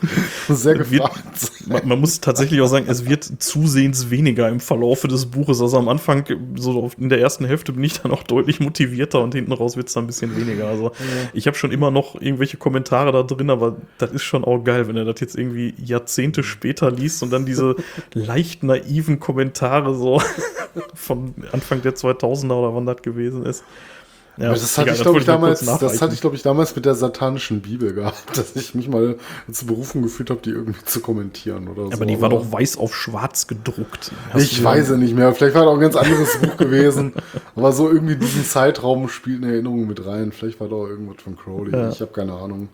sehr 0.48 0.76
gefragt. 0.76 1.52
Man, 1.66 1.86
man 1.86 2.00
muss 2.00 2.18
tatsächlich 2.20 2.62
auch 2.62 2.66
sagen, 2.66 2.86
es 2.88 3.04
wird 3.04 3.24
zusehends 3.24 4.08
weniger 4.08 4.48
im 4.48 4.60
Verlaufe 4.60 5.06
des 5.06 5.26
Buches. 5.26 5.60
Also 5.60 5.76
am 5.76 5.90
Anfang, 5.90 6.24
so 6.56 6.90
in 6.98 7.10
der 7.10 7.20
ersten 7.20 7.44
Hälfte 7.44 7.74
bin 7.74 7.84
ich 7.84 8.00
dann 8.00 8.10
auch 8.12 8.22
deutlich 8.22 8.58
motivierter 8.60 9.22
und 9.22 9.34
hinten 9.34 9.52
raus 9.52 9.76
wird 9.76 9.88
es 9.88 9.92
dann 9.92 10.04
ein 10.04 10.06
bisschen 10.06 10.34
weniger. 10.34 10.68
Also 10.68 10.92
ich 11.32 11.46
habe 11.46 11.56
schon 11.56 11.72
immer 11.72 11.90
noch 11.90 12.20
irgendwelche 12.20 12.56
Kommentare 12.56 13.12
da 13.12 13.22
drin, 13.22 13.50
aber 13.50 13.76
das 13.98 14.12
ist 14.12 14.24
schon 14.24 14.44
auch 14.44 14.62
geil, 14.62 14.88
wenn 14.88 14.96
er 14.96 15.04
das 15.04 15.20
jetzt 15.20 15.36
irgendwie 15.36 15.74
Jahrzehnte 15.78 16.42
später 16.42 16.90
liest 16.90 17.22
und 17.22 17.30
dann 17.30 17.46
diese 17.46 17.76
leicht 18.14 18.62
naiven 18.62 19.20
Kommentare 19.20 19.94
so 19.94 20.20
von 20.94 21.34
Anfang 21.52 21.82
der 21.82 21.94
2000er 21.94 22.52
oder 22.52 22.74
wann 22.74 22.86
das 22.86 23.02
gewesen 23.02 23.44
ist. 23.44 23.64
Ja, 24.38 24.48
Aber 24.48 24.54
das 24.54 24.76
hatte 24.76 24.90
egal, 24.90 24.96
ich, 24.96 25.02
glaube 25.02 25.18
ich, 25.20 25.24
damals, 25.24 25.64
das 25.64 26.02
hatte 26.02 26.14
ich, 26.14 26.20
glaube 26.20 26.36
ich, 26.36 26.42
damals 26.42 26.76
mit 26.76 26.84
der 26.84 26.94
satanischen 26.94 27.62
Bibel 27.62 27.94
gehabt, 27.94 28.16
dass 28.36 28.54
ich 28.54 28.74
mich 28.74 28.88
mal 28.88 29.16
zu 29.50 29.66
berufen 29.66 30.02
gefühlt 30.02 30.28
habe, 30.30 30.40
die 30.42 30.50
irgendwie 30.50 30.84
zu 30.84 31.00
kommentieren 31.00 31.68
oder 31.68 31.86
so. 31.86 31.92
aber 31.92 32.04
die 32.06 32.20
war 32.20 32.28
doch 32.28 32.52
weiß 32.52 32.76
auf 32.76 32.94
schwarz 32.94 33.46
gedruckt. 33.46 34.12
Hast 34.30 34.42
Ich 34.42 34.62
weiß 34.62 34.90
es 34.90 34.98
nicht 34.98 35.14
mehr. 35.14 35.32
Vielleicht 35.32 35.54
war 35.54 35.62
das 35.62 35.70
auch 35.70 35.74
ein 35.76 35.80
ganz 35.80 35.96
anderes 35.96 36.36
Buch 36.38 36.56
gewesen. 36.56 37.14
Aber 37.54 37.72
so 37.72 37.90
irgendwie 37.90 38.16
diesen 38.16 38.44
Zeitraum 38.44 39.08
spielt 39.08 39.42
eine 39.42 39.52
Erinnerung 39.52 39.86
mit 39.86 40.04
rein. 40.04 40.32
Vielleicht 40.32 40.60
war 40.60 40.68
da 40.68 40.76
auch 40.76 40.86
irgendwas 40.86 41.22
von 41.22 41.36
Crowley. 41.36 41.72
Ja. 41.72 41.88
Ich 41.88 42.00
habe 42.00 42.12
keine 42.12 42.34
Ahnung. 42.34 42.68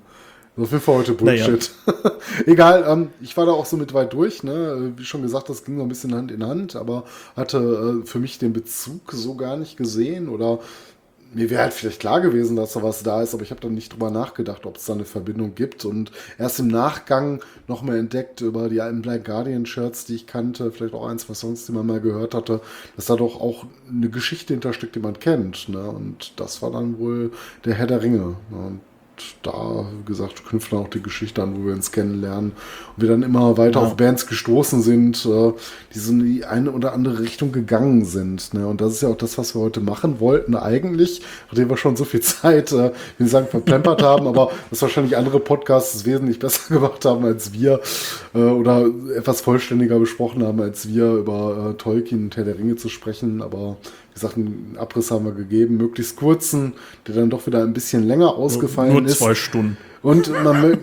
Das 0.57 0.65
auf 0.65 0.73
jeden 0.73 0.83
Fall 0.83 0.97
heute 0.97 1.13
Naja. 1.25 1.47
Bullshit. 1.47 1.71
Egal, 2.47 2.85
ähm, 2.87 3.09
ich 3.23 3.37
war 3.37 3.47
da 3.47 3.53
auch 3.53 3.65
so 3.65 3.79
mit 3.79 3.95
weit 3.95 4.13
durch. 4.13 4.43
Ne? 4.43 4.93
Wie 4.97 5.05
schon 5.05 5.23
gesagt, 5.23 5.49
das 5.49 5.65
ging 5.65 5.79
so 5.79 5.83
ein 5.83 5.89
bisschen 5.89 6.15
Hand 6.15 6.31
in 6.31 6.45
Hand, 6.45 6.77
aber 6.77 7.05
hatte 7.37 8.03
äh, 8.03 8.07
für 8.07 8.19
mich 8.19 8.39
den 8.39 8.53
Bezug 8.53 9.13
so 9.13 9.35
gar 9.35 9.57
nicht 9.57 9.79
gesehen. 9.79 10.29
Oder 10.29 10.59
mir 11.35 11.51
wäre 11.51 11.63
halt 11.63 11.73
vielleicht 11.73 12.01
klar 12.01 12.21
gewesen, 12.21 12.57
dass 12.57 12.73
da 12.75 12.83
was 12.83 13.03
da 13.03 13.23
ist, 13.23 13.35
aber 13.35 13.43
ich 13.43 13.51
habe 13.51 13.61
dann 13.61 13.75
nicht 13.75 13.93
drüber 13.93 14.11
nachgedacht, 14.11 14.67
ob 14.67 14.77
es 14.77 14.87
da 14.87 14.93
eine 14.93 15.05
Verbindung 15.05 15.55
gibt. 15.55 15.85
Und 15.85 16.13
erst 16.39 16.61
im 16.61 16.69
Nachgang 16.69 17.43
nochmal 17.69 17.99
entdeckt 17.99 18.41
über 18.41 18.69
die 18.69 18.81
alten 18.81 19.03
Black 19.03 19.25
Guardian 19.25 19.67
Shirts, 19.67 20.05
die 20.05 20.15
ich 20.15 20.27
kannte, 20.27 20.71
vielleicht 20.71 20.95
auch 20.95 21.07
ein, 21.07 21.19
zwei 21.19 21.35
Songs, 21.35 21.67
die 21.67 21.73
man 21.73 21.87
mal 21.87 22.01
gehört 22.01 22.35
hatte, 22.35 22.61
dass 22.97 23.07
da 23.07 23.17
doch 23.17 23.41
auch 23.41 23.67
eine 23.89 24.11
Geschichte 24.11 24.55
hintersteckt, 24.55 24.95
die 24.95 25.01
man 25.01 25.19
kennt. 25.19 25.69
Ne? 25.69 25.83
Und 25.83 26.39
das 26.41 26.63
war 26.63 26.71
dann 26.71 26.99
wohl 26.99 27.33
der 27.65 27.75
Herr 27.75 27.87
der 27.87 28.03
Ringe. 28.03 28.37
Ne? 28.51 28.59
Und 28.67 28.81
da, 29.43 29.85
wie 29.99 30.05
gesagt, 30.05 30.45
knüpft 30.47 30.73
dann 30.73 30.81
auch 30.81 30.89
die 30.89 31.03
Geschichte 31.03 31.43
an, 31.43 31.55
wo 31.57 31.67
wir 31.67 31.75
uns 31.75 31.93
kennenlernen 31.93 32.53
und 32.97 33.03
wir 33.03 33.09
dann 33.09 33.23
immer 33.23 33.57
weiter 33.59 33.81
Ja. 33.81 33.87
auf 33.87 33.97
Bands 33.97 34.27
gestoßen 34.27 34.83
sind, 34.83 35.25
äh, 35.27 35.53
die 35.95 35.99
so 35.99 36.13
in 36.13 36.25
die 36.25 36.45
eine 36.45 36.71
oder 36.73 36.93
andere 36.93 37.21
Richtung 37.21 37.53
gegangen 37.53 38.05
sind. 38.05 38.55
Ne? 38.55 38.67
Und 38.67 38.81
das 38.81 38.95
ist 38.95 39.03
ja 39.03 39.09
auch 39.09 39.17
das, 39.17 39.39
was 39.39 39.55
wir 39.55 39.61
heute 39.61 39.81
machen 39.81 40.19
wollten 40.21 40.57
eigentlich, 40.57 41.23
nachdem 41.49 41.69
wir 41.71 41.77
schon 41.77 41.97
so 41.97 42.05
viel 42.05 42.21
Zeit, 42.23 42.73
äh, 42.73 42.93
nicht 43.19 43.31
sagen, 43.31 43.47
verplempert 43.49 44.03
haben, 44.03 44.27
aber 44.27 44.51
das 44.71 44.83
wahrscheinlich 44.83 45.17
andere 45.17 45.41
Podcasts 45.41 45.95
es 45.95 46.05
wesentlich 46.07 46.39
besser 46.41 46.75
gemacht 46.75 47.05
haben 47.05 47.25
als 47.25 47.53
wir 47.53 47.81
äh, 48.35 48.39
oder 48.39 48.87
etwas 49.17 49.41
vollständiger 49.41 49.99
besprochen 49.99 50.43
haben, 50.45 50.61
als 50.61 50.89
wir 50.89 51.13
über 51.15 51.71
äh, 51.71 51.75
Tolkien 51.75 52.25
und 52.25 52.37
Herr 52.37 52.45
der 52.45 52.59
Ringe 52.59 52.77
zu 52.77 52.89
sprechen. 52.89 53.43
Aber 53.43 53.77
wie 54.02 54.02
gesagt, 54.15 54.37
einen 54.37 54.77
Abriss 54.79 55.11
haben 55.11 55.25
wir 55.25 55.33
gegeben, 55.33 55.77
möglichst 55.77 56.17
kurzen, 56.17 56.75
der 57.07 57.15
dann 57.15 57.31
doch 57.31 57.47
wieder 57.47 57.63
ein 57.63 57.73
bisschen 57.73 58.07
länger 58.07 58.35
ausgefallen 58.35 58.93
Nur 58.93 59.07
ist. 59.07 59.19
zwei 59.19 59.35
Stunden. 59.35 59.77
Und 60.03 60.31
man, 60.43 60.79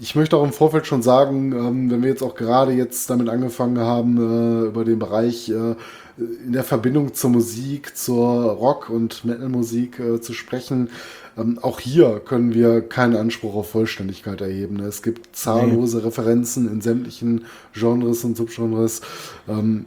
ich 0.00 0.14
möchte 0.14 0.36
auch 0.36 0.44
im 0.44 0.52
Vorfeld 0.52 0.86
schon 0.86 1.02
sagen, 1.02 1.52
ähm, 1.52 1.90
wenn 1.90 2.02
wir 2.02 2.10
jetzt 2.10 2.22
auch 2.22 2.34
gerade 2.34 2.72
jetzt 2.72 3.08
damit 3.10 3.28
angefangen 3.28 3.78
haben, 3.78 4.16
äh, 4.16 4.66
über 4.68 4.84
den 4.84 4.98
Bereich 4.98 5.48
äh, 5.48 5.74
in 6.18 6.52
der 6.52 6.64
Verbindung 6.64 7.14
zur 7.14 7.30
Musik, 7.30 7.96
zur 7.96 8.50
Rock- 8.52 8.90
und 8.90 9.24
Metal-Musik 9.24 9.98
äh, 9.98 10.20
zu 10.20 10.32
sprechen, 10.32 10.88
ähm, 11.36 11.58
auch 11.60 11.80
hier 11.80 12.20
können 12.24 12.54
wir 12.54 12.80
keinen 12.80 13.16
Anspruch 13.16 13.54
auf 13.54 13.70
Vollständigkeit 13.70 14.40
erheben. 14.40 14.80
Es 14.80 15.02
gibt 15.02 15.36
zahllose 15.36 16.04
Referenzen 16.04 16.70
in 16.70 16.80
sämtlichen 16.80 17.44
Genres 17.74 18.24
und 18.24 18.36
Subgenres. 18.36 19.02
Ähm, 19.48 19.84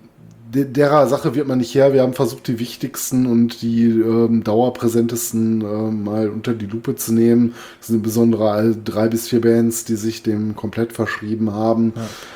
derer 0.52 1.08
Sache 1.08 1.36
wird 1.36 1.48
man 1.48 1.60
nicht 1.60 1.76
her. 1.76 1.94
Wir 1.94 2.02
haben 2.02 2.14
versucht, 2.14 2.48
die 2.48 2.60
wichtigsten 2.60 3.28
und 3.28 3.62
die 3.62 3.86
ähm, 3.86 4.44
dauerpräsentesten 4.44 5.62
äh, 5.62 5.92
mal 5.92 6.30
unter 6.30 6.54
die 6.54 6.66
Lupe 6.66 6.96
zu 6.96 7.14
nehmen. 7.14 7.54
Das 7.78 7.88
sind 7.88 7.98
insbesondere 7.98 8.76
drei 8.76 9.08
bis 9.08 9.30
vier 9.30 9.42
Bands, 9.42 9.86
die 9.86 9.96
sich 9.96 10.24
dem 10.24 10.56
komplett 10.56 10.94
verschrieben 10.94 11.54
haben. 11.54 11.94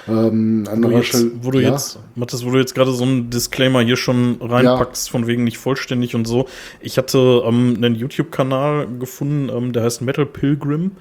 Ja. 0.08 0.28
Ähm, 0.28 0.68
wo, 0.72 0.90
du 0.90 0.98
jetzt, 0.98 1.26
wo 1.42 1.52
du 1.52 1.60
ja? 1.60 1.72
jetzt, 1.72 2.00
Mathis, 2.16 2.46
wo 2.46 2.52
du 2.52 2.60
jetzt 2.60 2.76
gerade 2.76 2.92
so 2.92 3.04
einen 3.04 3.32
Disclaimer 3.32 3.82
hier 3.82 3.98
schon 3.98 4.38
reinpackst, 4.40 5.08
ja. 5.08 5.12
von 5.12 5.26
wegen 5.26 5.44
nicht 5.44 5.58
vollständig 5.58 6.14
und 6.14 6.26
so. 6.26 6.48
Ich 6.82 6.98
hatte 6.98 7.44
ähm, 7.46 7.74
einen 7.78 7.96
YouTube-Kanal 7.96 8.88
gefunden, 9.00 9.50
ähm, 9.50 9.74
der 9.74 9.84
heißt 9.84 10.02
Metal 10.02 10.28
Pilgrim 10.28 10.92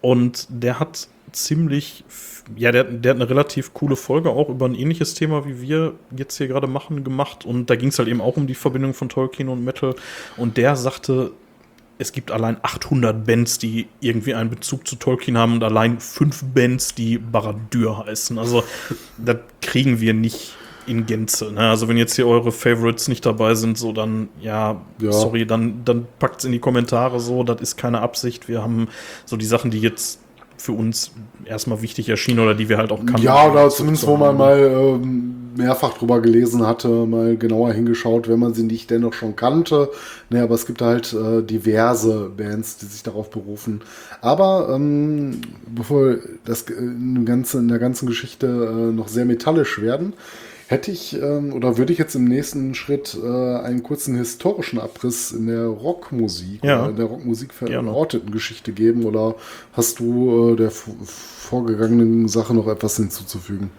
und 0.00 0.46
der 0.48 0.80
hat 0.80 1.08
ziemlich 1.32 2.04
ja, 2.54 2.70
der, 2.70 2.84
der 2.84 3.10
hat 3.10 3.20
eine 3.20 3.28
relativ 3.28 3.74
coole 3.74 3.96
Folge 3.96 4.30
auch 4.30 4.48
über 4.48 4.66
ein 4.66 4.74
ähnliches 4.74 5.14
Thema, 5.14 5.44
wie 5.46 5.60
wir 5.60 5.94
jetzt 6.16 6.36
hier 6.36 6.48
gerade 6.48 6.66
machen, 6.66 7.02
gemacht. 7.02 7.44
Und 7.44 7.70
da 7.70 7.76
ging 7.76 7.88
es 7.88 7.98
halt 7.98 8.08
eben 8.08 8.20
auch 8.20 8.36
um 8.36 8.46
die 8.46 8.54
Verbindung 8.54 8.94
von 8.94 9.08
Tolkien 9.08 9.48
und 9.48 9.64
Metal. 9.64 9.94
Und 10.36 10.56
der 10.56 10.76
sagte, 10.76 11.32
es 11.98 12.12
gibt 12.12 12.30
allein 12.30 12.58
800 12.62 13.24
Bands, 13.24 13.58
die 13.58 13.88
irgendwie 14.00 14.34
einen 14.34 14.50
Bezug 14.50 14.86
zu 14.86 14.96
Tolkien 14.96 15.38
haben 15.38 15.54
und 15.54 15.64
allein 15.64 15.98
fünf 15.98 16.44
Bands, 16.44 16.94
die 16.94 17.18
Baradur 17.18 18.06
heißen. 18.06 18.38
Also, 18.38 18.64
das 19.18 19.38
kriegen 19.62 20.00
wir 20.00 20.14
nicht 20.14 20.54
in 20.86 21.06
Gänze. 21.06 21.52
Ne? 21.52 21.60
Also, 21.60 21.88
wenn 21.88 21.96
jetzt 21.96 22.14
hier 22.14 22.28
eure 22.28 22.52
Favorites 22.52 23.08
nicht 23.08 23.24
dabei 23.24 23.54
sind, 23.54 23.78
so 23.78 23.92
dann, 23.92 24.28
ja, 24.40 24.80
ja. 25.00 25.12
sorry, 25.12 25.46
dann, 25.46 25.84
dann 25.84 26.06
packt 26.18 26.40
es 26.40 26.44
in 26.44 26.52
die 26.52 26.58
Kommentare 26.58 27.18
so. 27.18 27.42
Das 27.42 27.60
ist 27.60 27.76
keine 27.76 28.02
Absicht. 28.02 28.46
Wir 28.46 28.62
haben 28.62 28.88
so 29.24 29.36
die 29.36 29.46
Sachen, 29.46 29.70
die 29.70 29.80
jetzt 29.80 30.20
für 30.56 30.72
uns 30.72 31.12
erstmal 31.44 31.82
wichtig 31.82 32.08
erschienen 32.08 32.40
oder 32.40 32.54
die 32.54 32.68
wir 32.68 32.78
halt 32.78 32.92
auch 32.92 33.04
kannten. 33.04 33.22
Ja, 33.22 33.50
oder 33.50 33.68
zumindest, 33.68 34.06
wo 34.06 34.16
man 34.16 34.36
mal 34.36 34.58
ähm, 34.58 35.46
mehrfach 35.56 35.96
drüber 35.96 36.20
gelesen 36.20 36.66
hatte, 36.66 36.88
mal 36.88 37.36
genauer 37.36 37.72
hingeschaut, 37.72 38.28
wenn 38.28 38.38
man 38.38 38.54
sie 38.54 38.62
nicht 38.62 38.90
dennoch 38.90 39.12
schon 39.12 39.36
kannte. 39.36 39.90
Ne, 40.30 40.42
aber 40.42 40.54
es 40.54 40.66
gibt 40.66 40.82
halt 40.82 41.12
äh, 41.12 41.42
diverse 41.42 42.30
Bands, 42.36 42.78
die 42.78 42.86
sich 42.86 43.02
darauf 43.02 43.30
berufen. 43.30 43.82
Aber 44.20 44.70
ähm, 44.74 45.40
bevor 45.66 46.16
das 46.44 46.62
in, 46.62 47.24
ganze, 47.24 47.58
in 47.58 47.68
der 47.68 47.78
ganzen 47.78 48.06
Geschichte 48.06 48.46
äh, 48.46 48.92
noch 48.92 49.08
sehr 49.08 49.24
metallisch 49.24 49.80
werden, 49.80 50.14
hätte 50.68 50.90
ich 50.90 51.20
ähm, 51.20 51.52
oder 51.52 51.78
würde 51.78 51.92
ich 51.92 51.98
jetzt 51.98 52.14
im 52.14 52.24
nächsten 52.24 52.74
Schritt 52.74 53.16
äh, 53.22 53.26
einen 53.26 53.82
kurzen 53.82 54.16
historischen 54.16 54.80
Abriss 54.80 55.32
in 55.32 55.46
der 55.46 55.66
Rockmusik 55.66 56.64
ja. 56.64 56.80
oder 56.80 56.90
in 56.90 56.96
der 56.96 57.06
Rockmusik 57.06 57.54
verorteten 57.54 58.30
Geschichte 58.30 58.72
geben 58.72 59.04
oder 59.04 59.36
hast 59.72 60.00
du 60.00 60.52
äh, 60.52 60.56
der 60.56 60.70
vorgegangenen 60.70 62.28
Sache 62.28 62.54
noch 62.54 62.66
etwas 62.66 62.96
hinzuzufügen? 62.96 63.70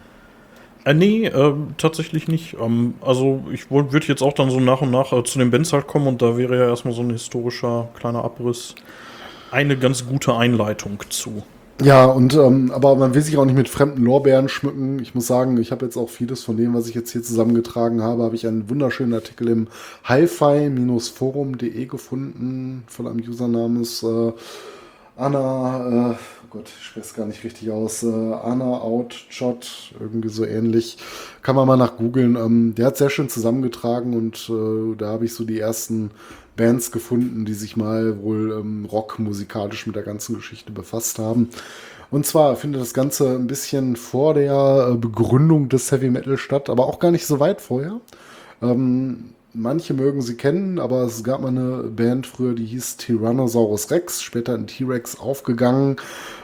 Äh, 0.86 0.94
nee, 0.94 1.26
äh, 1.26 1.54
tatsächlich 1.78 2.30
nicht. 2.30 2.56
Ähm, 2.62 2.94
also 3.02 3.44
ich 3.52 3.70
würde 3.70 4.08
jetzt 4.08 4.22
auch 4.22 4.34
dann 4.34 4.50
so 4.50 4.62
nach 4.62 4.82
und 4.82 4.92
nach 4.92 5.12
äh, 5.12 5.24
zu 5.24 5.40
den 5.40 5.52
Bands 5.52 5.74
halt 5.74 5.88
kommen 5.88 6.08
und 6.08 6.22
da 6.22 6.38
wäre 6.38 6.58
ja 6.58 6.70
erstmal 6.70 6.94
so 6.94 7.02
ein 7.02 7.10
historischer 7.10 7.90
kleiner 8.00 8.24
Abriss 8.24 8.76
eine 9.52 9.78
ganz 9.78 10.08
gute 10.08 10.36
Einleitung 10.36 11.04
zu. 11.10 11.44
Ja, 11.84 12.06
und 12.06 12.34
ähm, 12.34 12.72
aber 12.72 12.96
man 12.96 13.14
will 13.14 13.22
sich 13.22 13.38
auch 13.38 13.46
nicht 13.46 13.56
mit 13.56 13.70
fremden 13.70 14.04
Lorbeeren 14.04 14.50
schmücken. 14.50 14.98
Ich 15.00 15.14
muss 15.14 15.28
sagen, 15.28 15.58
ich 15.58 15.72
habe 15.72 15.86
jetzt 15.86 15.96
auch 15.96 16.10
vieles 16.10 16.44
von 16.44 16.58
dem, 16.58 16.74
was 16.74 16.88
ich 16.88 16.96
jetzt 16.96 17.12
hier 17.12 17.22
zusammengetragen 17.22 18.02
habe, 18.02 18.24
habe 18.24 18.36
ich 18.36 18.48
einen 18.48 18.68
wunderschönen 18.68 19.14
Artikel 19.14 19.48
im 19.50 19.68
hi-fi-forum.de 20.04 21.86
gefunden 21.86 22.84
von 22.88 23.08
einem 23.08 23.20
User 23.20 23.48
namens 23.48 24.02
äh, 24.02 24.32
Anna, 25.18 26.12
äh, 26.12 26.14
oh 26.14 26.48
Gott, 26.50 26.70
ich 26.80 26.86
spreche 26.86 27.06
es 27.08 27.14
gar 27.16 27.26
nicht 27.26 27.44
richtig 27.44 27.70
aus, 27.72 28.04
äh, 28.04 28.08
Anna 28.08 28.82
Outshot, 28.82 29.94
irgendwie 30.00 30.30
so 30.30 30.46
ähnlich. 30.46 30.98
Kann 31.42 31.56
man 31.56 31.68
mal 31.68 31.78
nach 31.78 31.98
googeln. 31.98 32.36
Ähm, 32.36 32.76
der 32.76 32.88
hat 32.88 32.98
sehr 32.98 33.10
schön 33.10 33.30
zusammengetragen 33.30 34.16
und 34.16 34.50
äh, 34.50 34.96
da 34.96 35.08
habe 35.08 35.26
ich 35.26 35.34
so 35.34 35.44
die 35.44 35.60
ersten 35.60 36.12
Bands 36.58 36.92
gefunden, 36.92 37.46
die 37.46 37.54
sich 37.54 37.78
mal 37.78 38.22
wohl 38.22 38.52
ähm, 38.60 38.86
rockmusikalisch 38.86 39.88
mit 39.88 39.96
der 39.96 40.04
ganzen 40.04 40.36
Geschichte 40.36 40.74
befasst 40.74 41.20
haben. 41.20 41.50
Und 42.12 42.26
zwar 42.26 42.56
findet 42.56 42.82
das 42.82 42.94
Ganze 42.94 43.36
ein 43.36 43.48
bisschen 43.48 43.96
vor 43.96 44.34
der 44.34 44.90
äh, 44.92 44.96
Begründung 44.96 45.70
des 45.70 45.92
Heavy 45.92 46.10
Metal 46.10 46.38
statt, 46.38 46.70
aber 46.70 46.86
auch 46.88 47.00
gar 47.00 47.12
nicht 47.12 47.26
so 47.26 47.40
weit 47.40 47.62
vorher. 47.62 48.02
Ähm, 48.62 49.30
manche 49.58 49.94
mögen 49.94 50.22
sie 50.22 50.36
kennen, 50.36 50.80
aber 50.80 51.02
es 51.04 51.24
gab 51.24 51.42
mal 51.42 51.50
eine 51.50 51.84
Band 51.90 52.28
früher, 52.28 52.54
die 52.54 52.66
hieß 52.66 52.98
Tyrannosaurus 52.98 53.92
Rex, 53.92 54.22
später 54.22 54.56
in 54.56 54.68
T-Rex 54.68 55.20
aufgegangen. 55.20 55.98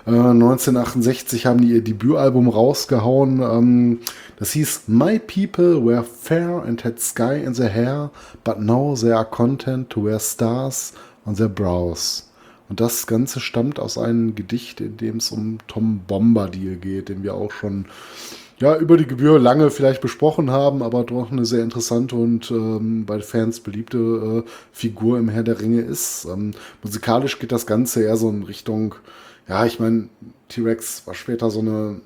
Äh, 0.05 0.11
1968 0.11 1.45
haben 1.45 1.61
die 1.61 1.69
ihr 1.69 1.83
Debütalbum 1.83 2.49
rausgehauen. 2.49 3.41
Ähm, 3.41 3.99
das 4.37 4.51
hieß 4.51 4.83
My 4.87 5.19
people 5.19 5.85
were 5.85 6.03
fair 6.03 6.63
and 6.63 6.83
had 6.83 6.99
sky 6.99 7.41
in 7.43 7.53
their 7.53 7.69
hair, 7.69 8.11
but 8.43 8.59
now 8.59 8.95
they 8.95 9.11
are 9.11 9.25
content 9.25 9.89
to 9.91 10.03
wear 10.03 10.19
stars 10.19 10.93
on 11.25 11.35
their 11.35 11.49
brows. 11.49 12.29
Und 12.69 12.79
das 12.79 13.05
Ganze 13.05 13.39
stammt 13.39 13.79
aus 13.79 13.97
einem 13.97 14.35
Gedicht, 14.35 14.81
in 14.81 14.97
dem 14.97 15.17
es 15.17 15.31
um 15.31 15.59
Tom 15.67 16.01
Bombadil 16.07 16.77
geht, 16.77 17.09
den 17.09 17.21
wir 17.21 17.35
auch 17.35 17.51
schon 17.51 17.85
ja, 18.63 18.77
über 18.77 18.95
die 18.95 19.05
Gebühr 19.05 19.39
lange 19.39 19.69
vielleicht 19.71 19.99
besprochen 19.99 20.49
haben, 20.49 20.83
aber 20.83 21.03
doch 21.03 21.29
eine 21.29 21.45
sehr 21.45 21.63
interessante 21.63 22.15
und 22.15 22.49
ähm, 22.49 23.05
bei 23.05 23.19
Fans 23.19 23.59
beliebte 23.59 23.97
äh, 24.45 24.49
Figur 24.71 25.19
im 25.19 25.27
Herr 25.27 25.43
der 25.43 25.59
Ringe 25.59 25.81
ist. 25.81 26.23
Ähm, 26.23 26.51
musikalisch 26.81 27.39
geht 27.39 27.51
das 27.51 27.67
Ganze 27.67 28.03
eher 28.03 28.15
so 28.15 28.29
in 28.29 28.43
Richtung, 28.43 28.95
ja, 29.49 29.65
ich 29.65 29.81
meine, 29.81 30.07
T-Rex 30.47 31.05
war 31.05 31.13
später 31.13 31.51
so 31.51 31.59
eine 31.59 31.99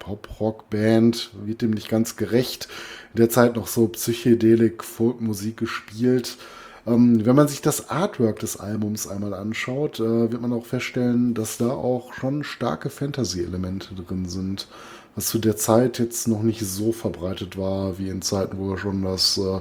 Pop-Rock-Band, 0.00 1.30
wird 1.44 1.62
dem 1.62 1.70
nicht 1.70 1.88
ganz 1.88 2.16
gerecht. 2.16 2.66
In 3.14 3.18
der 3.18 3.30
Zeit 3.30 3.54
noch 3.54 3.68
so 3.68 3.86
Psychedelik, 3.86 4.82
Folkmusik 4.82 5.56
gespielt. 5.58 6.36
Ähm, 6.84 7.24
wenn 7.24 7.36
man 7.36 7.46
sich 7.46 7.62
das 7.62 7.90
Artwork 7.90 8.40
des 8.40 8.58
Albums 8.58 9.06
einmal 9.06 9.34
anschaut, 9.34 10.00
äh, 10.00 10.32
wird 10.32 10.40
man 10.42 10.52
auch 10.52 10.66
feststellen, 10.66 11.32
dass 11.34 11.58
da 11.58 11.70
auch 11.70 12.12
schon 12.12 12.42
starke 12.42 12.90
Fantasy-Elemente 12.90 13.94
drin 13.94 14.28
sind. 14.28 14.66
Was 15.14 15.26
zu 15.26 15.38
der 15.38 15.56
Zeit 15.56 15.98
jetzt 15.98 16.26
noch 16.26 16.42
nicht 16.42 16.60
so 16.60 16.92
verbreitet 16.92 17.58
war, 17.58 17.98
wie 17.98 18.08
in 18.08 18.22
Zeiten, 18.22 18.58
wo 18.58 18.70
wir 18.70 18.78
schon 18.78 19.02
das 19.02 19.38
äh, 19.38 19.60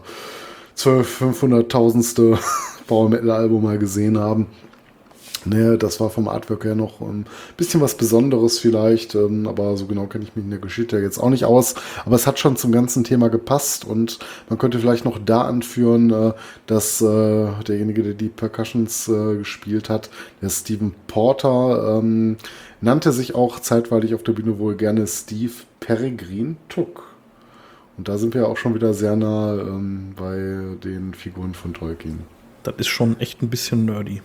12, 0.76 1.22
500.000. 1.22 2.38
Power 2.92 3.08
Metal 3.08 3.32
Album 3.32 3.64
mal 3.64 3.78
gesehen 3.78 4.18
haben. 4.18 4.48
Ne, 5.44 5.76
das 5.76 6.00
war 6.00 6.12
vom 6.12 6.28
Artwork 6.28 6.66
her 6.66 6.76
noch 6.76 7.02
ein 7.02 7.26
bisschen 7.58 7.82
was 7.82 7.96
Besonderes 7.96 8.60
vielleicht, 8.60 9.16
ähm, 9.16 9.48
aber 9.48 9.76
so 9.76 9.88
genau 9.88 10.06
kenne 10.06 10.24
ich 10.24 10.36
mich 10.36 10.46
in 10.46 10.52
der 10.52 10.60
Geschichte 10.60 11.00
jetzt 11.00 11.18
auch 11.18 11.32
nicht 11.32 11.46
aus. 11.46 11.74
Aber 12.06 12.16
es 12.16 12.28
hat 12.28 12.38
schon 12.38 12.58
zum 12.58 12.72
ganzen 12.72 13.04
Thema 13.04 13.30
gepasst 13.30 13.84
und 13.84 14.20
man 14.50 14.60
könnte 14.60 14.80
vielleicht 14.80 15.04
noch 15.04 15.18
da 15.18 15.42
anführen, 15.42 16.12
äh, 16.12 16.34
dass 16.68 17.02
äh, 17.02 17.48
derjenige, 17.68 18.04
der 18.04 18.14
die 18.14 18.30
Percussions 18.30 19.08
äh, 19.08 19.38
gespielt 19.38 19.90
hat, 19.90 20.12
der 20.44 20.50
Stephen 20.50 20.94
Porter, 21.08 21.98
ähm, 21.98 22.38
nannte 22.80 23.12
sich 23.12 23.34
auch 23.34 23.60
zeitweilig 23.60 24.14
auf 24.14 24.22
der 24.22 24.34
Bühne 24.34 24.60
wohl 24.60 24.76
gerne 24.76 25.08
Steve 25.08 25.54
Peregrine 25.80 26.56
Tuck. 26.70 27.04
Und 27.98 28.08
da 28.08 28.20
sind 28.20 28.36
wir 28.36 28.48
auch 28.48 28.58
schon 28.58 28.76
wieder 28.76 28.94
sehr 28.94 29.16
nah 29.16 29.56
ähm, 29.56 30.14
bei 30.16 30.78
den 30.84 31.16
Figuren 31.16 31.56
von 31.56 31.74
Tolkien. 31.74 32.20
Das 32.62 32.76
ist 32.78 32.88
schon 32.88 33.20
echt 33.20 33.42
ein 33.42 33.50
bisschen 33.50 33.86
nerdy. 33.86 34.22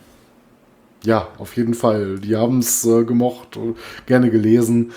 Ja, 1.06 1.28
auf 1.38 1.56
jeden 1.56 1.74
Fall. 1.74 2.18
Die 2.18 2.34
haben 2.34 2.58
es 2.58 2.84
äh, 2.84 3.04
gemocht, 3.04 3.56
gerne 4.06 4.28
gelesen. 4.28 4.90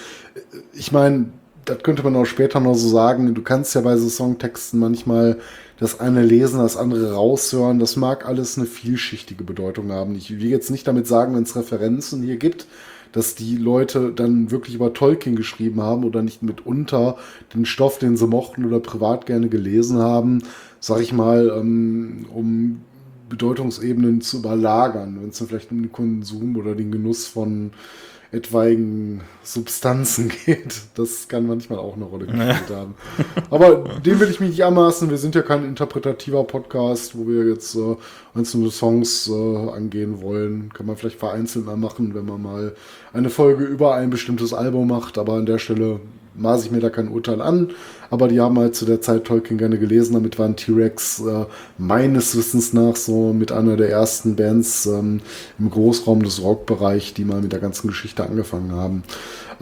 Ich 0.74 0.92
meine, 0.92 1.28
das 1.66 1.84
könnte 1.84 2.02
man 2.02 2.16
auch 2.16 2.26
später 2.26 2.60
noch 2.60 2.74
so 2.74 2.90
sagen. 2.90 3.36
Du 3.36 3.44
kannst 3.44 3.76
ja 3.76 3.82
bei 3.82 3.96
so 3.96 4.10
Songtexten 4.10 4.80
manchmal 4.80 5.38
das 5.80 6.00
eine 6.00 6.24
lesen, 6.24 6.62
das 6.62 6.78
andere 6.78 7.14
raushören. 7.14 7.78
Das 7.78 7.96
mag 7.96 8.26
alles 8.28 8.58
eine 8.58 8.66
vielschichtige 8.66 9.44
Bedeutung 9.44 9.92
haben. 9.92 10.16
Ich 10.16 10.32
will 10.32 10.50
jetzt 10.50 10.72
nicht 10.72 10.88
damit 10.88 11.06
sagen, 11.06 11.36
wenn 11.36 11.44
es 11.44 11.56
Referenzen 11.56 12.24
hier 12.24 12.38
gibt, 12.38 12.66
dass 13.12 13.36
die 13.36 13.58
Leute 13.58 14.12
dann 14.12 14.50
wirklich 14.50 14.74
über 14.74 14.94
Tolkien 14.94 15.36
geschrieben 15.36 15.84
haben 15.84 16.04
oder 16.04 16.24
nicht 16.24 16.42
mitunter 16.42 17.18
den 17.54 17.66
Stoff, 17.66 18.00
den 18.00 18.18
sie 18.18 18.26
mochten 18.26 18.66
oder 18.66 18.80
privat 18.80 19.28
gerne 19.28 19.48
gelesen 19.48 20.00
haben, 20.00 20.42
sag 20.80 21.02
ich 21.02 21.14
mal, 21.14 21.54
ähm, 21.56 22.26
um 22.34 22.82
Bedeutungsebenen 23.30 24.22
zu 24.22 24.40
überlagern, 24.40 25.20
wenn 25.22 25.30
es 25.30 25.40
dann 25.40 25.48
vielleicht 25.48 25.72
um 25.72 25.82
den 25.82 25.92
Konsum 25.92 26.56
oder 26.58 26.76
den 26.76 26.92
Genuss 26.92 27.28
von 27.28 27.72
etwaigen 28.32 29.22
Substanzen 29.44 30.32
geht. 30.46 30.82
Das 30.96 31.28
kann 31.28 31.48
manchmal 31.48 31.80
auch 31.80 31.96
eine 31.96 32.06
Rolle 32.06 32.28
gespielt 32.28 32.70
haben. 32.70 32.94
Aber 33.50 34.00
dem 34.06 34.20
will 34.20 34.30
ich 34.30 34.40
mich 34.40 34.52
nicht 34.52 34.64
anmaßen. 34.64 35.10
Wir 35.10 35.18
sind 35.18 35.34
ja 35.36 35.42
kein 35.42 35.66
interpretativer 35.66 36.44
Podcast, 36.44 37.18
wo 37.18 37.28
wir 37.28 37.48
jetzt 37.48 37.76
äh, 37.76 37.96
einzelne 38.36 38.70
Songs 38.70 39.28
äh, 39.30 39.70
angehen 39.72 40.22
wollen. 40.22 40.72
Kann 40.74 40.86
man 40.86 40.96
vielleicht 40.96 41.18
vereinzelt 41.18 41.66
mal 41.66 41.78
machen, 41.78 42.14
wenn 42.14 42.26
man 42.26 42.42
mal 42.42 42.76
eine 43.14 43.30
Folge 43.30 43.64
über 43.64 43.96
ein 43.96 44.12
bestimmtes 44.12 44.54
Album 44.54 44.88
macht. 44.88 45.18
Aber 45.18 45.34
an 45.34 45.48
der 45.48 45.58
Stelle 45.58 46.00
maße 46.40 46.66
ich 46.66 46.72
mir 46.72 46.80
da 46.80 46.90
kein 46.90 47.10
Urteil 47.10 47.42
an. 47.42 47.70
Aber 48.12 48.28
die 48.28 48.40
haben 48.40 48.58
halt 48.58 48.76
zu 48.76 48.86
der 48.86 49.02
Zeit 49.02 49.26
Tolkien 49.26 49.58
gerne 49.58 49.78
gelesen. 49.78 50.14
Damit 50.14 50.40
waren 50.40 50.56
T-Rex 50.56 51.20
äh, 51.20 51.46
meines 51.78 52.36
Wissens 52.36 52.74
nach 52.74 52.96
so 52.96 53.34
mit 53.34 53.52
einer 53.52 53.78
der 53.78 53.90
ersten 53.92 54.36
Bands 54.36 54.88
ähm, 54.88 55.22
im 55.60 55.70
Großraum 55.70 56.24
des 56.24 56.42
Rockbereichs, 56.42 57.14
die 57.14 57.26
mal 57.26 57.42
mit 57.42 57.52
der 57.52 57.60
ganzen 57.60 57.88
Geschichte 57.88 58.24
angefangen 58.24 58.72
haben. 58.72 59.04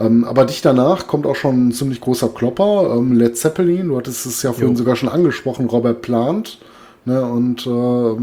Ähm, 0.00 0.24
aber 0.24 0.44
dicht 0.44 0.64
danach 0.64 1.06
kommt 1.06 1.26
auch 1.26 1.36
schon 1.36 1.68
ein 1.68 1.72
ziemlich 1.72 2.00
großer 2.00 2.28
Klopper. 2.28 2.94
Ähm, 2.96 3.12
Led 3.12 3.36
Zeppelin, 3.36 3.88
du 3.88 3.98
hattest 3.98 4.24
es 4.24 4.42
ja 4.42 4.52
vorhin 4.52 4.72
jo. 4.74 4.78
sogar 4.78 4.96
schon 4.96 5.08
angesprochen, 5.08 5.66
Robert 5.66 6.00
Plant. 6.02 6.58
Ne, 7.04 7.22
und 7.22 7.66
äh, 7.66 8.16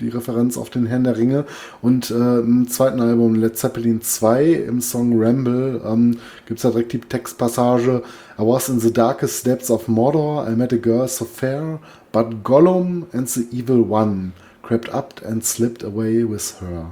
die 0.00 0.08
Referenz 0.08 0.58
auf 0.58 0.68
den 0.68 0.86
Herrn 0.86 1.04
der 1.04 1.16
Ringe. 1.16 1.44
Und 1.82 2.10
äh, 2.10 2.40
im 2.40 2.66
zweiten 2.68 3.00
Album 3.00 3.36
Led 3.36 3.56
Zeppelin 3.56 4.02
2 4.02 4.44
im 4.44 4.80
Song 4.80 5.12
Ramble 5.22 5.80
ähm, 5.86 6.18
gibt 6.46 6.58
es 6.58 6.62
da 6.62 6.70
direkt 6.70 6.94
die 6.94 7.00
Textpassage 7.00 8.02
I 8.36 8.42
was 8.42 8.68
in 8.68 8.80
the 8.80 8.92
darkest 8.92 9.46
depths 9.46 9.70
of 9.70 9.86
Mordor, 9.86 10.48
I 10.48 10.56
met 10.56 10.72
a 10.72 10.76
girl 10.76 11.06
so 11.06 11.24
fair, 11.24 11.78
but 12.10 12.42
Gollum 12.42 13.06
and 13.12 13.28
the 13.28 13.46
evil 13.52 13.88
one 13.88 14.32
crept 14.62 14.92
up 14.92 15.22
and 15.24 15.44
slipped 15.44 15.84
away 15.84 16.24
with 16.28 16.60
her. 16.60 16.90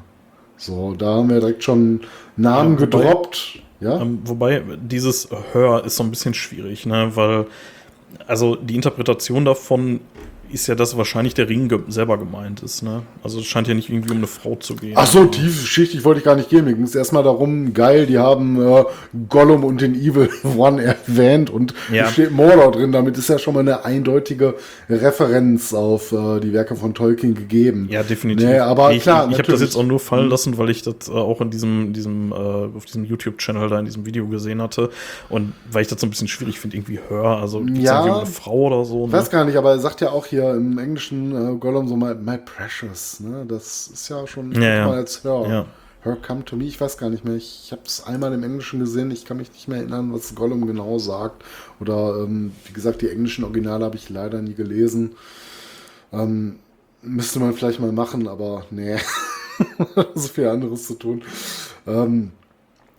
So, 0.57 0.95
da 0.97 1.17
haben 1.17 1.29
wir 1.29 1.41
direkt 1.41 1.65
schon 1.65 2.03
Namen 2.37 2.75
ja, 2.75 2.81
wobei, 2.81 3.01
gedroppt. 3.03 3.63
Ja? 3.81 4.01
Ähm, 4.01 4.21
wobei, 4.25 4.63
dieses 4.81 5.29
Hör 5.53 5.85
ist 5.85 5.97
so 5.97 6.05
ein 6.05 6.11
bisschen 6.11 6.35
schwierig, 6.35 6.87
ne? 6.87 7.11
weil 7.15 7.47
also 8.29 8.55
die 8.55 8.77
Interpretation 8.77 9.45
davon 9.45 10.01
ist 10.53 10.67
ja, 10.67 10.75
dass 10.75 10.97
wahrscheinlich 10.97 11.35
der 11.35 11.49
Ring 11.49 11.69
ge 11.69 11.81
selber 11.89 12.19
gemeint 12.19 12.63
ist. 12.63 12.83
Ne? 12.83 13.03
Also 13.23 13.41
es 13.41 13.47
scheint 13.47 13.69
ja 13.69 13.75
nicht 13.75 13.89
irgendwie 13.89 14.11
um 14.11 14.19
eine 14.19 14.27
Frau 14.27 14.57
zu 14.57 14.77
gehen. 14.77 14.93
Ach 14.97 15.07
so, 15.07 15.25
tiefschichtig 15.25 16.05
wollte 16.05 16.19
ich 16.19 16.25
gar 16.25 16.37
nicht 16.37 16.51
gehen. 16.51 16.65
Mir 16.67 16.75
ging 16.75 16.85
es 16.85 16.95
erstmal 16.95 17.23
darum, 17.23 17.73
geil, 17.73 18.07
die 18.07 18.19
haben 18.19 18.61
äh, 18.61 18.85
Gollum 19.29 19.65
und 19.65 19.81
den 19.81 19.95
Evil 19.95 20.29
One 20.57 20.83
erwähnt 20.83 21.49
und 21.49 21.75
ja. 21.91 22.07
steht 22.09 22.33
Mordor 22.33 22.71
drin. 22.73 22.93
Damit 22.93 23.17
ist 23.17 23.29
ja 23.29 23.39
schon 23.39 23.55
mal 23.55 23.61
eine 23.61 23.85
eindeutige 23.85 24.55
Referenz 24.91 25.73
auf 25.73 26.13
äh, 26.13 26.41
die 26.41 26.53
Werke 26.53 26.77
von 26.77 26.93
Tolkien 26.93 27.35
gegeben. 27.35 27.89
Ja, 27.91 28.03
definitiv. 28.03 28.47
Nee, 28.47 28.59
aber 28.59 28.93
ich, 28.93 29.03
klar, 29.03 29.27
ich, 29.27 29.33
ich 29.33 29.39
habe 29.39 29.51
das 29.51 29.63
jetzt 29.63 29.77
auch 29.77 29.85
nur 29.85 30.01
fallen 30.01 30.29
lassen, 30.29 30.59
weil 30.59 30.69
ich 30.69 30.83
das 30.83 31.09
äh, 31.09 31.13
auch 31.13 31.41
in 31.41 31.51
diesem, 31.51 31.93
diesem 31.95 32.33
äh, 32.33 32.35
auf 32.35 32.85
diesem 32.85 33.05
YouTube-Channel 33.05 33.69
da 33.69 33.79
in 33.79 33.87
diesem 33.87 34.05
Video 34.05 34.27
gesehen 34.27 34.61
hatte 34.61 34.91
und 35.31 35.55
weil 35.71 35.83
ich 35.83 35.89
das 35.89 36.01
so 36.01 36.07
ein 36.07 36.11
bisschen 36.11 36.29
schwierig 36.29 36.61
finde, 36.61 36.77
irgendwie 36.77 37.01
höre. 37.09 37.39
Also 37.39 37.61
ja, 37.61 38.01
irgendwie 38.01 38.11
um 38.11 38.17
eine 38.19 38.27
Frau 38.27 38.67
oder 38.67 38.85
so. 38.85 39.07
Ne? 39.07 39.13
Weiß 39.13 39.31
gar 39.31 39.45
nicht, 39.45 39.57
aber 39.57 39.71
er 39.71 39.79
sagt 39.79 40.01
ja 40.01 40.11
auch 40.11 40.27
hier 40.27 40.42
hier 40.43 40.55
im 40.55 40.79
Englischen 40.79 41.35
äh, 41.35 41.57
Gollum 41.57 41.89
so 41.89 41.97
my, 41.97 42.15
my 42.15 42.39
precious, 42.39 43.21
ne? 43.21 43.45
Das 43.47 43.89
ist 43.89 44.09
ja 44.09 44.27
schon 44.27 44.53
ja, 44.53 44.77
ja. 44.77 44.87
mal 44.87 44.99
als 44.99 45.25
Hör. 45.25 45.49
Ja. 45.49 45.67
Her 46.05 46.17
Come 46.17 46.45
to 46.45 46.57
Me, 46.57 46.65
ich 46.65 46.81
weiß 46.81 46.99
gar 46.99 47.11
nicht 47.11 47.25
mehr. 47.25 47.37
Ich 47.37 47.71
habe 47.71 47.83
es 47.87 48.05
einmal 48.05 48.33
im 48.33 48.43
Englischen 48.43 48.81
gesehen, 48.81 49.13
ich 49.13 49.25
kann 49.25 49.37
mich 49.37 49.53
nicht 49.53 49.69
mehr 49.69 49.79
erinnern, 49.79 50.13
was 50.13 50.35
Gollum 50.35 50.67
genau 50.67 50.99
sagt. 50.99 51.45
Oder 51.81 52.25
ähm, 52.25 52.53
wie 52.65 52.73
gesagt, 52.73 53.03
die 53.03 53.09
englischen 53.09 53.45
Originale 53.45 53.85
habe 53.85 53.97
ich 53.97 54.11
leider 54.11 54.43
nie 54.43 54.55
gelesen. 54.55 55.15
Ähm, 56.13 56.59
müsste 57.03 57.39
man 57.39 57.55
vielleicht 57.55 57.79
mal 57.79 57.93
machen, 57.93 58.27
aber 58.27 58.67
nee, 58.71 58.97
so 60.15 60.29
viel 60.29 60.49
anderes 60.49 60.89
zu 60.89 60.95
tun. 60.95 61.23
Ähm, 61.87 62.33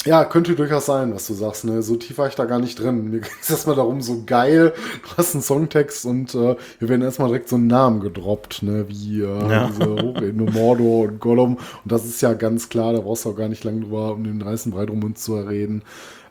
ja, 0.06 0.26
könnte 0.26 0.56
durchaus 0.56 0.86
sein, 0.86 1.14
was 1.14 1.28
du 1.28 1.34
sagst. 1.34 1.66
Ne? 1.66 1.82
So 1.82 1.96
tief 1.96 2.18
war 2.18 2.28
ich 2.28 2.36
da 2.36 2.46
gar 2.46 2.60
nicht 2.60 2.80
drin. 2.80 3.10
Mir 3.10 3.20
ging 3.22 3.32
es 3.42 3.50
erstmal 3.50 3.76
darum, 3.76 4.02
so 4.02 4.24
geil, 4.26 4.74
du 5.04 5.18
hast 5.18 5.34
einen 5.34 5.44
Songtext 5.44 6.06
und 6.06 6.36
äh, 6.36 6.56
wir 6.80 6.90
werden 6.90 7.02
erstmal 7.02 7.30
direkt 7.30 7.50
so 7.50 7.56
einen 7.56 7.68
Namen 7.68 8.00
gedroppt, 8.00 8.64
ne? 8.64 8.86
wie 8.90 9.22
äh, 9.22 9.50
ja. 9.50 9.68
diese 9.68 9.92
Hochebene 9.92 10.52
Mordor 10.52 11.06
und 11.06 11.20
Gollum. 11.20 11.56
Und 11.56 11.92
das 11.92 12.06
ist 12.06 12.22
ja 12.22 12.34
ganz 12.34 12.70
klar, 12.70 12.94
da 12.94 13.00
brauchst 13.00 13.26
du 13.26 13.30
auch 13.30 13.36
gar 13.36 13.50
nicht 13.50 13.64
lange 13.64 13.82
drüber, 13.82 14.14
um 14.14 14.24
den 14.24 14.42
reißen 14.42 14.72
Breit 14.72 14.90
um 14.90 15.04
uns 15.04 15.24
zu 15.24 15.36
reden. 15.36 15.84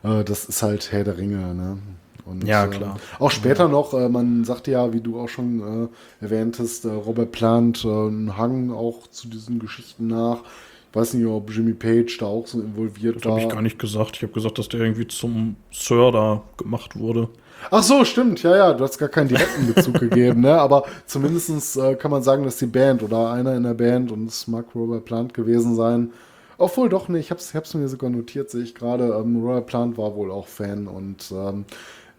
Äh, 0.03 0.23
das 0.23 0.45
ist 0.45 0.61
halt 0.63 0.91
Herr 0.91 1.03
der 1.03 1.17
Ringe. 1.17 1.53
Ne? 1.53 1.77
Und, 2.25 2.47
ja, 2.47 2.67
klar. 2.67 2.97
Äh, 2.97 3.23
auch 3.23 3.31
später 3.31 3.67
noch, 3.67 3.93
äh, 3.93 4.07
man 4.07 4.45
sagte 4.45 4.71
ja, 4.71 4.93
wie 4.93 5.01
du 5.01 5.19
auch 5.19 5.29
schon 5.29 5.89
äh, 6.21 6.23
erwähntest, 6.23 6.85
äh, 6.85 6.89
Robert 6.89 7.31
plant 7.31 7.83
äh, 7.83 7.87
einen 7.87 8.37
Hang 8.37 8.71
auch 8.71 9.07
zu 9.07 9.27
diesen 9.27 9.59
Geschichten 9.59 10.07
nach 10.07 10.43
weiß 10.93 11.15
nicht, 11.15 11.25
ob 11.25 11.49
Jimmy 11.51 11.73
Page 11.73 12.17
da 12.19 12.27
auch 12.27 12.47
so 12.47 12.61
involviert 12.61 13.17
das 13.17 13.25
war. 13.25 13.31
Das 13.31 13.41
habe 13.41 13.49
ich 13.49 13.55
gar 13.55 13.61
nicht 13.61 13.79
gesagt. 13.79 14.15
Ich 14.15 14.23
habe 14.23 14.33
gesagt, 14.33 14.57
dass 14.59 14.69
der 14.69 14.81
irgendwie 14.81 15.07
zum 15.07 15.55
Sir 15.71 16.11
da 16.11 16.41
gemacht 16.57 16.97
wurde. 16.97 17.29
Ach 17.71 17.83
so, 17.83 18.03
stimmt. 18.03 18.43
Ja, 18.43 18.55
ja, 18.55 18.73
du 18.73 18.83
hast 18.83 18.97
gar 18.97 19.09
keinen 19.09 19.29
direkten 19.29 19.73
Bezug 19.73 19.99
gegeben, 19.99 20.41
ne? 20.41 20.53
Aber 20.59 20.83
zumindest 21.05 21.77
äh, 21.77 21.95
kann 21.95 22.11
man 22.11 22.21
sagen, 22.21 22.43
dass 22.43 22.57
die 22.57 22.65
Band 22.65 23.03
oder 23.03 23.31
einer 23.31 23.55
in 23.55 23.63
der 23.63 23.73
Band 23.73 24.11
und 24.11 24.27
es 24.27 24.47
mag 24.47 24.65
Robert 24.75 25.05
Plant 25.05 25.33
gewesen 25.33 25.75
sein. 25.75 26.11
Obwohl 26.57 26.89
doch, 26.89 27.09
ne, 27.09 27.19
ich 27.19 27.31
hab's, 27.31 27.53
hab's 27.53 27.73
mir 27.73 27.87
sogar 27.87 28.09
notiert, 28.09 28.49
sehe 28.49 28.63
ich 28.63 28.75
gerade. 28.75 29.05
Ähm, 29.05 29.41
Robert 29.41 29.65
Plant 29.65 29.97
war 29.97 30.15
wohl 30.15 30.31
auch 30.31 30.47
Fan 30.47 30.87
und 30.87 31.31
ähm, 31.31 31.65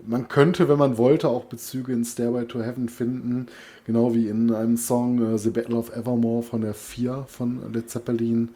man 0.07 0.29
könnte, 0.29 0.69
wenn 0.69 0.79
man 0.79 0.99
wollte, 0.99 1.29
auch 1.29 1.45
Bezüge 1.45 1.93
in 1.93 2.05
Stairway 2.05 2.45
to 2.47 2.63
Heaven 2.63 2.89
finden, 2.89 3.47
genau 3.87 4.15
wie 4.15 4.29
in 4.29 4.53
einem 4.53 4.77
Song 4.77 5.35
äh, 5.35 5.39
The 5.39 5.51
Battle 5.51 5.77
of 5.77 5.95
Evermore 5.95 6.43
von 6.43 6.61
der 6.61 6.75
4 6.75 7.25
von 7.29 7.73
Led 7.73 7.89
Zeppelin, 7.91 8.51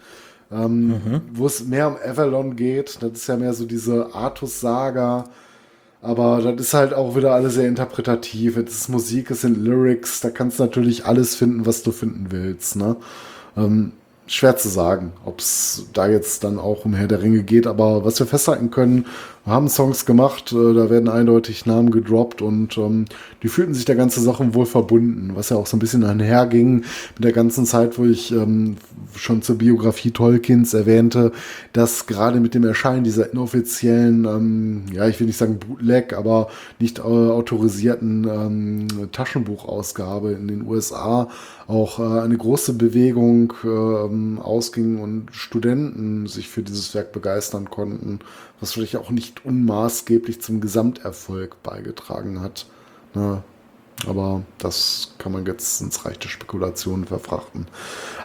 ähm, 0.50 0.88
mhm. 0.88 1.20
wo 1.32 1.46
es 1.46 1.64
mehr 1.64 1.88
um 1.88 1.96
Avalon 1.96 2.56
geht. 2.56 3.02
Das 3.02 3.12
ist 3.12 3.26
ja 3.26 3.36
mehr 3.36 3.52
so 3.52 3.64
diese 3.64 4.14
Artus-Saga. 4.14 5.24
Aber 6.00 6.40
das 6.42 6.60
ist 6.60 6.74
halt 6.74 6.94
auch 6.94 7.16
wieder 7.16 7.32
alles 7.32 7.54
sehr 7.54 7.66
interpretativ. 7.66 8.56
Es 8.56 8.72
ist 8.72 8.88
Musik, 8.88 9.30
es 9.30 9.40
sind 9.40 9.58
Lyrics, 9.58 10.20
da 10.20 10.30
kannst 10.30 10.58
du 10.58 10.62
natürlich 10.62 11.06
alles 11.06 11.34
finden, 11.34 11.66
was 11.66 11.82
du 11.82 11.90
finden 11.90 12.26
willst. 12.30 12.76
Ne? 12.76 12.96
Ähm, 13.56 13.92
schwer 14.28 14.56
zu 14.56 14.68
sagen, 14.68 15.12
ob 15.24 15.40
es 15.40 15.86
da 15.92 16.06
jetzt 16.06 16.44
dann 16.44 16.58
auch 16.58 16.84
um 16.84 16.94
Herr 16.94 17.08
der 17.08 17.22
Ringe 17.22 17.42
geht, 17.42 17.66
aber 17.66 18.04
was 18.04 18.18
wir 18.20 18.26
festhalten 18.26 18.70
können, 18.70 19.06
haben 19.48 19.68
Songs 19.68 20.06
gemacht, 20.06 20.52
äh, 20.52 20.74
da 20.74 20.90
werden 20.90 21.08
eindeutig 21.08 21.66
Namen 21.66 21.90
gedroppt 21.90 22.42
und 22.42 22.76
ähm, 22.78 23.06
die 23.42 23.48
fühlten 23.48 23.74
sich 23.74 23.84
der 23.84 23.96
ganzen 23.96 24.22
Sache 24.22 24.54
wohl 24.54 24.66
verbunden, 24.66 25.32
was 25.34 25.48
ja 25.50 25.56
auch 25.56 25.66
so 25.66 25.76
ein 25.76 25.80
bisschen 25.80 26.04
einherging 26.04 26.84
mit 27.14 27.24
der 27.24 27.32
ganzen 27.32 27.66
Zeit, 27.66 27.98
wo 27.98 28.04
ich 28.04 28.32
ähm, 28.32 28.76
schon 29.14 29.42
zur 29.42 29.58
Biografie 29.58 30.10
Tolkiens 30.10 30.74
erwähnte, 30.74 31.32
dass 31.72 32.06
gerade 32.06 32.40
mit 32.40 32.54
dem 32.54 32.64
Erscheinen 32.64 33.04
dieser 33.04 33.32
inoffiziellen, 33.32 34.24
ähm, 34.24 34.82
ja, 34.92 35.08
ich 35.08 35.18
will 35.20 35.26
nicht 35.26 35.38
sagen 35.38 35.58
Bootleg, 35.58 36.12
aber 36.12 36.48
nicht 36.78 36.98
äh, 36.98 37.02
autorisierten 37.02 38.24
ähm, 38.24 38.88
Taschenbuchausgabe 39.12 40.32
in 40.32 40.48
den 40.48 40.66
USA 40.66 41.28
auch 41.66 41.98
äh, 41.98 42.20
eine 42.20 42.36
große 42.36 42.72
Bewegung 42.72 43.52
äh, 43.64 44.40
ausging 44.40 45.00
und 45.00 45.28
Studenten 45.32 46.26
sich 46.26 46.48
für 46.48 46.62
dieses 46.62 46.94
Werk 46.94 47.12
begeistern 47.12 47.70
konnten 47.70 48.20
was 48.60 48.72
vielleicht 48.72 48.96
auch 48.96 49.10
nicht 49.10 49.44
unmaßgeblich 49.44 50.40
zum 50.40 50.60
Gesamterfolg 50.60 51.62
beigetragen 51.62 52.40
hat. 52.40 52.66
Ne? 53.14 53.42
Aber 54.06 54.42
das 54.58 55.14
kann 55.18 55.32
man 55.32 55.44
jetzt 55.44 55.80
ins 55.80 56.04
Reich 56.04 56.18
der 56.20 56.28
Spekulationen 56.28 57.04
verfrachten. 57.04 57.66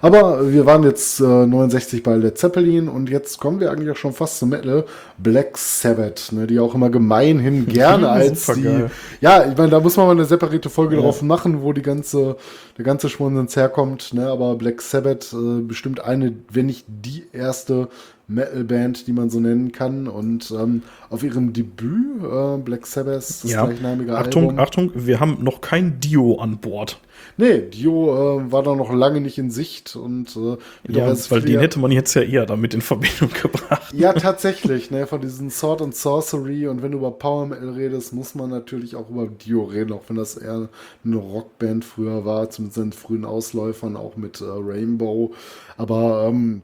Aber 0.02 0.52
wir 0.52 0.68
waren 0.68 0.84
jetzt 0.84 1.20
äh, 1.20 1.24
69 1.24 2.04
bei 2.04 2.16
Led 2.16 2.38
Zeppelin 2.38 2.88
und 2.88 3.10
jetzt 3.10 3.40
kommen 3.40 3.60
wir 3.60 3.72
eigentlich 3.72 3.90
auch 3.90 3.96
schon 3.96 4.14
fast 4.14 4.38
zum 4.38 4.50
Metal. 4.50 4.86
Black 5.18 5.58
Sabbath, 5.58 6.32
ne, 6.32 6.46
die 6.46 6.60
auch 6.60 6.76
immer 6.76 6.92
gemeinhin 6.92 7.66
gerne 7.68 8.10
als 8.10 8.46
die. 8.48 8.62
Geil. 8.62 8.92
Ja, 9.20 9.50
ich 9.50 9.58
meine, 9.58 9.72
da 9.72 9.80
muss 9.80 9.98
man 9.98 10.06
mal 10.06 10.12
eine 10.12 10.26
separate 10.26 10.70
Folge 10.70 10.96
ja. 10.96 11.02
drauf 11.02 11.24
machen, 11.24 11.64
wo 11.64 11.74
die 11.74 11.82
ganze, 11.82 12.38
der 12.78 12.86
ganze 12.86 13.10
Schwunsens 13.10 13.56
herkommt. 13.56 14.14
Ne, 14.14 14.28
aber 14.28 14.56
Black 14.56 14.80
Sabbath 14.80 15.34
äh, 15.34 15.62
bestimmt 15.62 16.02
eine, 16.02 16.36
wenn 16.52 16.68
nicht 16.68 16.86
die 16.88 17.26
erste 17.32 17.88
Metal-Band, 18.34 19.08
die 19.08 19.14
man 19.14 19.30
so 19.30 19.40
nennen 19.40 19.72
kann. 19.72 20.08
Und 20.08 20.52
ähm, 20.52 20.84
auf 21.10 21.24
ihrem 21.24 21.54
Debüt, 21.54 22.24
äh, 22.24 22.58
Black 22.58 22.86
Sabbath, 22.88 23.18
das 23.18 23.44
ja. 23.44 23.66
gleichnamige 23.66 24.16
Achtung, 24.18 24.44
Album. 24.44 24.60
Achtung, 24.60 24.92
wir 24.96 25.20
haben 25.20 25.38
noch 25.42 25.62
kein 25.62 26.00
Dio 26.00 26.40
an 26.40 26.58
Bord. 26.58 27.00
Nee, 27.38 27.62
Dio 27.62 28.40
äh, 28.40 28.52
war 28.52 28.64
da 28.64 28.76
noch 28.76 28.94
lange 28.94 29.22
nicht 29.22 29.38
in 29.38 29.50
Sicht. 29.50 29.96
und 29.96 30.36
äh, 30.36 30.58
Ja, 30.92 31.14
weil 31.30 31.42
den 31.42 31.60
hätte 31.60 31.80
man 31.80 31.92
jetzt 31.92 32.14
ja 32.14 32.22
eher 32.22 32.46
damit 32.46 32.74
in 32.74 32.82
Verbindung 32.82 33.30
gebracht. 33.42 33.94
Ja, 33.94 34.14
tatsächlich, 34.14 34.92
ne, 34.92 35.08
von 35.08 35.22
diesen 35.22 35.50
Sword 35.50 35.82
and 35.82 35.96
Sorcery. 35.96 36.68
Und 36.68 36.82
wenn 36.82 36.92
du 36.92 37.00
über 37.00 37.12
Power 37.12 37.46
Metal 37.48 37.70
redest, 37.70 38.14
muss 38.14 38.36
man 38.36 38.50
natürlich 38.50 38.96
auch 38.96 39.10
über 39.10 39.28
Dio 39.28 39.64
reden, 39.64 39.94
auch 39.94 40.04
wenn 40.08 40.18
das 40.18 40.38
eher 40.38 40.70
eine 41.04 41.16
Rockband 41.16 41.86
früher 41.86 42.26
war, 42.26 42.50
zumindest 42.50 42.78
in 42.78 42.92
frühen 42.92 43.26
Ausläufern, 43.26 43.96
auch 43.96 44.16
mit 44.18 44.42
äh, 44.42 44.46
Rainbow. 44.46 45.34
Aber 45.78 46.28
ähm, 46.30 46.62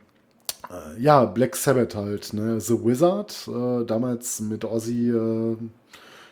äh, 0.69 1.01
ja, 1.01 1.25
Black 1.25 1.55
Sabbath 1.55 1.95
halt, 1.95 2.33
ne? 2.33 2.59
The 2.59 2.73
Wizard, 2.83 3.47
äh, 3.47 3.85
damals 3.85 4.39
mit 4.41 4.65
Ozzy, 4.65 5.09
äh, 5.09 5.55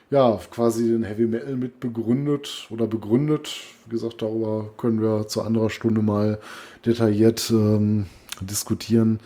ja, 0.09 0.39
quasi 0.51 0.87
den 0.89 1.03
Heavy 1.03 1.25
Metal 1.25 1.55
mit 1.55 1.79
begründet 1.79 2.67
oder 2.69 2.87
begründet. 2.87 3.51
Wie 3.85 3.91
gesagt, 3.91 4.21
darüber 4.21 4.69
können 4.77 5.01
wir 5.01 5.27
zu 5.27 5.41
anderer 5.41 5.69
Stunde 5.69 6.01
mal 6.01 6.39
detailliert 6.85 7.49
ähm, 7.49 8.05
diskutieren. 8.39 9.19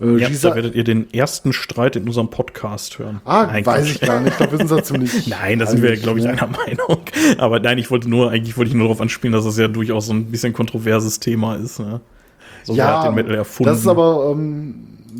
Äh, 0.00 0.16
Ja, 0.18 0.28
da 0.30 0.54
werdet 0.54 0.74
ihr 0.74 0.84
den 0.84 1.12
ersten 1.12 1.52
Streit 1.52 1.96
in 1.96 2.04
unserem 2.06 2.30
Podcast 2.30 2.98
hören. 2.98 3.20
ah, 3.24 3.46
Nein, 3.46 3.66
weiß 3.66 3.86
ich 3.90 4.00
gar 4.00 4.20
nicht. 4.20 4.40
Da 4.40 4.50
wissen 4.50 4.68
sie 4.68 4.82
ziemlich. 4.82 5.26
Nein, 5.26 5.58
da 5.58 5.66
sind 5.66 5.82
wir, 5.82 5.94
glaube 5.96 6.18
ich, 6.20 6.24
ne? 6.24 6.32
einer 6.32 6.46
Meinung. 6.48 7.00
Aber 7.38 7.60
nein, 7.60 7.78
ich 7.78 7.90
wollte 7.90 8.08
nur, 8.08 8.30
eigentlich 8.30 8.56
wollte 8.56 8.70
ich 8.70 8.74
nur 8.74 8.84
darauf 8.86 9.00
anspielen, 9.00 9.32
dass 9.32 9.44
das 9.44 9.58
ja 9.58 9.68
durchaus 9.68 10.06
so 10.06 10.12
ein 10.14 10.30
bisschen 10.30 10.52
kontroverses 10.52 11.20
Thema 11.20 11.56
ist. 11.56 11.80
Ne? 11.80 12.00
So 12.64 12.76
wer 12.76 12.98
hat 13.00 13.06
den 13.06 13.14
Metal 13.14 13.34
erfunden. 13.34 13.70
das 13.70 13.80
ist 13.80 13.86
aber 13.86 14.30
ähm, 14.32 14.74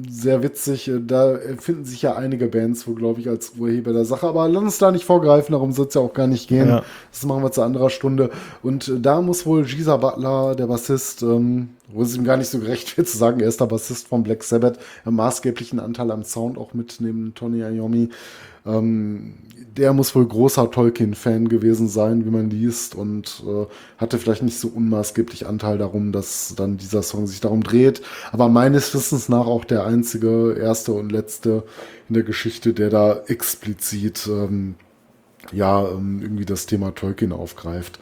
sehr 0.09 0.43
witzig. 0.43 0.89
Äh, 0.89 1.01
Da 1.01 1.39
finden 1.59 1.85
sich 1.85 2.03
ja 2.03 2.17
einige 2.17 2.47
Bands, 2.47 2.87
wo, 2.89 2.95
glaube 2.95 3.21
ich, 3.21 3.29
als 3.29 3.53
Urheber 3.59 3.93
der 3.93 4.05
Sache. 4.05 4.27
Aber 4.27 4.49
lass 4.49 4.63
uns 4.63 4.79
da 4.79 4.91
nicht 4.91 5.05
vorgreifen, 5.05 5.53
darum 5.53 5.73
soll 5.73 5.87
es 5.87 5.95
ja 5.95 6.01
auch 6.01 6.15
gar 6.15 6.27
nicht 6.27 6.49
gehen. 6.49 6.69
Ja. 6.69 6.83
Das 7.13 7.25
machen 7.25 7.43
wir 7.43 7.53
zu 7.53 7.63
anderer 7.63 7.91
Stunde. 7.91 8.31
Und 8.63 8.89
äh, 8.89 9.01
da 9.01 9.21
muss 9.21 9.47
wohl 9.47 9.65
Giza 9.65 9.97
Butler, 9.97 10.55
der 10.55 10.67
Bassist, 10.67 11.23
ähm, 11.23 11.71
wo 11.93 12.03
es 12.03 12.17
ihm 12.17 12.25
gar 12.25 12.37
nicht 12.37 12.49
so 12.49 12.59
gerecht 12.59 12.97
wird 12.97 13.09
zu 13.09 13.19
sagen, 13.19 13.41
er 13.41 13.49
ist 13.49 13.61
der 13.61 13.67
Bassist 13.67 14.09
von 14.09 14.23
Black 14.23 14.43
Sabbath, 14.43 14.79
einen 15.05 15.17
maßgeblichen 15.17 15.79
Anteil 15.79 16.11
am 16.11 16.25
Sound 16.25 16.59
auch 16.59 16.75
mit 16.75 16.97
neben 17.01 17.35
Tony 17.35 17.61
Iommi. 17.61 18.09
Ähm, 18.67 19.35
der 19.77 19.93
muss 19.93 20.15
wohl 20.15 20.27
großer 20.27 20.71
Tolkien-Fan 20.71 21.49
gewesen 21.49 21.89
sein, 21.89 22.25
wie 22.25 22.31
man 22.31 22.51
liest, 22.51 22.95
und 22.95 23.43
äh, 23.47 23.67
hatte 23.99 24.19
vielleicht 24.19 24.43
nicht 24.43 24.59
so 24.59 24.69
unmaßgeblich 24.69 25.47
Anteil 25.47 25.79
darum, 25.79 26.13
dass 26.13 26.55
dann 26.57 26.77
dieser 26.77 27.03
Song 27.03 27.27
sich 27.27 27.41
darum 27.41 27.63
dreht. 27.63 28.03
Aber 28.33 28.49
meines 28.49 28.95
Wissens 28.95 29.29
nach 29.29 29.47
auch 29.47 29.65
der 29.65 29.85
einzige, 29.85 30.55
erste 30.55 30.93
und 30.93 31.11
letzte 31.11 31.65
in 32.09 32.15
der 32.15 32.23
Geschichte, 32.23 32.73
der 32.73 32.91
da 32.91 33.23
explizit 33.27 34.29
ähm, 34.29 34.77
ja 35.53 35.89
ähm, 35.89 36.21
irgendwie 36.23 36.45
das 36.45 36.67
Thema 36.67 36.95
Tolkien 36.95 37.33
aufgreift. 37.33 37.99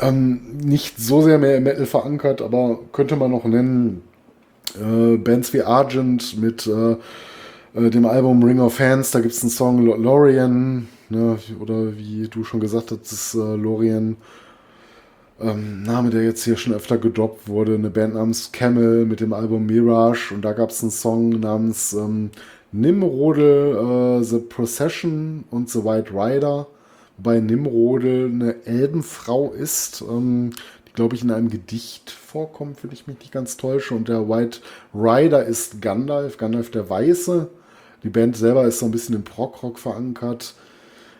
Ähm, 0.00 0.56
nicht 0.62 0.98
so 0.98 1.22
sehr 1.22 1.38
mehr 1.38 1.56
im 1.56 1.64
Metal 1.64 1.86
verankert, 1.86 2.42
aber 2.42 2.78
könnte 2.92 3.16
man 3.16 3.30
noch 3.30 3.44
nennen 3.44 4.02
äh, 4.74 5.16
Bands 5.16 5.52
wie 5.52 5.62
Argent 5.62 6.40
mit 6.40 6.66
äh, 6.66 6.96
äh, 7.74 7.90
dem 7.90 8.06
Album 8.06 8.42
Ring 8.42 8.60
of 8.60 8.74
Fans, 8.76 9.10
da 9.10 9.20
gibt 9.20 9.34
es 9.34 9.42
einen 9.42 9.50
Song 9.50 9.84
Lo- 9.84 9.96
Lorien, 9.96 10.88
ne, 11.08 11.38
oder 11.60 11.96
wie 11.96 12.28
du 12.28 12.44
schon 12.44 12.60
gesagt 12.60 12.90
hast, 12.90 13.00
das 13.02 13.12
ist 13.12 13.34
äh, 13.34 13.56
Lorien, 13.56 14.16
ähm, 15.40 15.82
Name, 15.82 16.10
der 16.10 16.22
jetzt 16.22 16.44
hier 16.44 16.56
schon 16.56 16.74
öfter 16.74 16.98
gedroppt 16.98 17.48
wurde, 17.48 17.74
eine 17.74 17.90
Band 17.90 18.14
namens 18.14 18.52
Camel 18.52 19.04
mit 19.04 19.20
dem 19.20 19.32
Album 19.32 19.66
Mirage 19.66 20.32
und 20.34 20.42
da 20.44 20.52
gab 20.52 20.70
es 20.70 20.82
einen 20.82 20.90
Song 20.92 21.30
namens 21.40 21.92
ähm, 21.92 22.30
Nimrodel, 22.72 24.20
äh, 24.20 24.24
The 24.24 24.38
Procession 24.38 25.44
und 25.50 25.70
The 25.70 25.84
White 25.84 26.12
Rider, 26.12 26.68
wobei 27.16 27.40
Nimrodel 27.40 28.30
eine 28.32 28.64
Elbenfrau 28.66 29.52
ist, 29.52 30.02
ähm, 30.08 30.50
die 30.88 30.92
glaube 30.92 31.16
ich 31.16 31.24
in 31.24 31.32
einem 31.32 31.50
Gedicht 31.50 32.10
vorkommt, 32.10 32.84
wenn 32.84 32.92
ich 32.92 33.06
mich 33.08 33.18
nicht 33.18 33.32
ganz 33.32 33.56
täusche 33.56 33.94
und 33.94 34.08
der 34.08 34.28
White 34.28 34.60
Rider 34.94 35.44
ist 35.44 35.82
Gandalf, 35.82 36.36
Gandalf 36.38 36.70
der 36.70 36.88
Weiße. 36.88 37.48
Die 38.04 38.10
Band 38.10 38.36
selber 38.36 38.66
ist 38.66 38.78
so 38.78 38.84
ein 38.84 38.92
bisschen 38.92 39.14
im 39.14 39.24
Prog-Rock 39.24 39.78
verankert. 39.78 40.54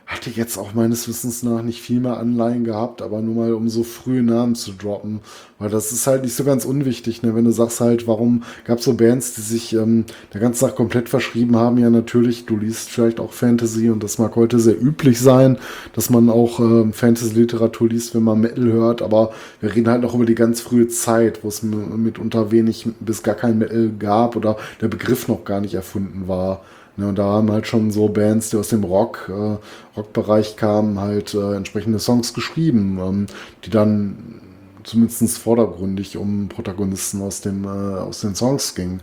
Hatte 0.07 0.28
jetzt 0.28 0.58
auch 0.58 0.74
meines 0.74 1.08
Wissens 1.08 1.42
nach 1.42 1.62
nicht 1.62 1.81
viel 1.81 1.99
mehr 1.99 2.18
Anleihen 2.18 2.65
gehabt, 2.65 3.00
aber 3.00 3.23
nur 3.23 3.34
mal 3.34 3.55
um 3.55 3.70
so 3.70 3.83
frühe 3.84 4.23
Namen 4.23 4.55
zu 4.55 4.73
droppen. 4.73 5.20
Weil 5.58 5.70
das 5.70 5.92
ist 5.92 6.07
halt 6.07 6.24
nicht 6.24 6.34
so 6.34 6.44
ganz 6.44 6.66
unwichtig, 6.66 7.23
ne? 7.23 7.34
wenn 7.34 7.47
du 7.47 7.52
sagst 7.52 7.81
halt, 7.81 8.07
warum 8.07 8.42
gab 8.66 8.81
es 8.81 8.84
so 8.84 8.92
Bands, 8.92 9.34
die 9.34 9.41
sich 9.41 9.73
ähm, 9.73 10.05
der 10.34 10.42
ganzen 10.42 10.66
Tag 10.66 10.76
komplett 10.76 11.08
verschrieben 11.08 11.57
haben. 11.57 11.78
Ja, 11.78 11.89
natürlich, 11.89 12.44
du 12.44 12.58
liest 12.58 12.91
vielleicht 12.91 13.18
auch 13.18 13.33
Fantasy 13.33 13.89
und 13.89 14.02
das 14.02 14.18
mag 14.18 14.36
heute 14.36 14.58
sehr 14.58 14.78
üblich 14.78 15.18
sein, 15.18 15.57
dass 15.94 16.10
man 16.10 16.28
auch 16.28 16.60
ähm, 16.60 16.92
Fantasy-Literatur 16.92 17.89
liest, 17.89 18.15
wenn 18.15 18.24
man 18.24 18.42
Metal 18.42 18.70
hört. 18.70 19.00
Aber 19.00 19.33
wir 19.60 19.74
reden 19.74 19.89
halt 19.89 20.02
noch 20.02 20.15
über 20.15 20.26
die 20.26 20.34
ganz 20.34 20.60
frühe 20.60 20.89
Zeit, 20.89 21.42
wo 21.44 21.49
es 21.49 21.62
mitunter 21.62 22.50
wenig 22.50 22.86
bis 23.00 23.23
gar 23.23 23.36
kein 23.36 23.57
Metal 23.57 23.91
gab 23.99 24.36
oder 24.36 24.58
der 24.83 24.89
Begriff 24.89 25.28
noch 25.28 25.44
gar 25.44 25.62
nicht 25.62 25.73
erfunden 25.73 26.28
war. 26.28 26.60
Ne, 26.97 27.08
und 27.08 27.18
da 27.18 27.24
haben 27.24 27.50
halt 27.50 27.66
schon 27.66 27.90
so 27.90 28.08
Bands, 28.08 28.50
die 28.50 28.56
aus 28.56 28.68
dem 28.68 28.84
Rock, 28.84 29.28
äh, 29.28 29.56
Rockbereich 29.97 30.56
kamen, 30.56 31.00
halt 31.00 31.34
äh, 31.34 31.55
entsprechende 31.55 31.98
Songs 31.98 32.34
geschrieben, 32.34 32.98
ähm, 33.02 33.26
die 33.64 33.70
dann 33.70 34.40
zumindest 34.84 35.39
vordergründig 35.39 36.16
um 36.16 36.48
Protagonisten 36.48 37.20
aus, 37.23 37.40
dem, 37.40 37.64
äh, 37.64 37.68
aus 37.68 38.20
den 38.20 38.34
Songs 38.34 38.74
gingen. 38.74 39.00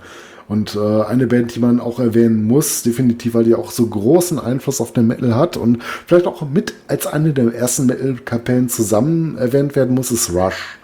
Und 0.47 0.75
äh, 0.75 1.03
eine 1.03 1.27
Band, 1.27 1.55
die 1.55 1.59
man 1.59 1.79
auch 1.79 1.99
erwähnen 1.99 2.45
muss, 2.45 2.83
definitiv, 2.83 3.35
weil 3.35 3.45
die 3.45 3.55
auch 3.55 3.71
so 3.71 3.85
großen 3.85 4.37
Einfluss 4.37 4.81
auf 4.81 4.91
den 4.91 5.07
Metal 5.07 5.35
hat 5.35 5.55
und 5.55 5.81
vielleicht 6.05 6.27
auch 6.27 6.41
mit 6.49 6.73
als 6.87 7.07
eine 7.07 7.31
der 7.31 7.53
ersten 7.53 7.85
Metal-Kapellen 7.85 8.67
zusammen 8.67 9.37
erwähnt 9.37 9.75
werden 9.75 9.95
muss, 9.95 10.11
ist 10.11 10.33
Rush. 10.33 10.77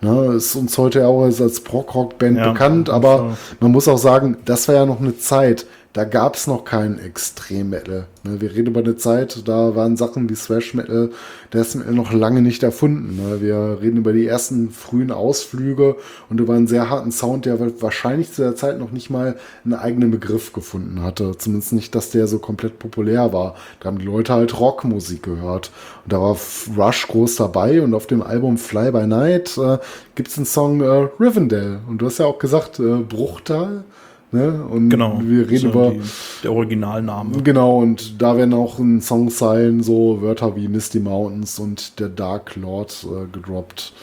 Ne, 0.00 0.34
ist 0.36 0.54
uns 0.54 0.78
heute 0.78 1.06
auch 1.08 1.24
als, 1.24 1.60
Prog-Rock-Band 1.60 2.36
Ja, 2.36 2.52
bekannt, 2.52 2.88
so. 2.88 2.92
aber 2.94 3.36
man 3.60 3.72
muss 3.72 3.88
auch 3.88 3.98
sagen, 3.98 4.36
das 4.44 4.68
war 4.68 4.76
ja 4.76 4.86
noch 4.86 5.00
eine 5.00 5.18
Zeit, 5.18 5.66
da 5.98 6.04
gab 6.04 6.36
es 6.36 6.46
noch 6.46 6.64
keinen 6.64 7.00
Extrem-Metal. 7.00 8.06
Ne, 8.22 8.40
wir 8.40 8.54
reden 8.54 8.68
über 8.68 8.78
eine 8.78 8.94
Zeit, 8.94 9.48
da 9.48 9.74
waren 9.74 9.96
Sachen 9.96 10.30
wie 10.30 10.34
Thrash-Metal, 10.34 11.10
der 11.52 11.60
ist 11.60 11.74
Metal 11.74 11.92
noch 11.92 12.12
lange 12.12 12.40
nicht 12.40 12.62
erfunden. 12.62 13.16
Ne? 13.16 13.40
Wir 13.40 13.78
reden 13.82 13.96
über 13.96 14.12
die 14.12 14.24
ersten 14.24 14.70
frühen 14.70 15.10
Ausflüge 15.10 15.96
und 16.30 16.38
über 16.38 16.54
einen 16.54 16.68
sehr 16.68 16.88
harten 16.88 17.10
Sound, 17.10 17.46
der 17.46 17.58
wahrscheinlich 17.82 18.32
zu 18.32 18.42
der 18.42 18.54
Zeit 18.54 18.78
noch 18.78 18.92
nicht 18.92 19.10
mal 19.10 19.40
einen 19.64 19.74
eigenen 19.74 20.12
Begriff 20.12 20.52
gefunden 20.52 21.02
hatte. 21.02 21.36
Zumindest 21.36 21.72
nicht, 21.72 21.92
dass 21.96 22.10
der 22.10 22.28
so 22.28 22.38
komplett 22.38 22.78
populär 22.78 23.32
war. 23.32 23.56
Da 23.80 23.88
haben 23.88 23.98
die 23.98 24.04
Leute 24.04 24.34
halt 24.34 24.60
Rockmusik 24.60 25.24
gehört. 25.24 25.72
Und 26.04 26.12
da 26.12 26.20
war 26.20 26.36
Rush 26.76 27.08
groß 27.08 27.34
dabei 27.34 27.82
und 27.82 27.92
auf 27.92 28.06
dem 28.06 28.22
Album 28.22 28.56
Fly 28.56 28.92
by 28.92 29.04
Night 29.08 29.58
äh, 29.58 29.78
gibt 30.14 30.28
es 30.28 30.36
einen 30.36 30.46
Song 30.46 30.80
äh, 30.80 31.08
Rivendell. 31.18 31.80
Und 31.88 31.98
du 31.98 32.06
hast 32.06 32.18
ja 32.18 32.26
auch 32.26 32.38
gesagt, 32.38 32.78
äh, 32.78 32.98
Bruchtal. 32.98 33.82
Ne? 34.30 34.62
Und 34.68 34.90
genau. 34.90 35.20
wir 35.22 35.48
reden 35.48 35.70
über. 35.70 35.90
die, 35.90 36.00
der 36.42 36.52
Originalname. 36.52 37.42
Genau, 37.42 37.78
und 37.78 38.20
da 38.20 38.36
werden 38.36 38.52
auch 38.52 38.78
in 38.78 39.00
Songzeilen 39.00 39.82
so 39.82 40.20
Wörter 40.20 40.54
wie 40.54 40.68
Misty 40.68 41.00
Mountains 41.00 41.58
und 41.58 41.98
der 41.98 42.10
Dark 42.10 42.54
Lord 42.56 43.06
äh, 43.06 43.26
gedroppt. 43.32 43.94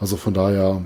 Also 0.00 0.16
von 0.16 0.32
daher, 0.32 0.80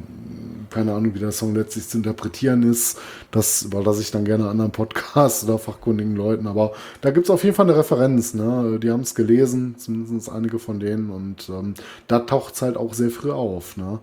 keine 0.70 0.94
Ahnung, 0.94 1.14
wie 1.14 1.18
der 1.18 1.32
Song 1.32 1.54
letztlich 1.54 1.86
zu 1.86 1.98
interpretieren 1.98 2.62
ist. 2.62 2.98
Das 3.30 3.62
überlasse 3.62 4.00
ich 4.00 4.10
dann 4.10 4.24
gerne 4.24 4.48
anderen 4.48 4.70
Podcasts 4.70 5.44
oder 5.48 5.58
fachkundigen 5.58 6.16
Leuten. 6.16 6.46
Aber 6.46 6.72
da 7.02 7.10
gibt 7.10 7.26
es 7.26 7.30
auf 7.30 7.44
jeden 7.44 7.56
Fall 7.56 7.68
eine 7.68 7.76
Referenz. 7.76 8.32
Ne? 8.32 8.78
Die 8.82 8.90
haben 8.90 9.02
es 9.02 9.14
gelesen, 9.14 9.74
zumindest 9.76 10.30
einige 10.30 10.58
von 10.58 10.80
denen. 10.80 11.10
Und 11.10 11.50
ähm, 11.50 11.74
da 12.06 12.20
taucht 12.20 12.54
es 12.54 12.62
halt 12.62 12.78
auch 12.78 12.94
sehr 12.94 13.10
früh 13.10 13.32
auf. 13.32 13.76
Ne? 13.76 13.98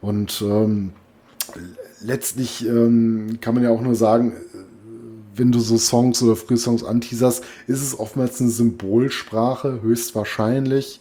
Und 0.00 0.42
ähm, 0.42 0.92
letztlich 2.00 2.66
ähm, 2.66 3.38
kann 3.40 3.54
man 3.54 3.64
ja 3.64 3.70
auch 3.70 3.80
nur 3.80 3.94
sagen, 3.94 4.32
wenn 5.34 5.52
du 5.52 5.60
so 5.60 5.78
Songs 5.78 6.22
oder 6.22 6.36
frühe 6.36 6.56
Songs 6.56 6.84
anteaserst, 6.84 7.44
ist 7.66 7.82
es 7.82 7.98
oftmals 7.98 8.40
eine 8.40 8.50
Symbolsprache, 8.50 9.80
höchstwahrscheinlich, 9.82 11.00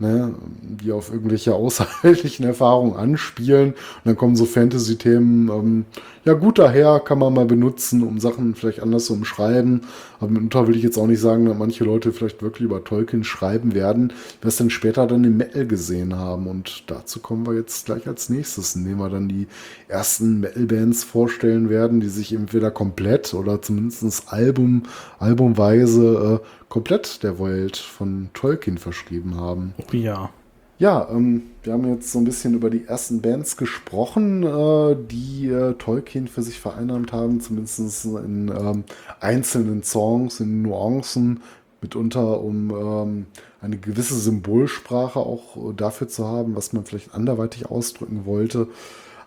ne, 0.00 0.34
die 0.62 0.90
auf 0.92 1.12
irgendwelche 1.12 1.54
außerweltlichen 1.60 2.44
Erfahrungen 2.44 2.96
anspielen. 2.96 3.70
Und 3.70 3.76
dann 4.04 4.16
kommen 4.16 4.36
so 4.36 4.46
Fantasy-Themen, 4.46 5.48
ähm, 5.48 5.84
ja 6.24 6.34
gut 6.34 6.58
daher, 6.58 7.00
kann 7.00 7.18
man 7.18 7.32
mal 7.32 7.46
benutzen, 7.46 8.02
um 8.02 8.20
Sachen 8.20 8.54
vielleicht 8.54 8.80
anders 8.80 9.06
zu 9.06 9.14
umschreiben. 9.14 9.82
Aber 10.18 10.30
mitunter 10.30 10.68
will 10.68 10.76
ich 10.76 10.82
jetzt 10.82 10.98
auch 10.98 11.06
nicht 11.06 11.20
sagen, 11.20 11.46
dass 11.46 11.56
manche 11.56 11.84
Leute 11.84 12.12
vielleicht 12.12 12.42
wirklich 12.42 12.66
über 12.66 12.84
Tolkien 12.84 13.24
schreiben 13.24 13.74
werden, 13.74 14.12
was 14.42 14.56
dann 14.56 14.68
später 14.68 15.06
dann 15.06 15.24
im 15.24 15.38
Metal 15.38 15.66
gesehen 15.66 16.14
haben. 16.14 16.46
Und 16.46 16.90
dazu 16.90 17.20
kommen 17.20 17.46
wir 17.46 17.54
jetzt 17.54 17.86
gleich 17.86 18.06
als 18.06 18.28
nächstes, 18.28 18.76
indem 18.76 18.98
wir 18.98 19.08
dann 19.08 19.28
die 19.28 19.46
ersten 19.88 20.40
Metal-Bands 20.40 21.04
vorstellen 21.04 21.70
werden, 21.70 22.00
die 22.00 22.10
sich 22.10 22.34
entweder 22.34 22.70
komplett 22.70 23.32
oder 23.32 23.62
zumindest 23.62 24.30
Album, 24.30 24.82
albumweise 25.18 26.40
äh, 26.42 26.59
komplett 26.70 27.22
der 27.22 27.38
Welt 27.38 27.76
von 27.76 28.30
Tolkien 28.32 28.78
verschrieben 28.78 29.36
haben. 29.36 29.74
Oh 29.78 29.94
ja. 29.94 30.30
Ja, 30.78 31.10
ähm, 31.10 31.42
wir 31.62 31.74
haben 31.74 31.86
jetzt 31.92 32.10
so 32.10 32.18
ein 32.18 32.24
bisschen 32.24 32.54
über 32.54 32.70
die 32.70 32.86
ersten 32.86 33.20
Bands 33.20 33.58
gesprochen, 33.58 34.44
äh, 34.44 34.96
die 35.10 35.48
äh, 35.48 35.74
Tolkien 35.74 36.26
für 36.26 36.40
sich 36.40 36.58
vereinnahmt 36.58 37.12
haben, 37.12 37.42
zumindest 37.42 38.06
in 38.06 38.48
ähm, 38.48 38.84
einzelnen 39.20 39.82
Songs, 39.82 40.40
in 40.40 40.62
Nuancen, 40.62 41.42
mitunter 41.82 42.40
um 42.40 42.70
ähm, 42.70 43.26
eine 43.60 43.76
gewisse 43.76 44.14
Symbolsprache 44.14 45.20
auch 45.20 45.56
äh, 45.56 45.74
dafür 45.74 46.08
zu 46.08 46.26
haben, 46.26 46.56
was 46.56 46.72
man 46.72 46.86
vielleicht 46.86 47.14
anderweitig 47.14 47.66
ausdrücken 47.66 48.24
wollte. 48.24 48.68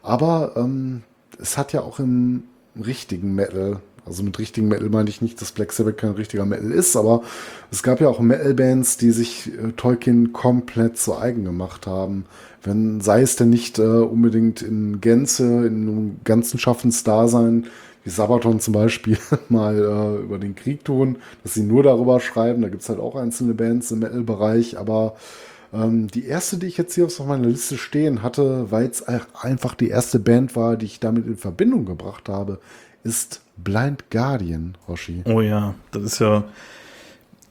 Aber 0.02 0.54
ähm, 0.56 1.04
es 1.40 1.56
hat 1.56 1.72
ja 1.72 1.82
auch 1.82 2.00
im 2.00 2.46
richtigen 2.76 3.36
Metal 3.36 3.80
also 4.06 4.24
mit 4.24 4.38
richtigen 4.40 4.68
Metal 4.68 4.90
meine 4.90 5.10
ich 5.10 5.22
nicht, 5.22 5.42
dass 5.42 5.52
Black 5.52 5.72
Sabbath 5.72 5.98
kein 5.98 6.12
richtiger 6.12 6.46
Metal 6.46 6.72
ist, 6.72 6.96
aber 6.96 7.24
es 7.72 7.84
gab 7.84 8.02
ja 8.02 8.10
auch 8.10 8.20
Metal-Bands, 8.20 8.98
die 8.98 9.12
sich 9.12 9.52
äh, 9.54 9.72
Tolkien 9.78 10.34
komplett 10.34 10.98
zu 10.98 11.18
eigen 11.18 11.46
gemacht 11.46 11.88
haben. 11.88 12.26
Wenn, 12.62 13.02
sei 13.02 13.22
es 13.22 13.36
denn 13.36 13.50
nicht 13.50 13.80
äh, 13.80 13.82
unbedingt 13.82 14.62
in 14.62 15.02
Gänze, 15.02 15.44
in 15.66 15.88
einem 15.88 16.18
ganzen 16.24 16.60
Schaffensdasein, 16.60 17.68
wie 18.04 18.10
Sabaton 18.10 18.60
zum 18.60 18.74
Beispiel, 18.74 19.18
mal 19.50 19.78
äh, 19.78 20.24
über 20.24 20.38
den 20.38 20.56
Krieg 20.56 20.84
tun, 20.84 21.18
dass 21.44 21.54
sie 21.54 21.64
nur 21.64 21.84
darüber 21.84 22.20
schreiben. 22.20 22.62
Da 22.62 22.70
gibt 22.70 22.82
es 22.84 22.90
halt 22.90 23.00
auch 23.00 23.16
einzelne 23.16 23.54
Bands 23.54 23.92
im 23.92 24.00
Metal-Bereich, 24.00 24.78
aber 24.78 25.16
Ähm, 25.74 26.08
die 26.08 26.26
erste, 26.26 26.58
die 26.58 26.68
ich 26.68 26.78
jetzt 26.78 26.94
hier 26.94 27.06
auf 27.06 27.20
meiner 27.26 27.48
Liste 27.48 27.78
stehen 27.80 28.22
hatte, 28.22 28.72
weil 28.72 28.86
es 28.86 29.02
einfach 29.02 29.74
die 29.74 29.90
erste 29.90 30.20
Band 30.20 30.56
war, 30.56 30.78
die 30.78 30.86
ich 30.86 31.00
damit 31.00 31.26
in 31.26 31.36
Verbindung 31.36 31.86
gebracht 31.86 32.30
habe, 32.30 32.60
ist 33.04 33.42
Blind 33.58 34.10
Guardian, 34.10 34.76
Hoshi. 34.88 35.24
Oh 35.26 35.42
ja, 35.42 35.76
das 35.92 36.04
ist 36.04 36.20
ja 36.20 36.44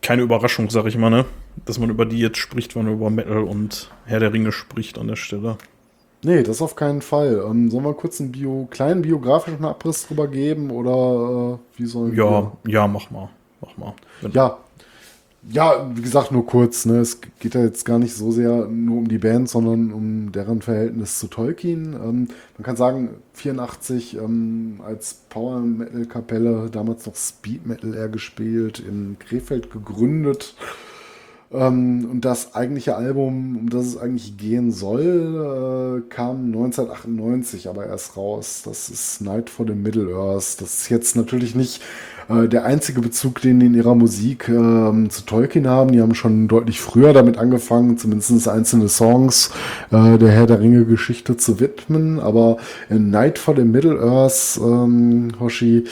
keine 0.00 0.22
Überraschung, 0.22 0.68
sag 0.70 0.86
ich 0.86 0.96
mal, 0.96 1.10
ne? 1.10 1.24
Dass 1.64 1.78
man 1.78 1.90
über 1.90 2.06
die 2.06 2.18
jetzt 2.18 2.38
spricht, 2.38 2.74
wenn 2.74 2.84
man 2.84 2.94
über 2.94 3.10
Metal 3.10 3.42
und 3.44 3.90
Herr 4.06 4.20
der 4.20 4.32
Ringe 4.32 4.52
spricht 4.52 4.98
an 4.98 5.08
der 5.08 5.16
Stelle. 5.16 5.58
Nee, 6.24 6.42
das 6.42 6.62
auf 6.62 6.76
keinen 6.76 7.02
Fall. 7.02 7.42
Ähm, 7.48 7.70
sollen 7.70 7.84
wir 7.84 7.94
kurz 7.94 8.20
einen 8.20 8.32
Bio, 8.32 8.66
kleinen 8.70 9.02
biografischen 9.02 9.64
Abriss 9.64 10.06
drüber 10.06 10.28
geben 10.28 10.70
oder 10.70 11.58
äh, 11.76 11.78
wie 11.80 11.86
sollen 11.86 12.14
Ja, 12.14 12.52
wir? 12.64 12.70
ja, 12.72 12.86
mach 12.86 13.10
mal. 13.10 13.28
Mach 13.60 13.76
mal. 13.76 13.94
Wenn- 14.20 14.32
Ja. 14.32 14.58
Ja, 15.50 15.90
wie 15.94 16.02
gesagt, 16.02 16.30
nur 16.30 16.46
kurz. 16.46 16.86
Ne? 16.86 16.98
Es 16.98 17.20
geht 17.40 17.54
ja 17.54 17.62
jetzt 17.62 17.84
gar 17.84 17.98
nicht 17.98 18.14
so 18.14 18.30
sehr 18.30 18.68
nur 18.68 18.98
um 18.98 19.08
die 19.08 19.18
Band, 19.18 19.48
sondern 19.48 19.92
um 19.92 20.30
deren 20.30 20.62
Verhältnis 20.62 21.18
zu 21.18 21.26
Tolkien. 21.26 21.94
Ähm, 21.94 22.28
man 22.56 22.64
kann 22.64 22.76
sagen, 22.76 23.16
84 23.32 24.18
ähm, 24.18 24.80
als 24.86 25.14
Power 25.28 25.60
Metal 25.60 26.06
Kapelle, 26.06 26.70
damals 26.70 27.06
noch 27.06 27.16
Speed 27.16 27.66
Metal 27.66 27.92
eher 27.92 28.08
gespielt, 28.08 28.78
in 28.78 29.16
Krefeld 29.18 29.72
gegründet. 29.72 30.54
Ähm, 31.52 32.08
und 32.10 32.24
das 32.24 32.54
eigentliche 32.54 32.96
Album, 32.96 33.56
um 33.56 33.68
das 33.68 33.86
es 33.86 33.96
eigentlich 33.98 34.36
gehen 34.36 34.70
soll, 34.70 36.02
äh, 36.06 36.08
kam 36.08 36.46
1998 36.46 37.68
aber 37.68 37.86
erst 37.86 38.16
raus. 38.16 38.62
Das 38.64 38.88
ist 38.88 39.20
Night 39.20 39.50
for 39.50 39.66
the 39.66 39.74
Middle 39.74 40.14
Earth. 40.14 40.60
Das 40.60 40.82
ist 40.82 40.88
jetzt 40.88 41.16
natürlich 41.16 41.54
nicht 41.54 41.82
äh, 42.28 42.48
der 42.48 42.64
einzige 42.64 43.00
Bezug, 43.00 43.40
den 43.40 43.60
die 43.60 43.66
in 43.66 43.74
ihrer 43.74 43.94
Musik 43.94 44.48
ähm, 44.48 45.10
zu 45.10 45.22
Tolkien 45.22 45.68
haben. 45.68 45.92
Die 45.92 46.00
haben 46.00 46.14
schon 46.14 46.48
deutlich 46.48 46.80
früher 46.80 47.12
damit 47.12 47.38
angefangen, 47.38 47.98
zumindest 47.98 48.48
einzelne 48.48 48.88
Songs 48.88 49.50
äh, 49.90 50.18
der 50.18 50.30
Herr 50.30 50.46
der 50.46 50.60
Ringe 50.60 50.84
Geschichte 50.84 51.36
zu 51.36 51.60
widmen. 51.60 52.20
Aber 52.20 52.56
in 52.88 53.10
Night 53.10 53.38
for 53.38 53.54
the 53.56 53.64
Middle 53.64 54.00
Earth, 54.00 54.60
ähm, 54.62 55.32
Hoshi, 55.40 55.84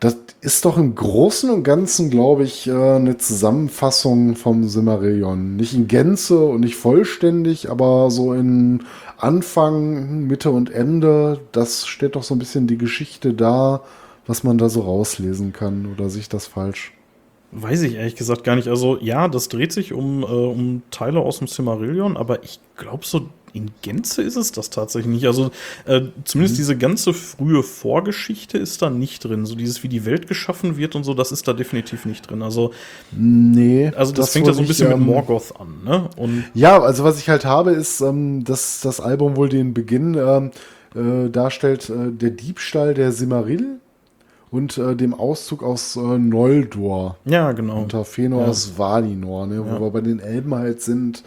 das 0.00 0.16
ist 0.40 0.64
doch 0.64 0.78
im 0.78 0.94
Großen 0.94 1.50
und 1.50 1.64
Ganzen, 1.64 2.10
glaube 2.10 2.44
ich, 2.44 2.68
äh, 2.68 2.72
eine 2.72 3.16
Zusammenfassung 3.16 4.36
vom 4.36 4.68
Silmarillion. 4.68 5.56
Nicht 5.56 5.74
in 5.74 5.88
Gänze 5.88 6.38
und 6.44 6.60
nicht 6.60 6.76
vollständig, 6.76 7.70
aber 7.70 8.10
so 8.10 8.32
in 8.32 8.84
Anfang, 9.16 10.26
Mitte 10.28 10.50
und 10.50 10.70
Ende, 10.70 11.40
das 11.50 11.88
steht 11.88 12.14
doch 12.14 12.22
so 12.22 12.34
ein 12.34 12.38
bisschen 12.38 12.68
die 12.68 12.78
Geschichte 12.78 13.34
da, 13.34 13.82
was 14.28 14.44
man 14.44 14.58
da 14.58 14.68
so 14.68 14.82
rauslesen 14.82 15.52
kann. 15.52 15.86
Oder 15.92 16.08
sehe 16.08 16.20
ich 16.20 16.28
das 16.28 16.46
falsch? 16.46 16.92
Weiß 17.50 17.80
ich 17.82 17.94
ehrlich 17.94 18.14
gesagt 18.14 18.44
gar 18.44 18.56
nicht. 18.56 18.68
Also, 18.68 18.98
ja, 19.00 19.26
das 19.26 19.48
dreht 19.48 19.72
sich 19.72 19.94
um, 19.94 20.22
äh, 20.22 20.26
um 20.26 20.82
Teile 20.90 21.20
aus 21.20 21.38
dem 21.38 21.46
Silmarillion, 21.46 22.16
aber 22.18 22.44
ich 22.44 22.60
glaube, 22.76 23.06
so 23.06 23.30
in 23.54 23.70
Gänze 23.80 24.20
ist 24.20 24.36
es 24.36 24.52
das 24.52 24.68
tatsächlich 24.68 25.10
nicht. 25.10 25.26
Also, 25.26 25.50
äh, 25.86 26.02
zumindest 26.24 26.58
diese 26.58 26.76
ganze 26.76 27.14
frühe 27.14 27.62
Vorgeschichte 27.62 28.58
ist 28.58 28.82
da 28.82 28.90
nicht 28.90 29.24
drin. 29.24 29.46
So 29.46 29.54
dieses, 29.54 29.82
wie 29.82 29.88
die 29.88 30.04
Welt 30.04 30.26
geschaffen 30.28 30.76
wird 30.76 30.94
und 30.94 31.04
so, 31.04 31.14
das 31.14 31.32
ist 31.32 31.48
da 31.48 31.54
definitiv 31.54 32.04
nicht 32.04 32.28
drin. 32.28 32.42
Also, 32.42 32.72
Nee. 33.12 33.90
also 33.96 34.12
das, 34.12 34.28
fängt 34.28 34.46
ja 34.46 34.52
so 34.52 34.58
ein 34.58 34.68
wollte 34.68 34.72
ich, 34.72 34.78
bisschen 34.78 34.92
ähm, 34.92 34.98
mit 34.98 35.08
Morgoth 35.08 35.54
an, 35.58 35.82
ne? 35.86 36.10
Und 36.18 36.44
Ja, 36.52 36.78
also 36.82 37.02
was 37.02 37.18
ich 37.18 37.30
halt 37.30 37.46
habe, 37.46 37.70
ist, 37.70 38.02
ähm, 38.02 38.44
dass 38.44 38.82
das 38.82 39.00
Album 39.00 39.36
wohl 39.36 39.48
den 39.48 39.72
Beginn 39.72 40.14
ähm, 40.14 40.50
äh, 40.94 41.30
darstellt, 41.30 41.88
äh, 41.88 42.12
der 42.12 42.30
Diebstahl 42.30 42.92
der 42.92 43.12
Simarill 43.12 43.80
und 44.50 44.78
äh, 44.78 44.96
dem 44.96 45.14
Auszug 45.14 45.62
aus 45.62 45.96
äh, 45.96 46.00
Noldor 46.00 47.16
ja, 47.24 47.52
genau. 47.52 47.82
unter 47.82 48.02
Fëanor 48.02 48.46
aus 48.46 48.78
Valinor, 48.78 49.46
ne, 49.46 49.64
wo 49.64 49.80
wir 49.80 49.90
bei 49.90 50.00
den 50.00 50.20
Elben 50.20 50.54
halt 50.54 50.82
sind. 50.82 51.22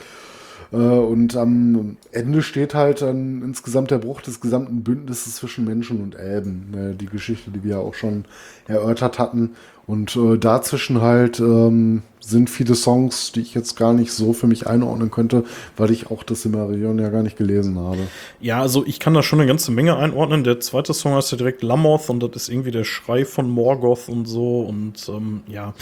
Äh, 0.71 0.77
und 0.77 1.35
am 1.35 1.97
Ende 2.11 2.41
steht 2.41 2.73
halt 2.73 3.01
dann 3.01 3.41
insgesamt 3.43 3.91
der 3.91 3.99
Bruch 3.99 4.21
des 4.21 4.39
gesamten 4.39 4.83
Bündnisses 4.83 5.35
zwischen 5.35 5.65
Menschen 5.65 6.01
und 6.01 6.15
Elben. 6.15 6.71
Ne, 6.71 6.95
die 6.95 7.07
Geschichte, 7.07 7.51
die 7.51 7.63
wir 7.63 7.71
ja 7.71 7.79
auch 7.79 7.93
schon 7.93 8.25
erörtert 8.67 9.19
hatten. 9.19 9.51
Und 9.91 10.15
äh, 10.15 10.37
dazwischen 10.37 11.01
halt 11.01 11.41
ähm, 11.41 12.01
sind 12.21 12.49
viele 12.49 12.75
Songs, 12.75 13.33
die 13.33 13.41
ich 13.41 13.53
jetzt 13.53 13.75
gar 13.75 13.91
nicht 13.91 14.13
so 14.13 14.31
für 14.31 14.47
mich 14.47 14.65
einordnen 14.65 15.11
könnte, 15.11 15.43
weil 15.75 15.91
ich 15.91 16.09
auch 16.09 16.23
das 16.23 16.43
Silmarillion 16.43 16.97
ja 16.97 17.09
gar 17.09 17.23
nicht 17.23 17.35
gelesen 17.35 17.77
habe. 17.77 18.07
Ja, 18.39 18.61
also 18.61 18.85
ich 18.85 19.01
kann 19.01 19.13
da 19.13 19.21
schon 19.21 19.41
eine 19.41 19.49
ganze 19.49 19.69
Menge 19.73 19.97
einordnen. 19.97 20.45
Der 20.45 20.61
zweite 20.61 20.93
Song 20.93 21.15
heißt 21.15 21.33
ja 21.33 21.37
direkt 21.37 21.61
Lamoth 21.61 22.09
und 22.09 22.23
das 22.23 22.43
ist 22.43 22.47
irgendwie 22.47 22.71
der 22.71 22.85
Schrei 22.85 23.25
von 23.25 23.49
Morgoth 23.49 24.07
und 24.07 24.27
so. 24.27 24.61
Und 24.61 25.09
ähm, 25.09 25.41
ja, 25.49 25.73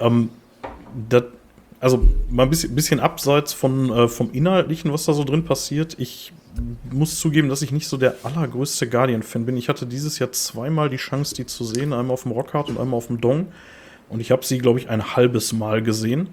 ähm, 0.00 0.30
das, 1.10 1.24
also 1.80 2.02
mal 2.30 2.44
ein 2.44 2.48
bisschen, 2.50 2.74
bisschen 2.74 2.98
abseits 2.98 3.52
von, 3.52 3.92
äh, 3.92 4.08
vom 4.08 4.32
Inhaltlichen, 4.32 4.90
was 4.90 5.04
da 5.04 5.12
so 5.12 5.22
drin 5.22 5.44
passiert. 5.44 5.96
Ich 5.98 6.32
muss 6.90 7.18
zugeben, 7.18 7.48
dass 7.48 7.62
ich 7.62 7.72
nicht 7.72 7.88
so 7.88 7.96
der 7.96 8.16
allergrößte 8.22 8.88
Guardian-Fan 8.88 9.46
bin. 9.46 9.56
Ich 9.56 9.68
hatte 9.68 9.86
dieses 9.86 10.18
Jahr 10.18 10.32
zweimal 10.32 10.88
die 10.88 10.96
Chance, 10.96 11.34
die 11.34 11.46
zu 11.46 11.64
sehen, 11.64 11.92
einmal 11.92 12.14
auf 12.14 12.22
dem 12.22 12.32
Rockhard 12.32 12.68
und 12.68 12.78
einmal 12.78 12.98
auf 12.98 13.08
dem 13.08 13.20
Dong. 13.20 13.48
Und 14.08 14.20
ich 14.20 14.30
habe 14.30 14.44
sie, 14.44 14.58
glaube 14.58 14.78
ich, 14.78 14.88
ein 14.88 15.16
halbes 15.16 15.52
Mal 15.52 15.82
gesehen. 15.82 16.28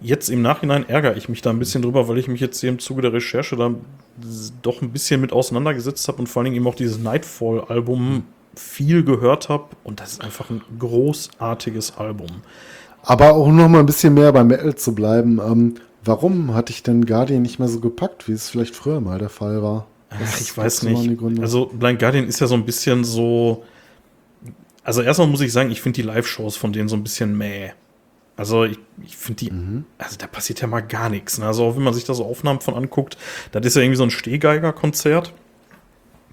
Jetzt 0.00 0.28
im 0.28 0.42
Nachhinein 0.42 0.88
ärgere 0.88 1.16
ich 1.16 1.28
mich 1.28 1.42
da 1.42 1.50
ein 1.50 1.58
bisschen 1.58 1.82
drüber, 1.82 2.08
weil 2.08 2.18
ich 2.18 2.28
mich 2.28 2.40
jetzt 2.40 2.60
hier 2.60 2.68
im 2.68 2.78
Zuge 2.78 3.02
der 3.02 3.12
Recherche 3.12 3.56
da 3.56 3.74
doch 4.62 4.82
ein 4.82 4.90
bisschen 4.90 5.20
mit 5.20 5.32
auseinandergesetzt 5.32 6.06
habe 6.08 6.18
und 6.18 6.26
vor 6.26 6.40
allen 6.40 6.44
Dingen 6.44 6.56
eben 6.56 6.66
auch 6.66 6.74
dieses 6.74 6.98
Nightfall-Album 6.98 8.24
viel 8.54 9.04
gehört 9.04 9.48
habe. 9.48 9.68
Und 9.82 10.00
das 10.00 10.12
ist 10.12 10.20
einfach 10.22 10.50
ein 10.50 10.62
großartiges 10.78 11.96
Album. 11.96 12.28
Aber 13.02 13.34
auch 13.34 13.48
noch 13.48 13.68
mal 13.68 13.80
ein 13.80 13.86
bisschen 13.86 14.14
mehr 14.14 14.32
beim 14.32 14.46
Metal 14.46 14.74
zu 14.74 14.94
bleiben. 14.94 15.38
Ähm, 15.38 15.74
warum 16.04 16.54
hatte 16.54 16.72
ich 16.72 16.82
denn 16.82 17.06
Guardian 17.06 17.42
nicht 17.42 17.58
mehr 17.58 17.68
so 17.68 17.80
gepackt, 17.80 18.28
wie 18.28 18.32
es 18.32 18.50
vielleicht 18.50 18.74
früher 18.74 19.00
mal 19.00 19.18
der 19.18 19.28
Fall 19.28 19.62
war? 19.62 19.86
Ach, 20.10 20.40
ich 20.40 20.56
weiß 20.56 20.84
nicht. 20.84 21.20
Also 21.40 21.66
Blind 21.66 21.98
Guardian 21.98 22.26
ist 22.26 22.40
ja 22.40 22.46
so 22.46 22.54
ein 22.54 22.64
bisschen 22.64 23.04
so. 23.04 23.64
Also 24.82 25.02
erstmal 25.02 25.28
muss 25.28 25.40
ich 25.40 25.52
sagen, 25.52 25.70
ich 25.70 25.80
finde 25.80 25.96
die 25.96 26.06
Live-Shows 26.06 26.56
von 26.56 26.72
denen 26.72 26.88
so 26.88 26.96
ein 26.96 27.02
bisschen 27.02 27.36
mäh. 27.36 27.70
Also 28.36 28.64
ich, 28.64 28.78
ich 29.02 29.16
finde 29.16 29.44
die, 29.44 29.52
also 29.96 30.16
da 30.18 30.26
passiert 30.26 30.60
ja 30.60 30.66
mal 30.66 30.80
gar 30.80 31.08
nichts. 31.08 31.38
Ne? 31.38 31.46
Also 31.46 31.64
auch 31.64 31.76
wenn 31.76 31.84
man 31.84 31.94
sich 31.94 32.04
da 32.04 32.14
so 32.14 32.24
Aufnahmen 32.24 32.60
von 32.60 32.74
anguckt, 32.74 33.16
das 33.52 33.64
ist 33.64 33.76
ja 33.76 33.82
irgendwie 33.82 33.96
so 33.96 34.02
ein 34.02 34.10
Stehgeiger-Konzert. 34.10 35.32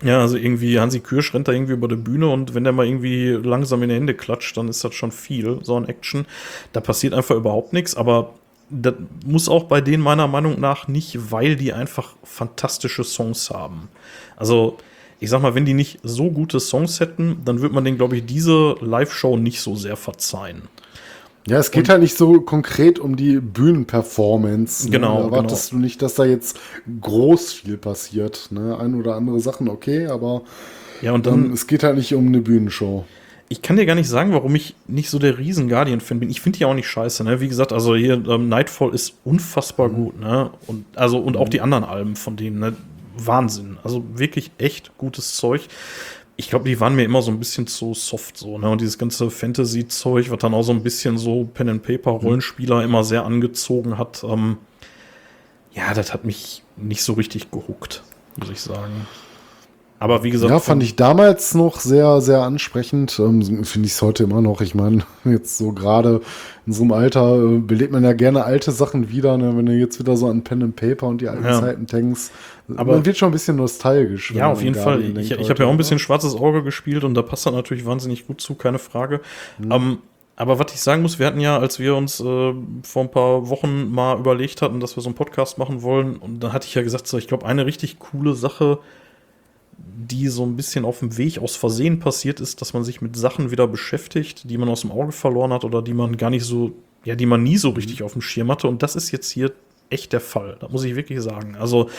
Ja, 0.03 0.19
also 0.19 0.35
irgendwie 0.35 0.80
Hansi 0.80 1.00
Kürsch 1.00 1.32
rennt 1.33 1.48
da 1.48 1.51
irgendwie 1.51 1.74
über 1.74 1.88
die 1.88 1.95
Bühne 1.95 2.27
und 2.27 2.56
wenn 2.56 2.64
der 2.64 2.74
mal 2.74 2.88
irgendwie 2.88 3.30
langsam 3.30 3.83
in 3.83 3.90
die 3.90 3.95
Hände 3.95 4.16
klatscht, 4.16 4.58
dann 4.58 4.67
ist 4.67 4.83
das 4.83 4.95
schon 4.95 5.11
viel, 5.11 5.59
so 5.61 5.77
ein 5.77 5.88
Action. 5.88 6.25
Da 6.74 6.82
passiert 6.82 7.14
einfach 7.14 7.35
überhaupt 7.35 7.72
nichts, 7.72 7.95
aber 7.95 8.33
das 8.72 8.95
muss 9.25 9.50
auch 9.50 9.66
bei 9.66 9.82
denen 9.82 10.01
meiner 10.01 10.27
Meinung 10.27 10.59
nach 10.59 10.88
nicht, 10.88 11.32
weil 11.32 11.56
die 11.56 11.74
einfach 11.74 12.16
fantastische 12.24 13.03
Songs 13.03 13.50
haben. 13.50 13.90
Also, 14.38 14.77
ich 15.19 15.30
sag 15.30 15.41
mal, 15.41 15.53
wenn 15.53 15.66
die 15.66 15.74
nicht 15.74 16.00
so 16.03 16.32
gute 16.32 16.59
Songs 16.59 17.00
hätten, 17.00 17.41
dann 17.45 17.61
würde 17.61 17.75
man 17.75 17.85
denen, 17.85 17.98
glaube 17.98 18.17
ich, 18.17 18.25
diese 18.25 18.75
Live-Show 18.82 19.38
nicht 19.38 19.61
so 19.61 19.75
sehr 19.75 19.98
verzeihen. 19.98 20.64
Ja, 21.48 21.58
es 21.58 21.72
geht 21.72 21.90
halt 21.90 22.01
nicht 22.01 22.17
so 22.17 22.40
konkret 22.41 23.00
um 23.00 23.16
die 23.16 23.40
Bühnenperformance. 23.40 24.85
Ne? 24.85 24.91
Genau, 24.91 25.17
Da 25.17 25.24
erwartest 25.25 25.72
du 25.72 25.77
nicht, 25.77 26.01
dass 26.01 26.16
da 26.16 26.25
jetzt 26.25 26.59
groß 27.01 27.53
viel 27.53 27.77
passiert. 27.77 28.50
Ne? 28.51 28.77
Ein 28.80 28.95
oder 28.95 29.16
andere 29.16 29.40
Sachen 29.40 29.67
okay, 29.67 30.08
aber 30.08 30.43
Ja, 31.01 31.14
und 31.14 31.25
ähm, 31.27 31.43
dann, 31.43 31.53
es 31.53 31.66
geht 31.66 31.83
halt 31.83 31.98
nicht 31.98 32.14
um 32.14 32.27
eine 32.27 32.41
Bühnenshow. 32.41 33.06
Ich 33.51 33.61
kann 33.61 33.75
dir 33.75 33.85
gar 33.85 33.95
nicht 33.95 34.07
sagen, 34.07 34.31
warum 34.31 34.55
ich 34.55 34.75
nicht 34.88 35.09
so 35.09 35.19
der 35.19 35.38
riesen 35.38 35.67
Guardian-Fan 35.67 36.21
bin. 36.21 36.30
Ich 36.30 36.39
finde 36.39 36.57
die 36.57 36.63
auch 36.63 36.73
nicht 36.73 36.88
scheiße, 36.88 37.25
ne? 37.25 37.41
Wie 37.41 37.49
gesagt, 37.49 37.73
also 37.73 37.97
hier 37.97 38.13
ähm, 38.13 38.47
Nightfall 38.47 38.93
ist 38.93 39.15
unfassbar 39.25 39.89
gut, 39.89 40.17
ne? 40.17 40.51
Und 40.67 40.85
also 40.95 41.17
und 41.17 41.35
auch 41.35 41.49
die 41.49 41.59
anderen 41.59 41.83
Alben 41.83 42.15
von 42.15 42.38
denen, 42.38 42.59
ne? 42.59 42.77
Wahnsinn. 43.17 43.77
Also 43.83 44.05
wirklich 44.13 44.51
echt 44.57 44.97
gutes 44.97 45.35
Zeug. 45.35 45.63
Ich 46.38 46.49
glaube, 46.49 46.63
die 46.63 46.80
waren 46.80 46.95
mir 46.95 47.03
immer 47.03 47.21
so 47.21 47.30
ein 47.30 47.39
bisschen 47.39 47.67
zu 47.67 47.93
soft 47.93 48.38
so, 48.38 48.57
ne? 48.57 48.69
Und 48.69 48.80
dieses 48.80 48.97
ganze 48.97 49.30
Fantasy-Zeug, 49.30 50.31
was 50.31 50.39
dann 50.39 50.53
auch 50.53 50.63
so 50.63 50.71
ein 50.71 50.81
bisschen 50.81 51.17
so 51.17 51.43
Pen 51.43 51.67
and 51.67 51.83
Paper 51.83 52.11
Rollenspieler 52.11 52.81
immer 52.85 53.03
sehr 53.03 53.25
angezogen 53.25 53.97
hat, 53.97 54.23
ähm, 54.23 54.59
ja, 55.73 55.93
das 55.93 56.13
hat 56.13 56.23
mich 56.23 56.63
nicht 56.77 57.03
so 57.03 57.13
richtig 57.13 57.51
gehuckt, 57.51 58.01
muss 58.38 58.49
ich 58.49 58.61
sagen. 58.61 59.07
Aber 60.01 60.23
wie 60.23 60.31
gesagt, 60.31 60.49
Ja, 60.49 60.59
fand 60.59 60.81
ich 60.81 60.95
damals 60.95 61.53
noch 61.53 61.80
sehr, 61.80 62.21
sehr 62.21 62.41
ansprechend. 62.41 63.19
Ähm, 63.19 63.63
Finde 63.63 63.85
ich 63.85 63.91
es 63.93 64.01
heute 64.01 64.23
immer 64.23 64.41
noch. 64.41 64.61
Ich 64.61 64.73
meine, 64.73 65.03
jetzt 65.25 65.59
so 65.59 65.73
gerade 65.73 66.21
in 66.65 66.73
so 66.73 66.81
einem 66.81 66.93
Alter 66.93 67.35
äh, 67.38 67.59
belebt 67.59 67.91
man 67.93 68.03
ja 68.03 68.13
gerne 68.13 68.43
alte 68.43 68.71
Sachen 68.71 69.11
wieder. 69.11 69.38
Ne? 69.38 69.55
Wenn 69.55 69.67
du 69.67 69.73
jetzt 69.73 69.99
wieder 69.99 70.17
so 70.17 70.27
an 70.27 70.43
Pen 70.43 70.63
and 70.63 70.75
Paper 70.75 71.05
und 71.05 71.21
die 71.21 71.27
alten 71.27 71.43
Ja. 71.45 71.59
Zeiten 71.59 71.85
denkst. 71.85 72.31
Aber- 72.75 72.93
man 72.93 73.05
wird 73.05 73.15
schon 73.15 73.30
ein 73.30 73.31
bisschen 73.31 73.57
nostalgisch. 73.57 74.31
Ja, 74.31 74.51
auf 74.51 74.63
jeden 74.63 74.73
Fall. 74.73 75.03
Ich, 75.19 75.30
ich 75.33 75.49
habe 75.51 75.61
ja 75.61 75.67
auch 75.67 75.71
ein 75.71 75.77
bisschen 75.77 75.99
schwarzes 75.99 76.33
Auge 76.33 76.63
gespielt 76.63 77.03
und 77.03 77.13
da 77.13 77.21
passt 77.21 77.45
das 77.45 77.53
natürlich 77.53 77.85
wahnsinnig 77.85 78.25
gut 78.25 78.41
zu, 78.41 78.55
keine 78.55 78.80
Frage. 78.80 79.21
Mhm. 79.59 79.71
Ähm, 79.71 79.97
aber 80.35 80.57
was 80.57 80.73
ich 80.73 80.81
sagen 80.81 81.03
muss, 81.03 81.19
wir 81.19 81.27
hatten 81.27 81.41
ja, 81.41 81.59
als 81.59 81.77
wir 81.77 81.95
uns 81.95 82.19
äh, 82.19 82.23
vor 82.23 83.03
ein 83.03 83.11
paar 83.11 83.49
Wochen 83.49 83.91
mal 83.91 84.17
überlegt 84.17 84.63
hatten, 84.63 84.80
dass 84.80 84.95
wir 84.97 85.03
so 85.03 85.09
einen 85.09 85.15
Podcast 85.15 85.59
machen 85.59 85.83
wollen, 85.83 86.15
und 86.15 86.39
da 86.39 86.53
hatte 86.53 86.65
ich 86.65 86.73
ja 86.73 86.81
gesagt, 86.81 87.05
so, 87.05 87.19
ich 87.19 87.27
glaube, 87.27 87.45
eine 87.45 87.67
richtig 87.67 87.99
coole 87.99 88.33
Sache, 88.33 88.80
die 89.95 90.28
so 90.28 90.45
ein 90.45 90.56
bisschen 90.56 90.86
auf 90.86 91.00
dem 91.00 91.18
Weg 91.18 91.40
aus 91.40 91.56
Versehen 91.56 92.00
passiert 92.00 92.40
ist, 92.40 92.61
dass 92.61 92.74
man 92.74 92.84
sich 92.84 93.02
mit 93.02 93.16
Sachen 93.16 93.52
wieder 93.52 93.68
beschäftigt, 93.68 94.50
die 94.50 94.58
man 94.58 94.70
aus 94.70 94.82
dem 94.82 94.92
Auge 94.92 95.11
verloren 95.11 95.53
hat 95.53 95.64
oder 95.64 95.82
die 95.82 95.94
man 95.94 96.18
gar 96.18 96.30
nicht 96.30 96.45
so, 96.45 96.74
ja, 97.03 97.16
die 97.16 97.26
man 97.26 97.44
nie 97.44 97.58
so 97.58 97.70
richtig 97.70 98.03
auf 98.03 98.14
dem 98.14 98.22
Schirm 98.22 98.52
hatte. 98.52 98.68
Und 98.68 98.84
das 98.84 98.95
ist 98.95 99.11
jetzt 99.11 99.30
hier 99.30 99.52
echt 99.90 100.14
der 100.14 100.22
Fall. 100.22 100.58
Das 100.60 100.72
muss 100.72 100.84
ich 100.84 100.95
wirklich 100.95 101.22
sagen. 101.22 101.56
Also 101.56 101.90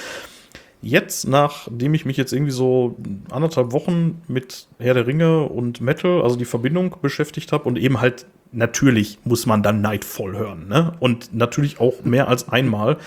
jetzt, 0.80 1.28
nachdem 1.28 1.94
ich 1.94 2.04
mich 2.04 2.16
jetzt 2.16 2.32
irgendwie 2.32 2.52
so 2.52 2.96
anderthalb 3.30 3.72
Wochen 3.72 4.22
mit 4.28 4.66
Herr 4.78 4.94
der 4.94 5.06
Ringe 5.06 5.44
und 5.44 5.80
Metal, 5.80 6.22
also 6.22 6.36
die 6.36 6.44
Verbindung 6.44 6.96
beschäftigt 7.00 7.52
habe 7.52 7.64
und 7.64 7.78
eben 7.78 8.00
halt 8.00 8.26
natürlich 8.52 9.18
muss 9.24 9.46
man 9.46 9.62
dann 9.62 9.80
Nightfall 9.80 10.36
hören, 10.36 10.68
ne? 10.68 10.92
Und 11.00 11.34
natürlich 11.34 11.80
auch 11.80 12.04
mehr 12.04 12.28
als 12.28 12.48
einmal. 12.48 12.98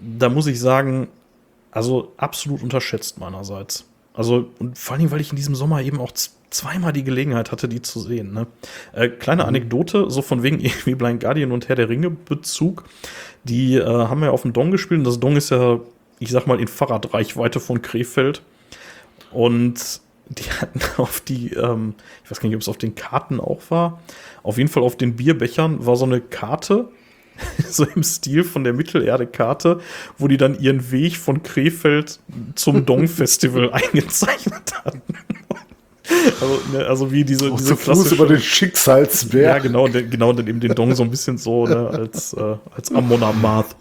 Da 0.00 0.30
muss 0.30 0.46
ich 0.46 0.58
sagen, 0.58 1.08
also 1.70 2.12
absolut 2.16 2.62
unterschätzt 2.62 3.18
meinerseits. 3.18 3.84
Also, 4.14 4.50
und 4.58 4.76
vor 4.76 4.96
allem, 4.96 5.10
weil 5.10 5.20
ich 5.20 5.30
in 5.30 5.36
diesem 5.36 5.54
Sommer 5.54 5.82
eben 5.82 6.00
auch 6.00 6.12
zweimal 6.50 6.92
die 6.92 7.04
Gelegenheit 7.04 7.52
hatte, 7.52 7.68
die 7.68 7.80
zu 7.80 8.00
sehen. 8.00 8.32
Ne? 8.32 8.46
Äh, 8.92 9.08
kleine 9.08 9.44
Anekdote, 9.44 10.10
so 10.10 10.20
von 10.20 10.42
wegen 10.42 10.60
irgendwie 10.60 10.94
Blind 10.94 11.20
Guardian 11.20 11.52
und 11.52 11.68
Herr 11.68 11.76
der 11.76 11.88
Ringe 11.88 12.10
Bezug. 12.10 12.84
Die 13.44 13.76
äh, 13.76 13.84
haben 13.84 14.22
ja 14.22 14.30
auf 14.30 14.42
dem 14.42 14.52
Dong 14.52 14.70
gespielt 14.70 14.98
und 14.98 15.04
das 15.04 15.20
Dong 15.20 15.36
ist 15.36 15.50
ja, 15.50 15.80
ich 16.18 16.30
sag 16.30 16.46
mal, 16.46 16.60
in 16.60 16.68
Fahrradreichweite 16.68 17.60
von 17.60 17.82
Krefeld. 17.82 18.42
Und 19.30 20.00
die 20.28 20.50
hatten 20.60 20.80
auf 20.96 21.20
die, 21.20 21.52
ähm, 21.54 21.94
ich 22.24 22.30
weiß 22.30 22.40
gar 22.40 22.48
nicht, 22.48 22.56
ob 22.56 22.62
es 22.62 22.68
auf 22.68 22.78
den 22.78 22.94
Karten 22.94 23.40
auch 23.40 23.62
war, 23.70 24.00
auf 24.42 24.58
jeden 24.58 24.68
Fall 24.68 24.82
auf 24.82 24.96
den 24.96 25.16
Bierbechern 25.16 25.84
war 25.86 25.96
so 25.96 26.04
eine 26.04 26.20
Karte, 26.20 26.88
so 27.68 27.84
im 27.84 28.02
Stil 28.02 28.44
von 28.44 28.64
der 28.64 28.72
Mittelerde-Karte, 28.72 29.80
wo 30.18 30.28
die 30.28 30.36
dann 30.36 30.58
ihren 30.58 30.90
Weg 30.90 31.16
von 31.16 31.42
Krefeld 31.42 32.20
zum 32.54 32.86
Dong-Festival 32.86 33.70
eingezeichnet 33.72 34.72
hatten. 34.84 35.02
Also, 36.40 36.60
ne, 36.72 36.86
also 36.86 37.12
wie 37.12 37.24
diese, 37.24 37.52
Auch 37.52 37.56
diese 37.56 37.76
Fuß 37.76 38.12
über 38.12 38.26
den 38.26 38.40
Schicksalsberg. 38.40 39.44
ja, 39.44 39.58
genau, 39.58 39.86
den, 39.86 40.10
genau, 40.10 40.32
dann 40.32 40.48
eben 40.48 40.58
den 40.58 40.74
Dong 40.74 40.92
so 40.94 41.04
ein 41.04 41.10
bisschen 41.10 41.38
so, 41.38 41.66
ne, 41.66 41.88
als, 41.88 42.32
äh, 42.32 42.56
als 42.74 42.92
Amon 42.92 43.22
Amarth. 43.22 43.76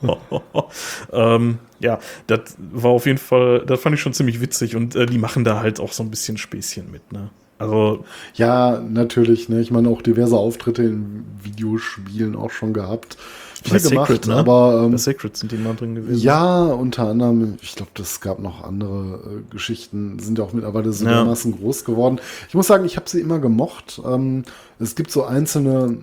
ähm, 1.12 1.58
ja, 1.80 2.00
das 2.28 2.42
war 2.72 2.92
auf 2.92 3.08
jeden 3.08 3.18
Fall, 3.18 3.64
das 3.66 3.82
fand 3.82 3.96
ich 3.96 4.02
schon 4.02 4.14
ziemlich 4.14 4.42
witzig 4.42 4.76
und 4.76 4.96
äh, 4.96 5.08
die 5.08 5.18
machen 5.18 5.44
da 5.44 5.60
halt 5.60 5.80
auch 5.80 5.92
so 5.92 6.04
ein 6.04 6.12
bisschen 6.12 6.38
Späßchen 6.38 6.92
mit, 6.92 7.12
ne. 7.12 7.32
Also, 7.60 8.06
Ja, 8.36 8.80
natürlich. 8.80 9.50
Ne? 9.50 9.60
Ich 9.60 9.70
meine, 9.70 9.90
auch 9.90 10.02
diverse 10.02 10.38
Auftritte 10.38 10.84
in 10.84 11.26
Videospielen 11.44 12.36
auch 12.36 12.52
schon 12.52 12.74
gehabt. 12.74 13.18
Viel 13.64 13.74
bei 13.74 13.90
gemacht, 13.90 14.08
Sacred, 14.08 14.28
ne? 14.28 14.36
aber 14.36 14.84
ähm, 14.86 14.92
bei 14.92 14.98
Sacred 14.98 15.36
sind 15.38 15.52
die 15.52 15.58
mal 15.58 15.76
drin 15.76 15.96
gewesen. 15.96 16.22
ja, 16.22 16.64
unter 16.66 17.08
anderem, 17.10 17.58
ich 17.62 17.76
glaube, 17.76 17.92
das 17.96 18.22
gab 18.22 18.40
noch 18.40 18.64
andere 18.64 19.20
äh, 19.48 19.52
Geschichten, 19.52 20.18
sind 20.20 20.38
ja 20.38 20.44
auch 20.46 20.54
mittlerweile 20.54 20.92
so 20.94 21.06
Ja. 21.06 21.12
dermaßen 21.24 21.58
groß 21.58 21.84
geworden. 21.86 22.20
Ich 22.48 22.56
muss 22.56 22.68
sagen, 22.68 22.86
ich 22.86 22.96
habe 22.96 23.10
sie 23.10 23.20
immer 23.20 23.40
gemocht. 23.40 24.02
Ähm, 24.06 24.44
es 24.80 24.96
gibt 24.96 25.12
so 25.12 25.24
einzelne 25.26 25.98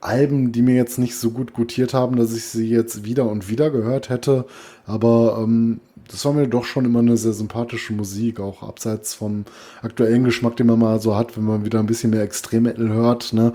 Alben, 0.00 0.52
die 0.52 0.62
mir 0.62 0.74
jetzt 0.76 0.98
nicht 0.98 1.16
so 1.16 1.30
gut 1.30 1.52
gutiert 1.54 1.94
haben, 1.94 2.16
dass 2.16 2.34
ich 2.34 2.44
sie 2.44 2.68
jetzt 2.68 3.04
wieder 3.04 3.28
und 3.28 3.48
wieder 3.48 3.70
gehört 3.70 4.08
hätte. 4.10 4.44
Aber 4.86 5.38
ähm, 5.42 5.80
das 6.10 6.24
war 6.24 6.32
mir 6.32 6.46
doch 6.46 6.64
schon 6.64 6.84
immer 6.84 7.00
eine 7.00 7.16
sehr 7.16 7.32
sympathische 7.32 7.92
Musik, 7.92 8.40
auch 8.40 8.62
abseits 8.62 9.14
vom 9.14 9.44
aktuellen 9.82 10.24
Geschmack, 10.24 10.56
den 10.56 10.66
man 10.66 10.78
mal 10.78 11.00
so 11.00 11.16
hat, 11.16 11.36
wenn 11.36 11.44
man 11.44 11.64
wieder 11.64 11.78
ein 11.78 11.86
bisschen 11.86 12.10
mehr 12.10 12.22
Extrem-Metal 12.22 12.88
hört. 12.88 13.32
Ne? 13.32 13.52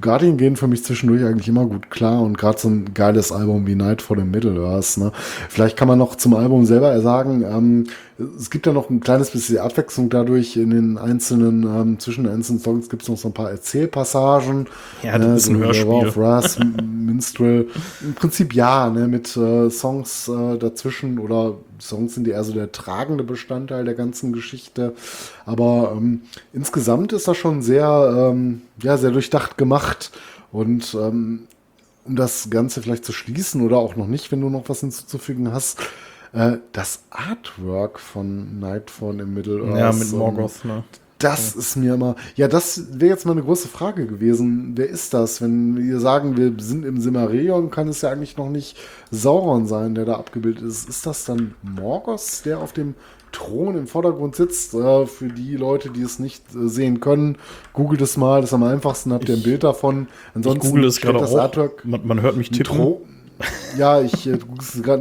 Guardian 0.00 0.36
gehen 0.36 0.56
für 0.56 0.66
mich 0.66 0.84
zwischendurch 0.84 1.24
eigentlich 1.24 1.48
immer 1.48 1.66
gut 1.66 1.90
klar 1.90 2.20
und 2.22 2.38
gerade 2.38 2.58
so 2.58 2.68
ein 2.68 2.92
geiles 2.94 3.32
Album 3.32 3.66
wie 3.66 3.74
Night 3.74 4.02
for 4.02 4.16
the 4.16 4.24
Middle-earth. 4.24 4.98
Ne? 4.98 5.12
Vielleicht 5.48 5.76
kann 5.76 5.88
man 5.88 5.98
noch 5.98 6.16
zum 6.16 6.34
Album 6.34 6.64
selber 6.64 7.00
sagen, 7.00 7.44
ähm, 7.44 7.86
es 8.38 8.50
gibt 8.50 8.66
ja 8.66 8.72
noch 8.72 8.88
ein 8.88 9.00
kleines 9.00 9.30
bisschen 9.30 9.58
Abwechslung 9.58 10.08
dadurch 10.08 10.56
in 10.56 10.70
den 10.70 10.98
einzelnen, 10.98 11.64
ähm, 11.64 11.98
zwischen 11.98 12.24
den 12.24 12.34
einzelnen 12.34 12.60
Songs 12.60 12.88
gibt 12.88 13.02
es 13.02 13.08
noch 13.08 13.16
so 13.16 13.28
ein 13.28 13.34
paar 13.34 13.50
Erzählpassagen. 13.50 14.66
Ja, 15.02 15.18
das 15.18 15.42
ist 15.42 15.48
ein 15.48 15.56
Hörspiel. 15.56 16.14
War 16.14 16.38
of 16.38 16.58
M- 16.58 17.06
Minstrel. 17.06 17.68
Im 18.00 18.14
Prinzip 18.14 18.54
ja, 18.54 18.90
ne, 18.90 19.08
mit 19.08 19.36
äh, 19.36 19.70
Songs 19.70 20.28
äh, 20.28 20.56
dazwischen 20.56 21.18
oder 21.18 21.54
Songs 21.82 22.14
sind 22.14 22.28
eher 22.28 22.44
so 22.44 22.52
der 22.52 22.72
tragende 22.72 23.24
Bestandteil 23.24 23.84
der 23.84 23.94
ganzen 23.94 24.32
Geschichte. 24.32 24.94
Aber 25.44 25.94
ähm, 25.96 26.22
insgesamt 26.52 27.12
ist 27.12 27.28
das 27.28 27.36
schon 27.36 27.62
sehr, 27.62 28.30
ähm, 28.32 28.62
ja, 28.82 28.96
sehr 28.96 29.10
durchdacht 29.10 29.58
gemacht. 29.58 30.12
Und 30.52 30.94
ähm, 30.94 31.48
um 32.04 32.16
das 32.16 32.50
Ganze 32.50 32.82
vielleicht 32.82 33.04
zu 33.04 33.12
schließen 33.12 33.62
oder 33.62 33.78
auch 33.78 33.96
noch 33.96 34.06
nicht, 34.06 34.32
wenn 34.32 34.40
du 34.40 34.48
noch 34.48 34.68
was 34.68 34.80
hinzuzufügen 34.80 35.52
hast, 35.52 35.80
äh, 36.32 36.58
das 36.72 37.04
Artwork 37.10 37.98
von 37.98 38.58
Nightfall 38.60 39.20
im 39.20 39.34
Middle-earth. 39.34 39.78
ja, 39.78 39.92
mit 39.92 40.12
Morgoth, 40.12 40.64
ne. 40.64 40.84
Das 41.22 41.54
ist 41.54 41.76
mir 41.76 41.94
immer. 41.94 42.16
Ja, 42.36 42.48
das 42.48 42.98
wäre 42.98 43.10
jetzt 43.10 43.26
mal 43.26 43.32
eine 43.32 43.42
große 43.42 43.68
Frage 43.68 44.06
gewesen. 44.06 44.72
Wer 44.76 44.88
ist 44.88 45.14
das? 45.14 45.40
Wenn 45.40 45.76
wir 45.76 46.00
sagen, 46.00 46.36
wir 46.36 46.52
sind 46.58 46.84
im 46.84 47.00
Simmereon, 47.00 47.70
kann 47.70 47.88
es 47.88 48.02
ja 48.02 48.10
eigentlich 48.10 48.36
noch 48.36 48.48
nicht 48.48 48.76
Sauron 49.10 49.66
sein, 49.66 49.94
der 49.94 50.04
da 50.04 50.14
abgebildet 50.14 50.64
ist. 50.64 50.88
Ist 50.88 51.06
das 51.06 51.24
dann 51.24 51.54
Morgos, 51.62 52.42
der 52.42 52.58
auf 52.58 52.72
dem 52.72 52.94
Thron 53.30 53.76
im 53.76 53.86
Vordergrund 53.86 54.36
sitzt? 54.36 54.74
Äh, 54.74 55.06
für 55.06 55.28
die 55.28 55.56
Leute, 55.56 55.90
die 55.90 56.02
es 56.02 56.18
nicht 56.18 56.42
äh, 56.54 56.68
sehen 56.68 57.00
können, 57.00 57.38
googelt 57.72 58.00
es 58.00 58.16
mal. 58.16 58.40
Das 58.40 58.50
ist 58.50 58.54
am 58.54 58.64
einfachsten. 58.64 59.12
Habt 59.12 59.28
ihr 59.28 59.36
ein 59.36 59.42
Bild 59.42 59.64
davon? 59.64 60.08
Ich 60.34 60.58
google 60.58 60.84
es 60.84 61.00
gerade 61.00 61.18
das 61.18 61.32
auch. 61.32 61.40
Artwork 61.40 61.84
Man, 61.84 62.06
man 62.06 62.20
hört 62.20 62.36
mich 62.36 62.50
tippen. 62.50 62.76
Thro 62.76 63.02
ja, 63.76 64.00
ich 64.00 64.26
äh. 64.26 64.38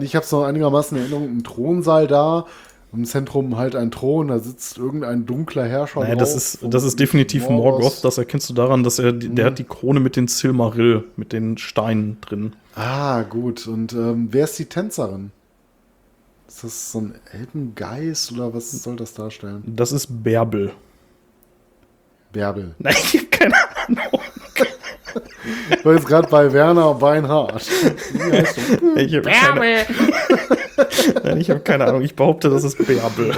Ich 0.01 0.16
habe 0.16 0.25
es 0.25 0.32
noch 0.32 0.43
einigermaßen 0.43 0.98
in 0.98 1.03
Erinnerung. 1.03 1.38
Ein 1.38 1.43
Thronsaal 1.43 2.08
da. 2.08 2.45
Im 2.93 3.05
Zentrum 3.05 3.55
halt 3.55 3.75
ein 3.75 3.89
Thron, 3.89 4.27
da 4.27 4.39
sitzt 4.39 4.77
irgendein 4.77 5.25
dunkler 5.25 5.65
Herrscher. 5.65 6.01
Naja, 6.01 6.15
das 6.15 6.35
ist, 6.35 6.59
das 6.61 6.83
ist 6.83 6.99
definitiv 6.99 7.47
Morgoth. 7.47 8.03
Das 8.03 8.17
erkennst 8.17 8.49
du 8.49 8.53
daran, 8.53 8.83
dass 8.83 8.99
er, 8.99 9.13
der 9.13 9.45
hat 9.45 9.59
die 9.59 9.63
Krone 9.63 10.01
mit 10.01 10.17
den 10.17 10.27
Silmaril, 10.27 11.05
mit 11.15 11.31
den 11.31 11.57
Steinen 11.57 12.19
drin. 12.19 12.53
Ah, 12.75 13.21
gut. 13.21 13.65
Und 13.65 13.93
ähm, 13.93 14.27
wer 14.31 14.43
ist 14.43 14.59
die 14.59 14.65
Tänzerin? 14.65 15.31
Ist 16.49 16.65
das 16.65 16.91
so 16.91 16.99
ein 16.99 17.15
Elbengeist 17.31 18.33
oder 18.33 18.53
was 18.53 18.71
soll 18.71 18.97
das 18.97 19.13
darstellen? 19.13 19.63
Das 19.65 19.93
ist 19.93 20.07
Bärbel. 20.21 20.73
Bärbel. 22.33 22.75
Nein, 22.79 22.95
ich 22.97 23.21
hab 23.21 23.31
keine 23.31 23.55
Ahnung. 23.87 24.21
Ich 25.69 25.85
war 25.85 25.93
jetzt 25.93 26.07
gerade 26.07 26.27
bei 26.27 26.51
Werner 26.51 26.93
Beinhardt. 26.93 27.65
Wie 28.13 28.31
heißt 28.37 28.57
habe 28.57 29.21
keine, 29.21 29.85
Nein, 31.23 31.39
ich 31.39 31.49
hab 31.49 31.63
keine 31.65 31.85
Ahnung. 31.85 32.01
Ich 32.01 32.15
behaupte, 32.15 32.49
das 32.49 32.63
ist 32.63 32.77
Bärbel. 32.77 33.33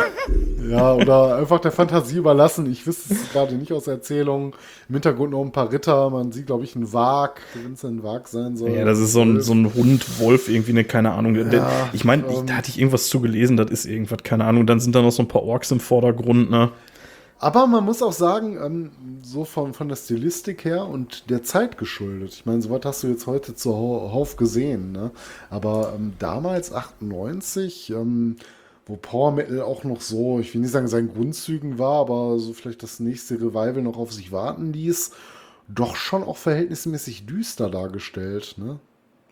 Ja, 0.70 0.94
oder 0.94 1.36
einfach 1.36 1.60
der 1.60 1.72
Fantasie 1.72 2.18
überlassen. 2.18 2.72
Ich 2.72 2.88
wüsste 2.88 3.14
es 3.14 3.32
gerade 3.32 3.56
nicht 3.56 3.72
aus 3.72 3.88
Erzählungen. 3.88 4.54
Im 4.90 4.96
Hintergrund 4.96 5.32
noch 5.32 5.42
ein 5.42 5.52
paar 5.52 5.72
Ritter. 5.72 6.10
Man 6.10 6.32
sieht, 6.32 6.48
glaube 6.48 6.64
ich, 6.64 6.76
einen 6.76 6.92
Wag, 6.94 7.42
wenn 7.54 7.74
es 7.74 7.84
ein 7.84 8.04
Wag 8.04 8.28
sein 8.28 8.56
soll. 8.56 8.72
Ja, 8.72 8.86
das 8.86 9.00
ist 9.00 9.14
so 9.14 9.22
ein, 9.22 9.42
so 9.42 9.54
ein 9.54 9.74
Hund, 9.74 10.20
Wolf, 10.20 10.50
irgendwie, 10.50 10.74
ne, 10.74 10.84
keine 10.84 11.12
Ahnung. 11.12 11.36
Ja, 11.36 11.90
ich 11.94 12.06
meine, 12.06 12.24
ähm, 12.28 12.46
da 12.46 12.54
hatte 12.56 12.70
ich 12.70 12.80
irgendwas 12.80 13.08
zugelesen, 13.08 13.58
das 13.58 13.70
ist 13.72 13.86
irgendwas, 13.86 14.20
keine 14.24 14.46
Ahnung. 14.46 14.66
Dann 14.66 14.80
sind 14.80 14.96
da 14.96 15.02
noch 15.02 15.12
so 15.12 15.24
ein 15.24 15.28
paar 15.28 15.44
Orks 15.44 15.72
im 15.72 15.80
Vordergrund, 15.80 16.50
ne? 16.50 16.72
Aber 17.44 17.68
man 17.68 17.84
muss 17.84 18.02
auch 18.02 18.14
sagen, 18.14 18.56
ähm, 18.56 18.92
so 19.22 19.44
von, 19.44 19.74
von 19.74 19.90
der 19.90 19.98
Stilistik 19.98 20.64
her 20.64 20.86
und 20.88 21.30
der 21.30 21.44
Zeit 21.44 21.78
geschuldet. 21.78 22.32
Ich 22.32 22.46
meine, 22.46 22.62
sowas 22.62 22.80
hast 22.86 23.04
du 23.04 23.08
jetzt 23.08 23.28
heute 23.28 23.54
zuhauf 23.54 24.38
gesehen. 24.38 24.94
Ne? 24.94 25.12
Aber 25.50 25.92
ähm, 25.94 26.14
damals, 26.20 26.72
98, 26.72 27.90
ähm, 27.90 28.38
wo 28.86 28.96
Power 28.96 29.34
Metal 29.34 29.62
auch 29.62 29.84
noch 29.84 30.00
so, 30.00 30.40
ich 30.40 30.54
will 30.54 30.62
nicht 30.62 30.72
sagen, 30.72 30.88
seinen 30.88 31.14
Grundzügen 31.14 31.78
war, 31.78 32.00
aber 32.00 32.40
so 32.40 32.54
vielleicht 32.54 32.82
das 32.82 33.02
nächste 33.02 33.36
Revival 33.36 33.82
noch 33.82 33.98
auf 33.98 34.14
sich 34.14 34.32
warten 34.32 34.72
ließ, 34.72 35.12
doch 35.68 35.98
schon 35.98 36.24
auch 36.24 36.38
verhältnismäßig 36.38 37.26
düster 37.26 37.70
dargestellt. 37.70 38.56
Ne? 38.58 38.80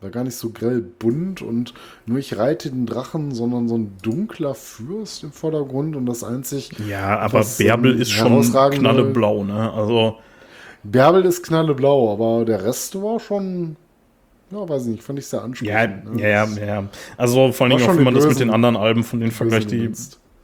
War 0.02 0.10
gar 0.10 0.24
nicht 0.24 0.36
so 0.36 0.50
grell 0.50 0.82
bunt 0.82 1.44
und 1.44 1.76
nur 2.08 2.18
ich 2.18 2.36
reite 2.36 2.72
den 2.72 2.88
Drachen, 2.88 3.32
sondern 3.36 3.68
so 3.68 3.78
ein 3.78 3.94
dunkler 4.02 4.56
Fürst 4.56 5.24
im 5.24 5.32
Vordergrund 5.32 5.96
und 5.96 6.08
das 6.08 6.24
einzig 6.24 6.72
Ja, 6.90 7.20
aber 7.20 7.40
Was, 7.40 7.60
Bärbel 7.60 7.94
ähm, 7.94 8.02
ist 8.02 8.10
schon 8.10 8.42
knalleblau, 8.42 9.44
ne? 9.44 9.72
Also, 9.72 10.16
Bärbel 10.84 11.24
ist 11.26 11.44
knalleblau, 11.44 12.12
aber 12.14 12.46
der 12.46 12.64
Rest 12.64 12.96
war 13.00 13.20
schon, 13.20 13.76
ja, 14.50 14.68
weiß 14.68 14.84
ich 14.86 14.90
nicht, 14.94 15.04
fand 15.04 15.20
ich 15.20 15.28
sehr 15.28 15.40
ja, 15.40 15.46
ansprechend. 15.46 16.16
ne? 16.16 16.22
ja, 16.22 16.28
ja, 16.46 16.66
ja. 16.66 16.84
Also 17.18 17.52
vor 17.52 17.66
allen 17.68 17.78
Dingen 17.78 17.88
auch, 17.88 17.96
wenn 17.96 18.04
man 18.04 18.16
das 18.16 18.26
mit 18.28 18.40
den 18.40 18.50
anderen 18.50 18.78
Alben 18.78 19.04
von 19.04 19.20
denen 19.20 19.32
vergleicht, 19.32 19.70
die 19.70 19.92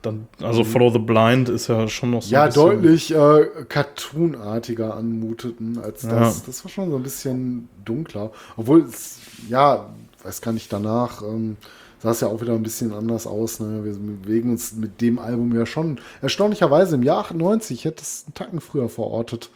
dann, 0.03 0.27
also 0.43 0.63
Follow 0.63 0.91
the 0.91 0.99
Blind 0.99 1.49
ist 1.49 1.67
ja 1.67 1.87
schon 1.87 2.11
noch 2.11 2.21
so 2.21 2.31
Ja, 2.31 2.43
ein 2.43 2.49
bisschen- 2.49 2.61
deutlich 2.67 3.15
äh, 3.15 3.45
cartoonartiger 3.67 4.95
anmuteten 4.95 5.79
als 5.83 6.03
Ja. 6.03 6.19
das. 6.19 6.43
Das 6.45 6.63
war 6.63 6.69
schon 6.69 6.91
so 6.91 6.97
ein 6.97 7.03
bisschen 7.03 7.67
dunkler. 7.83 8.31
Obwohl, 8.55 8.81
es, 8.83 9.16
ja, 9.49 9.89
weiß 10.23 10.41
gar 10.41 10.51
nicht, 10.51 10.71
danach 10.71 11.21
ähm, 11.21 11.57
sah 11.99 12.11
es 12.11 12.21
ja 12.21 12.27
auch 12.27 12.41
wieder 12.41 12.53
ein 12.53 12.63
bisschen 12.63 12.93
anders 12.93 13.27
aus. 13.27 13.59
Ne? 13.59 13.83
Wir 13.83 13.93
bewegen 13.93 14.51
uns 14.51 14.73
mit 14.73 15.01
dem 15.01 15.19
Album 15.19 15.55
ja 15.55 15.65
schon 15.65 15.99
erstaunlicherweise 16.21 16.95
im 16.95 17.03
Jahr 17.03 17.19
98. 17.19 17.79
Ich 17.79 17.85
hätte 17.85 18.03
es 18.03 18.23
einen 18.25 18.33
Tacken 18.33 18.61
früher 18.61 18.89
verortet. 18.89 19.49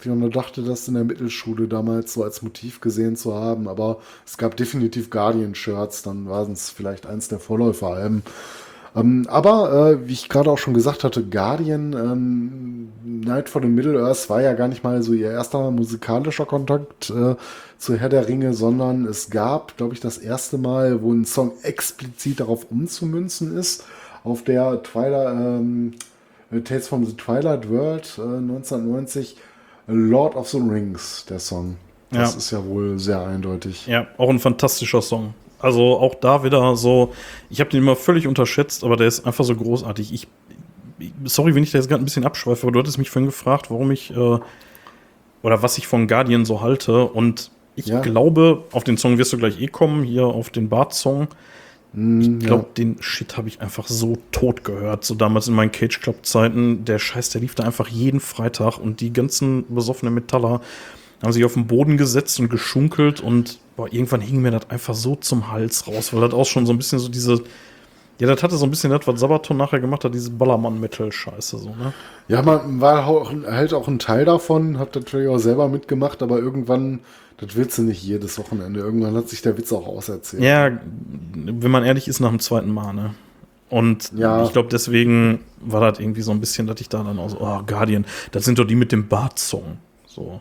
Ich 0.00 0.30
dachte, 0.30 0.62
das 0.62 0.86
in 0.86 0.94
der 0.94 1.02
Mittelschule 1.02 1.66
damals 1.66 2.12
so 2.12 2.22
als 2.22 2.42
Motiv 2.42 2.80
gesehen 2.80 3.16
zu 3.16 3.34
haben. 3.34 3.66
Aber 3.66 3.98
es 4.24 4.38
gab 4.38 4.56
definitiv 4.56 5.10
Guardian-Shirts. 5.10 6.02
Dann 6.02 6.28
waren 6.28 6.52
es 6.52 6.70
vielleicht 6.70 7.06
eins 7.06 7.26
der 7.26 7.40
Vorläuferalben. 7.40 8.22
Ähm, 9.00 9.26
aber 9.28 9.90
äh, 9.90 10.08
wie 10.08 10.12
ich 10.12 10.28
gerade 10.28 10.50
auch 10.50 10.58
schon 10.58 10.74
gesagt 10.74 11.04
hatte, 11.04 11.22
Guardian, 11.24 11.92
ähm, 11.92 12.88
Night 13.04 13.48
for 13.48 13.60
the 13.62 13.68
Middle-earth 13.68 14.28
war 14.30 14.40
ja 14.42 14.52
gar 14.54 14.68
nicht 14.68 14.84
mal 14.84 15.02
so 15.02 15.12
ihr 15.12 15.30
erster 15.30 15.70
musikalischer 15.70 16.46
Kontakt 16.46 17.10
äh, 17.10 17.34
zu 17.78 17.96
Herr 17.96 18.08
der 18.08 18.28
Ringe, 18.28 18.54
sondern 18.54 19.06
es 19.06 19.30
gab, 19.30 19.76
glaube 19.76 19.94
ich, 19.94 20.00
das 20.00 20.18
erste 20.18 20.58
Mal, 20.58 21.02
wo 21.02 21.12
ein 21.12 21.24
Song 21.24 21.52
explizit 21.62 22.40
darauf 22.40 22.66
umzumünzen 22.70 23.56
ist, 23.56 23.84
auf 24.24 24.42
der 24.44 24.82
Twilight, 24.82 25.32
ähm, 25.34 25.92
Tales 26.64 26.88
from 26.88 27.04
the 27.04 27.14
Twilight 27.14 27.68
World 27.68 28.14
äh, 28.18 28.22
1990, 28.22 29.36
Lord 29.86 30.34
of 30.36 30.48
the 30.48 30.58
Rings, 30.58 31.24
der 31.28 31.38
Song. 31.38 31.76
Das 32.10 32.32
Ja. 32.32 32.38
ist 32.38 32.50
ja 32.52 32.64
wohl 32.64 32.98
sehr 32.98 33.20
eindeutig. 33.26 33.86
Ja, 33.86 34.06
auch 34.16 34.30
ein 34.30 34.38
fantastischer 34.38 35.02
Song. 35.02 35.34
Also 35.60 35.98
auch 35.98 36.14
da 36.14 36.44
wieder 36.44 36.76
so, 36.76 37.12
ich 37.50 37.60
habe 37.60 37.70
den 37.70 37.82
immer 37.82 37.96
völlig 37.96 38.26
unterschätzt, 38.26 38.84
aber 38.84 38.96
der 38.96 39.08
ist 39.08 39.26
einfach 39.26 39.44
so 39.44 39.54
großartig. 39.54 40.12
Ich, 40.12 40.28
sorry, 41.24 41.54
wenn 41.54 41.62
ich 41.62 41.70
da 41.72 41.78
jetzt 41.78 41.88
gerade 41.88 42.02
ein 42.02 42.04
bisschen 42.04 42.24
abschweife, 42.24 42.62
aber 42.62 42.72
du 42.72 42.78
hattest 42.78 42.98
mich 42.98 43.10
vorhin 43.10 43.26
gefragt, 43.26 43.70
warum 43.70 43.90
ich 43.90 44.10
äh, 44.10 44.38
oder 45.42 45.62
was 45.62 45.78
ich 45.78 45.86
von 45.86 46.06
Guardian 46.08 46.44
so 46.44 46.60
halte. 46.60 47.04
Und 47.04 47.50
ich 47.76 47.86
Ja. 47.86 48.00
glaube, 48.00 48.64
auf 48.72 48.84
den 48.84 48.96
Song 48.96 49.18
wirst 49.18 49.32
du 49.32 49.38
gleich 49.38 49.60
eh 49.60 49.66
kommen, 49.68 50.02
hier 50.04 50.26
auf 50.26 50.50
den 50.50 50.68
Bart-Song. 50.68 51.28
Hm, 51.94 52.20
Ich 52.40 52.46
glaube, 52.46 52.66
den 52.76 52.96
Shit 53.00 53.36
habe 53.36 53.48
ich 53.48 53.60
einfach 53.60 53.86
so 53.88 54.18
tot 54.32 54.62
gehört. 54.64 55.04
So 55.04 55.14
damals 55.14 55.48
in 55.48 55.54
meinen 55.54 55.72
Cage 55.72 56.00
Club-Zeiten. 56.00 56.84
Der 56.84 56.98
Scheiß, 56.98 57.30
der 57.30 57.40
lief 57.40 57.54
da 57.54 57.64
einfach 57.64 57.88
jeden 57.88 58.20
Freitag 58.20 58.78
und 58.78 59.00
die 59.00 59.12
ganzen 59.12 59.64
besoffenen 59.74 60.12
Metaller 60.14 60.60
haben 61.22 61.32
sich 61.32 61.44
auf 61.44 61.54
den 61.54 61.66
Boden 61.66 61.96
gesetzt 61.96 62.38
und 62.40 62.48
geschunkelt 62.48 63.20
und 63.20 63.58
boah, 63.76 63.92
irgendwann 63.92 64.20
hing 64.20 64.40
mir 64.40 64.50
das 64.50 64.70
einfach 64.70 64.94
so 64.94 65.16
zum 65.16 65.50
Hals 65.50 65.86
raus, 65.86 66.12
weil 66.12 66.20
das 66.20 66.32
auch 66.32 66.46
schon 66.46 66.66
so 66.66 66.72
ein 66.72 66.78
bisschen 66.78 66.98
so 66.98 67.08
diese. 67.08 67.42
Ja, 68.20 68.26
das 68.26 68.42
hatte 68.42 68.56
so 68.56 68.66
ein 68.66 68.70
bisschen 68.70 68.90
das, 68.90 69.06
was 69.06 69.20
Sabaton 69.20 69.56
nachher 69.56 69.78
gemacht 69.78 70.02
hat, 70.04 70.12
diese 70.12 70.30
Ballermann-Metal-Scheiße, 70.30 71.58
so, 71.58 71.68
ne? 71.68 71.92
Ja, 72.26 72.42
man 72.42 72.80
war 72.80 73.06
auch, 73.06 73.32
halt 73.46 73.72
auch 73.72 73.86
ein 73.86 74.00
Teil 74.00 74.24
davon, 74.24 74.80
hab 74.80 74.92
natürlich 74.92 75.28
auch 75.28 75.38
selber 75.38 75.68
mitgemacht, 75.68 76.20
aber 76.20 76.38
irgendwann, 76.40 76.98
das 77.36 77.54
willst 77.54 77.78
du 77.78 77.82
nicht 77.82 78.02
jedes 78.02 78.36
Wochenende. 78.36 78.80
Irgendwann 78.80 79.14
hat 79.14 79.28
sich 79.28 79.40
der 79.42 79.56
Witz 79.56 79.72
auch 79.72 79.86
auserzählt. 79.86 80.42
Ja, 80.42 80.80
wenn 81.32 81.70
man 81.70 81.84
ehrlich 81.84 82.08
ist, 82.08 82.18
nach 82.18 82.30
dem 82.30 82.40
zweiten 82.40 82.72
Mal, 82.72 82.92
ne? 82.92 83.14
Und 83.70 84.10
Ja. 84.16 84.42
ich 84.44 84.52
glaube, 84.52 84.68
deswegen 84.68 85.40
war 85.60 85.80
das 85.88 86.00
irgendwie 86.00 86.22
so 86.22 86.32
ein 86.32 86.40
bisschen, 86.40 86.66
dass 86.66 86.80
ich 86.80 86.88
da 86.88 87.04
dann 87.04 87.20
auch 87.20 87.28
so, 87.30 87.38
oh, 87.40 87.60
Guardian, 87.64 88.04
das 88.32 88.44
sind 88.44 88.58
doch 88.58 88.64
die 88.64 88.74
mit 88.74 88.90
dem 88.90 89.06
Bart-Song. 89.06 89.78
So. 90.06 90.40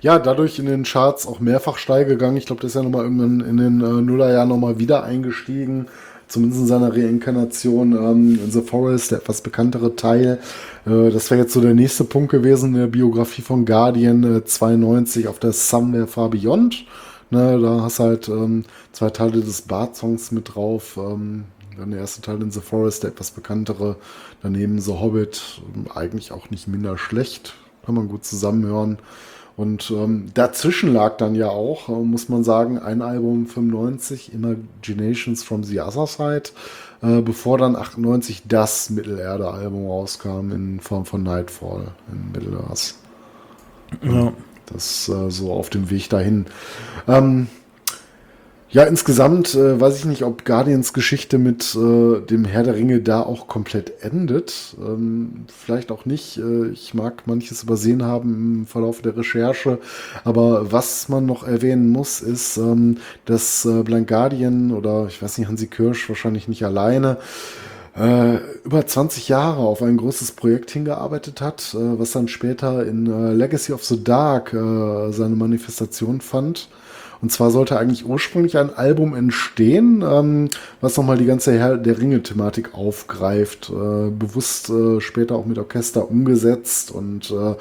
Ja, 0.00 0.18
dadurch 0.18 0.58
in 0.58 0.66
den 0.66 0.84
Charts 0.84 1.26
auch 1.26 1.40
mehrfach 1.40 1.78
steil 1.78 2.04
gegangen. 2.04 2.36
Ich 2.36 2.46
glaube, 2.46 2.60
der 2.60 2.68
ist 2.68 2.74
ja 2.74 2.82
nochmal 2.82 3.04
irgendwann 3.04 3.40
in 3.40 3.56
den 3.56 3.80
äh, 3.80 4.02
Nullerjahren 4.02 4.48
nochmal 4.48 4.78
wieder 4.78 5.04
eingestiegen. 5.04 5.86
Zumindest 6.28 6.62
in 6.62 6.66
seiner 6.66 6.92
Reinkarnation 6.92 7.92
ähm, 7.92 8.40
in 8.42 8.50
The 8.50 8.62
Forest, 8.62 9.12
der 9.12 9.18
etwas 9.18 9.42
bekanntere 9.42 9.94
Teil. 9.94 10.40
Äh, 10.84 11.10
das 11.10 11.30
wäre 11.30 11.42
jetzt 11.42 11.52
so 11.52 11.60
der 11.60 11.74
nächste 11.74 12.04
Punkt 12.04 12.30
gewesen 12.30 12.74
in 12.74 12.80
der 12.80 12.86
Biografie 12.88 13.42
von 13.42 13.64
Guardian 13.64 14.24
äh, 14.24 14.44
92 14.44 15.28
auf 15.28 15.38
der 15.38 15.52
Somewhere 15.52 16.06
Far 16.06 16.30
Beyond. 16.30 16.84
Ne, 17.30 17.58
da 17.60 17.80
hast 17.82 17.98
halt 17.98 18.28
ähm, 18.28 18.64
zwei 18.92 19.10
Teile 19.10 19.40
des 19.40 19.62
Bart-Songs 19.62 20.30
mit 20.30 20.54
drauf. 20.54 20.96
Ähm, 20.96 21.44
dann 21.76 21.90
der 21.90 22.00
erste 22.00 22.22
Teil 22.22 22.40
in 22.40 22.50
The 22.50 22.60
Forest, 22.60 23.02
der 23.02 23.10
etwas 23.10 23.30
bekanntere. 23.30 23.96
Daneben 24.42 24.80
The 24.80 24.92
Hobbit, 24.92 25.60
ähm, 25.74 25.86
eigentlich 25.94 26.32
auch 26.32 26.50
nicht 26.50 26.68
minder 26.68 26.98
schlecht. 26.98 27.54
Kann 27.86 27.94
man 27.94 28.08
gut 28.08 28.24
zusammenhören. 28.24 28.98
Und 29.56 29.90
ähm, 29.90 30.26
dazwischen 30.34 30.92
lag 30.92 31.16
dann 31.16 31.34
ja 31.34 31.48
auch, 31.48 31.88
äh, 31.88 31.92
muss 31.92 32.28
man 32.28 32.44
sagen, 32.44 32.78
ein 32.78 33.00
Album 33.00 33.46
95, 33.46 34.34
Imaginations 34.34 35.42
from 35.42 35.64
the 35.64 35.80
Other 35.80 36.06
Side, 36.06 36.50
äh, 37.00 37.22
bevor 37.22 37.56
dann 37.56 37.74
98 37.74 38.42
das 38.46 38.90
Mittelerde-Album 38.90 39.86
rauskam 39.86 40.52
in 40.52 40.80
Form 40.80 41.06
von 41.06 41.22
Nightfall 41.22 41.88
in 42.12 42.32
Middle-earth. 42.32 42.94
Ja. 44.02 44.32
Das 44.66 45.08
äh, 45.08 45.30
so 45.30 45.52
auf 45.52 45.70
dem 45.70 45.88
Weg 45.90 46.10
dahin. 46.10 46.46
Ähm, 47.08 47.46
ja, 48.76 48.84
insgesamt 48.84 49.54
äh, 49.54 49.80
weiß 49.80 49.96
ich 49.96 50.04
nicht, 50.04 50.22
ob 50.22 50.44
Guardians 50.44 50.92
Geschichte 50.92 51.38
mit 51.38 51.74
äh, 51.74 52.20
dem 52.20 52.44
Herr 52.44 52.62
der 52.62 52.74
Ringe 52.74 53.00
da 53.00 53.22
auch 53.22 53.48
komplett 53.48 54.02
endet. 54.02 54.76
Ähm, 54.78 55.46
vielleicht 55.48 55.90
auch 55.90 56.04
nicht. 56.04 56.36
Äh, 56.36 56.66
ich 56.72 56.92
mag 56.92 57.22
manches 57.26 57.62
übersehen 57.62 58.02
haben 58.02 58.34
im 58.34 58.66
Verlauf 58.66 59.00
der 59.00 59.16
Recherche. 59.16 59.78
Aber 60.24 60.72
was 60.72 61.08
man 61.08 61.24
noch 61.24 61.48
erwähnen 61.48 61.88
muss, 61.88 62.20
ist, 62.20 62.58
ähm, 62.58 62.98
dass 63.24 63.64
äh, 63.64 63.82
Blind 63.82 64.08
Guardian 64.08 64.72
oder 64.72 65.06
ich 65.08 65.22
weiß 65.22 65.38
nicht, 65.38 65.48
Hansi 65.48 65.68
Kirsch 65.68 66.06
wahrscheinlich 66.10 66.46
nicht 66.46 66.62
alleine 66.62 67.16
äh, 67.98 68.36
über 68.62 68.86
20 68.86 69.30
Jahre 69.30 69.60
auf 69.60 69.80
ein 69.80 69.96
großes 69.96 70.32
Projekt 70.32 70.70
hingearbeitet 70.70 71.40
hat, 71.40 71.72
äh, 71.72 71.98
was 71.98 72.12
dann 72.12 72.28
später 72.28 72.84
in 72.84 73.06
äh, 73.06 73.32
Legacy 73.32 73.72
of 73.72 73.82
the 73.84 74.04
Dark 74.04 74.50
seine 74.50 75.34
Manifestation 75.34 76.20
fand. 76.20 76.68
Und 77.22 77.32
zwar 77.32 77.50
sollte 77.50 77.78
eigentlich 77.78 78.06
ursprünglich 78.06 78.58
ein 78.58 78.74
Album 78.74 79.14
entstehen, 79.14 80.02
ähm, 80.06 80.48
was 80.80 80.96
nochmal 80.96 81.18
die 81.18 81.26
ganze 81.26 81.58
Herr 81.58 81.76
der 81.76 81.98
Ringe-Thematik 81.98 82.74
aufgreift. 82.74 83.70
Äh, 83.70 84.10
bewusst 84.10 84.70
äh, 84.70 85.00
später 85.00 85.36
auch 85.36 85.46
mit 85.46 85.58
Orchester 85.58 86.10
umgesetzt 86.10 86.90
und 86.90 87.30
äh, 87.30 87.54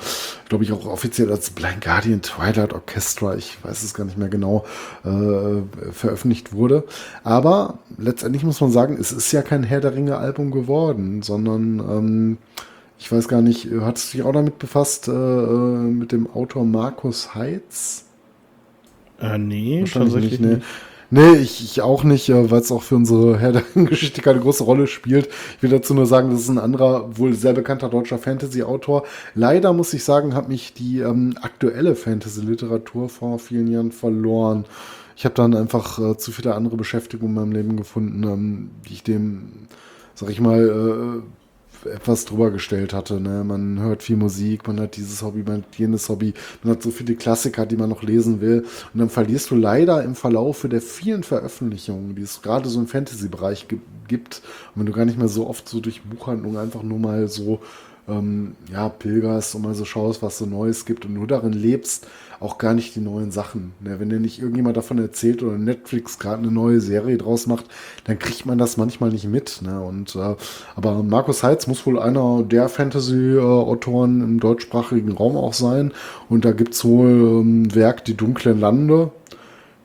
glaube 0.50 0.64
ich 0.64 0.72
auch 0.72 0.86
offiziell 0.86 1.32
als 1.32 1.50
Blind 1.50 1.82
Guardian 1.82 2.22
Twilight 2.22 2.74
Orchestra, 2.74 3.36
ich 3.36 3.58
weiß 3.64 3.84
es 3.84 3.94
gar 3.94 4.06
nicht 4.06 4.18
mehr 4.18 4.30
genau, 4.30 4.66
äh, 5.04 5.92
veröffentlicht 5.92 6.54
wurde. 6.54 6.84
Aber 7.24 7.80
letztendlich 7.98 8.44
muss 8.44 8.62
man 8.62 8.72
sagen, 8.72 8.98
es 9.00 9.12
ist 9.12 9.32
ja 9.32 9.42
kein 9.42 9.64
Herr 9.64 9.82
der 9.82 9.96
Ringe-Album 9.96 10.52
geworden, 10.52 11.22
sondern 11.22 11.80
ähm, 11.80 12.38
ich 12.98 13.12
weiß 13.12 13.28
gar 13.28 13.42
nicht, 13.42 13.68
hattest 13.82 14.14
du 14.14 14.18
dich 14.18 14.26
auch 14.26 14.32
damit 14.32 14.58
befasst, 14.58 15.08
äh, 15.08 15.12
äh, 15.12 15.16
mit 15.16 16.12
dem 16.12 16.32
Autor 16.32 16.66
Markus 16.66 17.36
Heitz? 17.36 18.05
Äh, 19.20 19.38
nee, 19.38 19.84
tatsächlich 19.92 20.40
nicht, 20.40 20.42
nee. 20.42 20.62
Nee, 21.12 21.36
ich, 21.36 21.64
ich 21.64 21.82
auch 21.82 22.04
nicht, 22.04 22.30
äh, 22.30 22.50
weil 22.50 22.62
es 22.62 22.72
auch 22.72 22.82
für 22.82 22.96
unsere 22.96 23.38
Herr 23.40 23.62
Geschichte 23.76 24.22
keine 24.22 24.40
große 24.40 24.64
Rolle 24.64 24.88
spielt. 24.88 25.30
Ich 25.58 25.64
will 25.64 25.70
dazu 25.70 25.94
nur 25.94 26.06
sagen, 26.06 26.32
das 26.32 26.42
ist 26.42 26.50
ein 26.50 26.58
anderer, 26.58 27.18
wohl 27.18 27.34
sehr 27.34 27.54
bekannter 27.54 27.90
deutscher 27.90 28.18
Fantasy-Autor. 28.18 29.06
Leider 29.36 29.72
muss 29.74 29.94
ich 29.94 30.04
sagen, 30.04 30.34
hat 30.34 30.50
mich 30.50 30.74
die 30.74 31.00
ähm, 31.00 31.36
aktuelle 31.42 31.96
Fantasy-Literatur 31.96 33.10
vor 33.10 33.40
vielen 33.40 33.68
Jahren 33.72 33.92
verloren. 33.92 34.66
Ich 35.16 35.26
habe 35.26 35.36
dann 35.36 35.56
einfach 35.56 36.00
äh, 36.00 36.18
zu 36.18 36.32
viele 36.32 36.56
andere 36.56 36.76
Beschäftigungen 36.76 37.36
in 37.36 37.42
meinem 37.42 37.52
Leben 37.54 37.78
gefunden, 37.78 38.24
ähm, 38.24 38.72
die 38.88 38.94
ich 38.94 39.04
dem, 39.04 39.68
sag 40.16 40.30
ich 40.30 40.42
mal, 40.42 41.22
äh, 41.22 41.45
etwas 41.86 42.26
drüber 42.26 42.52
gestellt 42.52 42.94
hatte. 42.94 43.20
Ne? 43.20 43.44
Man 43.44 43.80
hört 43.80 44.04
viel 44.04 44.16
Musik, 44.16 44.68
man 44.68 44.80
hat 44.80 44.98
dieses 44.98 45.22
Hobby, 45.22 45.44
man 45.44 45.64
hat 45.64 45.76
jenes 45.78 46.10
Hobby, 46.10 46.34
man 46.64 46.74
hat 46.74 46.84
so 46.84 46.92
viele 46.92 47.16
Klassiker, 47.16 47.66
die 47.66 47.78
man 47.78 47.90
noch 47.90 48.04
lesen 48.04 48.42
will. 48.42 48.66
Und 48.94 49.00
dann 49.00 49.10
verlierst 49.10 49.52
du 49.52 49.56
leider 49.56 50.04
im 50.04 50.16
Verlaufe 50.16 50.70
der 50.70 50.82
vielen 50.82 51.24
Veröffentlichungen, 51.24 52.16
die 52.16 52.24
es 52.24 52.42
gerade 52.42 52.70
so 52.70 52.80
im 52.80 52.88
Fantasy-Bereich 52.88 53.68
gi- 53.68 53.82
gibt, 54.08 54.42
und 54.74 54.82
wenn 54.82 54.86
du 54.86 54.92
gar 54.92 55.06
nicht 55.06 55.18
mehr 55.18 55.28
so 55.28 55.48
oft 55.48 55.68
so 55.68 55.80
durch 55.80 56.04
Buchhandlungen 56.04 56.58
einfach 56.58 56.84
nur 56.84 57.00
mal 57.00 57.28
so 57.28 57.60
ähm, 58.08 58.56
ja, 58.72 58.90
pilgerst 58.90 59.56
und 59.56 59.64
mal 59.64 59.74
so 59.74 59.86
schaust, 59.86 60.22
was 60.22 60.38
so 60.38 60.46
Neues 60.46 60.86
gibt 60.86 61.06
und 61.06 61.14
nur 61.14 61.28
darin 61.28 61.54
lebst, 61.54 62.08
auch 62.40 62.58
gar 62.58 62.74
nicht 62.74 62.96
die 62.96 63.00
neuen 63.00 63.32
Sachen. 63.32 63.74
Ne? 63.80 64.00
Wenn 64.00 64.10
dir 64.10 64.20
nicht 64.20 64.40
irgendjemand 64.40 64.78
davon 64.78 65.00
erzählt 65.00 65.42
oder 65.42 65.58
Netflix 65.58 66.20
gerade 66.20 66.44
eine 66.44 66.52
neue 66.52 66.82
Serie 66.82 67.18
draus 67.18 67.48
macht, 67.48 67.66
dann 68.04 68.20
kriegt 68.20 68.46
man 68.46 68.58
das 68.58 68.78
manchmal 68.78 69.10
nicht 69.10 69.28
mit. 69.28 69.62
Ne? 69.62 69.82
Und, 69.82 70.16
äh, 70.16 70.36
aber 70.76 71.04
Markus 71.04 71.44
Heitz 71.44 71.68
muss 71.68 71.86
wohl 71.86 72.00
einer 72.00 72.44
der 72.44 72.70
Fantasy-Autoren 72.70 74.22
im 74.22 74.40
deutschsprachigen 74.40 75.12
Raum 75.12 75.38
auch 75.38 75.54
sein. 75.54 75.92
Und 76.30 76.46
da 76.46 76.52
gibt's 76.52 76.84
wohl 76.84 77.10
ähm, 77.10 77.64
ein 77.64 77.76
Werk 77.76 78.06
Die 78.06 78.18
dunklen 78.18 78.60
Lande. 78.60 79.12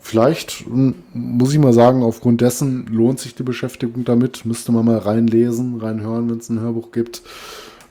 Vielleicht 0.03 0.65
ähm, 0.67 0.95
muss 1.13 1.53
ich 1.53 1.59
mal 1.59 1.73
sagen, 1.73 2.03
aufgrund 2.03 2.41
dessen 2.41 2.87
lohnt 2.87 3.21
sich 3.21 3.35
die 3.35 3.43
Beschäftigung 3.43 4.05
damit. 4.05 4.45
Müsste 4.45 4.73
man 4.73 4.85
mal 4.85 4.99
reinlesen, 4.99 5.79
reinhören, 5.79 6.31
wenn 6.31 6.39
es 6.39 6.49
ein 6.49 6.61
Hörbuch 6.61 6.91
gibt. 6.91 7.23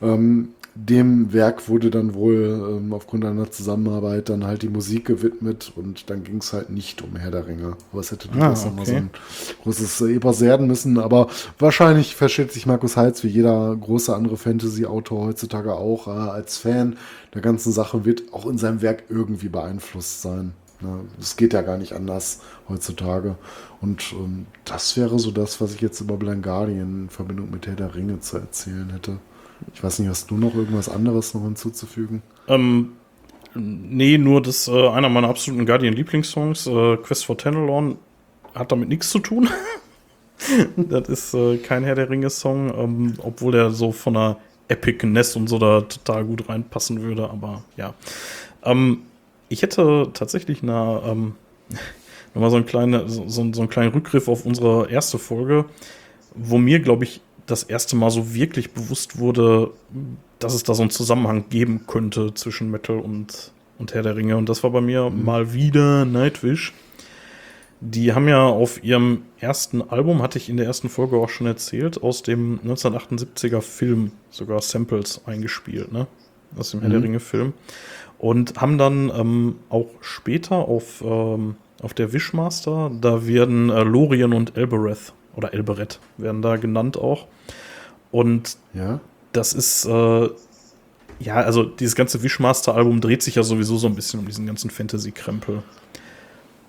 Ähm, 0.02 0.50
dem 0.76 1.34
Werk 1.34 1.68
wurde 1.68 1.90
dann 1.90 2.14
wohl 2.14 2.78
ähm, 2.78 2.94
aufgrund 2.94 3.26
einer 3.26 3.52
Zusammenarbeit 3.52 4.30
dann 4.30 4.46
halt 4.46 4.62
die 4.62 4.70
Musik 4.70 5.06
gewidmet 5.06 5.74
und 5.76 6.10
dann 6.10 6.24
ging 6.24 6.38
es 6.38 6.54
halt 6.54 6.70
nicht 6.70 7.02
um 7.02 7.16
Herr 7.18 7.32
der 7.32 7.48
Ringe. 7.48 7.76
Aber 7.92 8.00
es 8.00 8.12
hätte 8.12 8.30
durchaus 8.30 8.66
Ah, 8.66 8.72
okay. 8.78 8.86
so 8.86 8.96
ein 8.96 9.10
großes 9.64 10.02
äh, 10.02 10.16
Epos 10.16 10.40
werden 10.42 10.68
müssen. 10.68 10.98
Aber 11.00 11.28
wahrscheinlich 11.58 12.16
versteht 12.16 12.54
sich 12.54 12.66
Markus 12.66 12.96
Heitz 12.96 13.24
wie 13.24 13.28
jeder 13.28 13.76
große 13.76 14.16
andere 14.16 14.38
Fantasy-Autor 14.38 15.26
heutzutage 15.28 15.74
auch 15.74 16.08
äh, 16.08 16.12
als 16.12 16.58
Fan 16.58 16.96
der 17.34 17.42
ganzen 17.42 17.74
Sache, 17.74 18.06
wird 18.06 18.32
auch 18.32 18.46
in 18.46 18.58
seinem 18.58 18.82
Werk 18.82 19.04
irgendwie 19.10 19.50
beeinflusst 19.50 20.22
sein. 20.22 20.54
Ne? 20.82 21.02
Es 21.20 21.36
geht 21.36 21.52
ja 21.54 21.62
gar 21.62 21.78
nicht 21.78 21.94
anders 21.94 22.40
heutzutage. 22.70 23.36
Und 23.82 24.14
ähm, 24.14 24.46
das 24.66 24.96
wäre 24.96 25.20
so 25.20 25.32
das, 25.32 25.60
was 25.60 25.74
ich 25.74 25.82
jetzt 25.82 26.00
über 26.00 26.16
Blind 26.16 26.44
Guardian 26.44 27.04
in 27.04 27.10
Verbindung 27.10 27.52
mit 27.52 27.68
Herr 27.68 27.76
der 27.76 27.96
Ringe 27.96 28.20
zu 28.22 28.38
erzählen 28.38 28.90
hätte. 28.92 29.18
Ich 29.74 29.84
weiß 29.84 30.00
nicht, 30.00 30.10
hast 30.10 30.32
du 30.32 30.36
noch 30.36 30.56
irgendwas 30.56 30.90
anderes 30.90 31.34
noch 31.34 31.44
hinzuzufügen? 31.44 32.22
Ähm, 32.48 32.94
nee, 33.54 34.18
nur 34.18 34.42
das 34.42 34.68
äh, 34.68 34.88
einer 34.90 35.10
meiner 35.10 35.30
absoluten 35.30 35.66
Guardian-Lieblingssongs, 35.66 36.68
äh, 36.68 36.98
Quest 36.98 37.26
for 37.26 37.38
Tenelorn, 37.38 37.98
hat 38.56 38.72
damit 38.72 38.90
nichts 38.90 39.10
zu 39.10 39.20
tun. 39.20 39.50
das 40.78 41.10
ist 41.10 41.34
äh, 41.34 41.58
kein 41.58 41.84
Herr 41.84 41.96
der 41.96 42.10
Ringe-Song, 42.10 42.74
ähm, 42.78 43.14
obwohl 43.22 43.52
der 43.52 43.72
so 43.72 43.92
von 43.92 44.14
der 44.14 44.38
Epic-Ness 44.70 45.36
und 45.36 45.48
so 45.48 45.58
da 45.58 45.82
total 45.82 46.26
gut 46.26 46.48
reinpassen 46.48 47.02
würde, 47.02 47.30
aber 47.30 47.64
ja. 47.76 47.94
Ähm, 48.64 49.04
ich 49.50 49.64
hätte 49.64 50.10
tatsächlich 50.14 50.64
eine, 50.64 51.02
ähm, 51.06 51.36
nochmal 52.34 52.52
so, 52.52 52.58
ein 52.58 52.66
kleine, 52.66 53.10
so, 53.10 53.28
so 53.28 53.42
einen 53.42 53.70
kleinen 53.70 53.92
Rückgriff 53.92 54.28
auf 54.28 54.46
unsere 54.46 54.90
erste 54.90 55.18
Folge, 55.18 55.66
wo 56.36 56.58
mir, 56.58 56.80
glaube 56.80 57.04
ich, 57.04 57.22
das 57.50 57.64
erste 57.64 57.96
Mal 57.96 58.10
so 58.10 58.34
wirklich 58.34 58.72
bewusst 58.74 59.20
wurde, 59.20 59.72
dass 60.40 60.54
es 60.54 60.64
da 60.64 60.74
so 60.74 60.82
einen 60.82 60.92
Zusammenhang 60.92 61.46
geben 61.50 61.86
könnte 61.88 62.34
zwischen 62.34 62.72
Metal 62.72 63.00
und, 63.00 63.52
und 63.78 63.94
Herr 63.94 64.04
der 64.04 64.16
Ringe. 64.16 64.38
Und 64.38 64.50
das 64.50 64.64
war 64.64 64.72
bei 64.72 64.82
mir 64.82 65.10
mhm. 65.10 65.26
mal 65.26 65.54
wieder 65.54 66.06
Nightwish. 66.06 66.74
Die 67.82 68.14
haben 68.14 68.28
ja 68.28 68.46
auf 68.46 68.84
ihrem 68.84 69.24
ersten 69.40 69.82
Album, 69.82 70.22
hatte 70.22 70.38
ich 70.38 70.50
in 70.50 70.58
der 70.58 70.66
ersten 70.66 70.90
Folge 70.90 71.16
auch 71.18 71.30
schon 71.30 71.48
erzählt, 71.48 72.04
aus 72.04 72.24
dem 72.24 72.60
1978er 72.66 73.62
Film 73.62 74.12
sogar 74.30 74.62
Samples 74.62 75.22
eingespielt, 75.26 75.92
ne? 75.92 76.08
Aus 76.58 76.72
dem 76.72 76.80
mhm. 76.80 76.82
Herr 76.82 76.90
der 76.90 77.00
mhm. 77.00 77.06
Ringe-Film. 77.06 77.54
Und 78.18 78.60
haben 78.60 78.78
dann 78.78 79.10
ähm, 79.16 79.56
auch 79.70 79.88
später 80.02 80.56
auf, 80.58 81.02
ähm, 81.06 81.56
auf 81.82 81.94
der 81.94 82.12
Wishmaster, 82.12 82.92
da 83.00 83.26
werden 83.26 83.70
äh, 83.70 83.84
Lorien 83.84 84.34
und 84.34 84.58
Elbereth 84.58 85.14
oder 85.40 85.54
Elbereth 85.54 86.00
werden 86.18 86.42
da 86.42 86.58
genannt 86.58 86.98
auch. 86.98 87.28
Und 88.12 88.58
ja. 88.74 89.00
das 89.32 89.54
ist, 89.54 89.86
äh, 89.86 90.30
ja, 91.20 91.36
also 91.36 91.64
dieses 91.64 91.96
ganze 91.96 92.22
Wishmaster-Album 92.22 93.02
dreht 93.02 93.24
sich 93.24 93.36
ja 93.36 93.44
sowieso 93.44 93.78
so 93.78 93.88
ein 93.88 93.96
bisschen 93.96 94.20
um 94.20 94.26
diesen 94.26 94.46
ganzen 94.46 94.70
Fantasy-Krempel. 94.70 95.64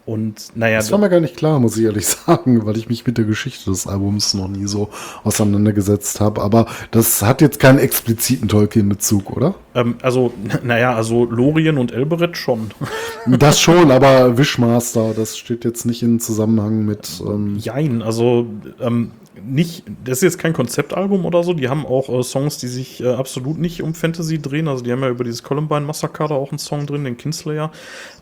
Und 0.06 0.56
naja. 0.56 0.78
Das 0.78 0.90
war 0.90 0.98
mir 0.98 1.10
gar 1.10 1.20
nicht 1.20 1.36
klar, 1.36 1.60
muss 1.60 1.76
ich 1.76 1.84
ehrlich 1.84 2.06
sagen, 2.26 2.64
weil 2.66 2.76
ich 2.76 2.88
mich 2.88 3.06
mit 3.06 3.18
der 3.18 3.24
Geschichte 3.24 3.70
des 3.70 3.86
Albums 3.86 4.34
noch 4.34 4.48
nie 4.48 4.66
so 4.66 4.88
auseinandergesetzt 5.24 6.20
habe. 6.20 6.40
Aber 6.42 6.66
das 6.90 7.22
hat 7.22 7.40
jetzt 7.40 7.60
keinen 7.60 7.78
expliziten 7.78 8.48
Tolkien-Bezug, 8.48 9.30
oder? 9.30 9.54
Ähm, 9.74 9.96
also, 10.02 10.32
naja, 10.62 10.94
also 10.94 11.26
Lorien 11.26 11.78
und 11.78 11.92
Elbereth 11.92 12.36
schon. 12.36 12.70
Das 13.26 13.60
schon, 13.60 13.90
aber 13.90 14.38
Wishmaster, 14.38 15.12
das 15.14 15.36
steht 15.36 15.66
jetzt 15.66 15.84
nicht 15.84 16.02
in 16.02 16.20
Zusammenhang 16.20 16.86
mit. 16.86 17.22
Ähm 17.24 17.58
Jein, 17.58 18.00
also 18.00 18.46
ähm, 18.80 19.10
nicht, 19.44 19.84
das 20.04 20.18
ist 20.18 20.22
jetzt 20.22 20.38
kein 20.38 20.54
Konzeptalbum 20.54 21.26
oder 21.26 21.44
so. 21.44 21.52
Die 21.52 21.68
haben 21.68 21.84
auch 21.84 22.08
äh, 22.08 22.22
Songs, 22.22 22.56
die 22.56 22.68
sich 22.68 23.02
äh, 23.02 23.08
absolut 23.08 23.58
nicht 23.58 23.82
um 23.82 23.92
Fantasy 23.92 24.40
drehen. 24.40 24.68
Also 24.68 24.82
die 24.82 24.90
haben 24.90 25.02
ja 25.02 25.10
über 25.10 25.24
dieses 25.24 25.42
Columbine 25.42 25.82
Massacre 25.82 26.28
da 26.28 26.34
auch 26.34 26.50
einen 26.50 26.58
Song 26.58 26.86
drin, 26.86 27.04
den 27.04 27.18
Kinslayer. 27.18 27.70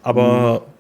Aber 0.03 0.63
mhm 0.67 0.78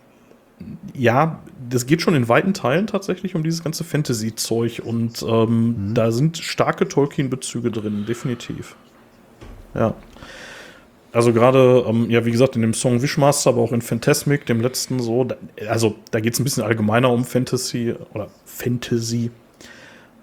ja, 0.94 1.40
das 1.68 1.86
geht 1.86 2.02
schon 2.02 2.14
in 2.14 2.28
weiten 2.28 2.54
Teilen 2.54 2.86
tatsächlich 2.86 3.34
um 3.34 3.42
dieses 3.42 3.62
ganze 3.62 3.84
Fantasy-Zeug 3.84 4.82
und 4.84 5.22
ähm, 5.22 5.88
mhm. 5.88 5.94
da 5.94 6.10
sind 6.10 6.38
starke 6.38 6.88
Tolkien-Bezüge 6.88 7.70
drin, 7.70 8.04
definitiv. 8.06 8.76
Ja. 9.74 9.94
Also 11.12 11.32
gerade, 11.32 11.84
ähm, 11.86 12.10
ja, 12.10 12.24
wie 12.24 12.30
gesagt, 12.30 12.56
in 12.56 12.62
dem 12.62 12.74
Song 12.74 13.00
Wishmaster, 13.00 13.50
aber 13.50 13.62
auch 13.62 13.72
in 13.72 13.80
Phantasmic, 13.80 14.46
dem 14.46 14.60
letzten 14.60 15.00
so, 15.00 15.24
da, 15.24 15.36
also 15.68 15.96
da 16.10 16.20
geht 16.20 16.34
es 16.34 16.40
ein 16.40 16.44
bisschen 16.44 16.64
allgemeiner 16.64 17.10
um 17.10 17.24
Fantasy 17.24 17.94
oder 18.12 18.28
Fantasy. 18.44 19.30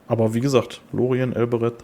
Aber 0.07 0.33
wie 0.33 0.41
gesagt, 0.41 0.81
Lorien, 0.91 1.33
Elbereth, 1.33 1.83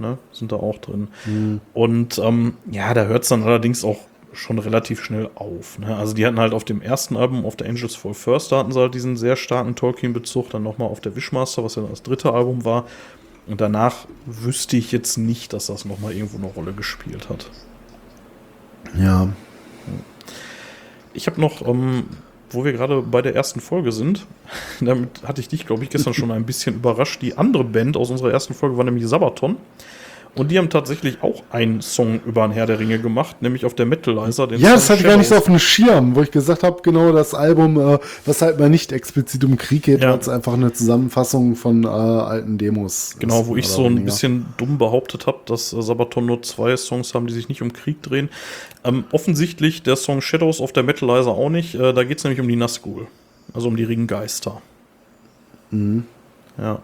ne, 0.00 0.18
sind 0.32 0.52
da 0.52 0.56
auch 0.56 0.78
drin. 0.78 1.08
Mhm. 1.26 1.60
Und 1.74 2.18
ähm, 2.18 2.56
ja, 2.70 2.94
da 2.94 3.04
hört 3.04 3.24
es 3.24 3.28
dann 3.28 3.42
allerdings 3.42 3.84
auch 3.84 3.98
schon 4.34 4.58
relativ 4.58 5.02
schnell 5.02 5.30
auf. 5.34 5.78
Ne? 5.78 5.94
Also 5.96 6.14
die 6.14 6.26
hatten 6.26 6.38
halt 6.38 6.52
auf 6.52 6.64
dem 6.64 6.82
ersten 6.82 7.16
Album, 7.16 7.44
auf 7.44 7.56
der 7.56 7.68
Angels 7.68 7.94
Fall 7.94 8.14
First, 8.14 8.52
da 8.52 8.58
hatten 8.58 8.72
sie 8.72 8.80
halt 8.80 8.94
diesen 8.94 9.16
sehr 9.16 9.36
starken 9.36 9.74
Tolkien-Bezug, 9.74 10.50
dann 10.50 10.62
nochmal 10.62 10.88
auf 10.88 11.00
der 11.00 11.16
Wishmaster, 11.16 11.64
was 11.64 11.76
ja 11.76 11.82
das 11.82 12.02
dritte 12.02 12.32
Album 12.32 12.64
war. 12.64 12.84
Und 13.46 13.60
danach 13.60 14.06
wüsste 14.26 14.76
ich 14.76 14.90
jetzt 14.92 15.18
nicht, 15.18 15.52
dass 15.52 15.66
das 15.66 15.84
nochmal 15.84 16.12
irgendwo 16.12 16.38
eine 16.38 16.46
Rolle 16.46 16.72
gespielt 16.72 17.28
hat. 17.28 17.50
Ja. 18.98 19.28
Ich 21.12 21.26
habe 21.26 21.40
noch, 21.40 21.66
ähm, 21.66 22.04
wo 22.50 22.64
wir 22.64 22.72
gerade 22.72 23.02
bei 23.02 23.22
der 23.22 23.34
ersten 23.34 23.60
Folge 23.60 23.92
sind, 23.92 24.26
damit 24.80 25.22
hatte 25.24 25.40
ich 25.40 25.48
dich, 25.48 25.66
glaube 25.66 25.84
ich, 25.84 25.90
gestern 25.90 26.14
schon 26.14 26.30
ein 26.30 26.46
bisschen 26.46 26.76
überrascht. 26.76 27.20
Die 27.22 27.36
andere 27.36 27.64
Band 27.64 27.96
aus 27.96 28.10
unserer 28.10 28.32
ersten 28.32 28.54
Folge 28.54 28.76
war 28.76 28.84
nämlich 28.84 29.06
Sabaton. 29.06 29.56
Und 30.36 30.50
die 30.50 30.58
haben 30.58 30.68
tatsächlich 30.68 31.22
auch 31.22 31.44
einen 31.50 31.80
Song 31.80 32.20
über 32.26 32.42
ein 32.42 32.50
Herr 32.50 32.66
der 32.66 32.80
Ringe 32.80 32.98
gemacht, 32.98 33.40
nämlich 33.40 33.64
auf 33.64 33.74
der 33.74 33.86
Metalizer. 33.86 34.50
ja, 34.54 34.74
das 34.74 34.90
hatte 34.90 35.00
ich 35.00 35.06
gar 35.06 35.16
nicht 35.16 35.28
so 35.28 35.36
auf 35.36 35.44
dem 35.44 35.60
Schirm, 35.60 36.16
wo 36.16 36.22
ich 36.22 36.32
gesagt 36.32 36.64
habe, 36.64 36.82
genau 36.82 37.12
das 37.12 37.34
Album, 37.34 37.78
äh, 37.78 37.98
was 38.26 38.42
halt 38.42 38.58
mal 38.58 38.68
nicht 38.68 38.90
explizit 38.90 39.44
um 39.44 39.56
Krieg 39.56 39.84
geht, 39.84 40.02
ja. 40.02 40.10
als 40.10 40.28
einfach 40.28 40.54
eine 40.54 40.72
Zusammenfassung 40.72 41.54
von 41.54 41.84
äh, 41.84 41.86
alten 41.86 42.58
Demos. 42.58 43.16
Genau, 43.20 43.46
wo 43.46 43.56
ich 43.56 43.68
so 43.68 43.86
ein 43.86 44.04
bisschen 44.04 44.46
dumm 44.56 44.76
behauptet 44.78 45.28
habe, 45.28 45.38
dass 45.46 45.72
äh, 45.72 45.80
Sabaton 45.82 46.26
nur 46.26 46.42
zwei 46.42 46.76
Songs 46.76 47.14
haben, 47.14 47.28
die 47.28 47.34
sich 47.34 47.48
nicht 47.48 47.62
um 47.62 47.72
Krieg 47.72 48.02
drehen. 48.02 48.28
Ähm, 48.82 49.04
offensichtlich 49.12 49.84
der 49.84 49.94
Song 49.94 50.20
Shadows 50.20 50.60
auf 50.60 50.72
der 50.72 50.82
Metalizer 50.82 51.30
auch 51.30 51.50
nicht. 51.50 51.76
Äh, 51.76 51.92
da 51.92 52.02
geht 52.02 52.18
es 52.18 52.24
nämlich 52.24 52.40
um 52.40 52.48
die 52.48 52.56
Nazgul, 52.56 53.06
also 53.52 53.68
um 53.68 53.76
die 53.76 53.84
Ringgeister. 53.84 54.60
Mhm. 55.70 56.06
Ja. 56.58 56.80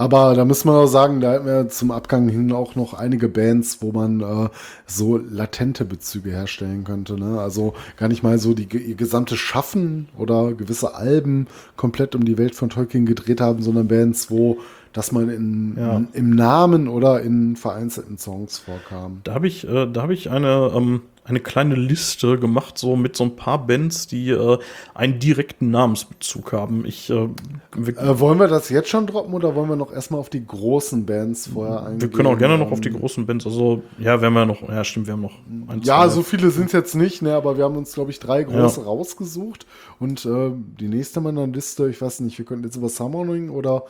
Aber 0.00 0.34
da 0.34 0.46
muss 0.46 0.64
man 0.64 0.76
auch 0.76 0.86
sagen, 0.86 1.20
da 1.20 1.32
hatten 1.32 1.44
wir 1.44 1.68
zum 1.68 1.90
Abgang 1.90 2.26
hin 2.30 2.52
auch 2.52 2.74
noch 2.74 2.94
einige 2.94 3.28
Bands, 3.28 3.82
wo 3.82 3.92
man 3.92 4.22
äh, 4.22 4.48
so 4.86 5.18
latente 5.18 5.84
Bezüge 5.84 6.30
herstellen 6.30 6.84
könnte. 6.84 7.18
Ne? 7.18 7.38
Also 7.38 7.74
gar 7.98 8.08
nicht 8.08 8.22
mal 8.22 8.38
so 8.38 8.54
die 8.54 8.66
ihr 8.74 8.94
gesamte 8.94 9.36
Schaffen 9.36 10.08
oder 10.16 10.54
gewisse 10.54 10.94
Alben 10.94 11.48
komplett 11.76 12.14
um 12.14 12.24
die 12.24 12.38
Welt 12.38 12.54
von 12.54 12.70
Tolkien 12.70 13.04
gedreht 13.04 13.42
haben, 13.42 13.60
sondern 13.60 13.88
Bands, 13.88 14.30
wo 14.30 14.56
das 14.92 15.12
man 15.12 15.28
in, 15.28 15.76
ja. 15.78 15.96
in, 15.96 16.08
im 16.12 16.30
Namen 16.30 16.88
oder 16.88 17.20
in 17.22 17.56
vereinzelten 17.56 18.18
Songs 18.18 18.58
vorkam. 18.58 19.20
Da 19.24 19.34
habe 19.34 19.46
ich, 19.46 19.66
äh, 19.68 19.86
da 19.86 20.02
habe 20.02 20.14
ich 20.14 20.30
eine 20.30 20.72
ähm, 20.74 21.02
eine 21.30 21.40
kleine 21.40 21.74
Liste 21.74 22.38
gemacht, 22.38 22.76
so 22.76 22.96
mit 22.96 23.16
so 23.16 23.24
ein 23.24 23.36
paar 23.36 23.66
Bands, 23.66 24.06
die 24.06 24.30
äh, 24.30 24.58
einen 24.94 25.18
direkten 25.18 25.70
Namensbezug 25.70 26.52
haben. 26.52 26.84
Ich, 26.84 27.08
äh, 27.10 27.14
äh, 27.14 28.18
wollen 28.18 28.38
wir 28.38 28.48
das 28.48 28.68
jetzt 28.68 28.88
schon 28.88 29.06
droppen 29.06 29.32
oder 29.34 29.54
wollen 29.54 29.68
wir 29.68 29.76
noch 29.76 29.92
erstmal 29.92 30.20
auf 30.20 30.28
die 30.28 30.44
großen 30.44 31.06
Bands 31.06 31.48
vorher 31.48 31.84
eingehen? 31.84 32.00
Wir 32.00 32.10
können 32.10 32.26
auch 32.26 32.38
gerne 32.38 32.58
noch 32.58 32.72
auf 32.72 32.80
die 32.80 32.90
großen 32.90 33.26
Bands. 33.26 33.46
Also, 33.46 33.82
ja, 33.98 34.20
wir 34.20 34.30
noch, 34.30 34.68
ja, 34.68 34.84
stimmt, 34.84 35.06
wir 35.06 35.12
haben 35.12 35.22
noch 35.22 35.38
ein, 35.46 35.80
Ja, 35.82 36.08
so 36.08 36.22
viele 36.22 36.50
sind 36.50 36.66
es 36.66 36.72
jetzt 36.72 36.94
nicht, 36.94 37.22
ne, 37.22 37.34
aber 37.34 37.56
wir 37.56 37.64
haben 37.64 37.76
uns, 37.76 37.92
glaube 37.92 38.10
ich, 38.10 38.18
drei 38.18 38.42
große 38.42 38.80
ja. 38.80 38.86
rausgesucht. 38.86 39.66
Und 39.98 40.24
äh, 40.26 40.50
die 40.80 40.88
nächste 40.88 41.20
meiner 41.20 41.46
Liste, 41.46 41.88
ich 41.88 42.00
weiß 42.00 42.20
nicht, 42.20 42.38
wir 42.38 42.44
könnten 42.44 42.64
jetzt 42.64 42.76
über 42.76 42.88
Summoning 42.88 43.50
oder 43.50 43.84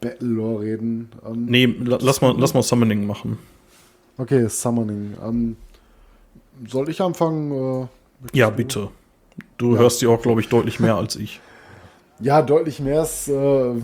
Battlelore 0.00 0.62
reden. 0.62 1.10
Ähm, 1.26 1.46
nee, 1.46 1.66
lass 1.66 2.20
mal, 2.20 2.34
lass 2.38 2.54
mal 2.54 2.62
Summoning 2.62 3.06
machen. 3.06 3.38
Okay, 4.18 4.48
Summoning. 4.48 5.14
Ähm, 5.24 5.56
soll 6.66 6.88
ich 6.88 7.00
anfangen? 7.00 7.88
Äh, 8.32 8.38
ja, 8.38 8.50
bitte. 8.50 8.88
Du 9.58 9.74
ja. 9.74 9.80
hörst 9.80 10.02
die 10.02 10.06
auch, 10.06 10.20
glaube 10.20 10.40
ich, 10.40 10.48
deutlich 10.48 10.80
mehr 10.80 10.96
als 10.96 11.16
ich. 11.16 11.40
Ja, 12.20 12.42
deutlich 12.42 12.80
mehr 12.80 13.02
ist 13.02 13.28
äh, 13.28 13.74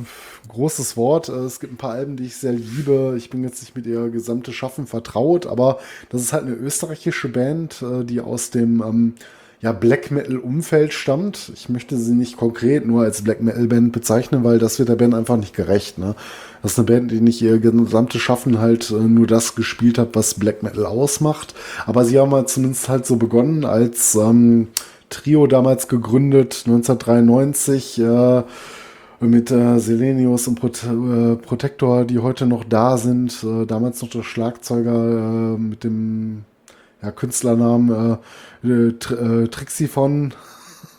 großes 0.48 0.96
Wort. 0.96 1.28
Äh, 1.28 1.32
es 1.32 1.58
gibt 1.58 1.72
ein 1.72 1.78
paar 1.78 1.92
Alben, 1.92 2.16
die 2.16 2.24
ich 2.24 2.36
sehr 2.36 2.52
liebe. 2.52 3.14
Ich 3.16 3.30
bin 3.30 3.42
jetzt 3.42 3.62
nicht 3.62 3.74
mit 3.74 3.86
ihr 3.86 4.10
gesamte 4.10 4.52
Schaffen 4.52 4.86
vertraut, 4.86 5.46
aber 5.46 5.78
das 6.10 6.20
ist 6.20 6.32
halt 6.32 6.44
eine 6.44 6.54
österreichische 6.54 7.28
Band, 7.28 7.82
äh, 7.82 8.04
die 8.04 8.20
aus 8.20 8.50
dem 8.50 8.82
ähm, 8.82 9.14
ja, 9.60 9.72
Black 9.72 10.10
Metal 10.10 10.36
Umfeld 10.36 10.92
stammt. 10.92 11.50
Ich 11.54 11.68
möchte 11.68 11.96
sie 11.96 12.14
nicht 12.14 12.36
konkret 12.36 12.86
nur 12.86 13.02
als 13.02 13.22
Black 13.22 13.40
Metal 13.40 13.66
Band 13.66 13.92
bezeichnen, 13.92 14.44
weil 14.44 14.58
das 14.58 14.78
wird 14.78 14.88
der 14.88 14.96
Band 14.96 15.14
einfach 15.14 15.36
nicht 15.36 15.54
gerecht. 15.54 15.98
Ne? 15.98 16.14
Das 16.62 16.72
ist 16.72 16.78
eine 16.78 16.86
Band, 16.86 17.10
die 17.10 17.20
nicht 17.20 17.40
ihr 17.40 17.58
gesamtes 17.58 18.20
Schaffen 18.20 18.58
halt 18.58 18.90
äh, 18.90 18.94
nur 18.94 19.26
das 19.26 19.54
gespielt 19.54 19.98
hat, 19.98 20.10
was 20.12 20.34
Black 20.34 20.62
Metal 20.62 20.84
ausmacht. 20.84 21.54
Aber 21.86 22.04
sie 22.04 22.18
haben 22.18 22.32
halt 22.32 22.50
zumindest 22.50 22.88
halt 22.88 23.06
so 23.06 23.16
begonnen 23.16 23.64
als 23.64 24.14
ähm, 24.14 24.68
Trio 25.08 25.46
damals 25.46 25.88
gegründet, 25.88 26.64
1993. 26.66 28.00
Äh, 28.00 28.42
mit 29.20 29.50
äh, 29.50 29.78
Selenius 29.78 30.46
und 30.46 30.60
Pro 30.60 30.66
äh, 30.66 31.36
Protector, 31.36 32.04
die 32.04 32.18
heute 32.18 32.46
noch 32.46 32.64
da 32.64 32.98
sind. 32.98 33.42
Äh, 33.42 33.64
damals 33.64 34.02
noch 34.02 34.10
der 34.10 34.22
Schlagzeuger 34.22 35.54
äh, 35.54 35.58
mit 35.58 35.84
dem 35.84 36.44
ja, 37.02 37.10
Künstlernamen 37.10 38.20
äh, 38.62 38.68
äh, 38.68 38.88
äh 38.88 39.48
Trixie 39.48 39.88
von 39.88 40.32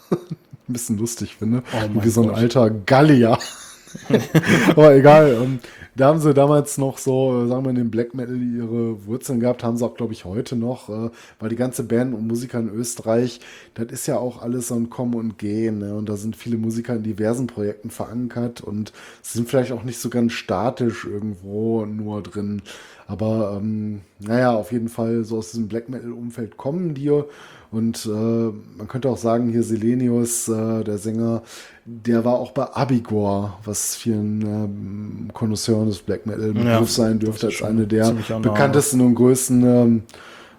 ein 0.11 0.73
bisschen 0.73 0.97
lustig 0.97 1.35
finde. 1.35 1.63
Oh 1.73 2.03
Wie 2.03 2.09
so 2.09 2.21
ein 2.21 2.27
Gott. 2.29 2.37
alter 2.37 2.69
Gallier. 2.69 3.37
Aber 4.69 4.95
egal. 4.95 5.37
Ähm, 5.41 5.59
da 5.97 6.09
haben 6.09 6.19
sie 6.19 6.31
damals 6.35 6.77
noch 6.77 6.99
so, 6.99 7.43
äh, 7.43 7.47
sagen 7.47 7.65
wir, 7.65 7.71
in 7.71 7.75
dem 7.75 7.89
Black 7.89 8.13
Metal 8.13 8.39
ihre 8.39 9.07
Wurzeln 9.07 9.39
gehabt, 9.39 9.63
haben 9.63 9.77
sie 9.77 9.85
auch, 9.85 9.95
glaube 9.95 10.13
ich, 10.13 10.25
heute 10.25 10.55
noch, 10.55 10.89
äh, 10.89 11.09
weil 11.39 11.49
die 11.49 11.55
ganze 11.55 11.83
Band 11.83 12.13
und 12.13 12.27
Musiker 12.27 12.59
in 12.59 12.69
Österreich, 12.69 13.39
das 13.73 13.87
ist 13.87 14.05
ja 14.05 14.19
auch 14.19 14.43
alles 14.43 14.67
so 14.67 14.75
ein 14.75 14.91
Kommen 14.91 15.15
und 15.15 15.39
Gehen. 15.39 15.79
Ne? 15.79 15.95
Und 15.95 16.07
da 16.07 16.15
sind 16.15 16.35
viele 16.35 16.57
Musiker 16.57 16.95
in 16.95 17.03
diversen 17.03 17.47
Projekten 17.47 17.89
verankert 17.89 18.61
und 18.61 18.93
sind 19.23 19.49
vielleicht 19.49 19.71
auch 19.71 19.83
nicht 19.83 19.99
so 19.99 20.09
ganz 20.09 20.33
statisch 20.33 21.05
irgendwo 21.05 21.83
nur 21.85 22.21
drin. 22.21 22.61
Aber 23.07 23.57
ähm, 23.57 24.01
naja, 24.19 24.53
auf 24.53 24.71
jeden 24.71 24.89
Fall 24.89 25.23
so 25.23 25.37
aus 25.37 25.51
diesem 25.51 25.67
Black 25.67 25.89
Metal-Umfeld 25.89 26.57
kommen 26.57 26.93
die. 26.93 27.11
Und 27.71 28.05
äh, 28.05 28.09
man 28.09 28.87
könnte 28.87 29.09
auch 29.09 29.17
sagen, 29.17 29.49
hier 29.49 29.63
Selenius, 29.63 30.47
äh, 30.47 30.83
der 30.83 30.97
Sänger, 30.97 31.41
der 31.85 32.23
war 32.23 32.33
auch 32.35 32.51
bei 32.51 32.63
Abigor, 32.63 33.59
was 33.63 33.95
vielen 33.95 34.41
ähm, 34.41 35.29
Connoisseuren 35.33 35.87
des 35.87 35.99
Black 35.99 36.25
Metal 36.25 36.53
Begriff 36.53 36.65
Ja, 36.65 36.85
sein 36.85 37.19
dürfte, 37.19 37.47
als 37.47 37.61
eine 37.61 37.87
der 37.87 38.13
bekanntesten 38.41 39.01
und 39.01 39.15
größten 39.15 39.63
ähm, 39.63 40.03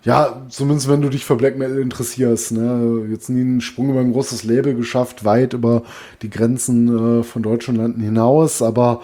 ja, 0.05 0.47
zumindest 0.49 0.89
wenn 0.89 1.03
du 1.03 1.09
dich 1.09 1.25
für 1.25 1.37
Black 1.37 1.59
Metal 1.59 1.79
interessierst. 1.79 2.53
Ne? 2.53 3.07
Jetzt 3.11 3.29
nie 3.29 3.41
einen 3.41 3.61
Sprung 3.61 3.91
über 3.91 4.01
ein 4.01 4.13
großes 4.13 4.45
Label 4.45 4.75
geschafft, 4.75 5.25
weit 5.25 5.55
über 5.55 5.83
die 6.23 6.31
Grenzen 6.31 7.21
äh, 7.21 7.23
von 7.23 7.43
deutschen 7.43 7.77
Landen 7.77 8.01
hinaus, 8.01 8.63
aber 8.63 9.03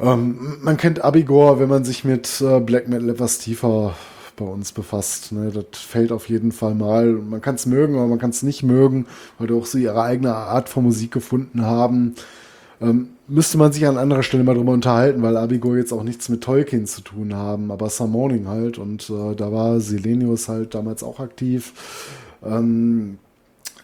ähm, 0.00 0.58
man 0.62 0.76
kennt 0.76 1.04
Abigor, 1.04 1.58
wenn 1.58 1.68
man 1.68 1.84
sich 1.84 2.04
mit 2.04 2.40
äh, 2.40 2.60
Black 2.60 2.88
Metal 2.88 3.08
etwas 3.08 3.38
tiefer 3.38 3.94
bei 4.36 4.44
uns 4.44 4.72
befasst. 4.72 5.32
Ne? 5.32 5.50
Das 5.50 5.80
fällt 5.80 6.12
auf 6.12 6.28
jeden 6.28 6.52
Fall 6.52 6.74
mal. 6.74 7.06
Man 7.06 7.40
kann 7.40 7.54
es 7.54 7.66
mögen, 7.66 7.96
aber 7.96 8.06
man 8.06 8.18
kann 8.18 8.30
es 8.30 8.42
nicht 8.42 8.62
mögen, 8.62 9.06
weil 9.38 9.48
die 9.48 9.54
auch 9.54 9.66
so 9.66 9.78
ihre 9.78 10.02
eigene 10.02 10.34
Art 10.34 10.68
von 10.68 10.84
Musik 10.84 11.12
gefunden 11.12 11.62
haben. 11.62 12.14
Ähm, 12.80 13.08
müsste 13.26 13.56
man 13.56 13.72
sich 13.72 13.86
an 13.86 13.96
anderer 13.96 14.22
Stelle 14.22 14.44
mal 14.44 14.54
drüber 14.54 14.72
unterhalten, 14.72 15.22
weil 15.22 15.36
Abigor 15.36 15.76
jetzt 15.76 15.92
auch 15.92 16.02
nichts 16.02 16.28
mit 16.28 16.42
Tolkien 16.42 16.86
zu 16.86 17.00
tun 17.00 17.34
haben, 17.34 17.70
aber 17.70 17.88
Summoning 17.88 18.48
halt 18.48 18.76
und 18.78 19.08
äh, 19.08 19.34
da 19.34 19.50
war 19.50 19.80
Selenius 19.80 20.48
halt 20.48 20.74
damals 20.74 21.02
auch 21.02 21.18
aktiv. 21.18 21.72
Ähm, 22.44 23.18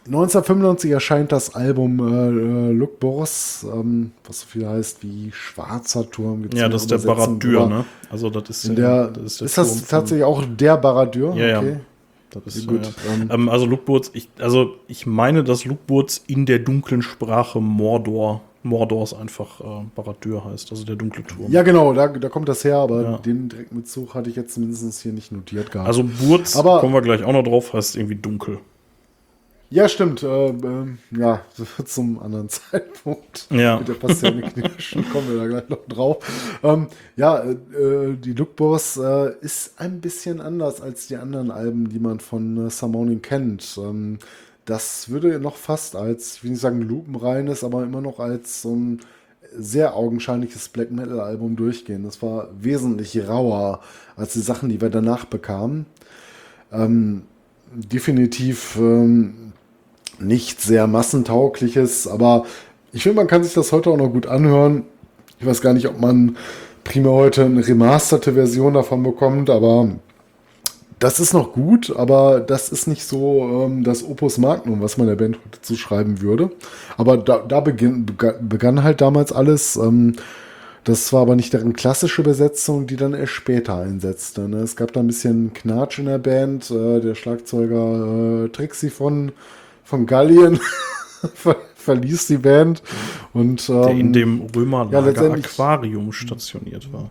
1995 0.06 0.90
erscheint 0.90 1.31
das 1.32 1.55
Album 1.55 1.98
äh, 2.00 2.70
äh, 2.70 2.72
Look 2.72 2.98
Boss, 2.98 3.64
ähm, 3.72 4.12
was 4.26 4.40
so 4.40 4.47
viel 4.47 4.66
heißt 4.66 5.02
wie 5.02 5.31
Schwarzer 5.32 6.10
Turm. 6.10 6.42
Gibt's 6.42 6.58
Ja, 6.58 6.68
das 6.68 6.82
ist 6.82 6.90
der 6.90 6.98
drüber. 6.98 7.66
ne? 7.68 7.84
Also 8.10 8.28
das 8.31 8.48
ist, 8.50 8.68
äh, 8.70 8.74
der, 8.74 9.08
das 9.08 9.40
ist, 9.40 9.40
der 9.40 9.47
das 9.47 9.55
Turm 9.55 9.68
von- 9.78 9.89
tatsächlich 9.89 10.24
auch 10.24 10.42
der 10.56 10.76
Baradur? 10.76 11.34
Ja, 11.36 11.47
ja. 11.47 11.58
okay. 11.60 11.76
Das 12.31 12.56
ist 12.56 12.66
Gut, 12.66 12.82
gut. 12.82 12.92
ähm, 13.12 13.28
Ähm, 13.31 13.48
also 13.50 13.66
Lukburz, 13.66 14.10
ich, 14.14 14.28
also 14.39 14.76
ich 14.89 15.06
meine, 15.06 15.44
dass 15.44 15.64
Lukburz 15.66 16.22
in 16.26 16.47
der 16.47 16.58
dunklen 16.60 17.02
Sprache 17.02 17.60
Mordor, 17.60 18.40
Mordors 18.62 19.12
einfach 19.12 19.60
äh, 19.60 19.84
Baradur 19.94 20.44
heißt, 20.47 20.70
also 20.72 20.84
der 20.84 20.97
dunkle 20.97 21.24
Turm. 21.24 21.50
Ja, 21.52 21.62
genau, 21.62 21.92
da, 21.92 22.08
da 22.08 22.28
kommt 22.31 22.48
das 22.48 22.64
her, 22.64 22.78
aber 22.78 23.02
Ja. 23.02 23.18
den 23.18 23.50
direkten 23.50 23.76
Bezug 23.82 24.14
hatte 24.14 24.31
ich 24.31 24.36
jetzt 24.36 24.56
mindestens 24.56 25.00
hier 25.02 25.12
nicht 25.12 25.31
notiert 25.31 25.70
gehabt. 25.70 25.86
Also 25.86 26.05
Burz, 26.05 26.56
Aber- 26.56 26.81
kommen 26.81 26.94
wir 26.94 27.02
gleich 27.02 27.22
auch 27.22 27.32
noch 27.32 27.42
drauf, 27.44 27.72
heißt 27.74 27.97
irgendwie 27.97 28.16
dunkel. 28.16 28.58
Ja, 29.73 29.89
stimmt. 29.89 30.23
Äh, 30.23 30.49
ähm, 30.49 30.99
ja, 31.10 31.41
zum 31.84 32.20
anderen 32.20 32.49
Zeitpunkt. 32.49 33.47
Ja. 33.51 33.78
Mit 33.78 33.89
der 33.89 33.94
Passion 33.94 34.42
Knirschen 34.42 35.09
kommen 35.10 35.31
wir 35.31 35.39
da 35.39 35.47
gleich 35.47 35.68
noch 35.68 35.86
drauf. 35.89 36.59
Ähm, 36.62 36.89
ja, 37.17 37.39
äh, 37.39 37.52
äh, 37.52 38.17
die 38.17 38.34
Lookboss 38.34 38.99
äh, 38.99 39.33
ist 39.41 39.81
ein 39.81 40.01
bisschen 40.01 40.41
anders 40.41 40.83
als 40.83 41.07
die 41.07 41.17
anderen 41.17 41.51
Alben, 41.51 41.89
die 41.89 41.99
man 41.99 42.20
von 42.20 42.67
äh, 42.67 42.70
Summoning 42.70 43.23
kennt. 43.23 43.78
Ähm, 43.78 44.18
das 44.67 45.09
würde 45.09 45.41
noch 45.41 45.57
fast 45.57 45.97
als, 45.97 46.36
ich 46.36 46.44
will 46.44 46.51
nicht 46.51 46.60
sagen 46.60 46.83
lupenreines, 46.83 47.65
aber 47.65 47.83
immer 47.83 48.02
noch 48.02 48.20
als 48.20 48.62
so 48.62 48.76
ein 48.76 49.01
sehr 49.57 49.97
augenscheinliches 49.97 50.68
Black 50.68 50.91
Metal 50.91 51.20
Album 51.20 51.57
durchgehen. 51.57 52.05
Das 52.05 52.23
war 52.23 52.49
wesentlich 52.60 53.26
rauer 53.26 53.81
als 54.17 54.34
die 54.34 54.41
Sachen, 54.41 54.68
die 54.68 54.81
wir 54.81 54.91
danach 54.91 55.25
bekamen. 55.25 55.86
Ähm, 56.70 57.23
definitiv 57.75 58.76
ähm, 58.76 59.51
nicht 60.23 60.60
sehr 60.60 60.86
massentaugliches, 60.86 62.07
aber 62.07 62.44
ich 62.92 63.02
finde, 63.02 63.17
man 63.17 63.26
kann 63.26 63.42
sich 63.42 63.55
das 63.55 63.73
heute 63.73 63.91
auch 63.91 63.97
noch 63.97 64.10
gut 64.10 64.26
anhören. 64.26 64.84
Ich 65.41 65.47
weiß 65.47 65.60
gar 65.60 65.73
nicht, 65.73 65.89
ob 65.89 66.01
man 66.01 66.36
primär 66.84 67.12
heute 67.12 67.44
eine 67.44 67.67
remasterte 67.67 68.34
Version 68.34 68.75
davon 68.75 69.02
bekommt, 69.02 69.51
aber 69.51 69.89
das 70.99 71.18
ist 71.18 71.34
noch 71.34 71.52
gut, 71.52 71.92
aber 71.97 72.39
das 72.39 72.68
ist 72.68 72.86
nicht 72.86 73.05
so 73.05 73.67
ähm, 73.67 73.83
das 73.83 74.05
Opus 74.05 74.39
Magnum, 74.39 74.81
was 74.81 74.99
man 74.99 75.09
der 75.09 75.17
Band 75.17 75.39
heute 75.44 75.60
zuschreiben 75.60 76.20
würde. 76.20 76.51
Aber 76.97 77.17
da, 77.17 77.39
da 77.39 77.59
beginn, 77.59 78.07
begann, 78.07 78.49
begann 78.49 78.84
halt 78.84 79.01
damals 79.01 79.33
alles. 79.33 79.76
Ähm, 79.76 80.15
das 80.84 81.12
war 81.12 81.23
aber 81.23 81.34
nicht 81.34 81.52
deren 81.52 81.73
klassische 81.73 82.23
Besetzung, 82.23 82.86
die 82.86 82.97
dann 82.97 83.15
erst 83.15 83.33
später 83.33 83.78
einsetzte. 83.78 84.49
Ne? 84.49 84.59
Es 84.59 84.76
gab 84.76 84.92
da 84.92 85.01
ein 85.01 85.07
bisschen 85.09 85.52
Knatsch 85.55 85.99
in 85.99 86.07
der 86.07 86.18
Band. 86.18 86.70
Äh, 86.70 87.01
der 87.01 87.17
Schlagzeuger 87.17 88.44
äh, 88.44 88.49
Trixie 88.51 88.91
von, 88.91 89.33
von 89.92 90.06
Gallien 90.06 90.58
ver 91.34 91.56
verließ 91.74 92.28
die 92.28 92.38
Band. 92.38 92.82
Und, 93.34 93.68
Der 93.68 93.88
ähm, 93.88 94.00
in 94.00 94.12
dem 94.12 94.40
Römerlager 94.54 95.12
ja, 95.12 95.32
Aquarium 95.32 96.12
stationiert 96.12 96.90
war. 96.92 97.10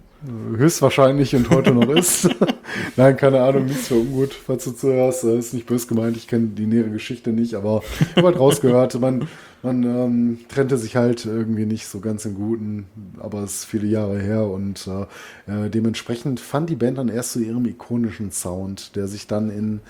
höchstwahrscheinlich 0.57 1.35
und 1.35 1.49
heute 1.49 1.73
noch 1.73 1.89
ist. 1.89 2.29
Nein, 2.95 3.17
keine 3.17 3.41
Ahnung, 3.41 3.65
nichts 3.65 3.89
für 3.89 3.95
ungut, 3.95 4.33
falls 4.33 4.63
du 4.63 4.71
zuhörst. 4.71 5.25
Das 5.25 5.33
ist 5.33 5.53
nicht 5.53 5.67
böse 5.67 5.87
gemeint, 5.87 6.15
ich 6.15 6.27
kenne 6.27 6.47
die 6.47 6.65
nähere 6.65 6.89
Geschichte 6.89 7.31
nicht, 7.31 7.53
aber 7.53 7.83
ich 7.99 8.15
habe 8.15 8.27
halt 8.27 8.39
rausgehört, 8.39 8.99
man, 8.99 9.27
man 9.61 9.83
ähm, 9.83 10.39
trennte 10.47 10.77
sich 10.77 10.95
halt 10.95 11.25
irgendwie 11.25 11.65
nicht 11.65 11.85
so 11.85 11.99
ganz 11.99 12.25
im 12.25 12.35
Guten, 12.35 12.85
aber 13.19 13.43
es 13.43 13.55
ist 13.57 13.65
viele 13.65 13.87
Jahre 13.87 14.19
her 14.19 14.45
und 14.45 14.87
äh, 14.87 15.65
äh, 15.65 15.69
dementsprechend 15.69 16.39
fand 16.39 16.69
die 16.69 16.77
Band 16.77 16.97
dann 16.97 17.09
erst 17.09 17.33
zu 17.33 17.41
ihrem 17.41 17.65
ikonischen 17.65 18.31
Sound, 18.31 18.95
der 18.95 19.07
sich 19.07 19.27
dann 19.27 19.51
in 19.51 19.81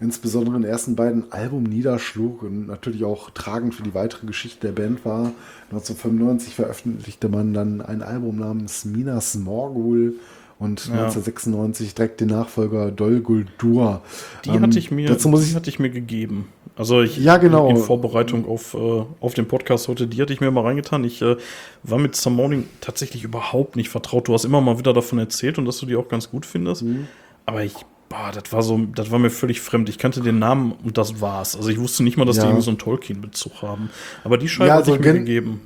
insbesondere 0.00 0.56
in 0.56 0.62
den 0.62 0.70
ersten 0.70 0.94
beiden 0.96 1.32
Album 1.32 1.64
niederschlug 1.64 2.42
und 2.42 2.66
natürlich 2.68 3.04
auch 3.04 3.30
tragend 3.30 3.74
für 3.74 3.82
die 3.82 3.94
weitere 3.94 4.26
Geschichte 4.26 4.68
der 4.68 4.80
Band 4.80 5.04
war. 5.04 5.32
1995 5.70 6.54
veröffentlichte 6.54 7.28
man 7.28 7.52
dann 7.54 7.80
ein 7.80 8.02
Album 8.02 8.38
namens 8.38 8.84
Minas 8.84 9.34
Morgul 9.34 10.14
und 10.58 10.86
Ja. 10.86 10.92
1996 11.06 11.94
direkt 11.94 12.20
den 12.20 12.28
Nachfolger 12.28 12.90
Dol 12.90 13.20
Guldur. 13.20 14.02
Die 14.44 14.50
Ähm, 14.50 14.60
hatte 14.62 14.78
ich 14.78 14.90
mir, 14.90 15.08
Dazu 15.08 15.28
muss 15.28 15.46
ich 15.46 15.54
hatte 15.54 15.70
ich 15.70 15.78
mir 15.78 15.90
gegeben. 15.90 16.48
Also 16.76 17.02
ich, 17.02 17.16
Ja, 17.18 17.38
genau. 17.38 17.68
in 17.68 17.76
Vorbereitung 17.76 18.46
auf, 18.48 18.74
äh, 18.74 19.02
auf 19.20 19.34
den 19.34 19.46
Podcast 19.48 19.88
heute, 19.88 20.06
die 20.06 20.22
hatte 20.22 20.32
ich 20.32 20.40
mir 20.40 20.50
mal 20.52 20.62
reingetan. 20.62 21.02
Ich 21.02 21.20
äh, 21.22 21.36
war 21.82 21.98
mit 21.98 22.14
Summoning 22.14 22.64
tatsächlich 22.80 23.24
überhaupt 23.24 23.74
nicht 23.74 23.88
vertraut. 23.88 24.28
Du 24.28 24.34
hast 24.34 24.44
immer 24.44 24.60
mal 24.60 24.78
wieder 24.78 24.92
davon 24.92 25.18
erzählt 25.18 25.58
und 25.58 25.64
dass 25.64 25.78
du 25.78 25.86
die 25.86 25.96
auch 25.96 26.08
ganz 26.08 26.30
gut 26.30 26.46
findest. 26.46 26.82
Mhm. 26.82 27.08
Aber 27.46 27.64
ich, 27.64 27.74
boah, 28.08 28.30
das 28.32 28.52
war 28.52 28.62
so, 28.62 28.78
das 28.94 29.10
war 29.10 29.18
mir 29.18 29.30
völlig 29.30 29.60
fremd. 29.60 29.88
Ich 29.88 29.98
kannte 29.98 30.20
den 30.20 30.38
Namen 30.38 30.72
und 30.72 30.98
das 30.98 31.20
war's. 31.20 31.56
Also 31.56 31.68
ich 31.68 31.78
wusste 31.80 32.02
nicht 32.02 32.16
mal, 32.16 32.24
dass 32.24 32.36
Ja. 32.36 32.42
die 32.42 32.48
irgendwie 32.48 32.64
so 32.64 32.70
einen 32.70 32.78
Tolkien-Bezug 32.78 33.62
haben. 33.62 33.90
Aber 34.24 34.38
die 34.38 34.48
Scheibe 34.48 34.68
Ja, 34.68 34.76
also 34.76 34.94
ich 34.94 35.00
mir 35.00 35.12
gegeben. 35.12 35.60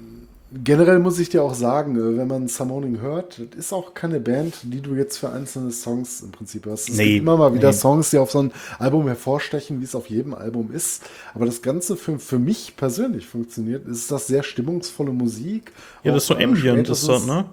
Generell 0.54 0.98
muss 0.98 1.18
ich 1.18 1.30
dir 1.30 1.42
auch 1.42 1.54
sagen, 1.54 1.96
äh, 1.96 2.18
wenn 2.18 2.28
man 2.28 2.46
Summoning 2.46 3.00
hört, 3.00 3.38
das 3.38 3.58
ist 3.58 3.72
auch 3.72 3.94
keine 3.94 4.20
Band, 4.20 4.58
die 4.64 4.82
du 4.82 4.94
jetzt 4.94 5.16
für 5.16 5.30
einzelne 5.30 5.70
Songs 5.72 6.20
im 6.20 6.30
Prinzip 6.30 6.66
hörst. 6.66 6.90
Es 6.90 6.96
Nee, 6.98 7.14
gibt 7.14 7.22
immer 7.22 7.38
mal 7.38 7.54
wieder 7.54 7.70
nee. 7.70 7.72
Songs, 7.72 8.10
die 8.10 8.18
auf 8.18 8.30
so 8.30 8.40
ein 8.42 8.52
Album 8.78 9.06
hervorstechen, 9.06 9.80
wie 9.80 9.84
es 9.84 9.94
auf 9.94 10.10
jedem 10.10 10.34
Album 10.34 10.70
ist. 10.70 11.04
Aber 11.32 11.46
das 11.46 11.62
Ganze 11.62 11.96
für, 11.96 12.18
für 12.18 12.38
mich 12.38 12.76
persönlich 12.76 13.26
funktioniert, 13.26 13.86
ist 13.88 14.10
das 14.10 14.26
sehr 14.26 14.42
stimmungsvolle 14.42 15.12
Musik. 15.12 15.72
Ja, 16.02 16.12
das 16.12 16.24
ist 16.24 16.26
so 16.28 16.34
äh, 16.34 16.44
Ambient, 16.44 16.88
ist 16.90 17.08
das, 17.08 17.26
ne? 17.26 17.46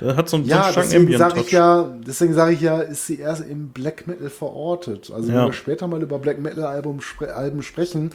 Der 0.00 0.16
hat 0.16 0.28
so, 0.28 0.36
einen- 0.36 0.44
so 0.46 0.50
Ja, 0.50 0.64
starken 0.70 0.90
deswegen 0.90 1.18
sage 1.18 1.40
ich 1.40 1.50
ja, 1.52 1.94
deswegen 2.06 2.34
sage 2.34 2.52
ich 2.54 2.60
ja, 2.60 2.80
ist 2.80 3.06
sie 3.06 3.18
erst 3.18 3.44
im 3.46 3.68
Black 3.68 4.06
Metal 4.06 4.30
verortet. 4.30 5.10
Also 5.14 5.30
Ja. 5.30 5.38
wenn 5.40 5.46
wir 5.46 5.52
später 5.52 5.86
mal 5.86 6.02
über 6.02 6.18
Black 6.18 6.40
Metal 6.40 6.64
Album 6.64 7.00
Alben 7.34 7.62
sprechen, 7.62 8.10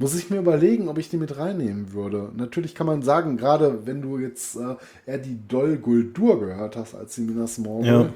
muss 0.00 0.14
ich 0.14 0.30
mir 0.30 0.38
überlegen, 0.38 0.88
ob 0.88 0.98
ich 0.98 1.10
die 1.10 1.16
mit 1.16 1.36
reinnehmen 1.36 1.92
würde. 1.92 2.30
Natürlich 2.36 2.74
kann 2.74 2.86
man 2.86 3.02
sagen, 3.02 3.36
gerade 3.36 3.86
wenn 3.86 4.00
du 4.02 4.18
jetzt 4.18 4.56
äh, 4.56 4.76
eher 5.06 5.18
die 5.18 5.38
Dol 5.48 5.76
Guldur 5.76 6.38
gehört 6.40 6.76
hast 6.76 6.94
als 6.94 7.14
die 7.16 7.22
Minas 7.22 7.58
Morgul. 7.58 7.86
Ja. 7.86 8.08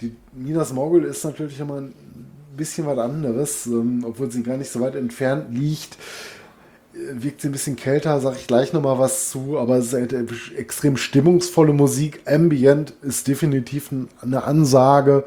Die 0.00 0.14
Minas 0.32 0.72
Morgul 0.72 1.04
ist 1.04 1.24
natürlich 1.24 1.58
immer 1.60 1.80
ein 1.80 1.94
bisschen 2.56 2.86
was 2.86 2.98
anderes, 2.98 3.66
ähm, 3.66 4.04
obwohl 4.06 4.30
sie 4.30 4.42
gar 4.42 4.56
nicht 4.56 4.70
so 4.70 4.80
weit 4.80 4.96
entfernt 4.96 5.46
liegt 5.56 5.96
wirkt 7.12 7.40
sie 7.40 7.48
ein 7.48 7.52
bisschen 7.52 7.76
kälter, 7.76 8.20
sage 8.20 8.36
ich 8.38 8.46
gleich 8.46 8.72
nochmal 8.72 8.98
was 8.98 9.30
zu, 9.30 9.58
aber 9.58 9.76
es 9.78 9.86
ist 9.86 9.94
halt 9.94 10.14
extrem 10.56 10.96
stimmungsvolle 10.96 11.72
Musik. 11.72 12.20
Ambient 12.26 12.94
ist 13.02 13.26
definitiv 13.28 13.90
ein- 13.92 14.08
eine 14.22 14.44
Ansage. 14.44 15.24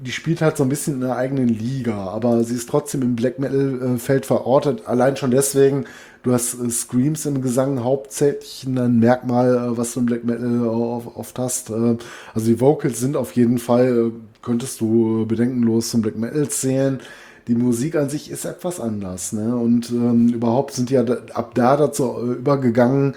Die 0.00 0.12
spielt 0.12 0.40
halt 0.42 0.56
so 0.56 0.62
ein 0.62 0.68
bisschen 0.68 0.96
in 0.96 1.04
einer 1.04 1.16
eigenen 1.16 1.48
Liga, 1.48 1.96
aber 2.08 2.44
sie 2.44 2.54
ist 2.54 2.68
trotzdem 2.68 3.02
im 3.02 3.16
Black 3.16 3.38
Metal-Feld 3.40 4.26
verortet. 4.26 4.86
Allein 4.86 5.16
schon 5.16 5.32
deswegen, 5.32 5.86
du 6.22 6.32
hast 6.32 6.54
äh, 6.54 6.70
Screams 6.70 7.26
im 7.26 7.42
Gesang 7.42 7.82
hauptsächlich 7.82 8.64
ein 8.64 9.00
Merkmal, 9.00 9.56
äh, 9.56 9.76
was 9.76 9.94
du 9.94 10.00
im 10.00 10.06
Black 10.06 10.24
Metal 10.24 10.64
äh, 10.64 10.68
oft, 10.68 11.38
hast. 11.38 11.70
Also 11.72 11.98
die 12.46 12.60
Vocals 12.60 13.00
sind 13.00 13.16
auf 13.16 13.32
jeden 13.32 13.58
Fall, 13.58 14.12
könntest 14.42 14.80
du 14.80 15.26
bedenkenlos 15.26 15.90
zum 15.90 16.02
Black 16.02 16.16
Metal 16.16 16.48
zählen 16.48 17.00
die 17.48 17.54
Musik 17.54 17.96
an 17.96 18.10
sich 18.10 18.30
ist 18.30 18.44
etwas 18.44 18.78
anders. 18.78 19.32
Ne? 19.32 19.56
Und 19.56 19.90
ähm, 19.90 20.28
überhaupt 20.28 20.74
sind 20.74 20.90
ja 20.90 21.02
ab 21.32 21.54
da 21.54 21.76
dazu 21.76 22.16
äh, 22.18 22.32
übergegangen, 22.34 23.14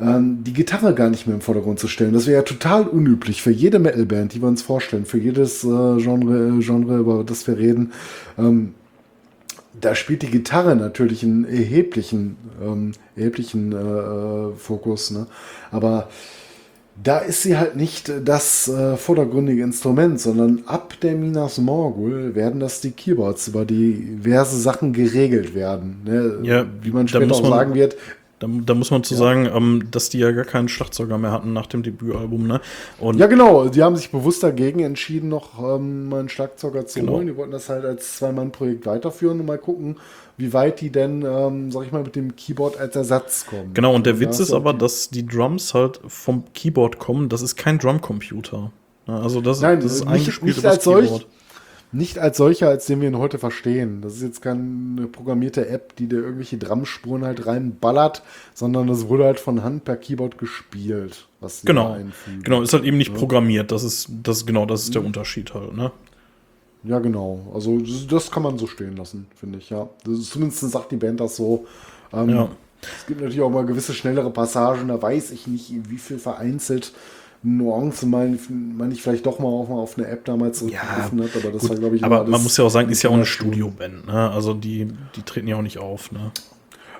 ähm, 0.00 0.42
die 0.44 0.52
Gitarre 0.52 0.94
gar 0.94 1.10
nicht 1.10 1.26
mehr 1.26 1.36
im 1.36 1.42
Vordergrund 1.42 1.78
zu 1.78 1.88
stellen. 1.88 2.14
Das 2.14 2.26
wäre 2.26 2.38
ja 2.38 2.42
total 2.42 2.86
unüblich 2.86 3.42
für 3.42 3.50
jede 3.50 3.78
Metalband, 3.78 4.32
die 4.32 4.40
wir 4.40 4.48
uns 4.48 4.62
vorstellen, 4.62 5.04
für 5.04 5.18
jedes 5.18 5.64
äh, 5.64 5.66
Genre, 5.66 6.58
äh, 6.58 6.62
Genre, 6.64 6.98
über 6.98 7.24
das 7.24 7.46
wir 7.46 7.58
reden. 7.58 7.92
Ähm, 8.38 8.74
da 9.80 9.94
spielt 9.94 10.22
die 10.22 10.30
Gitarre 10.30 10.76
natürlich 10.76 11.22
einen 11.22 11.44
erheblichen, 11.44 12.36
ähm, 12.62 12.92
erheblichen 13.16 13.72
äh, 13.72 13.76
äh, 13.76 14.52
Fokus. 14.56 15.10
Ne? 15.10 15.26
Aber 15.70 16.08
da 17.02 17.18
ist 17.18 17.42
sie 17.42 17.56
halt 17.56 17.76
nicht 17.76 18.10
das 18.24 18.68
äh, 18.68 18.96
vordergründige 18.96 19.62
Instrument, 19.62 20.20
sondern 20.20 20.62
ab 20.66 20.94
der 21.02 21.14
Minas 21.14 21.58
Morgul 21.58 22.34
werden 22.34 22.60
das 22.60 22.80
die 22.80 22.90
Keyboards, 22.90 23.48
über 23.48 23.64
die 23.64 24.18
diverse 24.22 24.58
Sachen 24.58 24.92
geregelt 24.92 25.54
werden. 25.54 26.00
Ne? 26.04 26.38
Ja, 26.42 26.66
Wie 26.82 26.90
man 26.90 27.06
später 27.06 27.26
muss 27.26 27.38
auch 27.38 27.42
man- 27.42 27.50
sagen 27.50 27.74
wird, 27.74 27.96
Da, 28.40 28.46
da 28.66 28.74
muss 28.74 28.90
man 28.92 29.02
zu 29.02 29.16
sagen, 29.16 29.48
ähm, 29.52 29.88
dass 29.90 30.10
die 30.10 30.18
ja 30.20 30.30
gar 30.30 30.44
keinen 30.44 30.68
Schlagzeuger 30.68 31.18
mehr 31.18 31.32
hatten 31.32 31.52
nach 31.52 31.66
dem 31.66 31.82
Debütalbum, 31.82 32.46
ne? 32.46 32.60
Und 33.00 33.18
Ja, 33.18 33.26
genau. 33.26 33.68
Die 33.68 33.82
haben 33.82 33.96
sich 33.96 34.12
bewusst 34.12 34.44
dagegen 34.44 34.78
entschieden, 34.80 35.28
noch 35.28 35.58
ähm, 35.58 36.08
mal 36.08 36.20
einen 36.20 36.28
Schlagzeuger 36.28 36.86
zu 36.86 37.00
Genau. 37.00 37.14
holen. 37.14 37.26
Die 37.26 37.36
wollten 37.36 37.50
das 37.50 37.68
halt 37.68 37.84
als 37.84 38.16
Zwei-Mann-Projekt 38.18 38.86
weiterführen 38.86 39.40
und 39.40 39.46
mal 39.46 39.58
gucken, 39.58 39.96
wie 40.38 40.52
weit 40.54 40.80
die 40.80 40.90
denn, 40.90 41.22
ähm, 41.22 41.70
sag 41.70 41.84
ich 41.84 41.92
mal, 41.92 42.02
mit 42.02 42.16
dem 42.16 42.34
Keyboard 42.36 42.78
als 42.78 42.96
Ersatz 42.96 43.44
kommen. 43.46 43.74
genau, 43.74 43.94
und 43.94 44.06
der 44.06 44.14
Ja, 44.14 44.20
Witz 44.20 44.38
ist 44.40 44.48
so 44.48 44.56
aber, 44.56 44.72
dass 44.72 45.10
die 45.10 45.26
Drums 45.26 45.74
halt 45.74 46.00
vom 46.06 46.44
Keyboard 46.54 46.98
kommen. 46.98 47.28
Das 47.28 47.42
ist 47.42 47.56
kein 47.56 47.78
Drumcomputer. 47.78 48.70
Ja, 49.06 49.20
also 49.20 49.40
das, 49.40 49.60
Nein, 49.60 49.80
das 49.80 49.92
ist 49.96 50.04
nicht- 50.04 50.14
eingespielt 50.14 50.56
nicht 50.56 50.66
als 50.66 50.84
solch. 50.84 51.04
Keyboard. 51.06 51.26
Nicht 51.90 52.18
als 52.18 52.36
solcher, 52.36 52.68
als 52.68 52.84
den 52.84 53.00
wir 53.00 53.08
ihn 53.08 53.16
heute 53.16 53.38
verstehen. 53.38 54.02
Das 54.02 54.14
ist 54.16 54.22
jetzt 54.22 54.42
keine 54.42 55.06
programmierte 55.06 55.70
App, 55.70 55.96
die 55.96 56.06
dir 56.06 56.16
irgendwelche 56.18 56.58
Drumspuren 56.58 57.24
halt 57.24 57.46
reinballert, 57.46 58.22
sondern 58.52 58.88
das 58.88 59.08
wurde 59.08 59.24
halt 59.24 59.40
von 59.40 59.62
Hand 59.62 59.84
per 59.84 59.96
Keyboard 59.96 60.36
gespielt, 60.36 61.26
was 61.40 61.62
Genau, 61.62 61.96
genau, 62.42 62.60
ist 62.60 62.74
halt 62.74 62.84
eben 62.84 62.98
nicht 62.98 63.14
programmiert. 63.14 63.72
Das 63.72 63.84
ist, 63.84 64.08
das, 64.22 64.44
genau, 64.44 64.66
das 64.66 64.82
ist 64.84 64.94
der 64.94 65.02
Unterschied 65.02 65.54
halt, 65.54 65.74
ne? 65.74 65.90
Ja, 66.84 66.98
genau. 66.98 67.50
Also 67.54 67.78
das, 67.78 68.06
das 68.06 68.30
kann 68.30 68.42
man 68.42 68.58
so 68.58 68.66
stehen 68.66 68.96
lassen, 68.96 69.26
finde 69.34 69.58
ich, 69.58 69.70
ja. 69.70 69.88
Ist, 70.06 70.30
zumindest 70.30 70.60
sagt 70.60 70.92
die 70.92 70.96
Band 70.96 71.20
das 71.20 71.36
so. 71.36 71.66
Ähm, 72.12 72.28
Ja. 72.28 72.48
Es 72.80 73.06
gibt 73.06 73.20
natürlich 73.20 73.42
auch 73.42 73.50
mal 73.50 73.66
gewisse 73.66 73.92
schnellere 73.92 74.30
Passagen, 74.30 74.86
da 74.86 75.02
weiß 75.02 75.32
ich 75.32 75.48
nicht, 75.48 75.72
wie 75.90 75.98
viel 75.98 76.18
vereinzelt 76.18 76.92
Nuancen 77.42 78.10
man, 78.10 78.38
man 78.76 78.90
ich 78.90 79.02
vielleicht 79.02 79.26
doch 79.26 79.38
mal 79.38 79.48
auch 79.48 79.68
mal 79.68 79.76
auf 79.76 79.96
eine 79.96 80.08
App 80.08 80.24
damals 80.24 80.58
zurückgegriffen 80.58 81.22
hat, 81.22 81.30
aber 81.36 81.52
das 81.52 81.62
Gut, 81.62 81.70
war, 81.70 81.76
glaube 81.76 81.96
ich, 81.96 82.04
aber 82.04 82.24
man 82.24 82.42
muss 82.42 82.56
ja 82.56 82.64
auch 82.64 82.68
sagen, 82.68 82.88
ist 82.90 83.02
ja 83.02 83.10
auch 83.10 83.14
eine. 83.14 83.26
Studioband, 83.26 84.06
ne? 84.06 84.30
Also 84.30 84.54
die, 84.54 84.88
die 85.14 85.22
treten 85.22 85.46
ja 85.46 85.56
auch 85.56 85.62
nicht 85.62 85.78
auf, 85.78 86.10
ne? 86.10 86.32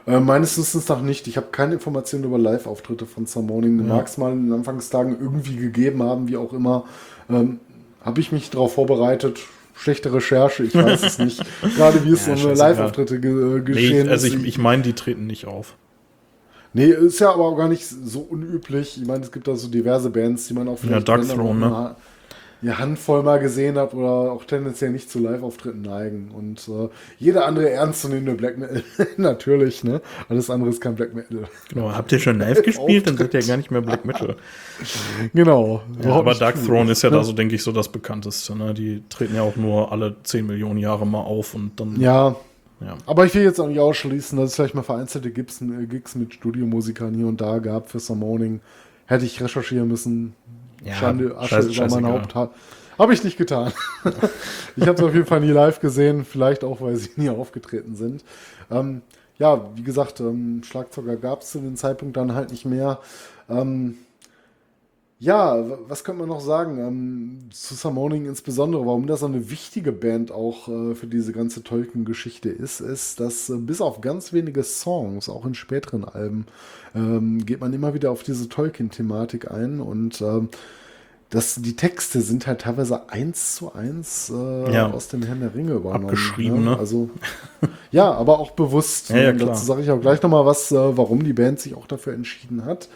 Äh, 0.07 0.21
meines 0.21 0.57
Wissens 0.57 0.89
nach 0.89 1.03
nicht. 1.03 1.27
Ich 1.27 1.37
habe 1.37 1.49
keine 1.51 1.75
Informationen 1.75 2.25
über 2.25 2.39
Live-Auftritte 2.39 3.05
von 3.05 3.27
Summoning. 3.27 3.87
Mag 3.87 4.07
es 4.07 4.17
mal 4.17 4.33
in 4.33 4.45
den 4.47 4.53
Anfangstagen 4.53 5.21
irgendwie 5.21 5.57
gegeben 5.57 6.03
haben, 6.03 6.29
wie 6.29 6.37
auch 6.37 6.53
immer. 6.53 6.85
Ähm, 7.29 7.59
habe 8.03 8.21
ich 8.21 8.33
mich 8.33 8.49
darauf 8.51 8.75
vorbereitet? 8.75 9.41
Schlechte 9.79 10.13
Recherche, 10.13 10.65
ich 10.65 10.75
weiß 10.75 11.03
es 11.03 11.19
nicht. 11.19 11.43
Gerade 11.77 12.05
wie 12.05 12.11
es 12.11 12.27
Ja, 12.27 12.37
so 12.37 12.49
eine. 12.49 12.59
Live-Auftritte 12.59 13.21
ge 13.21 13.31
äh, 13.31 13.59
Nee, 13.59 13.65
geschehen 13.65 14.07
ich, 14.07 14.11
also 14.11 14.27
ich, 14.27 14.45
ich 14.45 14.59
meine, 14.59 14.83
die 14.83 14.93
treten 14.93 15.27
nicht 15.27 15.47
auf. 15.47 15.77
Nee, 16.75 16.91
ist 16.91 17.21
ja 17.21 17.33
aber 17.33 17.45
auch 17.45 17.57
gar 17.57 17.69
nicht 17.69 17.87
so 17.87 18.21
unüblich. 18.21 18.99
Ich 19.01 19.07
meine, 19.07 19.25
es 19.25 19.33
gibt 19.33 19.49
da 19.49 19.57
so 19.57 19.69
diverse 19.69 20.11
Bands, 20.11 20.49
die 20.49 20.55
man 20.55 20.69
auch 20.69 20.79
vielleicht 20.79 21.09
Dark 21.09 21.23
wenn 21.23 21.29
dann 21.29 21.37
Throne, 21.39 21.61
ne? 21.61 21.97
Eine 22.61 22.79
Handvoll 22.79 23.23
mal 23.23 23.39
gesehen 23.39 23.79
hat 23.79 23.95
oder 23.95 24.33
auch 24.33 24.45
tendenziell 24.45 24.91
nicht 24.91 25.11
zu 25.11 25.21
Live-Auftritten 25.21 25.83
neigen. 25.83 26.31
Und 26.33 26.69
äh, 26.69 26.89
jede 27.19 27.45
andere 27.45 27.71
ernstzunehmende 27.71 28.35
Black 28.35 28.59
Metal, 28.59 28.83
natürlich, 29.17 29.85
ne? 29.85 30.01
Alles 30.29 30.51
andere 30.51 30.71
ist 30.71 30.81
kein 30.81 30.97
Black 30.97 31.15
Metal. 31.15 31.45
Genau, 31.69 31.93
habt 31.93 32.11
ihr 32.11 32.19
schon 32.19 32.39
live 32.39 32.63
gespielt? 32.63 33.07
Dann 33.07 33.17
seid 33.17 33.35
ihr 33.35 33.41
ja 33.41 33.47
gar 33.47 33.57
nicht 33.59 33.71
mehr 33.71 33.81
Black 33.81 34.05
Metal. 34.05 34.37
Genau. 35.35 35.83
Ja, 36.03 36.15
aber 36.15 36.35
Dark 36.35 36.57
cool. 36.57 36.67
Throne 36.67 36.93
ist 36.93 37.03
ja 37.03 37.11
da 37.11 37.23
so, 37.23 37.33
denke 37.33 37.55
ich, 37.55 37.63
so 37.63 37.71
das 37.71 37.91
bekannteste. 37.91 38.57
Ne? 38.57 38.75
Die 38.75 39.05
treten 39.09 39.37
ja 39.37 39.43
auch 39.43 39.57
nur 39.57 39.93
alle 39.93 40.17
10 40.23 40.47
Millionen 40.47 40.79
Jahre 40.79 41.07
mal 41.07 41.21
auf 41.21 41.55
und 41.55 41.79
dann. 41.79 42.01
Ja, 42.01 42.35
ja. 42.81 42.97
aber 43.07 43.25
ich 43.25 43.35
will 43.35 43.43
jetzt 43.43 43.61
auch 43.61 43.69
nicht 43.69 43.81
ausschließen, 43.81 44.37
dass 44.37 44.51
es 44.51 44.57
vielleicht 44.57 44.75
mal 44.75 44.83
vereinzelte 44.83 45.31
Gigs, 45.31 45.61
äh, 45.63 45.87
Gigs 45.87 46.17
mit 46.17 46.35
Studiomusikern 46.35 47.15
hier 47.15 47.27
und 47.27 47.41
da 47.41 47.59
gab 47.59 47.89
für 47.89 48.01
Summoning. 48.01 48.61
Hätte 49.07 49.25
ich 49.25 49.41
recherchieren 49.43 49.89
müssen. 49.89 50.35
Ja, 50.85 50.95
Schande, 50.95 51.37
Asche 51.37 51.57
scheiß- 51.61 51.77
über 51.87 52.01
mein. 52.01 52.13
Haupt. 52.13 52.35
Ha- 52.35 52.51
Habe 52.99 53.15
ich 53.15 53.25
nicht 53.25 53.37
getan. 53.39 53.73
ich 54.77 54.87
habe 54.87 54.95
es 54.99 55.03
auf 55.03 55.15
jeden 55.15 55.27
Fall 55.27 55.41
nie 55.41 55.51
live 55.51 55.81
gesehen, 55.81 56.25
vielleicht 56.25 56.65
auch, 56.65 56.81
weil 56.81 56.97
sie 56.97 57.11
nie 57.17 57.31
aufgetreten 57.31 57.95
sind. 57.97 58.25
Ähm, 58.71 59.03
ja, 59.39 59.61
wie 59.77 59.83
gesagt, 59.83 60.21
ähm, 60.21 60.63
Schlagzeuger 60.65 61.17
gab 61.17 61.43
es 61.43 61.51
zu 61.53 61.59
dem 61.61 61.77
Zeitpunkt 61.77 62.17
dann 62.17 62.35
halt 62.35 62.51
nicht 62.51 62.65
mehr. 62.65 62.99
Ähm, 63.49 63.99
ja, 65.21 65.57
was 65.89 66.05
könnte 66.05 66.21
man 66.21 66.29
noch 66.29 66.41
sagen 66.41 66.79
ähm, 66.79 67.39
zu 67.51 67.75
Summoning 67.75 68.27
insbesondere, 68.27 68.87
warum 68.87 69.07
das 69.09 69.21
so 69.21 69.27
eine 69.27 69.51
wichtige 69.51 69.91
Band 69.91 70.31
auch 70.31 70.69
äh, 70.69 70.95
für 70.95 71.09
diese 71.09 71.33
ganze 71.33 71.65
Tolkien-Geschichte 71.65 72.49
ist, 72.51 72.81
ist, 72.81 73.19
dass 73.19 73.51
äh, 73.51 73.57
bis 73.57 73.81
auf 73.81 74.01
ganz 74.01 74.33
wenige 74.33 74.63
Songs, 74.63 75.29
auch 75.29 75.45
in 75.45 75.55
späteren 75.55 76.05
Alben, 76.05 76.47
ähm, 76.95 77.45
geht 77.45 77.61
man 77.61 77.73
immer 77.73 77.95
wieder 77.95 78.13
auf 78.13 78.23
diese 78.23 78.49
Tolkien-Thematik 78.49 79.51
ein 79.51 79.81
und 79.81 80.21
ähm, 80.21 80.51
das, 81.31 81.57
die 81.57 81.77
Texte 81.77 82.21
sind 82.23 82.47
halt 82.47 82.63
teilweise 82.63 83.11
eins 83.11 83.57
zu 83.57 83.75
eins 83.75 84.31
äh, 84.35 84.73
Ja. 84.73 84.91
aus 84.91 85.09
dem 85.09 85.23
Herrn 85.23 85.41
der 85.41 85.55
Ringe 85.55 85.73
übernommen. 85.73 86.05
Abgeschrieben, 86.05 86.65
ne? 86.65 86.79
Also, 86.79 87.11
ja, 87.91 88.11
aber 88.13 88.39
auch 88.39 88.53
bewusst. 88.53 89.11
Ja, 89.11 89.19
ja, 89.19 89.33
dazu 89.33 89.65
sage 89.67 89.83
ich 89.83 89.91
auch 89.91 90.01
gleich 90.01 90.23
nochmal 90.23 90.47
was, 90.47 90.73
äh, 90.73 90.97
warum 90.97 91.25
die 91.25 91.35
Band 91.35 91.61
sich 91.61 91.75
auch 91.75 91.87
dafür 91.87 92.15
entschieden 92.15 92.65
hat. 92.65 92.89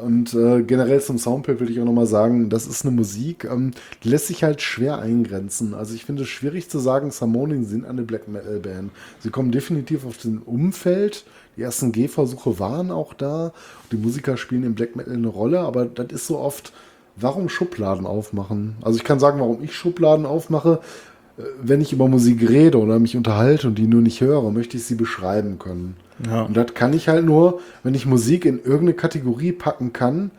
Und 0.00 0.32
äh, 0.32 0.62
generell 0.62 1.00
zum 1.00 1.18
Soundbild 1.18 1.58
will 1.58 1.70
ich 1.70 1.80
auch 1.80 1.84
nochmal 1.84 2.06
sagen, 2.06 2.50
das 2.50 2.68
ist 2.68 2.84
eine 2.84 2.94
Musik, 2.94 3.44
ähm, 3.50 3.72
die 4.04 4.08
lässt 4.08 4.28
sich 4.28 4.44
halt 4.44 4.62
schwer 4.62 5.00
eingrenzen. 5.00 5.74
Also 5.74 5.94
ich 5.94 6.04
finde 6.04 6.22
es 6.22 6.28
schwierig 6.28 6.70
zu 6.70 6.78
sagen, 6.78 7.10
Summoning 7.10 7.64
sind 7.64 7.84
eine 7.84 8.02
Black 8.02 8.28
Metal 8.28 8.60
Band. 8.60 8.92
Sie 9.18 9.30
kommen 9.30 9.50
definitiv 9.50 10.06
auf 10.06 10.16
den 10.18 10.38
Umfeld. 10.38 11.24
Die 11.56 11.62
ersten 11.62 11.90
Gehversuche 11.90 12.60
waren 12.60 12.92
auch 12.92 13.12
da. 13.12 13.52
Die 13.90 13.96
Musiker 13.96 14.36
spielen 14.36 14.62
im 14.62 14.76
Black 14.76 14.94
Metal 14.94 15.14
eine 15.14 15.26
Rolle, 15.26 15.60
aber 15.60 15.86
das 15.86 16.12
ist 16.12 16.28
so 16.28 16.38
oft, 16.38 16.72
warum 17.16 17.48
Schubladen 17.48 18.06
aufmachen? 18.06 18.76
Also 18.82 18.98
ich 18.98 19.04
kann 19.04 19.18
sagen, 19.18 19.40
warum 19.40 19.64
ich 19.64 19.74
Schubladen 19.74 20.26
aufmache. 20.26 20.78
Äh, 21.38 21.42
Wenn 21.60 21.80
ich 21.80 21.92
über 21.92 22.06
Musik 22.06 22.48
rede 22.48 22.78
oder 22.78 23.00
mich 23.00 23.16
unterhalte 23.16 23.66
und 23.66 23.74
die 23.76 23.88
nur 23.88 24.02
nicht 24.02 24.20
höre, 24.20 24.48
möchte 24.52 24.76
ich 24.76 24.84
sie 24.84 24.94
beschreiben 24.94 25.58
können. 25.58 25.96
Ja. 26.26 26.42
Und 26.42 26.56
das 26.56 26.74
kann 26.74 26.92
ich 26.92 27.08
halt 27.08 27.24
nur, 27.24 27.60
wenn 27.82 27.94
ich 27.94 28.06
Musik 28.06 28.44
in 28.44 28.58
irgendeine 28.58 28.94
Kategorie 28.94 29.52
packen 29.52 29.92
kann, 29.92 30.30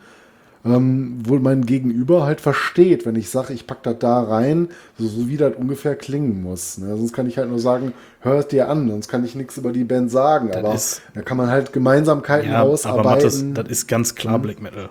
ähm, 0.62 1.18
wo 1.24 1.36
mein 1.38 1.64
Gegenüber 1.64 2.24
halt 2.24 2.40
versteht, 2.42 3.06
wenn 3.06 3.16
ich 3.16 3.30
sage, 3.30 3.54
ich 3.54 3.66
packe 3.66 3.80
das 3.84 3.98
da 3.98 4.22
rein, 4.22 4.68
so, 4.98 5.06
so 5.08 5.26
wie 5.26 5.38
das 5.38 5.54
ungefähr 5.56 5.96
klingen 5.96 6.42
muss. 6.42 6.76
Ne? 6.76 6.96
Sonst 6.98 7.14
kann 7.14 7.26
ich 7.26 7.38
halt 7.38 7.48
nur 7.48 7.58
sagen, 7.58 7.94
hör 8.20 8.40
es 8.40 8.48
dir 8.48 8.68
an, 8.68 8.86
sonst 8.88 9.08
kann 9.08 9.24
ich 9.24 9.34
nichts 9.34 9.56
über 9.56 9.72
die 9.72 9.84
Band 9.84 10.10
sagen. 10.10 10.50
aber 10.52 10.74
ist- 10.74 11.00
da 11.14 11.22
kann 11.22 11.38
man 11.38 11.48
halt 11.48 11.72
Gemeinsamkeiten 11.72 12.50
Ja, 12.50 12.60
aber 12.60 12.70
ausarbeiten. 12.70 13.08
Mathis, 13.08 13.44
das 13.54 13.68
ist 13.68 13.86
ganz 13.88 14.14
klar 14.14 14.38
Black 14.38 14.60
Metal. 14.60 14.90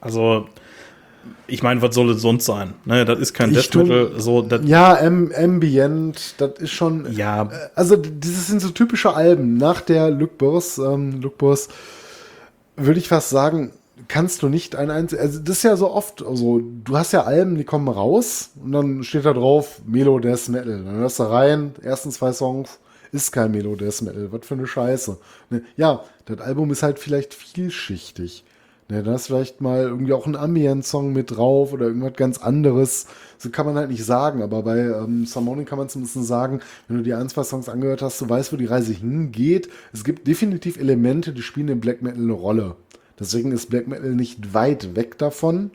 Also, 0.00 0.46
ich 1.46 1.62
meine, 1.62 1.82
was 1.82 1.94
soll 1.94 2.10
es 2.10 2.22
sonst 2.22 2.44
sein? 2.46 2.74
Ne, 2.84 3.04
das 3.04 3.18
ist 3.18 3.34
kein 3.34 3.52
Death 3.52 3.74
Metal. 3.74 4.12
So, 4.18 4.46
ja, 4.64 4.98
Am 4.98 5.32
Ambient, 5.36 6.34
das 6.38 6.58
ist 6.58 6.70
schon. 6.70 7.12
ja, 7.12 7.42
Äh, 7.44 7.68
Also, 7.74 7.96
das 7.96 8.46
sind 8.46 8.60
so 8.60 8.70
typische 8.70 9.14
Alben. 9.14 9.56
Nach 9.56 9.80
der 9.80 10.10
Luke 10.10 10.34
Boss, 10.38 10.78
ähm, 10.78 11.20
Luke 11.20 11.36
Boss, 11.38 11.68
würde 12.76 12.98
ich 13.00 13.08
fast 13.08 13.30
sagen, 13.30 13.72
kannst 14.08 14.42
du 14.42 14.48
nicht 14.48 14.76
ein 14.76 14.90
einziges. 14.90 15.22
Also, 15.24 15.40
das 15.40 15.56
ist 15.58 15.62
ja 15.64 15.76
so 15.76 15.90
oft. 15.90 16.24
Also, 16.24 16.60
du 16.84 16.96
hast 16.96 17.12
ja 17.12 17.24
Alben, 17.24 17.56
die 17.56 17.64
kommen 17.64 17.88
raus 17.88 18.50
und 18.62 18.72
dann 18.72 19.02
steht 19.04 19.24
da 19.24 19.32
drauf 19.32 19.80
Melo 19.86 20.18
Death 20.18 20.48
Metal. 20.48 20.82
Dann 20.84 20.96
hörst 20.96 21.18
du 21.18 21.24
rein, 21.24 21.74
ersten 21.82 22.10
zwei 22.10 22.32
Songs. 22.32 22.78
Ist 23.12 23.32
kein 23.32 23.50
Melo 23.50 23.74
Death 23.74 24.02
Metal, 24.02 24.28
was 24.30 24.46
für 24.46 24.54
eine 24.54 24.68
Scheiße. 24.68 25.18
Ne? 25.50 25.62
Ja, 25.76 26.04
das 26.26 26.38
Album 26.40 26.70
ist 26.70 26.84
halt 26.84 27.00
vielleicht 27.00 27.34
vielschichtig. 27.34 28.44
Ne, 28.90 29.04
da 29.04 29.14
ist 29.14 29.28
vielleicht 29.28 29.60
mal 29.60 29.82
irgendwie 29.82 30.12
auch 30.12 30.26
ein 30.26 30.34
Ambient-Song 30.34 31.12
mit 31.12 31.36
drauf 31.36 31.72
oder 31.72 31.86
irgendwas 31.86 32.14
ganz 32.14 32.38
anderes. 32.38 33.06
So 33.38 33.48
kann 33.48 33.64
man 33.64 33.76
halt 33.76 33.88
nicht 33.88 34.04
sagen, 34.04 34.42
aber 34.42 34.64
bei 34.64 34.78
ähm, 34.78 35.26
Summoning 35.26 35.64
kann 35.64 35.78
man 35.78 35.88
zumindest 35.88 36.26
sagen, 36.26 36.60
wenn 36.88 36.96
du 36.96 37.04
die 37.04 37.14
ein, 37.14 37.28
zwei 37.28 37.44
Songs 37.44 37.68
angehört 37.68 38.02
hast, 38.02 38.20
du 38.20 38.28
weißt, 38.28 38.52
wo 38.52 38.56
die 38.56 38.66
Reise 38.66 38.92
hingeht. 38.92 39.70
Es 39.92 40.02
gibt 40.02 40.26
definitiv 40.26 40.76
Elemente, 40.76 41.32
die 41.32 41.42
spielen 41.42 41.68
in 41.68 41.80
Black 41.80 42.02
Metal 42.02 42.20
eine 42.20 42.32
Rolle. 42.32 42.74
Deswegen 43.20 43.52
ist 43.52 43.70
Black 43.70 43.86
Metal 43.86 44.10
nicht 44.10 44.54
weit 44.54 44.96
weg 44.96 45.18
davon. 45.18 45.70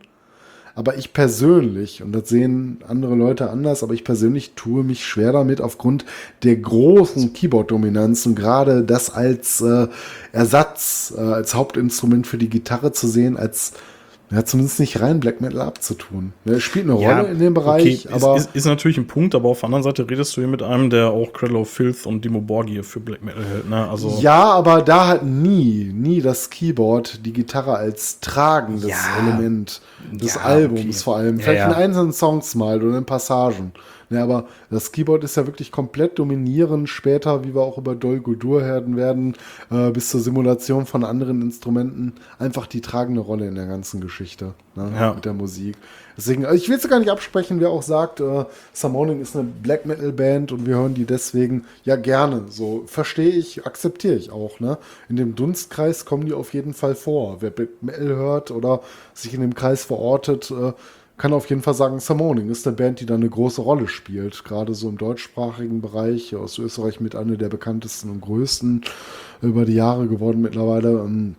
Aber 0.78 0.98
ich 0.98 1.14
persönlich, 1.14 2.04
und 2.04 2.12
das 2.12 2.28
sehen 2.28 2.80
andere 2.86 3.16
Leute 3.16 3.50
anders, 3.50 3.82
aber 3.82 3.94
ich 3.94 4.04
persönlich 4.04 4.52
tue 4.56 4.84
mich 4.84 5.06
schwer 5.06 5.32
damit 5.32 5.62
aufgrund 5.62 6.04
der 6.44 6.58
großen 6.58 7.32
Keyboard-Dominanz 7.32 8.26
und 8.26 8.36
gerade 8.36 8.84
das 8.84 9.10
als 9.10 9.62
äh, 9.62 9.88
Ersatz, 10.34 11.14
äh, 11.16 11.22
als 11.22 11.56
Hauptinstrument 11.56 12.28
für 12.28 12.38
die 12.38 12.50
Gitarre 12.50 12.92
zu 12.92 13.08
sehen, 13.08 13.38
als 13.38 13.72
ja, 14.32 14.44
zumindest 14.44 14.80
nicht 14.80 15.00
rein 15.02 15.20
Black 15.20 15.40
Metal 15.40 15.62
abzutun. 15.62 16.34
Ja, 16.46 16.54
es 16.54 16.64
spielt 16.64 16.86
eine 16.86 16.94
Rolle 16.94 17.28
in 17.28 17.40
dem 17.40 17.54
Bereich, 17.54 18.06
okay, 18.06 18.16
aber 18.16 18.36
ist, 18.38 18.48
ist, 18.48 18.56
ist 18.56 18.66
natürlich 18.66 18.98
ein 18.98 19.06
Punkt, 19.08 19.36
aber 19.36 19.50
auf 19.50 19.60
der 19.60 19.68
anderen 19.68 19.84
Seite 19.84 20.10
redest 20.10 20.36
du 20.36 20.42
hier 20.42 20.48
mit 20.48 20.64
einem, 20.64 20.90
der 20.90 21.12
auch 21.12 21.32
Cradle 21.32 21.60
of 21.60 21.70
Filth 21.70 22.06
und 22.06 22.26
Dimo 22.26 22.42
Borgir 22.42 22.84
für 22.84 23.00
Black 23.00 23.24
Metal 23.24 23.44
hält. 23.46 23.70
Ne? 23.70 23.88
Also, 23.88 24.18
ja, 24.20 24.44
aber 24.52 24.82
da 24.82 25.08
hat 25.08 25.24
nie, 25.26 25.92
nie 25.94 26.22
das 26.22 26.50
Keyboard 26.50 27.26
die 27.26 27.34
Gitarre 27.34 27.76
als 27.76 28.20
tragendes 28.20 28.90
Ja. 28.90 28.98
Element 29.22 29.82
des 30.12 30.36
Ja, 30.36 30.42
Albums 30.42 30.80
okay. 30.82 30.94
vor 31.04 31.18
allem. 31.18 31.38
Ja, 31.38 31.44
Vielleicht 31.44 31.66
in 31.66 31.72
ja. 31.72 31.78
einzelnen 31.78 32.14
Songs 32.14 32.56
mal 32.56 32.82
oder 32.82 32.98
in 32.98 33.06
Passagen. 33.06 33.74
Ja, 34.10 34.24
aber 34.24 34.46
das 34.70 34.92
Keyboard 34.92 35.24
ist 35.24 35.36
ja 35.36 35.48
wirklich 35.48 35.72
komplett 35.72 36.20
dominierend. 36.20 36.90
Später, 36.90 37.44
wie 37.44 37.56
wir 37.56 37.62
auch 37.62 37.78
über 37.78 37.96
Dol 37.96 38.20
Guldur 38.20 38.64
hören 38.64 38.96
werden, 38.98 39.34
äh, 39.72 39.92
bis 39.92 40.10
zur 40.10 40.22
Simulation 40.22 40.86
von 40.86 41.04
anderen 41.04 41.42
Instrumenten, 41.42 42.14
einfach 42.40 42.68
die 42.68 42.82
tragende 42.82 43.22
Rolle 43.22 43.48
in 43.48 43.56
der 43.56 43.66
ganzen 43.66 44.02
Geschichte 44.02 44.54
ne, 44.76 44.92
Ja. 44.96 45.14
mit 45.14 45.26
der 45.26 45.34
Musik. 45.34 45.76
Deswegen, 46.18 46.46
also 46.46 46.56
ich 46.56 46.70
will 46.70 46.78
es 46.78 46.88
gar 46.88 47.00
nicht 47.00 47.12
absprechen, 47.12 47.60
wer 47.60 47.70
auch 47.70 47.82
sagt, 47.82 48.22
äh, 48.22 48.46
Summoning 48.74 49.22
ist 49.22 49.36
eine 49.36 49.44
Black 49.46 49.86
Metal 49.86 50.14
Band 50.14 50.52
und 50.54 50.66
wir 50.66 50.76
hören 50.76 50.94
die 50.94 51.06
deswegen 51.06 51.66
ja 51.84 51.96
gerne. 51.98 52.44
So 52.48 52.84
verstehe 52.86 53.32
ich, 53.32 53.66
akzeptiere 53.66 54.16
ich 54.16 54.32
auch. 54.32 54.60
Ne? 54.60 54.78
In 55.10 55.18
dem 55.18 55.36
Dunstkreis 55.36 56.06
kommen 56.06 56.26
die 56.26 56.34
auf 56.34 56.54
jeden 56.54 56.74
Fall 56.74 56.96
vor. 56.96 57.38
Wer 57.42 57.50
Black 57.50 57.82
Metal 57.82 58.16
hört 58.16 58.52
oder 58.52 58.82
sich 59.14 59.34
in 59.34 59.42
dem 59.42 59.56
Kreis 59.56 59.84
verortet, 59.84 60.52
äh, 60.52 60.72
kann 61.18 61.34
auf 61.34 61.50
jeden 61.50 61.62
Fall 61.62 61.74
sagen, 61.74 62.00
Summoning 62.00 62.50
ist 62.50 62.68
eine 62.68 62.76
Band, 62.76 63.00
die 63.00 63.06
da 63.06 63.16
eine 63.16 63.30
große 63.30 63.62
Rolle 63.62 63.88
spielt. 63.88 64.44
Gerade 64.44 64.74
so 64.74 64.90
im 64.90 64.98
deutschsprachigen 64.98 65.82
Bereich, 65.82 66.36
aus 66.36 66.58
Österreich 66.58 67.00
mit 67.00 67.16
einer 67.16 67.38
der 67.38 67.50
bekanntesten 67.50 68.10
und 68.10 68.22
größten 68.22 68.82
über 69.42 69.66
die 69.66 69.76
Jahre 69.76 70.08
geworden 70.08 70.42
mittlerweile. 70.42 71.00
Ähm, 71.00 71.36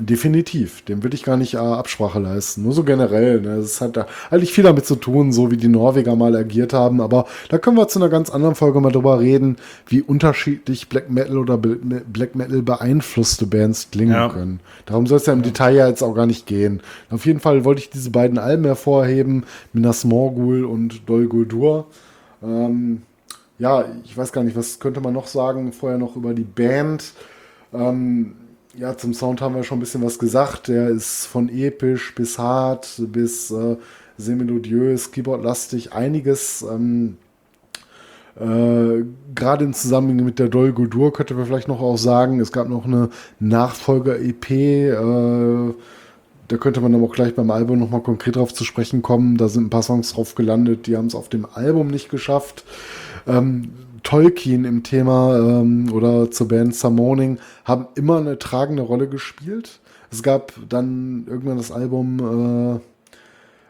Definitiv, 0.00 0.80
dem 0.86 1.02
würde 1.02 1.14
ich 1.16 1.22
gar 1.22 1.36
nicht 1.36 1.52
äh, 1.54 1.58
Absprache 1.58 2.18
leisten. 2.18 2.62
Nur 2.62 2.72
so 2.72 2.82
generell. 2.82 3.42
Ne? 3.42 3.56
Das 3.56 3.82
hat 3.82 3.94
da 3.98 4.06
eigentlich 4.30 4.52
viel 4.54 4.64
damit 4.64 4.86
zu 4.86 4.96
tun, 4.96 5.32
so 5.32 5.50
wie 5.50 5.58
die 5.58 5.68
Norweger 5.68 6.16
mal 6.16 6.34
agiert 6.34 6.72
haben. 6.72 7.02
Aber 7.02 7.26
da 7.50 7.58
können 7.58 7.76
wir 7.76 7.88
zu 7.88 7.98
einer 7.98 8.08
ganz 8.08 8.30
anderen 8.30 8.54
Folge 8.54 8.80
mal 8.80 8.90
drüber 8.90 9.20
reden, 9.20 9.56
wie 9.86 10.00
unterschiedlich 10.00 10.88
Black 10.88 11.10
Metal 11.10 11.36
oder 11.36 11.58
Black 11.58 12.34
Metal 12.34 12.62
beeinflusste 12.62 13.46
Bands 13.46 13.90
klingen 13.90 14.12
Ja. 14.14 14.28
können. 14.30 14.60
Darum 14.86 15.06
soll 15.06 15.18
es 15.18 15.26
ja 15.26 15.34
im 15.34 15.42
Detail 15.42 15.74
ja 15.74 15.88
jetzt 15.88 16.02
auch 16.02 16.14
gar 16.14 16.26
nicht 16.26 16.46
gehen. 16.46 16.80
Auf 17.10 17.26
jeden 17.26 17.40
Fall 17.40 17.66
wollte 17.66 17.82
ich 17.82 17.90
diese 17.90 18.08
beiden 18.10 18.38
Alben 18.38 18.64
hervorheben, 18.64 19.44
Minas 19.74 20.04
Morgul 20.06 20.64
und 20.64 21.06
Dol 21.06 21.26
Guldur. 21.26 21.86
Ähm, 22.42 23.02
ja, 23.58 23.84
ich 24.04 24.16
weiß 24.16 24.32
gar 24.32 24.42
nicht, 24.42 24.56
was 24.56 24.80
könnte 24.80 25.02
man 25.02 25.12
noch 25.12 25.26
sagen, 25.26 25.70
vorher 25.72 25.98
noch 25.98 26.16
über 26.16 26.32
die 26.32 26.44
Band. 26.44 27.12
Ähm, 27.74 28.32
ja, 28.76 28.96
zum 28.96 29.14
Sound 29.14 29.40
haben 29.40 29.54
wir 29.54 29.64
schon 29.64 29.78
ein 29.78 29.80
bisschen 29.80 30.02
was 30.02 30.18
gesagt. 30.18 30.68
Der 30.68 30.88
ist 30.88 31.26
von 31.26 31.48
episch 31.48 32.14
bis 32.14 32.38
hart 32.38 33.02
bis 33.08 33.50
äh, 33.50 33.76
semelodiös, 34.16 35.10
keyboardlastig, 35.12 35.92
einiges. 35.92 36.62
Ähm, 36.62 37.16
äh, 38.36 39.04
Gerade 39.34 39.64
im 39.64 39.74
Zusammenhang 39.74 40.24
mit 40.24 40.38
der 40.38 40.48
Dol 40.48 40.72
Guldur 40.72 41.12
könnte 41.12 41.34
man 41.34 41.46
vielleicht 41.46 41.68
noch 41.68 41.80
auch 41.80 41.98
sagen, 41.98 42.40
es 42.40 42.52
gab 42.52 42.68
noch 42.68 42.86
eine 42.86 43.10
Nachfolger-EP. 43.40 44.50
Äh, 44.50 45.74
da 46.48 46.56
könnte 46.56 46.80
man 46.80 46.94
aber 46.94 47.04
auch 47.04 47.14
gleich 47.14 47.34
beim 47.34 47.50
Album 47.50 47.78
nochmal 47.78 48.02
konkret 48.02 48.36
drauf 48.36 48.52
zu 48.54 48.64
sprechen 48.64 49.02
kommen. 49.02 49.36
Da 49.36 49.48
sind 49.48 49.64
ein 49.64 49.70
paar 49.70 49.82
Songs 49.82 50.12
drauf 50.12 50.34
gelandet, 50.34 50.86
die 50.86 50.96
haben 50.96 51.06
es 51.06 51.14
auf 51.14 51.28
dem 51.28 51.46
Album 51.52 51.88
nicht 51.88 52.10
geschafft. 52.10 52.64
Ähm, 53.26 53.70
Tolkien 54.02 54.64
im 54.64 54.82
Thema 54.82 55.36
ähm, 55.38 55.92
oder 55.92 56.30
zur 56.30 56.48
Band 56.48 56.74
Summoning 56.74 57.38
haben 57.64 57.86
immer 57.94 58.18
eine 58.18 58.38
tragende 58.38 58.82
Rolle 58.82 59.08
gespielt. 59.08 59.80
Es 60.10 60.22
gab 60.22 60.52
dann 60.68 61.24
irgendwann 61.28 61.56
das 61.56 61.72
Album 61.72 62.80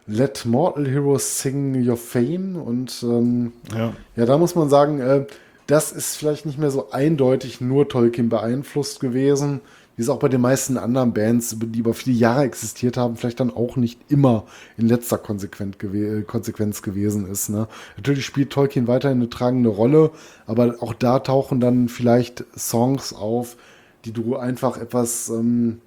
äh, 0.09 0.13
Let 0.13 0.45
Mortal 0.45 0.89
Heroes 0.89 1.41
Sing 1.41 1.89
Your 1.89 1.97
Fame 1.97 2.57
und 2.57 3.03
ähm, 3.03 3.53
Ja. 3.77 3.93
ja, 4.17 4.27
da 4.27 4.39
muss 4.39 4.55
man 4.55 4.69
sagen, 4.69 5.01
äh, 5.01 5.27
das 5.69 5.93
ist 5.93 6.17
vielleicht 6.17 6.45
nicht 6.45 6.59
mehr 6.59 6.71
so 6.71 6.91
eindeutig 6.91 7.61
nur 7.61 7.89
Tolkien 7.89 8.29
beeinflusst 8.29 8.99
gewesen, 9.01 9.61
wie 10.03 10.05
es 10.05 10.11
auch 10.11 10.19
bei 10.19 10.29
den 10.29 10.41
meisten 10.41 10.79
anderen 10.79 11.13
Bands, 11.13 11.57
die 11.61 11.79
über 11.79 11.95
viele 11.95 12.17
Jahre 12.17 12.43
existiert 12.43 12.97
haben, 12.97 13.15
vielleicht 13.15 13.39
dann 13.39 13.55
auch 13.55 13.77
nicht 13.77 14.01
immer 14.09 14.47
in 14.77 14.89
letzter 14.89 15.17
gewe 15.17 16.19
äh, 16.19 16.23
Konsequenz 16.23 16.83
gewesen 16.83 17.31
ist. 17.31 17.51
Ne? 17.51 17.69
Natürlich 17.97 18.27
spielt 18.27 18.51
Tolkien 18.51 18.89
weiterhin 18.89 19.19
eine 19.19 19.31
tragende 19.31 19.69
Rolle, 19.69 20.11
aber 20.45 20.75
auch 20.81 20.93
da 20.93 21.21
tauchen 21.21 21.61
dann 21.61 21.89
vielleicht 21.89 22.45
Songs 22.59 23.13
auf, 23.13 23.57
die 24.05 24.13
du 24.13 24.35
einfach 24.35 24.77
etwas, 24.77 25.29
ähm, 25.29 25.81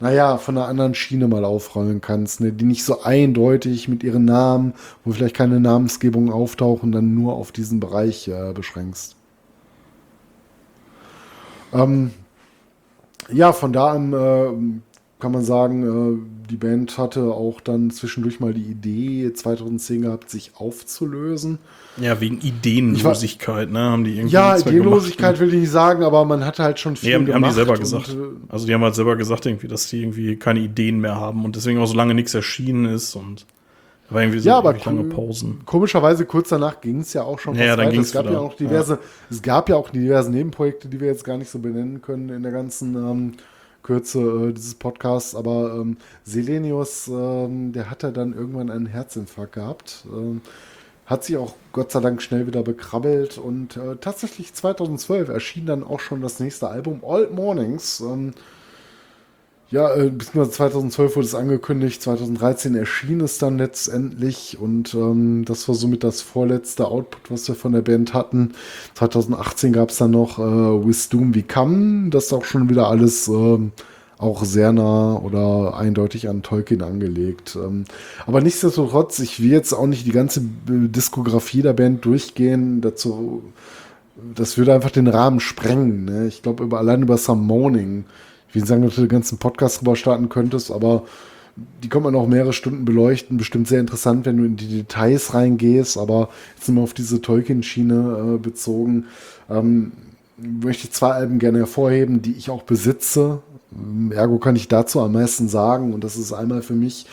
naja, 0.00 0.38
von 0.38 0.56
einer 0.56 0.66
anderen 0.66 0.94
Schiene 0.94 1.28
mal 1.28 1.44
aufrollen 1.44 2.00
kannst, 2.00 2.40
ne? 2.40 2.52
die 2.52 2.64
nicht 2.64 2.84
so 2.84 3.02
eindeutig 3.02 3.86
mit 3.86 4.02
ihren 4.02 4.24
Namen, 4.24 4.72
wo 5.04 5.12
vielleicht 5.12 5.36
keine 5.36 5.60
Namensgebung 5.60 6.32
auftauchen, 6.32 6.90
dann 6.90 7.14
nur 7.14 7.34
auf 7.34 7.52
diesen 7.52 7.80
Bereich 7.80 8.28
äh, 8.28 8.54
beschränkst. 8.54 9.14
Ähm, 11.74 12.12
ja, 13.32 13.52
von 13.52 13.72
da 13.72 13.92
an 13.92 14.12
äh, 14.12 14.80
kann 15.20 15.32
man 15.32 15.42
sagen, 15.44 15.82
äh, 15.82 16.48
die 16.50 16.56
Band 16.56 16.96
hatte 16.96 17.24
auch 17.24 17.60
dann 17.60 17.90
zwischendurch 17.90 18.40
mal 18.40 18.54
die 18.54 18.62
Idee, 18.62 19.32
2010 19.32 20.02
gehabt, 20.02 20.30
sich 20.30 20.52
aufzulösen. 20.56 21.58
Ja, 21.96 22.20
wegen 22.20 22.40
Ideenlosigkeit, 22.40 23.70
ne? 23.70 23.80
Haben 23.80 24.04
die 24.04 24.12
irgendwie 24.16 24.34
Ja, 24.34 24.56
Ideenlosigkeit 24.56 25.36
gemacht, 25.36 25.40
will 25.40 25.54
ich 25.54 25.60
nicht 25.62 25.70
sagen, 25.72 26.04
aber 26.04 26.24
man 26.24 26.44
hatte 26.44 26.62
halt 26.62 26.78
schon 26.78 26.92
ne? 26.92 26.98
viel 26.98 27.08
Nee, 27.08 27.14
haben, 27.14 27.22
haben 27.34 27.42
die 27.42 27.50
gemacht 27.50 27.54
selber 27.54 27.78
gesagt. 27.78 28.08
äh, 28.10 28.52
Also 28.52 28.66
die 28.66 28.74
haben 28.74 28.82
halt 28.82 28.94
selber 28.94 29.16
gesagt, 29.16 29.46
irgendwie, 29.46 29.68
dass 29.68 29.88
die 29.88 30.00
irgendwie 30.02 30.36
keine 30.36 30.60
Ideen 30.60 31.00
mehr 31.00 31.16
haben 31.16 31.44
und 31.44 31.56
deswegen 31.56 31.80
auch 31.80 31.86
so 31.86 31.94
lange 31.94 32.14
nichts 32.14 32.34
erschienen 32.34 32.84
ist 32.86 33.14
und 33.16 33.46
war 34.10 34.22
irgendwie 34.22 34.40
so 34.40 34.48
Ja, 34.48 34.58
aber 34.58 34.74
lange. 34.74 35.04
Pausen. 35.04 35.62
Komischerweise 35.66 36.24
kurz 36.26 36.48
danach 36.50 36.80
ging 36.80 37.00
es 37.00 37.12
ja 37.12 37.22
auch 37.22 37.38
schon 37.38 37.54
Ja, 37.56 37.64
ja, 37.66 37.76
dann 37.76 37.90
ging's 37.90 38.08
Es 38.08 38.12
gab 38.12 38.24
wieder. 38.24 38.34
ja 38.34 38.38
auch 38.40 38.54
diverse, 38.54 38.98
es 39.30 39.42
gab 39.42 39.68
ja 39.68 39.76
auch 39.76 39.90
diverse 39.90 40.30
Nebenprojekte, 40.30 40.88
die 40.88 41.00
wir 41.00 41.08
jetzt 41.08 41.24
gar 41.24 41.36
nicht 41.36 41.50
so 41.50 41.58
benennen 41.58 42.00
können 42.02 42.28
in 42.30 42.42
der 42.42 42.52
ganzen 42.52 42.94
ähm, 42.96 43.32
Kürze 43.82 44.48
äh, 44.50 44.52
dieses 44.52 44.74
Podcasts. 44.76 45.34
Aber 45.34 45.74
ähm, 45.80 45.98
Selenius, 46.24 47.08
ähm, 47.08 47.72
der 47.72 47.90
hat 47.90 48.02
ja 48.02 48.10
dann 48.10 48.32
irgendwann 48.34 48.70
einen 48.70 48.86
Herzinfarkt 48.86 49.52
gehabt. 49.54 50.04
Ähm, 50.10 50.40
hat 51.06 51.24
sich 51.24 51.36
auch 51.38 51.54
Gott 51.72 51.90
sei 51.92 52.00
Dank 52.00 52.20
schnell 52.22 52.46
wieder 52.46 52.62
bekrabbelt 52.62 53.38
und 53.38 53.76
äh, 53.78 53.96
tatsächlich 53.96 54.52
2012 54.54 55.28
erschien 55.30 55.66
dann 55.66 55.82
auch 55.82 56.00
schon 56.00 56.20
das 56.20 56.38
nächste 56.40 56.68
Album, 56.68 57.00
Old 57.02 57.32
Mornings. 57.32 58.00
Ja, 59.70 59.94
äh, 59.94 60.08
beziehungsweise 60.08 60.50
2012 60.52 61.16
wurde 61.16 61.26
es 61.26 61.34
angekündigt, 61.34 62.00
2013 62.00 62.74
erschien 62.74 63.20
es 63.20 63.36
dann 63.36 63.58
letztendlich 63.58 64.56
und 64.58 64.94
ähm, 64.94 65.44
das 65.44 65.68
war 65.68 65.74
somit 65.74 66.04
das 66.04 66.22
vorletzte 66.22 66.86
Output, 66.88 67.30
was 67.30 67.46
wir 67.48 67.54
von 67.54 67.72
der 67.72 67.82
Band 67.82 68.14
hatten. 68.14 68.52
2018 68.94 69.74
gab 69.74 69.90
es 69.90 69.98
dann 69.98 70.12
noch 70.12 70.38
äh, 70.38 70.42
With 70.42 71.10
Doom 71.10 71.34
We 71.34 71.42
Come, 71.42 72.08
das 72.08 72.26
ist 72.26 72.32
auch 72.32 72.46
schon 72.46 72.70
wieder 72.70 72.88
alles 72.88 73.28
ähm, 73.28 73.72
auch 74.16 74.42
sehr 74.44 74.72
nah 74.72 75.16
oder 75.16 75.76
eindeutig 75.76 76.30
an 76.30 76.42
Tolkien 76.42 76.82
angelegt. 76.82 77.54
Ähm, 77.56 77.84
aber 78.26 78.40
nichtsdestotrotz, 78.40 79.18
ich 79.18 79.42
will 79.42 79.50
jetzt 79.50 79.74
auch 79.74 79.86
nicht 79.86 80.06
die 80.06 80.12
ganze 80.12 80.40
äh, 80.40 80.88
Diskografie 80.88 81.60
der 81.60 81.74
Band 81.74 82.06
durchgehen, 82.06 82.80
dazu 82.80 83.42
das 84.34 84.56
würde 84.58 84.74
einfach 84.74 84.90
den 84.90 85.06
Rahmen 85.06 85.40
sprengen. 85.40 86.06
Ne? 86.06 86.26
Ich 86.26 86.42
glaube, 86.42 86.64
über, 86.64 86.78
allein 86.78 87.02
über 87.02 87.18
Summoning, 87.18 88.04
ich 88.48 88.54
will 88.54 88.62
nicht 88.62 88.68
sagen, 88.68 88.82
dass 88.82 88.94
du 88.94 89.02
den 89.02 89.08
ganzen 89.08 89.38
Podcast 89.38 89.80
drüber 89.80 89.96
starten 89.96 90.28
könntest, 90.28 90.70
aber 90.70 91.04
die 91.82 91.88
kann 91.88 92.02
man 92.02 92.14
auch 92.14 92.26
mehrere 92.26 92.52
Stunden 92.52 92.84
beleuchten. 92.84 93.36
Bestimmt 93.36 93.68
sehr 93.68 93.80
interessant, 93.80 94.26
wenn 94.26 94.36
du 94.36 94.44
in 94.44 94.56
die 94.56 94.68
Details 94.68 95.34
reingehst, 95.34 95.98
aber 95.98 96.28
jetzt 96.54 96.66
sind 96.66 96.76
wir 96.76 96.82
auf 96.82 96.94
diese 96.94 97.20
Tolkien-Schiene 97.20 98.36
äh, 98.36 98.38
bezogen. 98.38 99.06
Ähm, 99.50 99.92
möchte 100.36 100.84
ich 100.84 100.92
zwei 100.92 101.10
Alben 101.10 101.38
gerne 101.38 101.58
hervorheben, 101.58 102.22
die 102.22 102.32
ich 102.32 102.50
auch 102.50 102.62
besitze. 102.62 103.42
Ähm, 103.72 104.12
Ergo 104.12 104.38
kann 104.38 104.56
ich 104.56 104.68
dazu 104.68 105.00
am 105.00 105.12
meisten 105.12 105.48
sagen. 105.48 105.92
Und 105.92 106.04
das 106.04 106.16
ist 106.16 106.32
einmal 106.32 106.62
für 106.62 106.74
mich 106.74 107.06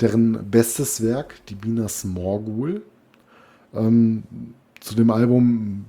deren 0.00 0.50
bestes 0.50 1.02
Werk, 1.02 1.34
die 1.48 1.56
Minas 1.64 2.04
Morgul. 2.04 2.82
Ähm, 3.74 4.24
zu 4.80 4.96
dem 4.96 5.10
Album 5.10 5.84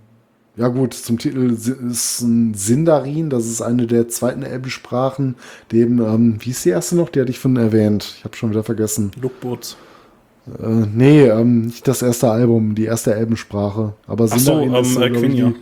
ja 0.56 0.68
gut, 0.68 0.94
zum 0.94 1.18
Titel 1.18 1.50
ist 1.52 2.22
ein 2.22 2.54
Sindarin, 2.54 3.30
das 3.30 3.46
ist 3.48 3.62
eine 3.62 3.88
der 3.88 4.08
zweiten 4.08 4.44
Elbensprachen, 4.44 5.36
dem, 5.72 6.00
ähm, 6.00 6.36
wie 6.40 6.52
ist 6.52 6.64
die 6.66 6.70
erste 6.70 6.96
noch? 6.96 7.10
Die 7.10 7.20
hatte 7.20 7.32
ich 7.32 7.40
von 7.40 7.58
erwähnt. 7.58 8.16
Ich 8.18 8.24
habe 8.24 8.36
schon 8.36 8.52
wieder 8.52 8.64
vergessen. 8.64 9.12
Lookboots. 9.20 9.78
Äh, 10.48 10.86
nee, 10.94 11.26
ähm, 11.26 11.68
nicht 11.68 11.88
das 11.88 12.02
erste 12.02 12.30
Album, 12.30 12.76
die 12.76 12.86
erste 12.86 13.16
Elbensprache. 13.16 13.94
Aber 14.06 14.26
Ach 14.26 14.38
so, 14.38 14.60
Sindarin 14.60 14.74
ähm, 14.76 14.82
ist, 14.82 14.98
äh, 14.98 15.30
die, 15.30 15.56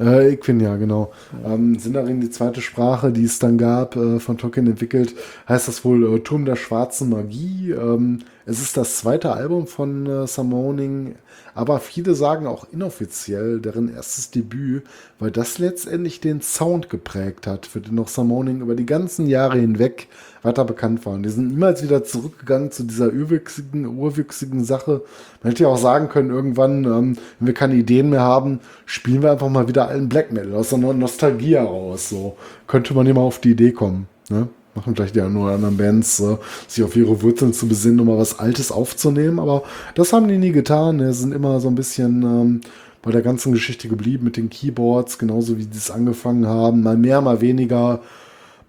äh, 0.00 0.32
Equinja, 0.32 0.76
genau. 0.76 1.12
Ähm, 1.44 1.78
Sindarin, 1.78 2.20
die 2.20 2.30
zweite 2.30 2.62
Sprache, 2.62 3.12
die 3.12 3.24
es 3.24 3.38
dann 3.38 3.58
gab, 3.58 3.96
äh, 3.96 4.18
von 4.18 4.38
Tolkien 4.38 4.66
entwickelt, 4.66 5.14
heißt 5.48 5.68
das 5.68 5.84
wohl 5.84 6.16
äh, 6.16 6.20
Turm 6.20 6.46
der 6.46 6.56
schwarzen 6.56 7.10
Magie. 7.10 7.72
Ähm, 7.72 8.20
es 8.46 8.60
ist 8.62 8.76
das 8.76 8.96
zweite 8.96 9.32
Album 9.32 9.66
von 9.66 10.06
äh, 10.06 10.26
Summoning, 10.26 11.16
aber 11.54 11.78
viele 11.80 12.14
sagen 12.14 12.46
auch 12.46 12.66
inoffiziell 12.72 13.60
deren 13.60 13.94
erstes 13.94 14.30
Debüt, 14.30 14.84
weil 15.18 15.30
das 15.30 15.58
letztendlich 15.58 16.20
den 16.20 16.40
Sound 16.40 16.88
geprägt 16.88 17.46
hat, 17.46 17.66
für 17.66 17.80
den 17.80 17.94
noch 17.94 18.08
Summoning 18.08 18.62
über 18.62 18.74
die 18.74 18.86
ganzen 18.86 19.26
Jahre 19.26 19.58
hinweg 19.58 20.08
weiter 20.42 20.64
bekannt 20.64 21.04
war. 21.04 21.14
Und 21.14 21.22
die 21.22 21.28
sind 21.28 21.48
niemals 21.48 21.82
wieder 21.82 22.04
zurückgegangen 22.04 22.70
zu 22.70 22.84
dieser 22.84 23.12
urwüchsigen, 23.12 23.86
urwüchsigen 23.86 24.64
Sache. 24.64 25.02
Man 25.42 25.52
hätte 25.52 25.64
ja 25.64 25.68
auch 25.68 25.78
sagen 25.78 26.08
können, 26.08 26.30
irgendwann, 26.30 26.84
ähm, 26.84 27.16
wenn 27.38 27.46
wir 27.46 27.54
keine 27.54 27.74
Ideen 27.74 28.10
mehr 28.10 28.22
haben, 28.22 28.60
spielen 28.86 29.22
wir 29.22 29.32
einfach 29.32 29.48
mal 29.48 29.68
wieder 29.68 29.88
allen 29.88 30.08
Black 30.08 30.32
Metal 30.32 30.54
aus 30.54 30.72
einer 30.72 30.92
Nostalgie 30.92 31.56
heraus. 31.56 32.08
So 32.08 32.36
könnte 32.66 32.94
man 32.94 33.06
immer 33.06 33.20
auf 33.20 33.38
die 33.40 33.50
Idee 33.50 33.72
kommen. 33.72 34.08
Ne? 34.28 34.48
Machen 34.74 34.94
vielleicht 34.94 35.16
die 35.16 35.20
oder 35.20 35.54
anderen 35.54 35.76
Bands, 35.76 36.20
äh, 36.20 36.36
sich 36.68 36.84
auf 36.84 36.96
ihre 36.96 37.22
Wurzeln 37.22 37.52
zu 37.52 37.66
besinnen, 37.66 38.00
um 38.00 38.06
mal 38.06 38.18
was 38.18 38.38
Altes 38.38 38.72
aufzunehmen. 38.72 39.38
Aber 39.38 39.64
das 39.94 40.12
haben 40.12 40.28
die 40.28 40.38
nie 40.38 40.52
getan. 40.52 40.96
Ne? 40.96 41.12
sind 41.12 41.34
immer 41.34 41.60
so 41.60 41.68
ein 41.68 41.74
bisschen 41.74 42.22
ähm, 42.22 42.60
bei 43.02 43.10
der 43.10 43.22
ganzen 43.22 43.52
Geschichte 43.52 43.88
geblieben 43.88 44.24
mit 44.24 44.36
den 44.36 44.50
Keyboards, 44.50 45.18
genauso 45.18 45.58
wie 45.58 45.64
die 45.64 45.76
es 45.76 45.90
angefangen 45.90 46.46
haben. 46.46 46.82
Mal 46.82 46.96
mehr, 46.96 47.20
mal 47.20 47.40
weniger 47.40 48.00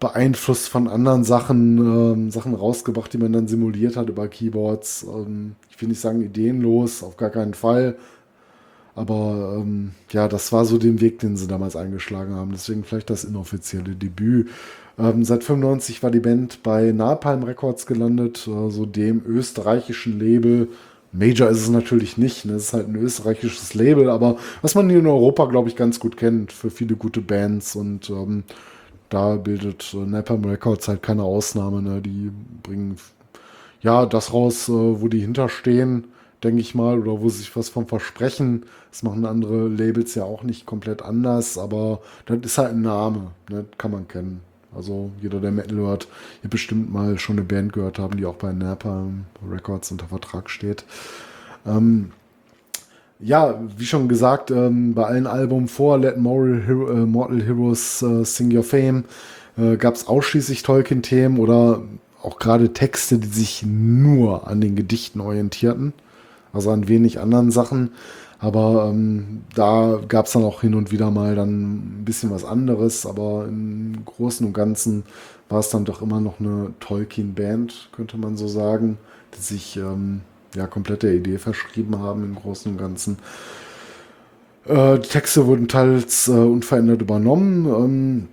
beeinflusst 0.01 0.67
von 0.67 0.89
anderen 0.89 1.23
Sachen, 1.23 1.77
ähm, 1.77 2.31
Sachen 2.31 2.55
rausgebracht, 2.55 3.13
die 3.13 3.19
man 3.19 3.31
dann 3.31 3.47
simuliert 3.47 3.95
hat 3.95 4.09
über 4.09 4.27
Keyboards. 4.27 5.05
Ähm, 5.07 5.55
ich 5.69 5.79
will 5.79 5.87
nicht 5.87 6.01
sagen 6.01 6.21
ideenlos, 6.21 7.03
auf 7.03 7.15
gar 7.15 7.29
keinen 7.29 7.53
Fall. 7.53 7.95
Aber 8.95 9.57
ähm, 9.59 9.91
ja, 10.09 10.27
das 10.27 10.51
war 10.51 10.65
so 10.65 10.77
den 10.77 10.99
Weg, 10.99 11.19
den 11.19 11.37
sie 11.37 11.47
damals 11.47 11.75
eingeschlagen 11.75 12.35
haben. 12.35 12.51
Deswegen 12.51 12.83
vielleicht 12.83 13.11
das 13.11 13.23
inoffizielle 13.23 13.95
Debüt. 13.95 14.49
Ähm, 14.97 15.23
seit 15.23 15.43
95 15.43 16.01
war 16.01 16.09
die 16.09 16.19
Band 16.19 16.63
bei 16.63 16.91
Napalm 16.91 17.43
Records 17.43 17.85
gelandet, 17.85 18.49
also 18.53 18.87
dem 18.87 19.23
österreichischen 19.25 20.19
Label. 20.19 20.67
Major 21.13 21.49
ist 21.49 21.61
es 21.61 21.69
natürlich 21.69 22.17
nicht, 22.17 22.45
ne? 22.45 22.53
es 22.53 22.65
ist 22.65 22.73
halt 22.73 22.87
ein 22.87 22.95
österreichisches 22.95 23.73
Label, 23.75 24.09
aber 24.09 24.37
was 24.61 24.75
man 24.75 24.89
hier 24.89 24.99
in 24.99 25.07
Europa, 25.07 25.45
glaube 25.45 25.69
ich, 25.69 25.75
ganz 25.75 25.99
gut 25.99 26.15
kennt 26.15 26.53
für 26.53 26.71
viele 26.71 26.95
gute 26.95 27.19
Bands 27.19 27.75
und 27.75 28.09
ähm, 28.09 28.43
da 29.11 29.35
bildet 29.35 29.93
äh, 29.93 29.97
Napalm 29.97 30.43
Records 30.45 30.87
halt 30.87 31.03
keine 31.03 31.23
Ausnahme. 31.23 31.83
Ne? 31.83 32.01
Die 32.01 32.31
bringen 32.63 32.97
ja 33.81 34.07
das 34.07 34.33
raus, 34.33 34.67
äh, 34.69 34.71
wo 34.71 35.07
die 35.07 35.19
hinterstehen 35.19 36.05
denke 36.43 36.61
ich 36.61 36.75
mal, 36.75 36.99
oder 36.99 37.21
wo 37.21 37.29
sie 37.29 37.39
sich 37.39 37.55
was 37.55 37.69
vom 37.69 37.87
versprechen. 37.87 38.65
Das 38.89 39.03
machen 39.03 39.25
andere 39.25 39.67
Labels 39.67 40.15
ja 40.15 40.23
auch 40.23 40.43
nicht 40.43 40.65
komplett 40.65 41.01
anders, 41.01 41.57
aber 41.57 42.01
das 42.25 42.39
ist 42.41 42.57
halt 42.57 42.71
ein 42.71 42.81
Name, 42.81 43.31
ne? 43.49 43.65
kann 43.77 43.91
man 43.91 44.07
kennen. 44.07 44.41
Also 44.75 45.11
jeder, 45.21 45.39
der 45.39 45.51
Metal 45.51 45.77
hört, 45.77 46.07
ihr 46.43 46.49
bestimmt 46.49 46.91
mal 46.91 47.19
schon 47.19 47.37
eine 47.37 47.45
Band 47.45 47.73
gehört 47.73 47.99
haben, 47.99 48.17
die 48.17 48.25
auch 48.25 48.35
bei 48.35 48.53
Napalm 48.53 49.25
Records 49.49 49.91
unter 49.91 50.07
Vertrag 50.07 50.49
steht. 50.49 50.85
Ähm, 51.65 52.11
ja, 53.21 53.59
wie 53.77 53.85
schon 53.85 54.07
gesagt, 54.07 54.51
ähm, 54.51 54.93
bei 54.93 55.05
allen 55.05 55.27
Alben 55.27 55.67
vor 55.67 55.97
Let 55.97 56.17
Mortal, 56.17 56.63
Hero, 56.65 56.91
äh, 56.91 57.05
Mortal 57.05 57.41
Heroes 57.41 58.01
äh, 58.01 58.23
Sing 58.25 58.55
Your 58.55 58.63
Fame 58.63 59.05
äh, 59.57 59.77
gab 59.77 59.95
es 59.95 60.07
ausschließlich 60.07 60.63
Tolkien-Themen 60.63 61.39
oder 61.39 61.81
auch 62.21 62.39
gerade 62.39 62.73
Texte, 62.73 63.17
die 63.17 63.27
sich 63.27 63.63
nur 63.65 64.47
an 64.47 64.61
den 64.61 64.75
Gedichten 64.75 65.21
orientierten 65.21 65.93
also 66.53 66.71
an 66.71 66.87
wenig 66.87 67.19
anderen 67.19 67.51
Sachen. 67.51 67.91
Aber 68.39 68.89
ähm, 68.89 69.43
da 69.53 69.99
gab 70.07 70.25
es 70.25 70.31
dann 70.31 70.43
auch 70.43 70.61
hin 70.61 70.73
und 70.73 70.91
wieder 70.91 71.11
mal 71.11 71.35
dann 71.35 71.99
ein 71.99 72.05
bisschen 72.05 72.31
was 72.31 72.43
anderes. 72.43 73.05
Aber 73.05 73.45
im 73.47 74.03
Großen 74.05 74.45
und 74.45 74.53
Ganzen 74.53 75.03
war 75.49 75.59
es 75.59 75.69
dann 75.69 75.85
doch 75.85 76.01
immer 76.01 76.19
noch 76.19 76.39
eine 76.39 76.73
Tolkien-Band, 76.79 77.89
könnte 77.91 78.17
man 78.17 78.37
so 78.37 78.47
sagen, 78.47 78.97
die 79.37 79.41
sich 79.41 79.77
ähm, 79.77 80.21
ja 80.55 80.67
komplett 80.67 81.03
der 81.03 81.13
Idee 81.13 81.37
verschrieben 81.37 81.99
haben 81.99 82.23
im 82.23 82.35
Großen 82.35 82.71
und 82.71 82.77
Ganzen. 82.77 83.17
Äh, 84.65 84.99
die 84.99 85.07
Texte 85.07 85.45
wurden 85.47 85.67
teils 85.67 86.27
äh, 86.27 86.31
unverändert 86.31 87.01
übernommen. 87.01 87.65
Ähm, 87.65 88.27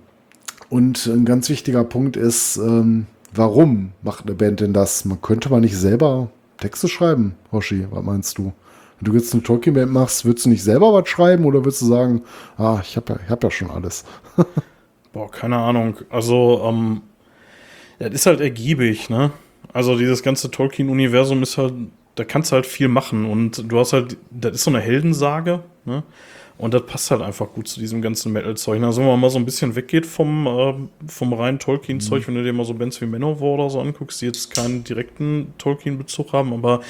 und 0.69 1.07
ein 1.07 1.25
ganz 1.25 1.49
wichtiger 1.49 1.83
Punkt 1.83 2.15
ist, 2.15 2.57
ähm, 2.57 3.07
warum 3.33 3.91
macht 4.03 4.25
eine 4.25 4.35
Band 4.35 4.59
denn 4.59 4.73
das? 4.73 5.05
Man 5.05 5.21
könnte 5.21 5.49
man 5.49 5.61
nicht 5.61 5.77
selber 5.77 6.29
Texte 6.57 6.87
schreiben, 6.87 7.35
Hoshi? 7.51 7.87
Was 7.89 8.03
meinst 8.03 8.37
du? 8.37 8.53
Wenn 8.99 9.11
du 9.11 9.17
jetzt 9.17 9.33
eine 9.33 9.41
Tolkien-Band 9.43 9.91
machst, 9.91 10.25
würdest 10.25 10.45
du 10.45 10.49
nicht 10.49 10.63
selber 10.63 10.93
was 10.93 11.07
schreiben 11.07 11.45
oder 11.45 11.59
würdest 11.59 11.81
du 11.81 11.85
sagen, 11.85 12.21
ah, 12.57 12.79
ich 12.83 12.97
habe 12.97 13.13
ja, 13.13 13.29
hab 13.29 13.43
ja 13.43 13.49
schon 13.49 13.71
alles? 13.71 14.03
Boah, 15.13 15.31
keine 15.31 15.57
Ahnung. 15.57 15.95
Also, 16.09 16.61
ähm, 16.65 17.01
das 17.97 18.11
ist 18.11 18.25
halt 18.25 18.41
ergiebig, 18.41 19.09
ne? 19.09 19.31
Also, 19.73 19.97
dieses 19.97 20.21
ganze 20.21 20.51
Tolkien-Universum 20.51 21.41
ist 21.41 21.57
halt, 21.57 21.73
da 22.19 22.25
kannst 22.25 22.51
du 22.51 22.55
halt 22.55 22.65
viel 22.65 22.89
machen 22.89 23.25
und 23.25 23.71
du 23.71 23.79
hast 23.79 23.93
halt, 23.93 24.17
das 24.29 24.55
ist 24.55 24.63
so 24.65 24.71
eine 24.71 24.81
Heldensage, 24.81 25.63
ne? 25.85 26.03
Und 26.57 26.73
das 26.73 26.85
passt 26.85 27.09
halt 27.09 27.21
einfach 27.21 27.53
gut 27.53 27.69
zu 27.69 27.79
diesem 27.79 28.01
ganzen 28.01 28.33
Metal-Zeug. 28.33 28.83
Also, 28.83 28.99
wenn 28.99 29.07
man 29.07 29.19
mal 29.21 29.29
so 29.29 29.39
ein 29.39 29.45
bisschen 29.45 29.77
weggeht 29.77 30.05
vom, 30.05 30.45
äh, 30.45 30.73
vom 31.07 31.31
reinen 31.31 31.57
Tolkien-Zeug, 31.57 32.23
mhm. 32.23 32.27
wenn 32.27 32.35
du 32.35 32.43
dir 32.43 32.51
mal 32.51 32.65
so 32.65 32.73
Bands 32.73 32.99
wie 32.99 33.05
Manowar 33.05 33.53
oder 33.53 33.69
so 33.69 33.79
anguckst, 33.79 34.19
die 34.19 34.25
jetzt 34.25 34.51
keinen 34.51 34.83
direkten 34.83 35.53
Tolkien-Bezug 35.57 36.33
haben, 36.33 36.51
aber 36.51 36.81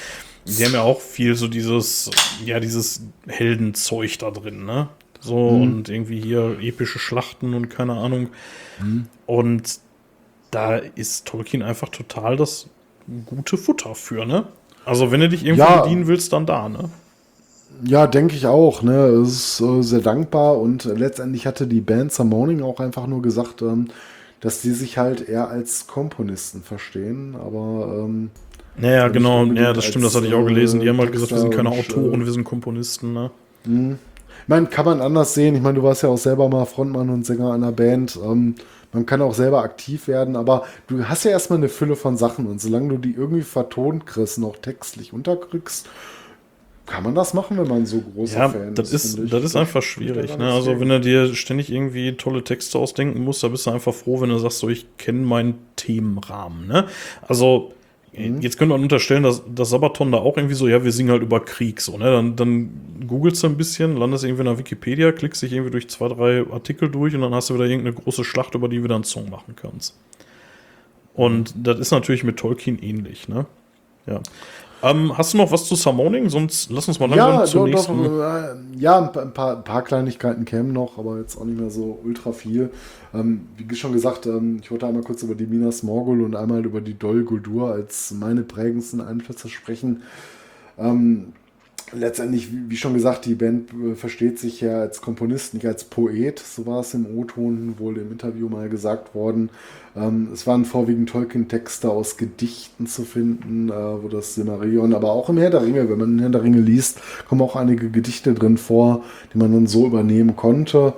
die 0.46 0.66
haben 0.66 0.74
ja 0.74 0.82
auch 0.82 1.00
viel 1.00 1.36
so 1.36 1.48
dieses, 1.48 2.10
ja, 2.44 2.60
dieses 2.60 3.04
Heldenzeug 3.28 4.18
da 4.18 4.32
drin, 4.32 4.66
ne? 4.66 4.90
So, 5.20 5.52
mhm. 5.52 5.62
und 5.62 5.90
irgendwie 5.90 6.20
hier 6.20 6.58
epische 6.60 6.98
Schlachten 6.98 7.54
und 7.54 7.70
keine 7.70 7.94
Ahnung. 7.94 8.30
Mhm. 8.82 9.06
Und 9.28 9.80
da 10.50 10.78
ist 10.78 11.28
Tolkien 11.28 11.62
einfach 11.62 11.90
total 11.90 12.38
das 12.38 12.70
gute 13.28 13.58
Futter 13.58 13.94
für, 13.94 14.26
ne? 14.26 14.48
Also, 14.90 15.12
wenn 15.12 15.22
du 15.22 15.30
dich 15.30 15.46
irgendwie 15.46 15.60
ja. 15.62 15.82
bedienen 15.82 16.08
willst, 16.08 16.34
dann 16.34 16.46
da, 16.46 16.68
ne? 16.68 16.90
Ja, 17.84 18.08
denke 18.08 18.36
ich 18.36 18.46
auch. 18.46 18.82
Ne? 18.82 18.94
Es 18.94 19.30
ist 19.30 19.62
äh, 19.62 19.82
sehr 19.84 20.02
dankbar 20.02 20.58
und 20.58 20.84
letztendlich 20.84 21.48
hatte 21.48 21.66
die 21.66 21.80
Band 21.80 22.12
Some 22.12 22.30
Morning 22.30 22.62
auch 22.62 22.80
einfach 22.80 23.08
nur 23.08 23.22
gesagt, 23.22 23.62
ähm, 23.62 23.88
dass 24.42 24.62
die 24.62 24.72
sich 24.72 24.98
halt 24.98 25.28
eher 25.30 25.50
als 25.50 25.88
Komponisten 25.88 26.62
verstehen, 26.62 27.36
aber 27.36 28.06
ähm, 28.06 28.32
naja, 28.78 29.10
genau, 29.10 29.44
ja, 29.46 29.74
das 29.74 29.86
stimmt, 29.86 30.06
das 30.06 30.16
hatte 30.16 30.28
ich 30.28 30.34
auch 30.34 30.46
gelesen. 30.46 30.80
Die 30.80 30.88
haben 30.88 31.00
halt 31.00 31.12
gesagt, 31.12 31.32
wir 31.32 31.40
sind 31.40 31.54
keine 31.54 31.70
Autoren, 31.70 32.22
äh, 32.22 32.26
wir 32.26 32.32
sind 32.32 32.46
Komponisten, 32.46 33.14
ne? 33.14 33.32
Mh. 33.66 33.96
Ich 34.44 34.48
meine, 34.48 34.68
kann 34.68 34.86
man 34.86 35.02
anders 35.02 35.34
sehen. 35.34 35.56
Ich 35.56 35.62
meine, 35.62 35.76
du 35.76 35.84
warst 35.84 36.02
ja 36.02 36.10
auch 36.10 36.18
selber 36.18 36.50
mal 36.50 36.66
Frontmann 36.66 37.10
und 37.10 37.26
Sänger 37.26 37.54
einer 37.54 37.72
Band. 37.72 38.18
Ähm, 38.24 38.56
man 38.92 39.06
kann 39.06 39.22
auch 39.22 39.34
selber 39.34 39.64
aktiv 39.64 40.08
werden, 40.08 40.36
aber 40.36 40.66
du 40.88 41.08
hast 41.08 41.24
ja 41.24 41.32
erstmal 41.32 41.60
eine 41.60 41.70
Fülle 41.70 41.96
von 41.96 42.18
Sachen 42.18 42.48
und 42.48 42.60
solange 42.60 42.90
du 42.90 42.98
die 42.98 43.14
irgendwie 43.14 43.44
vertont 43.44 44.06
kriegst, 44.06 44.40
noch 44.40 44.58
textlich 44.58 45.14
unterkriegst, 45.14 45.88
kann 46.90 47.04
man 47.04 47.14
das 47.14 47.36
machen, 47.36 47.58
wenn 47.58 47.68
man 47.68 47.86
so 47.86 48.02
großer 48.02 48.40
ja, 48.40 48.50
Fan 48.50 48.74
das 48.74 48.92
ist? 48.92 49.20
ist 49.20 49.32
das 49.32 49.44
ist 49.44 49.56
einfach 49.56 49.84
schwierig. 49.84 50.36
Ne? 50.38 50.52
Also, 50.52 50.80
wenn 50.80 50.90
du 50.90 51.00
dir 51.00 51.36
ständig 51.36 51.72
irgendwie 51.72 52.14
tolle 52.14 52.44
Texte 52.44 52.80
ausdenken 52.80 53.24
musst, 53.24 53.44
da 53.44 53.48
bist 53.48 53.68
du 53.68 53.72
einfach 53.72 53.94
froh, 53.94 54.22
wenn 54.22 54.30
du 54.30 54.40
sagst, 54.40 54.58
so, 54.58 54.70
ich 54.70 54.88
kenne 54.98 55.20
meinen 55.20 55.60
Themenrahmen. 55.76 56.68
Ne? 56.68 56.88
Also, 57.28 57.74
mhm. 58.20 58.42
jetzt 58.42 58.58
könnte 58.58 58.74
man 58.74 58.82
unterstellen, 58.82 59.24
dass, 59.24 59.42
dass 59.48 59.70
Sabaton 59.70 60.12
da 60.12 60.20
auch 60.20 60.38
irgendwie 60.38 60.56
so, 60.56 60.68
ja, 60.68 60.84
wir 60.84 60.92
singen 60.92 61.12
halt 61.12 61.22
über 61.22 61.40
Krieg. 61.40 61.82
So, 61.82 61.98
ne? 61.98 62.06
Dann, 62.06 62.36
dann 62.36 62.70
googelst 63.08 63.44
du 63.44 63.48
ein 63.48 63.58
bisschen, 63.58 63.98
landest 63.98 64.24
irgendwie 64.24 64.42
in 64.42 64.48
der 64.48 64.58
Wikipedia, 64.58 65.12
klickst 65.12 65.42
dich 65.42 65.54
irgendwie 65.54 65.72
durch 65.72 65.90
zwei, 65.90 66.10
drei 66.10 66.46
Artikel 66.52 66.90
durch 66.90 67.16
und 67.16 67.22
dann 67.22 67.34
hast 67.34 67.50
du 67.50 67.56
wieder 67.56 67.66
irgendeine 67.66 67.96
große 67.96 68.24
Schlacht, 68.24 68.56
über 68.56 68.70
die 68.70 68.78
du 68.78 68.84
wieder 68.84 68.96
einen 68.96 69.04
Song 69.04 69.30
machen 69.30 69.56
kannst. 69.56 69.98
Und 71.14 71.54
das 71.56 71.80
ist 71.80 71.92
natürlich 71.92 72.24
mit 72.24 72.38
Tolkien 72.38 72.82
ähnlich. 72.82 73.28
Ne? 73.28 73.46
Ja. 74.06 74.22
Ähm, 74.82 75.18
hast 75.18 75.34
du 75.34 75.38
noch 75.38 75.52
was 75.52 75.66
zu 75.66 75.76
Summoning? 75.76 76.30
Sonst 76.30 76.72
lass 76.72 76.88
uns 76.88 77.00
mal 77.00 77.10
langsam 77.10 77.40
ja, 77.40 77.46
zum 77.46 77.60
doch, 77.60 77.68
nächsten. 77.68 78.04
Doch, 78.04 78.20
äh, 78.20 78.56
ja, 78.78 79.00
ein 79.00 79.34
paar, 79.34 79.58
ein 79.58 79.64
paar, 79.64 79.84
Kleinigkeiten 79.84 80.46
kämen 80.46 80.72
noch, 80.72 80.98
aber 80.98 81.18
jetzt 81.18 81.38
auch 81.38 81.46
nicht 81.46 81.60
mehr 81.60 81.70
so 81.70 82.00
ultra 82.04 82.32
viel. 82.32 82.70
Ähm, 83.14 83.48
wie 83.58 83.76
schon 83.76 83.94
gesagt, 83.94 84.26
ähm, 84.26 84.60
ich 84.62 84.72
wollte 84.72 84.88
einmal 84.88 85.04
kurz 85.04 85.24
über 85.24 85.36
die 85.36 85.48
Minas 85.48 85.84
Morgul 85.84 86.22
und 86.22 86.36
einmal 86.36 86.66
über 86.66 86.82
die 86.82 86.98
Dol 86.98 87.24
Guldur 87.24 87.72
als 87.72 88.12
meine 88.12 88.44
prägendsten 88.44 89.02
Einflüsse 89.02 89.50
sprechen. 89.50 90.04
Ähm, 90.78 91.34
letztendlich, 91.92 92.50
wie 92.52 92.78
schon 92.78 92.94
gesagt, 92.94 93.26
die 93.26 93.36
Band 93.36 93.72
äh, 93.74 93.96
versteht 93.96 94.40
sich 94.40 94.62
ja 94.62 94.80
als 94.80 95.02
Komponist, 95.02 95.54
nicht 95.54 95.66
als 95.66 95.84
Poet. 95.84 96.40
So 96.40 96.66
war 96.66 96.82
es 96.82 96.94
im 96.94 97.06
O-Ton 97.06 97.76
wohl 97.80 97.98
im 97.98 98.12
Interview 98.12 98.50
mal 98.50 98.70
gesagt 98.70 99.16
worden. 99.16 99.50
Ähm, 99.96 100.30
es 100.34 100.46
waren 100.48 100.66
vorwiegend 100.66 101.10
Tolkien-Texte 101.10 101.90
aus 101.90 102.18
Gedichten 102.18 102.88
zu 102.88 103.04
finden, 103.04 103.70
äh, 103.70 103.74
wo 103.74 104.08
das 104.08 104.36
Silmarillion, 104.36 104.94
aber 104.94 105.12
auch 105.12 105.30
im 105.30 105.38
Herr 105.38 105.50
der 105.50 105.64
Ringe, 105.64 105.90
wenn 105.90 105.98
man 105.98 106.20
Herr 106.20 106.30
der 106.30 106.44
Ringe 106.44 106.60
liest, 106.60 107.00
kommen 107.28 107.42
auch 107.42 107.56
einige 107.56 107.90
Gedichte 107.90 108.34
drin 108.34 108.58
vor, 108.58 109.04
die 109.34 109.38
man 109.38 109.52
dann 109.52 109.68
so 109.68 109.86
übernehmen 109.86 110.36
konnte. 110.36 110.94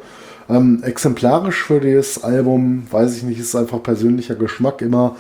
Ähm, 0.50 0.84
exemplarisch 0.84 1.64
für 1.64 1.80
das 1.80 2.24
Album, 2.24 2.84
weiß 2.90 3.18
ich 3.18 3.24
nicht, 3.24 3.40
ist 3.40 3.56
einfach 3.56 3.82
persönlicher 3.82 4.36
Geschmack 4.36 4.82
immer. 4.82 5.16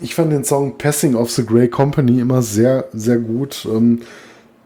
Ich 0.00 0.14
fand 0.14 0.32
den 0.32 0.44
Song 0.44 0.78
Passing 0.78 1.14
of 1.14 1.30
the 1.30 1.44
Grey 1.44 1.68
Company 1.68 2.20
immer 2.20 2.42
sehr, 2.42 2.86
sehr 2.92 3.18
gut. 3.18 3.66
Ähm, 3.70 4.00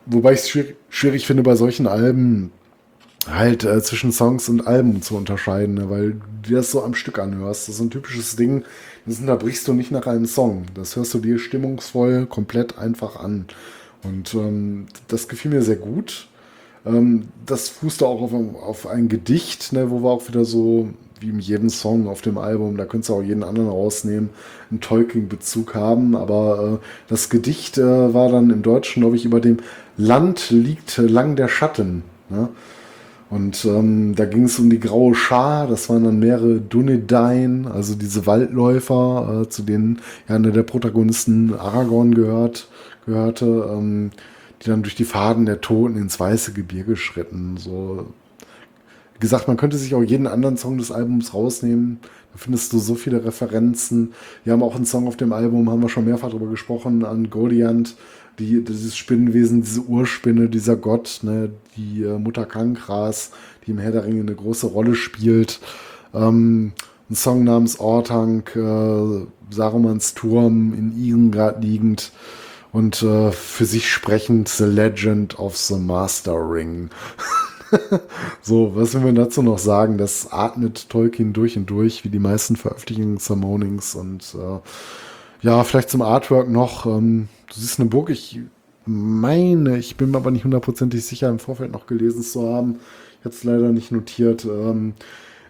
Wobei 0.07 0.35
ich 0.35 0.41
es 0.41 0.49
schwierig, 0.51 0.77
schwierig, 0.91 1.27
finde, 1.27 1.43
bei 1.43 1.57
solchen 1.57 1.87
Alben 1.87 2.53
halt 3.27 3.65
äh, 3.65 3.83
zwischen 3.83 4.13
Songs 4.13 4.49
und 4.49 4.67
Alben 4.67 5.03
zu 5.03 5.17
unterscheiden, 5.17 5.75
ne? 5.75 5.91
weil 5.91 6.17
du 6.43 6.55
das 6.55 6.71
so 6.71 6.83
am 6.83 6.95
Stück 6.95 7.19
anhörst. 7.19 7.69
Das 7.69 7.77
ist 7.77 7.81
ein 7.81 7.91
typisches 7.91 8.37
Ding, 8.37 8.65
das 9.07 9.19
unterbrichst 9.19 9.67
du 9.69 9.73
nicht 9.73 9.91
nach 9.91 10.07
einem 10.07 10.27
Song. 10.27 10.67
Das 10.75 10.97
hörst 10.97 11.15
du 11.15 11.19
dir 11.19 11.39
stimmungsvoll 11.39 12.27
komplett 12.27 12.79
einfach 12.79 13.17
an. 13.17 13.47
Und 14.03 14.35
ähm, 14.35 14.87
das 15.09 15.29
gefiel 15.29 15.51
mir 15.51 15.63
sehr 15.63 15.77
gut. 15.77 16.29
Ähm, 16.85 17.29
das 17.47 17.69
fußte 17.69 18.07
auch 18.07 18.21
auf, 18.21 18.33
auf 18.33 18.87
ein 18.87 19.09
Gedicht, 19.09 19.73
ne, 19.73 19.91
wo 19.91 20.03
wir 20.03 20.11
auch 20.11 20.29
wieder 20.29 20.45
so 20.45 20.91
wie 21.21 21.31
in 21.31 21.41
jedem 21.41 21.71
Song 21.71 22.09
auf 22.09 22.21
dem 22.21 22.39
Album, 22.39 22.77
da 22.77 22.85
könntest 22.85 23.09
du 23.09 23.15
auch 23.15 23.23
jeden 23.23 23.45
anderen 23.45 23.69
rausnehmen, 23.69 24.31
einen 24.71 24.81
Tolkien-Bezug 24.81 25.75
haben. 25.75 26.17
Aber 26.17 26.81
äh, 26.83 26.87
das 27.09 27.31
Gedicht 27.31 27.79
äh, 27.79 28.15
war 28.15 28.31
dann 28.31 28.51
im 28.51 28.63
Deutschen, 28.63 29.01
glaube 29.01 29.17
ich, 29.17 29.25
über 29.25 29.41
dem 29.41 29.59
Land 29.97 30.51
liegt 30.51 30.99
lang 30.99 31.37
der 31.37 31.49
Schatten. 31.49 32.03
Ne? 32.29 32.49
Und 33.35 33.65
ähm, 33.65 34.15
da 34.15 34.27
ging 34.27 34.45
es 34.45 34.61
um 34.61 34.71
die 34.71 34.79
graue 34.79 35.17
Schar, 35.17 35.67
das 35.67 35.91
waren 35.91 36.05
dann 36.05 36.21
mehrere 36.21 36.61
Dunedain, 36.61 37.67
also 37.67 37.97
diese 37.97 38.29
Waldläufer, 38.29 39.43
äh, 39.43 39.49
zu 39.49 39.63
denen 39.63 39.99
ja 40.29 40.37
einer 40.37 40.53
der 40.53 40.63
Protagonisten 40.63 41.53
Aragorn 41.53 42.15
gehört, 42.15 42.69
gehörte, 43.07 43.69
ähm, 43.73 44.13
die 44.63 44.69
dann 44.69 44.85
durch 44.85 44.95
die 44.95 45.05
Faden 45.05 45.47
der 45.47 45.61
Toten 45.61 45.97
ins 45.97 46.21
weiße 46.21 46.53
Gebirge 46.53 46.95
schritten. 46.95 47.57
So 47.57 48.07
gesagt, 49.19 49.49
man 49.49 49.57
könnte 49.57 49.79
sich 49.79 49.97
auch 49.97 50.05
jeden 50.05 50.29
anderen 50.29 50.57
Song 50.57 50.79
des 50.79 50.93
Albums 50.93 51.35
rausnehmen. 51.35 51.99
Da 52.33 52.39
findest 52.39 52.73
du 52.73 52.79
so 52.79 52.95
viele 52.95 53.25
Referenzen. 53.25 54.13
Wir 54.45 54.53
haben 54.53 54.63
auch 54.63 54.77
einen 54.77 54.87
Song 54.87 55.09
auf 55.09 55.17
dem 55.17 55.33
Album, 55.33 55.69
haben 55.71 55.83
wir 55.83 55.89
schon 55.89 56.05
mehrfach 56.05 56.29
darüber 56.29 56.51
gesprochen, 56.51 57.05
an 57.05 57.31
Goliant, 57.31 57.97
die, 58.39 58.65
dieses 58.65 58.97
Spinnenwesen, 58.97 59.63
diese 59.63 59.83
Urspinne, 59.83 60.49
dieser 60.49 60.77
Gott, 60.77 61.21
ne, 61.23 61.51
die 61.77 62.03
äh, 62.03 62.19
Mutter 62.19 62.47
Kankras, 62.47 63.31
die 63.67 63.73
im 63.73 63.79
Herr 63.79 63.93
der 63.93 64.05
Ringe 64.05 64.21
eine 64.21 64.35
große 64.35 64.67
Rolle 64.67 64.95
spielt. 64.95 65.61
Ähm, 66.13 66.73
ein 67.11 67.15
Song 67.15 67.45
namens 67.45 67.79
Ortank, 67.81 68.57
äh, 68.57 69.27
Sarumans 69.51 70.15
Turm 70.15 70.75
in 70.75 70.97
Irengrad 70.99 71.63
liegend 71.63 72.13
und 72.73 73.03
äh, 73.03 73.31
für 73.31 73.67
sich 73.67 73.91
sprechend 73.91 74.49
The 74.49 74.65
Legend 74.65 75.39
of 75.39 75.57
the 75.57 75.77
Master 75.77 76.35
Ring. 76.35 76.91
so, 78.43 78.75
was 78.75 78.95
will 78.95 79.03
man 79.03 79.15
dazu 79.15 79.43
noch 79.43 79.59
sagen? 79.59 79.99
Das 79.99 80.33
atmet 80.33 80.89
Tolkien 80.89 81.33
durch 81.33 81.57
und 81.57 81.67
durch, 81.67 82.05
wie 82.05 82.09
die 82.09 82.19
meisten 82.19 82.57
Veröffentlichungen 82.57 83.19
Summonings 83.19 83.95
und 83.95 84.35
äh, 84.35 84.59
ja, 85.45 85.63
vielleicht 85.63 85.91
zum 85.91 86.01
Artwork 86.01 86.49
noch. 86.49 86.87
Ähm, 86.87 87.29
du 87.49 87.61
siehst 87.61 87.79
eine 87.79 87.89
Burg, 87.89 88.09
ich 88.09 88.41
meine, 88.87 89.77
ich 89.77 89.97
bin 89.97 90.11
mir 90.11 90.17
aber 90.17 90.31
nicht 90.31 90.45
hundertprozentig 90.45 91.05
sicher, 91.05 91.29
im 91.29 91.39
Vorfeld 91.39 91.71
noch 91.71 91.87
gelesen 91.87 92.23
zu 92.23 92.49
haben. 92.49 92.81
Es 93.25 93.45
leider 93.45 93.71
nicht 93.71 93.93
notiert. 93.93 94.47
Ähm, 94.47 94.95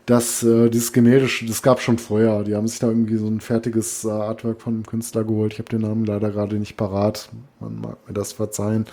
dass 0.06 0.42
äh, 0.42 0.68
dieses 0.68 0.92
Gemälde, 0.92 1.28
das 1.46 1.62
gab 1.62 1.80
schon 1.80 1.98
vorher. 1.98 2.42
Die 2.42 2.54
haben 2.54 2.68
sich 2.68 2.78
da 2.78 2.88
irgendwie 2.88 3.16
so 3.16 3.26
ein 3.26 3.40
fertiges 3.40 4.04
äh, 4.04 4.10
Artwork 4.10 4.60
von 4.60 4.74
einem 4.74 4.86
Künstler 4.86 5.24
geholt. 5.24 5.54
Ich 5.54 5.58
habe 5.60 5.70
den 5.70 5.80
Namen 5.80 6.04
leider 6.04 6.30
gerade 6.30 6.56
nicht 6.56 6.76
parat. 6.76 7.30
Man 7.60 7.80
mag 7.80 7.96
mir 8.06 8.14
das 8.14 8.32
verzeihen. 8.32 8.86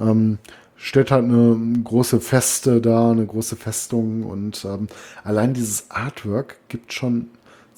Ähm, 0.00 0.38
stellt 0.76 1.10
halt 1.12 1.24
eine 1.24 1.58
große 1.84 2.20
Feste 2.20 2.80
da, 2.80 3.10
eine 3.10 3.24
große 3.24 3.56
Festung 3.56 4.24
und 4.24 4.64
ähm, 4.64 4.88
allein 5.24 5.54
dieses 5.54 5.90
Artwork 5.90 6.56
gibt 6.68 6.92
schon 6.92 7.28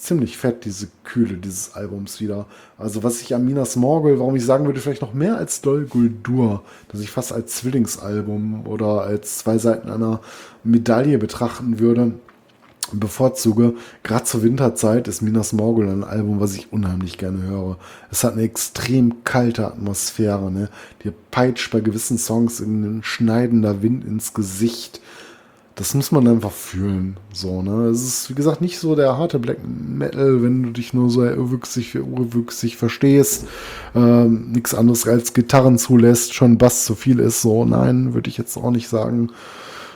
ziemlich 0.03 0.37
fett 0.37 0.65
diese 0.65 0.89
Kühle 1.05 1.37
dieses 1.37 1.75
Albums 1.75 2.21
wieder. 2.21 2.47
Also 2.77 3.05
was 3.05 3.21
ich 3.21 3.37
an 3.37 3.45
Minas 3.45 3.77
Morgul, 3.77 4.19
warum 4.19 4.35
ich 4.35 4.45
sagen 4.45 4.67
würde, 4.67 4.81
vielleicht 4.81 5.01
noch 5.01 5.15
mehr 5.15 5.37
als 5.37 5.61
Dol 5.61 5.85
Guldur, 5.85 6.65
das 6.89 7.01
ich 7.01 7.11
fast 7.13 7.33
als 7.33 7.55
Zwillingsalbum 7.57 8.67
oder 8.67 9.03
als 9.03 9.39
zwei 9.39 9.59
Seiten 9.59 9.89
einer 9.89 10.21
Medaille 10.65 11.19
betrachten 11.19 11.79
würde, 11.79 12.15
bevorzuge. 12.93 13.75
Gerade 14.03 14.25
zur 14.25 14.43
Winterzeit 14.43 15.07
ist 15.07 15.23
Minas 15.23 15.53
Morgul 15.53 15.89
ein 15.89 16.03
Album, 16.03 16.41
was 16.41 16.57
ich 16.57 16.73
unheimlich 16.73 17.17
gerne 17.17 17.45
höre. 17.45 17.79
Es 18.11 18.25
hat 18.25 18.33
eine 18.33 18.43
extrem 18.43 19.23
kalte 19.23 19.69
Atmosphäre. 19.69 20.51
Ne? 20.51 20.69
Die 21.05 21.13
peitscht 21.31 21.71
bei 21.71 21.81
gewissen 21.81 22.19
Songs 22.19 22.59
in 22.59 22.83
ein 22.83 23.03
schneidender 23.05 23.83
Wind 23.83 24.05
ins 24.05 24.35
Gesicht. 24.35 25.01
Das 25.75 25.95
muss 25.95 26.13
man 26.13 26.29
einfach 26.29 26.53
fühlen. 26.53 27.17
So, 27.33 27.63
ne? 27.63 27.87
Es 27.87 28.03
ist, 28.03 28.31
wie 28.31 28.35
gesagt, 28.35 28.61
nicht 28.61 28.79
so 28.79 28.95
der 28.95 29.17
harte 29.17 29.39
Black 29.39 29.59
Metal, 29.67 30.43
wenn 30.43 30.63
du 30.63 30.71
dich 30.71 30.93
nur 30.93 31.09
so 31.09 31.23
urwüchsig, 31.23 31.97
urwüchsig 31.97 32.77
verstehst. 32.77 33.47
Ähm, 33.95 34.53
Nichts 34.53 34.75
anderes 34.75 35.07
als 35.09 35.33
Gitarren 35.33 35.79
zulässt, 35.79 36.35
schon 36.35 36.59
Bass 36.59 36.85
zu 36.85 36.95
viel 36.95 37.21
ist. 37.21 37.41
So, 37.43 37.65
nein, 37.65 38.13
würde 38.13 38.29
ich 38.29 38.37
jetzt 38.37 38.57
auch 38.57 38.71
nicht 38.71 38.89
sagen 38.89 39.31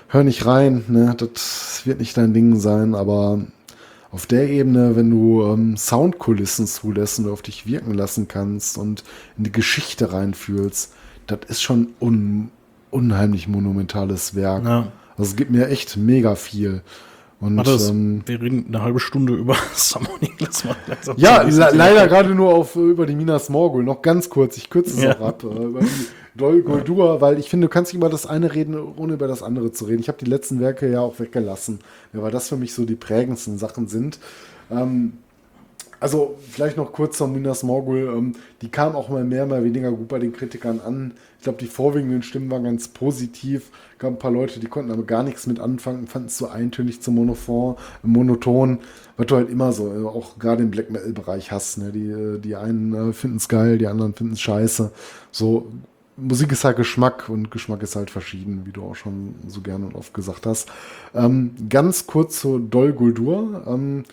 hör 0.09 0.25
nicht 0.25 0.47
rein, 0.47 0.85
ne? 0.89 1.15
das 1.17 1.83
wird 1.85 2.01
nicht 2.01 2.17
dein 2.17 2.35
Ding 2.35 2.57
sein, 2.57 2.95
aber 2.95 3.41
auf 4.11 4.27
der 4.27 4.49
Ebene, 4.49 4.97
wenn 4.97 5.11
du 5.11 5.43
ähm, 5.45 5.77
Soundkulissen 5.77 6.67
zulässt 6.67 7.19
und 7.19 7.29
auf 7.29 7.43
dich 7.43 7.67
wirken 7.67 7.95
lassen 7.95 8.29
kannst 8.29 8.79
und 8.79 9.05
in 9.37 9.45
die 9.45 9.53
Geschichte 9.53 10.13
reinfühlst, 10.13 10.93
das 11.27 11.41
ist 11.49 11.63
schon 11.63 11.89
un 12.01 12.51
unheimlich 12.91 13.47
monumentales 13.49 14.35
Werk. 14.35 14.65
Ja. 14.65 14.93
Also 15.19 15.31
es 15.31 15.37
gibt 15.37 15.51
mir 15.51 15.69
echt 15.69 15.97
mega 15.97 16.35
viel. 16.35 16.83
Und, 17.39 17.59
das, 17.59 17.91
ähm, 17.91 18.23
wir 18.25 18.41
reden 18.41 18.67
eine 18.69 18.83
halbe 18.83 18.99
Stunde 18.99 19.35
über 19.35 19.57
Summoning. 19.75 20.37
ja, 21.17 21.43
leider 21.43 22.09
gerade 22.09 22.35
nur 22.35 22.55
auf 22.55 22.77
über 22.77 23.05
die 23.05 23.15
Minas 23.15 23.51
Morgul. 23.51 23.85
Noch 23.85 24.01
ganz 24.01 24.31
kurz, 24.31 24.57
ich 24.57 24.71
kürze 24.71 24.95
es 24.97 25.03
ja. 25.03 25.17
auch 25.17 25.29
ab. 25.29 25.45
Äh, 25.45 25.85
Dol 26.35 26.63
Guldur, 26.63 27.21
weil 27.21 27.39
ich 27.39 27.49
finde, 27.49 27.67
du 27.67 27.73
kannst 27.73 27.93
nicht 27.93 27.99
über 27.99 28.11
das 28.11 28.27
eine 28.27 28.55
reden, 28.55 28.77
ohne 28.97 29.15
über 29.15 29.27
das 29.27 29.43
andere 29.43 29.73
zu 29.73 29.87
reden. 29.87 30.01
Ich 30.01 30.09
habe 30.09 30.19
die 30.19 30.31
letzten 30.31 30.61
Werke 30.61 30.91
ja 30.91 31.01
auch 31.01 31.19
weggelassen, 31.19 31.81
weil 32.13 32.31
das 32.31 32.49
für 32.49 32.57
mich 32.57 32.75
so 32.75 32.85
die 32.85 32.95
prägendsten 32.95 33.59
Sachen 33.59 33.89
sind. 33.89 34.19
Ähm, 34.71 35.15
also 35.99 36.37
vielleicht 36.51 36.77
noch 36.77 36.93
kurz 36.93 37.17
zur 37.19 37.29
Minas 37.29 37.63
Morgul. 37.63 38.13
Ähm, 38.15 38.33
die 38.61 38.71
kam 38.71 38.95
auch 38.97 39.09
mal 39.09 39.25
mehr, 39.25 39.47
mal 39.47 39.65
weniger 39.65 39.91
gut 39.93 40.09
bei 40.09 40.19
den 40.19 40.33
Kritikern 40.33 40.81
an. 40.81 41.15
Ich 41.39 41.45
glaube, 41.45 41.59
die 41.59 41.67
vorwiegenden 41.67 42.23
Stimmen 42.23 42.51
waren 42.51 42.65
ganz 42.65 42.89
positiv. 42.89 43.71
Gab 43.99 44.13
ein 44.13 44.19
paar 44.19 44.31
Leute, 44.31 44.61
die 44.61 44.67
konnten 44.67 44.91
aber 44.91 45.05
gar 45.05 45.23
nichts 45.23 45.47
mit 45.47 45.59
anfangen, 45.59 46.07
fanden 46.07 46.29
es 46.29 46.37
so 46.37 46.49
eintönig 46.49 47.01
zu 47.01 47.11
monophon, 47.11 47.77
monoton, 48.03 48.81
was 49.17 49.27
du 49.27 49.37
halt 49.37 49.49
immer 49.49 49.73
so, 49.73 49.93
äh, 49.93 50.05
auch 50.05 50.39
gerade 50.39 50.63
im 50.63 50.71
Black 50.71 50.91
Metal-Bereich 50.91 51.51
hast. 51.51 51.79
Ne? 51.79 51.93
Die, 51.93 52.11
äh, 52.11 52.39
die 52.39 52.57
einen 52.57 53.11
äh, 53.11 53.13
finden 53.13 53.39
es 53.39 53.49
geil, 53.49 53.79
die 53.79 53.87
anderen 53.87 54.15
finden 54.15 54.35
es 54.35 54.41
scheiße. 54.41 54.93
So 55.31 55.73
Musik 56.19 56.53
ist 56.53 56.65
halt 56.65 56.79
Geschmack 56.79 57.29
und 57.29 57.51
Geschmack 57.51 57.83
ist 57.83 57.95
halt 57.95 58.11
verschieden, 58.11 58.63
wie 58.65 58.73
du 58.73 58.83
auch 58.83 58.97
schon 58.97 59.35
so 59.47 59.61
gerne 59.61 59.87
und 59.87 59.95
oft 59.95 60.15
gesagt 60.15 60.47
hast. 60.47 60.69
Ähm, 61.15 61.53
ganz 61.69 62.07
kurz 62.07 62.41
zu 62.41 62.59
Dol 62.59 62.93
Guldur. 62.93 63.63
Ähm, 63.67 64.05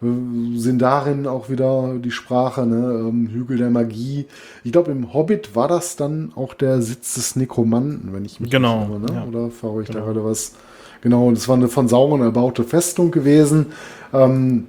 sind 0.00 0.80
darin 0.80 1.26
auch 1.26 1.50
wieder 1.50 1.96
die 1.98 2.10
Sprache, 2.10 2.64
ne? 2.66 3.06
Ähm, 3.08 3.28
Hügel 3.28 3.58
der 3.58 3.70
Magie. 3.70 4.26
Ich 4.64 4.72
glaube, 4.72 4.92
im 4.92 5.12
Hobbit 5.12 5.54
war 5.54 5.68
das 5.68 5.96
dann 5.96 6.32
auch 6.34 6.54
der 6.54 6.80
Sitz 6.80 7.14
des 7.14 7.36
Nekromanten, 7.36 8.12
wenn 8.12 8.24
ich 8.24 8.40
mich 8.40 8.50
genau, 8.50 8.80
erinnere, 8.80 9.00
ne? 9.00 9.12
Ja. 9.14 9.24
Oder 9.26 9.50
fahre 9.50 9.82
ich 9.82 9.88
genau. 9.88 10.00
da 10.00 10.06
gerade 10.06 10.24
was? 10.24 10.54
Genau, 11.02 11.26
und 11.26 11.36
es 11.36 11.48
war 11.48 11.56
eine 11.56 11.68
von 11.68 11.88
Sauron 11.88 12.22
erbaute 12.22 12.64
Festung 12.64 13.10
gewesen. 13.10 13.66
Ähm, 14.12 14.66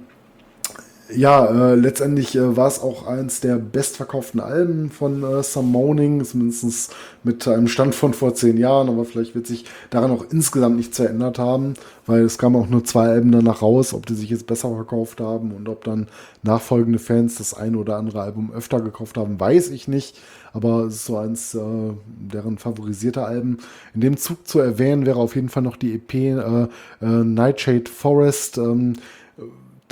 ja, 1.14 1.72
äh, 1.72 1.74
letztendlich 1.74 2.34
äh, 2.36 2.56
war 2.56 2.68
es 2.68 2.80
auch 2.80 3.06
eins 3.06 3.40
der 3.40 3.56
bestverkauften 3.56 4.40
Alben 4.40 4.90
von 4.90 5.22
äh, 5.22 5.42
Some 5.42 5.68
Moaning, 5.68 6.24
zumindest 6.24 6.94
mit 7.22 7.46
einem 7.46 7.68
Stand 7.68 7.94
von 7.94 8.14
vor 8.14 8.34
zehn 8.34 8.56
Jahren, 8.56 8.88
aber 8.88 9.04
vielleicht 9.04 9.34
wird 9.34 9.46
sich 9.46 9.64
daran 9.90 10.10
auch 10.10 10.24
insgesamt 10.30 10.76
nichts 10.76 10.96
verändert 10.96 11.38
haben, 11.38 11.74
weil 12.06 12.22
es 12.22 12.38
kamen 12.38 12.56
auch 12.56 12.68
nur 12.68 12.84
zwei 12.84 13.08
Alben 13.08 13.32
danach 13.32 13.62
raus, 13.62 13.94
ob 13.94 14.06
die 14.06 14.14
sich 14.14 14.30
jetzt 14.30 14.46
besser 14.46 14.74
verkauft 14.74 15.20
haben 15.20 15.52
und 15.52 15.68
ob 15.68 15.84
dann 15.84 16.08
nachfolgende 16.42 16.98
Fans 16.98 17.36
das 17.36 17.54
eine 17.54 17.78
oder 17.78 17.96
andere 17.96 18.22
Album 18.22 18.52
öfter 18.52 18.80
gekauft 18.80 19.16
haben, 19.16 19.38
weiß 19.38 19.70
ich 19.70 19.88
nicht, 19.88 20.18
aber 20.52 20.84
es 20.84 20.96
ist 20.96 21.06
so 21.06 21.16
eins 21.16 21.54
äh, 21.54 21.60
deren 22.04 22.58
favorisierte 22.58 23.24
Alben. 23.24 23.58
In 23.94 24.00
dem 24.00 24.16
Zug 24.16 24.46
zu 24.46 24.58
erwähnen 24.58 25.06
wäre 25.06 25.18
auf 25.18 25.34
jeden 25.34 25.48
Fall 25.48 25.62
noch 25.62 25.76
die 25.76 25.94
EP 25.94 26.14
äh, 26.14 26.62
äh, 26.62 26.68
Nightshade 27.00 27.90
Forest, 27.90 28.58
ähm, 28.58 28.94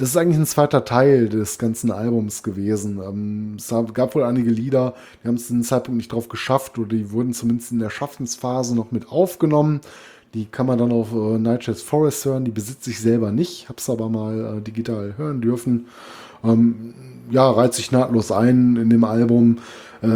das 0.01 0.11
ist 0.11 0.17
eigentlich 0.17 0.39
ein 0.39 0.47
zweiter 0.47 0.87
Teil 0.87 1.29
des 1.29 1.59
ganzen 1.59 1.91
Albums 1.91 2.43
gewesen. 2.43 3.01
Ähm, 3.07 3.57
es 3.59 3.69
gab 3.93 4.15
wohl 4.15 4.25
einige 4.25 4.51
Lieder, 4.51 4.95
die 5.23 5.29
haben 5.29 5.35
es 5.35 5.49
zu 5.49 5.53
dem 5.53 5.63
Zeitpunkt 5.63 5.99
nicht 5.99 6.13
drauf 6.13 6.31
geschafft 6.31 6.79
oder 6.79 6.89
die 6.89 7.13
wurden 7.13 7.35
zumindest 7.35 7.71
in 7.73 7.81
der 7.81 7.91
Schaffensphase 7.91 8.75
noch 8.75 8.93
mit 8.93 9.11
aufgenommen. 9.13 9.83
Die 10.33 10.47
kann 10.47 10.65
man 10.65 10.79
dann 10.79 10.91
auf 10.91 11.13
äh, 11.13 11.39
Nightshades 11.39 11.83
Forest 11.83 12.25
hören, 12.25 12.47
die 12.47 12.51
besitze 12.51 12.89
ich 12.89 13.01
selber 13.01 13.31
nicht, 13.31 13.69
habe 13.69 13.77
es 13.79 13.91
aber 13.91 14.09
mal 14.09 14.57
äh, 14.57 14.61
digital 14.63 15.15
hören 15.19 15.43
dürfen. 15.43 15.89
Ähm, 16.43 16.95
ja, 17.31 17.51
reiht 17.51 17.75
sich 17.75 17.93
nahtlos 17.93 18.33
ein 18.33 18.77
in 18.77 18.89
dem 18.89 19.05
Album. 19.05 19.59
Äh, 20.03 20.07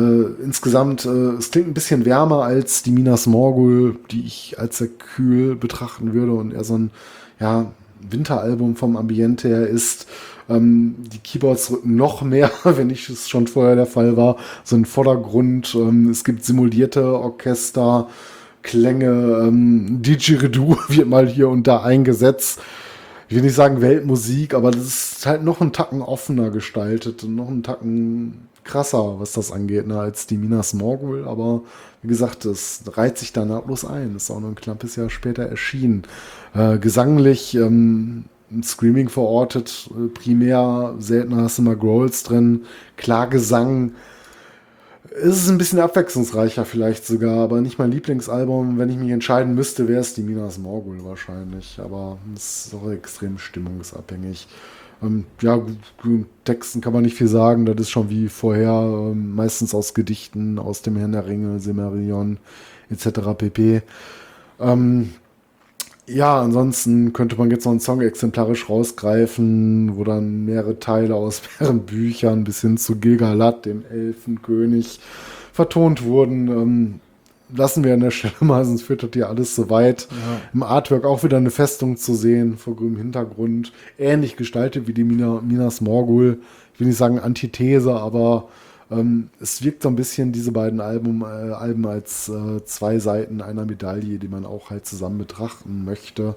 insgesamt, 0.43 1.05
äh, 1.05 1.35
es 1.35 1.51
klingt 1.51 1.69
ein 1.69 1.75
bisschen 1.75 2.07
wärmer 2.07 2.45
als 2.45 2.83
die 2.83 2.91
Minas 2.91 3.27
Morgul, 3.27 3.97
die 4.11 4.25
ich 4.25 4.59
als 4.59 4.79
sehr 4.79 4.89
kühl 4.89 5.57
betrachten 5.57 6.15
würde 6.15 6.33
und 6.33 6.55
eher 6.55 6.65
so 6.65 6.79
ein, 6.79 6.91
ja, 7.39 7.67
Winteralbum 8.11 8.77
vom 8.77 8.97
Ambiente 8.97 9.49
her 9.49 9.67
ist. 9.67 10.07
Ähm, 10.49 10.97
die 10.99 11.19
Keyboards 11.19 11.71
rücken 11.71 11.97
noch 11.97 12.23
mehr, 12.23 12.51
wenn 12.65 12.89
nicht 12.89 13.09
es 13.09 13.29
schon 13.29 13.47
vorher 13.47 13.77
der 13.77 13.87
Fall 13.87 14.17
war, 14.17 14.37
so 14.63 14.77
ein 14.77 14.85
Vordergrund. 14.85 15.75
Ähm, 15.75 16.11
es 16.11 16.25
gibt 16.25 16.45
simulierte 16.45 17.19
Orchester, 17.19 18.09
Klänge, 18.63 19.45
ähm, 19.47 20.03
Didgeridoo 20.03 20.77
wird 20.89 21.09
mal 21.09 21.27
hier 21.27 21.49
und 21.49 21.67
da 21.67 21.83
eingesetzt. 21.83 22.61
Ich 23.29 23.37
will 23.37 23.43
nicht 23.43 23.55
sagen 23.55 23.81
Weltmusik, 23.81 24.55
aber 24.55 24.71
das 24.71 24.85
ist 24.87 25.27
halt 25.27 25.43
noch 25.43 25.61
einen 25.61 25.73
Tacken 25.73 26.03
offener 26.03 26.51
gestaltet 26.51 27.25
und 27.25 27.35
noch 27.35 27.49
einen 27.49 27.63
Tacken 27.63 28.49
krasser, 28.65 29.21
was 29.21 29.33
das 29.33 29.53
angeht, 29.53 29.87
ne, 29.87 29.99
als 29.99 30.27
die 30.27 30.37
Minas 30.37 30.75
Morgul. 30.75 31.27
Aber 31.27 31.63
wie 32.03 32.09
gesagt, 32.09 32.45
das 32.45 32.83
reiht 32.87 33.19
sich 33.19 33.33
da 33.33 33.45
nahtlos 33.45 33.85
ein. 33.85 34.17
Ist 34.17 34.31
auch 34.31 34.41
nur 34.41 34.51
ein 34.51 34.57
knappes 34.57 34.97
Jahr 34.97 35.11
später 35.11 35.45
erschienen. 35.45 36.03
Äh, 36.55 36.79
gesanglich 36.79 37.55
ähm, 37.55 38.25
Screaming 38.63 39.09
verortet, 39.09 39.91
äh, 39.91 40.09
primär, 40.09 40.95
seltener 40.99 41.43
hast 41.43 41.59
du 41.59 41.63
mal 41.63 41.77
Growls 41.77 42.23
drin, 42.23 42.65
Klagesang. 42.97 43.93
Ist 45.11 45.37
es 45.37 45.49
ein 45.49 45.59
bisschen 45.59 45.79
abwechslungsreicher 45.79 46.65
vielleicht 46.65 47.07
sogar, 47.07 47.39
aber 47.39 47.61
nicht 47.61 47.79
mein 47.79 47.93
Lieblingsalbum. 47.93 48.79
Wenn 48.79 48.91
ich 48.91 48.97
mich 48.97 49.11
entscheiden 49.11 49.55
müsste, 49.55 49.87
wäre 49.87 50.01
es 50.01 50.15
die 50.15 50.23
Minas 50.23 50.59
Morgul 50.59 51.05
wahrscheinlich. 51.05 51.79
Aber 51.79 52.19
es 52.35 52.67
ist 52.67 52.75
auch 52.75 52.91
extrem 52.91 53.39
stimmungsabhängig. 53.39 54.49
Ähm, 55.05 55.25
ja, 55.41 55.61
Texten 56.45 56.81
kann 56.81 56.93
man 56.93 57.03
nicht 57.03 57.17
viel 57.17 57.29
sagen. 57.29 57.67
Das 57.67 57.77
ist 57.77 57.91
schon 57.91 58.11
wie 58.11 58.29
vorher, 58.29 59.11
ähm, 59.13 59.35
meistens 59.35 59.75
aus 59.75 59.95
Gedichten, 59.95 60.59
aus 60.59 60.83
dem 60.83 60.97
Herrn 60.97 61.13
der 61.13 61.27
Ringe, 61.27 61.61
Silmarillion 61.61 62.39
etc. 62.91 63.21
pp. 63.37 63.83
Ähm, 64.61 65.11
ja, 66.07 66.41
ansonsten 66.41 67.13
könnte 67.13 67.37
man 67.37 67.51
jetzt 67.51 67.65
noch 67.65 67.73
einen 67.73 67.81
Song 67.81 68.03
exemplarisch 68.03 68.69
rausgreifen, 68.69 69.97
wo 69.97 70.05
dann 70.05 70.45
mehrere 70.45 70.79
Teile 70.79 71.15
aus 71.15 71.43
mehreren 71.61 71.81
Büchern 71.81 72.45
bis 72.45 72.61
hin 72.61 72.77
zu 72.77 72.97
Gilgalad, 72.97 73.65
dem 73.67 73.85
Elfenkönig, 73.91 75.01
vertont 75.53 76.05
wurden. 76.05 77.01
Lassen 77.57 77.85
wir 77.85 77.95
an 77.95 78.01
der 78.01 78.11
Stelle 78.11 78.35
mal, 78.41 78.65
sonst 78.65 78.83
führt 78.83 79.03
das 79.03 79.11
hier 79.13 79.29
alles 79.29 79.55
so 79.55 79.71
weit. 79.71 80.09
Ja. 80.11 80.41
Im 80.53 80.63
Artwork 80.63 81.05
auch 81.05 81.23
wieder 81.23 81.37
eine 81.37 81.51
Festung 81.51 81.97
zu 81.97 82.15
sehen, 82.15 82.57
vor 82.57 82.77
grünem 82.77 82.97
Hintergrund. 82.97 83.73
Ähnlich 83.99 84.37
gestaltet 84.37 84.87
wie 84.89 84.93
die 84.93 85.05
Mina, 85.05 85.41
Minas 85.41 85.81
Morgul. 85.81 86.41
Ich 86.73 86.81
will 86.81 86.89
nicht 86.89 86.97
sagen 86.97 87.21
Antithese, 87.21 87.95
aber 87.95 88.49
ähm, 88.91 89.31
es 89.41 89.63
wirkt 89.63 89.83
so 89.83 89.89
ein 89.89 89.97
bisschen, 89.97 90.33
diese 90.33 90.53
beiden 90.53 90.81
Alben, 90.81 91.23
äh, 91.23 91.25
Alben 91.25 91.87
als 91.87 92.29
äh, 92.29 92.65
zwei 92.65 92.99
Seiten 92.99 93.41
einer 93.41 93.65
Medaille, 93.65 94.19
die 94.19 94.29
man 94.29 94.45
auch 94.45 94.71
halt 94.71 94.87
zusammen 94.87 95.19
betrachten 95.19 95.85
möchte. 95.85 96.35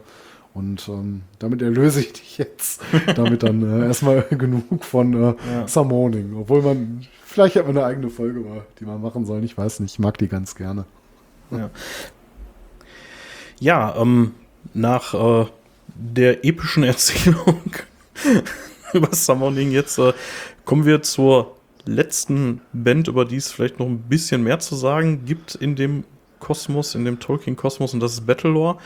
Und 0.54 0.90
ähm, 0.90 1.22
damit 1.38 1.62
erlöse 1.62 2.00
ich 2.00 2.14
dich 2.14 2.38
jetzt. 2.38 2.82
damit 3.16 3.44
dann 3.44 3.62
äh, 3.62 3.86
erstmal 3.86 4.22
genug 4.30 4.84
von 4.84 5.14
äh, 5.14 5.36
ja. 5.52 5.68
Summoning. 5.68 6.36
Obwohl 6.36 6.62
man, 6.62 7.06
vielleicht 7.26 7.56
hat 7.56 7.68
man 7.68 7.78
eine 7.78 7.86
eigene 7.86 8.10
Folge, 8.10 8.44
die 8.80 8.86
man 8.86 9.02
machen 9.02 9.26
soll. 9.26 9.44
Ich 9.44 9.58
weiß 9.58 9.82
nicht, 9.82 9.94
ich 9.94 10.00
mag 10.00 10.18
die 10.18 10.28
ganz 10.28 10.56
gerne. 10.56 10.86
Ja, 11.51 11.69
ja 13.59 13.95
ähm, 14.01 14.34
nach 14.74 15.14
äh, 15.14 15.45
der 15.95 16.45
epischen 16.45 16.84
Erzählung 16.84 17.61
über 18.93 19.14
Summoning 19.14 19.72
jetzt 19.72 19.98
äh, 19.98 20.14
kommen 20.66 20.85
wir 20.85 21.01
zur 21.01 21.56
letzten 21.85 22.61
Band, 22.74 23.08
über 23.08 23.26
die 23.26 23.38
es 23.38 23.51
vielleicht 23.51 23.80
noch 23.80 23.88
ein 23.88 24.00
bisschen 24.00 24.43
mehr 24.43 24.59
zu 24.59 24.76
sagen 24.76 25.26
gibt 25.26 25.56
in 25.56 25.76
dem 25.76 26.03
Kosmos, 26.40 26.95
in 26.95 27.06
dem 27.06 27.19
Tolkien-Kosmos, 27.19 27.93
und 27.93 28.00
das 28.00 28.14
ist 28.14 28.27
Battlelore. 28.27 28.77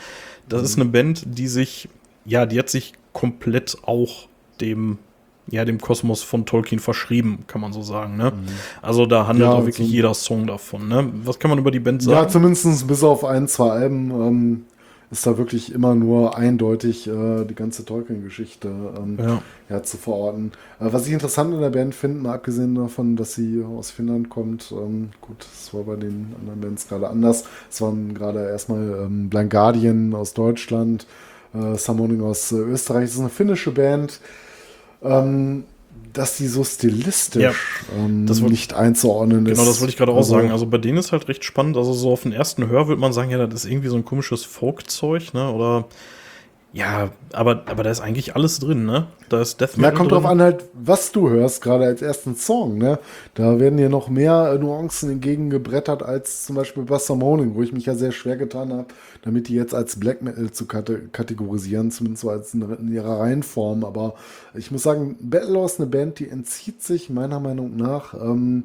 Das 0.48 0.60
mhm. 0.60 0.64
ist 0.64 0.76
eine 0.76 0.84
Band, 0.86 1.22
die 1.26 1.48
sich, 1.48 1.88
ja, 2.24 2.46
die 2.46 2.58
hat 2.58 2.70
sich 2.70 2.94
komplett 3.12 3.76
auch 3.82 4.28
dem 4.60 4.98
ja, 5.48 5.64
dem 5.64 5.80
Kosmos 5.80 6.22
von 6.22 6.46
Tolkien 6.46 6.80
verschrieben, 6.80 7.44
kann 7.46 7.60
man 7.60 7.72
so 7.72 7.82
sagen. 7.82 8.16
Ne? 8.16 8.30
Mhm. 8.30 8.48
Also 8.80 9.06
da 9.06 9.26
handelt 9.26 9.50
ja, 9.50 9.54
auch 9.54 9.66
wirklich 9.66 9.88
so 9.88 9.92
jeder 9.92 10.14
Song 10.14 10.46
davon. 10.46 10.88
Ne? 10.88 11.10
Was 11.24 11.38
kann 11.38 11.50
man 11.50 11.58
über 11.58 11.70
die 11.70 11.80
Band 11.80 12.02
sagen? 12.02 12.16
Ja, 12.16 12.28
zumindest 12.28 12.86
bis 12.86 13.02
auf 13.02 13.24
ein, 13.24 13.48
zwei 13.48 13.70
Alben 13.70 14.10
ähm, 14.10 14.64
ist 15.12 15.26
da 15.26 15.36
wirklich 15.36 15.74
immer 15.74 15.94
nur 15.94 16.38
eindeutig 16.38 17.06
äh, 17.06 17.44
die 17.44 17.54
ganze 17.54 17.84
Tolkien-Geschichte 17.84 18.68
ähm, 18.68 19.18
ja. 19.18 19.42
ja. 19.68 19.82
zu 19.82 19.98
verorten. 19.98 20.52
Äh, 20.80 20.86
was 20.92 21.06
ich 21.06 21.12
interessant 21.12 21.52
in 21.52 21.60
der 21.60 21.70
Band 21.70 21.94
finde, 21.94 22.22
mal 22.22 22.34
abgesehen 22.34 22.74
davon, 22.74 23.16
dass 23.16 23.34
sie 23.34 23.62
aus 23.62 23.90
Finnland 23.90 24.30
kommt, 24.30 24.72
ähm, 24.72 25.10
gut, 25.20 25.36
das 25.40 25.74
war 25.74 25.82
bei 25.82 25.96
den 25.96 26.34
anderen 26.40 26.60
Bands 26.62 26.88
gerade 26.88 27.08
anders. 27.10 27.44
Es 27.70 27.82
waren 27.82 28.14
gerade 28.14 28.48
erstmal 28.48 29.04
ähm, 29.04 29.28
Blind 29.28 29.50
Guardian 29.50 30.14
aus 30.14 30.32
Deutschland, 30.32 31.06
äh, 31.52 31.76
Summoning 31.76 32.22
aus 32.22 32.50
äh, 32.52 32.56
Österreich. 32.56 33.04
Das 33.04 33.14
ist 33.14 33.20
eine 33.20 33.28
finnische 33.28 33.72
Band. 33.72 34.18
Ähm, 35.04 35.64
dass 36.12 36.36
die 36.36 36.46
so 36.46 36.62
stilistisch 36.62 37.42
ja, 37.42 37.52
ähm, 37.96 38.26
das 38.26 38.40
nicht 38.40 38.74
einzuordnen 38.74 39.44
genau, 39.44 39.52
ist. 39.52 39.58
Genau, 39.58 39.70
das 39.70 39.80
wollte 39.80 39.92
ich 39.92 39.96
gerade 39.96 40.12
auch 40.12 40.18
also, 40.18 40.34
sagen. 40.34 40.50
Also 40.50 40.66
bei 40.66 40.78
denen 40.78 40.98
ist 40.98 41.12
halt 41.12 41.28
recht 41.28 41.44
spannend. 41.44 41.76
Also 41.76 41.92
so 41.92 42.12
auf 42.12 42.22
den 42.22 42.32
ersten 42.32 42.68
Hör 42.68 42.88
würde 42.88 43.00
man 43.00 43.12
sagen, 43.12 43.30
ja, 43.30 43.46
das 43.46 43.64
ist 43.64 43.70
irgendwie 43.70 43.88
so 43.88 43.96
ein 43.96 44.04
komisches 44.04 44.44
Folkzeug, 44.44 45.32
ne? 45.32 45.50
Oder 45.50 45.86
ja, 46.74 47.10
aber, 47.32 47.64
aber 47.66 47.82
da 47.82 47.90
ist 47.90 48.00
eigentlich 48.00 48.34
alles 48.34 48.58
drin, 48.58 48.86
ne? 48.86 49.06
Da 49.28 49.42
ist 49.42 49.60
Death 49.60 49.76
Metal. 49.76 49.84
Ja, 49.84 49.90
kommt 49.90 50.10
drin. 50.10 50.22
drauf 50.22 50.30
an, 50.30 50.40
halt, 50.40 50.64
was 50.72 51.12
du 51.12 51.28
hörst, 51.28 51.60
gerade 51.60 51.84
als 51.84 52.00
ersten 52.00 52.34
Song, 52.34 52.78
ne? 52.78 52.98
Da 53.34 53.60
werden 53.60 53.76
dir 53.76 53.90
noch 53.90 54.08
mehr 54.08 54.58
Nuancen 54.58 55.10
entgegengebrettert 55.10 56.02
als 56.02 56.46
zum 56.46 56.56
Beispiel 56.56 56.84
bei 56.84 56.98
Summoning, 56.98 57.54
wo 57.54 57.62
ich 57.62 57.74
mich 57.74 57.84
ja 57.84 57.94
sehr 57.94 58.10
schwer 58.10 58.38
getan 58.38 58.72
habe, 58.72 58.86
damit 59.22 59.48
die 59.48 59.54
jetzt 59.54 59.74
als 59.74 60.00
Black 60.00 60.22
Metal 60.22 60.50
zu 60.50 60.66
kategorisieren, 60.66 61.90
zumindest 61.90 62.22
so 62.22 62.30
als 62.30 62.54
in, 62.54 62.62
in 62.62 62.90
ihrer 62.90 63.20
Reihenform. 63.20 63.84
Aber 63.84 64.14
ich 64.54 64.70
muss 64.70 64.82
sagen, 64.82 65.16
Battle 65.20 65.62
ist 65.66 65.78
eine 65.78 65.90
Band, 65.90 66.20
die 66.20 66.28
entzieht 66.30 66.82
sich 66.82 67.10
meiner 67.10 67.38
Meinung 67.38 67.76
nach 67.76 68.14
ähm, 68.14 68.64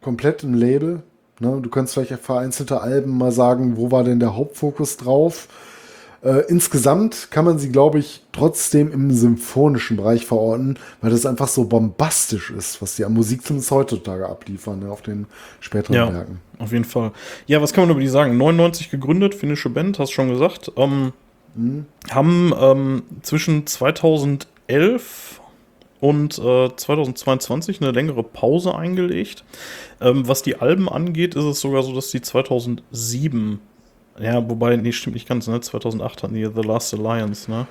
komplett 0.00 0.42
im 0.42 0.54
Label. 0.54 1.02
Ne? 1.38 1.60
Du 1.62 1.70
kannst 1.70 1.94
vielleicht 1.94 2.12
vereinzelte 2.20 2.80
Alben 2.80 3.16
mal 3.16 3.30
sagen, 3.30 3.76
wo 3.76 3.92
war 3.92 4.02
denn 4.02 4.18
der 4.18 4.34
Hauptfokus 4.34 4.96
drauf? 4.96 5.46
Äh, 6.22 6.44
insgesamt 6.48 7.30
kann 7.30 7.44
man 7.44 7.58
sie, 7.58 7.70
glaube 7.70 7.98
ich, 7.98 8.22
trotzdem 8.32 8.90
im 8.92 9.10
symphonischen 9.12 9.96
Bereich 9.96 10.26
verorten, 10.26 10.78
weil 11.00 11.10
das 11.10 11.26
einfach 11.26 11.48
so 11.48 11.64
bombastisch 11.64 12.50
ist, 12.50 12.80
was 12.82 12.96
die 12.96 13.04
an 13.04 13.12
Musik 13.12 13.44
zumindest 13.44 13.70
heutzutage 13.70 14.28
abliefern, 14.28 14.80
ne, 14.80 14.90
auf 14.90 15.02
den 15.02 15.26
späteren 15.60 15.94
ja, 15.94 16.12
Werken. 16.12 16.40
Auf 16.58 16.72
jeden 16.72 16.84
Fall. 16.84 17.12
Ja, 17.46 17.60
was 17.62 17.72
kann 17.72 17.84
man 17.84 17.90
über 17.90 18.00
die 18.00 18.08
sagen? 18.08 18.36
99 18.36 18.90
gegründet, 18.90 19.34
finnische 19.34 19.70
Band, 19.70 19.98
hast 19.98 20.10
du 20.10 20.14
schon 20.14 20.30
gesagt. 20.30 20.72
Ähm, 20.76 21.12
mhm. 21.54 21.86
Haben 22.10 22.52
ähm, 22.58 23.02
zwischen 23.22 23.66
2011 23.66 25.40
und 26.00 26.38
äh, 26.38 26.70
2022 26.74 27.80
eine 27.80 27.90
längere 27.90 28.22
Pause 28.22 28.74
eingelegt. 28.74 29.44
Ähm, 30.00 30.26
was 30.28 30.42
die 30.42 30.56
Alben 30.56 30.88
angeht, 30.88 31.34
ist 31.34 31.44
es 31.44 31.60
sogar 31.60 31.82
so, 31.82 31.94
dass 31.94 32.10
die 32.10 32.20
2007 32.20 33.60
ja, 34.20 34.48
wobei, 34.48 34.76
nee, 34.76 34.92
stimmt 34.92 35.14
nicht 35.14 35.28
ganz, 35.28 35.46
ne? 35.48 35.60
2008 35.60 36.22
hatten 36.22 36.34
die 36.34 36.44
The 36.44 36.62
Last 36.62 36.94
Alliance, 36.94 37.50
ne? 37.50 37.66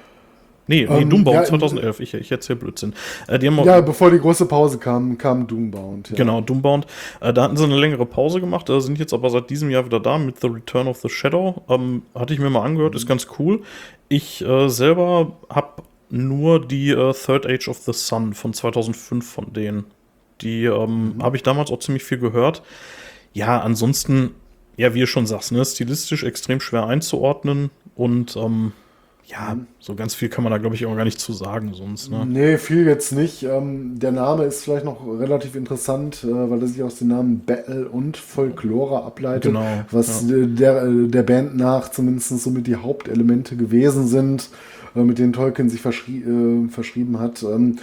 Nee, 0.67 0.87
nee, 0.89 1.01
ähm, 1.01 1.09
Doombound 1.09 1.35
ja, 1.35 1.43
2011, 1.43 1.99
ich, 1.99 2.13
ich 2.15 2.31
erzähle 2.31 2.57
Blödsinn. 2.57 2.93
Äh, 3.27 3.39
ja, 3.43 3.81
bevor 3.81 4.09
die 4.09 4.19
große 4.19 4.47
Pause 4.47 4.79
kam, 4.79 5.17
kam 5.17 5.45
Doombound. 5.45 6.09
Ja. 6.09 6.15
Genau, 6.15 6.41
Doombound. 6.41 6.87
Äh, 7.21 7.33
da 7.33 7.43
hatten 7.43 7.55
sie 7.55 7.63
eine 7.63 7.77
längere 7.77 8.05
Pause 8.05 8.39
gemacht, 8.39 8.69
äh, 8.69 8.81
sind 8.81 8.97
jetzt 8.97 9.13
aber 9.13 9.29
seit 9.29 9.49
diesem 9.49 9.69
Jahr 9.69 9.85
wieder 9.85 9.99
da 9.99 10.17
mit 10.17 10.41
The 10.41 10.47
Return 10.47 10.87
of 10.87 10.97
the 10.97 11.09
Shadow. 11.09 11.61
Ähm, 11.69 12.01
hatte 12.15 12.33
ich 12.33 12.39
mir 12.39 12.49
mal 12.49 12.63
angehört, 12.63 12.93
mhm. 12.93 12.97
ist 12.97 13.07
ganz 13.07 13.27
cool. 13.37 13.61
Ich 14.09 14.43
äh, 14.43 14.67
selber 14.69 15.33
habe 15.49 15.83
nur 16.09 16.65
die 16.65 16.89
äh, 16.89 17.13
Third 17.13 17.45
Age 17.45 17.67
of 17.67 17.77
the 17.77 17.93
Sun 17.93 18.33
von 18.33 18.53
2005 18.53 19.27
von 19.27 19.53
denen. 19.53 19.85
Die 20.41 20.65
ähm, 20.65 21.15
mhm. 21.17 21.23
habe 21.23 21.37
ich 21.37 21.43
damals 21.43 21.71
auch 21.71 21.79
ziemlich 21.79 22.03
viel 22.03 22.17
gehört. 22.17 22.63
Ja, 23.33 23.61
ansonsten 23.61 24.31
ja, 24.77 24.93
wie 24.93 25.01
du 25.01 25.07
schon 25.07 25.25
sagst, 25.25 25.51
ne, 25.51 25.63
stilistisch 25.63 26.23
extrem 26.23 26.59
schwer 26.59 26.85
einzuordnen 26.85 27.69
und 27.95 28.35
ähm, 28.35 28.73
ja, 29.27 29.57
so 29.79 29.95
ganz 29.95 30.13
viel 30.13 30.29
kann 30.29 30.43
man 30.43 30.51
da, 30.51 30.59
glaube 30.59 30.75
ich, 30.75 30.85
auch 30.85 30.95
gar 30.95 31.03
nicht 31.03 31.19
zu 31.19 31.33
sagen 31.33 31.73
sonst. 31.73 32.11
Ne? 32.11 32.25
Nee, 32.27 32.57
viel 32.57 32.85
jetzt 32.85 33.11
nicht. 33.11 33.41
Ähm, 33.43 33.97
der 33.97 34.11
Name 34.11 34.43
ist 34.43 34.63
vielleicht 34.63 34.85
noch 34.85 35.03
relativ 35.19 35.55
interessant, 35.55 36.23
äh, 36.23 36.27
weil 36.27 36.61
er 36.61 36.67
sich 36.67 36.83
aus 36.83 36.99
den 36.99 37.07
Namen 37.07 37.39
Battle 37.39 37.89
und 37.89 38.17
Folklore 38.17 39.03
ableitet, 39.03 39.53
genau, 39.53 39.65
was 39.89 40.29
ja. 40.29 40.45
der, 40.45 40.87
der 40.87 41.23
Band 41.23 41.57
nach 41.57 41.89
zumindest 41.89 42.39
somit 42.39 42.67
die 42.67 42.75
Hauptelemente 42.75 43.55
gewesen 43.55 44.07
sind, 44.07 44.49
äh, 44.95 45.01
mit 45.01 45.17
denen 45.17 45.33
Tolkien 45.33 45.69
sich 45.69 45.81
verschrie 45.81 46.21
äh, 46.21 46.69
verschrieben 46.69 47.19
hat. 47.19 47.41
Ähm, 47.41 47.77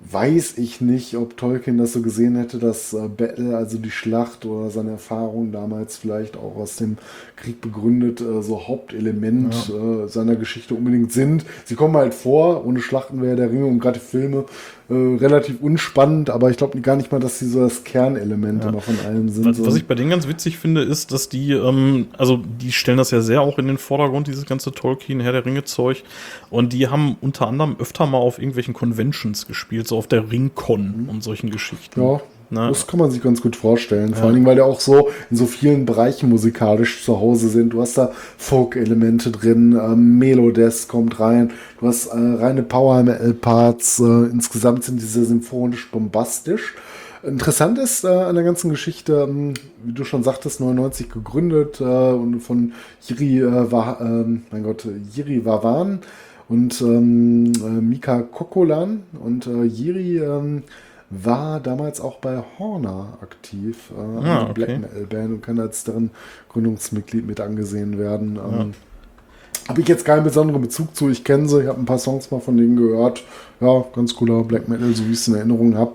weiß 0.00 0.58
ich 0.58 0.80
nicht, 0.80 1.16
ob 1.16 1.36
Tolkien 1.36 1.78
das 1.78 1.92
so 1.92 2.02
gesehen 2.02 2.36
hätte, 2.36 2.58
dass 2.58 2.92
äh, 2.92 3.08
Battle, 3.08 3.56
also 3.56 3.78
die 3.78 3.90
Schlacht 3.90 4.44
oder 4.44 4.70
seine 4.70 4.92
Erfahrungen 4.92 5.52
damals 5.52 5.96
vielleicht 5.96 6.36
auch 6.36 6.56
aus 6.56 6.76
dem 6.76 6.98
Krieg 7.34 7.60
begründet, 7.60 8.20
äh, 8.20 8.42
so 8.42 8.68
Hauptelement 8.68 9.68
ja. 9.68 10.04
äh, 10.04 10.08
seiner 10.08 10.36
Geschichte 10.36 10.74
unbedingt 10.74 11.12
sind. 11.12 11.44
Sie 11.64 11.74
kommen 11.74 11.96
halt 11.96 12.14
vor, 12.14 12.66
ohne 12.66 12.80
Schlachten 12.80 13.22
wäre 13.22 13.36
der 13.36 13.50
Ringe 13.50 13.66
und 13.66 13.80
gerade 13.80 13.98
Filme 13.98 14.44
äh, 14.88 14.94
relativ 14.94 15.60
unspannend, 15.60 16.30
aber 16.30 16.48
ich 16.50 16.56
glaube 16.56 16.80
gar 16.80 16.94
nicht 16.94 17.10
mal, 17.10 17.18
dass 17.18 17.40
sie 17.40 17.48
so 17.48 17.60
das 17.60 17.82
Kernelement 17.82 18.62
ja. 18.62 18.70
immer 18.70 18.80
von 18.80 18.96
allem 19.04 19.28
sind. 19.28 19.44
Was, 19.44 19.66
was, 19.66 19.74
ich 19.74 19.86
bei 19.86 19.96
denen 19.96 20.10
ganz 20.10 20.28
witzig 20.28 20.58
finde, 20.58 20.82
ist, 20.82 21.10
dass 21.10 21.28
die, 21.28 21.52
ähm, 21.52 22.06
also 22.16 22.36
die 22.36 22.70
stellen 22.70 22.98
das 22.98 23.10
ja 23.10 23.20
sehr 23.20 23.40
auch 23.40 23.58
in 23.58 23.66
den 23.66 23.78
Vordergrund, 23.78 24.28
dieses 24.28 24.46
ganze 24.46 24.70
Tolkien, 24.70 25.18
Herr 25.18 25.32
der 25.32 25.44
Ringe-Zeug. 25.44 26.04
Und 26.50 26.72
die 26.72 26.86
haben 26.86 27.16
unter 27.20 27.48
anderem 27.48 27.74
öfter 27.80 28.06
mal 28.06 28.18
auf 28.18 28.38
irgendwelchen 28.38 28.74
Conventions 28.74 29.48
gespielt, 29.48 29.88
so 29.88 29.98
auf 29.98 30.06
der 30.06 30.30
Ringcon 30.30 31.02
mhm. 31.02 31.08
und 31.08 31.24
solchen 31.24 31.50
Geschichten. 31.50 32.00
Ja, 32.00 32.20
na, 32.48 32.68
das 32.68 32.86
kann 32.86 33.00
man 33.00 33.10
sich 33.10 33.22
ganz 33.22 33.42
gut 33.42 33.56
vorstellen. 33.56 34.10
Vor 34.10 34.18
ja. 34.18 34.24
allen 34.24 34.34
Dingen, 34.34 34.46
weil 34.46 34.54
der 34.54 34.66
auch 34.66 34.80
so 34.80 35.08
in 35.30 35.36
so 35.36 35.46
vielen 35.46 35.84
Bereichen 35.84 36.28
musikalisch 36.28 37.04
zu 37.04 37.20
Hause 37.20 37.48
sind. 37.48 37.72
Du 37.72 37.80
hast 37.80 37.98
da 37.98 38.12
Folk-Elemente 38.38 39.30
drin, 39.30 39.72
ähm, 39.72 40.18
Melodesk 40.18 40.88
kommt 40.88 41.18
rein, 41.18 41.50
du 41.80 41.88
hast 41.88 42.06
äh, 42.06 42.16
reine 42.16 42.62
Power-Metal-Parts. 42.62 44.00
Äh, 44.00 44.30
insgesamt 44.30 44.84
sind 44.84 45.00
diese 45.00 45.24
symphonisch 45.24 45.90
bombastisch. 45.90 46.74
Interessant 47.22 47.78
ist 47.78 48.04
äh, 48.04 48.08
an 48.08 48.36
der 48.36 48.44
ganzen 48.44 48.70
Geschichte, 48.70 49.26
ähm, 49.28 49.54
wie 49.82 49.92
du 49.92 50.04
schon 50.04 50.22
sagtest, 50.22 50.60
99 50.60 51.10
gegründet 51.10 51.80
äh, 51.80 51.84
und 51.84 52.40
von 52.40 52.72
Jiri, 53.02 53.40
äh, 53.40 53.72
war, 53.72 54.00
ähm, 54.00 54.42
mein 54.52 54.62
Gott, 54.62 54.86
Jiri 55.12 55.44
Wawan 55.44 56.00
und 56.48 56.80
ähm, 56.82 57.52
äh, 57.56 57.80
Mika 57.80 58.22
Kokolan 58.22 59.02
und 59.20 59.48
äh, 59.48 59.64
Jiri 59.64 60.18
ähm, 60.18 60.62
war 61.10 61.60
damals 61.60 62.00
auch 62.00 62.18
bei 62.18 62.42
Horner 62.58 63.18
aktiv, 63.22 63.92
äh, 63.96 64.26
ah, 64.26 64.42
okay. 64.42 64.52
Black 64.54 64.80
Metal 64.80 65.06
Band 65.06 65.32
und 65.34 65.42
kann 65.42 65.60
als 65.60 65.84
deren 65.84 66.10
Gründungsmitglied 66.48 67.26
mit 67.26 67.40
angesehen 67.40 67.98
werden. 67.98 68.36
Ähm, 68.36 68.74
ja. 68.74 69.68
Habe 69.68 69.80
ich 69.80 69.88
jetzt 69.88 70.04
keinen 70.04 70.24
besonderen 70.24 70.62
Bezug 70.62 70.94
zu. 70.94 71.10
Ich 71.10 71.24
kenne 71.24 71.48
sie, 71.48 71.62
ich 71.62 71.68
habe 71.68 71.80
ein 71.80 71.86
paar 71.86 71.98
Songs 71.98 72.30
mal 72.30 72.40
von 72.40 72.56
denen 72.56 72.76
gehört. 72.76 73.24
Ja, 73.60 73.84
ganz 73.94 74.14
cooler 74.14 74.44
Black 74.44 74.68
Metal, 74.68 74.92
so 74.94 75.04
wie 75.06 75.12
ich 75.12 75.18
es 75.18 75.28
in 75.28 75.34
Erinnerung 75.34 75.76
habe. 75.76 75.94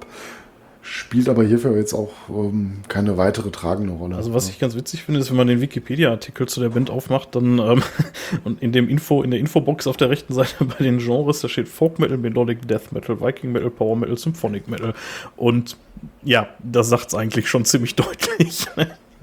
Spielt 0.91 1.29
aber 1.29 1.43
hierfür 1.43 1.77
jetzt 1.77 1.93
auch 1.93 2.11
ähm, 2.29 2.81
keine 2.89 3.17
weitere 3.17 3.49
tragende 3.49 3.93
Rolle. 3.93 4.17
Also 4.17 4.33
was 4.33 4.49
ich 4.49 4.59
ganz 4.59 4.75
witzig 4.75 5.03
finde, 5.03 5.21
ist, 5.21 5.29
wenn 5.29 5.37
man 5.37 5.47
den 5.47 5.61
Wikipedia-Artikel 5.61 6.49
zu 6.49 6.59
der 6.59 6.69
Band 6.69 6.89
aufmacht, 6.89 7.33
dann 7.33 7.59
ähm, 7.59 7.81
und 8.43 8.61
in 8.61 8.73
dem 8.73 8.89
Info, 8.89 9.23
in 9.23 9.31
der 9.31 9.39
Infobox 9.39 9.87
auf 9.87 9.95
der 9.95 10.09
rechten 10.09 10.33
Seite 10.33 10.65
bei 10.65 10.83
den 10.83 10.97
Genres, 10.97 11.39
da 11.39 11.47
steht 11.47 11.69
Folk 11.69 11.97
Metal, 11.97 12.17
Melodic 12.17 12.67
Death 12.67 12.91
Metal, 12.91 13.21
Viking 13.21 13.53
Metal, 13.53 13.69
Power 13.69 13.95
Metal, 13.95 14.17
Symphonic 14.17 14.67
Metal. 14.67 14.93
Und 15.37 15.77
ja, 16.23 16.49
das 16.59 16.89
sagt 16.89 17.07
es 17.07 17.15
eigentlich 17.15 17.47
schon 17.47 17.63
ziemlich 17.63 17.95
deutlich. 17.95 18.67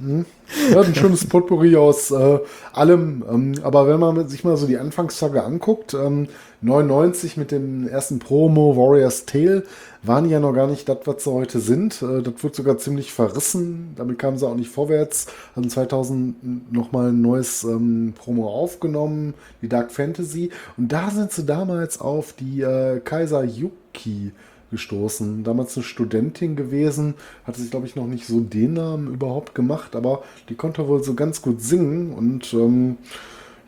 Ja, 0.00 0.80
ein 0.80 0.94
schönes 0.94 1.26
Potpourri 1.26 1.76
aus 1.76 2.10
äh, 2.12 2.38
allem. 2.72 3.24
Ähm, 3.28 3.54
aber 3.62 3.88
wenn 3.88 3.98
man 3.98 4.28
sich 4.28 4.44
mal 4.44 4.56
so 4.56 4.66
die 4.66 4.78
Anfangstage 4.78 5.42
anguckt, 5.42 5.94
ähm, 5.94 6.28
99 6.60 7.36
mit 7.36 7.50
dem 7.50 7.88
ersten 7.88 8.18
Promo 8.18 8.76
Warriors 8.76 9.26
Tale 9.26 9.64
waren 10.02 10.24
die 10.24 10.30
ja 10.30 10.40
noch 10.40 10.52
gar 10.52 10.68
nicht 10.68 10.88
das, 10.88 10.98
was 11.04 11.24
sie 11.24 11.32
heute 11.32 11.58
sind. 11.58 12.00
Äh, 12.02 12.22
das 12.22 12.34
wurde 12.42 12.54
sogar 12.54 12.78
ziemlich 12.78 13.12
verrissen. 13.12 13.94
Damit 13.96 14.18
kamen 14.18 14.38
sie 14.38 14.46
auch 14.46 14.54
nicht 14.54 14.70
vorwärts. 14.70 15.26
Haben 15.56 15.68
2000 15.68 16.72
nochmal 16.72 17.08
ein 17.08 17.20
neues 17.20 17.64
ähm, 17.64 18.14
Promo 18.16 18.48
aufgenommen, 18.48 19.34
die 19.62 19.68
Dark 19.68 19.90
Fantasy. 19.90 20.50
Und 20.76 20.92
da 20.92 21.10
sind 21.10 21.32
sie 21.32 21.44
damals 21.44 22.00
auf 22.00 22.34
die 22.34 22.62
äh, 22.62 23.00
Kaiser 23.00 23.42
Yuki 23.42 24.32
gestoßen. 24.70 25.44
Damals 25.44 25.76
eine 25.76 25.84
Studentin 25.84 26.56
gewesen, 26.56 27.14
hatte 27.44 27.60
sich, 27.60 27.70
glaube 27.70 27.86
ich, 27.86 27.96
noch 27.96 28.06
nicht 28.06 28.26
so 28.26 28.40
den 28.40 28.74
Namen 28.74 29.12
überhaupt 29.12 29.54
gemacht, 29.54 29.96
aber 29.96 30.22
die 30.48 30.54
konnte 30.54 30.86
wohl 30.88 31.02
so 31.02 31.14
ganz 31.14 31.42
gut 31.42 31.60
singen 31.60 32.12
und 32.12 32.52
ähm, 32.54 32.98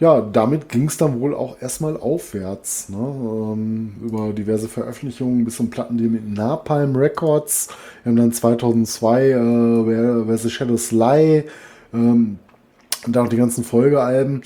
ja, 0.00 0.22
damit 0.22 0.70
ging 0.70 0.86
es 0.86 0.96
dann 0.96 1.20
wohl 1.20 1.34
auch 1.34 1.60
erstmal 1.60 1.98
aufwärts. 1.98 2.88
Ne? 2.88 2.96
Ähm, 2.96 3.92
über 4.02 4.32
diverse 4.32 4.66
Veröffentlichungen 4.66 5.44
bis 5.44 5.56
zum 5.56 5.68
Plattendeal 5.68 6.08
mit 6.08 6.26
Napalm 6.26 6.96
Records. 6.96 7.68
Wir 8.02 8.10
haben 8.10 8.16
dann 8.16 8.32
2002 8.32 9.28
äh, 9.28 9.34
Where, 9.34 10.26
Where 10.26 10.38
the 10.38 10.48
Shadows 10.48 10.90
Lie 10.90 11.44
ähm, 11.92 12.38
und 13.06 13.18
auch 13.18 13.28
die 13.28 13.36
ganzen 13.36 13.62
Folgealben. 13.62 14.40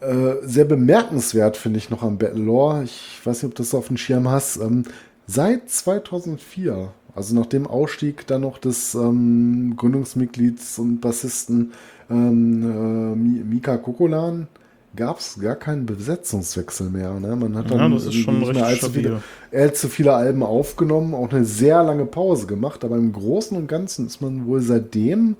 Äh, 0.00 0.34
sehr 0.42 0.64
bemerkenswert 0.64 1.56
finde 1.56 1.78
ich 1.78 1.90
noch 1.90 2.02
am 2.02 2.18
Battle 2.18 2.42
Lore. 2.42 2.82
Ich 2.82 3.20
weiß 3.24 3.42
nicht, 3.42 3.50
ob 3.50 3.54
du 3.54 3.62
das 3.62 3.74
auf 3.74 3.86
dem 3.86 3.96
Schirm 3.96 4.28
hast. 4.28 4.56
Ähm, 4.56 4.82
Seit 5.30 5.68
2004, 5.68 6.88
also 7.14 7.34
nach 7.34 7.44
dem 7.44 7.66
Ausstieg 7.66 8.26
dann 8.26 8.40
noch 8.40 8.56
des 8.56 8.94
ähm, 8.94 9.74
Gründungsmitglieds 9.76 10.78
und 10.78 11.00
Bassisten 11.00 11.72
ähm, 12.08 12.62
äh, 12.62 13.44
Mika 13.44 13.76
Kokolan, 13.76 14.48
gab 14.96 15.18
es 15.18 15.38
gar 15.38 15.54
keinen 15.54 15.84
Besetzungswechsel 15.84 16.88
mehr. 16.88 17.12
Ne? 17.20 17.36
Man 17.36 17.54
hat 17.58 17.70
dann 17.70 17.78
ja, 17.78 17.88
das 17.90 18.06
ist 18.06 18.14
schon 18.14 18.40
nicht 18.40 18.54
mehr 18.54 18.64
allzu 18.64 18.88
viele, 18.88 19.22
allzu 19.52 19.88
viele 19.88 20.14
Alben 20.14 20.42
aufgenommen, 20.42 21.12
auch 21.12 21.30
eine 21.30 21.44
sehr 21.44 21.82
lange 21.82 22.06
Pause 22.06 22.46
gemacht, 22.46 22.82
aber 22.82 22.96
im 22.96 23.12
Großen 23.12 23.54
und 23.54 23.66
Ganzen 23.66 24.06
ist 24.06 24.22
man 24.22 24.46
wohl 24.46 24.62
seitdem, 24.62 25.36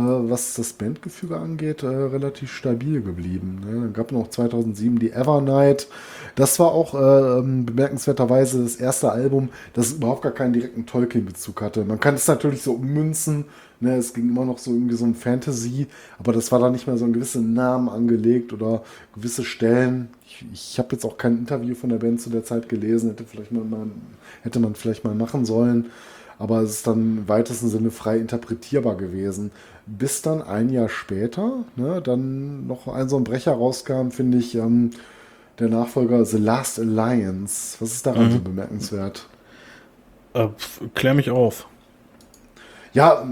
was 0.00 0.54
das 0.54 0.72
Bandgefüge 0.72 1.36
angeht, 1.36 1.82
äh, 1.82 1.86
relativ 1.86 2.52
stabil 2.52 3.02
geblieben. 3.02 3.60
Ne? 3.64 3.80
Dann 3.80 3.92
gab 3.92 4.12
noch 4.12 4.28
2007 4.28 4.98
die 4.98 5.12
Evernight. 5.12 5.88
Das 6.34 6.58
war 6.58 6.72
auch 6.72 6.94
äh, 6.94 7.42
bemerkenswerterweise 7.42 8.62
das 8.62 8.76
erste 8.76 9.12
Album, 9.12 9.50
das 9.74 9.92
überhaupt 9.92 10.22
gar 10.22 10.32
keinen 10.32 10.54
direkten 10.54 10.86
Tolkien-Bezug 10.86 11.60
hatte. 11.60 11.84
Man 11.84 12.00
kann 12.00 12.14
es 12.14 12.26
natürlich 12.26 12.62
so 12.62 12.72
ummünzen, 12.72 13.44
Ne, 13.82 13.96
es 13.96 14.14
ging 14.14 14.28
immer 14.28 14.44
noch 14.44 14.58
so 14.58 14.70
irgendwie 14.70 14.94
so 14.94 15.04
um 15.04 15.16
Fantasy, 15.16 15.88
aber 16.16 16.32
das 16.32 16.52
war 16.52 16.60
da 16.60 16.70
nicht 16.70 16.86
mehr 16.86 16.96
so 16.96 17.04
ein 17.04 17.12
gewisser 17.12 17.40
Namen 17.40 17.88
angelegt 17.88 18.52
oder 18.52 18.84
gewisse 19.12 19.42
Stellen. 19.42 20.08
Ich, 20.24 20.46
ich 20.52 20.78
habe 20.78 20.90
jetzt 20.92 21.04
auch 21.04 21.18
kein 21.18 21.38
Interview 21.38 21.74
von 21.74 21.90
der 21.90 21.96
Band 21.96 22.20
zu 22.20 22.30
der 22.30 22.44
Zeit 22.44 22.68
gelesen, 22.68 23.10
hätte, 23.10 23.24
vielleicht 23.24 23.50
mal, 23.50 23.64
mal, 23.64 23.86
hätte 24.42 24.60
man 24.60 24.76
vielleicht 24.76 25.02
mal 25.02 25.16
machen 25.16 25.44
sollen, 25.44 25.86
aber 26.38 26.60
es 26.60 26.70
ist 26.70 26.86
dann 26.86 27.18
im 27.18 27.28
weitesten 27.28 27.70
Sinne 27.70 27.90
frei 27.90 28.18
interpretierbar 28.18 28.96
gewesen. 28.96 29.50
Bis 29.86 30.22
dann 30.22 30.42
ein 30.42 30.70
Jahr 30.70 30.88
später, 30.88 31.64
ne, 31.76 32.00
dann 32.00 32.66
noch 32.66 32.86
ein 32.86 33.08
so 33.08 33.16
ein 33.16 33.24
Brecher 33.24 33.52
rauskam, 33.52 34.10
finde 34.10 34.38
ich, 34.38 34.54
ähm, 34.54 34.90
der 35.58 35.68
Nachfolger 35.68 36.24
The 36.24 36.38
Last 36.38 36.78
Alliance. 36.78 37.76
Was 37.80 37.92
ist 37.92 38.06
daran 38.06 38.26
mhm. 38.26 38.32
so 38.32 38.38
bemerkenswert? 38.40 39.26
Äh, 40.34 40.48
klär 40.94 41.14
mich 41.14 41.30
auf. 41.30 41.66
Ja, 42.92 43.26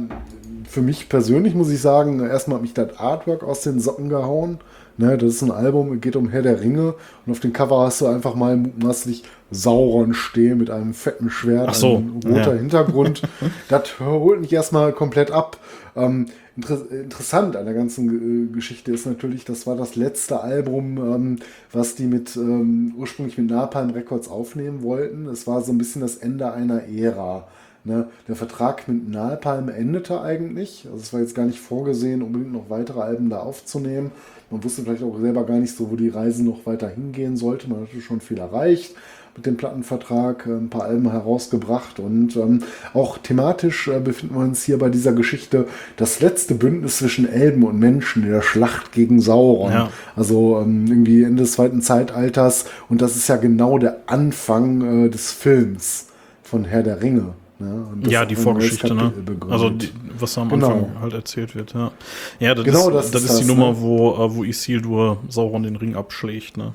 für 0.68 0.80
mich 0.80 1.08
persönlich 1.08 1.54
muss 1.54 1.70
ich 1.70 1.80
sagen, 1.80 2.20
erstmal 2.20 2.56
hat 2.56 2.62
mich 2.62 2.74
das 2.74 2.98
Artwork 2.98 3.42
aus 3.42 3.62
den 3.62 3.78
Socken 3.78 4.08
gehauen. 4.08 4.58
Ne, 4.96 5.16
das 5.16 5.34
ist 5.34 5.42
ein 5.42 5.50
Album, 5.50 6.00
geht 6.00 6.14
um 6.14 6.28
Herr 6.28 6.42
der 6.42 6.60
Ringe 6.60 6.94
und 7.24 7.32
auf 7.32 7.40
dem 7.40 7.54
Cover 7.54 7.86
hast 7.86 8.02
du 8.02 8.06
einfach 8.06 8.34
mal 8.34 8.56
mutmaßlich 8.56 9.22
Sauron 9.50 10.12
stehen 10.12 10.58
mit 10.58 10.68
einem 10.68 10.92
fetten 10.92 11.30
Schwert, 11.30 11.68
Ach 11.70 11.74
so, 11.74 11.96
ein 11.96 12.20
roter 12.22 12.54
ja. 12.54 12.58
Hintergrund. 12.58 13.22
das 13.68 13.98
holt 13.98 14.42
mich 14.42 14.52
erstmal 14.52 14.92
komplett 14.92 15.30
ab. 15.30 15.56
Ähm, 15.96 16.26
inter 16.56 16.90
interessant 16.90 17.56
an 17.56 17.64
der 17.64 17.74
ganzen 17.74 18.48
äh, 18.50 18.52
Geschichte 18.52 18.92
ist 18.92 19.06
natürlich, 19.06 19.44
das 19.44 19.66
war 19.66 19.76
das 19.76 19.96
letzte 19.96 20.40
Album, 20.40 20.98
ähm, 20.98 21.36
was 21.72 21.94
die 21.94 22.06
mit 22.06 22.36
ähm, 22.36 22.94
ursprünglich 22.96 23.38
mit 23.38 23.50
Napalm 23.50 23.90
Records 23.90 24.28
aufnehmen 24.28 24.82
wollten. 24.82 25.26
Es 25.26 25.46
war 25.46 25.62
so 25.62 25.72
ein 25.72 25.78
bisschen 25.78 26.02
das 26.02 26.16
Ende 26.16 26.52
einer 26.52 26.88
Ära. 26.88 27.46
Ne, 27.82 28.08
der 28.28 28.36
Vertrag 28.36 28.88
mit 28.88 29.08
Nalpalm 29.08 29.70
endete 29.70 30.20
eigentlich. 30.20 30.84
Also 30.84 30.98
es 30.98 31.12
war 31.14 31.20
jetzt 31.20 31.34
gar 31.34 31.46
nicht 31.46 31.60
vorgesehen, 31.60 32.22
unbedingt 32.22 32.52
noch 32.52 32.68
weitere 32.68 33.00
Alben 33.00 33.30
da 33.30 33.40
aufzunehmen. 33.40 34.10
Man 34.50 34.62
wusste 34.62 34.82
vielleicht 34.82 35.02
auch 35.02 35.18
selber 35.18 35.46
gar 35.46 35.56
nicht 35.56 35.74
so, 35.74 35.90
wo 35.90 35.96
die 35.96 36.10
Reise 36.10 36.44
noch 36.44 36.66
weiter 36.66 36.90
hingehen 36.90 37.38
sollte. 37.38 37.70
Man 37.70 37.80
hatte 37.80 38.02
schon 38.02 38.20
viel 38.20 38.36
erreicht 38.36 38.94
mit 39.36 39.46
dem 39.46 39.56
Plattenvertrag, 39.56 40.46
äh, 40.46 40.50
ein 40.50 40.70
paar 40.70 40.84
Alben 40.84 41.10
herausgebracht 41.10 41.98
und 41.98 42.36
ähm, 42.36 42.62
auch 42.94 43.18
thematisch 43.18 43.88
äh, 43.88 44.00
befinden 44.00 44.34
wir 44.34 44.42
uns 44.42 44.64
hier 44.64 44.78
bei 44.78 44.88
dieser 44.88 45.12
Geschichte 45.12 45.66
das 45.96 46.20
letzte 46.20 46.54
Bündnis 46.54 46.98
zwischen 46.98 47.28
Elben 47.28 47.62
und 47.62 47.78
Menschen 47.78 48.24
in 48.24 48.30
der 48.30 48.42
Schlacht 48.42 48.92
gegen 48.92 49.20
Sauron. 49.20 49.72
Ja. 49.72 49.90
Also 50.16 50.60
ähm, 50.60 50.86
irgendwie 50.88 51.22
Ende 51.22 51.42
des 51.42 51.52
zweiten 51.52 51.82
Zeitalters 51.82 52.66
und 52.88 53.02
das 53.02 53.16
ist 53.16 53.28
ja 53.28 53.36
genau 53.36 53.78
der 53.78 53.98
Anfang 54.06 55.06
äh, 55.06 55.08
des 55.08 55.32
Films 55.32 56.08
von 56.42 56.64
Herr 56.64 56.82
der 56.82 57.02
Ringe. 57.02 57.34
Ja, 57.60 58.10
ja 58.10 58.24
die 58.24 58.36
Vorgeschichte, 58.36 58.94
ne? 58.94 59.12
Also 59.50 59.70
die, 59.70 59.90
was 60.18 60.34
da 60.34 60.42
am 60.42 60.48
genau. 60.48 60.70
Anfang 60.70 61.00
halt 61.00 61.12
erzählt 61.12 61.54
wird, 61.54 61.74
ja. 61.74 61.92
Ja, 62.38 62.54
das, 62.54 62.64
genau, 62.64 62.88
ist, 62.88 62.94
das, 62.94 63.10
das 63.10 63.22
ist, 63.22 63.30
das, 63.30 63.40
die 63.40 63.46
Nummer, 63.46 63.72
ne? 63.72 63.80
wo, 63.80 64.14
äh, 64.14 64.34
wo 64.34 64.44
Isildur 64.44 65.18
Sauron 65.28 65.62
den 65.62 65.76
Ring 65.76 65.94
abschlägt, 65.94 66.56
ne? 66.56 66.72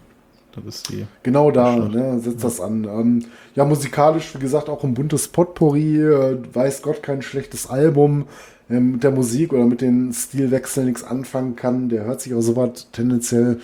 Das 0.55 0.75
ist 0.75 0.89
die. 0.89 1.05
Genau 1.23 1.51
da, 1.51 1.75
ne, 1.75 2.19
setzt 2.19 2.37
ja. 2.37 2.43
das 2.43 2.61
an. 2.61 2.85
Ähm, 2.85 3.25
ja, 3.55 3.65
musikalisch, 3.65 4.33
wie 4.35 4.39
gesagt, 4.39 4.69
auch 4.69 4.83
ein 4.83 4.93
buntes 4.93 5.27
Potpourri, 5.27 6.01
äh, 6.01 6.37
weiß 6.53 6.81
Gott 6.81 7.03
kein 7.03 7.21
schlechtes 7.21 7.69
Album. 7.69 8.25
Ähm, 8.69 8.93
mit 8.93 9.03
der 9.03 9.11
Musik 9.11 9.53
oder 9.53 9.65
mit 9.65 9.81
den 9.81 10.11
Stilwechseln 10.13 10.87
nichts 10.87 11.03
anfangen 11.03 11.55
kann. 11.55 11.89
Der 11.89 12.05
hört 12.05 12.21
sich 12.21 12.33
auch 12.33 12.41
so 12.41 12.55
was 12.55 12.89
tendenziell 12.91 13.59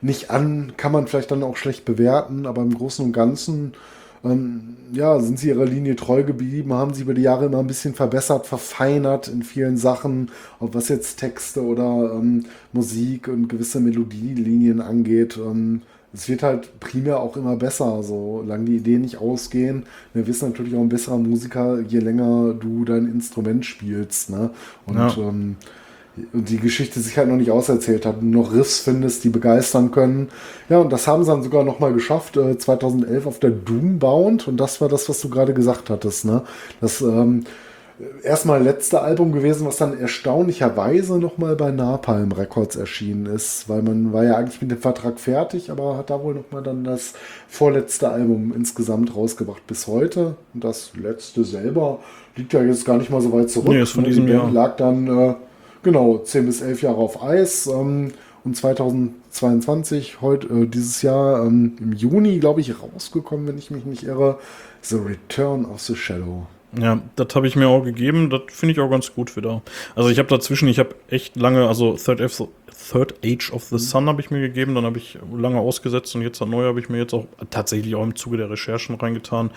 nicht 0.00 0.30
an, 0.30 0.74
kann 0.76 0.92
man 0.92 1.06
vielleicht 1.06 1.30
dann 1.30 1.42
auch 1.42 1.56
schlecht 1.56 1.84
bewerten, 1.84 2.46
aber 2.46 2.62
im 2.62 2.72
Großen 2.72 3.04
und 3.04 3.12
Ganzen 3.12 3.72
ähm, 4.24 4.76
ja, 4.92 5.20
sind 5.20 5.38
sie 5.38 5.48
ihrer 5.48 5.64
Linie 5.64 5.96
treu 5.96 6.22
geblieben, 6.22 6.72
haben 6.72 6.94
sie 6.94 7.02
über 7.02 7.14
die 7.14 7.22
Jahre 7.22 7.46
immer 7.46 7.58
ein 7.58 7.66
bisschen 7.66 7.94
verbessert, 7.94 8.46
verfeinert 8.46 9.28
in 9.28 9.42
vielen 9.42 9.76
Sachen, 9.76 10.30
ob 10.60 10.74
was 10.74 10.88
jetzt 10.88 11.18
Texte 11.18 11.62
oder 11.62 12.12
ähm, 12.14 12.44
Musik 12.72 13.28
und 13.28 13.48
gewisse 13.48 13.80
Melodielinien 13.80 14.80
angeht. 14.80 15.36
Ähm, 15.36 15.82
es 16.12 16.28
wird 16.28 16.42
halt 16.42 16.80
primär 16.80 17.20
auch 17.20 17.36
immer 17.36 17.56
besser, 17.56 18.02
solange 18.02 18.64
die 18.64 18.76
Ideen 18.76 19.02
nicht 19.02 19.18
ausgehen. 19.18 19.84
Wir 20.14 20.26
wissen 20.26 20.48
natürlich 20.48 20.74
auch 20.74 20.80
ein 20.80 20.88
besserer 20.88 21.18
Musiker, 21.18 21.80
je 21.80 21.98
länger 21.98 22.54
du 22.54 22.84
dein 22.84 23.06
Instrument 23.06 23.66
spielst. 23.66 24.30
Ne? 24.30 24.50
Und 24.86 24.96
ja. 24.96 25.16
ähm, 25.18 25.56
und 26.32 26.48
die 26.48 26.58
Geschichte 26.58 27.00
sich 27.00 27.16
halt 27.16 27.28
noch 27.28 27.36
nicht 27.36 27.50
auserzählt 27.50 28.06
hat 28.06 28.18
und 28.18 28.30
noch 28.30 28.52
Riffs 28.52 28.80
findest, 28.80 29.24
die 29.24 29.28
begeistern 29.28 29.90
können. 29.90 30.28
Ja, 30.68 30.78
und 30.78 30.92
das 30.92 31.06
haben 31.06 31.22
sie 31.22 31.30
dann 31.30 31.42
sogar 31.42 31.64
noch 31.64 31.78
mal 31.78 31.92
geschafft, 31.92 32.36
äh, 32.36 32.58
2011 32.58 33.26
auf 33.26 33.38
der 33.38 33.50
Doombound. 33.50 34.48
Und 34.48 34.58
das 34.58 34.80
war 34.80 34.88
das, 34.88 35.08
was 35.08 35.20
du 35.20 35.28
gerade 35.28 35.54
gesagt 35.54 35.90
hattest. 35.90 36.24
Ne? 36.24 36.42
Das 36.80 37.00
ähm, 37.00 37.44
erstmal 38.22 38.62
letzte 38.62 39.00
Album 39.02 39.32
gewesen, 39.32 39.66
was 39.66 39.76
dann 39.76 39.98
erstaunlicherweise 39.98 41.18
noch 41.18 41.38
mal 41.38 41.56
bei 41.56 41.70
Napalm 41.70 42.32
Records 42.32 42.76
erschienen 42.76 43.26
ist, 43.26 43.68
weil 43.68 43.82
man 43.82 44.12
war 44.12 44.24
ja 44.24 44.36
eigentlich 44.36 44.60
mit 44.60 44.70
dem 44.70 44.78
Vertrag 44.78 45.18
fertig, 45.18 45.70
aber 45.70 45.96
hat 45.96 46.10
da 46.10 46.22
wohl 46.22 46.34
noch 46.34 46.50
mal 46.50 46.62
dann 46.62 46.84
das 46.84 47.14
vorletzte 47.48 48.08
Album 48.10 48.52
insgesamt 48.54 49.14
rausgebracht 49.16 49.66
bis 49.66 49.86
heute. 49.86 50.36
Und 50.54 50.64
das 50.64 50.92
letzte 50.94 51.44
selber 51.44 52.00
liegt 52.36 52.52
ja 52.52 52.62
jetzt 52.62 52.84
gar 52.84 52.98
nicht 52.98 53.10
mal 53.10 53.20
so 53.20 53.32
weit 53.32 53.50
zurück. 53.50 53.70
Nee, 53.70 53.82
ist 53.82 53.92
von 53.92 54.04
diesem 54.04 54.28
Jahr. 54.28 54.50
lag 54.50 54.76
dann 54.76 55.06
äh, 55.06 55.34
Genau, 55.82 56.18
10 56.18 56.46
bis 56.46 56.60
11 56.60 56.82
Jahre 56.82 56.98
auf 56.98 57.22
Eis. 57.22 57.66
Ähm, 57.66 58.12
und 58.44 58.56
2022, 58.56 60.20
heute, 60.20 60.46
äh, 60.48 60.66
dieses 60.66 61.02
Jahr 61.02 61.44
ähm, 61.44 61.76
im 61.80 61.92
Juni, 61.92 62.38
glaube 62.38 62.60
ich, 62.60 62.74
rausgekommen, 62.82 63.46
wenn 63.46 63.58
ich 63.58 63.70
mich 63.70 63.84
nicht 63.84 64.04
irre. 64.04 64.38
The 64.82 64.96
Return 64.96 65.64
of 65.64 65.80
the 65.80 65.94
Shadow. 65.94 66.46
Ja, 66.76 67.00
das 67.16 67.34
habe 67.34 67.46
ich 67.46 67.56
mir 67.56 67.68
auch 67.68 67.82
gegeben. 67.82 68.28
Das 68.28 68.42
finde 68.48 68.72
ich 68.72 68.80
auch 68.80 68.90
ganz 68.90 69.14
gut 69.14 69.36
wieder. 69.36 69.62
Also 69.94 70.10
ich 70.10 70.18
habe 70.18 70.28
dazwischen, 70.28 70.68
ich 70.68 70.78
habe 70.78 70.94
echt 71.08 71.36
lange, 71.36 71.66
also 71.66 71.94
Third, 71.94 72.20
F 72.20 72.42
Third 72.90 73.14
Age 73.24 73.52
of 73.52 73.64
the. 73.64 73.78
Sun 73.78 74.06
habe 74.06 74.20
ich 74.20 74.30
mir 74.30 74.40
gegeben, 74.40 74.74
dann 74.74 74.84
habe 74.84 74.98
ich 74.98 75.18
lange 75.34 75.58
ausgesetzt 75.58 76.14
und 76.14 76.22
jetzt 76.22 76.40
neu 76.40 76.64
habe 76.64 76.78
ich 76.78 76.88
mir 76.88 76.98
jetzt 76.98 77.14
auch 77.14 77.26
tatsächlich 77.50 77.94
auch 77.94 78.02
im 78.02 78.14
Zuge 78.14 78.36
der 78.36 78.50
Recherchen 78.50 78.96
reingetan. 78.96 79.50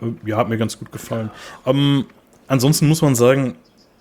Äh, 0.00 0.28
ja, 0.28 0.36
hat 0.36 0.48
mir 0.48 0.56
ganz 0.58 0.78
gut 0.78 0.92
gefallen. 0.92 1.30
Ähm, 1.66 2.06
ansonsten 2.46 2.88
muss 2.88 3.02
man 3.02 3.14
sagen, 3.14 3.56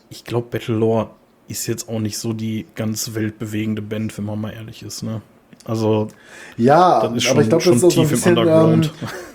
ich 0.10 0.24
glaube, 0.24 0.48
Battlelore 0.52 1.10
ist 1.48 1.68
jetzt 1.68 1.90
auch 1.90 2.00
nicht 2.00 2.18
so 2.18 2.34
die 2.34 2.66
ganz 2.76 3.14
weltbewegende 3.14 3.82
Band, 3.82 4.18
wenn 4.18 4.26
man 4.26 4.40
mal 4.40 4.54
ehrlich 4.54 4.84
ist. 4.84 5.04
Ne? 5.04 5.22
Also, 5.66 6.08
Ja, 6.58 7.02
das 7.02 7.14
ist 7.14 7.24
schon, 7.24 7.32
aber 7.34 7.42
ich 7.42 7.50
glaube, 7.50 7.64
schon 7.64 7.74
das 7.74 7.84
ist 7.84 7.88
auch 7.88 7.92
so 7.92 8.02
ein 8.02 8.08
tief 8.08 8.12
im 8.12 8.18
bisschen. 8.18 8.38
Underground. 8.38 8.94
Ähm, 9.02 9.08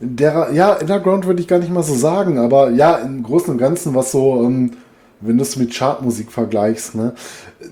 der, 0.00 0.50
ja, 0.52 0.78
Underground 0.78 1.26
würde 1.26 1.40
ich 1.40 1.48
gar 1.48 1.58
nicht 1.58 1.72
mal 1.72 1.82
so 1.82 1.94
sagen, 1.94 2.38
aber 2.38 2.70
ja, 2.70 2.96
im 2.96 3.22
Großen 3.22 3.50
und 3.50 3.58
Ganzen, 3.58 3.94
was 3.94 4.12
so, 4.12 4.42
ähm, 4.44 4.72
wenn 5.20 5.38
du 5.38 5.42
es 5.42 5.56
mit 5.56 5.74
Chartmusik 5.74 6.30
vergleichst, 6.30 6.94
ne, 6.94 7.14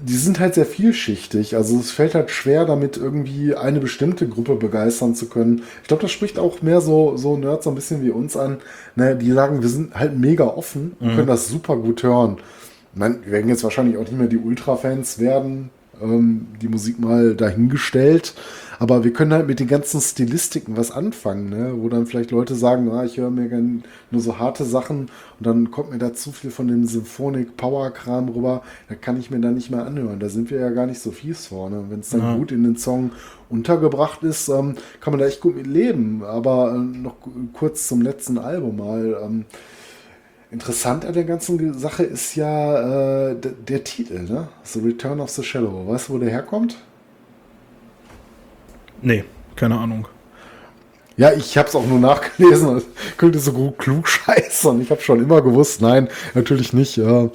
die 0.03 0.17
sind 0.17 0.41
halt 0.41 0.55
sehr 0.55 0.65
vielschichtig. 0.65 1.57
Also 1.57 1.79
es 1.79 1.91
fällt 1.91 2.15
halt 2.15 2.31
schwer, 2.31 2.65
damit 2.65 2.97
irgendwie 2.97 3.55
eine 3.55 3.81
bestimmte 3.81 4.27
Gruppe 4.27 4.57
begeistern 4.57 5.15
zu 5.15 5.29
können. 5.29 5.63
Ich 5.83 5.89
glaube, 5.89 6.03
das 6.03 6.13
spricht 6.13 6.39
auch 6.39 6.63
mehr 6.63 6.81
so, 6.81 7.17
so 7.17 7.37
Nerds 7.37 7.65
so 7.65 7.71
ein 7.71 7.77
bisschen 7.77 8.03
wie 8.03 8.11
uns 8.11 8.37
an, 8.37 8.59
ne, 8.97 9.17
die 9.17 9.33
sagen, 9.33 9.61
wir 9.61 9.69
sind 9.69 9.95
halt 9.95 10.19
mega 10.19 10.45
offen 10.45 10.97
und 11.01 11.15
können 11.15 11.27
das 11.27 11.49
super 11.49 11.77
gut 11.77 12.03
hören. 12.03 12.39
Ich 12.95 12.99
meine, 12.99 13.19
wir 13.25 13.33
werden 13.33 13.49
jetzt 13.49 13.65
wahrscheinlich 13.65 13.97
auch 13.97 14.03
nicht 14.03 14.19
mehr 14.19 14.29
die 14.29 14.39
Ultra-Fans 14.39 15.19
werden, 15.19 15.71
ähm, 16.03 16.47
die 16.61 16.69
Musik 16.69 16.99
mal 16.99 17.35
dahingestellt. 17.35 18.35
Aber 18.81 19.05
wir 19.05 19.13
können 19.13 19.33
halt 19.33 19.47
mit 19.47 19.61
den 19.61 19.69
ganzen 19.69 20.01
Stilistiken 20.01 20.77
was 20.77 20.91
anfangen, 20.91 21.49
ne? 21.49 21.75
wo 21.77 21.89
dann 21.89 22.07
vielleicht 22.07 22.33
Leute 22.33 22.57
sagen, 22.57 22.91
ah, 22.91 23.05
ich 23.05 23.19
höre 23.19 23.31
mir 23.31 23.49
gern 23.49 23.85
nur 24.11 24.21
so 24.21 24.41
harte 24.41 24.65
Sachen 24.65 25.03
und 25.39 25.47
dann 25.47 25.71
kommt 25.71 25.93
mir 25.93 25.99
da 25.99 26.13
zu 26.13 26.33
viel 26.33 26.51
von 26.51 26.67
dem 26.67 26.85
Symphonic-Power-Kram 26.85 28.29
rüber, 28.31 28.63
da 28.89 28.97
kann 28.97 29.17
ich 29.19 29.31
mir 29.31 29.39
dann 29.39 29.55
nicht 29.55 29.71
mehr 29.71 29.87
anhören. 29.87 30.19
Da 30.19 30.29
sind 30.29 30.51
wir 30.51 30.59
ja 30.59 30.71
gar 30.71 30.87
nicht 30.87 31.01
so 31.01 31.13
fies 31.13 31.47
vorne. 31.47 31.85
Wenn 31.89 32.01
es 32.01 32.11
dann 32.11 32.21
Ja. 32.21 32.37
gut 32.37 32.51
in 32.51 32.65
den 32.65 32.77
Song 32.77 33.13
untergebracht 33.49 34.23
ist, 34.25 34.49
ähm, 34.49 34.75
kann 35.01 35.13
man 35.13 35.21
da 35.21 35.27
echt 35.27 35.41
gut 35.41 35.57
mit 35.57 35.67
leben. 35.69 36.25
Aber 36.25 36.75
äh, 36.75 36.79
noch 36.79 37.21
ku- 37.21 37.31
kurz 37.53 37.87
zum 37.87 38.01
letzten 38.03 38.39
Album 38.39 38.77
mal. 38.79 39.17
Ähm, 39.25 39.45
Interessant 40.55 41.05
an 41.05 41.13
der 41.13 41.25
ganzen 41.25 41.77
Sache 41.77 42.05
ist 42.05 42.37
ja 42.37 43.31
äh, 43.31 43.37
der 43.67 43.83
Titel, 43.83 44.21
ne? 44.21 44.47
The 44.63 44.79
Return 44.79 45.19
of 45.19 45.31
the 45.31 45.43
Shadow. 45.43 45.89
Weißt 45.89 46.09
du, 46.09 46.13
wo 46.13 46.19
der 46.19 46.31
herkommt? 46.31 46.77
nee, 49.03 49.25
keine 49.57 49.77
Ahnung. 49.77 50.07
Ja, 51.17 51.33
ich 51.33 51.59
habe 51.59 51.69
es 51.69 51.75
auch 51.75 51.85
nur 51.85 51.99
nachgelesen. 51.99 52.73
Das 52.73 52.85
könnte 53.17 53.41
so 53.41 53.53
gut 53.53 53.79
klug 53.79 54.07
scheißen. 54.07 54.81
Ich 54.81 54.93
habe 54.93 55.01
schon 55.01 55.21
immer 55.21 55.43
gewusst, 55.43 55.83
nein, 55.83 56.07
natürlich 56.35 56.73
nicht. 56.73 56.99
Äh, 56.99 57.31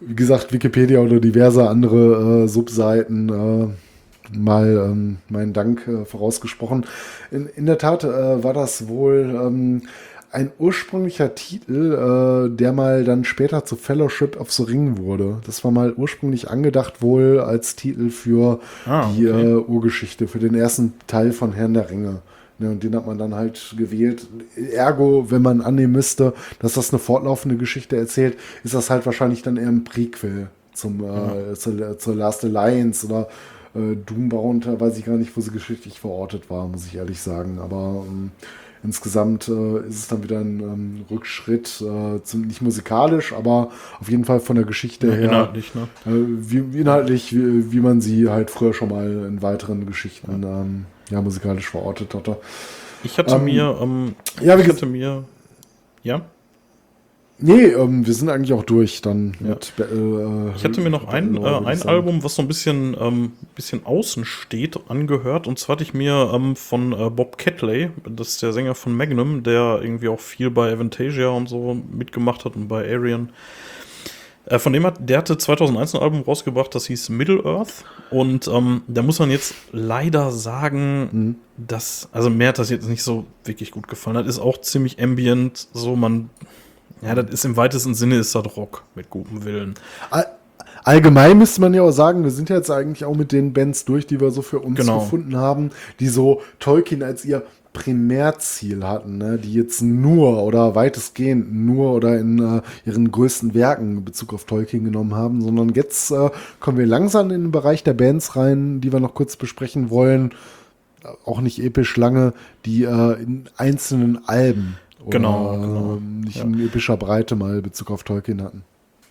wie 0.00 0.14
gesagt, 0.16 0.54
Wikipedia 0.54 1.00
oder 1.00 1.20
diverse 1.20 1.68
andere 1.68 2.44
äh, 2.44 2.48
Subseiten 2.48 3.28
äh, 3.28 4.34
mal 4.34 4.66
ähm, 4.66 5.18
meinen 5.28 5.52
Dank 5.52 5.86
äh, 5.86 6.06
vorausgesprochen. 6.06 6.86
In, 7.30 7.50
in 7.54 7.66
der 7.66 7.76
Tat 7.76 8.02
äh, 8.04 8.42
war 8.42 8.54
das 8.54 8.88
wohl 8.88 9.38
ähm, 9.44 9.82
ein 10.36 10.52
ursprünglicher 10.58 11.34
Titel, 11.34 11.94
äh, 12.52 12.54
der 12.54 12.74
mal 12.74 13.04
dann 13.04 13.24
später 13.24 13.64
zu 13.64 13.74
Fellowship 13.74 14.38
of 14.38 14.52
the 14.52 14.64
Ring 14.64 14.98
wurde. 14.98 15.38
Das 15.46 15.64
war 15.64 15.70
mal 15.70 15.94
ursprünglich 15.94 16.50
angedacht 16.50 17.00
wohl 17.00 17.40
als 17.40 17.74
Titel 17.74 18.10
für 18.10 18.60
Ah, 18.84 19.10
die 19.16 19.26
okay. 19.28 19.50
äh, 19.50 19.54
Urgeschichte, 19.54 20.28
für 20.28 20.38
den 20.38 20.54
ersten 20.54 20.92
Teil 21.06 21.32
von 21.32 21.54
Herrn 21.54 21.72
der 21.72 21.88
Ringe. 21.88 22.20
Ne, 22.58 22.70
und 22.70 22.82
den 22.82 22.94
hat 22.94 23.06
man 23.06 23.16
dann 23.16 23.34
halt 23.34 23.74
gewählt. 23.78 24.26
Ergo, 24.72 25.30
wenn 25.30 25.40
man 25.40 25.62
annehmen 25.62 25.94
müsste, 25.94 26.34
dass 26.58 26.74
das 26.74 26.90
eine 26.90 26.98
fortlaufende 26.98 27.56
Geschichte 27.56 27.96
erzählt, 27.96 28.36
ist 28.62 28.74
das 28.74 28.90
halt 28.90 29.06
wahrscheinlich 29.06 29.40
dann 29.42 29.56
eher 29.56 29.68
ein 29.68 29.84
Prequel 29.84 30.48
zum, 30.74 31.02
äh, 31.02 31.54
zur, 31.54 31.98
zur 31.98 32.14
Last 32.14 32.44
Alliance 32.44 33.06
oder 33.06 33.28
äh, 33.74 33.96
Doombound, 33.96 34.66
da 34.66 34.78
weiß 34.78 34.98
ich 34.98 35.06
gar 35.06 35.16
nicht, 35.16 35.34
wo 35.34 35.40
sie 35.40 35.50
geschichtlich 35.50 35.98
verortet 35.98 36.50
war, 36.50 36.68
muss 36.68 36.86
ich 36.86 36.96
ehrlich 36.96 37.20
sagen. 37.20 37.58
Aber 37.58 38.04
ähm, 38.06 38.32
insgesamt 38.86 39.48
äh, 39.48 39.80
ist 39.88 39.98
es 39.98 40.08
dann 40.08 40.22
wieder 40.22 40.38
ein 40.38 40.60
ähm, 40.60 41.04
Rückschritt, 41.10 41.82
äh, 41.82 42.22
zum, 42.22 42.42
nicht 42.42 42.62
musikalisch, 42.62 43.32
aber 43.32 43.70
auf 44.00 44.08
jeden 44.08 44.24
Fall 44.24 44.40
von 44.40 44.56
der 44.56 44.64
Geschichte 44.64 45.12
her. 45.14 45.24
Inhaltlich, 45.30 45.74
ne? 45.74 45.88
Äh, 46.06 46.10
wie, 46.38 46.80
inhaltlich, 46.80 47.34
wie, 47.34 47.72
wie 47.72 47.80
man 47.80 48.00
sie 48.00 48.30
halt 48.30 48.50
früher 48.50 48.72
schon 48.72 48.88
mal 48.88 49.26
in 49.28 49.42
weiteren 49.42 49.84
Geschichten 49.86 50.42
ähm, 50.42 50.86
ja, 51.10 51.20
musikalisch 51.20 51.68
verortet 51.68 52.14
hatte. 52.14 52.36
Ich 53.04 53.18
hatte 53.18 53.34
Ähm, 53.34 53.44
mir, 53.44 53.78
ähm, 53.80 54.14
ja, 54.40 54.58
ich 54.58 54.68
hatte 54.68 54.86
mir, 54.86 55.24
ja, 56.02 56.22
Nee, 57.38 57.64
ähm, 57.66 58.06
wir 58.06 58.14
sind 58.14 58.30
eigentlich 58.30 58.54
auch 58.54 58.62
durch 58.62 59.02
dann 59.02 59.34
Ja. 59.40 59.48
mit 59.50 59.72
äh, 59.78 60.56
ich 60.56 60.64
hatte 60.64 60.80
mir 60.80 60.88
noch 60.88 61.06
ein, 61.08 61.36
äh, 61.36 61.40
ein 61.46 61.72
ich 61.74 61.80
sagen. 61.80 61.90
Album, 61.90 62.24
was 62.24 62.34
so 62.36 62.42
ein 62.42 62.48
bisschen, 62.48 62.96
ähm, 62.98 63.32
bisschen 63.54 63.84
außen 63.84 64.24
steht, 64.24 64.78
angehört. 64.88 65.46
Und 65.46 65.58
zwar 65.58 65.74
hatte 65.74 65.84
ich 65.84 65.92
mir 65.92 66.30
ähm, 66.34 66.56
von 66.56 66.92
äh, 66.92 67.10
Bob 67.10 67.36
Catley, 67.36 67.90
das 68.08 68.28
ist 68.28 68.42
der 68.42 68.54
Sänger 68.54 68.74
von 68.74 68.96
Magnum, 68.96 69.42
der 69.42 69.80
irgendwie 69.82 70.08
auch 70.08 70.20
viel 70.20 70.50
bei 70.50 70.72
Avantasia 70.72 71.28
und 71.28 71.48
so 71.48 71.76
mitgemacht 71.92 72.46
hat 72.46 72.56
und 72.56 72.68
bei 72.68 72.90
Arian. 72.90 73.28
Äh, 74.46 74.58
von 74.58 74.72
dem 74.72 74.86
hat, 74.86 74.96
der 75.00 75.18
hatte 75.18 75.36
2001 75.36 75.94
ein 75.94 76.00
Album 76.00 76.22
rausgebracht, 76.22 76.74
das 76.74 76.86
hieß 76.86 77.10
Middle 77.10 77.44
Earth. 77.44 77.84
Und 78.10 78.48
ähm, 78.48 78.80
da 78.88 79.02
muss 79.02 79.18
man 79.18 79.30
jetzt 79.30 79.54
leider 79.72 80.30
sagen, 80.30 81.08
Mhm. 81.12 81.34
dass, 81.58 82.08
also 82.12 82.30
mir 82.30 82.48
hat 82.48 82.58
das 82.58 82.70
jetzt 82.70 82.88
nicht 82.88 83.02
so 83.02 83.26
wirklich 83.44 83.72
gut 83.72 83.88
gefallen. 83.88 84.16
Das 84.16 84.26
ist 84.26 84.38
auch 84.38 84.58
ziemlich 84.62 85.02
ambient, 85.02 85.68
so 85.74 85.96
man, 85.96 86.30
ja, 87.02 87.14
das 87.14 87.30
ist 87.30 87.44
im 87.44 87.56
weitesten 87.56 87.94
Sinne 87.94 88.16
ist 88.16 88.34
das 88.34 88.56
Rock 88.56 88.84
mit 88.94 89.10
gutem 89.10 89.44
Willen. 89.44 89.74
All- 90.10 90.26
Allgemein 90.84 91.36
müsste 91.38 91.60
man 91.62 91.74
ja 91.74 91.82
auch 91.82 91.90
sagen, 91.90 92.22
wir 92.22 92.30
sind 92.30 92.48
ja 92.48 92.56
jetzt 92.56 92.70
eigentlich 92.70 93.04
auch 93.04 93.16
mit 93.16 93.32
den 93.32 93.52
Bands 93.52 93.84
durch, 93.86 94.06
die 94.06 94.20
wir 94.20 94.30
so 94.30 94.40
für 94.40 94.60
uns 94.60 94.78
Genau. 94.78 95.00
gefunden 95.00 95.36
haben, 95.36 95.70
die 95.98 96.06
so 96.06 96.42
Tolkien 96.60 97.02
als 97.02 97.24
ihr 97.24 97.42
Primärziel 97.72 98.84
hatten, 98.84 99.18
ne? 99.18 99.36
die 99.38 99.52
jetzt 99.52 99.82
nur 99.82 100.42
oder 100.44 100.74
weitestgehend 100.76 101.52
nur 101.52 101.92
oder 101.92 102.18
in 102.18 102.38
äh, 102.38 102.60
ihren 102.84 103.10
größten 103.10 103.52
Werken 103.54 103.98
in 103.98 104.04
Bezug 104.04 104.32
auf 104.32 104.44
Tolkien 104.44 104.84
genommen 104.84 105.14
haben, 105.14 105.40
sondern 105.42 105.70
jetzt 105.70 106.10
äh, 106.12 106.30
kommen 106.60 106.78
wir 106.78 106.86
langsam 106.86 107.30
in 107.32 107.42
den 107.42 107.50
Bereich 107.50 107.82
der 107.82 107.94
Bands 107.94 108.36
rein, 108.36 108.80
die 108.80 108.92
wir 108.92 109.00
noch 109.00 109.14
kurz 109.14 109.36
besprechen 109.36 109.90
wollen. 109.90 110.32
Auch 111.24 111.40
nicht 111.40 111.58
episch 111.62 111.96
lange, 111.96 112.32
die 112.64 112.84
äh, 112.84 113.20
in 113.22 113.44
einzelnen 113.56 114.26
Alben 114.28 114.76
Genau, 115.10 115.50
oder, 115.50 115.58
genau. 115.60 115.96
ähm, 115.96 116.20
nicht 116.20 116.36
Ja. 116.36 116.44
in 116.44 116.66
epischer 116.66 116.96
Breite 116.96 117.36
mal 117.36 117.62
Bezug 117.62 117.90
auf 117.90 118.02
Tolkien 118.02 118.42
hatten. 118.42 118.64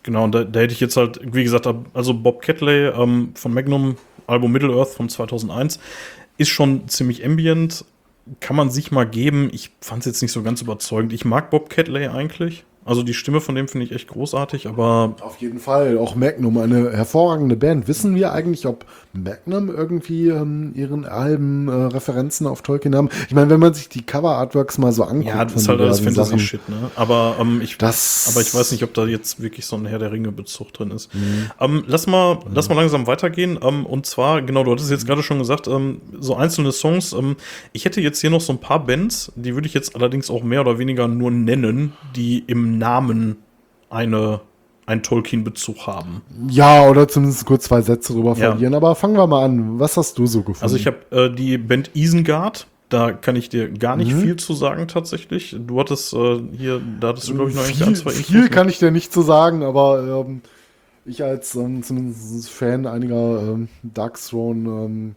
Genau, 0.04 0.24
und 0.26 0.36
da, 0.36 0.44
da 0.44 0.60
hätte 0.60 0.74
ich 0.74 0.80
jetzt 0.80 0.98
halt, 0.98 1.20
wie 1.24 1.44
gesagt, 1.44 1.68
also 1.94 2.14
Bob 2.14 2.42
Catley 2.42 2.88
ähm, 2.90 3.32
von 3.36 3.54
Magnum, 3.54 3.96
Album 4.28 4.52
Middle 4.52 4.76
Earth 4.76 4.90
von 4.90 5.10
2001, 5.10 5.80
ist 6.38 6.50
schon 6.50 6.88
ziemlich 6.88 7.26
ambient, 7.26 7.86
kann 8.40 8.56
man 8.56 8.70
sich 8.70 8.92
mal 8.92 9.06
geben. 9.08 9.50
Ich 9.52 9.72
fand 9.82 10.02
es 10.02 10.06
jetzt 10.06 10.22
nicht 10.22 10.32
so 10.32 10.44
ganz 10.44 10.62
überzeugend. 10.62 11.14
Ich 11.14 11.26
mag 11.26 11.50
Bob 11.50 11.70
Catley 11.70 12.08
eigentlich. 12.08 12.66
Also 12.86 13.02
die 13.02 13.16
Stimme 13.16 13.42
von 13.42 13.56
dem 13.56 13.68
finde 13.68 13.88
ich 13.88 13.92
echt 13.92 14.08
großartig, 14.10 14.68
aber 14.68 15.16
Auf 15.22 15.38
jeden 15.38 15.58
Fall, 15.58 15.98
auch 15.98 16.14
Magnum, 16.16 16.60
eine 16.60 16.92
hervorragende 16.92 17.56
Band. 17.56 17.88
Wissen 17.88 18.14
wir 18.16 18.32
eigentlich, 18.32 18.68
ob 18.68 18.86
Magnum 19.12 19.70
irgendwie 19.70 20.28
ähm, 20.28 20.72
ihren 20.76 21.04
Alben 21.06 21.68
äh, 21.68 21.72
Referenzen 21.72 22.46
auf 22.46 22.62
Tolkien 22.62 22.96
haben? 22.96 23.10
Ich 23.28 23.34
meine, 23.34 23.50
wenn 23.50 23.60
man 23.60 23.74
sich 23.74 23.90
die 23.90 24.04
Cover-Artworks 24.04 24.78
mal 24.78 24.92
so 24.92 25.04
anguckt, 25.04 25.28
ja, 25.36 25.44
das 25.44 25.56
ist 25.56 25.68
halt 25.68 25.82
alles 25.82 26.00
Fantasy-Shit, 26.00 26.70
ne? 26.70 26.92
Aber, 26.96 27.38
ähm, 27.42 27.60
ich, 27.62 27.80
Das- 27.80 28.30
aber 28.32 28.42
ich 28.42 28.54
weiß 28.54 28.72
nicht, 28.72 28.84
ob 28.84 28.94
da 28.94 29.06
jetzt 29.08 29.42
wirklich 29.42 29.66
so 29.66 29.76
ein 29.78 29.88
Herr 29.88 29.98
der 29.98 30.12
Ringe-Bezug 30.12 30.72
drin 30.72 30.92
ist. 30.92 31.12
Mhm. 31.16 31.50
Ähm, 31.60 31.84
lass, 31.88 32.06
mal, 32.06 32.38
lass 32.54 32.70
mal 32.70 32.76
langsam 32.76 33.08
weitergehen. 33.08 33.58
Ähm, 33.64 33.88
und 33.88 34.06
zwar, 34.06 34.44
genau, 34.44 34.64
du 34.64 34.72
hattest 34.72 34.92
jetzt 34.92 35.08
gerade 35.08 35.24
schon 35.24 35.40
gesagt, 35.40 35.68
ähm, 35.68 36.02
so 36.20 36.36
einzelne 36.36 36.72
Songs. 36.72 37.14
Ähm, 37.14 37.36
ich 37.74 37.86
hätte 37.86 38.00
jetzt 38.00 38.22
hier 38.22 38.30
noch 38.30 38.42
so 38.42 38.54
ein 38.54 38.60
paar 38.60 38.86
Bands, 38.86 39.32
die 39.36 39.56
würde 39.56 39.68
ich 39.68 39.74
jetzt 39.74 39.96
allerdings 39.96 40.30
auch 40.30 40.44
mehr 40.44 40.62
oder 40.62 40.78
weniger 40.78 41.08
nur 41.08 41.32
nennen, 41.32 41.94
die 42.16 42.44
im 42.46 42.75
Namen 42.78 43.38
eine, 43.90 44.42
einen 44.86 45.04
Tolkien-Bezug 45.04 45.88
haben. 45.88 46.22
Ja, 46.50 46.88
oder 46.88 47.08
zumindest 47.08 47.45
kurz 47.45 47.66
zwei 47.66 47.82
Sätze 47.82 48.14
drüber 48.14 48.30
Ja. 48.32 48.52
verlieren. 48.52 48.74
Aber 48.76 48.95
fangen 48.95 49.16
wir 49.16 49.28
mal 49.28 49.45
an. 49.45 49.80
Was 49.80 49.98
hast 49.98 50.18
du 50.18 50.26
so 50.28 50.40
gefunden? 50.40 50.64
Also 50.64 50.76
ich 50.76 50.88
habe 50.88 50.98
äh, 51.12 51.30
die 51.34 51.58
Band 51.58 51.92
Isengard. 51.95 52.68
Da 52.90 53.12
kann 53.14 53.36
ich 53.36 53.50
dir 53.50 53.70
gar 53.72 53.95
Mhm. 53.95 54.04
nicht 54.04 54.14
viel 54.14 54.36
zu 54.36 54.54
sagen 54.54 54.88
tatsächlich. 54.88 55.56
Du 55.66 55.80
hattest 55.80 56.14
äh, 56.14 56.40
hier, 56.56 56.80
da 57.00 57.08
hattest 57.10 57.28
du 57.28 57.34
glaube 57.34 57.50
ich 57.50 57.56
noch 57.56 57.64
eigentlich 57.64 57.78
viel, 57.78 57.88
ein, 57.88 57.95
zwei 57.95 58.12
Infos. 58.12 58.26
viel 58.28 58.42
ne? 58.44 58.50
kann 58.50 58.70
ich 58.70 58.78
dir 58.78 58.92
nicht 58.92 59.12
zu 59.12 59.24
sagen, 59.24 59.64
aber 59.64 60.24
ähm, 60.28 60.42
ich 61.04 61.24
als 61.24 61.56
ähm, 61.56 61.82
zumindest 61.82 62.48
Fan 62.50 62.86
einiger 62.86 63.42
ähm, 63.42 63.70
Darkthrone, 63.82 64.70
ähm, 64.86 65.16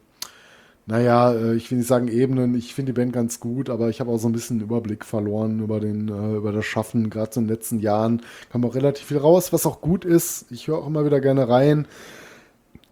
naja, 0.89 1.33
äh, 1.35 1.55
ich 1.55 1.71
will 1.71 1.79
nicht 1.79 1.87
sagen 1.87 2.09
Ebenen, 2.09 2.55
ich 2.55 2.75
finde 2.75 2.93
die 2.93 2.99
Band 2.99 3.13
ganz 3.13 3.41
gut, 3.41 3.69
aber 3.69 3.91
ich 3.91 4.01
habe 4.01 4.11
auch 4.11 4.17
so 4.17 4.27
ein 4.27 4.33
bisschen 4.33 4.63
Überblick 4.63 5.05
verloren 5.05 5.61
über, 5.61 5.81
den, 5.81 6.09
äh, 6.09 6.37
über 6.37 6.51
das 6.51 6.65
Schaffen. 6.65 7.11
Gerade 7.11 7.31
so 7.35 7.41
in 7.41 7.47
den 7.47 7.55
letzten 7.55 7.79
Jahren 7.79 8.23
kam 8.51 8.65
auch 8.65 8.75
relativ 8.75 9.07
viel 9.07 9.19
raus, 9.19 9.53
was 9.53 9.67
auch 9.67 9.83
gut 9.83 10.07
ist. 10.07 10.47
Ich 10.51 10.67
höre 10.67 10.79
auch 10.79 10.87
immer 10.87 11.05
wieder 11.05 11.21
gerne 11.21 11.47
rein. 11.47 11.87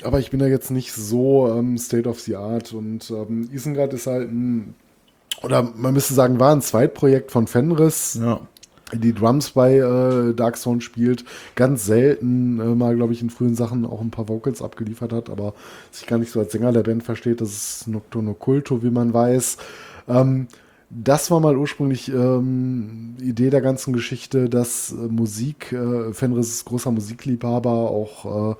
Aber 0.05 0.19
ich 0.19 0.31
bin 0.31 0.41
da 0.41 0.47
jetzt 0.47 0.71
nicht 0.71 0.93
so 0.93 1.49
ähm, 1.49 1.79
State 1.79 2.07
of 2.07 2.21
the 2.21 2.37
Art. 2.37 2.75
Und 2.75 3.11
ähm, 3.11 3.49
Isengard 3.51 3.95
ist 3.95 4.07
halt 4.07 4.31
ein, 4.31 4.75
oder 5.43 5.63
man 5.63 5.95
müsste 5.95 6.13
sagen, 6.13 6.39
war 6.39 6.55
ein 6.55 6.61
Zweitprojekt 6.61 7.31
von 7.31 7.47
Fenris 7.47 8.19
Ja. 8.21 8.43
Die 8.93 9.13
Drums 9.13 9.51
bei 9.51 9.79
äh, 9.79 10.35
Dark 10.35 10.57
Zone 10.57 10.81
spielt, 10.81 11.25
ganz 11.57 11.87
selten 11.87 12.61
äh, 12.61 12.75
mal, 12.75 12.95
glaube 12.95 13.13
ich, 13.13 13.23
in 13.23 13.31
frühen 13.31 13.57
Sachen 13.57 13.85
auch 13.85 14.01
ein 14.01 14.11
paar 14.11 14.29
Vocals 14.29 14.63
abgeliefert 14.63 15.13
hat, 15.13 15.29
aber 15.29 15.55
sich 15.91 16.07
gar 16.07 16.19
nicht 16.19 16.31
so 16.31 16.39
als 16.39 16.53
Sänger 16.53 16.73
der 16.73 16.85
Band 16.85 17.03
versteht. 17.03 17.41
Das 17.41 17.51
ist 17.51 17.89
Nocturno 17.89 18.35
Culto, 18.35 18.83
wie 18.83 18.91
man 18.91 19.13
weiß. 19.13 19.57
Ähm, 20.09 20.47
das 20.89 21.33
war 21.33 21.41
mal 21.41 21.57
ursprünglich 21.57 22.09
ähm, 22.13 23.17
Idee 23.21 23.51
der 23.51 23.61
ganzen 23.61 23.93
Geschichte, 23.93 24.49
dass 24.49 24.93
äh, 24.93 24.95
Musik, 24.95 25.73
äh, 25.73 26.13
Fenris 26.13 26.51
ist 26.51 26.65
großer 26.65 26.93
Musikliebhaber, 26.93 27.71
auch 27.71 28.53
äh, 28.53 28.57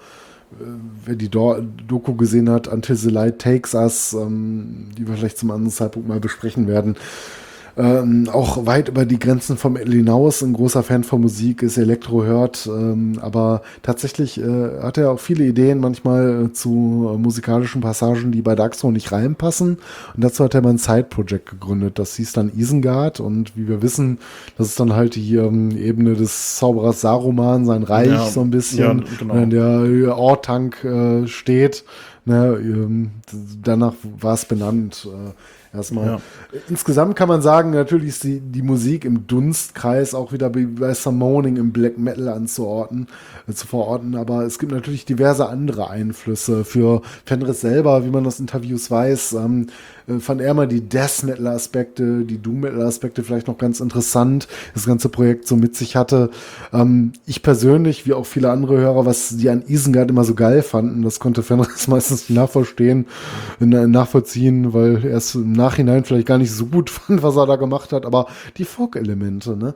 wer 1.05 1.15
die 1.15 1.29
Do 1.29 1.61
Doku 1.87 2.15
gesehen 2.15 2.51
hat, 2.51 2.67
Until 2.67 2.97
the 2.97 3.11
Light 3.11 3.39
Takes 3.41 3.75
Us, 3.75 4.13
ähm, 4.13 4.89
die 4.99 5.07
wir 5.07 5.15
vielleicht 5.15 5.39
zum 5.39 5.53
anderen 5.53 5.71
Zeitpunkt 5.71 6.09
mal 6.09 6.21
besprechen 6.21 6.67
werden, 6.67 6.97
ähm, 7.77 8.29
auch 8.33 8.65
weit 8.65 8.89
über 8.89 9.05
die 9.05 9.19
Grenzen 9.19 9.59
vom 9.59 9.77
hinaus 9.77 10.43
ein 10.43 10.55
großer 10.55 10.83
Fan 10.83 11.05
von 11.05 11.21
Musik, 11.21 11.63
ist 11.63 11.77
Elektro 11.77 12.25
hört, 12.25 12.67
ähm, 12.67 13.19
aber 13.21 13.63
tatsächlich 13.83 14.41
äh, 14.41 14.81
hat 14.81 14.97
er 14.97 15.11
auch 15.11 15.21
viele 15.21 15.45
Ideen 15.45 15.81
manchmal 15.81 16.47
äh, 16.47 16.53
zu 16.53 17.11
äh, 17.13 17.19
musikalischen 17.19 17.83
Passagen, 17.83 18.33
die 18.33 18.41
bei 18.41 18.55
Daxo 18.55 18.91
nicht 18.91 19.13
reinpassen 19.13 19.79
und 20.15 20.25
dazu 20.25 20.45
hat 20.45 20.55
er 20.55 20.63
mal 20.63 20.71
ein 20.71 20.79
Side-Project 20.79 21.51
gegründet, 21.51 21.99
das 21.99 22.17
hieß 22.17 22.33
dann 22.33 22.51
Isengard 22.57 23.21
und 23.21 23.57
wie 23.57 23.69
wir 23.69 23.83
wissen, 23.83 24.19
das 24.57 24.69
ist 24.69 24.81
dann 24.81 24.95
halt 24.95 25.15
die 25.15 25.37
ähm, 25.37 25.77
Ebene 25.77 26.15
des 26.15 26.57
Zauberers 26.57 27.03
Saruman, 27.03 27.67
sein 27.67 27.83
Reich 27.83 28.09
Ja, 28.09 28.25
so 28.25 28.41
ein 28.41 28.51
bisschen, 28.51 29.01
ja, 29.01 29.05
genau. 29.19 29.35
wenn 29.35 29.51
der 29.51 30.17
Ortank 30.17 30.83
äh, 30.83 31.27
steht, 31.27 31.85
ne, 32.25 32.59
ähm, 32.59 33.11
danach 33.63 33.93
war 34.19 34.35
es 34.35 34.47
benannt. 34.47 35.07
Äh, 35.11 35.33
Erstmal. 35.77 36.07
Ja. 36.07 36.21
Insgesamt 36.69 37.17
kann 37.17 37.29
man 37.29 37.43
sagen, 37.43 37.71
natürlich 37.71 38.09
ist 38.09 38.25
die, 38.25 38.41
die 38.41 38.63
Musik 38.63 39.05
im 39.05 39.27
Dunstkreis 39.27 40.15
auch 40.15 40.33
wieder 40.33 40.55
wie 40.55 40.67
bei 40.67 40.95
Summoning 40.95 41.57
im 41.57 41.73
Black 41.73 41.99
Metal 41.99 42.29
anzuordnen, 42.29 43.09
äh, 43.49 43.53
zu 43.53 43.67
verorten, 43.67 44.17
aber 44.17 44.45
es 44.45 44.59
gibt 44.59 44.73
natürlich 44.73 45.05
diverse 45.05 45.49
andere 45.49 45.91
Einflüsse. 45.91 46.65
Für 46.65 47.03
Fenris 47.25 47.61
selber, 47.61 48.05
wie 48.05 48.11
man 48.11 48.27
aus 48.27 48.41
Interviews 48.41 48.91
weiß, 48.91 49.35
ähm, 49.35 49.67
äh, 50.07 50.19
fand 50.19 50.41
er 50.41 50.55
mal 50.55 50.69
die 50.69 50.81
Death 50.81 51.25
Metal 51.25 51.47
Aspekte, 51.49 52.25
die 52.25 52.39
Doom 52.39 52.61
Metal 52.61 52.83
Aspekte 52.83 53.23
vielleicht 53.23 53.49
noch 53.49 53.59
ganz 53.59 53.81
interessant, 53.81 54.49
das 54.75 54.87
ganze 54.87 55.09
Projekt 55.09 55.47
so 55.47 55.57
mit 55.57 55.77
sich 55.77 55.97
hatte. 55.97 56.31
Ähm, 56.73 57.13
ich 57.27 57.43
persönlich, 57.43 58.07
wie 58.07 58.15
auch 58.15 58.27
viele 58.27 58.51
andere 58.51 58.79
Hörer, 58.79 59.07
was 59.07 59.37
die 59.37 59.51
an 59.51 59.65
Isengard 59.67 60.11
immer 60.11 60.25
so 60.25 60.35
geil 60.35 60.63
fanden, 60.63 61.03
das 61.03 61.21
konnte 61.21 61.43
Fenris 61.43 61.89
meistens 61.89 62.29
nicht 62.29 62.37
nachverstehen, 62.37 63.07
äh, 63.61 63.65
nachvollziehen, 63.65 64.73
weil 64.73 65.05
er 65.05 65.17
es 65.17 65.35
im 65.35 65.53
Nachhinein 65.53 66.05
vielleicht 66.05 66.27
gar 66.27 66.39
nicht 66.39 66.46
so 66.55 66.67
gut 66.67 66.91
fand, 66.91 67.23
was 67.23 67.37
er 67.37 67.47
da 67.47 67.57
gemacht 67.57 67.93
hat, 67.93 68.07
aber 68.07 68.27
die 68.57 68.65
Folk-Elemente, 68.65 69.57
ne? 69.57 69.75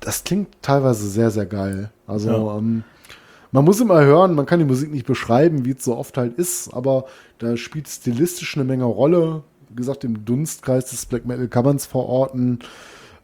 Das 0.00 0.24
klingt 0.24 0.48
teilweise 0.62 1.08
sehr, 1.08 1.30
sehr 1.30 1.46
geil. 1.46 1.90
Also, 2.06 2.30
Ja. 2.30 2.58
ähm, 2.58 2.84
man 3.52 3.64
muss 3.64 3.80
immer 3.80 4.04
hören, 4.04 4.34
man 4.34 4.46
kann 4.46 4.58
die 4.58 4.64
Musik 4.64 4.90
nicht 4.90 5.06
beschreiben, 5.06 5.64
wie 5.64 5.70
es 5.72 5.84
so 5.84 5.96
oft 5.96 6.16
halt 6.18 6.34
ist, 6.34 6.74
aber 6.74 7.04
da 7.38 7.56
spielt 7.56 7.88
stilistisch 7.88 8.56
eine 8.56 8.64
Menge 8.64 8.84
Rolle. 8.84 9.44
Wie 9.68 9.76
gesagt, 9.76 10.04
im 10.04 10.24
Dunstkreis 10.24 10.90
des 10.90 11.06
Black 11.06 11.24
Metal 11.24 11.48
kann 11.48 11.64
man 11.64 11.76
es 11.76 11.86
verorten. 11.86 12.58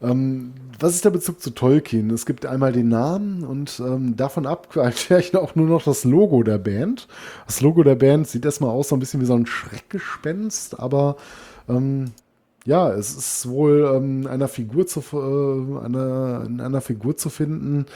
Ähm, 0.03 0.53
was 0.79 0.95
ist 0.95 1.05
der 1.05 1.11
Bezug 1.11 1.41
zu 1.43 1.51
Tolkien? 1.51 2.11
Es 2.11 2.25
gibt 2.27 2.47
einmal 2.47 2.73
den 2.73 2.89
Namen 2.89 3.45
und 3.45 3.83
ähm, 3.85 4.17
davon 4.17 4.47
ab 4.47 4.75
erkläre 4.77 5.21
ich 5.21 5.37
auch 5.37 5.57
nur 5.57 5.67
noch 5.67 5.83
das 5.83 6.05
Logo 6.05 6.43
der 6.43 6.59
Band. 6.59 7.09
Das 7.47 7.61
Logo 7.61 7.83
der 7.83 7.97
Band 7.97 8.27
sieht 8.29 8.45
erstmal 8.45 8.71
aus 8.71 8.89
so 8.89 8.97
ein 8.97 9.01
bisschen 9.01 9.21
wie 9.21 9.27
so 9.27 9.35
ein 9.35 9.47
Schreckgespenst, 9.47 10.79
aber 10.81 11.17
ähm, 11.69 12.13
ja, 12.71 12.93
es 12.93 13.17
ist 13.17 13.49
wohl 13.49 13.93
ähm, 13.97 14.29
einer 14.29 14.47
Figur 14.47 14.87
zu, 14.87 15.01
äh, 15.13 15.85
einer, 15.85 16.45
in 16.47 16.61
einer 16.61 16.81
Figur 16.81 17.17
zu 17.17 17.29
finden, 17.29 17.87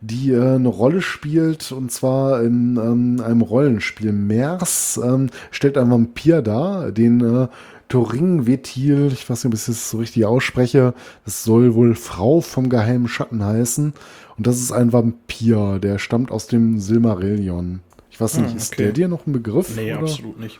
die 0.00 0.32
äh, 0.32 0.56
eine 0.56 0.66
Rolle 0.66 1.00
spielt, 1.00 1.70
und 1.70 1.92
zwar 1.92 2.42
in 2.42 2.76
ähm, 2.76 3.22
einem 3.24 3.40
Rollenspiel. 3.40 4.10
Mers 4.10 5.00
ähm, 5.00 5.30
stellt 5.52 5.78
einen 5.78 5.92
Vampir 5.92 6.42
dar, 6.42 6.90
den 6.90 7.20
äh, 7.20 7.46
Thorin 7.88 8.48
Vetil, 8.48 9.12
ich 9.12 9.30
weiß 9.30 9.44
nicht, 9.44 9.52
ob 9.52 9.58
ich 9.60 9.64
das 9.64 9.90
so 9.90 9.98
richtig 9.98 10.24
ausspreche, 10.26 10.92
das 11.24 11.44
soll 11.44 11.76
wohl 11.76 11.94
Frau 11.94 12.40
vom 12.40 12.68
geheimen 12.68 13.06
Schatten 13.06 13.44
heißen. 13.44 13.94
Und 14.36 14.46
das 14.46 14.56
ist 14.56 14.72
ein 14.72 14.92
Vampir, 14.92 15.78
der 15.78 16.00
stammt 16.00 16.32
aus 16.32 16.48
dem 16.48 16.80
Silmarillion. 16.80 17.78
Ich 18.10 18.20
weiß 18.20 18.38
nicht, 18.38 18.56
ist 18.56 18.72
okay. 18.72 18.84
der 18.84 18.92
dir 18.92 19.08
noch 19.08 19.24
ein 19.28 19.32
Begriff? 19.32 19.76
Nee, 19.76 19.92
oder? 19.92 20.02
absolut 20.02 20.40
nicht. 20.40 20.58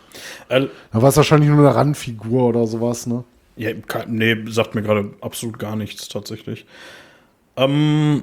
Äh, 0.51 0.67
Da 0.93 1.03
war 1.03 1.09
es 1.09 1.17
wahrscheinlich 1.17 1.51
nur 1.51 1.59
eine 1.59 1.75
Randfigur 1.75 2.45
oder 2.45 2.65
sowas, 2.69 3.09
ne? 3.09 3.25
Ja, 3.57 3.71
nee, 4.07 4.37
sagt 4.49 4.75
mir 4.75 4.83
gerade 4.83 5.11
absolut 5.21 5.59
gar 5.59 5.77
nichts 5.77 6.09
tatsächlich. 6.09 6.67
Ähm, 7.57 8.23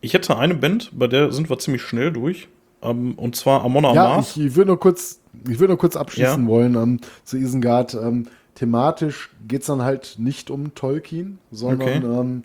ich 0.00 0.14
hätte 0.14 0.36
eine 0.36 0.54
Band, 0.54 0.90
bei 0.92 1.06
der 1.06 1.32
sind 1.32 1.50
wir 1.50 1.58
ziemlich 1.58 1.82
schnell 1.82 2.12
durch. 2.12 2.48
Ähm, 2.82 3.14
und 3.14 3.36
zwar 3.36 3.62
Amon 3.64 3.84
Ja, 3.84 3.90
Amarth. 3.90 4.36
ich, 4.36 4.40
ich 4.46 4.54
würde 4.56 4.68
nur 4.68 4.80
kurz, 4.80 5.20
ich 5.48 5.58
würde 5.58 5.72
nur 5.72 5.78
kurz 5.78 5.96
abschließen 5.96 6.44
Ja. 6.44 6.48
wollen 6.48 6.74
ähm, 6.74 7.00
zu 7.24 7.36
Isengard. 7.36 7.94
Ähm, 7.94 8.26
thematisch 8.54 9.30
geht 9.46 9.62
es 9.62 9.66
dann 9.66 9.82
halt 9.82 10.16
nicht 10.18 10.50
um 10.50 10.74
Tolkien, 10.74 11.38
sondern 11.50 12.04
Okay. 12.04 12.42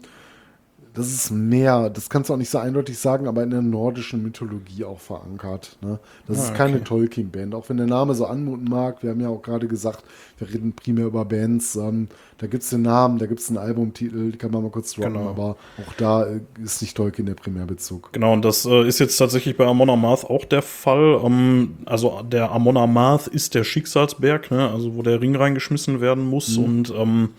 Das 0.95 1.07
ist 1.11 1.29
mehr, 1.29 1.89
das 1.89 2.09
kannst 2.09 2.29
du 2.29 2.33
auch 2.33 2.37
nicht 2.37 2.49
so 2.49 2.57
eindeutig 2.57 2.97
sagen, 2.97 3.27
aber 3.27 3.43
in 3.43 3.51
der 3.51 3.61
nordischen 3.61 4.23
Mythologie 4.23 4.85
auch 4.85 4.99
verankert. 4.99 5.77
Ne? 5.81 5.99
Das 6.27 6.39
Ah, 6.39 6.43
ist 6.45 6.53
keine 6.55 6.77
okay. 6.77 6.85
Tolkien-Band, 6.85 7.53
auch 7.53 7.69
wenn 7.69 7.77
der 7.77 7.85
Name 7.85 8.15
so 8.15 8.25
anmuten 8.25 8.63
mag. 8.67 9.03
Wir 9.03 9.11
haben 9.11 9.19
ja 9.21 9.29
auch 9.29 9.41
gerade 9.41 9.67
gesagt, 9.67 10.03
wir 10.37 10.49
reden 10.49 10.73
primär 10.73 11.05
über 11.05 11.23
Bands. 11.25 11.75
Ähm, 11.75 12.07
da 12.37 12.47
gibt 12.47 12.63
es 12.63 12.69
den 12.71 12.81
Namen, 12.81 13.17
da 13.19 13.27
gibt 13.27 13.39
es 13.41 13.49
einen 13.49 13.57
Albumtitel, 13.57 14.31
die 14.31 14.37
kann 14.37 14.51
man 14.51 14.63
mal 14.63 14.71
kurz 14.71 14.93
droppen, 14.93 15.13
Genau. 15.13 15.29
aber 15.29 15.57
auch 15.85 15.93
da 15.97 16.25
äh, 16.25 16.39
ist 16.63 16.81
nicht 16.81 16.97
Tolkien 16.97 17.25
der 17.27 17.35
Primärbezug. 17.35 18.11
Genau, 18.13 18.33
und 18.33 18.43
das 18.43 18.65
äh, 18.65 18.87
ist 18.87 18.99
jetzt 18.99 19.17
tatsächlich 19.17 19.55
bei 19.55 19.65
Amon 19.65 19.89
Amarth 19.89 20.25
auch 20.25 20.45
der 20.45 20.61
Fall. 20.61 21.21
Ähm, 21.23 21.77
also 21.85 22.21
der 22.23 22.51
Amon 22.51 22.77
Amarth 22.77 23.27
ist 23.27 23.53
der 23.53 23.63
Schicksalsberg, 23.63 24.49
ne? 24.51 24.69
also 24.71 24.95
wo 24.95 25.01
der 25.03 25.21
Ring 25.21 25.35
reingeschmissen 25.35 26.01
werden 26.01 26.25
muss. 26.25 26.57
Und 26.57 26.91
ähm, 26.97 27.29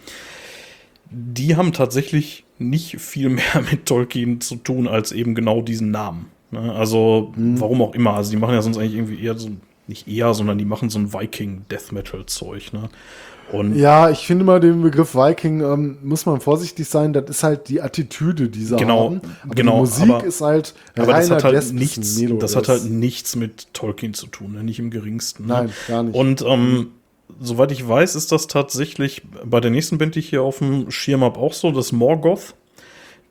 die 1.10 1.57
haben 1.57 1.73
tatsächlich 1.73 2.45
nicht 2.59 3.01
viel 3.01 3.28
mehr 3.28 3.44
mit 3.70 3.86
Tolkien 3.86 4.41
zu 4.41 4.57
tun 4.57 4.89
als 4.89 5.12
eben 5.12 5.35
genau 5.35 5.62
diesen 5.62 5.91
Namen. 5.91 6.26
Ne? 6.51 6.73
Also 6.75 7.33
warum 7.36 7.83
auch 7.83 7.94
immer. 7.94 8.15
Also 8.15 8.31
die 8.31 8.36
machen 8.36 8.55
ja 8.55 8.62
sonst 8.62 8.78
eigentlich 8.78 8.94
irgendwie 8.94 9.23
eher 9.23 9.36
so, 9.39 9.51
nicht 9.89 10.09
eher, 10.09 10.33
sondern 10.35 10.59
die 10.59 10.65
machen 10.65 10.91
so 10.91 10.99
ein 10.99 11.12
Viking-Death-Metal-Zeug. 11.12 12.73
Ne? 12.73 12.89
Und 13.52 13.76
Ja, 13.76 14.10
ich 14.10 14.26
finde 14.26 14.44
mal 14.44 14.59
den 14.59 14.83
Begriff 14.83 15.15
Viking 15.15 15.60
ähm, 15.60 15.99
muss 16.02 16.26
man 16.26 16.41
vorsichtig 16.41 16.89
sein. 16.89 17.12
Das 17.12 17.25
ist 17.28 17.43
halt 17.44 17.68
die 17.68 17.81
Attitüde 17.81 18.49
dieser 18.49 18.76
Genau, 18.76 19.05
haben. 19.07 19.20
Aber 19.44 19.55
genau, 19.55 19.75
die 19.75 19.81
Musik 19.81 20.10
aber- 20.10 20.25
ist 20.25 20.41
halt 20.41 20.75
aber 20.97 21.07
das 21.12 21.31
hat 21.31 21.44
halt 21.44 21.73
nichts, 21.73 22.18
Metal. 22.18 22.39
das 22.39 22.57
hat 22.57 22.68
halt 22.68 22.91
nichts 22.91 23.36
mit 23.36 23.73
Tolkien 23.73 24.15
zu 24.15 24.26
tun, 24.26 24.52
ne? 24.52 24.65
nicht 24.65 24.78
im 24.81 24.91
geringsten. 24.91 25.47
Ne? 25.47 25.52
Nein, 25.55 25.70
gar 25.86 26.02
nicht. 26.02 26.15
Und 26.17 26.43
ähm, 26.43 26.89
soweit 27.40 27.72
ich 27.72 27.86
weiß, 27.86 28.14
ist 28.14 28.32
das 28.32 28.46
tatsächlich 28.46 29.22
bei 29.44 29.60
der 29.60 29.70
nächsten 29.70 29.98
Band, 29.98 30.14
die 30.14 30.20
ich 30.20 30.28
hier 30.30 30.42
auf 30.42 30.58
dem 30.58 30.90
Schirm 30.90 31.22
habe, 31.22 31.38
auch 31.38 31.52
so, 31.52 31.70
das 31.72 31.92
Morgoth, 31.92 32.55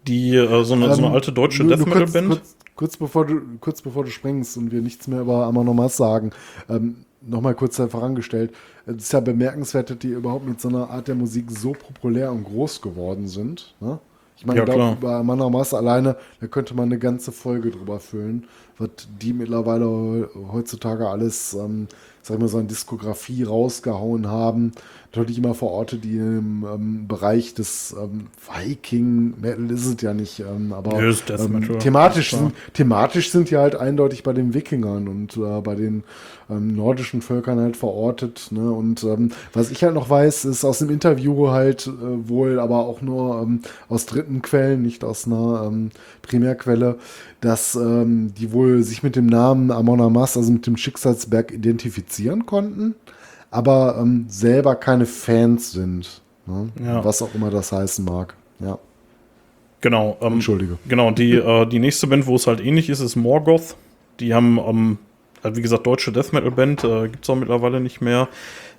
die 0.07 0.35
äh, 0.35 0.63
so, 0.63 0.73
eine, 0.75 0.93
so 0.93 0.97
eine 0.99 1.07
Ähm, 1.07 1.13
alte 1.13 1.31
deutsche 1.31 1.63
nur- 1.63 1.75
Death 1.75 1.85
Metal 1.87 2.01
kurz, 2.03 2.13
Band. 2.13 2.27
Kurz, 2.29 2.55
kurz, 2.75 2.97
bevor 2.97 3.25
du, 3.25 3.41
kurz 3.59 3.81
bevor 3.81 4.03
du 4.03 4.11
springst 4.11 4.57
und 4.57 4.71
wir 4.71 4.81
nichts 4.81 5.07
mehr 5.07 5.21
über 5.21 5.45
Amanomas 5.45 5.97
sagen, 5.97 6.31
ähm, 6.69 6.97
nochmal 7.27 7.55
kurz 7.55 7.77
vorangestellt. 7.77 8.51
Es 8.85 8.95
ist 8.97 9.13
ja 9.13 9.19
bemerkenswert, 9.19 9.89
dass 9.89 9.97
die 9.97 10.09
überhaupt 10.09 10.47
mit 10.47 10.61
so 10.61 10.69
einer 10.69 10.89
Art 10.91 11.07
der 11.07 11.15
Musik 11.15 11.45
so 11.49 11.71
populär 11.71 12.31
und 12.31 12.43
groß 12.43 12.81
geworden 12.81 13.27
sind. 13.27 13.73
Ne? 13.79 13.97
Ich 14.37 14.45
meine, 14.45 14.59
Ja, 14.59 14.65
klar. 14.65 14.93
über 14.99 15.15
Amanomas 15.15 15.73
alleine, 15.73 16.17
da 16.39 16.45
könnte 16.47 16.75
man 16.75 16.85
eine 16.89 16.99
ganze 16.99 17.31
Folge 17.31 17.71
drüber 17.71 17.99
füllen, 17.99 18.43
was 18.77 18.89
die 19.21 19.33
mittlerweile 19.33 19.85
heu- 19.87 20.27
heutzutage 20.51 21.07
alles, 21.09 21.55
ähm, 21.55 21.87
sag 22.25 22.37
ich 22.37 22.41
mal, 22.41 22.47
so 22.47 22.57
eine 22.57 22.67
Diskografie 22.67 23.43
rausgehauen 23.43 24.27
haben. 24.27 24.71
Natürlich 25.13 25.37
immer 25.37 25.53
Verorte, 25.53 25.97
die 25.97 26.17
im 26.17 26.65
ähm, 26.65 27.07
Bereich 27.07 27.53
des 27.53 27.95
ähm, 27.97 28.27
Viking-Metal 28.51 29.69
ist 29.69 29.85
es 29.85 30.01
ja 30.01 30.15
nicht, 30.15 30.39
ähm, 30.39 30.73
aber 30.73 30.99
Death 30.99 31.39
ähm, 31.39 31.59
Metal, 31.59 31.77
thematisch, 31.77 32.31
sind, 32.31 32.53
thematisch 32.73 33.31
sind 33.31 33.51
die 33.51 33.57
halt 33.57 33.75
eindeutig 33.75 34.23
bei 34.23 34.33
den 34.33 34.55
Wikingern 34.55 35.07
und 35.07 35.37
äh, 35.37 35.61
bei 35.61 35.75
den 35.75 36.03
ähm, 36.49 36.75
nordischen 36.75 37.21
Völkern 37.21 37.59
halt 37.59 37.77
verortet. 37.77 38.47
Ne? 38.51 38.71
Und 38.71 39.03
ähm, 39.03 39.31
was 39.53 39.71
ich 39.71 39.83
halt 39.83 39.93
noch 39.93 40.09
weiß, 40.09 40.45
ist 40.45 40.63
aus 40.63 40.79
dem 40.79 40.89
Interview 40.89 41.49
halt 41.49 41.87
äh, 41.87 42.29
wohl, 42.29 42.59
aber 42.59 42.79
auch 42.79 43.01
nur 43.01 43.41
ähm, 43.41 43.61
aus 43.89 44.05
dritten 44.05 44.41
Quellen, 44.41 44.81
nicht 44.81 45.03
aus 45.03 45.27
einer 45.27 45.65
ähm, 45.67 45.91
Primärquelle, 46.21 46.97
dass 47.41 47.75
ähm, 47.75 48.33
die 48.37 48.51
wohl 48.51 48.83
sich 48.83 49.03
mit 49.03 49.15
dem 49.15 49.27
Namen 49.27 49.71
Amon 49.71 50.01
Amas, 50.01 50.37
also 50.37 50.51
mit 50.51 50.67
dem 50.67 50.77
Schicksalsberg, 50.77 51.51
identifizieren 51.51 52.45
konnten, 52.45 52.95
aber 53.51 53.97
ähm, 53.99 54.25
selber 54.27 54.75
keine 54.75 55.05
Fans 55.05 55.71
sind. 55.71 56.21
Ne? 56.45 56.69
Ja. 56.83 57.03
Was 57.03 57.21
auch 57.21 57.33
immer 57.33 57.49
das 57.49 57.71
heißen 57.71 58.03
mag. 58.05 58.35
Ja, 58.59 58.79
Genau. 59.85 60.17
Ähm, 60.19 60.33
Entschuldige. 60.33 60.79
Genau, 60.87 61.11
die, 61.11 61.33
äh, 61.33 61.67
die 61.67 61.77
nächste 61.77 62.07
Band, 62.07 62.25
wo 62.25 62.35
es 62.35 62.47
halt 62.47 62.59
ähnlich 62.59 62.89
ist, 62.89 63.01
ist 63.01 63.15
Morgoth. 63.15 63.75
Die 64.19 64.33
haben, 64.33 64.57
ähm, 64.57 64.97
wie 65.53 65.61
gesagt, 65.61 65.85
deutsche 65.85 66.11
Death 66.11 66.33
Metal 66.33 66.51
Band, 66.51 66.83
äh, 66.83 67.09
gibt 67.09 67.23
es 67.23 67.29
auch 67.29 67.35
mittlerweile 67.35 67.79
nicht 67.79 68.01
mehr. 68.01 68.27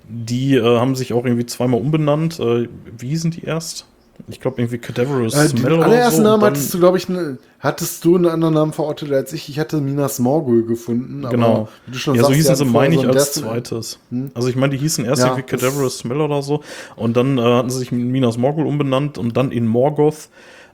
Die 0.09 0.55
äh, 0.55 0.79
haben 0.79 0.95
sich 0.95 1.13
auch 1.13 1.25
irgendwie 1.25 1.45
zweimal 1.45 1.79
umbenannt. 1.79 2.39
Äh, 2.39 2.67
wie 2.97 3.09
hießen 3.09 3.31
die 3.31 3.43
erst? 3.43 3.85
Ich 4.29 4.39
glaube 4.39 4.59
irgendwie 4.59 4.79
Cadaverous 4.79 5.35
Äh, 5.35 5.49
den 5.49 5.57
Smell 5.59 5.73
oder 5.73 5.85
allerersten 5.85 6.23
so. 6.23 6.23
Namen 6.23 6.43
hattest 6.43 6.73
du, 6.73 6.79
glaube 6.79 6.97
ich, 6.97 7.07
ne, 7.07 7.37
hattest 7.59 8.03
du 8.03 8.15
einen 8.15 8.25
anderen 8.25 8.53
Namen 8.55 8.73
verortet 8.73 9.11
als 9.11 9.31
ich. 9.31 9.47
Ich 9.47 9.59
hatte 9.59 9.79
Minas 9.79 10.17
Morgul 10.19 10.65
gefunden. 10.65 11.23
Genau. 11.29 11.67
ja, 11.87 11.93
so 11.93 12.15
sagst, 12.15 12.29
die 12.31 12.35
hießen 12.35 12.55
sie, 12.55 12.65
meine 12.65 12.95
ich, 12.95 13.01
so 13.01 13.07
als 13.07 13.33
Death- 13.33 13.43
zweites. 13.43 13.99
Also 14.33 14.47
ich 14.47 14.55
meine, 14.55 14.71
die 14.71 14.79
hießen 14.79 15.05
erst 15.05 15.21
Ja, 15.21 15.27
irgendwie 15.29 15.43
Cadaverous 15.43 15.99
Smell 15.99 16.19
oder 16.21 16.41
so. 16.41 16.63
Und 16.95 17.15
dann 17.15 17.37
äh, 17.37 17.41
hatten 17.41 17.69
sie 17.69 17.77
sich 17.79 17.91
in 17.91 18.09
Minas 18.11 18.37
Morgul 18.37 18.65
umbenannt 18.65 19.17
und 19.17 19.37
dann 19.37 19.51
in 19.51 19.67
Morgoth. 19.67 20.29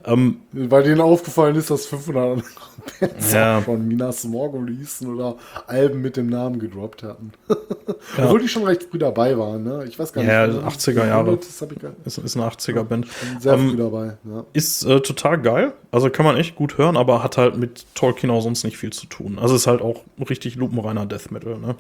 Ähm, 0.06 0.41
Weil 0.51 0.83
denen 0.83 0.99
aufgefallen 1.01 1.56
ist, 1.56 1.69
dass 1.69 1.85
500 1.85 2.23
andere 2.32 2.45
Bands 2.99 3.33
Ja. 3.33 3.61
schon 3.61 3.88
Minas 3.88 4.23
Morgul 4.25 4.69
hießen 4.69 5.07
oder 5.14 5.38
Alben 5.67 6.01
mit 6.01 6.17
dem 6.17 6.27
Namen 6.27 6.59
gedroppt 6.59 7.03
hatten. 7.03 7.32
Obwohl 8.17 8.41
die 8.41 8.48
schon 8.49 8.64
recht 8.64 8.83
früh 8.83 8.98
dabei 8.98 9.38
waren. 9.38 9.64
Ne? 9.64 9.85
Ich 9.88 9.98
weiß 9.98 10.11
gar 10.14 10.23
Ja, 10.23 10.48
nicht. 10.48 10.61
ne? 10.61 10.67
80er 10.67 11.07
Jahre. 11.07 11.38
Das 11.38 11.61
ich 11.61 11.80
gar 11.80 11.91
ist, 12.06 12.17
ist 12.17 12.35
eine 12.35 12.45
80er-Band. 12.48 13.07
Sehr 13.40 13.53
Ähm, 13.53 13.69
früh 13.69 13.77
dabei. 13.77 14.17
Ja. 14.30 14.43
Ist 14.53 14.83
äh, 14.85 14.99
total 14.99 15.41
geil. 15.41 15.73
Also 15.91 16.09
kann 16.09 16.25
man 16.25 16.35
echt 16.38 16.56
gut 16.56 16.77
hören, 16.77 16.98
aber 16.98 17.23
hat 17.23 17.38
halt 17.38 17.57
mit 17.57 17.85
Tolkien 17.95 18.30
auch 18.32 18.41
sonst 18.41 18.64
nicht 18.65 18.77
viel 18.77 18.91
zu 18.91 19.06
tun. 19.06 19.40
Also 19.40 19.56
ist 19.56 19.67
halt 19.67 19.82
auch 19.82 20.01
richtig 20.30 20.56
lupenreiner 20.56 21.06
Death 21.06 21.32
Metal, 21.32 21.57
ne? 21.59 21.75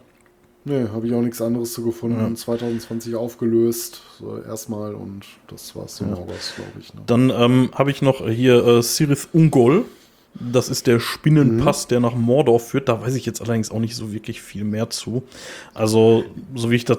Nee, 0.65 0.85
habe 0.93 1.07
ich 1.07 1.13
auch 1.13 1.21
nichts 1.21 1.41
anderes 1.41 1.73
zu 1.73 1.83
gefunden. 1.83 2.35
2020 2.35 3.15
aufgelöst. 3.15 4.01
So 4.19 4.41
erstmal 4.41 4.95
und 4.95 5.25
das 5.47 5.75
war's 5.75 5.97
so 5.97 6.05
Morgos, 6.05 6.53
glaube 6.55 6.71
ich. 6.79 6.93
Ne? 6.93 7.01
Dann 7.05 7.29
ähm, 7.29 7.69
habe 7.73 7.91
ich 7.91 8.01
noch 8.01 8.27
hier 8.27 8.65
äh, 8.65 8.81
Sirith 8.81 9.27
Ungol. 9.33 9.85
Das 10.35 10.69
ist 10.69 10.87
der 10.87 10.99
Spinnenpass, 10.99 11.87
der 11.87 11.99
nach 11.99 12.15
Mordor 12.15 12.59
führt. 12.59 12.89
Da 12.89 13.01
weiß 13.01 13.13
ich 13.15 13.25
jetzt 13.25 13.41
allerdings 13.41 13.69
auch 13.69 13.79
nicht 13.79 13.95
so 13.95 14.11
wirklich 14.11 14.41
viel 14.41 14.63
mehr 14.63 14.89
zu. 14.89 15.23
Also, 15.75 16.23
so 16.55 16.71
wie 16.71 16.75
ich 16.75 16.85
das 16.85 16.97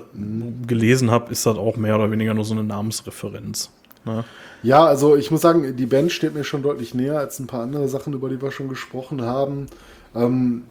gelesen 0.68 1.10
habe, 1.10 1.32
ist 1.32 1.44
das 1.44 1.56
auch 1.56 1.76
mehr 1.76 1.96
oder 1.96 2.12
weniger 2.12 2.32
nur 2.34 2.44
so 2.44 2.54
eine 2.54 2.62
Namensreferenz. 2.62 3.70
Ne? 4.04 4.24
Ja, 4.62 4.84
also 4.84 5.16
ich 5.16 5.30
muss 5.30 5.40
sagen, 5.40 5.76
die 5.76 5.86
Band 5.86 6.12
steht 6.12 6.34
mir 6.34 6.44
schon 6.44 6.62
deutlich 6.62 6.94
näher 6.94 7.18
als 7.18 7.40
ein 7.40 7.46
paar 7.46 7.62
andere 7.62 7.88
Sachen, 7.88 8.12
über 8.12 8.28
die 8.28 8.40
wir 8.40 8.52
schon 8.52 8.68
gesprochen 8.68 9.22
haben. 9.22 9.66
Ähm, 10.14 10.62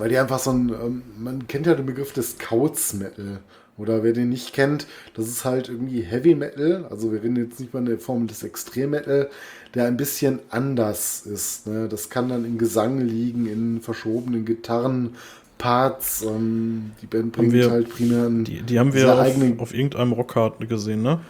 weil 0.00 0.08
die 0.08 0.18
einfach 0.18 0.38
so 0.38 0.50
ein, 0.50 0.70
ähm, 0.70 1.02
man 1.18 1.46
kennt 1.46 1.66
ja 1.66 1.74
den 1.74 1.86
Begriff 1.86 2.12
des 2.12 2.38
Couts 2.38 2.94
Metal. 2.94 3.40
Oder 3.78 4.02
wer 4.02 4.12
den 4.12 4.28
nicht 4.28 4.52
kennt, 4.52 4.86
das 5.14 5.26
ist 5.28 5.44
halt 5.46 5.68
irgendwie 5.70 6.02
Heavy 6.02 6.34
Metal. 6.34 6.86
Also 6.90 7.12
wir 7.12 7.22
reden 7.22 7.36
jetzt 7.36 7.60
nicht 7.60 7.72
mal 7.72 7.80
in 7.80 7.86
der 7.86 7.98
Form 7.98 8.26
des 8.26 8.42
Extrem 8.42 8.90
Metal, 8.90 9.30
der 9.74 9.86
ein 9.86 9.96
bisschen 9.96 10.38
anders 10.50 11.22
ist. 11.24 11.66
Ne? 11.66 11.88
Das 11.88 12.10
kann 12.10 12.28
dann 12.28 12.44
in 12.44 12.58
Gesang 12.58 12.98
liegen, 13.00 13.46
in 13.46 13.80
verschobenen 13.80 14.44
Gitarrenparts. 14.44 16.22
Ähm, 16.22 16.90
die 17.00 17.06
Band 17.06 17.32
bringt 17.32 17.52
wir- 17.52 17.70
halt 17.70 17.88
primär 17.88 18.26
einen 18.26 18.44
Die, 18.44 18.60
die 18.62 18.78
haben 18.78 18.92
wir 18.92 19.14
auf, 19.14 19.60
auf 19.60 19.74
irgendeinem 19.74 20.12
Rockhard 20.12 20.68
gesehen, 20.68 21.02
ne? 21.02 21.20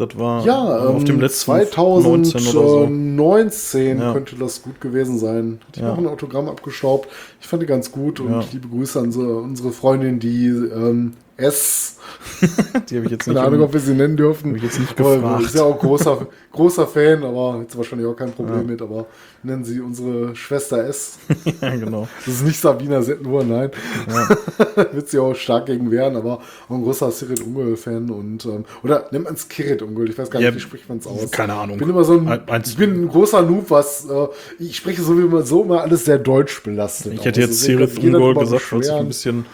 Das 0.00 0.18
war 0.18 0.44
Ja, 0.46 0.78
auf 0.88 1.00
ähm, 1.00 1.04
dem 1.04 1.20
letzten 1.20 1.50
19 1.52 1.78
oder 1.78 2.40
so. 2.42 2.84
2019 2.86 3.98
Ja. 4.00 4.12
könnte 4.12 4.36
das 4.36 4.62
gut 4.62 4.80
gewesen 4.80 5.18
sein. 5.18 5.60
Ich 5.74 5.80
Ja. 5.82 5.88
habe 5.88 6.00
ein 6.02 6.06
Autogramm 6.06 6.48
abgestaubt. 6.48 7.08
Ich 7.40 7.46
fand 7.46 7.62
die 7.62 7.66
ganz 7.66 7.92
gut 7.92 8.18
und 8.20 8.30
Ja. 8.32 8.44
liebe 8.52 8.68
Grüße 8.68 8.98
an 8.98 9.12
so, 9.12 9.20
unsere 9.20 9.72
Freundin, 9.72 10.18
die 10.18 10.46
ähm, 10.46 11.12
S, 11.40 11.96
Die 12.90 12.96
habe 12.96 13.06
ich 13.06 13.12
jetzt 13.12 13.26
nicht. 13.26 13.36
keine 13.36 13.40
Ahnung, 13.46 13.62
ob 13.62 13.72
wir 13.72 13.80
sie 13.80 13.94
nennen 13.94 14.16
dürfen. 14.16 14.54
Ich 14.56 14.62
jetzt 14.62 14.78
nicht 14.78 14.98
Aber 14.98 15.16
gefragt. 15.16 15.44
Ist 15.44 15.54
ja 15.54 15.62
auch 15.62 15.78
großer, 15.78 16.26
großer 16.52 16.86
Fan, 16.86 17.22
aber 17.24 17.60
jetzt 17.62 17.76
wahrscheinlich 17.76 18.06
auch 18.06 18.14
kein 18.14 18.32
Problem 18.32 18.66
mit. 18.66 18.82
Aber 18.82 19.06
nennen 19.42 19.64
sie 19.64 19.80
unsere 19.80 20.34
Schwester 20.36 20.84
S. 20.86 21.18
ja, 21.60 21.76
genau. 21.76 22.08
Das 22.24 22.34
ist 22.34 22.44
nicht 22.44 22.60
Sabina 22.60 23.00
Settenur, 23.02 23.44
nein. 23.44 23.70
Wird 24.92 25.08
sie 25.08 25.18
auch 25.18 25.34
stark 25.34 25.66
gegen 25.66 25.90
wehren, 25.90 26.16
aber 26.16 26.40
auch 26.68 26.74
ein 26.74 26.82
großer 26.82 27.10
Sirit 27.10 27.40
Ungol-Fan 27.40 28.10
und 28.10 28.44
ähm, 28.44 28.64
oder 28.82 29.06
nennt 29.12 29.24
man 29.24 29.34
es 29.34 29.48
Kirit 29.48 29.82
Ungol, 29.82 30.08
ich 30.10 30.18
weiß 30.18 30.30
gar 30.30 30.40
nicht, 30.40 30.48
Ja, 30.48 30.54
wie 30.54 30.60
spricht 30.60 30.88
man 30.88 30.98
es 30.98 31.06
aus. 31.06 31.30
keine 31.30 31.54
Ahnung. 31.54 31.76
Ich 31.76 31.80
bin 31.80 31.90
immer 31.90 32.04
so 32.04 32.14
ein, 32.14 32.40
ich 32.64 32.76
bin 32.76 33.02
ein 33.04 33.08
großer 33.08 33.42
Noob, 33.42 33.70
was 33.70 34.06
äh, 34.08 34.26
ich 34.58 34.76
spreche 34.76 35.02
so 35.02 35.16
wie 35.18 35.22
immer 35.22 35.42
so 35.42 35.62
immer 35.62 35.82
alles 35.82 36.04
sehr 36.04 36.18
deutsch 36.18 36.62
belastet. 36.62 37.14
Ich 37.14 37.24
hätte 37.24 37.40
jetzt 37.40 37.68
Also, 37.68 37.72
Ungol 38.02 38.34
drüber 38.34 38.40
gesagt, 38.40 38.72
weil 38.72 38.80
es 38.80 38.90
ein 38.90 39.08
bisschen, 39.08 39.46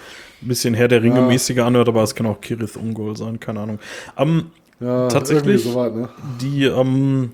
ein 0.43 0.49
bisschen 0.49 0.75
Herr 0.75 0.89
der 0.89 1.03
Ringe 1.03 1.21
mäßiger 1.23 1.65
anhört, 1.65 1.89
aber 1.89 2.03
es 2.03 2.15
kann 2.15 2.27
auch 2.27 2.41
Kirith 2.41 2.77
Ungol 2.77 3.17
sein, 3.17 3.41
keine 3.41 3.61
Ahnung. 3.61 3.79
Ähm, 4.17 4.51
ja, 4.81 5.09
tatsächlich- 5.09 5.63
so 5.65 5.75
weit, 5.75 5.95
ne? 5.95 6.09
die, 6.41 6.65
ähm, 6.65 7.33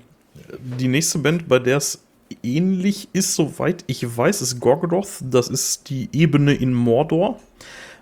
die 0.79 0.87
nächste 0.87 1.19
Band, 1.19 1.47
bei 1.47 1.59
der 1.59 1.77
es 1.77 2.01
ähnlich 2.41 3.09
ist, 3.13 3.35
soweit 3.35 3.83
ich 3.87 4.17
weiß, 4.17 4.41
ist 4.41 4.59
Gorgoroth. 4.59 5.21
Das 5.21 5.49
ist 5.49 5.89
die 5.89 6.09
Ebene 6.13 6.53
in 6.53 6.73
Mordor. 6.73 7.39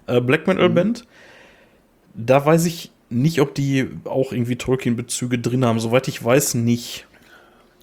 Äh, 0.08 0.22
Black 0.22 0.48
Metal 0.48 0.70
Mhm. 0.70 0.76
Band. 0.76 1.06
Da 2.14 2.46
weiß 2.46 2.66
ich 2.66 2.92
nicht, 3.10 3.42
ob 3.42 3.56
die 3.56 3.90
auch 4.06 4.32
irgendwie 4.32 4.56
Tolkien-Bezüge 4.56 5.40
drin 5.40 5.66
haben. 5.66 5.80
Soweit 5.80 6.08
ich 6.08 6.24
weiß, 6.24 6.54
nicht. 6.56 7.08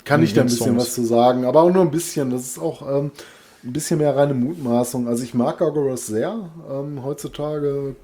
Kann 0.04 0.22
ich 0.22 0.32
da 0.32 0.40
ein 0.40 0.46
in 0.46 0.50
bisschen 0.52 0.66
Songs. 0.68 0.82
was 0.82 0.94
zu 0.94 1.04
sagen, 1.04 1.44
aber 1.44 1.62
auch 1.62 1.70
nur 1.72 1.82
ein 1.82 1.90
bisschen. 1.90 2.30
Das 2.30 2.42
ist 2.42 2.58
auch 2.58 2.80
ähm, 3.00 3.10
ein 3.64 3.72
bisschen 3.72 3.98
mehr 3.98 4.16
reine 4.16 4.34
Mutmaßung. 4.34 5.08
Also 5.08 5.24
ich 5.24 5.34
mag 5.34 5.58
Gorgoroth 5.58 5.98
sehr. 5.98 6.50
Ähm, 6.70 7.02
heutzutage 7.04 7.96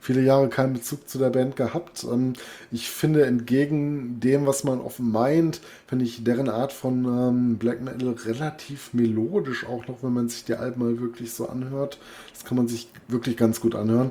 viele 0.00 0.20
Jahre 0.22 0.48
keinen 0.48 0.72
Bezug 0.74 1.08
zu 1.08 1.18
der 1.18 1.30
Band 1.30 1.56
gehabt. 1.56 2.04
Ähm, 2.10 2.34
ich 2.70 2.90
finde 2.90 3.24
entgegen 3.24 4.20
dem, 4.20 4.46
was 4.46 4.64
man 4.64 4.80
offen 4.80 5.10
meint, 5.10 5.60
finde 5.86 6.04
ich 6.04 6.24
deren 6.24 6.48
Art 6.48 6.72
von 6.72 7.04
ähm, 7.04 7.56
Black 7.58 7.80
Metal 7.82 8.14
relativ 8.26 8.92
melodisch, 8.92 9.64
auch 9.66 9.86
noch 9.86 10.02
wenn 10.02 10.12
man 10.12 10.28
sich 10.28 10.44
die 10.44 10.54
Alben 10.54 10.82
mal 10.84 11.00
wirklich 11.00 11.32
so 11.32 11.48
anhört. 11.48 11.98
Das 12.34 12.44
kann 12.44 12.56
man 12.56 12.68
sich 12.68 12.88
wirklich 13.08 13.36
ganz 13.36 13.60
gut 13.60 13.74
anhören. 13.74 14.10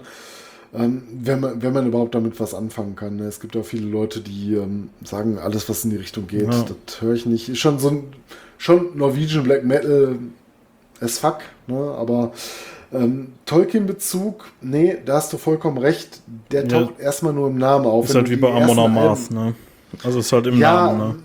Ähm, 0.74 1.04
wenn, 1.14 1.42
man, 1.42 1.62
wenn 1.62 1.74
man 1.74 1.86
überhaupt 1.86 2.16
damit 2.16 2.40
was 2.40 2.54
anfangen 2.54 2.96
kann. 2.96 3.18
ne? 3.18 3.26
Es 3.26 3.42
gibt 3.42 3.58
auch 3.58 3.66
viele 3.66 3.88
Leute, 3.88 4.22
die 4.22 4.56
ähm, 4.56 4.90
sagen, 5.04 5.38
alles, 5.38 5.68
was 5.68 5.84
in 5.84 5.90
die 5.90 5.98
Richtung 5.98 6.28
geht, 6.28 6.44
Ja. 6.52 6.66
das 6.86 7.02
höre 7.02 7.14
ich 7.14 7.26
nicht. 7.26 7.50
Ist 7.50 7.60
schon 7.60 7.78
so 7.78 7.90
ein 7.90 8.04
schon 8.58 8.98
Norwegian 8.98 9.44
Black 9.44 9.66
Metal 9.66 10.18
as 11.02 11.18
fuck, 11.20 11.40
ne? 11.68 11.76
aber 11.98 12.32
ähm, 12.94 13.34
Tolkien-Bezug, 13.46 14.46
nee, 14.62 14.98
da 15.06 15.16
hast 15.16 15.32
du 15.34 15.38
vollkommen 15.38 15.78
recht. 15.78 16.22
Der 16.52 16.64
Ja. 16.64 16.68
taucht 16.68 17.00
erstmal 17.00 17.34
nur 17.34 17.48
im 17.48 17.58
Namen 17.58 17.86
auf. 17.86 18.10
Ist 18.10 18.16
halt 18.16 18.30
wie 18.30 18.36
bei 18.36 18.52
Amon 18.52 18.80
Amarth, 18.80 19.32
ne? 19.32 19.56
Also 20.04 20.20
ist 20.20 20.32
halt 20.32 20.48
im 20.48 20.60
ja, 20.60 20.88
Namen, 20.88 20.98
ne? 21.00 21.16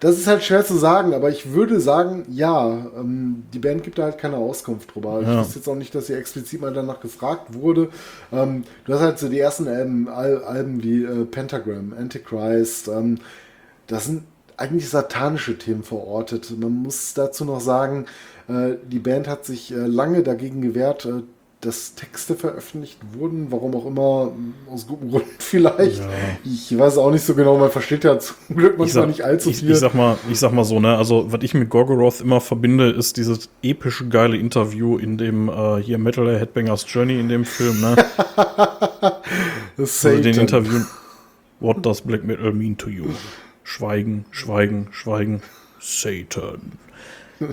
das 0.00 0.18
ist 0.18 0.26
halt 0.26 0.42
schwer 0.42 0.64
zu 0.64 0.76
sagen, 0.76 1.14
aber 1.14 1.30
ich 1.30 1.52
würde 1.52 1.78
sagen, 1.80 2.24
ja, 2.28 2.68
ähm, 2.98 3.44
die 3.52 3.60
Band 3.60 3.84
gibt 3.84 3.98
da 3.98 4.04
halt 4.04 4.18
keine 4.18 4.36
Auskunft 4.36 4.92
drüber. 4.94 5.20
Ich 5.22 5.28
Ja. 5.28 5.40
wüsste 5.40 5.60
jetzt 5.60 5.68
auch 5.68 5.76
nicht, 5.76 5.94
dass 5.94 6.08
sie 6.08 6.14
explizit 6.14 6.60
mal 6.60 6.72
danach 6.72 6.98
gefragt 7.00 7.54
wurde. 7.54 7.88
Ähm, 8.32 8.64
du 8.84 8.92
hast 8.94 9.00
halt 9.00 9.18
so 9.20 9.28
die 9.28 9.38
ersten 9.38 9.68
Alben, 9.68 10.08
Al 10.08 10.42
Alben 10.42 10.82
wie 10.82 11.04
äh, 11.04 11.24
Pentagram, 11.24 11.94
Antichrist, 11.96 12.88
ähm, 12.88 13.18
das 13.86 14.06
sind 14.06 14.24
eigentlich 14.56 14.88
satanische 14.88 15.56
Themen 15.58 15.82
verortet. 15.82 16.52
Man 16.58 16.72
muss 16.72 17.14
dazu 17.14 17.44
noch 17.44 17.60
sagen, 17.60 18.06
die 18.48 18.98
Band 18.98 19.28
hat 19.28 19.44
sich 19.44 19.72
äh, 19.72 19.76
lange 19.76 20.22
dagegen 20.22 20.62
gewehrt, 20.62 21.06
äh, 21.06 21.22
dass 21.62 21.94
Texte 21.94 22.34
veröffentlicht 22.34 22.98
wurden, 23.12 23.52
warum 23.52 23.76
auch 23.76 23.86
immer, 23.86 24.32
aus 24.68 24.88
guten 24.88 25.08
Gründen 25.10 25.28
vielleicht. 25.38 26.02
Ich 26.44 26.76
weiß 26.76 26.98
auch 26.98 27.12
nicht 27.12 27.24
so 27.24 27.34
genau, 27.34 27.56
man 27.56 27.70
versteht 27.70 28.02
ja 28.04 28.18
zum 28.18 28.36
Glück 28.56 28.72
Ich 28.72 28.78
manchmal 28.78 29.02
sag, 29.02 29.08
nicht 29.08 29.22
allzu 29.22 29.50
ich, 29.50 29.58
viel. 29.58 29.70
ich 29.70 29.78
sag 29.78 29.94
mal, 29.94 30.18
ich 30.28 30.38
sag 30.40 30.52
mal 30.52 30.64
so, 30.64 30.80
ne? 30.80 30.96
Also, 30.96 31.30
was 31.30 31.42
ich 31.42 31.54
mit 31.54 31.70
Gorgoroth 31.70 32.20
immer 32.20 32.40
verbinde, 32.40 32.90
ist 32.90 33.16
dieses 33.16 33.48
epische 33.62 34.08
geile 34.08 34.36
Interview 34.36 34.98
in 34.98 35.18
dem 35.18 35.48
äh, 35.48 35.76
hier 35.80 35.98
Metal 35.98 36.38
Headbangers 36.38 36.84
Journey 36.88 37.20
in 37.20 37.28
dem 37.28 37.44
Film, 37.44 37.80
ne? 37.80 37.96
Also 39.78 40.10
den. 40.10 40.38
Interview. 40.38 40.80
What 41.60 41.84
does 41.84 42.02
Black 42.02 42.24
Metal 42.24 42.52
mean 42.52 42.76
to 42.76 42.90
you? 42.90 43.06
Schweigen, 43.64 44.26
Schweigen, 44.30 44.88
Schweigen. 44.90 45.42
Satan. 45.82 46.78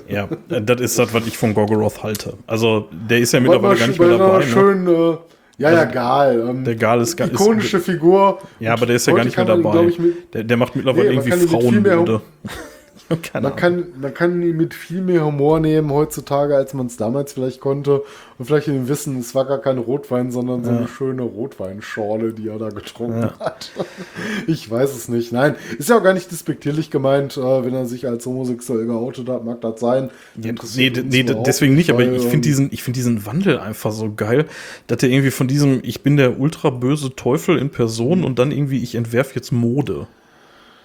Ja, 0.07 0.27
äh, 0.49 0.61
das 0.61 0.81
ist 0.81 0.99
das, 0.99 1.13
was 1.13 1.27
ich 1.27 1.37
von 1.37 1.53
Gorgoroth 1.53 2.03
halte. 2.03 2.33
Also, 2.47 2.87
der 2.91 3.19
ist 3.19 3.33
ja 3.33 3.39
mittlerweile 3.39 3.77
gar 3.77 3.87
nicht 3.87 3.99
mehr 3.99 4.17
dabei. 4.17 4.39
Ne? 4.39 4.43
schön, 4.45 4.87
äh, 4.87 5.17
ja, 5.57 5.71
ja, 5.71 5.83
geil. 5.83 6.45
Ähm, 6.49 6.63
Der 6.63 6.75
Gal 6.75 7.01
ist, 7.01 7.19
ist 7.19 7.31
ikonische 7.33 7.79
Figur. 7.79 8.39
Ja, 8.59 8.73
aber 8.73 8.85
der 8.85 8.95
ist 8.95 9.07
ja 9.07 9.13
gar 9.13 9.25
nicht 9.25 9.35
mehr 9.35 9.45
dabei. 9.45 9.83
mit, 9.83 10.33
der, 10.33 10.43
der 10.45 10.57
macht 10.57 10.75
mittlerweile 10.75 11.09
Nee, 11.09 11.15
irgendwie 11.15 11.47
Frauenmode. 11.47 12.21
Keine 13.23 13.49
man, 13.49 13.53
Ahnung. 13.53 13.55
kann, 13.55 13.85
man 14.01 14.13
kann 14.13 14.41
ihn 14.43 14.55
mit 14.57 14.73
viel 14.73 15.01
mehr 15.01 15.25
Humor 15.25 15.59
nehmen 15.59 15.91
heutzutage, 15.91 16.55
als 16.55 16.73
man 16.73 16.85
es 16.87 16.97
damals 16.97 17.33
vielleicht 17.33 17.59
konnte. 17.59 18.03
Und 18.37 18.45
vielleicht 18.45 18.67
in 18.67 18.75
dem 18.75 18.87
Wissen, 18.87 19.19
es 19.19 19.35
war 19.35 19.45
gar 19.45 19.57
kein 19.57 19.79
Rotwein, 19.79 20.31
sondern 20.31 20.63
so 20.63 20.69
eine 20.69 20.87
schöne 20.87 21.23
Rotweinschorle, 21.23 22.33
die 22.33 22.47
er 22.47 22.57
da 22.59 22.69
getrunken 22.69 23.21
Ja. 23.23 23.39
hat. 23.39 23.71
Ich 24.47 24.69
weiß 24.69 24.95
es 24.95 25.09
nicht. 25.09 25.31
Nein, 25.31 25.55
ist 25.77 25.89
ja 25.89 25.97
auch 25.97 26.03
gar 26.03 26.13
nicht 26.13 26.31
despektierlich 26.31 26.89
gemeint, 26.91 27.35
äh, 27.37 27.65
wenn 27.65 27.73
er 27.73 27.85
sich 27.85 28.07
als 28.07 28.25
homosexuell 28.25 28.85
geoutet 28.85 29.27
hat, 29.29 29.43
mag 29.43 29.61
das 29.61 29.79
sein. 29.79 30.09
Ja, 30.41 30.53
nee, 30.75 30.89
nee, 30.89 31.23
deswegen 31.23 31.75
nicht, 31.75 31.89
aber 31.89 32.03
ich 32.03 32.23
ähm, 32.23 32.29
finde 32.29 32.47
diesen, 32.47 32.69
ich 32.71 32.83
find 32.83 32.95
diesen 32.95 33.25
Wandel 33.25 33.59
einfach 33.59 33.91
so 33.91 34.11
geil, 34.13 34.45
dass 34.87 35.03
er 35.03 35.09
irgendwie 35.09 35.31
von 35.31 35.47
diesem, 35.47 35.79
ich 35.83 36.01
bin 36.01 36.17
der 36.17 36.39
ultra 36.39 36.69
böse 36.69 37.15
Teufel 37.15 37.57
in 37.57 37.69
Person 37.69 38.23
und 38.23 38.39
dann 38.39 38.51
irgendwie, 38.51 38.81
ich 38.81 38.95
entwerfe 38.95 39.35
jetzt 39.35 39.51
Mode. 39.51 40.07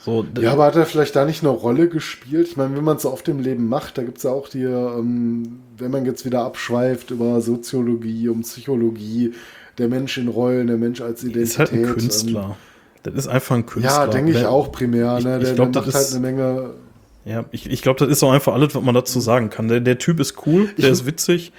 So, 0.04 0.26
Ja, 0.38 0.52
aber 0.52 0.66
hat 0.66 0.76
er 0.76 0.84
vielleicht 0.84 1.16
da 1.16 1.24
nicht 1.24 1.42
eine 1.42 1.50
Rolle 1.50 1.88
gespielt? 1.88 2.46
Ich 2.48 2.56
meine, 2.58 2.76
wenn 2.76 2.84
man 2.84 2.96
es 2.96 3.02
so 3.02 3.12
oft 3.12 3.26
im 3.28 3.40
Leben 3.40 3.68
macht, 3.68 3.96
da 3.96 4.02
gibt 4.02 4.18
es 4.18 4.24
ja 4.24 4.30
auch 4.30 4.48
die, 4.48 4.62
ähm, 4.62 5.60
wenn 5.78 5.90
man 5.90 6.04
jetzt 6.04 6.24
wieder 6.26 6.42
abschweift 6.44 7.10
über 7.10 7.40
Soziologie, 7.40 8.28
um 8.28 8.42
Psychologie, 8.42 9.32
der 9.78 9.88
Mensch 9.88 10.18
in 10.18 10.28
Rollen, 10.28 10.66
der 10.66 10.76
Mensch 10.76 11.00
als 11.00 11.22
Identität. 11.24 11.42
ist 11.48 11.58
halt 11.58 11.72
ein 11.72 11.84
Ähm, 11.84 11.92
Künstler. 11.94 12.56
Das 13.02 13.14
ist 13.14 13.28
einfach 13.28 13.56
ein 13.56 13.66
Künstler. 13.66 13.92
Ja, 13.92 14.06
denke 14.06 14.32
ich 14.32 14.38
Der- 14.38 14.50
auch 14.50 14.70
primär. 14.72 15.16
Ich- 15.18 15.24
ne? 15.24 15.38
ich 15.38 15.44
Der, 15.44 15.54
glaub, 15.54 15.72
der 15.72 15.82
das 15.82 15.94
macht 15.94 16.04
halt 16.04 16.12
eine 16.12 16.20
Menge. 16.20 16.70
Ja, 17.26 17.46
ich, 17.52 17.70
ich 17.70 17.80
glaube, 17.80 17.98
das 17.98 18.10
ist 18.10 18.22
auch 18.22 18.32
einfach 18.32 18.52
alles, 18.52 18.74
was 18.74 18.82
man 18.82 18.94
dazu 18.94 19.18
sagen 19.18 19.48
kann. 19.48 19.68
Der, 19.68 19.80
der 19.80 19.98
Typ 19.98 20.20
ist 20.20 20.46
cool, 20.46 20.68
der 20.76 20.90
ist 20.90 21.06
witzig. 21.06 21.52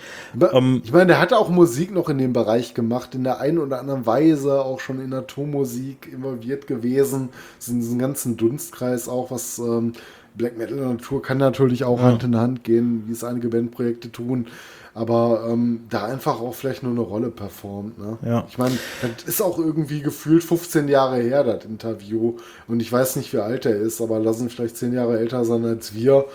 Ähm, 0.54 0.82
ich 0.84 0.92
meine, 0.92 1.08
der 1.08 1.20
hat 1.20 1.34
auch 1.34 1.50
Musik 1.50 1.92
noch 1.92 2.08
in 2.10 2.20
dem 2.20 2.34
Bereich 2.34 2.76
gemacht, 2.76 3.16
in 3.16 3.24
der 3.24 3.40
einen 3.40 3.58
oder 3.58 3.80
anderen 3.80 4.06
Weise 4.06 4.62
auch 4.62 4.80
schon 4.80 5.00
in 5.00 5.10
Naturmusik 5.10 6.08
involviert 6.12 6.68
gewesen. 6.68 7.30
In 7.68 7.80
diesem 7.80 7.98
ganzen 7.98 8.38
Dunstkreis 8.38 9.10
auch, 9.10 9.32
was 9.32 9.58
ähm, 9.58 9.94
Black 10.36 10.58
Metal 10.58 10.78
Natur 10.78 11.22
kann 11.24 11.40
natürlich 11.40 11.84
auch 11.84 11.98
Ja. 12.00 12.06
Hand 12.06 12.24
in 12.24 12.36
Hand 12.36 12.64
gehen, 12.64 13.04
wie 13.08 13.14
es 13.14 13.24
einige 13.24 13.48
Bandprojekte 13.50 14.12
tun. 14.12 14.48
Aber 14.96 15.48
ähm, 15.50 15.82
da 15.90 16.06
einfach 16.06 16.40
auch 16.40 16.56
vielleicht 16.56 16.82
nur 16.82 16.94
eine 16.94 17.02
Rolle 17.02 17.30
performt. 17.30 18.00
Ne? 18.00 18.18
Ja. 18.26 18.46
Ich 18.50 18.58
meine, 18.58 18.78
das 19.02 19.26
ist 19.26 19.42
auch 19.42 19.60
irgendwie 19.60 20.02
gefühlt 20.02 20.42
15 20.42 20.88
Jahre 20.88 21.18
her, 21.18 21.44
das 21.44 21.66
Interview. 21.66 22.38
Und 22.70 22.80
ich 22.80 22.90
weiß 22.90 23.18
nicht, 23.18 23.34
wie 23.34 23.40
alt 23.40 23.66
er 23.66 23.76
ist, 23.76 24.00
aber 24.00 24.20
lassen 24.20 24.50
vielleicht 24.50 24.78
10 24.78 24.94
Jahre 24.94 25.20
älter 25.20 25.44
sein 25.44 25.66
als 25.66 25.94
wir. 25.94 26.26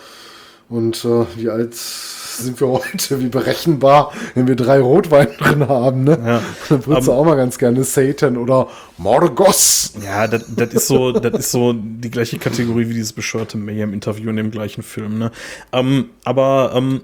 Und 0.69 1.05
äh, 1.07 1.25
wie 1.37 1.49
alt 1.49 1.75
sind 1.75 2.61
wir 2.61 2.69
heute? 2.69 3.21
Wie 3.21 3.29
berechenbar, 3.29 4.13
wenn 4.35 4.47
wir 4.47 4.57
drei 4.57 4.79
Rotwein 4.79 5.29
drin 5.39 5.67
haben, 5.67 6.05
ne? 6.05 6.19
Ja. 6.25 6.43
Dann 6.69 6.87
würdest 6.87 7.09
du 7.09 7.13
Ähm, 7.13 7.19
auch 7.19 7.25
mal 7.25 7.37
ganz 7.37 7.59
gerne 7.59 7.83
Satan 7.83 8.37
oder 8.37 8.69
Morgos. 8.97 9.95
Ja, 10.05 10.29
das, 10.29 10.45
ist 10.73 10.87
so, 10.87 11.13
das 11.13 11.41
ist 11.41 11.51
so 11.51 11.73
die 11.73 12.11
gleiche 12.11 12.39
Kategorie 12.39 12.89
wie 12.89 12.95
dieses 12.95 13.13
bescheuerte 13.13 13.57
Mayhem-Interview 13.57 14.31
in 14.31 14.37
dem 14.37 14.51
gleichen 14.51 14.83
Film. 14.83 15.19
Ne? 15.19 15.33
Ähm, 15.73 16.11
aber 16.25 16.73
ähm, 16.77 17.01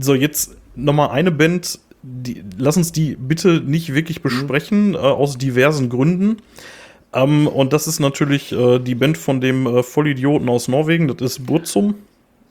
so 0.00 0.14
jetzt 0.14 0.56
noch 0.74 0.92
mal 0.92 1.08
eine 1.08 1.30
Band. 1.30 1.80
Die, 2.02 2.44
lass 2.58 2.76
uns 2.76 2.92
die 2.92 3.16
bitte 3.16 3.62
nicht 3.64 3.94
wirklich 3.94 4.20
besprechen 4.20 4.94
äh, 4.94 4.98
aus 4.98 5.38
diversen 5.38 5.88
Gründen. 5.88 6.36
Ähm, 7.14 7.46
und 7.46 7.72
das 7.72 7.86
ist 7.86 8.00
natürlich 8.00 8.52
äh, 8.52 8.78
die 8.78 8.94
Band 8.94 9.16
von 9.16 9.40
dem 9.40 9.66
äh, 9.66 9.82
Vollidioten 9.82 10.48
aus 10.48 10.68
Norwegen. 10.68 11.08
Das 11.08 11.20
ist 11.20 11.46
Burzum. 11.46 11.94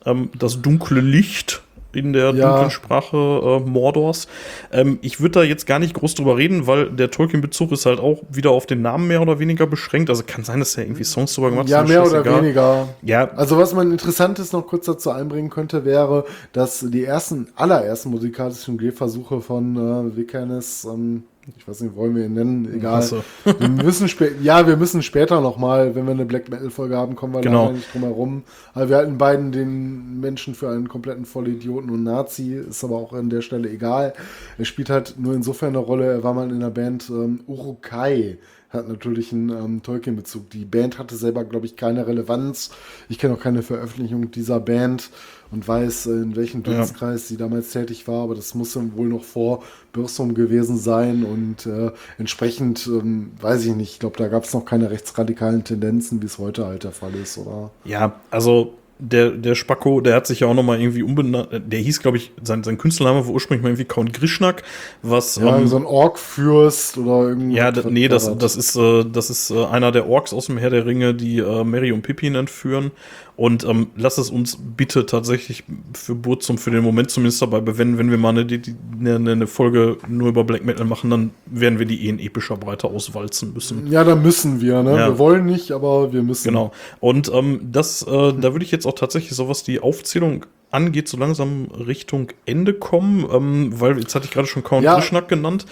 Ähm, 0.06 0.30
das 0.38 0.61
dunkle 0.61 1.02
Licht 1.02 1.61
in 1.95 2.13
der 2.13 2.33
Ja. 2.33 2.49
dunklen 2.51 2.72
Sprache 2.72 3.17
äh, 3.17 3.69
Mordors. 3.69 4.27
Ähm, 4.72 4.99
ich 5.01 5.19
würde 5.19 5.39
da 5.39 5.43
jetzt 5.43 5.65
gar 5.65 5.80
nicht 5.80 5.93
groß 5.93 6.15
drüber 6.15 6.38
reden, 6.38 6.67
weil 6.67 6.89
der 6.91 7.11
Tolkien-Bezug 7.11 7.72
ist 7.72 7.85
halt 7.85 7.99
auch 7.99 8.22
wieder 8.30 8.51
auf 8.51 8.65
den 8.65 8.81
Namen 8.81 9.07
mehr 9.07 9.22
oder 9.22 9.39
weniger 9.39 9.67
beschränkt. 9.67 10.09
Also 10.09 10.23
kann 10.25 10.43
sein, 10.43 10.59
dass 10.59 10.75
er 10.77 10.83
irgendwie 10.85 11.03
Songs 11.03 11.33
drüber 11.35 11.49
gemacht 11.51 11.69
Ja, 11.69 11.80
hat. 11.80 11.88
mehr 11.88 12.05
oder 12.05 12.23
weniger. 12.25 12.89
Ja, 13.01 13.30
Also 13.35 13.57
was 13.57 13.73
man 13.73 13.91
Interessantes 13.91 14.51
noch 14.53 14.67
kurz 14.67 14.85
dazu 14.85 15.11
einbringen 15.11 15.49
könnte, 15.49 15.85
wäre, 15.85 16.25
dass 16.51 16.80
die 16.88 17.03
ersten, 17.03 17.47
allerersten 17.55 18.09
musikalischen 18.09 18.77
Gehversuche 18.77 19.41
von 19.41 19.75
äh, 19.75 20.15
Vikernes, 20.17 20.85
ähm, 20.85 21.23
ich 21.57 21.67
weiß 21.67 21.81
nicht, 21.81 21.95
wollen 21.95 22.15
wir 22.15 22.25
ihn 22.25 22.33
nennen, 22.33 22.73
egal. 22.73 22.97
Hasse. 22.97 23.23
Wir 23.43 23.69
müssen 23.69 24.09
ja, 24.41 24.65
wir 24.67 24.77
müssen 24.77 25.01
später 25.01 25.41
noch 25.41 25.57
mal, 25.57 25.95
wenn 25.95 26.05
wir 26.05 26.11
eine 26.11 26.25
Black 26.25 26.49
Metal 26.49 26.69
Folge 26.69 26.95
haben, 26.97 27.15
kommen 27.15 27.33
wir 27.33 27.41
Genau. 27.41 27.63
leider 27.65 27.77
nicht 27.77 27.93
drum 27.93 28.03
herum. 28.03 28.43
Aber 28.73 28.89
wir 28.89 28.95
halten 28.97 29.17
beiden 29.17 29.51
den 29.51 30.19
Menschen 30.19 30.55
für 30.55 30.69
einen 30.69 30.88
kompletten 30.88 31.25
Vollidioten 31.25 31.89
und 31.89 32.03
Nazi, 32.03 32.53
ist 32.55 32.83
aber 32.83 32.95
auch 32.95 33.13
an 33.13 33.30
der 33.30 33.41
Stelle 33.41 33.69
egal. 33.69 34.13
Er 34.57 34.65
spielt 34.65 34.89
halt 34.89 35.15
nur 35.17 35.33
insofern 35.33 35.69
eine 35.69 35.80
Rolle, 35.80 36.05
er 36.05 36.23
war 36.23 36.33
mal 36.33 36.49
in 36.49 36.59
der 36.59 36.69
Band 36.69 37.09
ähm, 37.09 37.41
Urukai 37.47 38.38
hat 38.69 38.88
natürlich 38.88 39.31
einen 39.31 39.49
ähm, 39.49 39.83
Tolkien-Bezug. 39.83 40.49
Die 40.49 40.65
Band 40.65 40.97
hatte 40.97 41.15
selber, 41.15 41.43
glaube 41.43 41.67
ich, 41.67 41.75
keine 41.75 42.07
Relevanz. 42.07 42.72
Ich 43.07 43.19
kenne 43.19 43.35
auch 43.35 43.39
keine 43.39 43.61
Veröffentlichung 43.61 44.31
dieser 44.31 44.59
Band 44.59 45.11
und 45.53 45.67
weiß, 45.67 46.07
äh, 46.07 46.11
in 46.11 46.35
welchem 46.35 46.64
Ja. 46.65 46.73
Dunstkreis 46.73 47.27
sie 47.27 47.38
damals 47.38 47.72
tätig 47.72 48.07
war, 48.07 48.23
aber 48.23 48.35
das 48.35 48.56
muss 48.56 48.75
wohl 48.75 49.07
noch 49.07 49.23
vor 49.23 49.64
Bürsum 49.93 50.33
gewesen 50.33 50.77
sein 50.77 51.23
und 51.23 51.65
äh, 51.67 51.91
entsprechend, 52.17 52.88
ähm, 52.88 53.32
weiß 53.40 53.65
ich 53.65 53.75
nicht, 53.75 53.93
ich 53.93 53.99
glaube, 53.99 54.17
da 54.17 54.27
gab 54.27 54.43
es 54.43 54.53
noch 54.53 54.65
keine 54.65 54.90
rechtsradikalen 54.90 55.64
Tendenzen, 55.64 56.22
wie 56.22 56.25
es 56.25 56.40
heute 56.40 56.65
halt 56.65 56.83
der 56.83 56.91
Fall 56.91 57.14
ist, 57.14 57.38
oder? 57.38 57.69
Ja, 57.85 58.19
also 58.32 58.73
der, 59.06 59.32
der 59.32 59.56
Spacko, 59.56 59.99
der 59.99 60.15
hat 60.15 60.27
sich 60.27 60.40
ja 60.40 60.48
auch 60.48 60.53
noch 60.53 60.64
mal 60.64 60.80
irgendwie 60.80 61.03
umbenannt. 61.03 61.49
Der 61.67 61.80
hieß, 61.80 61.99
glaube 62.01 62.17
ich, 62.17 62.32
sein, 62.41 62.64
sein 62.64 62.77
Künstlername 62.77 63.25
war 63.27 63.33
ursprünglich 63.33 63.61
mal 63.61 63.69
irgendwie 63.69 63.85
Count 63.85 64.14
Grishnak, 64.14 64.64
was 65.01 65.35
Ja, 65.35 65.57
ähm, 65.57 65.67
so 65.67 65.75
ein 65.75 65.85
Ork-Fürst 65.85 66.98
oder 66.98 67.27
irgendwie. 67.30 67.56
Ja, 67.57 67.72
nee, 67.90 68.07
das, 68.07 68.35
das 68.38 68.56
ist, 68.56 68.75
äh, 68.75 69.03
das 69.06 69.30
ist 69.30 69.49
äh, 69.51 69.65
einer 69.65 69.91
der 69.91 70.07
Orks 70.07 70.33
aus 70.33 70.45
dem 70.45 70.57
Herr 70.57 70.69
der 70.69 70.85
Ringe, 70.85 71.14
die 71.14 71.40
äh, 71.40 71.64
Mary 71.64 71.91
und 71.91 72.01
Pippin 72.03 72.35
entführen. 72.35 72.91
Und 73.35 73.64
ähm, 73.64 73.88
lass 73.95 74.19
es 74.19 74.30
uns 74.30 74.59
bitte 74.77 75.07
tatsächlich 75.07 75.64
für 75.95 76.14
Burzum 76.14 76.59
für 76.59 76.69
den 76.69 76.83
Moment 76.83 77.09
zumindest 77.09 77.41
dabei 77.41 77.61
bewenden, 77.61 77.98
wenn 77.98 78.11
wir 78.11 78.19
mal 78.19 78.30
eine, 78.30 78.45
die- 78.45 78.59
die- 78.59 78.75
eine, 78.99 79.32
eine 79.32 79.48
Folge 79.48 79.98
nur 80.07 80.30
über 80.30 80.43
Black 80.43 80.64
Metal 80.64 80.85
machen, 80.85 81.09
dann 81.09 81.32
werden 81.48 81.80
wir 81.80 81.88
die 81.88 82.06
eh 82.06 82.09
in 82.09 82.19
epischer 82.19 82.57
Breite 82.57 82.88
auswalzen 82.88 83.51
müssen. 83.56 83.88
Ja, 83.91 84.03
da 84.03 84.15
müssen 84.15 84.61
wir, 84.61 84.83
ne? 84.83 84.91
Ja. 84.91 85.07
Wir 85.07 85.17
wollen 85.17 85.48
nicht, 85.48 85.72
aber 85.72 86.14
wir 86.14 86.22
müssen. 86.22 86.48
Genau. 86.48 86.73
Und 86.99 87.32
ähm, 87.33 87.61
das, 87.72 88.03
äh, 88.03 88.33
da 88.40 88.53
würde 88.53 88.65
ich 88.65 88.72
jetzt 88.72 88.85
auch 88.85 88.92
tatsächlich 88.95 89.35
so 89.35 89.49
was 89.49 89.63
die 89.63 89.80
Aufzählung 89.80 90.45
angeht, 90.72 91.07
so 91.07 91.17
langsam 91.17 91.67
Richtung 91.72 92.30
Ende 92.45 92.73
kommen, 92.73 93.27
ähm, 93.31 93.80
weil 93.80 93.99
jetzt 93.99 94.15
hatte 94.15 94.25
ich 94.25 94.31
gerade 94.31 94.47
schon 94.47 94.63
Count 94.63 94.83
Ja. 94.83 94.95
Grishnak 94.95 95.27
genannt. 95.27 95.65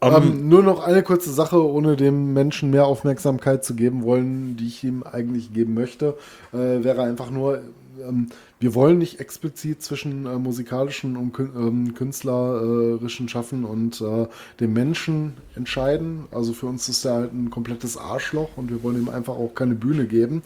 Ähm, 0.00 0.12
Ähm, 0.14 0.48
nur 0.48 0.62
noch 0.62 0.80
eine 0.86 1.02
kurze 1.02 1.32
Sache, 1.32 1.62
ohne 1.64 1.96
dem 1.96 2.32
Menschen 2.34 2.70
mehr 2.70 2.86
Aufmerksamkeit 2.86 3.64
zu 3.64 3.74
geben 3.74 4.04
wollen, 4.04 4.56
die 4.56 4.66
ich 4.66 4.84
ihm 4.84 5.02
eigentlich 5.02 5.52
geben 5.52 5.74
möchte, 5.74 6.14
äh, 6.52 6.84
wäre 6.84 7.02
einfach 7.02 7.30
nur, 7.30 7.62
ähm, 8.06 8.28
wir 8.60 8.74
wollen 8.74 8.98
nicht 8.98 9.18
explizit 9.20 9.82
zwischen 9.82 10.26
äh, 10.26 10.36
musikalischen 10.36 11.16
und 11.16 11.38
ähm, 11.38 11.94
künstlerischen 11.94 13.28
Schaffen 13.28 13.64
und 13.64 14.00
äh, 14.00 14.26
dem 14.60 14.72
Menschen 14.72 15.34
entscheiden. 15.56 16.24
Also 16.30 16.52
für 16.52 16.66
uns 16.66 16.88
ist 16.88 17.04
er 17.04 17.14
halt 17.14 17.32
ein 17.32 17.50
komplettes 17.50 17.96
Arschloch 17.96 18.50
und 18.56 18.70
wir 18.70 18.82
wollen 18.82 18.98
ihm 19.02 19.08
einfach 19.08 19.34
auch 19.34 19.54
keine 19.54 19.74
Bühne 19.74 20.06
geben. 20.06 20.42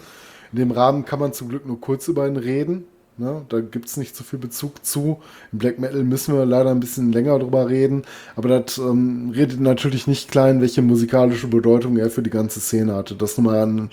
In 0.53 0.59
dem 0.59 0.71
Rahmen 0.71 1.05
kann 1.05 1.21
man 1.21 1.33
zum 1.33 1.49
Glück 1.49 1.67
nur 1.67 1.81
kurz 1.81 2.09
über 2.09 2.27
ihn 2.27 2.37
reden. 2.37 2.85
Ne? 3.19 3.43
Da 3.49 3.61
gibt 3.61 3.87
es 3.87 3.97
nicht 3.97 4.15
so 4.15 4.23
viel 4.23 4.39
Bezug 4.39 4.85
zu. 4.85 5.19
Im 5.53 5.59
Black 5.59 5.79
Metal 5.79 6.05
müssen 6.05 6.35
wir 6.37 6.47
leider 6.47 6.71
ein 6.71 6.81
bisschen 6.81 7.13
länger 7.13 7.39
drüber 7.39 7.69
reden. 7.69 8.03
Aber 8.37 8.49
das 8.61 8.79
ähm, 8.79 9.33
redet 9.35 9.61
natürlich 9.61 10.07
nicht 10.07 10.31
klein, 10.31 10.61
welche 10.61 10.83
musikalische 10.83 11.49
Bedeutung 11.49 11.97
er 11.97 12.11
für 12.11 12.23
die 12.23 12.31
ganze 12.31 12.61
Szene 12.61 12.95
hatte. 12.95 13.17
Das 13.17 13.37
nur 13.37 13.53
mal, 13.53 13.61
an, 13.61 13.91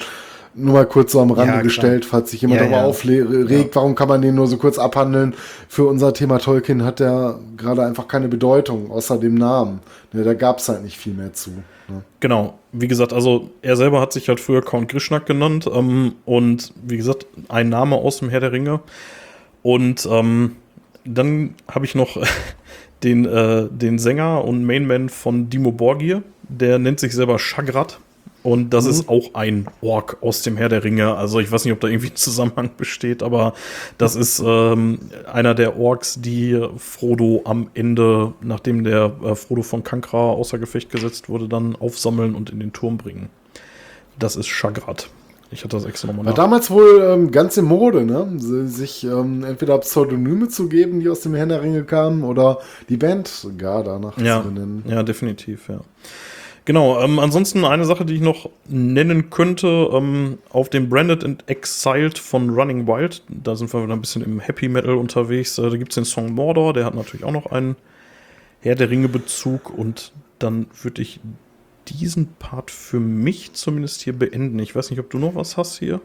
nur 0.53 0.75
mal 0.75 0.85
kurz 0.85 1.13
so 1.13 1.21
am 1.21 1.31
Rande 1.31 1.53
klar. 1.53 1.63
gestellt, 1.63 2.05
falls 2.05 2.29
sich 2.31 2.41
jemand 2.41 2.61
Ja, 2.61 2.67
darüber 2.67 2.81
ja. 2.83 2.85
aufregt, 2.87 3.75
warum 3.75 3.95
kann 3.95 4.07
man 4.09 4.21
den 4.21 4.35
nur 4.35 4.45
so 4.47 4.57
kurz 4.57 4.77
abhandeln? 4.77 5.33
Für 5.67 5.85
unser 5.87 6.13
Thema 6.13 6.37
Tolkien 6.37 6.83
hat 6.83 6.99
der 6.99 7.39
gerade 7.57 7.83
einfach 7.83 8.07
keine 8.07 8.27
Bedeutung, 8.27 8.91
außer 8.91 9.17
dem 9.17 9.33
Namen. 9.35 9.79
Ne, 10.13 10.23
da 10.23 10.35
gab 10.35 10.59
es 10.59 10.69
halt 10.69 10.83
nicht 10.83 10.97
viel 10.97 11.15
mehr 11.15 11.33
zu. 11.33 11.51
Genau, 12.19 12.57
wie 12.71 12.87
gesagt, 12.87 13.13
also 13.13 13.51
er 13.61 13.75
selber 13.75 14.01
hat 14.01 14.13
sich 14.13 14.27
halt 14.29 14.39
früher 14.39 14.61
Count 14.61 14.89
Grishnak 14.89 15.25
genannt 15.25 15.69
ähm, 15.71 16.15
und 16.25 16.73
wie 16.83 16.97
gesagt, 16.97 17.27
ein 17.47 17.69
Name 17.69 17.95
aus 17.95 18.19
dem 18.19 18.29
Herr 18.29 18.39
der 18.39 18.51
Ringe. 18.51 18.79
Und 19.61 20.07
ähm, 20.09 20.55
dann 21.03 21.55
habe 21.69 21.85
ich 21.85 21.95
noch 21.95 22.17
den, 23.03 23.25
äh, 23.25 23.67
den 23.69 23.99
Sänger 23.99 24.43
und 24.43 24.65
Mainman 24.65 25.09
von 25.09 25.49
Dimo 25.49 25.71
Borgir, 25.71 26.23
der 26.43 26.79
nennt 26.79 26.99
sich 26.99 27.13
selber 27.13 27.39
Shagrat. 27.39 27.99
Und 28.45 28.69
das 28.75 28.85
ist 28.85 29.09
auch 29.09 29.33
ein 29.33 29.67
Ork 29.81 30.17
aus 30.21 30.43
dem 30.43 30.55
Herr 30.55 30.69
der 30.69 30.83
Ringe. 30.83 31.15
Also 31.15 31.39
ich 31.39 31.51
weiß 31.51 31.65
nicht, 31.65 31.73
ob 31.73 31.79
da 31.79 31.87
irgendwie 31.87 32.09
ein 32.11 32.15
Zusammenhang 32.15 32.69
besteht, 32.77 33.23
aber 33.23 33.53
das 33.97 34.15
ist 34.15 34.39
ähm, 34.45 34.99
einer 35.33 35.55
der 35.55 35.79
Orks, 35.79 36.21
die 36.21 36.61
Frodo 36.77 37.41
am 37.45 37.69
Ende, 37.73 38.33
nachdem 38.41 38.83
der 38.83 39.13
äh, 39.23 39.33
Frodo 39.35 39.63
von 39.63 39.83
Kankra 39.83 40.29
außer 40.29 40.59
Gefecht 40.59 40.91
gesetzt 40.91 41.27
wurde, 41.27 41.47
dann 41.49 41.75
aufsammeln 41.75 42.35
und 42.35 42.51
in 42.51 42.59
den 42.59 42.71
Turm 42.71 42.97
bringen. 42.97 43.29
Das 44.19 44.35
ist 44.35 44.45
Shagrat. 44.47 45.09
Ich 45.51 45.63
hatte 45.63 45.77
das 45.77 45.85
extra 45.85 46.07
nochmal 46.07 46.25
War 46.25 46.33
damals 46.33 46.69
wohl 46.69 47.01
ähm, 47.03 47.31
ganz 47.31 47.57
in 47.57 47.65
Mode, 47.65 48.05
ne? 48.05 48.27
Si- 48.37 48.67
Sich 48.67 49.03
ähm, 49.05 49.43
entweder 49.43 49.77
Pseudonyme 49.79 50.49
zu 50.49 50.69
geben, 50.69 50.99
die 50.99 51.09
aus 51.09 51.21
dem 51.21 51.33
Herrn 51.33 51.49
der 51.49 51.61
Ringe 51.63 51.83
kamen, 51.83 52.23
oder 52.23 52.59
die 52.89 52.97
Band 52.97 53.47
gar 53.57 53.83
danach 53.83 54.17
Ja, 54.19 54.41
zu 54.43 54.49
benennen. 54.49 54.83
ja, 54.87 55.01
definitiv, 55.03 55.67
ja. 55.69 55.79
Genau, 56.65 56.99
ähm, 56.99 57.19
ansonsten 57.19 57.63
eine 57.63 57.85
Sache, 57.85 58.05
die 58.05 58.15
ich 58.15 58.21
noch 58.21 58.49
nennen 58.67 59.29
könnte, 59.29 59.89
ähm, 59.93 60.39
auf 60.49 60.69
dem 60.69 60.89
Branded 60.89 61.23
and 61.23 61.43
Exiled 61.47 62.17
von 62.17 62.49
Running 62.49 62.87
Wild, 62.87 63.21
da 63.29 63.55
sind 63.55 63.71
wir 63.71 63.83
wieder 63.83 63.93
ein 63.93 64.01
bisschen 64.01 64.23
im 64.23 64.39
Happy 64.39 64.67
Metal 64.67 64.95
unterwegs, 64.95 65.59
äh, 65.59 65.69
da 65.69 65.77
gibt 65.77 65.91
es 65.91 65.95
den 65.95 66.05
Song 66.05 66.33
Mordor, 66.33 66.73
der 66.73 66.85
hat 66.85 66.95
natürlich 66.95 67.23
auch 67.23 67.31
noch 67.31 67.45
einen 67.51 67.75
Herr 68.61 68.73
der 68.73 68.89
Ringe-Bezug 68.89 69.77
und 69.77 70.11
dann 70.39 70.65
würde 70.81 71.03
ich 71.03 71.19
diesen 71.87 72.33
Part 72.39 72.71
für 72.71 72.99
mich 72.99 73.53
zumindest 73.53 74.01
hier 74.01 74.13
beenden. 74.13 74.57
Ich 74.57 74.75
weiß 74.75 74.89
nicht, 74.89 74.99
ob 74.99 75.11
du 75.11 75.19
noch 75.19 75.35
was 75.35 75.57
hast 75.57 75.77
hier. 75.77 76.01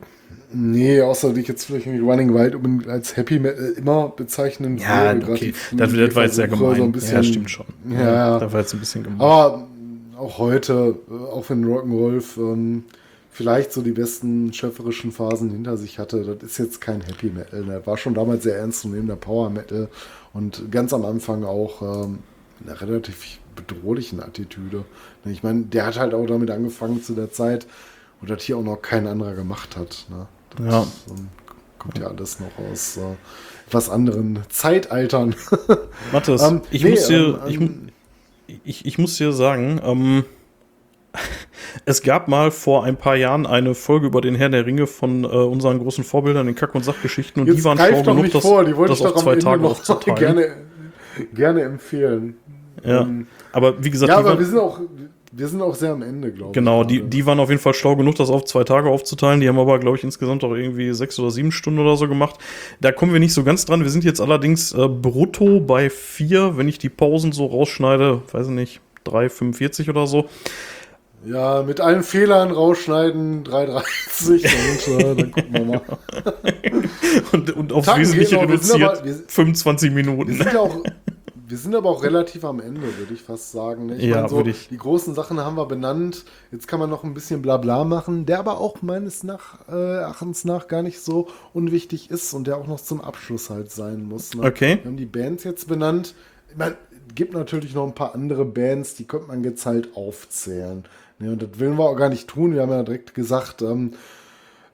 Nee, 0.53 1.01
außer 1.01 1.31
dass 1.31 1.39
ich 1.39 1.49
jetzt 1.49 1.65
vielleicht 1.65 1.87
Running 1.87 2.35
Wild 2.35 2.55
unbedingt 2.55 2.87
als 2.87 3.17
Happy 3.17 3.39
Metal 3.39 3.73
immer 3.79 4.09
bezeichnen 4.11 4.77
Ja, 4.77 5.05
würde, 5.05 5.21
gerade 5.21 5.33
okay. 5.33 5.55
Das, 5.73 5.93
das 5.93 6.15
war 6.15 6.25
jetzt 6.25 6.35
sehr 6.37 6.49
gemein. 6.49 6.93
So 6.95 7.15
ja, 7.15 7.23
stimmt 7.23 7.51
schon. 7.51 7.67
Ja, 7.89 8.39
Das 8.39 8.53
war 8.53 8.61
jetzt 8.61 8.75
ein 8.75 8.81
bisschen 8.81 9.05
gemein. 9.05 9.21
Aber 9.21 9.67
auch 10.21 10.39
heute, 10.39 10.97
äh, 11.11 11.15
auch 11.15 11.49
wenn 11.51 11.65
Rock'n'Rolf 11.65 12.37
ähm, 12.39 12.85
vielleicht 13.31 13.73
so 13.73 13.83
die 13.83 13.93
besten 13.93 14.53
schöpferischen 14.53 15.13
Phasen 15.13 15.51
hinter 15.51 15.77
sich 15.77 15.99
hatte, 15.99 16.25
das 16.39 16.51
ist 16.51 16.59
jetzt 16.59 16.81
kein 16.81 17.01
Happy 17.01 17.31
Metal. 17.31 17.65
Ne? 17.65 17.81
War 17.85 17.97
schon 17.97 18.15
damals 18.15 18.43
sehr 18.43 18.57
ernst 18.59 18.81
zu 18.81 18.89
nehmen, 18.89 19.07
der 19.07 19.17
Power 19.17 19.51
Metal. 19.51 19.89
Und 20.33 20.71
ganz 20.71 20.93
am 20.93 21.05
Anfang 21.05 21.45
auch 21.45 21.83
ähm, 21.83 22.19
eine 22.65 22.81
relativ 22.81 23.39
bedrohlichen 23.57 24.21
Attitüde. 24.23 24.85
Ne, 25.25 25.33
Ich 25.33 25.43
meine, 25.43 25.63
der 25.63 25.87
hat 25.87 25.99
halt 25.99 26.15
auch 26.15 26.27
damit 26.27 26.51
angefangen 26.51 27.03
zu 27.03 27.15
der 27.15 27.33
Zeit, 27.33 27.67
wo 28.21 28.27
das 28.27 28.43
hier 28.43 28.57
auch 28.59 28.63
noch 28.63 28.81
kein 28.83 29.07
anderer 29.07 29.35
gemacht 29.35 29.77
hat. 29.77 30.07
Ne? 30.11 30.27
Das 30.57 30.67
Ja. 30.67 30.83
ähm, 31.11 31.29
kommt 31.79 31.99
ja 31.99 32.07
alles 32.09 32.39
noch 32.41 32.51
aus 32.71 32.97
äh, 32.99 33.01
etwas 33.67 33.89
anderen 33.91 34.41
Zeitaltern. 34.51 35.35
Mathis, 36.13 36.43
Ähm, 36.49 36.63
ich, 36.71 36.85
nee, 36.85 36.91
muss 36.91 37.07
dir, 37.07 37.41
ähm, 37.45 37.49
ich, 37.51 37.61
mu- 37.61 37.69
ich, 38.65 38.87
ich 38.87 38.99
muss 38.99 39.17
dir 39.17 39.33
sagen, 39.33 39.81
ähm, 39.85 40.25
es 41.85 42.03
gab 42.03 42.29
mal 42.29 42.51
vor 42.51 42.85
ein 42.85 42.97
paar 42.97 43.17
Jahren 43.17 43.47
eine 43.47 43.75
Folge 43.75 44.07
über 44.07 44.21
den 44.21 44.35
Herrn 44.35 44.53
der 44.53 44.67
Ringe 44.67 44.87
von 44.87 45.25
äh, 45.25 45.27
unseren 45.27 45.79
großen 45.79 46.05
Vorbildern 46.05 46.49
in 46.49 46.55
Kack- 46.55 46.75
und 46.75 46.85
Sachgeschichten 46.85 47.43
und 47.43 47.49
die 47.49 47.65
waren 47.65 47.79
schlau 47.79 48.03
genug, 48.03 48.31
das, 48.31 48.43
vor, 48.43 48.65
die 48.65 48.77
wollte 48.77 48.93
das 48.93 49.01
ich 49.01 49.07
auf 49.07 49.17
zwei 49.17 49.37
Tage 49.37 49.63
noch 49.63 49.73
aufzuteilen. 49.73 50.37
gerne, 50.37 50.57
gerne 51.35 51.63
empfehlen. 51.63 52.37
Ja. 52.85 53.03
Ähm, 53.03 53.27
Aber 53.53 53.83
wie 53.83 53.91
gesagt, 53.91 54.11
ja, 54.11 54.19
aber 54.19 54.31
waren, 54.31 54.39
wir 54.39 54.47
sind 54.47 54.59
auch, 54.59 54.81
wir 55.33 55.47
sind 55.49 55.63
auch 55.63 55.75
sehr 55.75 55.93
am 55.93 56.03
Ende, 56.03 56.33
glaube 56.33 56.53
genau, 56.53 56.83
ich. 56.83 56.89
die, 56.89 56.97
gerade. 56.99 57.09
die 57.11 57.27
waren 57.27 57.41
auf 57.41 57.49
jeden 57.51 57.61
Fall 57.63 57.75
schlau 57.75 57.95
genug, 57.97 58.17
das 58.17 58.31
auf 58.31 58.45
zwei 58.45 58.65
Tage 58.65 58.89
aufzuteilen. 58.89 59.41
Die 59.41 59.49
haben 59.49 59.59
aber, 59.59 59.79
glaube 59.79 59.97
ich, 59.97 60.05
insgesamt 60.05 60.43
auch 60.45 60.53
irgendwie 60.55 60.93
sechs 60.93 61.19
oder 61.19 61.31
sieben 61.31 61.53
Stunden 61.53 61.79
oder 61.81 61.97
so 61.97 62.09
gemacht. 62.09 62.37
Da 62.81 62.91
kommen 62.93 63.13
wir 63.13 63.21
nicht 63.21 63.33
so 63.35 63.45
ganz 63.45 63.65
dran. 63.65 63.83
Wir 63.83 63.91
sind 63.91 64.03
jetzt 64.05 64.21
allerdings 64.21 64.73
äh, 64.73 64.89
brutto 64.89 65.61
bei 65.61 65.89
vier, 65.91 66.57
wenn 66.57 66.67
ich 66.69 66.79
die 66.79 66.89
Pausen 66.89 67.33
so 67.33 67.47
rausschneide, 67.47 68.23
weiß 68.33 68.47
ich 68.47 68.53
nicht, 68.53 68.81
3,45 69.07 69.89
oder 69.89 70.07
so. 70.07 70.27
Ja, 71.25 71.63
mit 71.63 71.81
allen 71.81 72.03
Fehlern 72.03 72.51
rausschneiden, 72.51 73.45
3,30 73.45 74.33
und 74.97 75.01
äh, 75.01 75.15
dann 75.17 75.31
gucken 75.33 75.53
wir 75.53 75.65
mal. 75.67 75.81
Und, 77.33 77.51
und 77.57 77.73
aufs 77.73 77.87
Tacken 77.87 78.01
Wesentliche. 78.03 78.37
Wir 78.37 78.43
reduziert 78.43 78.83
aber- 78.83 79.05
wir- 79.05 79.15
25 79.29 79.95
Wir 79.95 80.03
Minuten. 80.03 80.33
sind 80.35 80.53
ja 80.53 80.61
auch, 80.61 80.83
wir 81.51 81.59
sind 81.59 81.75
aber 81.75 81.91
auch 81.91 82.03
relativ 82.03 82.45
am 82.45 82.61
Ende, 82.61 82.83
würde 82.99 83.13
ich 83.13 83.23
fast 83.23 83.53
sagen. 83.53 83.87
ne? 83.87 83.97
Ich 83.97 84.05
Ja, 84.05 84.17
meine, 84.17 84.29
so, 84.29 84.45
ich. 84.47 84.69
Die 84.69 84.77
großen 84.79 85.15
Sachen 85.15 85.41
haben 85.41 85.57
wir 85.57 85.67
benannt. 85.67 86.25
Jetzt 86.53 86.69
kann 86.69 86.79
man 86.81 86.89
noch 86.89 87.05
ein 87.05 87.13
bisschen 87.13 87.43
Blabla 87.43 87.85
machen, 87.85 88.25
der 88.25 88.39
aber 88.39 88.59
auch 88.59 88.83
meines 88.83 89.25
nach, 89.25 89.69
äh, 89.69 89.97
Erachtens 89.99 90.45
nach 90.45 90.69
gar 90.69 90.83
nicht 90.83 91.01
so 91.01 91.29
unwichtig 91.53 92.11
ist 92.11 92.33
und 92.35 92.47
der 92.47 92.57
auch 92.57 92.67
noch 92.67 92.81
zum 92.81 93.01
Abschluss 93.01 93.51
halt 93.51 93.71
sein 93.73 94.05
muss. 94.05 94.35
Ne? 94.35 94.43
Okay. 94.47 94.79
Wir 94.83 94.91
haben 94.91 94.97
die 94.97 95.07
Bands 95.07 95.45
jetzt 95.45 95.69
benannt. 95.69 96.15
Ich 96.51 96.57
meine, 96.57 96.77
gibt 97.15 97.35
natürlich 97.35 97.75
noch 97.75 97.87
ein 97.87 97.95
paar 97.95 98.15
andere 98.15 98.45
Bands, 98.45 98.95
die 98.95 99.05
könnte 99.05 99.29
man 99.29 99.43
jetzt 99.45 99.67
halt 99.67 99.97
aufzählen. 99.97 100.85
Ne? 101.19 101.33
Und 101.33 101.43
das 101.43 101.59
will 101.59 101.71
wir 101.71 101.85
auch 101.85 101.97
gar 101.97 102.09
nicht 102.09 102.29
tun. 102.29 102.55
Wir 102.55 102.63
haben 102.63 102.71
ja 102.71 102.83
direkt 102.83 103.15
gesagt, 103.15 103.63
ähm, 103.63 103.93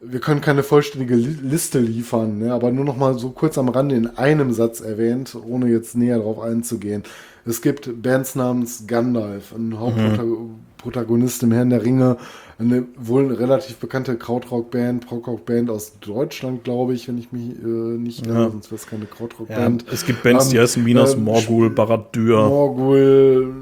wir 0.00 0.20
können 0.20 0.41
keine 0.41 0.62
vollständige 0.62 1.15
Li 1.15 1.36
Liste 1.42 1.78
liefern, 1.78 2.39
ne? 2.39 2.52
aber 2.52 2.70
nur 2.70 2.84
noch 2.84 2.97
mal 2.97 3.18
so 3.18 3.31
kurz 3.31 3.57
am 3.58 3.68
Rande 3.68 3.94
in 3.97 4.07
einem 4.18 4.52
Satz 4.52 4.81
erwähnt, 4.81 5.36
ohne 5.47 5.68
jetzt 5.68 5.97
näher 5.97 6.18
darauf 6.18 6.39
einzugehen. 6.41 7.02
Es 7.44 7.62
gibt 7.62 8.02
Bands 8.02 8.34
namens 8.34 8.86
Gandalf, 8.86 9.52
ein 9.57 9.78
Hauptprotagonist 9.78 11.42
im 11.44 11.52
Herrn 11.52 11.70
der 11.70 11.84
Ringe, 11.84 12.16
eine 12.58 12.84
wohl 12.99 13.33
relativ 13.33 13.76
bekannte 13.76 14.16
Krautrock-Band, 14.16 15.07
Prog-Rock-Band 15.07 15.70
aus 15.70 15.99
Deutschland, 16.00 16.65
glaube 16.65 16.94
ich, 16.94 17.07
wenn 17.08 17.18
ich 17.18 17.31
mich 17.33 17.50
äh, 17.62 17.66
nicht 17.66 18.26
irre, 18.26 18.44
Ja. 18.44 18.50
sonst 18.50 18.70
wäre 18.70 18.76
es 18.81 18.86
keine 18.86 19.05
Ja, 19.05 19.10
Krautrock-Band. 19.10 19.84
es 19.92 20.05
gibt 20.07 20.23
Bands, 20.23 20.49
die 20.49 20.57
Ähm, 20.57 20.62
heißen 20.62 20.83
Minas 20.83 21.15
ähm, 21.15 21.25
Morgul, 21.25 21.70
Barad-dür. 21.70 22.49
Morgul, 22.49 23.55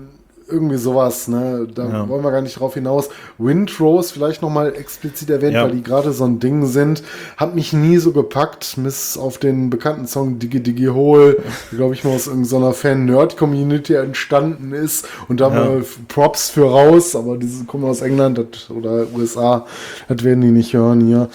irgendwie 0.48 0.76
sowas, 0.76 1.28
ne? 1.28 1.66
Da 1.74 1.86
Ja. 1.88 2.08
wollen 2.08 2.22
wir 2.22 2.30
gar 2.30 2.42
nicht 2.42 2.58
drauf 2.60 2.74
hinaus. 2.74 3.08
Windrose 3.38 4.12
vielleicht 4.12 4.42
nochmal 4.42 4.74
explizit 4.74 5.30
erwähnt, 5.30 5.54
Ja. 5.54 5.64
weil 5.64 5.72
die 5.72 5.82
gerade 5.82 6.12
so 6.12 6.24
ein 6.24 6.38
Ding 6.38 6.66
sind. 6.66 7.02
Hat 7.36 7.54
mich 7.54 7.72
nie 7.72 7.98
so 7.98 8.12
gepackt, 8.12 8.74
bis 8.76 9.16
auf 9.16 9.38
den 9.38 9.70
bekannten 9.70 10.06
Song 10.06 10.38
Diggy 10.38 10.60
Diggy 10.62 10.86
Hole, 10.86 11.38
glaube 11.70 11.94
ich 11.94 12.04
mal 12.04 12.14
aus 12.14 12.26
irgendeiner 12.26 12.72
Fan-Nerd-Community 12.72 13.94
entstanden 13.94 14.72
ist. 14.72 15.06
Und 15.28 15.40
da 15.40 15.48
Ja. 15.48 15.54
mal 15.54 15.84
Props 16.08 16.50
für 16.50 16.70
raus, 16.70 17.16
aber 17.16 17.36
diese 17.38 17.64
kommen 17.64 17.84
aus 17.84 18.00
England 18.02 18.38
das, 18.38 18.70
oder 18.70 19.06
USA, 19.16 19.66
das 20.08 20.22
werden 20.24 20.40
die 20.42 20.50
nicht 20.50 20.74
hören 20.74 21.00
hier. 21.00 21.28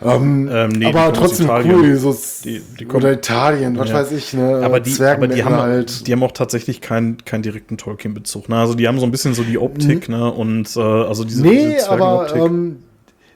Ähm, 0.00 0.48
Ähm, 0.52 0.68
nee, 0.70 0.86
aber 0.86 1.12
trotzdem 1.12 1.46
Italien. 1.46 1.74
cool, 1.76 1.96
so 1.96 2.16
Die- 2.44 2.62
die 2.78 2.84
kommen- 2.84 3.02
oder 3.02 3.12
Italien, 3.14 3.76
was 3.78 3.88
Ja. 3.88 3.94
weiß 3.96 4.12
ich, 4.12 4.32
ne? 4.32 4.60
aber 4.62 4.78
die, 4.78 4.94
aber 5.02 5.26
die, 5.26 5.42
haben, 5.42 5.56
halt. 5.56 6.06
die 6.06 6.12
haben 6.12 6.22
auch 6.22 6.30
tatsächlich 6.32 6.80
keinen 6.80 7.24
keinen 7.24 7.42
direkten 7.42 7.76
Tolkien-Bezug. 7.78 8.48
Ne? 8.48 8.56
Also 8.58 8.74
die 8.74 8.86
haben 8.86 9.00
so 9.00 9.06
ein 9.06 9.10
bisschen 9.10 9.34
so 9.34 9.42
die 9.42 9.58
Optik, 9.58 10.08
ne? 10.08 10.32
Und 10.32 10.76
äh, 10.76 10.80
also 10.80 11.24
diese, 11.24 11.42
Mhm. 11.42 11.48
Nee, 11.50 11.74
diese 11.74 11.90
aber 11.90 12.32
ähm, 12.36 12.76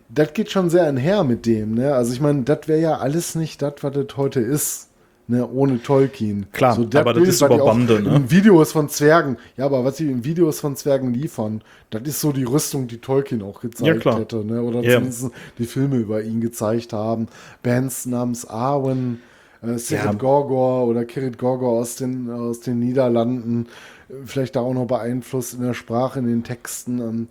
das 0.08 0.32
geht 0.34 0.50
schon 0.52 0.70
sehr 0.70 0.84
einher 0.84 1.24
mit 1.24 1.46
dem. 1.46 1.74
Ne? 1.74 1.94
Also 1.94 2.12
ich 2.12 2.20
meine, 2.20 2.42
das 2.42 2.68
wäre 2.68 2.80
ja 2.80 2.98
alles 2.98 3.34
nicht 3.34 3.60
das, 3.60 3.74
was 3.80 3.92
das 3.94 4.16
heute 4.16 4.38
ist. 4.40 4.88
Ne? 5.28 5.48
Ohne 5.48 5.80
Tolkien. 5.82 6.46
Klar, 6.52 6.76
das 6.90 7.00
aber 7.00 7.14
das 7.14 7.22
ist 7.28 7.40
was 7.40 7.48
die 7.48 7.54
über 7.54 7.64
auch 7.64 7.68
Bande, 7.68 8.02
ne? 8.02 8.16
In 8.16 8.30
Videos 8.30 8.72
von 8.72 8.88
Zwergen. 8.88 9.36
Ja, 9.56 9.66
aber 9.66 9.84
was 9.84 9.96
sie 9.96 10.10
in 10.10 10.24
Videos 10.24 10.60
von 10.60 10.74
Zwergen 10.76 11.14
liefern, 11.14 11.62
das 11.90 12.02
ist 12.02 12.20
so 12.20 12.32
die 12.32 12.44
Rüstung, 12.44 12.88
die 12.88 12.98
Tolkien 12.98 13.40
auch 13.42 13.60
gezeigt 13.60 14.04
Ja, 14.04 14.18
hätte. 14.18 14.44
Ne? 14.44 14.62
Oder 14.62 14.80
Ja. 14.82 14.94
zumindest 14.96 15.30
die 15.58 15.64
Filme 15.66 15.96
über 15.96 16.22
ihn 16.22 16.40
gezeigt 16.40 16.92
haben. 16.92 17.28
Bands 17.62 18.04
namens 18.06 18.44
Arwen, 18.46 19.20
äh, 19.62 19.78
Sirit 19.78 20.04
Ja. 20.04 20.12
Gorgor 20.12 20.86
oder 20.88 21.04
Kirit 21.04 21.38
Gorgor 21.38 21.80
aus 21.80 21.94
den, 21.96 22.28
aus 22.28 22.60
den 22.60 22.80
Niederlanden. 22.80 23.66
Äh, 24.08 24.14
Vielleicht 24.26 24.56
da 24.56 24.60
auch 24.60 24.74
noch 24.74 24.86
beeinflusst 24.86 25.54
in 25.54 25.62
der 25.62 25.74
Sprache, 25.74 26.18
in 26.18 26.26
den 26.26 26.42
Texten. 26.42 26.98
Ähm, 26.98 27.28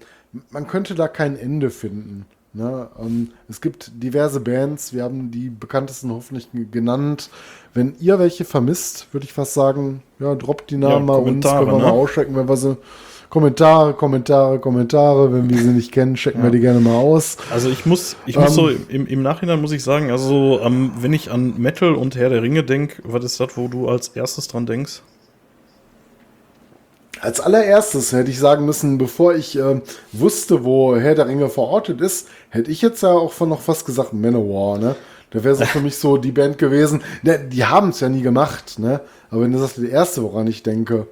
man 0.49 0.65
könnte 0.65 0.95
da 0.95 1.07
kein 1.09 1.37
Ende 1.37 1.69
finden. 1.69 2.25
Ne? 2.53 2.89
Ähm, 2.99 3.29
es 3.49 3.61
gibt 3.61 3.91
diverse 4.03 4.41
Bands, 4.41 4.93
wir 4.93 5.03
haben 5.03 5.31
die 5.31 5.49
bekanntesten 5.49 6.11
hoffentlich 6.11 6.49
genannt. 6.71 7.29
Wenn 7.73 7.95
ihr 7.99 8.19
welche 8.19 8.43
vermisst, 8.43 9.07
würde 9.13 9.25
ich 9.25 9.31
fast 9.33 9.53
sagen, 9.53 10.03
ja, 10.19 10.35
droppt 10.35 10.69
die 10.69 10.77
Namen 10.77 11.07
Ja, 11.07 11.13
mal 11.13 11.15
uns, 11.19 11.45
können 11.45 11.67
wir 11.67 11.77
ne? 11.77 11.83
mal 11.83 11.91
auschecken, 11.91 12.35
wenn 12.35 12.49
wir 12.49 12.57
sie. 12.57 12.77
Kommentare, 13.29 13.93
Kommentare, 13.93 14.59
Kommentare. 14.59 15.31
Wenn 15.31 15.49
wir 15.49 15.57
sie 15.57 15.69
nicht 15.69 15.93
kennen, 15.93 16.15
checken 16.15 16.43
wir 16.43 16.49
die 16.51 16.59
gerne 16.59 16.81
mal 16.81 16.97
aus. 16.97 17.37
Also 17.49 17.69
ich 17.69 17.85
muss, 17.85 18.17
ich 18.25 18.35
muss 18.35 18.49
Ähm, 18.49 18.53
so 18.53 18.67
im, 18.67 19.07
im 19.07 19.21
Nachhinein 19.21 19.61
muss 19.61 19.71
ich 19.71 19.83
sagen, 19.83 20.11
also 20.11 20.59
ähm, 20.61 20.91
wenn 20.99 21.13
ich 21.13 21.31
an 21.31 21.57
Metal 21.57 21.95
und 21.95 22.17
Herr 22.17 22.29
der 22.29 22.41
Ringe 22.41 22.65
denke, 22.65 23.01
was 23.05 23.23
ist 23.23 23.39
das, 23.39 23.55
wo 23.55 23.69
du 23.69 23.87
als 23.87 24.09
erstes 24.09 24.49
dran 24.49 24.65
denkst? 24.65 25.01
Als 27.19 27.39
allererstes 27.39 28.13
hätte 28.13 28.31
ich 28.31 28.39
sagen 28.39 28.65
müssen, 28.65 28.97
bevor 28.97 29.35
ich 29.35 29.57
ähm, 29.57 29.81
wusste, 30.11 30.63
wo 30.63 30.95
Herr 30.95 31.13
der 31.13 31.27
Ringe 31.27 31.49
verortet 31.49 32.01
ist, 32.01 32.27
hätte 32.49 32.71
ich 32.71 32.81
jetzt 32.81 33.03
ja 33.03 33.11
auch 33.11 33.33
von 33.33 33.49
noch 33.49 33.61
fast 33.61 33.85
gesagt 33.85 34.13
Manowar, 34.13 34.77
ne? 34.77 34.95
Da 35.31 35.43
wäre 35.43 35.55
so 35.55 35.65
für 35.65 35.79
mich 35.79 35.97
so 35.97 36.17
die 36.17 36.31
Band 36.31 36.57
gewesen. 36.57 37.03
Ne, 37.23 37.39
die 37.39 37.65
haben 37.65 37.89
es 37.89 37.99
ja 38.01 38.09
nie 38.09 38.21
gemacht, 38.21 38.79
ne? 38.79 39.01
Aber 39.29 39.41
wenn 39.41 39.53
das 39.53 39.61
ist 39.61 39.77
das 39.77 39.85
erste, 39.85 40.23
woran 40.23 40.47
ich 40.47 40.63
denke, 40.63 41.07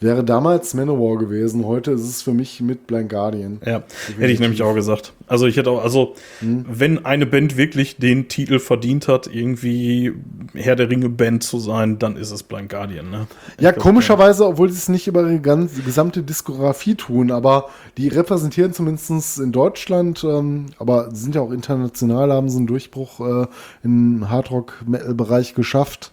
wäre 0.00 0.22
damals 0.22 0.74
Manowar 0.74 1.18
gewesen. 1.18 1.66
Heute 1.66 1.90
ist 1.92 2.02
es 2.02 2.22
für 2.22 2.32
mich 2.32 2.60
mit 2.60 2.86
Blind 2.86 3.08
Guardian. 3.08 3.60
Ja, 3.64 3.82
hätte 4.18 4.32
ich 4.32 4.38
nämlich 4.38 4.62
auch 4.62 4.74
gesagt. 4.74 5.12
Also 5.26 5.46
ich 5.46 5.56
hätte 5.56 5.70
auch, 5.70 5.82
also 5.82 6.14
Hm. 6.40 6.64
wenn 6.68 7.04
eine 7.04 7.26
Band 7.26 7.56
wirklich 7.56 7.96
den 7.96 8.28
Titel 8.28 8.58
verdient 8.60 9.08
hat, 9.08 9.26
irgendwie 9.26 10.12
Herr 10.54 10.76
der 10.76 10.88
Ringe 10.88 11.08
Band 11.08 11.42
zu 11.42 11.58
sein, 11.58 11.98
dann 11.98 12.16
ist 12.16 12.30
es 12.30 12.42
Blind 12.42 12.68
Guardian, 12.68 13.10
ne? 13.10 13.26
Ja, 13.60 13.72
glaub, 13.72 13.82
komischerweise, 13.82 14.46
obwohl 14.46 14.70
sie 14.70 14.78
es 14.78 14.88
nicht 14.88 15.08
über 15.08 15.22
ihre 15.22 15.40
ganze, 15.40 15.82
gesamte 15.82 16.22
Diskografie 16.22 16.94
tun, 16.94 17.30
aber 17.30 17.68
die 17.96 18.08
repräsentieren 18.08 18.72
zumindest 18.72 19.38
in 19.38 19.52
Deutschland, 19.52 20.24
ähm, 20.24 20.66
aber 20.78 21.14
sind 21.14 21.34
ja 21.34 21.40
auch 21.40 21.50
international, 21.50 22.32
haben 22.32 22.48
sie 22.48 22.58
einen 22.58 22.66
Durchbruch 22.66 23.20
äh, 23.20 23.46
im 23.82 24.30
Hardrock-Metal-Bereich 24.30 25.54
geschafft. 25.54 26.12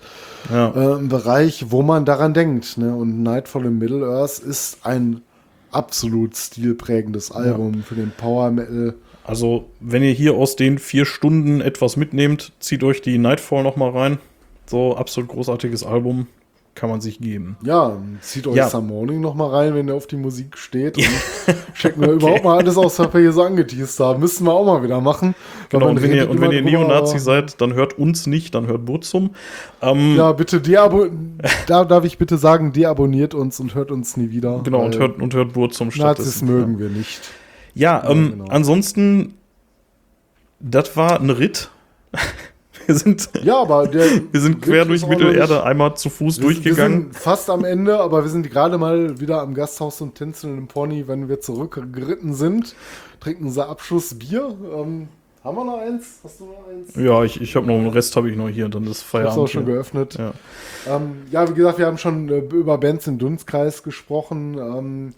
Ja. 0.49 0.72
Äh, 0.75 0.99
Im 0.99 1.09
Bereich, 1.09 1.65
wo 1.69 1.82
man 1.82 2.06
daran 2.06 2.33
denkt. 2.33 2.77
Ne? 2.77 2.95
Und 2.95 3.24
Nightfall 3.24 3.65
in 3.65 3.77
Middle-earth 3.77 4.40
ist 4.40 4.80
ein 4.83 5.22
absolut 5.72 6.35
stilprägendes 6.35 7.32
Album 7.32 7.83
für 7.83 7.95
den 7.95 8.11
Power-Metal. 8.11 8.95
Also, 9.24 9.69
wenn 9.80 10.03
ihr 10.03 10.11
hier 10.11 10.35
aus 10.35 10.56
den 10.56 10.77
vier 10.77 11.06
Stunden 11.06 11.59
etwas 11.59 11.98
mitnehmt, 11.98 12.53
zieht 12.59 12.83
euch 12.83 13.01
die 13.01 13.17
Nightfall 13.17 13.64
noch 13.64 13.75
mal 13.75 13.90
rein. 13.90 14.19
So, 14.67 14.95
absolut 14.95 15.30
großartiges 15.30 15.83
Album. 15.83 16.27
Kann 16.76 16.90
man 16.90 17.00
sich 17.00 17.20
geben. 17.20 17.56
Ja, 17.64 17.95
zieht 18.20 18.45
euch 18.48 18.56
Ja. 18.58 18.68
Some 18.68 18.88
Morning 18.88 19.22
noch 19.22 19.34
mal 19.34 19.48
rein, 19.50 19.76
wenn 19.76 19.88
ihr 19.88 19.95
auf 19.95 20.08
die 20.08 20.18
Musik 20.18 20.58
steht. 20.58 20.98
Und 20.98 21.08
checken 21.74 22.02
wir 22.02 22.12
überhaupt 22.12 22.44
mal 22.44 22.58
alles 22.58 22.76
aus, 22.76 23.00
was 23.00 23.14
wir 23.14 23.22
hier 23.22 23.32
so 23.32 23.44
angeteased 23.44 23.98
haben. 24.02 24.20
Müssen 24.20 24.45
wir 24.45 24.52
auch 24.52 24.66
mal 24.66 24.84
wieder 24.84 25.00
machen. 25.00 25.36
Genau, 25.70 25.88
und 25.88 26.02
wenn 26.02 26.12
ihr, 26.12 26.30
und 26.30 26.42
wenn 26.42 26.52
ihr 26.52 26.62
Neonazi 26.62 27.18
seid, 27.20 27.62
dann 27.62 27.74
hört 27.74 27.98
uns 27.98 28.28
nicht, 28.28 28.56
dann 28.56 28.68
hört 28.68 28.84
Burzum. 28.84 29.32
Ähm, 29.82 30.18
Ja, 30.18 30.34
bitte 30.34 30.60
da 31.68 31.86
darf 31.86 32.04
ich 32.04 32.18
bitte 32.18 32.38
sagen, 32.38 32.74
deabonniert 32.74 33.34
uns 33.34 33.58
und 33.62 33.74
hört 33.74 33.90
uns 33.90 34.18
nie 34.18 34.32
wieder. 34.32 34.60
genau, 34.64 34.84
und 34.84 35.00
hört, 35.00 35.22
und 35.22 35.34
hört 35.34 35.54
Burzum 35.54 35.88
Nazis 35.88 36.02
stattdessen. 36.02 36.45
mögen 36.48 36.78
wir 36.78 36.90
nicht. 36.90 37.22
Ja, 37.74 38.04
ähm, 38.10 38.32
genau. 38.32 38.45
ansonsten, 38.50 39.36
das 40.60 40.98
war 40.98 41.22
ein 41.22 41.30
Ritt. 41.30 41.70
Wir 42.85 42.95
sind, 42.95 43.30
Ja, 43.43 43.61
aber 43.61 43.88
der. 43.88 44.05
wir 44.31 44.39
sind 44.41 44.61
quer 44.61 44.85
durch 44.85 45.05
Mittelerde 45.07 45.64
einmal 45.64 45.95
zu 45.95 46.09
Fuß 46.09 46.38
Wir, 46.39 46.43
durchgegangen. 46.45 46.97
wir 46.97 47.03
sind 47.14 47.15
fast 47.15 47.49
am 47.49 47.65
Ende, 47.65 47.99
aber 47.99 48.23
wir 48.23 48.30
sind 48.30 48.49
gerade 48.49 48.77
mal 48.77 49.19
wieder 49.19 49.41
am 49.41 49.53
Gasthaus 49.53 50.01
und 50.01 50.15
tänzeln 50.15 50.57
im 50.57 50.67
Pony, 50.67 51.07
wenn 51.07 51.27
wir 51.30 51.39
zurückgeritten 51.39 52.33
sind. 52.33 52.75
Trinken 53.19 53.45
unser 53.45 53.69
Abschlussbier. 53.69 54.55
Ähm, 54.75 55.07
Haben 55.43 55.57
wir 55.57 55.65
noch 55.65 55.80
eins? 55.80 56.19
Hast 56.23 56.39
du 56.39 56.45
noch 56.45 56.67
eins? 56.69 56.95
Ja, 56.95 57.23
ich, 57.23 57.39
ich 57.41 57.55
habe 57.55 57.65
noch 57.67 57.75
einen 57.75 57.89
Rest, 57.89 58.15
habe 58.15 58.30
ich 58.30 58.35
noch 58.38 58.49
hier, 58.49 58.67
dann 58.69 58.83
ist 58.83 58.89
Ich 58.89 58.97
hab's 58.99 59.09
Feierabend. 59.11 59.39
auch 59.43 59.47
schon 59.47 59.65
hier. 59.65 59.73
geöffnet. 59.73 60.15
Ja. 60.17 60.33
Ähm, 60.88 61.23
ja, 61.31 61.47
wie 61.49 61.53
gesagt, 61.53 61.77
wir 61.80 61.85
haben 61.88 61.97
schon 61.97 62.30
äh, 62.30 62.39
über 62.39 62.77
Bands 62.77 63.07
im 63.07 63.17
Dunstkreis 63.17 63.81
gesprochen. 63.83 64.57
Ähm, 64.59 65.14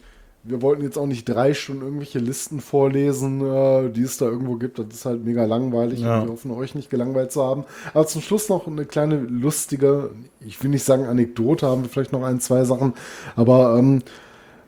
wir 0.48 0.62
wollten 0.62 0.84
jetzt 0.84 0.98
auch 0.98 1.06
nicht 1.06 1.28
drei 1.28 1.54
Stunden 1.54 1.84
irgendwelche 1.84 2.20
Listen 2.20 2.62
vorlesen, 2.62 3.42
äh, 3.42 3.90
die 3.90 4.04
es 4.04 4.18
da 4.18 4.26
irgendwo 4.26 4.56
gibt. 4.56 4.80
Das 4.80 4.88
ist 4.92 5.06
halt 5.06 5.24
mega 5.24 5.46
langweilig. 5.46 6.00
Ja. 6.00 6.20
Und 6.20 6.26
wir 6.26 6.32
hoffen, 6.34 6.52
euch 6.52 6.74
nicht 6.74 6.90
gelangweilt 6.90 7.32
zu 7.32 7.44
haben. 7.44 7.66
Aber 7.94 8.08
zum 8.08 8.22
Schluss 8.22 8.50
noch 8.50 8.68
eine 8.68 8.86
kleine 8.86 9.18
lustige, 9.18 10.12
ich 10.40 10.62
will 10.64 10.70
nicht 10.70 10.84
sagen 10.84 11.06
Anekdote, 11.06 11.68
haben 11.68 11.84
wir 11.84 11.90
vielleicht 11.90 12.14
noch 12.14 12.24
ein, 12.24 12.40
zwei 12.40 12.64
Sachen. 12.64 12.94
Aber 13.36 13.78
ähm, 13.78 14.02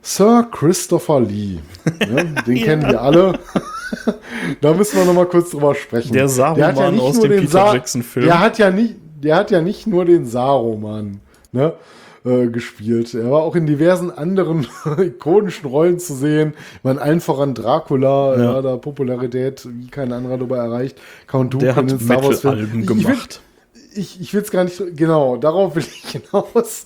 Sir 0.02 0.48
Christopher 0.52 1.22
Lee, 1.22 1.60
ne, 2.00 2.36
den 2.48 2.58
kennen 2.58 2.88
wir 2.88 3.02
alle. 3.02 3.40
da 4.62 4.74
müssen 4.74 4.98
wir 4.98 5.06
noch 5.06 5.14
mal 5.14 5.26
kurz 5.26 5.52
drüber 5.52 5.76
sprechen. 5.76 6.14
Der 6.14 6.28
Saruman 6.28 7.00
aus 7.00 7.20
dem 7.20 7.32
Peter 7.32 7.74
Jackson-Film. 7.74 8.26
Der 8.26 8.40
hat 8.40 8.58
ja 8.58 8.70
nicht, 8.70 8.96
der 9.22 9.36
hat 9.36 9.52
ja 9.52 9.62
nicht 9.62 9.88
nur 9.88 10.06
den 10.06 10.26
Saruman 10.26 11.22
ne, 11.52 11.74
äh, 12.30 12.48
gespielt. 12.48 13.14
Er 13.14 13.32
war 13.32 13.42
auch 13.44 13.56
in 13.56 13.66
diversen 13.66 14.12
anderen 14.12 14.68
ikonischen 14.98 15.68
Rollen 15.70 16.00
zu 16.00 16.14
sehen. 16.14 16.54
Meine, 16.84 17.02
allen 17.02 17.22
voran 17.22 17.54
Dracula, 17.54 18.36
Ja. 18.38 18.44
ja. 18.56 18.62
da 18.62 18.78
Popularität 18.78 19.68
wie 19.70 19.88
kein 19.88 20.12
anderer 20.14 20.38
dabei 20.38 20.58
erreicht. 20.58 20.98
Count 21.28 21.54
Dooku 21.54 21.66
Der 21.66 21.76
hat 21.76 21.84
in 21.84 21.98
den 21.98 22.00
Star 22.00 22.24
Wars 22.24 22.42
Filmen. 22.42 22.74
Will- 22.74 22.86
gemacht. 22.86 23.42
ich, 23.96 24.22
ich 24.22 24.34
will 24.34 24.42
es 24.42 24.52
gar 24.52 24.64
nicht 24.64 24.82
genau, 24.96 25.38
darauf 25.38 25.76
will 25.76 25.84
ich 25.84 26.04
hinaus. 26.12 26.86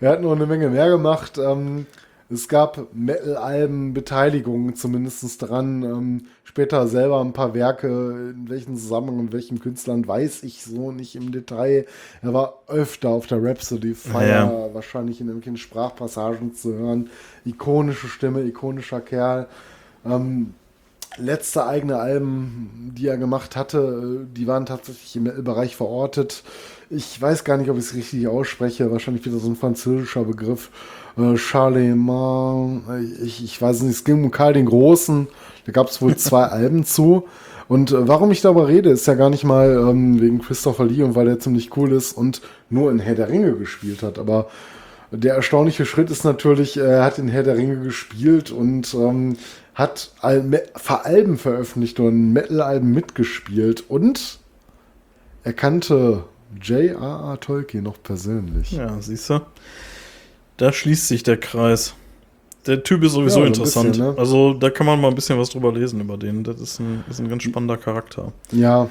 er 0.00 0.10
hat 0.12 0.22
noch 0.22 0.32
eine 0.32 0.46
Menge 0.46 0.68
mehr 0.70 0.88
gemacht. 0.88 1.38
Ähm, 1.38 1.86
es 2.32 2.48
gab 2.48 2.86
Metal-Alben, 2.94 3.92
Beteiligungen 3.92 4.76
zumindest 4.76 5.42
dran. 5.42 5.82
Ähm, 5.82 6.22
später 6.44 6.86
selber 6.86 7.20
ein 7.20 7.32
paar 7.32 7.54
Werke, 7.54 8.32
in 8.36 8.48
welchem 8.48 8.76
Zusammenhang 8.76 9.18
und 9.18 9.32
welchen 9.32 9.58
Künstlern 9.58 10.06
weiß 10.06 10.44
ich 10.44 10.62
so 10.64 10.92
nicht 10.92 11.16
im 11.16 11.32
Detail. 11.32 11.86
Er 12.22 12.32
war 12.32 12.62
öfter 12.68 13.08
auf 13.08 13.26
der 13.26 13.42
Rhapsody 13.42 13.94
Fire, 13.94 14.28
Ja. 14.28 14.74
wahrscheinlich 14.74 15.20
in 15.20 15.26
irgendwelchen 15.26 15.56
Sprachpassagen 15.58 16.54
zu 16.54 16.72
hören. 16.74 17.10
Ikonische 17.44 18.08
Stimme, 18.08 18.42
ikonischer 18.42 19.00
Kerl. 19.00 19.48
Ähm, 20.06 20.54
letzte 21.18 21.66
eigene 21.66 21.96
Alben, 21.96 22.92
die 22.96 23.08
er 23.08 23.16
gemacht 23.16 23.56
hatte, 23.56 24.22
äh, 24.30 24.36
die 24.36 24.46
waren 24.46 24.66
tatsächlich 24.66 25.16
im 25.16 25.24
Metal-Bereich 25.24 25.74
verortet. 25.76 26.44
Ich 26.88 27.20
weiß 27.20 27.44
gar 27.44 27.56
nicht, 27.56 27.70
ob 27.70 27.76
ich 27.76 27.84
es 27.84 27.94
richtig 27.94 28.26
ausspreche. 28.28 28.90
Wahrscheinlich 28.90 29.24
wieder 29.24 29.38
so 29.38 29.48
ein 29.48 29.56
französischer 29.56 30.24
Begriff. 30.24 30.70
Äh, 31.20 31.36
Charlemagne, 31.36 32.82
äh, 32.90 33.24
ich, 33.24 33.44
ich 33.44 33.60
weiß 33.60 33.82
nicht, 33.82 33.92
es 33.92 34.04
ging 34.04 34.24
um 34.24 34.30
Karl 34.30 34.52
den 34.52 34.66
Großen. 34.66 35.28
Da 35.66 35.72
gab 35.72 35.88
es 35.88 36.00
wohl 36.02 36.16
zwei 36.16 36.44
Alben 36.44 36.84
zu. 36.84 37.26
Und 37.68 37.92
äh, 37.92 38.08
warum 38.08 38.30
ich 38.32 38.40
darüber 38.40 38.66
rede, 38.68 38.90
ist 38.90 39.06
ja 39.06 39.14
gar 39.14 39.30
nicht 39.30 39.44
mal 39.44 39.70
ähm, 39.88 40.20
wegen 40.20 40.40
Christopher 40.40 40.84
Lee 40.84 41.02
und 41.02 41.14
weil 41.14 41.26
der 41.26 41.38
ziemlich 41.38 41.76
cool 41.76 41.92
ist 41.92 42.12
und 42.12 42.40
nur 42.68 42.90
in 42.90 42.98
Herr 42.98 43.14
der 43.14 43.28
Ringe 43.28 43.52
gespielt 43.54 44.02
hat. 44.02 44.18
Aber 44.18 44.48
der 45.12 45.34
erstaunliche 45.34 45.86
Schritt 45.86 46.10
ist 46.10 46.24
natürlich, 46.24 46.76
er 46.76 47.04
hat 47.04 47.18
in 47.18 47.28
Herr 47.28 47.42
der 47.42 47.56
Ringe 47.56 47.76
gespielt 47.80 48.50
und 48.50 48.92
ähm, 48.94 49.36
hat 49.74 50.12
Al 50.20 50.42
Me- 50.42 50.62
Ver- 50.74 51.04
Alben 51.06 51.36
veröffentlicht 51.38 51.98
und 52.00 52.32
Metal-Alben 52.32 52.90
mitgespielt 52.92 53.84
und 53.88 54.38
er 55.44 55.52
kannte 55.52 56.24
J.R.R. 56.60 57.38
Tolkien 57.40 57.84
noch 57.84 58.02
persönlich. 58.02 58.72
Ja, 58.72 59.00
siehst 59.00 59.30
du? 59.30 59.40
Da 60.60 60.74
schließt 60.74 61.08
sich 61.08 61.22
der 61.22 61.38
Kreis. 61.38 61.94
Der 62.66 62.82
Typ 62.82 63.02
ist 63.02 63.12
sowieso 63.12 63.40
Ja, 63.40 63.46
interessant. 63.46 63.92
bisschen, 63.92 64.08
ne? 64.08 64.14
Also 64.18 64.52
da 64.52 64.68
kann 64.68 64.84
man 64.84 65.00
mal 65.00 65.08
ein 65.08 65.14
bisschen 65.14 65.38
was 65.38 65.48
drüber 65.48 65.72
lesen 65.72 66.02
über 66.02 66.18
den. 66.18 66.44
Das 66.44 66.60
ist 66.60 66.78
ein, 66.80 67.02
ist 67.08 67.18
ein 67.18 67.30
ganz 67.30 67.44
spannender 67.44 67.78
Charakter. 67.78 68.32
Ja. 68.52 68.90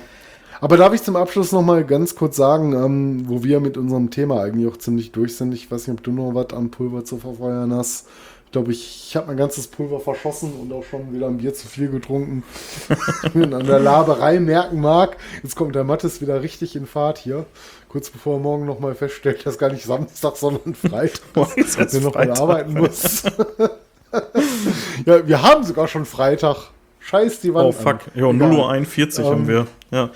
Aber 0.62 0.78
darf 0.78 0.96
ich 0.96 1.04
zum 1.04 1.16
Abschluss 1.16 1.52
noch 1.52 1.62
mal 1.62 1.86
ganz 1.86 2.16
kurz 2.16 2.38
sagen, 2.38 2.74
ähm, 2.74 3.30
wo 3.30 3.44
wir 3.44 3.60
mit 3.60 3.78
unserem 3.78 4.10
Thema 4.10 4.42
eigentlich 4.42 4.68
auch 4.68 4.78
ziemlich 4.78 5.12
durch 5.12 5.38
sind. 5.38 5.54
Ich 5.54 5.70
weiß 5.70 5.88
nicht, 5.88 6.00
ob 6.00 6.04
du 6.04 6.12
noch 6.12 6.34
was 6.34 6.58
am 6.58 6.72
Pulver 6.72 7.06
zu 7.06 7.18
verfeuern 7.18 7.72
hast. 7.72 8.08
Ich 8.48 8.52
glaube, 8.52 8.72
ich, 8.72 9.06
ich 9.10 9.16
habe 9.16 9.28
mein 9.28 9.38
ganzes 9.38 9.68
Pulver 9.68 10.00
verschossen 10.00 10.52
und 10.60 10.74
auch 10.74 10.84
schon 10.84 11.14
wieder 11.14 11.28
ein 11.28 11.38
Bier 11.38 11.54
zu 11.54 11.68
viel 11.68 11.92
getrunken. 11.92 12.44
An 13.36 13.68
der 13.68 13.80
Laberei 13.80 14.40
merken 14.40 14.82
mag. 14.82 15.18
Jetzt 15.44 15.56
kommt 15.56 15.76
der 15.76 15.84
Mattes 15.84 16.20
wieder 16.20 16.42
richtig 16.42 16.76
in 16.76 16.88
Fahrt 16.88 17.20
hier. 17.20 17.46
Kurz 17.90 18.10
bevor 18.10 18.36
er 18.38 18.40
morgen 18.40 18.66
noch 18.66 18.80
mal 18.80 18.94
feststellt, 18.96 19.46
dass 19.46 19.58
gar 19.58 19.72
nicht 19.72 19.84
Samstag, 19.84 20.38
sondern 20.38 20.76
Freitag 20.76 21.18
ist, 21.58 21.80
dass 21.80 21.94
er 21.94 22.02
noch 22.02 22.14
mal 22.14 22.28
Freitag. 22.28 22.40
arbeiten 22.40 22.74
muss. 22.76 23.24
ja, 25.06 25.28
wir 25.28 25.42
haben 25.42 25.64
sogar 25.64 25.88
schon 25.88 26.06
Freitag. 26.06 26.70
Scheiß 27.00 27.42
die 27.42 27.54
Wand. 27.54 27.68
Oh 27.68 27.72
fuck. 27.72 27.88
an. 27.94 28.00
Ja, 28.16 28.30
Egal. 28.30 28.34
0 28.50 28.58
Uhr 28.60 28.70
41 28.72 29.26
haben 29.26 29.42
Ähm, 29.42 29.48
wir. 29.48 29.68
Ja. 29.92 30.10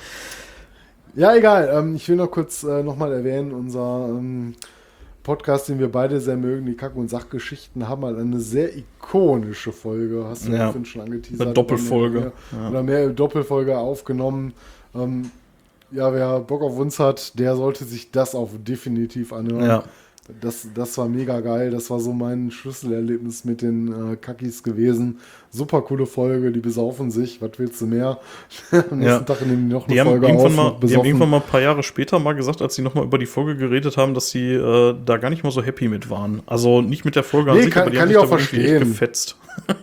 Ja, 1.16 1.36
egal. 1.36 1.70
Ähm, 1.74 1.96
ich 1.96 2.08
will 2.10 2.16
noch 2.16 2.30
kurz 2.30 2.64
äh, 2.64 2.84
nochmal 2.84 3.12
erwähnen, 3.14 3.52
unser 3.54 4.08
ähm, 4.10 4.54
Podcast, 5.24 5.70
den 5.70 5.80
wir 5.80 5.92
beide 5.92 6.20
sehr 6.20 6.36
mögen, 6.38 6.66
die 6.66 6.76
Kack- 6.76 6.96
und 6.96 7.10
Sachgeschichten, 7.10 7.88
haben 7.88 8.04
halt 8.04 8.20
eine 8.20 8.40
sehr 8.40 8.76
ikonische 8.76 9.72
Folge, 9.72 10.26
hast 10.28 10.48
du 10.48 10.52
Ja. 10.52 10.74
schon 10.84 11.02
angeteasert. 11.02 11.42
Eine 11.42 11.54
Doppelfolge. 11.54 12.18
Oder 12.18 12.32
mehr, 12.52 12.62
Ja. 12.64 12.70
oder 12.70 12.84
mehr 12.84 13.10
Doppelfolge 13.10 13.78
aufgenommen. 13.78 14.54
Ähm, 14.94 15.32
ja, 15.94 16.14
wer 16.14 16.40
Bock 16.40 16.62
auf 16.62 16.78
uns 16.78 17.00
hat, 17.00 17.38
der 17.40 17.56
sollte 17.56 17.84
sich 17.86 18.12
das 18.12 18.36
auch 18.36 18.50
definitiv 18.58 19.32
anhören. 19.34 19.66
Ja. 19.66 19.84
Das, 20.40 20.66
das 20.74 20.98
war 20.98 21.10
mega 21.10 21.42
geil. 21.42 21.70
Das 21.72 21.90
war 21.90 22.00
so 22.00 22.14
mein 22.14 22.50
Schlüsselerlebnis 22.50 23.44
mit 23.44 23.62
den 23.62 24.14
äh, 24.14 24.16
Kackis 24.16 24.64
gewesen. 24.64 25.20
Super 25.52 25.82
coole 25.82 26.06
Folge, 26.06 26.54
die 26.54 26.62
besaufen 26.62 27.12
sich. 27.12 27.42
Was 27.42 27.52
willst 27.58 27.82
du 27.82 27.88
mehr? 27.88 28.20
Am 28.72 28.78
nächsten 28.80 29.02
Ja. 29.04 29.20
Tag 29.20 29.46
nehmen 29.46 29.68
die 29.68 29.74
noch 29.74 29.84
eine 29.86 29.94
Die 29.94 30.00
haben, 30.00 30.08
Folge 30.08 30.28
irgendwann 30.28 30.60
auf. 30.60 30.80
mal, 30.82 30.88
die 30.88 30.96
haben 30.96 31.06
irgendwann 31.06 31.30
mal 31.30 31.38
ein 31.42 31.44
paar 31.44 31.60
Jahre 31.60 31.84
später 31.84 32.20
mal 32.20 32.36
gesagt, 32.36 32.62
als 32.62 32.76
sie 32.76 32.82
nochmal 32.84 33.04
über 33.04 33.18
die 33.18 33.26
Folge 33.26 33.58
geredet 33.58 33.98
haben, 33.98 34.14
dass 34.14 34.30
sie 34.30 34.54
äh, 34.54 34.96
da 35.06 35.18
gar 35.18 35.30
nicht 35.30 35.44
mal 35.44 35.52
so 35.52 35.62
happy 35.62 35.90
mit 35.90 36.10
waren. 36.10 36.42
Also 36.46 36.82
nicht 36.82 37.04
mit 37.04 37.18
der 37.18 37.24
Folge 37.24 37.52
an 37.52 37.58
Nee, 37.58 37.64
sich, 37.66 37.74
kann- 37.74 37.82
aber 37.82 37.92
die 37.92 37.98
kann 37.98 38.04
haben 38.08 38.12
ich 38.12 38.16
sich 38.16 38.24
auch 38.24 38.30
verstehen. 38.30 38.80
gefetzt. 38.80 39.36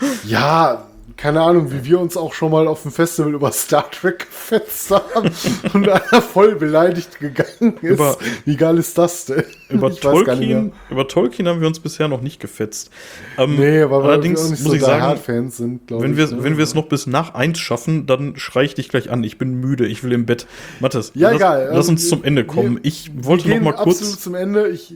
Ja, 0.26 0.86
keine 1.18 1.40
Ahnung, 1.42 1.72
wie 1.72 1.84
wir 1.84 1.98
uns 2.00 2.16
auch 2.16 2.32
schon 2.32 2.52
mal 2.52 2.66
auf 2.68 2.82
dem 2.82 2.92
Festival 2.92 3.34
über 3.34 3.50
Star 3.52 3.90
Trek 3.90 4.20
gefetzt 4.20 4.90
haben 4.92 5.30
und 5.74 5.88
einer 5.88 6.22
voll 6.22 6.54
beleidigt 6.54 7.18
gegangen 7.18 7.76
ist. 7.82 7.90
Über- 7.90 8.16
wie 8.44 8.56
geil 8.56 8.78
ist 8.78 8.96
das 8.96 9.26
denn? 9.26 9.42
Über 9.68 9.94
Tolkien, 9.94 10.72
über 10.88 11.06
Tolkien 11.08 11.46
haben 11.46 11.60
wir 11.60 11.66
uns 11.68 11.78
bisher 11.80 12.08
noch 12.08 12.22
nicht 12.22 12.40
gefetzt. 12.40 12.90
Ähm, 13.36 13.56
Nee, 13.56 13.82
aber 13.82 14.02
allerdings 14.04 14.42
wir 14.44 14.50
muss 14.50 14.60
so 14.62 14.72
ich 14.72 14.80
sagen, 14.80 15.02
Hard-Fans 15.02 15.56
sind, 15.58 15.90
wenn 15.90 16.12
ich. 16.12 16.16
wir, 16.16 16.26
ne? 16.28 16.42
wenn 16.44 16.56
wir 16.56 16.64
es 16.64 16.74
noch 16.74 16.86
bis 16.88 17.06
nach 17.06 17.34
eins 17.34 17.58
schaffen, 17.58 18.06
dann 18.06 18.36
schrei 18.36 18.62
ich 18.64 18.74
dich 18.74 18.88
gleich 18.88 19.10
an. 19.10 19.22
Ich 19.24 19.36
bin 19.36 19.54
müde, 19.60 19.86
ich 19.86 20.02
will 20.04 20.12
im 20.12 20.24
Bett. 20.24 20.46
Mathis, 20.80 21.12
Ja, 21.14 21.28
lass, 21.28 21.36
egal. 21.36 21.70
lass 21.74 21.88
Ähm, 21.88 21.94
uns 21.94 22.08
zum 22.08 22.24
Ende 22.24 22.44
kommen. 22.44 22.76
wir- 22.76 22.84
ich 22.84 23.10
wollte 23.14 23.48
noch 23.50 23.60
mal 23.60 23.72
kurz. 23.72 23.98
absolut 23.98 24.20
zum 24.20 24.34
Ende. 24.36 24.68
Ich, 24.68 24.94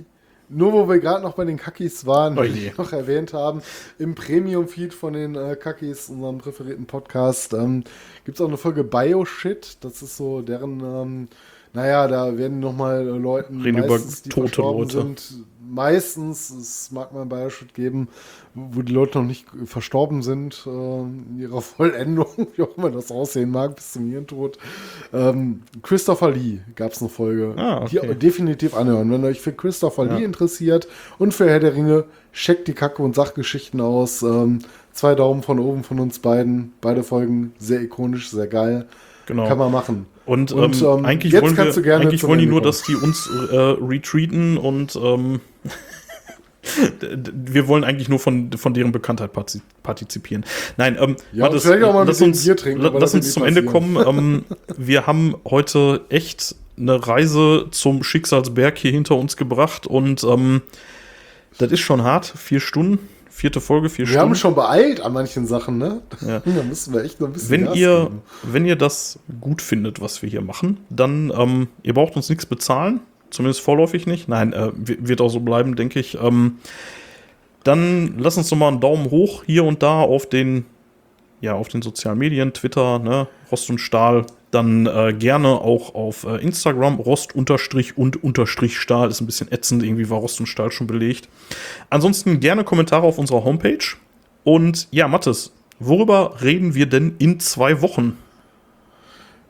nur 0.53 0.73
wo 0.73 0.89
wir 0.89 0.99
gerade 0.99 1.23
noch 1.23 1.35
bei 1.35 1.45
den 1.45 1.57
Kackis 1.57 2.07
waren, 2.07 2.39
Oh 2.39 2.43
die 2.43 2.73
noch 2.77 2.93
erwähnt 2.93 3.33
haben, 3.33 3.63
im 3.99 4.15
Premium-Feed 4.15 4.95
von 4.95 5.15
den 5.15 5.35
äh, 5.35 5.57
Kackis, 5.57 6.09
unserem 6.09 6.39
präferierten 6.39 6.87
Podcast, 6.87 7.53
ähm, 7.55 7.85
gibt 8.25 8.37
es 8.37 8.41
auch 8.41 8.49
eine 8.49 8.57
Folge 8.57 8.85
Bioshit. 8.85 9.79
Das 9.81 10.03
ist 10.03 10.17
so 10.17 10.43
deren, 10.43 10.81
ähm, 10.81 11.29
naja, 11.73 12.07
da 12.09 12.37
werden 12.37 12.61
nochmal 12.61 13.07
äh, 13.07 13.11
Leuten, 13.11 13.61
Reden 13.63 13.85
über 13.85 13.99
die 13.99 14.29
tote 14.29 14.41
verstorben 14.49 14.81
Leute. 14.83 14.93
sind, 14.93 15.45
meistens, 15.67 16.51
es 16.51 16.91
mag 16.91 17.13
mal 17.15 17.25
Bioshit 17.25 17.73
geben, 17.73 18.09
wo 18.55 18.83
die 18.83 18.93
Leute 18.93 19.19
noch 19.19 19.27
nicht 19.27 19.47
verstorben 19.65 20.23
sind, 20.23 20.65
äh, 20.67 20.71
in 20.71 21.39
ihrer 21.39 21.63
Vollendung, 21.63 22.27
wie 22.57 22.63
auch 22.63 22.77
immer 22.77 22.91
das 22.91 23.11
aussehen 23.11 23.51
mag, 23.51 23.77
bis 23.77 23.93
zum 23.93 24.11
Hirntod. 24.11 24.59
Ähm, 25.15 25.63
Christopher 25.83 26.31
Lee 26.31 26.61
gab 26.75 26.93
es 26.93 27.01
eine 27.01 27.09
Folge. 27.09 27.55
Ah, 27.57 27.83
okay. 27.83 28.01
Die 28.07 28.19
definitiv 28.19 28.75
anhören. 28.77 29.11
Wenn 29.11 29.25
euch 29.25 29.41
für 29.41 29.53
Christopher 29.53 30.05
Ja. 30.07 30.17
Lee 30.17 30.25
interessiert 30.25 30.89
und 31.19 31.33
für 31.33 31.49
Herr 31.49 31.61
der 31.61 31.75
Ringe, 31.75 32.05
checkt 32.35 32.69
die 32.69 32.75
Kacke- 32.75 33.03
und 33.03 33.15
Sachgeschichten 33.15 33.81
aus. 33.81 34.23
Ähm, 34.23 34.59
zwei 34.93 35.15
Daumen 35.15 35.43
von 35.43 35.59
oben 35.59 35.85
von 35.85 36.01
uns 36.01 36.19
beiden. 36.19 36.75
Beide 36.83 37.03
Folgen 37.03 37.53
sehr 37.59 37.81
ikonisch, 37.81 38.31
sehr 38.31 38.47
geil. 38.47 38.87
Genau. 39.25 39.47
Kann 39.47 39.57
man 39.59 39.73
machen. 39.73 40.07
Und, 40.25 40.53
Und, 40.53 40.81
ähm, 40.81 40.89
ähm, 40.99 41.05
eigentlich 41.05 41.33
wollen 41.33 41.57
wir, 41.57 41.97
eigentlich 41.99 42.23
wollen 42.25 42.39
die 42.39 42.47
nur, 42.47 42.61
kommen. 42.61 42.67
dass 42.67 42.83
die 42.85 42.95
uns 42.95 43.29
äh, 43.51 43.57
retreaten 43.57 44.57
und 44.57 44.95
ähm, 44.97 45.41
wir 47.01 47.67
wollen 47.67 47.83
eigentlich 47.83 48.09
nur 48.09 48.21
von, 48.21 48.53
von 48.53 48.73
deren 48.73 48.93
Bekanntheit 48.93 49.33
parti- 49.33 49.63
partizipieren. 49.83 50.45
Nein, 50.77 50.97
ähm, 51.01 51.17
Ja, 51.33 51.43
warte, 51.53 51.57
lass 52.07 52.23
uns, 52.23 52.45
Bier 52.45 52.57
trinken, 52.57 52.83
lass 52.83 53.15
uns 53.15 53.33
zum 53.33 53.45
Ende 53.45 53.65
kommen. 53.65 53.97
Ähm, 53.97 54.45
wir 54.77 55.07
haben 55.07 55.35
heute 55.45 56.03
echt 56.09 56.55
eine 56.79 57.07
Reise 57.07 57.67
zum 57.71 58.03
Schicksalsberg 58.03 58.79
hier 58.79 58.93
hinter 58.93 59.17
uns 59.17 59.37
gebracht 59.37 59.87
und 59.87 60.23
ähm, 60.25 60.63
das 61.59 61.73
ist 61.73 61.81
schon 61.81 62.03
hart. 62.03 62.27
Vier 62.27 62.61
Stunden, 62.61 62.99
vierte 63.35 63.61
Folge, 63.63 63.89
vier 63.89 64.05
Wir 64.07 64.13
Stunden. 64.13 64.21
haben 64.29 64.35
schon 64.35 64.55
beeilt 64.55 65.01
an 65.01 65.13
manchen 65.15 65.47
Sachen, 65.47 65.79
ne? 65.79 66.03
Ja. 66.21 66.41
Da 66.45 66.63
müssen 66.63 66.93
wir 66.93 67.03
echt 67.03 67.19
noch 67.21 67.29
ein 67.29 67.33
bisschen 67.33 67.51
Wenn 67.51 67.65
Gas 67.65 67.77
ihr, 67.77 68.01
geben. 68.05 68.23
wenn 68.43 68.67
ihr 68.67 68.77
das 68.77 69.19
gut 69.41 69.63
findet, 69.63 70.01
was 70.01 70.21
wir 70.23 70.29
hier 70.29 70.43
machen, 70.43 70.79
dann, 70.91 71.33
ähm, 71.37 71.69
ihr 71.83 71.95
braucht 71.95 72.15
uns 72.17 72.29
nichts 72.29 72.45
bezahlen, 72.47 73.01
zumindest 73.31 73.63
vorläufig 73.63 74.07
nicht. 74.07 74.29
Nein, 74.29 74.53
äh, 74.53 74.71
wi- 74.77 74.99
wird 75.01 75.21
auch 75.23 75.31
so 75.31 75.41
bleiben, 75.41 75.75
denke 75.77 75.99
ich. 75.99 76.19
Ähm, 76.21 76.59
dann 77.65 78.19
lasst 78.19 78.39
uns 78.39 78.49
doch 78.51 78.57
mal 78.57 78.69
einen 78.69 78.81
Daumen 78.81 79.11
hoch 79.11 79.45
hier 79.47 79.65
und 79.65 79.83
da 79.83 80.01
auf 80.01 80.29
den 80.29 80.67
ja, 81.41 81.55
auf 81.55 81.67
den 81.69 81.83
sozialen 81.83 82.19
Medien, 82.19 82.53
Twitter, 82.53 83.01
ne, 83.01 83.27
Rost 83.51 83.69
und 83.69 83.79
Stahl. 83.79 84.27
Dann 84.53 84.87
äh, 84.87 85.13
gerne 85.19 85.49
auch 85.49 85.97
auf 85.97 86.25
äh, 86.25 86.37
Instagram, 86.37 87.01
Rost 87.01 87.35
unterstrich 87.35 87.99
und 87.99 88.23
unterstrich 88.23 88.79
Stahl. 88.79 89.09
Ist 89.09 89.21
ein 89.21 89.27
bisschen 89.27 89.51
ätzend, 89.51 89.83
irgendwie 89.83 90.09
war 90.09 90.19
Rost 90.19 90.39
und 90.39 90.47
Stahl 90.47 90.71
schon 90.71 90.87
belegt. 90.87 91.29
Ansonsten 91.91 92.39
gerne 92.39 92.63
Kommentare 92.63 93.03
auf 93.03 93.19
unserer 93.19 93.43
Homepage. 93.43 93.97
Und 94.45 94.89
ja, 94.93 95.09
Mathis, 95.09 95.53
worüber 95.81 96.37
reden 96.43 96.75
wir 96.75 96.87
denn 96.87 97.17
in 97.19 97.41
zwei 97.41 97.83
Wochen? 97.83 98.19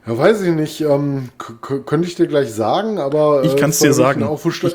Ja, 0.04 0.18
weiß 0.18 0.42
ich 0.42 0.52
nicht. 0.52 0.80
Ähm, 0.80 1.28
könnte 1.38 2.08
ich 2.08 2.16
dir 2.16 2.26
gleich 2.26 2.52
sagen, 2.52 2.98
aber. 2.98 3.44
Äh, 3.44 3.46
ich 3.46 3.56
kann 3.56 3.70
es 3.70 3.78
dir 3.78 3.92
sagen. 3.92 4.20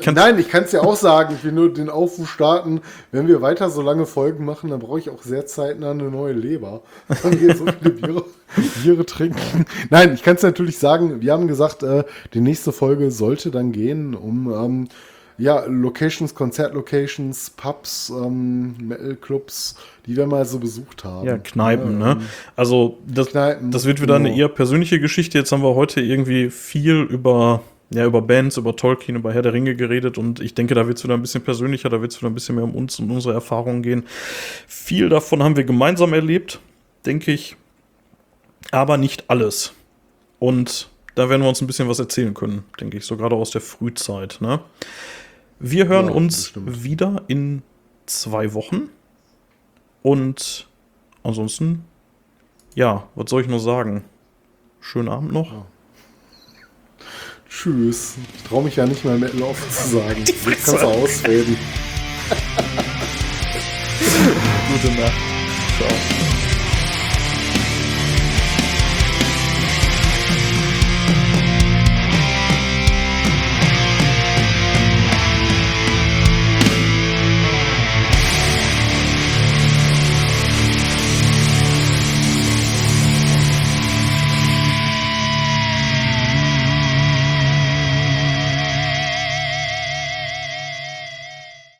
kann's 0.00 0.16
Nein, 0.16 0.38
ich 0.38 0.48
kann 0.48 0.64
es 0.64 0.70
dir 0.70 0.82
auch 0.82 0.96
sagen. 0.96 1.34
Ich 1.36 1.44
will 1.44 1.52
nur 1.52 1.72
den 1.72 1.90
Aufruf 1.90 2.30
starten. 2.30 2.80
Wenn 3.12 3.28
wir 3.28 3.42
weiter 3.42 3.68
so 3.68 3.82
lange 3.82 4.06
Folgen 4.06 4.46
machen, 4.46 4.70
dann 4.70 4.80
brauche 4.80 4.98
ich 4.98 5.10
auch 5.10 5.22
sehr 5.22 5.44
zeitnah 5.46 5.90
eine 5.90 6.04
neue 6.04 6.32
Leber. 6.32 6.80
Dann 7.22 7.38
geht 7.38 7.58
so 7.58 7.66
viele 7.66 7.90
Biere, 7.90 8.24
Biere 8.82 9.04
trinken. 9.04 9.66
Nein, 9.90 10.14
ich 10.14 10.22
kann 10.22 10.36
es 10.36 10.42
natürlich 10.42 10.78
sagen. 10.78 11.20
Wir 11.20 11.34
haben 11.34 11.46
gesagt, 11.46 11.82
äh, 11.82 12.04
die 12.32 12.40
nächste 12.40 12.72
Folge 12.72 13.10
sollte 13.10 13.50
dann 13.50 13.72
gehen 13.72 14.14
um. 14.14 14.50
Ähm, 14.50 14.88
ja, 15.38 15.64
Locations, 15.66 16.34
Konzertlocations, 16.34 17.50
Pubs, 17.50 18.10
ähm, 18.10 18.74
Metal-Clubs, 18.78 19.76
die 20.04 20.16
wir 20.16 20.26
mal 20.26 20.44
so 20.44 20.58
besucht 20.58 21.04
haben. 21.04 21.26
Ja, 21.26 21.38
Kneipen, 21.38 22.00
ja, 22.00 22.14
ne? 22.14 22.20
Also 22.56 22.98
das, 23.06 23.28
Kneipen, 23.28 23.70
das 23.70 23.84
wird 23.84 24.02
wieder 24.02 24.18
genau. 24.18 24.28
eine 24.28 24.36
eher 24.36 24.48
persönliche 24.48 24.98
Geschichte. 24.98 25.38
Jetzt 25.38 25.52
haben 25.52 25.62
wir 25.62 25.76
heute 25.76 26.00
irgendwie 26.00 26.50
viel 26.50 27.02
über, 27.02 27.62
ja, 27.90 28.04
über 28.04 28.20
Bands, 28.20 28.56
über 28.56 28.74
Tolkien, 28.74 29.16
über 29.16 29.32
Herr 29.32 29.42
der 29.42 29.52
Ringe 29.52 29.76
geredet 29.76 30.18
und 30.18 30.40
ich 30.40 30.54
denke, 30.54 30.74
da 30.74 30.88
wird 30.88 30.98
es 30.98 31.04
wieder 31.04 31.14
ein 31.14 31.22
bisschen 31.22 31.44
persönlicher, 31.44 31.88
da 31.88 32.02
wird 32.02 32.10
es 32.10 32.18
wieder 32.18 32.30
ein 32.30 32.34
bisschen 32.34 32.56
mehr 32.56 32.64
um 32.64 32.74
uns 32.74 32.98
und 32.98 33.08
unsere 33.08 33.34
Erfahrungen 33.34 33.82
gehen. 33.82 34.04
Viel 34.66 35.08
davon 35.08 35.44
haben 35.44 35.56
wir 35.56 35.64
gemeinsam 35.64 36.12
erlebt, 36.14 36.58
denke 37.06 37.30
ich, 37.30 37.56
aber 38.72 38.96
nicht 38.96 39.30
alles. 39.30 39.72
Und 40.40 40.88
da 41.14 41.28
werden 41.30 41.42
wir 41.42 41.48
uns 41.48 41.60
ein 41.60 41.68
bisschen 41.68 41.88
was 41.88 42.00
erzählen 42.00 42.34
können, 42.34 42.64
denke 42.80 42.96
ich, 42.96 43.04
so 43.04 43.16
gerade 43.16 43.36
aus 43.36 43.50
der 43.50 43.60
Frühzeit, 43.60 44.38
ne? 44.40 44.60
Wir 45.60 45.88
hören 45.88 46.06
ja, 46.06 46.12
uns 46.12 46.52
wieder 46.54 47.24
in 47.26 47.62
zwei 48.06 48.54
Wochen. 48.54 48.90
Und 50.02 50.68
ansonsten, 51.22 51.84
ja, 52.74 53.08
was 53.14 53.30
soll 53.30 53.42
ich 53.42 53.48
nur 53.48 53.60
sagen? 53.60 54.04
Schönen 54.80 55.08
Abend 55.08 55.32
noch. 55.32 55.52
Ja. 55.52 55.66
Tschüss. 57.48 58.16
Ich 58.36 58.42
traue 58.44 58.62
mich 58.62 58.76
ja 58.76 58.86
nicht 58.86 59.04
mal 59.04 59.18
Metal 59.18 59.42
offen 59.42 59.68
zu 59.70 59.88
sagen. 59.96 60.22
Ich 60.24 60.44
kann 60.44 60.76
es 60.76 60.82
ausreden. 60.82 61.56
Gute 64.70 64.92
Nacht. 65.00 65.12
Ciao. 65.76 65.88